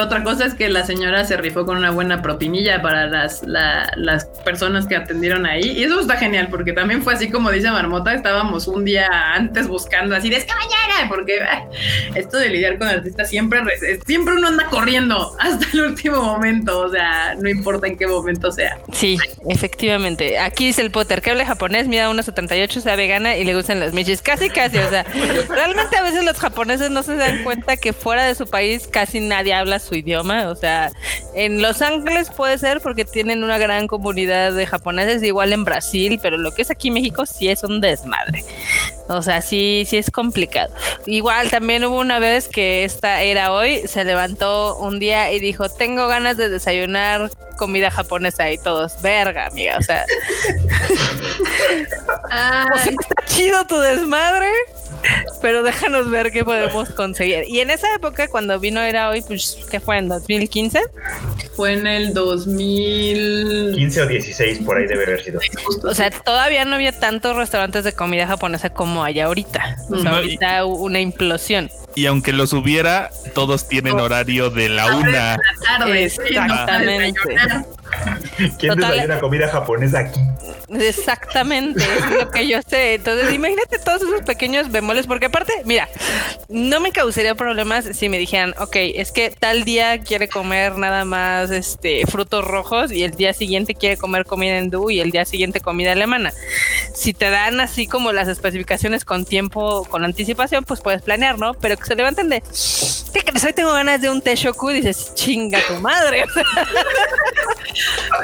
otra 0.00 0.22
cosa 0.22 0.46
es 0.46 0.54
que 0.54 0.68
la 0.68 0.84
señora 0.84 1.24
se 1.24 1.36
rifó 1.36 1.66
con 1.66 1.76
una 1.78 1.90
buena 1.90 2.22
propinilla 2.22 2.80
para 2.82 3.06
las, 3.06 3.42
las 3.44 4.24
personas 4.44 4.86
que 4.86 4.96
atendieron 4.96 5.46
ahí. 5.46 5.72
Y 5.72 5.84
eso 5.84 6.00
está 6.00 6.16
genial, 6.16 6.48
porque 6.50 6.72
también 6.72 7.02
fue 7.02 7.14
así 7.14 7.30
como 7.30 7.50
dice 7.50 7.70
Marmota, 7.70 8.14
estábamos 8.14 8.68
un 8.68 8.84
día 8.84 9.08
antes 9.34 9.68
buscando 9.68 10.14
así 10.14 10.30
de 10.30 10.36
es 10.36 10.44
que 10.44 10.52
mañana, 10.54 11.08
porque 11.08 11.40
esto 12.14 12.36
de 12.38 12.50
lidiar 12.50 12.78
con 12.78 12.88
artistas 12.88 13.28
siempre, 13.28 13.60
siempre 14.06 14.34
uno 14.34 14.48
anda 14.48 14.66
corriendo 14.66 15.34
hasta 15.38 15.66
el 15.72 15.80
último 15.80 16.22
momento, 16.22 16.80
o 16.80 16.90
sea, 16.90 17.34
no 17.38 17.48
importa 17.48 17.86
en 17.86 17.96
qué 17.96 18.06
momento 18.06 18.52
sea. 18.52 18.78
Sí, 18.92 19.18
efectivamente. 19.48 20.38
Aquí 20.38 20.66
dice 20.66 20.82
el 20.82 20.90
Potter, 20.90 21.22
que 21.22 21.30
habla 21.30 21.46
japonés, 21.46 21.88
mira 21.88 22.10
1.78, 22.10 22.80
sea 22.80 22.96
vegana 22.96 23.36
y 23.36 23.44
le 23.44 23.54
gustan 23.54 23.80
las 23.80 23.92
michis. 23.92 24.22
Casi, 24.22 24.50
casi, 24.50 24.78
o 24.78 24.88
sea, 24.88 25.04
realmente 25.48 25.96
a 25.96 26.02
veces 26.02 26.24
los 26.24 26.38
japoneses 26.38 26.85
no 26.90 27.02
se 27.02 27.16
dan 27.16 27.42
cuenta 27.44 27.76
que 27.76 27.92
fuera 27.92 28.24
de 28.24 28.34
su 28.34 28.46
país 28.46 28.88
casi 28.90 29.20
nadie 29.20 29.54
habla 29.54 29.78
su 29.78 29.94
idioma, 29.94 30.48
o 30.48 30.56
sea, 30.56 30.90
en 31.34 31.62
Los 31.62 31.82
Ángeles 31.82 32.30
puede 32.30 32.58
ser 32.58 32.80
porque 32.80 33.04
tienen 33.04 33.44
una 33.44 33.58
gran 33.58 33.86
comunidad 33.86 34.52
de 34.52 34.66
japoneses, 34.66 35.22
igual 35.22 35.52
en 35.52 35.64
Brasil, 35.64 36.18
pero 36.22 36.38
lo 36.38 36.52
que 36.52 36.62
es 36.62 36.70
aquí 36.70 36.90
México 36.90 37.26
sí 37.26 37.48
es 37.48 37.62
un 37.64 37.80
desmadre. 37.80 38.44
O 39.08 39.22
sea, 39.22 39.40
sí, 39.40 39.84
sí 39.86 39.98
es 39.98 40.10
complicado. 40.10 40.74
Igual 41.06 41.50
también 41.50 41.84
hubo 41.84 42.00
una 42.00 42.18
vez 42.18 42.48
que 42.48 42.84
esta 42.84 43.22
era 43.22 43.52
hoy, 43.52 43.86
se 43.86 44.04
levantó 44.04 44.76
un 44.76 44.98
día 44.98 45.32
y 45.32 45.38
dijo, 45.38 45.68
tengo 45.68 46.08
ganas 46.08 46.36
de 46.36 46.48
desayunar 46.48 47.30
comida 47.56 47.90
japonesa 47.90 48.50
y 48.50 48.58
todos, 48.58 49.00
verga, 49.02 49.46
amiga, 49.46 49.78
o 49.78 49.82
sea. 49.82 50.04
Ah. 52.30 52.66
está 52.84 53.14
chido 53.26 53.66
tu 53.66 53.78
desmadre, 53.78 54.50
pero 55.42 55.62
déjanos 55.62 56.10
ver 56.10 56.32
qué 56.32 56.44
podemos 56.44 56.90
conseguir. 56.90 57.44
Y 57.48 57.60
en 57.60 57.70
esa 57.70 57.92
época, 57.94 58.28
cuando 58.28 58.58
vino 58.58 58.80
era 58.80 59.10
hoy, 59.10 59.22
pues, 59.22 59.58
¿qué 59.70 59.80
fue? 59.80 59.98
¿En 59.98 60.08
2015? 60.08 60.80
Fue 61.54 61.72
en 61.72 61.86
el 61.86 62.12
2015 62.12 64.02
o 64.02 64.06
16, 64.06 64.58
por 64.60 64.78
ahí 64.78 64.86
debe 64.86 65.04
haber 65.04 65.22
sido. 65.22 65.40
O 65.84 65.94
sea, 65.94 66.10
todavía 66.10 66.64
no 66.64 66.74
había 66.74 66.92
tantos 66.92 67.36
restaurantes 67.36 67.84
de 67.84 67.92
comida 67.92 68.26
japonesa 68.26 68.70
como 68.70 69.04
hay 69.04 69.20
ahorita. 69.20 69.76
O 69.90 69.98
sea, 69.98 70.16
ahorita 70.16 70.64
una 70.64 71.00
implosión. 71.00 71.70
Y 71.94 72.06
aunque 72.06 72.32
los 72.34 72.52
hubiera, 72.52 73.10
todos 73.34 73.68
tienen 73.68 73.98
horario 73.98 74.50
de 74.50 74.68
la 74.68 74.96
una. 74.96 75.38
Exactamente. 75.86 77.36
¿Quién 78.58 78.74
desayuna 78.74 79.20
comida 79.20 79.48
japonesa 79.48 80.00
aquí? 80.00 80.20
Exactamente, 80.68 81.82
es 81.82 82.10
lo 82.10 82.30
que 82.30 82.48
yo 82.48 82.60
sé. 82.66 82.94
Entonces, 82.94 83.32
imagínate 83.32 83.78
todos 83.78 84.02
esos 84.02 84.22
pequeños 84.22 84.70
bemoles, 84.70 85.06
porque 85.06 85.26
aparte, 85.26 85.52
mira, 85.64 85.88
no 86.48 86.80
me 86.80 86.90
causaría 86.90 87.34
problemas 87.34 87.84
si 87.92 88.08
me 88.08 88.18
dijeran, 88.18 88.54
ok, 88.58 88.74
es 88.74 89.12
que 89.12 89.30
tal 89.30 89.64
día 89.64 90.00
quiere 90.00 90.28
comer 90.28 90.76
nada 90.76 91.04
más 91.04 91.50
este 91.50 92.04
frutos 92.06 92.44
rojos 92.44 92.90
y 92.90 93.04
el 93.04 93.12
día 93.12 93.32
siguiente 93.32 93.74
quiere 93.74 93.96
comer 93.96 94.24
comida 94.26 94.58
hindú 94.58 94.90
y 94.90 95.00
el 95.00 95.12
día 95.12 95.24
siguiente 95.24 95.60
comida 95.60 95.92
alemana. 95.92 96.32
Si 96.94 97.14
te 97.14 97.30
dan 97.30 97.60
así 97.60 97.86
como 97.86 98.12
las 98.12 98.28
especificaciones 98.28 99.04
con 99.04 99.24
tiempo, 99.24 99.84
con 99.84 100.04
anticipación, 100.04 100.64
pues 100.64 100.80
puedes 100.80 101.02
planear, 101.02 101.38
¿no? 101.38 101.54
Pero 101.54 101.76
que 101.76 101.84
se 101.84 101.94
levanten 101.94 102.28
de, 102.28 102.42
¿qué 103.12 103.20
crees? 103.20 103.44
Hoy 103.44 103.52
tengo 103.52 103.72
ganas 103.72 104.00
de 104.00 104.10
un 104.10 104.20
teshoku, 104.20 104.70
dices, 104.70 105.12
chinga 105.14 105.60
tu 105.68 105.74
madre. 105.80 106.24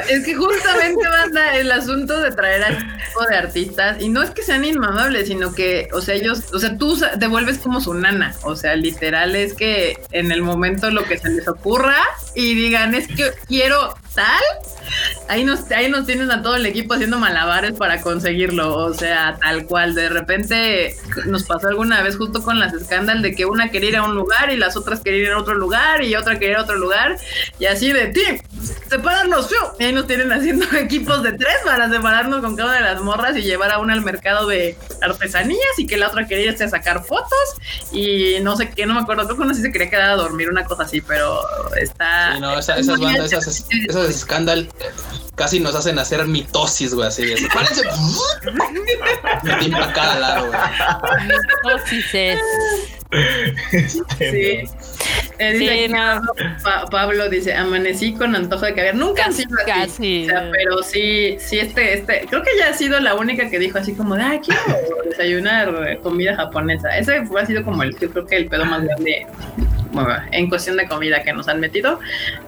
es 0.09 0.25
que 0.25 0.35
justamente 0.35 1.09
manda 1.09 1.57
el 1.57 1.71
asunto 1.71 2.21
de 2.21 2.31
traer 2.33 2.65
a 2.65 2.69
este 2.69 2.85
tipo 2.85 3.25
de 3.29 3.37
artistas 3.37 3.97
y 4.01 4.09
no 4.09 4.23
es 4.23 4.31
que 4.31 4.43
sean 4.43 4.65
inmamables, 4.65 5.29
sino 5.29 5.55
que, 5.55 5.89
o 5.93 6.01
sea, 6.01 6.15
ellos, 6.15 6.53
o 6.53 6.59
sea, 6.59 6.77
tú 6.79 6.99
te 7.19 7.27
vuelves 7.27 7.59
como 7.59 7.81
su 7.81 7.95
nana, 7.95 8.35
o 8.43 8.57
sea, 8.57 8.77
literal 8.77 9.37
es 9.37 9.55
que 9.55 9.99
en 10.11 10.33
el 10.33 10.43
momento 10.43 10.91
lo 10.91 11.05
que 11.05 11.19
se 11.19 11.31
les 11.31 11.49
ocurra 11.49 11.97
y 12.35 12.55
digan, 12.55 12.95
es 12.95 13.09
que 13.09 13.33
quiero 13.47 13.95
tal, 14.15 14.43
ahí 15.29 15.45
nos, 15.45 15.71
ahí 15.71 15.91
nos 15.91 16.07
tienes 16.07 16.31
a 16.31 16.43
todo 16.43 16.57
el 16.57 16.67
equipo 16.67 16.95
haciendo 16.95 17.19
malabares 17.19 17.73
para 17.73 18.01
conseguirlo. 18.01 18.77
O 18.77 18.95
sea, 18.95 19.39
tal 19.41 19.67
cual. 19.67 19.95
De 19.95 20.09
repente 20.09 20.97
nos 21.27 21.45
pasó 21.45 21.69
alguna 21.69 22.03
vez 22.03 22.17
justo 22.17 22.43
con 22.43 22.59
las 22.59 22.73
escándalos 22.73 23.23
de 23.23 23.35
que 23.35 23.45
una 23.45 23.71
quería 23.71 23.91
ir 23.91 23.97
a 23.97 24.05
un 24.05 24.15
lugar 24.15 24.51
y 24.51 24.57
las 24.57 24.77
otras 24.77 25.01
querían 25.01 25.27
ir 25.27 25.33
a 25.33 25.39
otro 25.39 25.55
lugar 25.55 26.03
y 26.03 26.15
otra 26.15 26.39
quería 26.39 26.53
ir 26.53 26.57
a 26.59 26.63
otro 26.63 26.77
lugar. 26.77 27.17
Y 27.59 27.67
así 27.67 27.93
de 27.93 28.09
ti, 28.09 28.23
separarnos. 28.89 29.49
Y 29.79 29.85
ahí 29.85 29.93
nos 29.93 30.07
tienen 30.07 30.33
haciendo 30.33 30.67
equipos 30.77 31.23
de 31.23 31.33
tres 31.33 31.57
para 31.65 31.91
separarnos 31.91 32.41
con 32.41 32.57
cada 32.57 32.71
una 32.71 32.79
de 32.79 32.95
las 32.95 33.03
morras 33.03 33.37
y 33.37 33.43
llevar 33.43 33.71
a 33.71 33.79
una 33.79 33.93
al 33.93 34.03
mercado 34.03 34.47
de 34.47 34.77
artesanías 35.01 35.79
y 35.79 35.87
que 35.87 35.97
la 35.97 36.09
otra 36.09 36.27
quería 36.27 36.53
irse 36.53 36.65
a 36.65 36.69
sacar 36.69 37.05
fotos 37.05 37.29
y 37.91 38.37
no 38.41 38.57
sé 38.57 38.71
qué, 38.71 38.87
no 38.87 38.95
me 38.95 39.01
acuerdo. 39.01 39.25
Creo 39.25 39.39
que 39.39 39.45
no 39.45 39.51
sé 39.51 39.57
si 39.57 39.67
se 39.67 39.73
quería 39.73 39.91
quedar 39.91 40.11
a 40.11 40.17
dormir, 40.17 40.49
una 40.49 40.65
cosa 40.65 40.85
así, 40.85 41.01
pero 41.01 41.41
está. 41.77 42.35
Sí, 42.35 42.41
no, 42.41 42.59
esas 42.59 42.87
bandas, 42.87 43.33
esas, 43.33 43.67
esas 43.89 44.02
escándalos 44.11 44.69
casi 45.35 45.61
nos 45.61 45.75
hacen 45.75 45.99
hacer 45.99 46.27
mitosis, 46.27 46.95
güey, 46.95 47.09
así 47.09 47.25
de 47.25 47.37
para 47.51 47.67
cada 49.93 50.21
lado, 50.21 50.47
güey. 50.47 50.61
Mitosis 51.65 52.15
es. 52.15 52.39
Sí. 54.19 54.65
Eh, 55.39 55.53
dice 55.55 55.87
sí, 55.87 55.93
no. 55.93 56.21
Pablo 56.91 57.29
dice, 57.29 57.55
amanecí 57.55 58.15
con 58.15 58.37
antojo 58.37 58.65
de 58.65 58.75
caviar. 58.75 58.95
Nunca 58.95 59.25
han 59.25 59.33
sido 59.33 59.57
así. 59.75 60.25
O 60.25 60.29
sea, 60.29 60.51
pero 60.53 60.83
sí, 60.83 61.37
sí, 61.39 61.59
este, 61.59 61.95
este, 61.95 62.27
creo 62.29 62.43
que 62.43 62.51
ya 62.59 62.69
ha 62.69 62.75
sido 62.75 63.01
la 63.01 63.15
única 63.15 63.51
que 63.51 63.59
dijo 63.59 63.79
así 63.79 63.95
como 63.95 64.15
de, 64.15 64.23
ay, 64.23 64.41
quiero 64.41 64.63
desayunar 65.05 65.99
comida 66.03 66.37
japonesa. 66.37 66.97
Ese 66.97 67.17
ha 67.17 67.47
sido 67.47 67.65
como 67.65 67.83
el, 67.83 67.99
yo 67.99 68.11
creo 68.11 68.27
que 68.27 68.37
el 68.37 68.47
pedo 68.47 68.65
más 68.65 68.85
grande 68.85 69.27
en 70.33 70.49
cuestión 70.49 70.77
de 70.77 70.87
comida 70.87 71.23
que 71.23 71.33
nos 71.33 71.49
han 71.49 71.61
metido. 71.61 72.01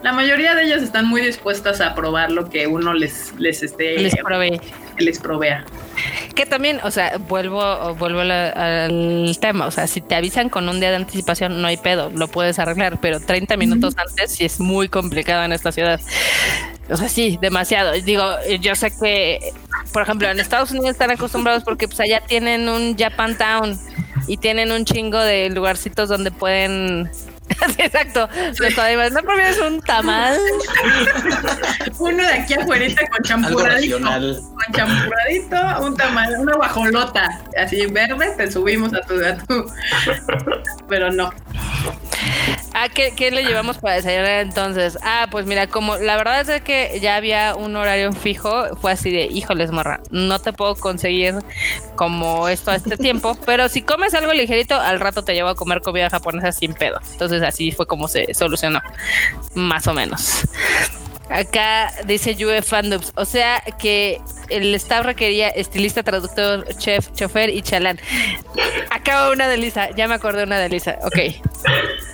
La 0.03 0.13
mayoría 0.13 0.55
de 0.55 0.63
ellas 0.63 0.81
están 0.81 1.07
muy 1.07 1.21
dispuestas 1.21 1.81
a 1.81 1.95
probar 1.95 2.31
lo 2.31 2.49
que 2.49 2.67
uno 2.67 2.93
les, 2.93 3.33
les 3.37 3.63
esté 3.63 3.97
les 3.97 4.15
provee. 4.15 4.59
Les 4.97 5.19
provea. 5.19 5.65
Que 6.35 6.45
también, 6.45 6.79
o 6.83 6.91
sea, 6.91 7.17
vuelvo, 7.17 7.95
vuelvo 7.95 8.21
al 8.21 9.37
tema, 9.39 9.67
o 9.67 9.71
sea, 9.71 9.87
si 9.87 10.01
te 10.01 10.15
avisan 10.15 10.49
con 10.49 10.67
un 10.69 10.79
día 10.79 10.89
de 10.89 10.97
anticipación, 10.97 11.61
no 11.61 11.67
hay 11.67 11.77
pedo, 11.77 12.11
lo 12.13 12.27
puedes 12.27 12.59
arreglar, 12.59 12.99
pero 13.01 13.19
30 13.19 13.57
minutos 13.57 13.95
antes 13.97 14.31
sí 14.31 14.45
es 14.45 14.59
muy 14.59 14.89
complicado 14.89 15.43
en 15.43 15.53
esta 15.53 15.71
ciudad. 15.71 15.99
O 16.89 16.97
sea, 16.97 17.09
sí, 17.09 17.37
demasiado. 17.41 17.93
Digo, 17.93 18.23
yo 18.61 18.75
sé 18.75 18.91
que, 19.01 19.53
por 19.91 20.03
ejemplo, 20.03 20.29
en 20.29 20.39
Estados 20.39 20.71
Unidos 20.71 20.91
están 20.91 21.11
acostumbrados 21.11 21.63
porque 21.63 21.87
pues 21.87 21.99
allá 21.99 22.21
tienen 22.27 22.69
un 22.69 22.95
Japan 22.97 23.37
Town 23.37 23.79
y 24.27 24.37
tienen 24.37 24.71
un 24.71 24.85
chingo 24.85 25.19
de 25.19 25.49
lugarcitos 25.49 26.09
donde 26.09 26.31
pueden 26.31 27.09
Exacto. 27.77 28.27
No 28.27 29.21
prefieres 29.21 29.59
un 29.59 29.81
tamal. 29.81 30.37
Uno 31.99 32.23
de 32.23 32.33
aquí 32.33 32.53
afuera 32.53 32.85
con 33.11 33.23
champuradito. 33.23 33.99
Con 33.99 34.73
champuradito, 34.73 35.81
un 35.81 35.95
tamal, 35.95 36.35
una 36.39 36.55
guajolota. 36.55 37.41
Así 37.57 37.85
verde, 37.87 38.33
te 38.37 38.51
subimos 38.51 38.93
a 38.93 39.01
tu, 39.01 39.15
a 39.23 39.37
tu. 39.37 39.65
Pero 40.89 41.11
no. 41.11 41.31
Ah, 42.77 42.89
¿qué, 42.89 43.13
¿qué, 43.15 43.31
le 43.31 43.45
llevamos 43.45 43.77
para 43.77 43.95
desayunar 43.95 44.41
entonces? 44.41 44.97
Ah, 45.01 45.27
pues 45.31 45.45
mira, 45.45 45.67
como 45.67 45.95
la 45.95 46.17
verdad 46.17 46.49
es 46.49 46.61
que 46.61 46.99
ya 47.01 47.15
había 47.15 47.55
un 47.55 47.73
horario 47.77 48.11
fijo, 48.11 48.75
fue 48.81 48.91
así 48.91 49.11
de, 49.11 49.27
híjoles, 49.27 49.71
morra, 49.71 50.01
no 50.11 50.39
te 50.39 50.51
puedo 50.51 50.75
conseguir 50.75 51.35
como 51.95 52.49
esto 52.49 52.71
a 52.71 52.75
este 52.75 52.97
tiempo, 52.97 53.37
pero 53.45 53.69
si 53.69 53.81
comes 53.81 54.13
algo 54.13 54.33
ligerito, 54.33 54.75
al 54.75 54.99
rato 54.99 55.23
te 55.23 55.33
llevo 55.33 55.47
a 55.47 55.55
comer 55.55 55.79
comida 55.79 56.09
japonesa 56.09 56.51
sin 56.51 56.73
pedo. 56.73 56.99
Entonces 57.13 57.34
así 57.41 57.71
fue 57.71 57.85
como 57.87 58.07
se 58.07 58.33
solucionó, 58.33 58.81
más 59.53 59.87
o 59.87 59.93
menos. 59.93 60.41
Acá 61.29 61.91
dice 62.05 62.35
Yue 62.35 62.61
Fandubs, 62.61 63.11
o 63.15 63.25
sea 63.25 63.61
que 63.79 64.21
el 64.49 64.73
staff 64.75 65.05
requería 65.05 65.49
estilista, 65.49 66.03
traductor, 66.03 66.65
chef, 66.77 67.11
chofer 67.13 67.49
y 67.49 67.61
chalán. 67.61 67.99
Acaba 68.91 69.31
una 69.31 69.47
de 69.47 69.57
Lisa, 69.57 69.89
ya 69.95 70.07
me 70.07 70.15
acordé 70.15 70.43
una 70.43 70.59
de 70.59 70.69
Lisa, 70.69 70.97
ok. 71.03 71.17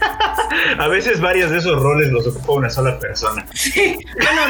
A 0.78 0.88
veces 0.88 1.20
varios 1.22 1.50
de 1.52 1.60
esos 1.60 1.82
roles 1.82 2.12
los 2.12 2.28
ocupa 2.28 2.54
una 2.54 2.70
sola 2.70 3.00
persona. 3.00 3.46
Sí, 3.54 3.98
bueno, 4.14 4.42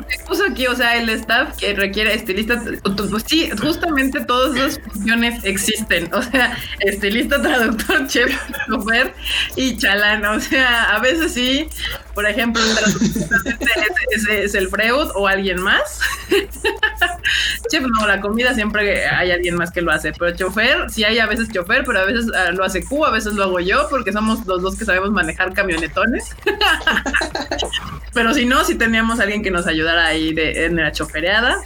lo 0.00 0.06
que 0.06 0.18
puso 0.26 0.44
aquí, 0.50 0.66
o 0.66 0.74
sea, 0.74 0.96
el 0.96 1.08
staff 1.10 1.56
que 1.58 1.74
requiere 1.74 2.14
estilista, 2.14 2.62
pues 3.10 3.24
sí, 3.26 3.50
justamente 3.60 4.24
todas 4.24 4.56
esas 4.56 4.80
funciones 4.80 5.44
existen, 5.44 6.12
o 6.14 6.22
sea, 6.22 6.56
estilista, 6.80 7.40
traductor, 7.42 8.06
chef, 8.06 8.34
chofer 8.68 9.14
y 9.56 9.76
chalán, 9.76 10.24
o 10.24 10.40
sea, 10.40 10.94
a 10.94 10.98
veces 11.00 11.32
sí, 11.34 11.68
por 12.14 12.26
ejemplo, 12.26 12.62
es, 14.10 14.54
el 14.54 14.68
Freud 14.68 15.08
o 15.14 15.26
alguien 15.26 15.60
más. 15.60 16.00
Chef, 17.70 17.82
no, 17.82 18.06
la 18.06 18.20
comida 18.20 18.54
siempre 18.54 19.06
hay 19.06 19.30
alguien 19.30 19.56
más 19.56 19.70
que 19.70 19.82
lo 19.82 19.92
hace, 19.92 20.12
pero 20.12 20.36
chofer, 20.36 20.90
sí 20.90 21.04
hay 21.04 21.18
a 21.18 21.26
veces 21.26 21.48
chofer, 21.50 21.84
pero 21.84 22.00
a 22.00 22.04
veces 22.04 22.26
ah, 22.34 22.50
lo 22.52 22.64
hace 22.64 22.84
Q, 22.84 23.04
a 23.04 23.10
veces 23.10 23.34
lo 23.34 23.44
hago 23.44 23.60
yo, 23.60 23.88
porque 23.88 24.12
somos 24.12 24.46
los 24.46 24.62
dos 24.62 24.76
que 24.76 24.84
sabemos 24.84 25.10
manejar 25.10 25.52
camionetones. 25.52 26.34
pero 28.14 28.34
si 28.34 28.44
no, 28.44 28.64
si 28.64 28.74
teníamos 28.76 29.20
alguien 29.20 29.42
que 29.42 29.50
nos 29.50 29.66
ayudara 29.66 30.06
ahí 30.06 30.34
en 30.36 30.76
la 30.76 30.92
chofereada. 30.92 31.56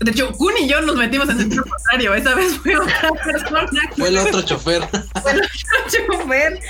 De 0.00 0.10
hecho, 0.10 0.32
Kun 0.32 0.54
y 0.58 0.68
yo 0.68 0.80
nos 0.80 0.96
metimos 0.96 1.28
en 1.28 1.40
el 1.40 1.60
contrario. 1.60 2.14
Esa 2.14 2.34
vez 2.34 2.58
fue 2.58 2.76
otra 2.76 3.10
persona. 3.24 3.68
Fue 3.96 4.08
el 4.08 4.18
otro 4.18 4.42
chofer. 4.42 4.82
Fue 5.22 5.32
el 5.32 5.42
otro 5.42 5.80
chofer. 5.88 6.60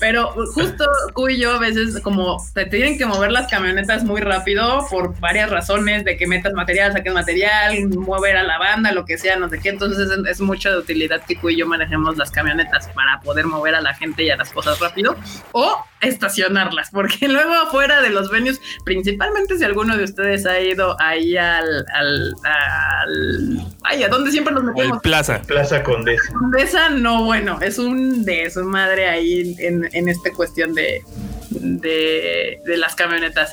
Pero 0.00 0.32
justo 0.54 0.84
Kun 1.12 1.30
y 1.30 1.38
yo 1.38 1.52
a 1.52 1.58
veces 1.58 2.00
como 2.00 2.44
te 2.52 2.66
tienen 2.66 2.98
que 2.98 3.06
mover 3.06 3.30
las 3.30 3.48
camionetas 3.48 4.02
muy 4.02 4.20
rápido 4.20 4.86
por 4.90 5.18
varias 5.20 5.50
razones 5.50 6.04
de 6.04 6.16
que 6.16 6.26
metas 6.26 6.52
material, 6.52 6.92
saques 6.92 7.12
material, 7.12 7.88
mover 7.90 8.36
a 8.36 8.42
la 8.42 8.58
banda, 8.58 8.92
lo 8.92 9.04
que 9.04 9.18
sea, 9.18 9.36
no 9.36 9.48
sé 9.48 9.60
qué. 9.60 9.68
Entonces 9.68 10.10
es, 10.10 10.26
es 10.26 10.40
mucha 10.40 10.70
de 10.70 10.78
utilidad 10.78 11.22
que 11.24 11.36
Kun 11.36 11.52
y 11.52 11.56
yo 11.56 11.66
manejemos 11.66 12.16
las 12.16 12.30
camionetas 12.30 12.88
para 12.88 13.20
poder 13.20 13.46
mover 13.46 13.76
a 13.76 13.80
la 13.80 13.94
gente 13.94 14.24
y 14.24 14.30
a 14.30 14.36
las 14.36 14.50
cosas 14.50 14.80
rápido 14.80 15.16
o 15.52 15.84
estacionarlas, 16.00 16.90
porque 16.90 17.28
luego 17.28 17.52
afuera 17.54 18.00
de 18.00 18.10
los 18.10 18.30
venues, 18.30 18.60
principalmente 18.84 19.58
si 19.58 19.64
alguno 19.64 19.96
de 19.96 20.04
ustedes 20.04 20.46
ha 20.46 20.60
ido 20.60 20.96
ahí 21.00 21.36
al, 21.36 21.86
al, 21.92 22.29
al 22.44 23.66
ay, 23.82 24.02
a 24.02 24.08
donde 24.08 24.30
siempre 24.30 24.52
nos 24.54 24.64
metemos. 24.64 24.96
El 24.96 25.00
plaza. 25.00 25.42
Plaza 25.42 25.82
Condesa. 25.82 26.32
Condesa, 26.32 26.90
no, 26.90 27.24
bueno, 27.24 27.58
es 27.60 27.78
un 27.78 28.24
de 28.24 28.50
su 28.50 28.64
madre 28.64 29.08
ahí 29.08 29.56
en, 29.58 29.88
en 29.92 30.08
esta 30.08 30.30
cuestión 30.30 30.74
de, 30.74 31.02
de, 31.50 32.58
de, 32.64 32.76
las 32.76 32.94
camionetas. 32.94 33.52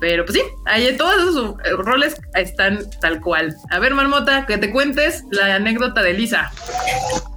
Pero 0.00 0.24
pues 0.24 0.38
sí, 0.38 0.44
ahí 0.66 0.96
todos 0.96 1.14
esos 1.16 1.56
roles 1.84 2.16
están 2.34 2.80
tal 3.00 3.20
cual. 3.20 3.54
A 3.70 3.78
ver, 3.78 3.94
Marmota, 3.94 4.46
que 4.46 4.58
te 4.58 4.70
cuentes 4.70 5.24
la 5.30 5.56
anécdota 5.56 6.02
de 6.02 6.12
Lisa. 6.12 6.50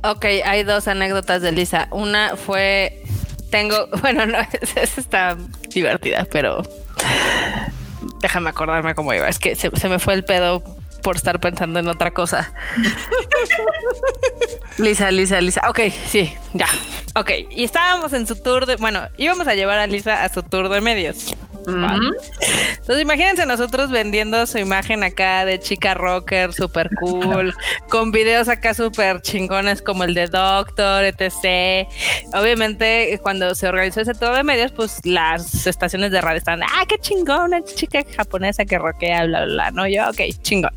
Ok, 0.03 0.25
hay 0.45 0.63
dos 0.63 0.87
anécdotas 0.87 1.41
de 1.41 1.51
Lisa. 1.51 1.87
Una 1.91 2.35
fue 2.35 3.03
tengo, 3.49 3.87
bueno, 4.01 4.25
no, 4.25 4.37
esa 4.61 5.01
está 5.01 5.37
divertida, 5.69 6.27
pero 6.31 6.63
déjame 8.21 8.49
acordarme 8.49 8.95
cómo 8.95 9.13
iba. 9.13 9.27
Es 9.27 9.39
que 9.39 9.55
se, 9.55 9.69
se, 9.75 9.89
me 9.89 9.99
fue 9.99 10.13
el 10.13 10.23
pedo 10.23 10.63
por 11.01 11.15
estar 11.15 11.39
pensando 11.39 11.79
en 11.79 11.87
otra 11.87 12.11
cosa. 12.11 12.53
Lisa, 14.77 15.11
Lisa, 15.11 15.41
Lisa. 15.41 15.61
Ok, 15.69 15.79
sí, 16.07 16.33
ya. 16.53 16.67
Ok, 17.15 17.31
y 17.49 17.63
estábamos 17.63 18.13
en 18.13 18.27
su 18.27 18.35
tour 18.35 18.65
de, 18.65 18.75
bueno, 18.77 19.01
íbamos 19.17 19.47
a 19.47 19.55
llevar 19.55 19.79
a 19.79 19.87
Lisa 19.87 20.23
a 20.23 20.29
su 20.29 20.43
tour 20.43 20.69
de 20.69 20.81
medios. 20.81 21.35
Entonces 21.69 23.01
imagínense 23.01 23.45
nosotros 23.45 23.91
vendiendo 23.91 24.45
su 24.45 24.57
imagen 24.57 25.03
acá 25.03 25.45
de 25.45 25.59
chica 25.59 25.93
rocker, 25.93 26.53
super 26.53 26.89
cool, 26.99 27.53
con 27.89 28.11
videos 28.11 28.47
acá 28.47 28.73
súper 28.73 29.21
chingones 29.21 29.81
como 29.81 30.03
el 30.03 30.13
de 30.13 30.27
Doctor, 30.27 31.03
etc. 31.05 31.87
Obviamente 32.33 33.19
cuando 33.21 33.53
se 33.55 33.67
organizó 33.67 34.01
ese 34.01 34.13
tour 34.13 34.35
de 34.35 34.43
medios, 34.43 34.71
pues 34.71 34.99
las 35.03 35.67
estaciones 35.67 36.11
de 36.11 36.21
radio 36.21 36.37
estaban, 36.37 36.63
ah, 36.63 36.85
qué 36.87 36.97
chingón, 36.97 37.41
una 37.41 37.63
chica 37.63 38.03
japonesa 38.15 38.65
que 38.65 38.77
rockea, 38.77 39.25
bla, 39.25 39.45
bla, 39.45 39.53
bla, 39.53 39.71
¿no? 39.71 39.87
Yo, 39.87 40.09
ok, 40.09 40.21
chingón. 40.41 40.71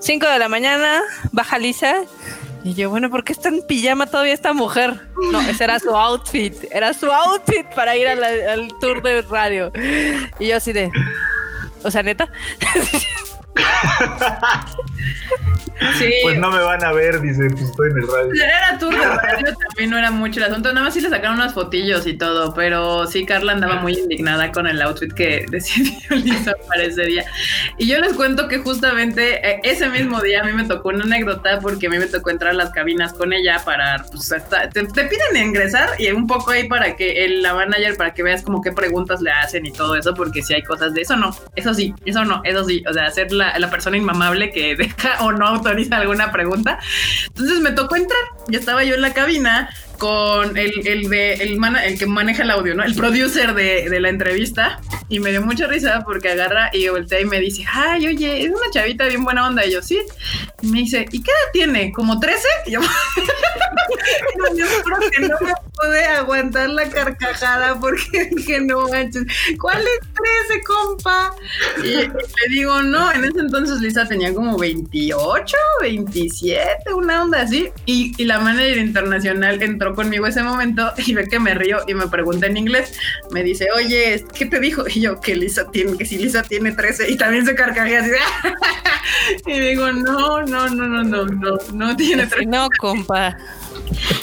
5 0.00 0.26
de 0.26 0.38
la 0.38 0.48
mañana, 0.48 1.02
baja 1.32 1.58
Lisa. 1.58 2.02
Y 2.64 2.74
yo, 2.74 2.88
bueno, 2.88 3.10
¿por 3.10 3.24
qué 3.24 3.32
está 3.32 3.50
en 3.50 3.62
pijama 3.62 4.06
todavía 4.06 4.32
esta 4.32 4.54
mujer? 4.54 4.98
No, 5.30 5.40
ese 5.42 5.64
era 5.64 5.78
su 5.78 5.90
outfit. 5.94 6.54
Era 6.72 6.94
su 6.94 7.12
outfit 7.12 7.66
para 7.74 7.94
ir 7.94 8.08
al 8.08 8.68
tour 8.80 9.02
de 9.02 9.20
radio. 9.22 9.70
Y 10.38 10.48
yo 10.48 10.56
así 10.56 10.72
de... 10.72 10.90
O 11.82 11.90
sea, 11.90 12.02
neta. 12.02 12.30
Sí. 15.98 16.12
Pues 16.22 16.38
no 16.38 16.50
me 16.50 16.60
van 16.60 16.84
a 16.84 16.92
ver, 16.92 17.20
dice, 17.20 17.48
pues 17.50 17.62
estoy 17.62 17.90
en 17.90 17.98
el 17.98 18.06
radio. 18.06 18.32
Era 18.34 18.78
tour 18.78 18.94
de 18.94 19.04
radio, 19.04 19.54
también 19.68 19.90
no 19.90 19.98
era 19.98 20.10
mucho 20.10 20.40
el 20.40 20.46
asunto. 20.46 20.72
Nada 20.72 20.86
más 20.86 20.94
sí 20.94 21.00
le 21.00 21.10
sacaron 21.10 21.36
unas 21.36 21.52
fotillos 21.52 22.06
y 22.06 22.14
todo, 22.14 22.54
pero 22.54 23.06
sí, 23.06 23.26
Carla 23.26 23.52
andaba 23.52 23.76
muy 23.76 23.94
indignada 23.94 24.52
con 24.52 24.66
el 24.66 24.80
outfit 24.82 25.12
que 25.12 25.46
decidió 25.50 25.92
Lisa 26.10 26.54
para 26.68 26.84
ese 26.84 27.04
día. 27.06 27.24
Y 27.78 27.86
yo 27.86 27.98
les 27.98 28.14
cuento 28.14 28.48
que 28.48 28.58
justamente 28.58 29.48
eh, 29.48 29.60
ese 29.64 29.88
mismo 29.88 30.20
día 30.20 30.42
a 30.42 30.44
mí 30.44 30.52
me 30.52 30.64
tocó 30.64 30.90
una 30.90 31.04
anécdota 31.04 31.58
porque 31.60 31.88
a 31.88 31.90
mí 31.90 31.98
me 31.98 32.06
tocó 32.06 32.30
entrar 32.30 32.52
a 32.52 32.54
las 32.54 32.70
cabinas 32.70 33.12
con 33.12 33.32
ella 33.32 33.60
para, 33.64 34.04
pues, 34.10 34.32
hasta, 34.32 34.68
te, 34.70 34.86
te, 34.86 35.04
piden 35.04 35.48
ingresar 35.48 35.90
y 35.98 36.10
un 36.10 36.26
poco 36.26 36.52
ahí 36.52 36.68
para 36.68 36.96
que 36.96 37.24
el, 37.24 37.42
la 37.42 37.54
manager, 37.54 37.96
para 37.96 38.14
que 38.14 38.22
veas 38.22 38.42
como 38.42 38.62
qué 38.62 38.72
preguntas 38.72 39.20
le 39.20 39.30
hacen 39.30 39.66
y 39.66 39.72
todo 39.72 39.96
eso, 39.96 40.14
porque 40.14 40.42
si 40.42 40.54
hay 40.54 40.62
cosas 40.62 40.94
de 40.94 41.02
eso 41.02 41.16
no, 41.16 41.36
eso 41.56 41.74
sí, 41.74 41.94
eso 42.04 42.24
no, 42.24 42.42
eso 42.44 42.64
sí, 42.64 42.84
o 42.88 42.92
sea, 42.92 43.06
hacer 43.06 43.32
la, 43.32 43.58
la 43.58 43.70
persona 43.74 43.96
inmamable 43.96 44.52
que 44.52 44.76
deja 44.76 45.24
o 45.24 45.32
no 45.32 45.48
autoriza 45.48 45.96
alguna 45.96 46.30
pregunta. 46.30 46.78
Entonces 47.26 47.58
me 47.58 47.72
tocó 47.72 47.96
entrar, 47.96 48.22
ya 48.46 48.60
estaba 48.60 48.84
yo 48.84 48.94
en 48.94 49.00
la 49.02 49.12
cabina 49.12 49.68
con 50.04 50.54
el, 50.58 50.86
el 50.86 51.08
de 51.08 51.32
el, 51.32 51.56
man, 51.56 51.76
el, 51.76 51.98
que 51.98 52.04
maneja 52.04 52.42
el 52.42 52.50
audio, 52.50 52.74
¿no? 52.74 52.84
El 52.84 52.94
producer 52.94 53.54
de, 53.54 53.88
de, 53.88 54.00
la 54.00 54.10
entrevista. 54.10 54.78
Y 55.08 55.18
me 55.18 55.30
dio 55.30 55.40
mucha 55.40 55.66
risa 55.66 56.02
porque 56.04 56.28
agarra 56.28 56.68
y 56.74 56.86
voltea 56.88 57.20
y 57.20 57.24
me 57.24 57.40
dice, 57.40 57.64
ay, 57.72 58.06
oye, 58.08 58.42
es 58.42 58.50
una 58.50 58.70
chavita 58.70 59.06
bien 59.06 59.24
buena 59.24 59.46
onda. 59.46 59.64
Y 59.64 59.72
yo, 59.72 59.80
sí. 59.80 59.98
Y 60.60 60.66
me 60.66 60.80
dice, 60.80 61.06
¿y 61.10 61.22
qué 61.22 61.30
edad 61.30 61.52
tiene? 61.54 61.90
¿Como 61.92 62.20
13? 62.20 62.38
Y 62.66 62.72
yo, 62.72 62.80
yo 64.56 64.66
creo 64.84 65.10
que 65.10 65.20
no 65.22 65.36
me 65.40 65.52
pude 65.72 66.04
aguantar 66.04 66.68
la 66.68 66.86
carcajada 66.90 67.80
porque 67.80 68.28
dije, 68.30 68.60
no 68.60 68.86
manches, 68.88 69.24
¿cuál 69.58 69.80
es 69.80 70.00
13, 70.48 70.64
compa? 70.66 71.34
Y 71.82 71.86
le 71.88 72.10
digo, 72.50 72.82
no, 72.82 73.10
en 73.10 73.24
ese 73.24 73.40
entonces 73.40 73.80
Lisa 73.80 74.06
tenía 74.06 74.34
como 74.34 74.58
28, 74.58 75.56
27, 75.80 76.92
una 76.92 77.22
onda 77.22 77.40
así. 77.40 77.70
Y, 77.86 78.12
y 78.20 78.26
la 78.26 78.38
manager 78.40 78.76
internacional 78.78 79.62
entró 79.62 79.93
conmigo 79.94 80.26
ese 80.26 80.42
momento 80.42 80.92
y 80.98 81.14
ve 81.14 81.28
que 81.28 81.38
me 81.38 81.54
río 81.54 81.78
y 81.86 81.94
me 81.94 82.06
pregunta 82.08 82.46
en 82.46 82.56
inglés. 82.56 82.98
Me 83.30 83.42
dice, 83.42 83.68
oye, 83.74 84.24
¿qué 84.34 84.46
te 84.46 84.60
dijo? 84.60 84.84
Y 84.88 85.00
yo, 85.00 85.20
que 85.20 85.34
Lisa 85.34 85.70
tiene, 85.70 85.96
que 85.96 86.04
si 86.04 86.18
Lisa 86.18 86.42
tiene 86.42 86.72
13 86.72 87.10
y 87.10 87.16
también 87.16 87.46
se 87.46 87.54
carcajea 87.54 88.00
así. 88.00 88.10
y 89.46 89.60
digo, 89.60 89.92
no, 89.92 90.42
no, 90.42 90.68
no, 90.68 90.88
no, 90.88 91.04
no, 91.04 91.24
no, 91.26 91.58
no 91.72 91.96
tiene 91.96 92.26
13. 92.26 92.46
No, 92.46 92.68
compa. 92.78 93.36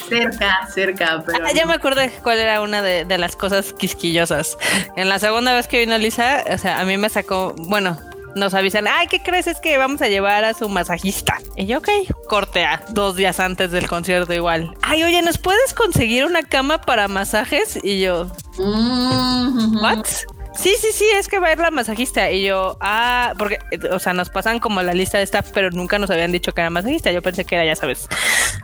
Cerca, 0.08 0.68
cerca, 0.72 1.22
pero. 1.24 1.46
Ah, 1.46 1.52
ya 1.54 1.66
me 1.66 1.74
acuerdo 1.74 2.02
cuál 2.22 2.38
era 2.38 2.60
una 2.60 2.82
de, 2.82 3.04
de, 3.04 3.18
las 3.18 3.36
cosas 3.36 3.72
quisquillosas. 3.72 4.58
En 4.96 5.08
la 5.08 5.18
segunda 5.18 5.54
vez 5.54 5.68
que 5.68 5.78
vino 5.78 5.96
Lisa, 5.98 6.44
o 6.50 6.58
sea, 6.58 6.80
a 6.80 6.84
mí 6.84 6.96
me 6.96 7.08
sacó, 7.08 7.54
bueno, 7.56 7.98
nos 8.34 8.54
avisan, 8.54 8.86
ay, 8.88 9.06
¿qué 9.08 9.22
crees? 9.22 9.46
Es 9.46 9.60
que 9.60 9.78
vamos 9.78 10.02
a 10.02 10.08
llevar 10.08 10.44
a 10.44 10.54
su 10.54 10.68
masajista. 10.68 11.38
Y 11.56 11.66
yo, 11.66 11.78
ok, 11.78 11.88
cortea, 12.28 12.84
dos 12.90 13.16
días 13.16 13.40
antes 13.40 13.70
del 13.70 13.88
concierto 13.88 14.32
igual. 14.32 14.74
Ay, 14.82 15.02
oye, 15.04 15.22
¿nos 15.22 15.38
puedes 15.38 15.74
conseguir 15.74 16.24
una 16.24 16.42
cama 16.42 16.80
para 16.80 17.08
masajes? 17.08 17.78
Y 17.82 18.00
yo, 18.00 18.26
mm-hmm. 18.58 19.82
¿what? 19.82 20.06
Sí, 20.54 20.74
sí, 20.78 20.88
sí, 20.92 21.06
es 21.16 21.28
que 21.28 21.38
va 21.38 21.48
a 21.48 21.52
ir 21.52 21.58
la 21.58 21.70
masajista. 21.70 22.30
Y 22.30 22.44
yo, 22.44 22.76
ah, 22.80 23.32
porque, 23.38 23.58
o 23.90 23.98
sea, 23.98 24.12
nos 24.12 24.28
pasan 24.28 24.58
como 24.58 24.82
la 24.82 24.92
lista 24.92 25.18
de 25.18 25.24
staff, 25.24 25.50
pero 25.52 25.70
nunca 25.70 25.98
nos 25.98 26.10
habían 26.10 26.30
dicho 26.30 26.52
que 26.52 26.60
era 26.60 26.70
masajista. 26.70 27.10
Yo 27.10 27.22
pensé 27.22 27.44
que 27.44 27.54
era, 27.54 27.64
ya 27.64 27.74
sabes, 27.74 28.08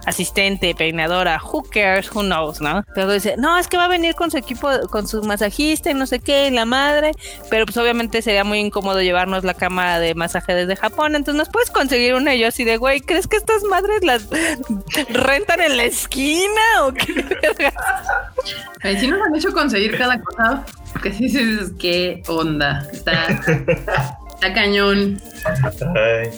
asistente, 0.06 0.74
peinadora, 0.74 1.40
who 1.43 1.62
cares, 1.62 2.15
who 2.15 2.23
knows, 2.23 2.60
¿no? 2.60 2.85
Pero 2.94 3.10
dice, 3.12 3.36
no, 3.39 3.59
es 3.59 3.69
que 3.69 3.77
va 3.77 3.86
a 3.86 3.89
venir 3.89 4.15
con 4.15 4.31
su 4.31 4.36
equipo, 4.36 4.69
con 4.90 5.09
su 5.09 5.23
masajista 5.23 5.90
y 5.90 5.94
no 5.94 6.06
sé 6.06 6.20
qué, 6.20 6.48
y 6.48 6.51
la 6.51 6.66
madre. 6.66 7.12
Pero 7.51 7.65
pues 7.65 7.77
obviamente 7.78 8.20
sería 8.23 8.44
muy 8.44 8.59
incómodo 8.59 9.01
llevarnos 9.01 9.44
la 9.44 9.55
cama 9.55 9.98
de 9.98 10.15
masaje 10.15 10.55
desde 10.55 10.77
Japón. 10.77 11.16
Entonces, 11.16 11.39
¿nos 11.39 11.48
puedes 11.48 11.70
conseguir 11.70 12.15
una? 12.15 12.35
Y 12.35 12.40
yo 12.40 12.48
así 12.48 12.65
de, 12.65 12.77
güey, 12.77 13.01
¿crees 13.01 13.27
que 13.27 13.36
estas 13.36 13.65
madres 13.65 14.05
las 14.05 14.28
rentan 15.09 15.60
en 15.62 15.77
la 15.77 15.85
esquina 15.85 16.62
o 16.82 16.93
qué? 16.93 17.24
Sí 18.98 19.06
nos 19.09 19.20
han 19.20 19.35
hecho 19.35 19.52
conseguir 19.52 19.97
cada 19.97 20.20
cosa 20.20 20.65
que 21.02 21.12
sí 21.12 21.24
dices, 21.24 21.73
qué 21.78 22.23
onda. 22.28 22.86
Está, 22.93 23.27
está 24.35 24.52
cañón. 24.55 25.20
Ay. 25.94 26.31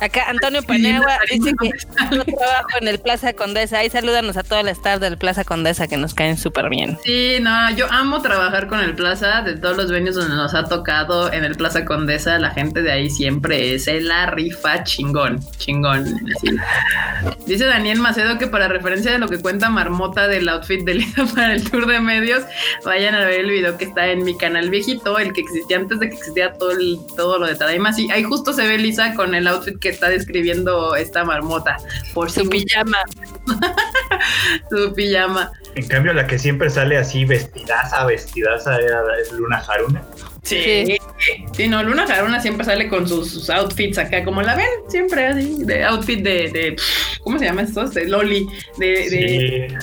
Acá 0.00 0.26
Antonio 0.28 0.62
Paniagua 0.62 1.18
dice 1.30 1.54
que 1.60 1.70
yo 2.14 2.24
trabajo 2.24 2.68
en 2.80 2.88
el 2.88 2.98
Plaza 2.98 3.32
Condesa. 3.32 3.78
Ahí 3.78 3.90
salúdanos 3.90 4.36
a 4.36 4.42
toda 4.42 4.62
la 4.62 4.70
staff 4.70 5.00
del 5.00 5.18
Plaza 5.18 5.44
Condesa 5.44 5.88
que 5.88 5.96
nos 5.96 6.14
caen 6.14 6.36
súper 6.36 6.68
bien. 6.68 6.98
Sí, 7.04 7.38
no, 7.40 7.70
yo 7.72 7.90
amo 7.90 8.22
trabajar 8.22 8.68
con 8.68 8.80
el 8.80 8.94
Plaza. 8.94 9.42
De 9.42 9.56
todos 9.56 9.76
los 9.76 9.90
venues 9.90 10.14
donde 10.14 10.34
nos 10.34 10.54
ha 10.54 10.64
tocado 10.64 11.32
en 11.32 11.44
el 11.44 11.56
Plaza 11.56 11.84
Condesa, 11.84 12.38
la 12.38 12.50
gente 12.50 12.82
de 12.82 12.92
ahí 12.92 13.10
siempre 13.10 13.74
es 13.74 13.86
la 13.86 14.26
rifa 14.26 14.84
chingón, 14.84 15.40
chingón. 15.56 16.04
Dice 17.46 17.64
Daniel 17.64 18.00
Macedo 18.00 18.38
que 18.38 18.46
para 18.46 18.68
referencia 18.68 19.12
de 19.12 19.18
lo 19.18 19.28
que 19.28 19.38
cuenta 19.38 19.70
Marmota 19.70 20.28
del 20.28 20.48
outfit 20.48 20.84
de 20.84 20.94
Lisa 20.94 21.24
para 21.34 21.54
el 21.54 21.68
tour 21.68 21.86
de 21.86 22.00
medios, 22.00 22.44
vayan 22.84 23.14
a 23.14 23.24
ver 23.24 23.40
el 23.40 23.50
video 23.50 23.76
que 23.76 23.84
está 23.84 24.08
en 24.08 24.24
mi 24.24 24.36
canal 24.36 24.70
viejito, 24.70 25.18
el 25.18 25.32
que 25.32 25.40
existía 25.40 25.78
antes 25.78 25.98
de 25.98 26.08
que 26.08 26.16
existiera 26.16 26.52
todo, 26.54 26.72
el, 26.72 26.98
todo 27.16 27.38
lo 27.38 27.46
de 27.46 27.54
Tadaima. 27.54 27.92
Sí, 27.92 28.08
ahí 28.10 28.22
justo 28.22 28.52
se 28.52 28.66
ve 28.66 28.78
Lisa 28.78 29.14
con 29.14 29.34
el 29.34 29.37
outfit 29.46 29.78
que 29.78 29.88
está 29.90 30.08
describiendo 30.08 30.96
esta 30.96 31.24
marmota. 31.24 31.76
Por 32.14 32.30
su 32.30 32.48
pijama. 32.48 32.98
su 34.70 34.92
pijama. 34.94 35.52
En 35.74 35.86
cambio, 35.86 36.12
la 36.12 36.26
que 36.26 36.38
siempre 36.38 36.70
sale 36.70 36.96
así 36.96 37.24
vestidaza, 37.24 38.04
vestidaza 38.04 38.76
era 38.78 39.02
es 39.20 39.32
Luna 39.32 39.58
Haruna. 39.58 40.02
Sí. 40.42 40.98
sí, 41.52 41.68
no, 41.68 41.82
Luna 41.82 42.04
Haruna 42.04 42.40
siempre 42.40 42.64
sale 42.64 42.88
con 42.88 43.06
sus, 43.06 43.30
sus, 43.30 43.50
outfits 43.50 43.98
acá, 43.98 44.24
como 44.24 44.40
la 44.40 44.56
ven, 44.56 44.66
siempre 44.88 45.26
así, 45.26 45.62
de 45.64 45.84
outfit 45.84 46.20
de, 46.22 46.48
de 46.50 46.76
¿cómo 47.22 47.38
se 47.38 47.44
llama 47.44 47.62
estos? 47.62 47.92
De 47.92 48.06
Loli, 48.06 48.48
de, 48.78 48.88
de 49.10 49.78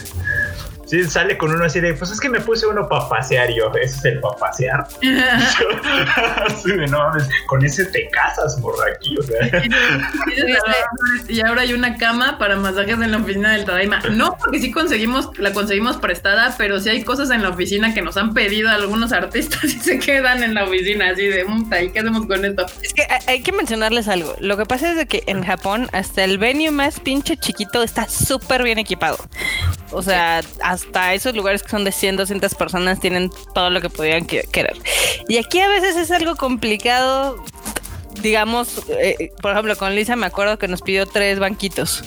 Sí, 0.86 1.04
sale 1.06 1.38
con 1.38 1.52
uno 1.52 1.66
así 1.66 1.80
de, 1.80 1.94
pues 1.96 2.12
es 2.12 2.20
que 2.20 2.30
me 2.30 2.40
puse 2.40 2.68
uno 2.68 2.88
para 2.88 3.10
pasear 3.10 3.50
yo, 3.52 3.72
ese 3.82 3.98
es 3.98 4.06
el 4.06 4.20
para 4.20 4.36
pasear. 4.36 4.88
no, 6.90 7.12
con 7.48 7.66
ese 7.66 7.86
te 7.86 8.08
casas, 8.10 8.60
morra, 8.60 8.86
aquí, 8.96 9.18
o 9.18 9.24
sea. 9.24 9.64
y 11.28 11.42
ahora 11.42 11.62
hay 11.62 11.74
una 11.74 11.98
cama 11.98 12.38
para 12.38 12.56
masajes 12.56 12.94
en 12.94 13.12
la 13.12 13.18
oficina 13.18 13.54
del 13.54 13.66
Tadaima. 13.66 14.00
No, 14.12 14.38
porque 14.38 14.60
sí 14.60 14.72
conseguimos, 14.72 15.38
la 15.40 15.54
conseguimos 15.54 15.98
prestada, 15.98 16.54
pero 16.58 16.80
sí 16.80 16.90
hay 16.90 17.04
cosas 17.04 17.32
en 17.32 17.42
la 17.42 17.50
oficina 17.50 17.94
que 17.94 18.02
nos 18.02 18.18
han 18.18 18.34
pedido 18.34 18.70
algunos 18.70 19.12
artistas 19.12 19.64
y 19.64 19.80
se 19.80 20.00
quedan 20.00 20.44
en 20.44 20.54
la 20.54 20.66
oficina 20.66 21.10
así 21.10 21.28
de, 21.28 21.46
¿y 21.84 21.90
qué 21.90 22.00
hacemos 22.00 22.28
con 22.28 22.46
esto? 22.46 22.66
Es 22.84 22.94
que 22.94 23.08
hay 23.28 23.42
que 23.42 23.52
mencionarles 23.52 24.08
algo. 24.08 24.36
Lo 24.40 24.58
que 24.58 24.66
pasa 24.66 24.92
es 24.92 24.98
de 24.98 25.08
que 25.08 25.24
en 25.26 25.44
Japón 25.44 25.90
hasta 25.94 26.24
el 26.24 26.38
venue 26.38 26.72
más 26.72 27.00
pinche 27.00 27.38
chiquito 27.38 27.82
está 27.82 28.08
súper 28.08 28.64
bien 28.64 28.78
equipado. 28.78 29.18
O 29.92 30.02
sea, 30.02 30.42
hasta 30.76 31.14
esos 31.14 31.36
lugares 31.36 31.64
que 31.64 31.70
son 31.70 31.84
de 31.84 31.92
100, 31.92 32.18
200 32.18 32.54
personas 32.56 33.00
tienen 33.00 33.32
todo 33.54 33.70
lo 33.70 33.82
que 33.82 33.90
podían 33.90 34.26
querer. 34.26 34.78
Y 35.28 35.38
aquí 35.38 35.60
a 35.60 35.68
veces 35.68 35.95
es 35.95 36.12
algo 36.12 36.36
complicado. 36.36 37.44
Digamos, 38.22 38.84
eh, 38.90 39.32
por 39.42 39.52
ejemplo, 39.52 39.76
con 39.76 39.94
Lisa 39.94 40.16
me 40.16 40.26
acuerdo 40.26 40.58
que 40.58 40.68
nos 40.68 40.82
pidió 40.82 41.06
tres 41.06 41.40
banquitos 41.40 42.04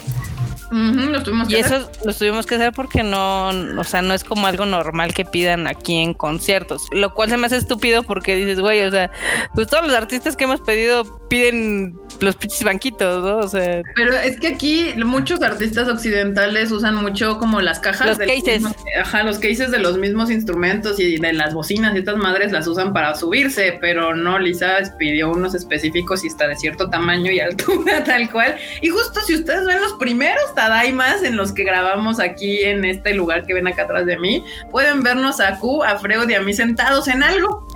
y 1.49 1.55
eso 1.55 1.91
lo 2.05 2.13
tuvimos 2.13 2.45
que 2.47 2.57
hacer 2.57 2.73
porque 2.73 3.03
no, 3.03 3.49
o 3.49 3.85
sea, 3.85 4.03
no 4.03 4.13
es 4.13 4.23
como 4.23 4.47
algo 4.47 4.67
normal 4.67 5.15
que 5.15 5.25
pidan 5.25 5.67
aquí 5.67 5.97
en 5.97 6.13
conciertos, 6.13 6.89
lo 6.93 7.15
cual 7.15 7.31
se 7.31 7.39
me 7.39 7.47
hace 7.47 7.57
estúpido 7.57 8.03
porque 8.03 8.37
dices, 8.37 8.61
güey, 8.61 8.83
o 8.83 8.91
sea, 8.91 9.11
pues 9.55 9.67
todos 9.69 9.87
los 9.87 9.97
artistas 9.97 10.37
que 10.37 10.45
hemos 10.45 10.61
pedido 10.61 11.27
piden 11.29 11.99
los 12.21 12.37
pinches 12.37 12.65
banquitos, 12.65 13.23
¿no? 13.25 13.39
O 13.39 13.49
sea. 13.49 13.83
Pero 13.95 14.13
es 14.15 14.39
que 14.39 14.49
aquí 14.49 14.93
muchos 14.97 15.43
artistas 15.43 15.89
occidentales 15.89 16.71
usan 16.71 16.97
mucho 16.97 17.39
como 17.39 17.61
las 17.61 17.79
cajas. 17.81 18.07
Los 18.07 18.19
cases. 18.19 18.63
ajá, 19.01 19.23
los 19.23 19.39
cases 19.39 19.71
de 19.71 19.79
los 19.79 19.99
mismos 19.99 20.31
instrumentos 20.31 20.99
y 21.01 21.19
de 21.19 21.33
las 21.33 21.55
bocinas 21.55 21.95
y 21.95 21.99
estas 21.99 22.17
madres 22.17 22.53
las 22.53 22.67
usan 22.67 22.93
para 22.93 23.15
subirse, 23.15 23.79
pero 23.81 24.15
no, 24.15 24.39
Lisa 24.39 24.79
pidió 24.99 25.31
unos 25.31 25.55
específicos 25.55 26.25
y 26.25 26.29
está 26.29 26.47
de 26.49 26.57
cierto 26.57 26.91
tamaño 26.91 27.31
y 27.31 27.41
altura, 27.49 28.05
tal 28.05 28.31
cual. 28.31 28.57
Y 28.81 28.89
justo 28.89 29.21
si 29.21 29.35
ustedes 29.35 29.67
ven 29.67 29.81
los 29.81 29.95
primeros 29.95 30.55
Tadaimas 30.55 31.23
en 31.23 31.37
los 31.37 31.53
que 31.53 31.65
grabamos 31.65 32.21
aquí 32.21 32.63
en 32.63 32.85
este 32.85 33.15
lugar 33.15 33.47
que 33.47 33.55
ven 33.55 33.67
acá 33.67 33.83
atrás 33.83 34.07
de 34.07 34.19
mí, 34.19 34.45
pueden 34.71 35.03
vernos 35.03 35.41
a 35.41 35.59
Q, 35.59 35.85
a 35.85 35.99
Freud 35.99 36.29
y 36.29 36.35
a 36.35 36.41
mí 36.41 36.53
sentados 36.53 37.09
en 37.09 37.23
algo. 37.23 37.67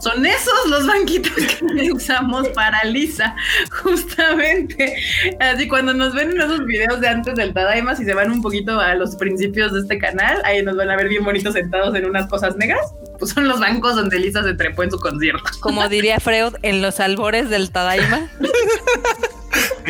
Son 0.00 0.24
esos 0.24 0.66
los 0.68 0.86
banquitos 0.86 1.32
que 1.32 1.92
usamos 1.92 2.48
para 2.50 2.84
Lisa, 2.84 3.34
justamente. 3.82 4.94
Así 5.40 5.68
cuando 5.68 5.92
nos 5.94 6.14
ven 6.14 6.32
en 6.32 6.40
esos 6.40 6.64
videos 6.64 7.00
de 7.00 7.08
antes 7.08 7.34
del 7.34 7.52
Tadaima, 7.52 7.96
si 7.96 8.04
se 8.04 8.14
van 8.14 8.30
un 8.30 8.42
poquito 8.42 8.80
a 8.80 8.94
los 8.94 9.16
principios 9.16 9.72
de 9.72 9.80
este 9.80 9.98
canal, 9.98 10.40
ahí 10.44 10.62
nos 10.62 10.76
van 10.76 10.90
a 10.90 10.96
ver 10.96 11.08
bien 11.08 11.24
bonitos 11.24 11.54
sentados 11.54 11.94
en 11.94 12.06
unas 12.06 12.28
cosas 12.28 12.56
negras. 12.56 12.92
Pues 13.18 13.32
son 13.32 13.48
los 13.48 13.58
bancos 13.58 13.96
donde 13.96 14.18
Lisa 14.18 14.42
se 14.44 14.54
trepó 14.54 14.84
en 14.84 14.90
su 14.90 14.98
concierto. 14.98 15.50
Como 15.60 15.88
diría 15.88 16.20
Freud, 16.20 16.54
en 16.62 16.82
los 16.82 17.00
albores 17.00 17.50
del 17.50 17.70
Tadaima. 17.70 18.28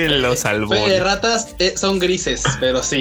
en 0.00 0.22
los 0.22 0.44
albores. 0.44 0.88
De 0.88 1.00
ratas 1.00 1.54
eh, 1.58 1.74
son 1.76 1.98
grises, 1.98 2.42
pero 2.60 2.82
sí. 2.82 3.00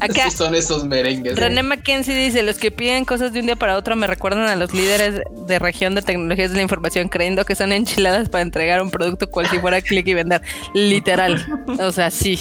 Acá 0.00 0.30
son 0.34 0.54
esos 0.54 0.84
merengues. 0.84 1.36
René 1.36 1.62
Mackenzie 1.62 2.14
dice: 2.14 2.42
Los 2.42 2.58
que 2.58 2.70
piden 2.70 3.04
cosas 3.04 3.32
de 3.32 3.40
un 3.40 3.46
día 3.46 3.56
para 3.56 3.76
otro 3.76 3.96
me 3.96 4.06
recuerdan 4.06 4.48
a 4.48 4.56
los 4.56 4.72
líderes 4.74 5.22
de 5.46 5.58
región 5.58 5.94
de 5.94 6.02
tecnologías 6.02 6.50
de 6.50 6.56
la 6.56 6.62
información, 6.62 7.08
creyendo 7.08 7.44
que 7.44 7.54
son 7.54 7.72
enchiladas 7.72 8.28
para 8.28 8.42
entregar 8.42 8.82
un 8.82 8.90
producto 8.90 9.28
cual 9.28 9.48
si 9.48 9.58
fuera 9.58 9.80
clic 9.80 10.06
y 10.06 10.14
vender. 10.14 10.42
Literal. 10.74 11.46
O 11.78 11.92
sea, 11.92 12.10
sí. 12.10 12.38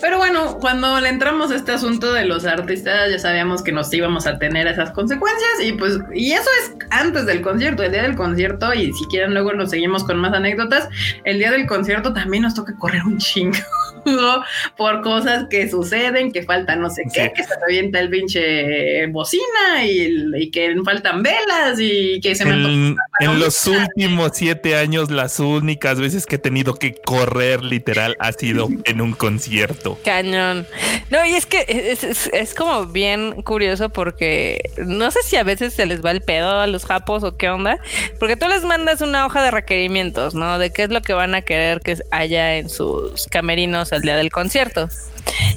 Pero 0.00 0.18
bueno, 0.18 0.58
cuando 0.58 1.00
le 1.00 1.08
entramos 1.08 1.50
a 1.50 1.56
este 1.56 1.72
asunto 1.72 2.12
de 2.12 2.24
los 2.24 2.44
artistas, 2.44 3.10
ya 3.10 3.18
sabíamos 3.18 3.62
que 3.62 3.72
nos 3.72 3.92
íbamos 3.92 4.26
a 4.26 4.38
tener 4.38 4.66
esas 4.66 4.90
consecuencias 4.90 5.50
y 5.62 5.72
pues, 5.72 5.98
y 6.14 6.32
eso 6.32 6.48
es 6.62 6.74
antes 6.90 7.26
del 7.26 7.40
concierto, 7.40 7.82
el 7.82 7.92
día 7.92 8.02
del 8.02 8.16
concierto, 8.16 8.74
y 8.74 8.92
si 8.92 9.04
quieren 9.06 9.32
luego 9.32 9.52
nos 9.52 9.70
seguimos 9.70 10.04
con 10.04 10.18
más 10.18 10.32
anécdotas, 10.34 10.88
el 11.24 11.38
día 11.38 11.50
del 11.50 11.66
concierto 11.66 12.12
también 12.12 12.42
nos 12.42 12.54
toca 12.54 12.74
correr 12.76 13.02
un 13.04 13.18
chingo. 13.18 13.58
por 14.76 15.02
cosas 15.02 15.46
que 15.48 15.68
suceden, 15.70 16.32
que 16.32 16.42
falta 16.42 16.76
no 16.76 16.90
sé 16.90 17.02
qué, 17.12 17.32
que 17.34 17.44
se 17.44 17.54
revienta 17.60 18.00
el 18.00 18.10
pinche 18.10 19.06
bocina 19.08 19.84
y, 19.84 20.50
que 20.50 20.74
faltan 20.84 21.22
velas 21.22 21.78
y 21.78 22.20
que 22.20 22.34
se 22.34 22.44
me... 22.44 22.96
En, 23.20 23.38
los 23.38 23.66
últimos 23.66 24.32
siete 24.34 24.76
años 24.76 25.10
las 25.10 25.40
únicas 25.40 26.00
veces 26.00 26.26
que 26.26 26.36
he 26.36 26.38
tenido 26.38 26.74
que 26.74 26.94
correr 27.04 27.62
literal 27.62 28.16
ha 28.18 28.32
sido 28.32 28.68
en 28.84 29.00
un 29.00 29.12
concierto. 29.12 29.31
Cañón. 30.04 30.66
No, 31.10 31.24
y 31.24 31.34
es 31.34 31.46
que 31.46 31.64
es, 32.32 32.54
como 32.54 32.86
bien 32.86 33.42
curioso 33.42 33.90
porque 33.90 34.70
no 34.78 35.10
sé 35.10 35.20
si 35.24 35.36
a 35.36 35.42
veces 35.42 35.74
se 35.74 35.86
les 35.86 36.04
va 36.04 36.10
el 36.10 36.22
pedo 36.22 36.60
a 36.60 36.66
los 36.66 36.84
japos 36.84 37.22
o 37.22 37.36
qué 37.36 37.50
onda, 37.50 37.78
porque 38.18 38.36
tú 38.36 38.48
les 38.48 38.64
mandas 38.64 39.00
una 39.00 39.26
hoja 39.26 39.42
de 39.42 39.50
requerimientos, 39.50 40.34
¿no? 40.34 40.58
De 40.58 40.70
qué 40.70 40.84
es 40.84 40.90
lo 40.90 41.02
que 41.02 41.12
van 41.12 41.34
a 41.34 41.42
querer 41.42 41.80
que 41.80 41.98
haya 42.10 42.56
en 42.56 42.68
sus 42.68 43.26
camerinos 43.26 43.92
el 43.92 44.02
día 44.02 44.16
del 44.16 44.30
concierto. 44.30 44.88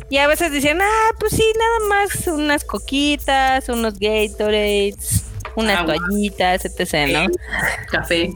Y 0.10 0.18
a 0.18 0.28
veces 0.28 0.52
dicen, 0.52 0.80
ah, 0.82 1.12
pues 1.20 1.34
sí, 1.34 1.44
nada 1.58 1.90
más 1.90 2.28
unas 2.28 2.64
coquitas, 2.64 3.68
unos 3.70 3.96
Gatorades, 4.00 5.24
unas 5.56 5.86
toallitas, 5.86 6.66
etc., 6.66 7.12
¿no? 7.12 7.28
Café. 7.90 8.34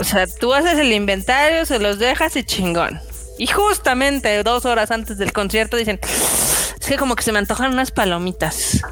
O 0.00 0.04
sea, 0.04 0.26
tú 0.26 0.54
haces 0.54 0.78
el 0.78 0.92
inventario, 0.92 1.66
se 1.66 1.78
los 1.78 1.98
dejas 1.98 2.36
y 2.36 2.44
chingón. 2.44 3.00
Y 3.38 3.46
justamente 3.46 4.42
dos 4.42 4.64
horas 4.66 4.90
antes 4.90 5.16
del 5.18 5.32
concierto 5.32 5.76
dicen, 5.76 6.00
es 6.02 6.86
que 6.86 6.96
como 6.96 7.14
que 7.14 7.22
se 7.22 7.32
me 7.32 7.38
antojan 7.38 7.72
unas 7.72 7.90
palomitas. 7.90 8.82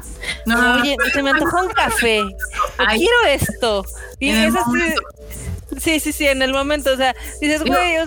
No, 0.45 0.75
Oye, 0.81 0.95
se 1.13 1.21
me 1.21 1.31
antoja 1.31 1.61
un 1.63 1.69
café. 1.69 2.23
quiero 2.77 3.25
esto. 3.27 3.85
Y 4.19 4.29
es 4.29 4.55
así. 4.55 4.95
Sí, 5.79 5.99
sí, 5.99 6.11
sí, 6.11 6.27
en 6.27 6.41
el 6.41 6.53
momento, 6.53 6.93
o 6.93 6.97
sea, 6.97 7.15
dices, 7.41 7.63
güey, 7.63 7.97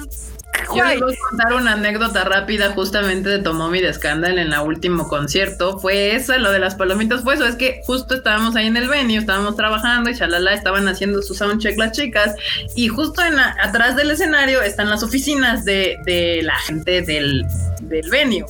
yo 0.75 0.85
les 0.85 1.01
voy 1.01 1.15
a 1.15 1.29
contar 1.31 1.53
una 1.55 1.73
anécdota 1.73 2.25
rápida 2.25 2.71
justamente 2.73 3.29
de 3.29 3.39
Tomomi 3.41 3.81
de 3.81 3.93
Scandal 3.93 4.39
en 4.39 4.51
la 4.51 4.63
último 4.63 5.09
concierto. 5.09 5.79
Fue 5.79 6.15
eso, 6.15 6.37
lo 6.39 6.53
de 6.53 6.59
las 6.59 6.75
palomitas 6.75 7.23
fue 7.23 7.35
eso. 7.35 7.47
Es 7.47 7.57
que 7.57 7.81
justo 7.85 8.15
estábamos 8.15 8.57
ahí 8.57 8.67
en 8.67 8.77
el 8.77 8.89
venue, 8.89 9.17
estábamos 9.17 9.57
trabajando 9.57 10.11
y 10.11 10.17
chalala, 10.17 10.53
estaban 10.55 10.87
haciendo 10.89 11.23
su 11.23 11.35
soundcheck 11.35 11.79
las 11.79 11.93
chicas. 11.93 12.35
Y 12.75 12.89
justo 12.89 13.23
en 13.25 13.39
atrás 13.39 13.97
del 13.97 14.11
escenario 14.11 14.63
están 14.63 14.91
las 14.91 15.03
oficinas 15.03 15.65
de, 15.65 15.99
de 16.05 16.43
la 16.43 16.57
gente 16.59 17.03
del, 17.03 17.45
del 17.83 18.09
venue. 18.11 18.45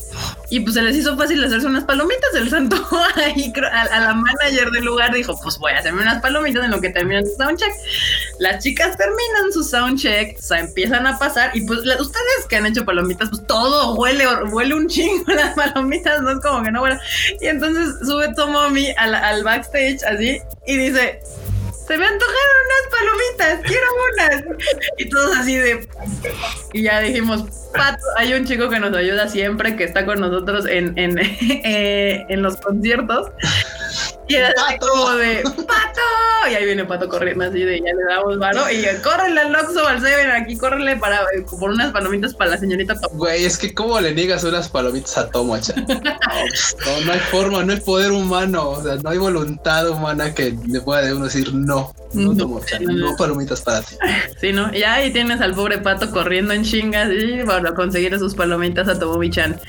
Y 0.51 0.61
pues 0.61 0.75
se 0.75 0.83
les 0.83 0.97
hizo 0.97 1.17
fácil 1.17 1.43
hacerse 1.45 1.67
unas 1.67 1.85
palomitas. 1.85 2.31
Se 2.33 2.41
les 2.41 2.53
antojó 2.53 2.99
ahí 3.17 3.53
a, 3.71 4.01
la 4.01 4.15
manager 4.15 4.71
del 4.71 4.85
lugar. 4.85 5.15
Dijo, 5.15 5.39
pues 5.43 5.59
voy 5.59 5.73
a 5.73 5.79
hacerme 5.79 6.03
unas 6.03 6.21
palomitas 6.21 6.65
en 6.65 6.71
lo 6.71 6.81
que 6.81 6.91
terminan 6.91 7.25
su 7.25 7.33
soundcheck. 7.37 7.73
Las 8.39 8.63
chicas 8.63 8.97
terminan 8.97 9.53
su 9.53 9.63
soundcheck, 9.63 10.39
o 10.39 10.43
sea, 10.43 10.61
empiezan 10.61 11.07
a 11.07 11.19
pasar 11.19 11.51
y 11.55 11.63
pues 11.67 11.85
ustedes 11.99 12.47
que 12.49 12.57
han 12.57 12.67
hecho 12.67 12.85
palomitas, 12.85 13.29
pues 13.31 13.47
todo 13.47 13.95
huele, 13.95 14.25
huele 14.51 14.75
un 14.75 14.89
chingo 14.89 15.25
las 15.33 15.55
palomitas, 15.55 16.21
no 16.23 16.33
es 16.33 16.41
como 16.41 16.63
que 16.63 16.71
no 16.71 16.83
huele. 16.83 16.99
Y 17.41 17.47
entonces 17.47 18.07
sube 18.07 18.33
Tomomi 18.35 18.93
al, 18.97 19.15
al 19.15 19.43
backstage 19.43 20.03
así 20.05 20.41
y 20.67 20.77
dice, 20.77 21.21
se 21.91 21.99
me 21.99 22.07
antojaron 22.07 22.57
unas 22.67 23.37
palomitas, 23.37 23.61
quiero 23.67 23.87
unas. 24.13 24.59
Y 24.97 25.09
todos 25.09 25.37
así 25.39 25.57
de... 25.57 25.89
Y 26.73 26.83
ya 26.85 27.01
dijimos, 27.01 27.43
Pato, 27.75 28.05
hay 28.17 28.33
un 28.33 28.47
chico 28.47 28.69
que 28.69 28.79
nos 28.79 28.95
ayuda 28.95 29.29
siempre, 29.29 29.75
que 29.75 29.83
está 29.83 30.07
con 30.07 30.21
nosotros 30.21 30.67
en, 30.67 30.97
en, 30.97 31.19
eh, 31.65 32.25
en 32.29 32.43
los 32.43 32.59
conciertos. 32.59 33.33
Y 34.31 34.37
era 34.37 34.55
como 34.79 35.11
de 35.17 35.43
¡Pato! 35.43 36.01
Y 36.49 36.55
ahí 36.55 36.65
viene 36.65 36.85
Pato 36.85 37.09
corriendo 37.09 37.45
así 37.45 37.65
de 37.65 37.81
ya 37.81 37.93
le 37.93 38.05
damos 38.09 38.39
varo. 38.39 38.71
Y 38.71 38.85
córrele 39.03 39.41
al 39.41 39.57
Oxxo 39.57 39.85
al 39.87 40.01
Seven, 40.01 40.31
aquí 40.31 40.57
córrele 40.57 40.97
para 40.97 41.23
por 41.59 41.71
unas 41.71 41.93
palomitas 41.93 42.33
para 42.35 42.53
la 42.53 42.59
señorita 42.59 42.95
Tomo. 42.95 43.17
Güey, 43.17 43.45
es 43.45 43.59
que 43.59 43.75
cómo 43.75 44.01
le 44.01 44.15
niegas 44.15 44.45
unas 44.45 44.69
palomitas 44.69 45.19
a 45.19 45.29
Tomo, 45.29 45.57
no, 45.77 47.01
no, 47.05 47.13
hay 47.13 47.19
forma, 47.31 47.65
no 47.65 47.73
hay 47.73 47.81
poder 47.81 48.13
humano, 48.13 48.71
o 48.71 48.83
sea, 48.83 48.97
no 49.03 49.11
hay 49.11 49.19
voluntad 49.19 49.89
humana 49.89 50.33
que 50.33 50.57
le 50.65 50.81
pueda 50.81 51.03
de 51.03 51.13
uno 51.13 51.25
decir 51.25 51.53
no. 51.53 51.93
No, 52.13 52.37
Tomo, 52.37 52.61
no, 52.81 53.17
palomitas 53.17 53.63
para 53.63 53.83
ti. 53.83 53.97
Sí, 54.41 54.53
¿no? 54.53 54.73
Y 54.73 54.85
ahí 54.85 55.13
tienes 55.13 55.41
al 55.41 55.55
pobre 55.55 55.79
pato 55.79 56.11
corriendo 56.13 56.55
en 56.55 56.63
chingas 56.63 57.09
y 57.11 57.43
para 57.45 57.75
conseguir 57.75 58.17
sus 58.17 58.35
palomitas 58.37 58.89
a 58.89 58.97
Tomo 58.97 59.19
Bichan. 59.19 59.61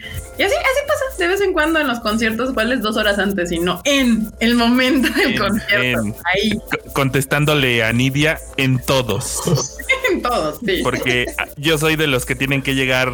Y 0.41 0.43
así, 0.43 0.55
así 0.55 0.79
pasa 0.87 1.17
de 1.19 1.27
vez 1.27 1.41
en 1.41 1.53
cuando 1.53 1.79
en 1.79 1.87
los 1.87 1.99
conciertos, 1.99 2.51
¿cuáles 2.55 2.81
dos 2.81 2.97
horas 2.97 3.19
antes? 3.19 3.51
Y 3.51 3.59
no 3.59 3.79
en 3.83 4.31
el 4.39 4.55
momento 4.55 5.07
del 5.13 5.37
concierto. 5.37 6.15
ahí. 6.33 6.59
Contestándole 6.93 7.83
a 7.83 7.93
Nidia 7.93 8.39
en 8.57 8.79
todos. 8.79 9.39
en 10.11 10.23
todos, 10.23 10.57
sí. 10.65 10.79
Porque 10.81 11.27
yo 11.57 11.77
soy 11.77 11.95
de 11.95 12.07
los 12.07 12.25
que 12.25 12.33
tienen 12.33 12.63
que 12.63 12.73
llegar 12.73 13.13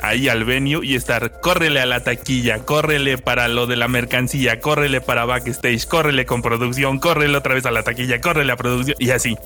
ahí 0.00 0.28
al 0.28 0.44
venue 0.44 0.84
y 0.84 0.94
estar, 0.94 1.40
córrele 1.40 1.80
a 1.80 1.86
la 1.86 2.00
taquilla, 2.00 2.60
córrele 2.60 3.18
para 3.18 3.48
lo 3.48 3.66
de 3.66 3.76
la 3.76 3.88
mercancía, 3.88 4.60
córrele 4.60 5.00
para 5.00 5.24
backstage, 5.24 5.86
córrele 5.86 6.26
con 6.26 6.42
producción, 6.42 6.98
córrele 6.98 7.36
otra 7.36 7.54
vez 7.54 7.66
a 7.66 7.70
la 7.70 7.82
taquilla, 7.82 8.20
córrele 8.20 8.52
a 8.52 8.56
producción 8.56 8.96
y 8.98 9.10
así. 9.10 9.36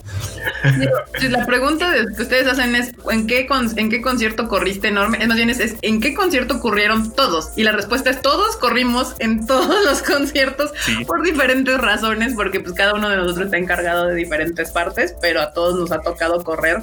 la 1.28 1.46
pregunta 1.46 1.92
que 2.16 2.22
ustedes 2.22 2.46
hacen 2.46 2.74
es 2.74 2.92
¿en 3.10 3.26
qué, 3.26 3.46
en 3.76 3.90
qué 3.90 4.00
concierto 4.00 4.48
corriste 4.48 4.88
enorme? 4.88 5.18
Es 5.20 5.28
más 5.28 5.36
bien 5.36 5.50
es, 5.50 5.76
¿en 5.82 6.00
qué 6.00 6.14
concierto 6.14 6.56
ocurrieron 6.56 7.14
todos? 7.14 7.50
Y 7.56 7.62
la 7.62 7.72
respuesta 7.72 8.10
es 8.10 8.20
todos 8.22 8.56
corrimos 8.56 9.14
en 9.18 9.46
todos 9.46 9.84
los 9.84 10.02
conciertos 10.02 10.72
por 11.06 11.22
diferentes 11.22 11.78
razones, 11.78 12.34
porque 12.34 12.60
pues 12.60 12.74
cada 12.74 12.94
uno 12.94 13.08
de 13.08 13.16
nosotros 13.16 13.46
está 13.46 13.58
encargado 13.58 14.06
de 14.06 14.14
diferentes 14.14 14.70
partes, 14.70 15.14
pero 15.20 15.40
a 15.40 15.52
todos 15.52 15.78
nos 15.78 15.92
ha 15.92 16.00
tocado 16.00 16.42
correr. 16.42 16.82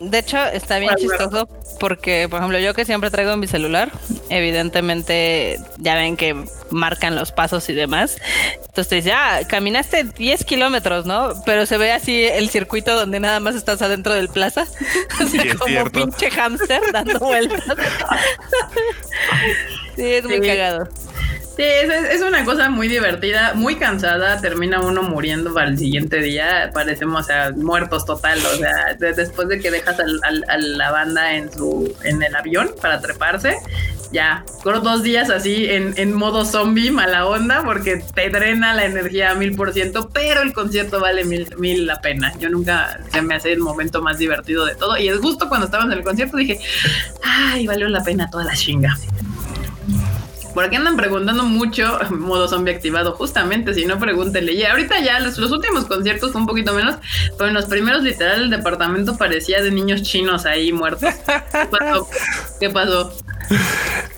De 0.00 0.18
hecho, 0.18 0.38
está 0.52 0.78
bien 0.78 0.94
chistoso 0.96 1.48
porque, 1.78 2.26
por 2.28 2.38
ejemplo, 2.38 2.58
yo 2.58 2.74
que 2.74 2.84
siempre 2.84 2.97
traigo 3.10 3.36
mi 3.36 3.46
celular, 3.46 3.90
evidentemente 4.30 5.58
ya 5.78 5.94
ven 5.94 6.16
que 6.16 6.44
marcan 6.70 7.16
los 7.16 7.32
pasos 7.32 7.68
y 7.68 7.74
demás. 7.74 8.18
Entonces 8.54 8.88
te 8.88 8.94
dice, 8.96 9.12
ah, 9.12 9.40
caminaste 9.48 10.04
10 10.04 10.44
kilómetros, 10.44 11.06
¿no? 11.06 11.32
Pero 11.44 11.66
se 11.66 11.78
ve 11.78 11.92
así 11.92 12.24
el 12.24 12.50
circuito 12.50 12.94
donde 12.94 13.20
nada 13.20 13.40
más 13.40 13.54
estás 13.54 13.82
adentro 13.82 14.14
del 14.14 14.28
plaza. 14.28 14.66
como 15.58 15.84
pinche 15.90 16.30
hámster 16.30 16.82
dando 16.92 17.18
vueltas. 17.18 17.64
sí, 19.96 20.04
es 20.04 20.24
muy 20.24 20.40
cagado. 20.40 20.88
Sí, 21.58 21.64
es, 21.64 22.22
una 22.22 22.44
cosa 22.44 22.70
muy 22.70 22.86
divertida, 22.86 23.52
muy 23.52 23.74
cansada. 23.74 24.40
Termina 24.40 24.80
uno 24.80 25.02
muriendo 25.02 25.52
para 25.52 25.68
el 25.68 25.76
siguiente 25.76 26.20
día. 26.20 26.70
Parecemos, 26.72 27.24
o 27.24 27.26
sea, 27.26 27.50
muertos 27.50 28.06
total. 28.06 28.38
O 28.46 28.56
sea, 28.56 28.94
después 28.94 29.48
de 29.48 29.58
que 29.58 29.72
dejas 29.72 29.96
a 29.98 30.56
la 30.56 30.92
banda 30.92 31.34
en 31.34 31.52
su 31.52 31.92
en 32.04 32.22
el 32.22 32.36
avión 32.36 32.70
para 32.80 33.00
treparse, 33.00 33.56
ya, 34.12 34.44
con 34.62 34.84
dos 34.84 35.02
días 35.02 35.30
así 35.30 35.66
en, 35.68 36.14
modo 36.14 36.44
zombie, 36.44 36.92
mala 36.92 37.26
onda, 37.26 37.64
porque 37.64 38.04
te 38.14 38.30
drena 38.30 38.72
la 38.72 38.84
energía 38.84 39.32
a 39.32 39.34
mil 39.34 39.56
por 39.56 39.72
ciento, 39.72 40.10
pero 40.10 40.42
el 40.42 40.52
concierto 40.52 41.00
vale 41.00 41.24
mil, 41.24 41.48
mil 41.58 41.88
la 41.88 42.00
pena. 42.00 42.32
Yo 42.38 42.50
nunca 42.50 43.00
se 43.10 43.20
me 43.20 43.34
hace 43.34 43.50
el 43.50 43.58
momento 43.58 44.00
más 44.00 44.16
divertido 44.18 44.64
de 44.64 44.76
todo. 44.76 44.96
Y 44.96 45.08
es 45.08 45.18
justo 45.18 45.48
cuando 45.48 45.66
estábamos 45.66 45.92
en 45.92 45.98
el 45.98 46.04
concierto 46.04 46.36
dije, 46.36 46.60
ay, 47.24 47.66
valió 47.66 47.88
la 47.88 48.04
pena 48.04 48.30
toda 48.30 48.44
la 48.44 48.54
chinga. 48.54 48.96
Por 50.54 50.64
aquí 50.64 50.76
andan 50.76 50.96
preguntando 50.96 51.44
mucho, 51.44 51.98
modo 52.10 52.48
zombie 52.48 52.74
activado, 52.74 53.12
justamente, 53.12 53.74
si 53.74 53.86
no 53.86 53.98
pregúntenle. 53.98 54.52
Y 54.52 54.64
ahorita 54.64 55.00
ya 55.00 55.20
los, 55.20 55.38
últimos 55.38 55.86
conciertos 55.86 56.34
un 56.34 56.46
poquito 56.46 56.72
menos, 56.74 56.96
pero 57.36 57.48
en 57.48 57.54
los 57.54 57.66
primeros 57.66 58.02
literal 58.02 58.44
el 58.44 58.50
departamento 58.50 59.16
parecía 59.16 59.62
de 59.62 59.70
niños 59.70 60.02
chinos 60.02 60.46
ahí 60.46 60.72
muertos. 60.72 61.14
¿Qué 62.60 62.70
pasó? 62.70 63.12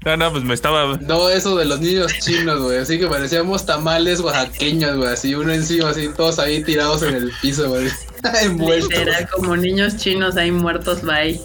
No, 0.04 0.16
no, 0.16 0.32
pues 0.32 0.44
me 0.44 0.54
estaba. 0.54 0.96
No, 0.98 1.28
eso 1.28 1.56
de 1.56 1.66
los 1.66 1.80
niños 1.80 2.12
chinos, 2.20 2.62
güey. 2.62 2.78
Así 2.78 2.98
que 2.98 3.06
parecíamos 3.06 3.66
tamales 3.66 4.20
oaxaqueños, 4.20 4.96
güey. 4.96 5.10
Así 5.10 5.34
uno 5.34 5.52
encima, 5.52 5.90
así 5.90 6.08
todos 6.16 6.38
ahí 6.38 6.62
tirados 6.64 7.02
en 7.02 7.14
el 7.14 7.32
piso, 7.42 7.68
güey. 7.68 7.88
Envueltos. 8.42 8.90
Era 8.92 9.26
como 9.26 9.56
niños 9.56 9.96
chinos 9.96 10.36
ahí 10.36 10.50
muertos, 10.50 11.02
bye. 11.02 11.40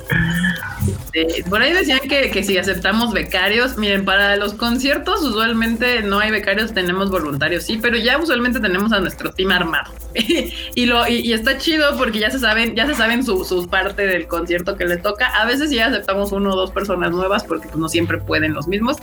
Este, 1.16 1.50
por 1.50 1.62
ahí 1.62 1.72
decían 1.72 2.00
que, 2.02 2.30
que, 2.30 2.44
si 2.44 2.58
aceptamos 2.58 3.14
becarios, 3.14 3.78
miren, 3.78 4.04
para 4.04 4.36
los 4.36 4.54
conciertos 4.54 5.24
usualmente 5.24 6.02
no 6.02 6.20
hay 6.20 6.30
becarios, 6.30 6.74
tenemos 6.74 7.10
voluntarios, 7.10 7.64
sí, 7.64 7.80
pero 7.82 7.98
ya 7.98 8.18
usualmente 8.18 8.60
tenemos 8.60 8.92
a 8.92 9.00
nuestro 9.00 9.32
team 9.32 9.52
armado. 9.52 9.92
y, 10.76 10.86
lo, 10.86 11.08
y, 11.08 11.34
está 11.34 11.58
chido 11.58 11.98
porque 11.98 12.20
ya 12.20 12.32
se 12.32 12.40
saben, 12.40 12.76
ya 12.76 12.88
se 12.88 12.96
saben 12.96 13.24
su, 13.24 13.68
parte 13.70 14.08
del 14.08 14.28
concierto 14.28 14.78
que 14.78 14.86
les 14.86 15.02
toca. 15.02 15.28
A 15.28 15.46
veces 15.46 15.72
ya 15.72 15.88
aceptamos 15.88 16.32
uno 16.32 16.54
o 16.54 16.56
dos 16.56 16.72
personas 16.72 17.12
nuevas 17.12 17.44
porque 17.44 17.68
pues, 17.68 17.78
no 17.78 17.90
siempre 17.90 18.18
pueden 18.20 18.54
los 18.54 18.68
mismos, 18.68 18.98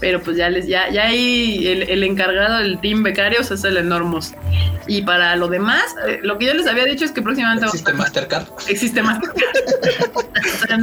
pero 0.00 0.20
pues 0.22 0.36
ya 0.36 0.48
les, 0.48 0.68
ya, 0.68 0.88
ya 0.90 1.06
hay 1.06 1.66
el, 1.66 2.02
encargado 2.04 2.58
del 2.58 2.80
team 2.80 3.02
becarios 3.02 3.50
es 3.50 3.64
el 3.64 3.76
Enormos. 3.76 4.34
Y 4.86 5.02
para 5.02 5.34
lo 5.34 5.48
demás, 5.48 5.96
eh, 6.06 6.20
lo 6.22 6.38
que 6.38 6.46
yo 6.46 6.54
les 6.54 6.66
había 6.68 6.84
dicho 6.84 7.04
es 7.04 7.10
que 7.10 7.22
próximamente 7.22 7.66
existe 7.66 7.92
Mastercard. 7.92 8.46
Existe 8.68 9.02
Mastercard. 9.02 9.42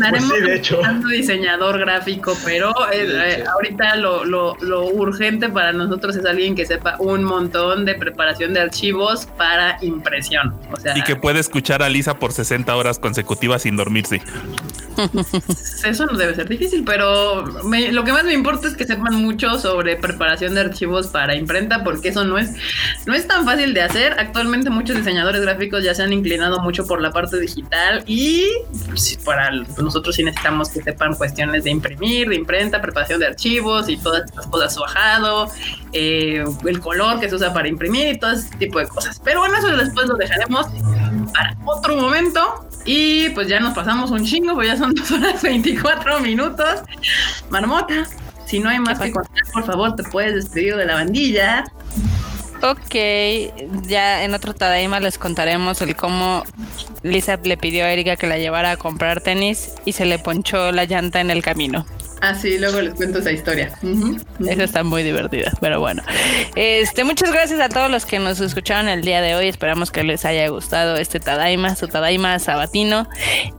pues 0.10 0.30
de 0.44 0.56
hecho. 0.56 0.82
diseñador 1.10 1.80
gráfico, 1.80 2.38
pero 2.44 2.72
eh, 2.92 3.08
eh, 3.08 3.44
ahorita 3.50 3.96
lo, 3.96 4.26
lo, 4.26 4.58
lo, 4.60 4.88
urgente 4.88 5.48
para 5.50 5.72
nosotros 5.72 6.16
es 6.18 6.26
alguien 6.26 6.56
que 6.56 6.66
sepa 6.66 6.98
un 7.00 7.24
montón 7.24 7.86
de 7.86 7.96
preparación 7.96 8.54
de 8.54 8.60
archivos 8.60 9.28
para 9.38 9.53
impresión. 9.82 10.54
O 10.72 10.80
sea, 10.80 10.98
y 10.98 11.04
que 11.04 11.16
puede 11.16 11.40
escuchar 11.40 11.84
a 11.84 11.90
Lisa 11.90 12.20
por 12.20 12.32
60 12.32 12.76
horas 12.76 13.00
consecutivas 13.00 13.64
sin 13.64 13.76
dormirse. 13.76 14.22
Eso 15.86 16.06
no 16.06 16.18
debe 16.18 16.36
ser 16.36 16.48
difícil, 16.48 16.84
pero 16.86 17.46
lo 17.46 18.04
que 18.04 18.12
más 18.12 18.24
me 18.24 18.34
importa 18.34 18.68
es 18.68 18.76
que 18.76 18.86
sepan 18.86 19.16
mucho 19.16 19.60
sobre 19.60 19.96
preparación 19.96 20.54
de 20.54 20.62
archivos 20.62 21.08
para 21.08 21.36
imprenta, 21.36 21.84
porque 21.84 22.10
eso 22.10 22.24
no 22.24 22.38
es, 22.38 22.52
no 23.06 23.14
es 23.14 23.28
tan 23.28 23.46
fácil 23.46 23.74
de 23.74 23.82
hacer. 23.82 24.14
Actualmente 24.20 24.70
muchos 24.70 24.96
diseñadores 24.96 25.42
gráficos 25.42 25.84
ya 25.84 25.96
se 25.96 26.04
han 26.04 26.14
inclinado 26.14 26.60
mucho 26.60 26.86
por 26.86 27.02
la 27.02 27.12
parte 27.12 27.40
digital 27.40 28.04
y 28.06 28.46
pues, 28.88 29.18
para 29.24 29.52
nosotros 29.52 30.16
sí 30.16 30.24
necesitamos 30.24 30.70
que 30.70 30.82
sepan 30.82 31.16
cuestiones 31.16 31.64
de 31.64 31.72
imprimir, 31.72 32.30
de 32.30 32.36
imprenta, 32.36 32.82
preparación 32.82 33.20
de 33.20 33.28
archivos 33.28 33.90
y 33.90 33.98
todas 33.98 34.26
estas 34.26 34.48
cosas, 34.48 34.74
su 34.74 34.82
bajado, 34.82 35.50
eh, 35.94 36.44
el 36.66 36.80
color 36.80 37.20
que 37.20 37.30
se 37.30 37.36
usa 37.36 37.54
para 37.54 37.68
imprimir 37.68 38.08
y 38.08 38.20
todo 38.20 38.32
ese 38.32 38.50
tipo 38.58 38.80
de 38.80 38.88
cosas. 38.88 39.22
Pero 39.24 39.40
bueno, 39.40 39.58
eso 39.58 39.76
después 39.76 40.08
lo 40.08 40.16
dejaremos 40.16 40.68
para 41.34 41.56
otro 41.66 41.96
momento. 41.96 42.68
Y 42.86 43.30
pues 43.30 43.48
ya 43.48 43.60
nos 43.60 43.74
pasamos 43.74 44.12
un 44.12 44.26
chingo, 44.26 44.56
pues 44.56 44.68
ya 44.68 44.78
son 44.78 44.94
dos 44.96 45.12
horas 45.12 45.42
24 45.42 46.20
minutos. 46.20 46.82
Marmota, 47.50 48.08
si 48.46 48.60
no 48.60 48.70
hay 48.70 48.80
más 48.80 49.00
que 49.00 49.12
contar, 49.12 49.44
por 49.54 49.66
favor, 49.66 49.96
te 49.96 50.04
puedes 50.04 50.36
despedir 50.36 50.76
de 50.76 50.86
la 50.86 50.96
bandilla. 50.96 51.66
Ok, 52.62 52.96
ya 53.88 54.24
en 54.24 54.34
otro 54.34 54.54
Tadaima 54.54 55.02
les 55.02 55.18
contaremos 55.18 55.82
el 55.82 55.98
cómo 55.98 56.44
Lisa 57.02 57.38
le 57.44 57.58
pidió 57.58 57.84
a 57.84 57.90
Erika 57.90 58.16
que 58.16 58.26
la 58.26 58.38
llevara 58.38 58.72
a 58.72 58.78
comprar 58.78 59.20
tenis 59.20 59.74
y 59.84 59.92
se 59.92 60.06
le 60.06 60.18
ponchó 60.18 60.72
la 60.72 60.86
llanta 60.86 61.20
en 61.20 61.30
el 61.30 61.44
camino. 61.44 61.86
Ah, 62.26 62.34
sí, 62.34 62.58
luego 62.58 62.80
les 62.80 62.94
cuento 62.94 63.20
esa 63.20 63.34
historia. 63.34 63.70
Esa 64.48 64.64
está 64.64 64.82
muy 64.82 65.04
divertida, 65.04 65.52
pero 65.60 65.82
bueno. 65.82 66.02
Este, 66.56 67.04
muchas 67.04 67.34
gracias 67.34 67.60
a 67.60 67.68
todos 67.68 67.92
los 67.92 68.06
que 68.06 68.18
nos 68.18 68.40
escucharon 68.40 68.88
el 68.88 69.02
día 69.02 69.22
de 69.22 69.36
hoy. 69.36 69.50
Esperamos 69.50 69.92
que 69.92 70.06
les 70.06 70.24
haya 70.24 70.48
gustado 70.48 70.96
este 70.96 71.20
Tadaima, 71.20 71.76
su 71.76 71.90
Tadaima 71.90 72.40
sabatino. 72.40 73.10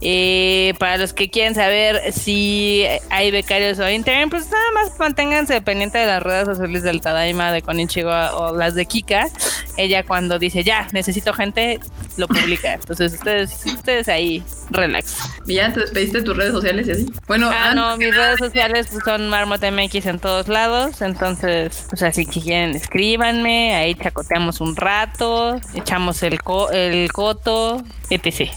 Eh, 0.00 0.72
para 0.78 0.96
los 0.96 1.12
que 1.12 1.28
quieren 1.28 1.54
saber 1.54 2.10
si 2.14 2.86
hay 3.10 3.30
becarios 3.30 3.78
o 3.80 3.90
internet, 3.90 4.30
pues 4.30 4.50
nada 4.50 4.72
más 4.72 4.98
manténganse 4.98 5.60
pendiente 5.60 5.98
de 5.98 6.06
las 6.06 6.22
redes 6.22 6.46
sociales 6.46 6.82
del 6.84 7.02
Tadaima 7.02 7.52
de 7.52 7.60
Konichiwa 7.60 8.34
o 8.34 8.56
las 8.56 8.74
de 8.74 8.86
Kika. 8.86 9.28
Ella 9.76 10.04
cuando 10.04 10.38
dice 10.38 10.64
ya, 10.64 10.88
necesito 10.92 11.34
gente, 11.34 11.80
lo 12.16 12.26
publica. 12.28 12.72
Entonces 12.72 13.12
ustedes, 13.12 13.60
ustedes 13.66 14.08
ahí, 14.08 14.42
relax. 14.70 15.18
¿Ya 15.44 15.70
te 15.70 15.80
despediste 15.80 16.18
de 16.18 16.24
tus 16.24 16.34
redes 16.34 16.52
sociales 16.52 16.88
y 16.88 16.92
así? 16.92 17.12
Bueno, 17.26 17.50
ah, 17.52 17.74
no, 17.74 17.94
mis 17.98 18.16
redes 18.16 18.38
sociales 18.38 18.53
sociales 18.55 18.89
son 19.05 19.28
Marmota 19.28 19.68
MX 19.68 20.07
en 20.07 20.20
todos 20.20 20.47
lados. 20.47 21.02
Entonces, 21.02 21.89
o 21.92 21.97
sea, 21.97 22.12
si 22.12 22.24
quieren, 22.24 22.76
escríbanme. 22.76 23.74
Ahí 23.74 23.97
chacoteamos 23.97 24.60
un 24.60 24.76
rato, 24.76 25.60
echamos 25.74 26.23
el, 26.23 26.39
el 26.73 27.12
coto, 27.12 27.83
etc. 28.10 28.52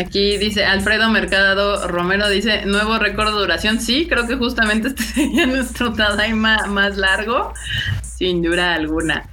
Aquí 0.00 0.38
dice 0.38 0.64
Alfredo 0.64 1.10
Mercado 1.10 1.86
Romero, 1.86 2.30
dice 2.30 2.64
nuevo 2.64 2.98
récord 2.98 3.34
de 3.34 3.40
duración. 3.40 3.78
Sí, 3.78 4.06
creo 4.08 4.26
que 4.26 4.36
justamente 4.36 4.88
este 4.88 5.02
sería 5.14 5.46
nuestro 5.46 5.92
Tadaima 5.92 6.66
más 6.66 6.96
largo, 6.96 7.52
sin 8.02 8.40
duda 8.40 8.72
alguna. 8.72 9.28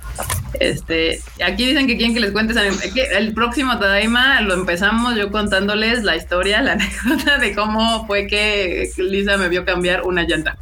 Este, 0.59 1.21
aquí 1.45 1.65
dicen 1.65 1.85
que 1.87 1.97
quieren 1.97 2.13
que 2.13 2.21
les 2.21 2.31
cuentes 2.31 2.57
el 2.57 3.33
próximo 3.33 3.77
Tadaima 3.77 4.39
lo 4.41 4.53
empezamos 4.53 5.15
yo 5.15 5.29
contándoles 5.29 6.03
la 6.03 6.15
historia, 6.15 6.61
la 6.61 6.71
anécdota 6.73 7.37
de 7.37 7.53
cómo 7.53 8.05
fue 8.07 8.27
que 8.27 8.89
Lisa 8.97 9.37
me 9.37 9.44
vio 9.47 9.65
cambiar 9.65 10.03
una 10.03 10.23
llanta. 10.23 10.57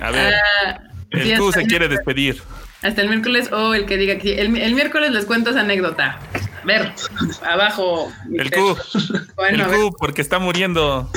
A 0.00 0.10
ver, 0.10 0.34
ah, 0.34 0.80
el 1.10 1.38
Q 1.38 1.52
se 1.52 1.66
quiere 1.66 1.88
despedir. 1.88 2.42
Hasta 2.82 3.02
el 3.02 3.08
miércoles 3.08 3.52
o 3.52 3.74
el 3.74 3.86
que 3.86 3.96
diga 3.96 4.18
que 4.18 4.40
el, 4.40 4.56
el 4.56 4.74
miércoles 4.74 5.12
les 5.12 5.24
cuento 5.24 5.50
esa 5.50 5.60
anécdota. 5.60 6.18
Ver, 6.64 6.92
abajo. 7.42 8.12
El 8.32 8.50
Q. 8.50 8.76
el 9.48 9.64
Q, 9.64 9.96
porque 9.98 10.22
está 10.22 10.38
muriendo. 10.38 11.10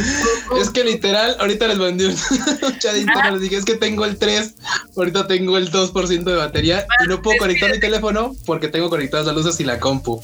Es 0.59 0.69
que 0.69 0.83
literal, 0.83 1.35
ahorita 1.39 1.67
les 1.67 1.77
mandé 1.77 2.07
un 2.07 2.15
chatito, 2.79 3.11
ah. 3.15 3.31
les 3.31 3.41
dije, 3.41 3.57
es 3.57 3.65
que 3.65 3.75
tengo 3.75 4.05
el 4.05 4.17
3, 4.17 4.55
ahorita 4.97 5.27
tengo 5.27 5.57
el 5.57 5.71
2% 5.71 6.23
de 6.23 6.35
batería 6.35 6.85
y 7.03 7.07
no 7.07 7.21
puedo 7.21 7.37
conectar 7.37 7.71
mi 7.71 7.79
teléfono 7.79 8.33
porque 8.45 8.67
tengo 8.67 8.89
conectadas 8.89 9.27
las 9.27 9.35
luces 9.35 9.59
y 9.59 9.63
la 9.63 9.79
compu. 9.79 10.21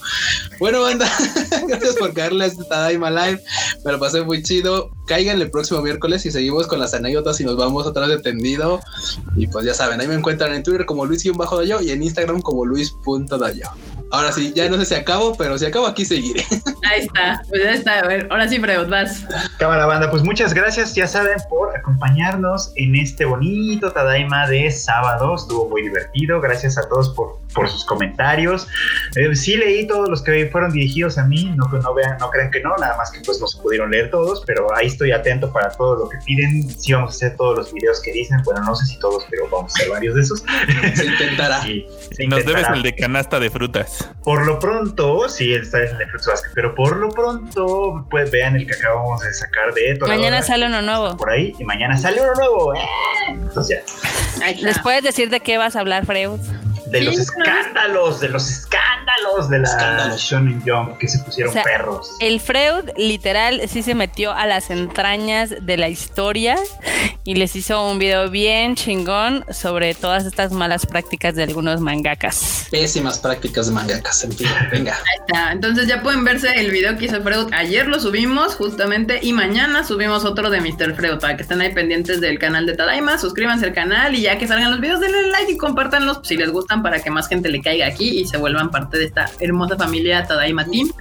Bueno, 0.60 0.82
banda, 0.82 1.12
gracias 1.68 1.96
por 1.96 2.14
caerle 2.14 2.46
a 2.46 2.48
este 2.48 2.64
Tadaima 2.66 3.10
Live. 3.12 3.42
Me 3.86 3.92
lo 3.92 4.00
pasé 4.00 4.22
muy 4.22 4.42
chido. 4.44 4.92
Caigan 5.08 5.42
el 5.42 5.52
próximo 5.52 5.82
miércoles 5.82 6.26
y 6.26 6.32
seguimos 6.32 6.68
con 6.68 6.80
las 6.80 6.94
anécdotas 6.94 7.40
y 7.42 7.44
nos 7.44 7.58
vamos 7.58 7.86
otra 7.86 8.08
vez 8.08 8.18
de 8.18 8.24
tendido. 8.24 8.80
Y 9.36 9.48
pues 9.48 9.66
ya 9.66 9.74
saben, 9.74 10.00
ahí 10.02 10.08
me 10.08 10.16
encuentran 10.16 10.54
en 10.54 10.64
Twitter 10.64 10.86
como 10.86 11.06
Luis-Dayo 11.06 11.82
y 11.82 11.92
en 11.92 12.04
Instagram 12.04 12.42
como 12.42 12.66
Luis.dayo. 12.66 13.70
Ahora 14.12 14.32
sí, 14.32 14.54
ya 14.56 14.70
no 14.70 14.78
sé 14.78 14.86
si 14.86 14.96
acabo, 14.96 15.36
pero 15.36 15.58
si 15.58 15.66
acabo 15.66 15.88
aquí 15.88 16.06
seguiré. 16.06 16.44
Ahí 16.90 17.02
está, 17.02 17.42
pues 17.50 17.64
ya 17.64 17.72
está. 17.72 18.00
A 18.00 18.08
ver, 18.08 18.28
ahora 18.30 18.48
sí, 18.48 18.60
Freud, 18.60 18.90
vas. 18.90 19.26
Cámara 19.58 19.86
banda, 19.86 20.10
pues 20.12 20.24
muchas 20.24 20.54
gracias, 20.54 20.96
ya 20.96 21.08
saben, 21.08 21.38
por 21.50 21.76
acompañarnos 21.78 22.72
en 22.76 22.96
este 22.96 23.26
bonito 23.26 23.92
Tadaima 23.92 24.48
de 24.48 24.70
sábado. 24.72 25.36
Estuvo 25.36 25.70
muy 25.70 25.84
divertido. 25.84 26.42
Gracias 26.42 26.78
a 26.78 26.88
todos 26.88 27.10
por, 27.10 27.41
por 27.54 27.70
sus 27.70 27.86
comentarios. 27.86 28.68
Eh, 29.16 29.36
sí 29.36 29.56
leí 29.56 29.88
todos 29.88 30.10
los 30.10 30.22
que 30.22 30.48
fueron 30.48 30.72
dirigidos 30.72 31.18
a 31.18 31.26
mí, 31.26 31.54
no, 31.56 31.68
no 31.68 31.94
vean, 31.94 32.18
no 32.20 32.30
crean 32.30 32.52
que 32.52 32.62
no, 32.62 32.76
nada 32.78 32.98
más 32.98 33.12
que 33.12 33.20
pues 33.22 33.40
no 33.40 33.48
se 33.48 33.62
pudieron 33.62 33.92
leer 33.92 34.10
todos, 34.10 34.44
pero 34.46 34.74
ahí 34.76 34.88
estoy 34.88 35.12
atento 35.12 35.52
para 35.52 35.70
todo 35.72 35.96
lo 35.96 36.10
que 36.10 36.18
piden. 36.26 36.70
Sí 36.70 36.94
vamos 36.94 37.14
a 37.14 37.16
hacer 37.16 37.38
todos 37.38 37.58
los 37.58 37.74
videos 37.74 38.02
que 38.02 38.12
dicen, 38.12 38.42
bueno, 38.44 38.62
no 38.62 38.76
sé 38.76 38.86
si 38.86 39.00
todos, 39.00 39.26
pero 39.30 39.48
vamos 39.50 39.74
a 39.74 39.76
hacer 39.76 39.90
varios 39.90 40.16
de 40.16 40.22
esos. 40.22 40.44
Se 40.96 41.06
intentará. 41.06 41.62
Nos 42.28 42.46
debes 42.46 42.68
el 42.74 42.84
de 42.84 42.96
canasta 42.96 43.40
de 43.40 43.50
frutas. 43.50 44.10
Por 44.24 44.46
lo 44.46 44.60
pronto, 44.60 45.28
sí, 45.30 45.54
está 45.54 45.80
el 45.80 45.98
de 45.98 46.08
frutas 46.08 46.42
pero 46.54 46.76
por 46.76 46.98
lo 46.98 47.10
pronto, 47.10 48.06
pues 48.10 48.32
vean 48.32 48.56
el 48.56 48.68
que 48.68 48.74
acabamos 48.74 49.22
de 49.22 49.34
sacar 49.34 49.74
de 49.74 49.92
esto. 49.92 50.08
Mañana 50.08 50.42
sale 50.42 50.68
uno 50.68 50.82
nuevo. 50.82 51.18
Por 51.18 51.30
ahí, 51.30 51.54
y 51.58 51.64
mañana 51.64 51.98
sale 51.98 52.22
uno 52.22 52.34
nuevo. 52.36 52.76
Eh. 52.76 52.80
Entonces, 53.30 53.84
¿Les 54.62 54.80
puedes 54.80 55.04
decir 55.04 55.30
de 55.30 55.40
qué 55.40 55.58
vas 55.58 55.76
a 55.76 55.82
hablar, 55.82 56.06
Freud? 56.06 56.40
De 56.92 57.02
los 57.02 57.18
escándalos, 57.18 58.20
de 58.20 58.30
los 58.30 58.50
escándalos 58.50 59.50
de 59.50 59.60
la 59.60 60.16
Shonen 60.18 60.62
Jump 60.66 60.98
que 60.98 61.08
se 61.08 61.20
pusieron 61.20 61.54
perros. 61.54 62.18
El 62.20 62.40
Freud 62.40 62.90
literal 62.98 63.62
sí 63.68 63.82
se 63.82 63.96
metió 63.96 64.34
a 64.34 64.46
las 64.46 64.70
entrañas 64.70 65.54
de 65.62 65.78
la 65.78 65.88
historia 65.90 66.58
y 67.24 67.36
les 67.36 67.56
hizo 67.56 67.88
un 67.90 67.98
video 67.98 68.30
bien 68.30 68.76
chingón 68.76 69.46
sobre 69.52 69.94
todas 69.94 70.26
estas 70.26 70.52
malas 70.52 70.86
prácticas 70.86 71.36
de 71.36 71.44
algunos 71.44 71.80
mangakas. 71.80 72.68
Pésimas 72.72 73.20
prácticas 73.20 73.68
de 73.68 73.74
mangakas, 73.74 74.24
en 74.24 74.32
fin, 74.34 74.48
venga. 74.72 74.94
Ahí 74.94 75.26
está. 75.28 75.52
Entonces 75.52 75.88
ya 75.88 76.02
pueden 76.02 76.26
verse 76.26 76.50
el 76.56 76.72
video 76.72 76.98
que 76.98 77.06
hizo 77.06 77.22
Freud. 77.22 77.54
Ayer 77.54 77.88
lo 77.88 78.00
subimos 78.00 78.56
justamente 78.56 79.20
y 79.22 79.34
mañana 79.34 79.84
subimos 79.84 80.26
otro 80.26 80.50
de 80.50 80.60
Mr. 80.60 80.96
Freud 80.96 81.20
para 81.20 81.38
que 81.38 81.44
estén 81.44 81.62
ahí 81.62 81.74
pendientes 81.74 82.20
del 82.20 82.38
canal 82.38 82.66
de 82.66 82.76
Tadaima. 82.76 83.18
Suscríbanse 83.18 83.68
al 83.68 83.74
canal 83.74 84.16
y 84.16 84.22
ya 84.22 84.38
que 84.38 84.48
salgan 84.48 84.72
los 84.72 84.82
videos 84.82 85.00
denle 85.00 85.30
like 85.30 85.52
y 85.52 85.58
compártanlos 85.58 86.20
si 86.24 86.36
les 86.36 86.52
gustan 86.52 86.81
para 86.82 87.02
que 87.02 87.10
más 87.10 87.28
gente 87.28 87.50
le 87.50 87.62
caiga 87.62 87.88
aquí 87.88 88.22
y 88.22 88.26
se 88.26 88.38
vuelvan 88.38 88.72
parte 88.72 88.98
de 88.98 89.06
esta 89.06 89.30
hermosa 89.40 89.78
familia 89.78 90.26
Tadaima 90.26 90.66
Team. 90.66 90.92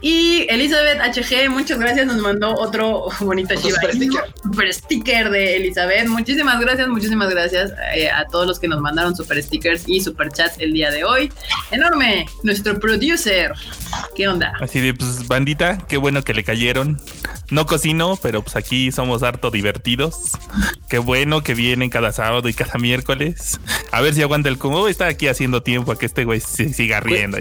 Y 0.00 0.46
Elizabeth 0.48 0.98
HG, 1.00 1.50
muchas 1.50 1.78
gracias, 1.78 2.06
nos 2.06 2.18
mandó 2.18 2.54
otro 2.54 3.06
bonito 3.20 3.56
super 3.56 3.94
sticker. 3.94 4.24
super 4.42 4.74
sticker 4.74 5.30
de 5.30 5.56
Elizabeth. 5.56 6.06
Muchísimas 6.06 6.60
gracias, 6.60 6.88
muchísimas 6.88 7.30
gracias 7.30 7.72
eh, 7.94 8.10
a 8.10 8.24
todos 8.26 8.46
los 8.46 8.58
que 8.58 8.68
nos 8.68 8.80
mandaron 8.80 9.14
super 9.14 9.42
stickers 9.42 9.84
y 9.86 10.00
super 10.00 10.30
chats 10.30 10.56
el 10.58 10.72
día 10.72 10.90
de 10.90 11.04
hoy. 11.04 11.32
Enorme, 11.70 12.26
nuestro 12.42 12.78
producer. 12.78 13.52
¿Qué 14.14 14.28
onda? 14.28 14.52
Así 14.60 14.80
de, 14.80 14.94
pues, 14.94 15.26
bandita, 15.26 15.78
qué 15.88 15.96
bueno 15.96 16.22
que 16.22 16.34
le 16.34 16.44
cayeron. 16.44 16.98
No 17.50 17.66
cocino, 17.66 18.18
pero 18.20 18.42
pues 18.42 18.56
aquí 18.56 18.90
somos 18.90 19.22
harto 19.22 19.50
divertidos. 19.50 20.32
Qué 20.88 20.98
bueno 20.98 21.42
que 21.42 21.54
vienen 21.54 21.90
cada 21.90 22.12
sábado 22.12 22.48
y 22.48 22.54
cada 22.54 22.78
miércoles. 22.78 23.60
A 23.92 24.00
ver 24.00 24.14
si 24.14 24.22
aguanta 24.22 24.48
el 24.48 24.58
como 24.58 24.88
está 24.88 25.06
aquí 25.06 25.28
haciendo 25.28 25.62
tiempo 25.62 25.92
a 25.92 25.98
que 25.98 26.06
este 26.06 26.24
güey 26.24 26.40
siga 26.40 27.00
riendo. 27.00 27.38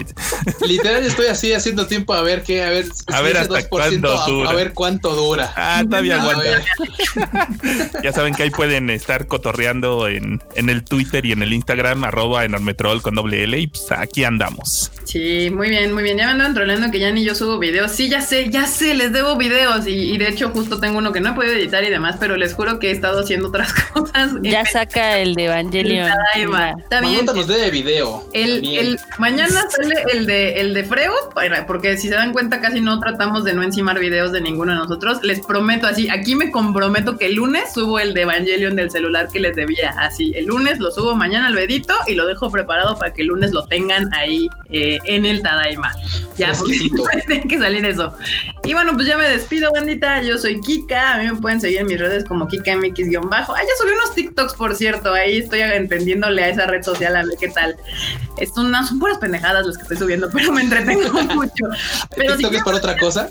Literal 0.61 1.03
estoy 1.03 1.27
así 1.27 1.53
haciendo 1.53 1.87
tiempo 1.87 2.13
a 2.13 2.21
ver 2.21 2.43
qué, 2.43 2.63
a 2.63 2.69
ver, 2.69 2.85
a 3.07 3.21
ver 3.21 3.37
hasta 3.37 3.67
cuánto 3.67 4.25
dura. 4.27 4.49
A, 4.49 4.53
ver 4.53 4.73
cuánto 4.73 5.15
dura. 5.15 5.53
Ah, 5.55 5.83
todavía 5.83 6.21
aguanta. 6.21 6.63
ya 8.03 8.11
saben 8.11 8.35
que 8.35 8.43
ahí 8.43 8.51
pueden 8.51 8.89
estar 8.89 9.27
cotorreando 9.27 10.07
en, 10.07 10.41
en 10.55 10.69
el 10.69 10.83
Twitter 10.83 11.25
y 11.25 11.31
en 11.31 11.41
el 11.41 11.53
Instagram, 11.53 12.03
arroba 12.03 12.45
enormetrol 12.45 13.01
con 13.01 13.15
doble 13.15 13.43
L 13.43 13.57
y 13.57 13.67
pues 13.67 13.91
aquí 13.91 14.23
andamos. 14.23 14.91
Sí, 15.15 15.49
muy 15.49 15.69
bien, 15.69 15.93
muy 15.93 16.03
bien. 16.03 16.17
Ya 16.17 16.25
me 16.25 16.33
andan 16.33 16.53
troleando 16.53 16.91
que 16.91 16.99
ya 16.99 17.09
ni 17.09 17.23
yo 17.23 17.35
subo 17.35 17.57
videos. 17.57 17.93
Sí, 17.93 18.09
ya 18.09 18.19
sé, 18.19 18.49
ya 18.49 18.65
sé, 18.65 18.95
les 18.95 19.13
debo 19.13 19.37
videos 19.37 19.87
y, 19.87 20.17
de 20.17 20.27
hecho 20.27 20.49
justo 20.49 20.77
tengo 20.81 20.97
uno 20.97 21.13
que 21.13 21.21
no 21.21 21.29
he 21.29 21.33
podido 21.33 21.53
editar 21.53 21.85
y 21.85 21.89
demás, 21.89 22.17
pero 22.19 22.35
les 22.35 22.53
juro 22.53 22.79
que 22.79 22.89
he 22.89 22.91
estado 22.91 23.21
haciendo 23.21 23.47
otras 23.47 23.73
cosas. 23.93 24.33
Ya 24.41 24.65
saca 24.65 25.17
el 25.19 25.35
de 25.35 25.45
Evangelion. 25.45 26.09
Está 26.77 26.99
bien. 26.99 27.25
nos 27.25 27.47
de 27.47 27.71
video. 27.71 28.27
El, 28.33 28.99
mañana 29.17 29.61
sale 29.69 30.03
el 30.11 30.25
de 30.25 30.59
el 30.59 30.73
de 30.73 30.83
Freud, 30.83 31.13
porque 31.65 31.97
si 31.97 32.09
se 32.09 32.15
dan 32.15 32.33
cuenta 32.33 32.59
casi 32.59 32.81
no 32.81 32.99
tratamos 32.99 33.45
de 33.45 33.53
no 33.53 33.63
encimar 33.63 33.97
videos 33.99 34.33
de 34.33 34.41
ninguno 34.41 34.73
de 34.73 34.79
nosotros. 34.79 35.23
Les 35.23 35.39
prometo 35.39 35.87
así, 35.87 36.09
aquí 36.09 36.35
me 36.35 36.51
comprometo 36.51 37.17
que 37.17 37.27
el 37.27 37.35
lunes 37.35 37.71
subo 37.73 37.99
el 37.99 38.13
de 38.13 38.23
Evangelion 38.23 38.75
del 38.75 38.91
celular 38.91 39.29
que 39.31 39.39
les 39.39 39.55
debía. 39.55 39.91
Así, 39.97 40.33
el 40.35 40.47
lunes 40.47 40.79
lo 40.79 40.91
subo 40.91 41.15
mañana 41.15 41.47
al 41.47 41.55
vedito 41.55 41.93
y 42.05 42.15
lo 42.15 42.27
dejo 42.27 42.51
preparado 42.51 42.99
para 42.99 43.13
que 43.13 43.21
el 43.21 43.29
lunes 43.29 43.53
lo 43.53 43.65
tengan 43.65 44.13
ahí 44.13 44.49
eh, 44.69 44.99
en 45.07 45.25
el 45.25 45.41
Tadaima. 45.41 45.93
Ya, 46.37 46.53
porque 46.53 46.89
tiene 47.27 47.47
que 47.47 47.57
salir 47.59 47.85
eso. 47.85 48.13
Y 48.63 48.73
bueno, 48.73 48.93
pues 48.93 49.07
ya 49.07 49.17
me 49.17 49.27
despido, 49.29 49.71
bandita. 49.71 50.21
Yo 50.21 50.37
soy 50.37 50.59
Kika. 50.59 51.15
A 51.15 51.17
mí 51.19 51.27
me 51.27 51.35
pueden 51.35 51.61
seguir 51.61 51.79
en 51.79 51.87
mis 51.87 51.99
redes 51.99 52.25
como 52.25 52.47
KikaMX-bajo. 52.47 53.55
Ah, 53.55 53.61
ya 53.61 53.69
subí 53.77 53.91
unos 53.91 54.15
TikToks, 54.15 54.53
por 54.55 54.75
cierto. 54.75 55.13
Ahí 55.13 55.37
estoy 55.37 55.61
entendiéndole 55.61 56.43
a 56.43 56.49
esa 56.49 56.65
red 56.67 56.83
social 56.83 57.15
a 57.15 57.23
ver 57.23 57.35
qué 57.39 57.49
tal. 57.49 57.75
Es 58.37 58.51
una, 58.57 58.85
son 58.85 58.99
puras 58.99 59.17
pendejadas 59.17 59.65
las 59.65 59.77
que 59.77 59.83
estoy 59.83 59.97
subiendo, 59.97 60.29
pero 60.33 60.51
me 60.51 60.61
entretengo 60.61 61.23
mucho. 61.35 61.65
Pero 62.15 62.35
¿TikTok 62.35 62.53
es 62.55 62.63
para 62.63 62.77
otra 62.77 62.97
cosa? 62.97 63.29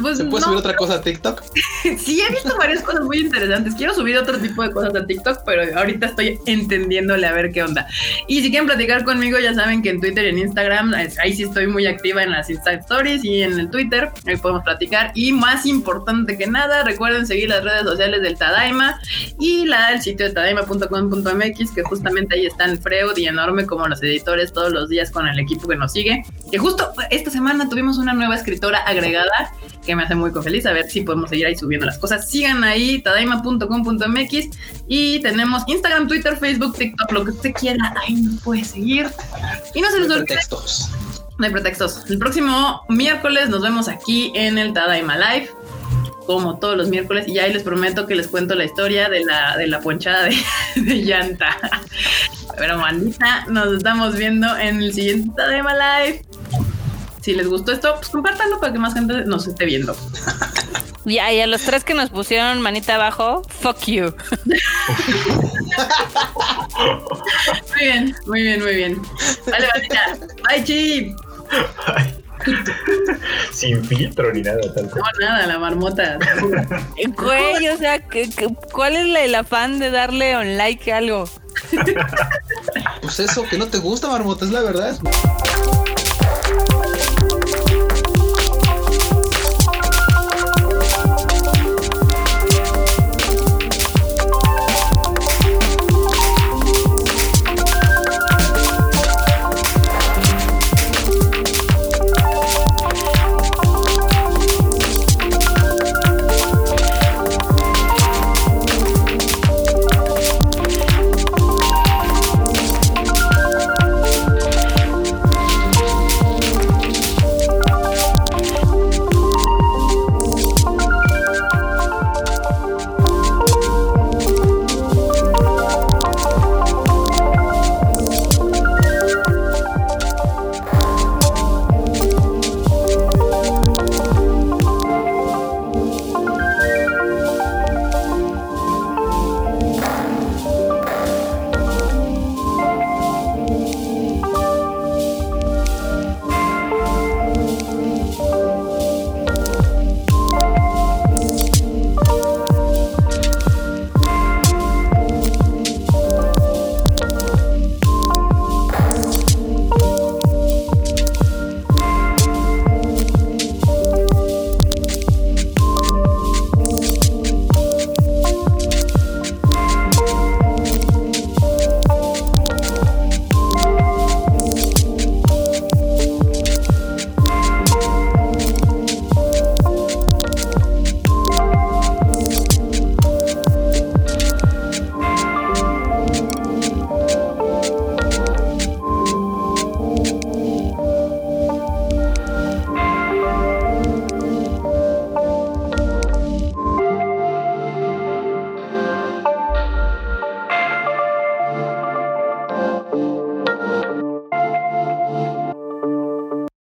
Pues 0.00 0.18
¿Se 0.18 0.24
puede 0.24 0.44
subir 0.44 0.58
otra 0.58 0.76
cosa 0.76 0.94
a 0.94 1.00
TikTok? 1.00 1.42
sí, 1.98 2.20
he 2.20 2.30
visto 2.30 2.56
varias 2.56 2.82
cosas 2.82 3.04
muy 3.04 3.18
interesantes. 3.18 3.74
Quiero 3.74 3.94
subir 3.94 4.16
otro 4.16 4.38
tipo 4.38 4.62
de 4.62 4.70
cosas 4.70 4.94
a 4.94 5.06
TikTok, 5.06 5.40
pero 5.44 5.78
ahorita 5.78 6.06
estoy 6.06 6.38
entendiéndole 6.46 7.26
a 7.26 7.32
ver 7.32 7.52
qué 7.52 7.62
onda. 7.62 7.86
Y 8.26 8.42
si 8.42 8.50
quieren 8.50 8.66
platicar 8.66 9.04
conmigo, 9.04 9.38
ya 9.38 9.54
saben 9.54 9.82
que 9.82 9.90
en 9.90 10.00
Twitter 10.00 10.24
y 10.24 10.28
en 10.28 10.38
Instagram, 10.38 10.94
ahí 10.94 11.34
sí 11.34 11.44
estoy 11.44 11.66
muy 11.66 11.86
activa 11.86 12.22
en 12.22 12.30
las 12.30 12.50
Insta 12.50 12.72
Stories 12.72 13.24
y 13.24 13.42
en 13.42 13.58
el 13.58 13.70
Twitter, 13.70 14.10
ahí 14.26 14.36
podemos 14.36 14.64
platicar. 14.64 15.12
Y 15.14 15.32
más 15.32 15.66
importante 15.66 16.36
que 16.36 16.46
nada, 16.46 16.82
recuerden 16.84 17.26
seguir 17.26 17.48
las 17.48 17.64
redes 17.64 17.82
sociales 17.82 18.22
del 18.22 18.36
Tadaima 18.36 19.00
y 19.38 19.66
la, 19.66 19.92
el 19.92 20.02
sitio 20.02 20.26
de 20.26 20.32
tadaima.com.mx, 20.32 21.72
que 21.72 21.82
justamente 21.82 22.36
ahí 22.36 22.46
están 22.46 22.78
Freud 22.78 23.16
y 23.16 23.26
Enorme 23.26 23.66
como 23.66 23.86
los 23.88 24.02
editores 24.02 24.52
todos 24.52 24.72
los 24.72 24.88
días 24.88 25.10
con 25.10 25.26
el 25.28 25.38
equipo 25.38 25.68
que 25.68 25.76
nos 25.76 25.92
sigue. 25.92 26.24
Que 26.50 26.58
justo 26.58 26.92
esta 27.10 27.30
semana 27.30 27.68
tuvimos 27.68 27.98
una 27.98 28.12
nueva 28.12 28.34
escritora 28.34 28.78
agregada 28.78 29.52
que 29.84 29.94
me 29.94 30.02
hace 30.02 30.14
muy 30.14 30.30
feliz. 30.30 30.66
A 30.66 30.72
ver 30.72 30.88
si 30.90 31.02
podemos 31.02 31.30
seguir 31.30 31.46
ahí 31.46 31.56
subiendo 31.56 31.86
las 31.86 31.98
cosas. 31.98 32.28
Sigan 32.30 32.64
ahí, 32.64 33.00
tadaima.com.mx 33.02 34.48
y 34.88 35.20
tenemos 35.20 35.62
Instagram, 35.66 36.08
Twitter, 36.08 36.36
Facebook, 36.36 36.76
TikTok, 36.76 37.12
lo 37.12 37.24
que 37.24 37.30
usted 37.32 37.52
quiera. 37.52 37.94
Ahí 38.02 38.14
nos 38.14 38.42
puede 38.42 38.64
seguir. 38.64 39.08
Y 39.74 39.80
no 39.80 39.90
se 39.90 40.00
les 40.00 40.10
olvide. 40.10 40.26
Pretextos. 40.26 40.90
No 41.38 41.46
hay 41.46 41.52
pretextos. 41.52 42.04
El 42.08 42.18
próximo 42.18 42.82
miércoles 42.88 43.48
nos 43.48 43.62
vemos 43.62 43.88
aquí 43.88 44.32
en 44.34 44.58
el 44.58 44.72
Tadaima 44.72 45.16
Live 45.16 45.50
como 46.26 46.58
todos 46.58 46.76
los 46.76 46.88
miércoles, 46.88 47.28
y 47.28 47.38
ahí 47.38 47.52
les 47.52 47.62
prometo 47.62 48.06
que 48.06 48.14
les 48.14 48.28
cuento 48.28 48.54
la 48.54 48.64
historia 48.64 49.10
de 49.10 49.24
la, 49.24 49.58
de 49.58 49.66
la 49.66 49.80
ponchada 49.80 50.24
de, 50.24 50.36
de 50.76 50.94
llanta. 51.02 51.56
Pero 52.56 52.78
manita, 52.78 53.44
nos 53.48 53.74
estamos 53.74 54.16
viendo 54.16 54.56
en 54.56 54.82
el 54.82 54.94
siguiente 54.94 55.30
Tadaima 55.36 55.74
Live 55.74 56.22
si 57.24 57.32
les 57.32 57.48
gustó 57.48 57.72
esto, 57.72 57.94
pues 57.96 58.10
compártanlo 58.10 58.60
para 58.60 58.70
que 58.74 58.78
más 58.78 58.92
gente 58.92 59.24
nos 59.24 59.46
esté 59.46 59.64
viendo. 59.64 59.96
Ya, 61.06 61.32
y 61.32 61.40
a 61.40 61.46
los 61.46 61.62
tres 61.62 61.82
que 61.82 61.94
nos 61.94 62.10
pusieron 62.10 62.60
manita 62.60 62.96
abajo, 62.96 63.40
fuck 63.48 63.78
you. 63.86 64.14
muy 67.70 67.80
bien, 67.80 68.14
muy 68.26 68.42
bien, 68.42 68.62
muy 68.62 68.74
bien. 68.74 69.02
Vale, 69.50 69.66
vale, 69.66 69.88
Bye, 70.48 70.64
Chip. 70.64 71.16
Sin 73.52 73.82
filtro 73.84 74.30
ni 74.32 74.42
nada, 74.42 74.60
tal 74.74 74.90
No, 74.94 75.02
nada, 75.20 75.46
la 75.46 75.58
marmota. 75.58 76.18
Güey, 77.16 77.68
o 77.68 77.78
sea, 77.78 78.02
¿cuál 78.70 78.96
es 78.96 79.16
el 79.16 79.34
afán 79.34 79.78
de 79.78 79.90
darle 79.90 80.36
un 80.36 80.58
like 80.58 80.92
a 80.92 80.98
algo? 80.98 81.28
Pues 83.00 83.20
eso, 83.20 83.44
que 83.48 83.56
no 83.56 83.66
te 83.66 83.78
gusta, 83.78 84.08
marmota, 84.08 84.44
es 84.44 84.50
la 84.50 84.60
verdad. 84.60 84.98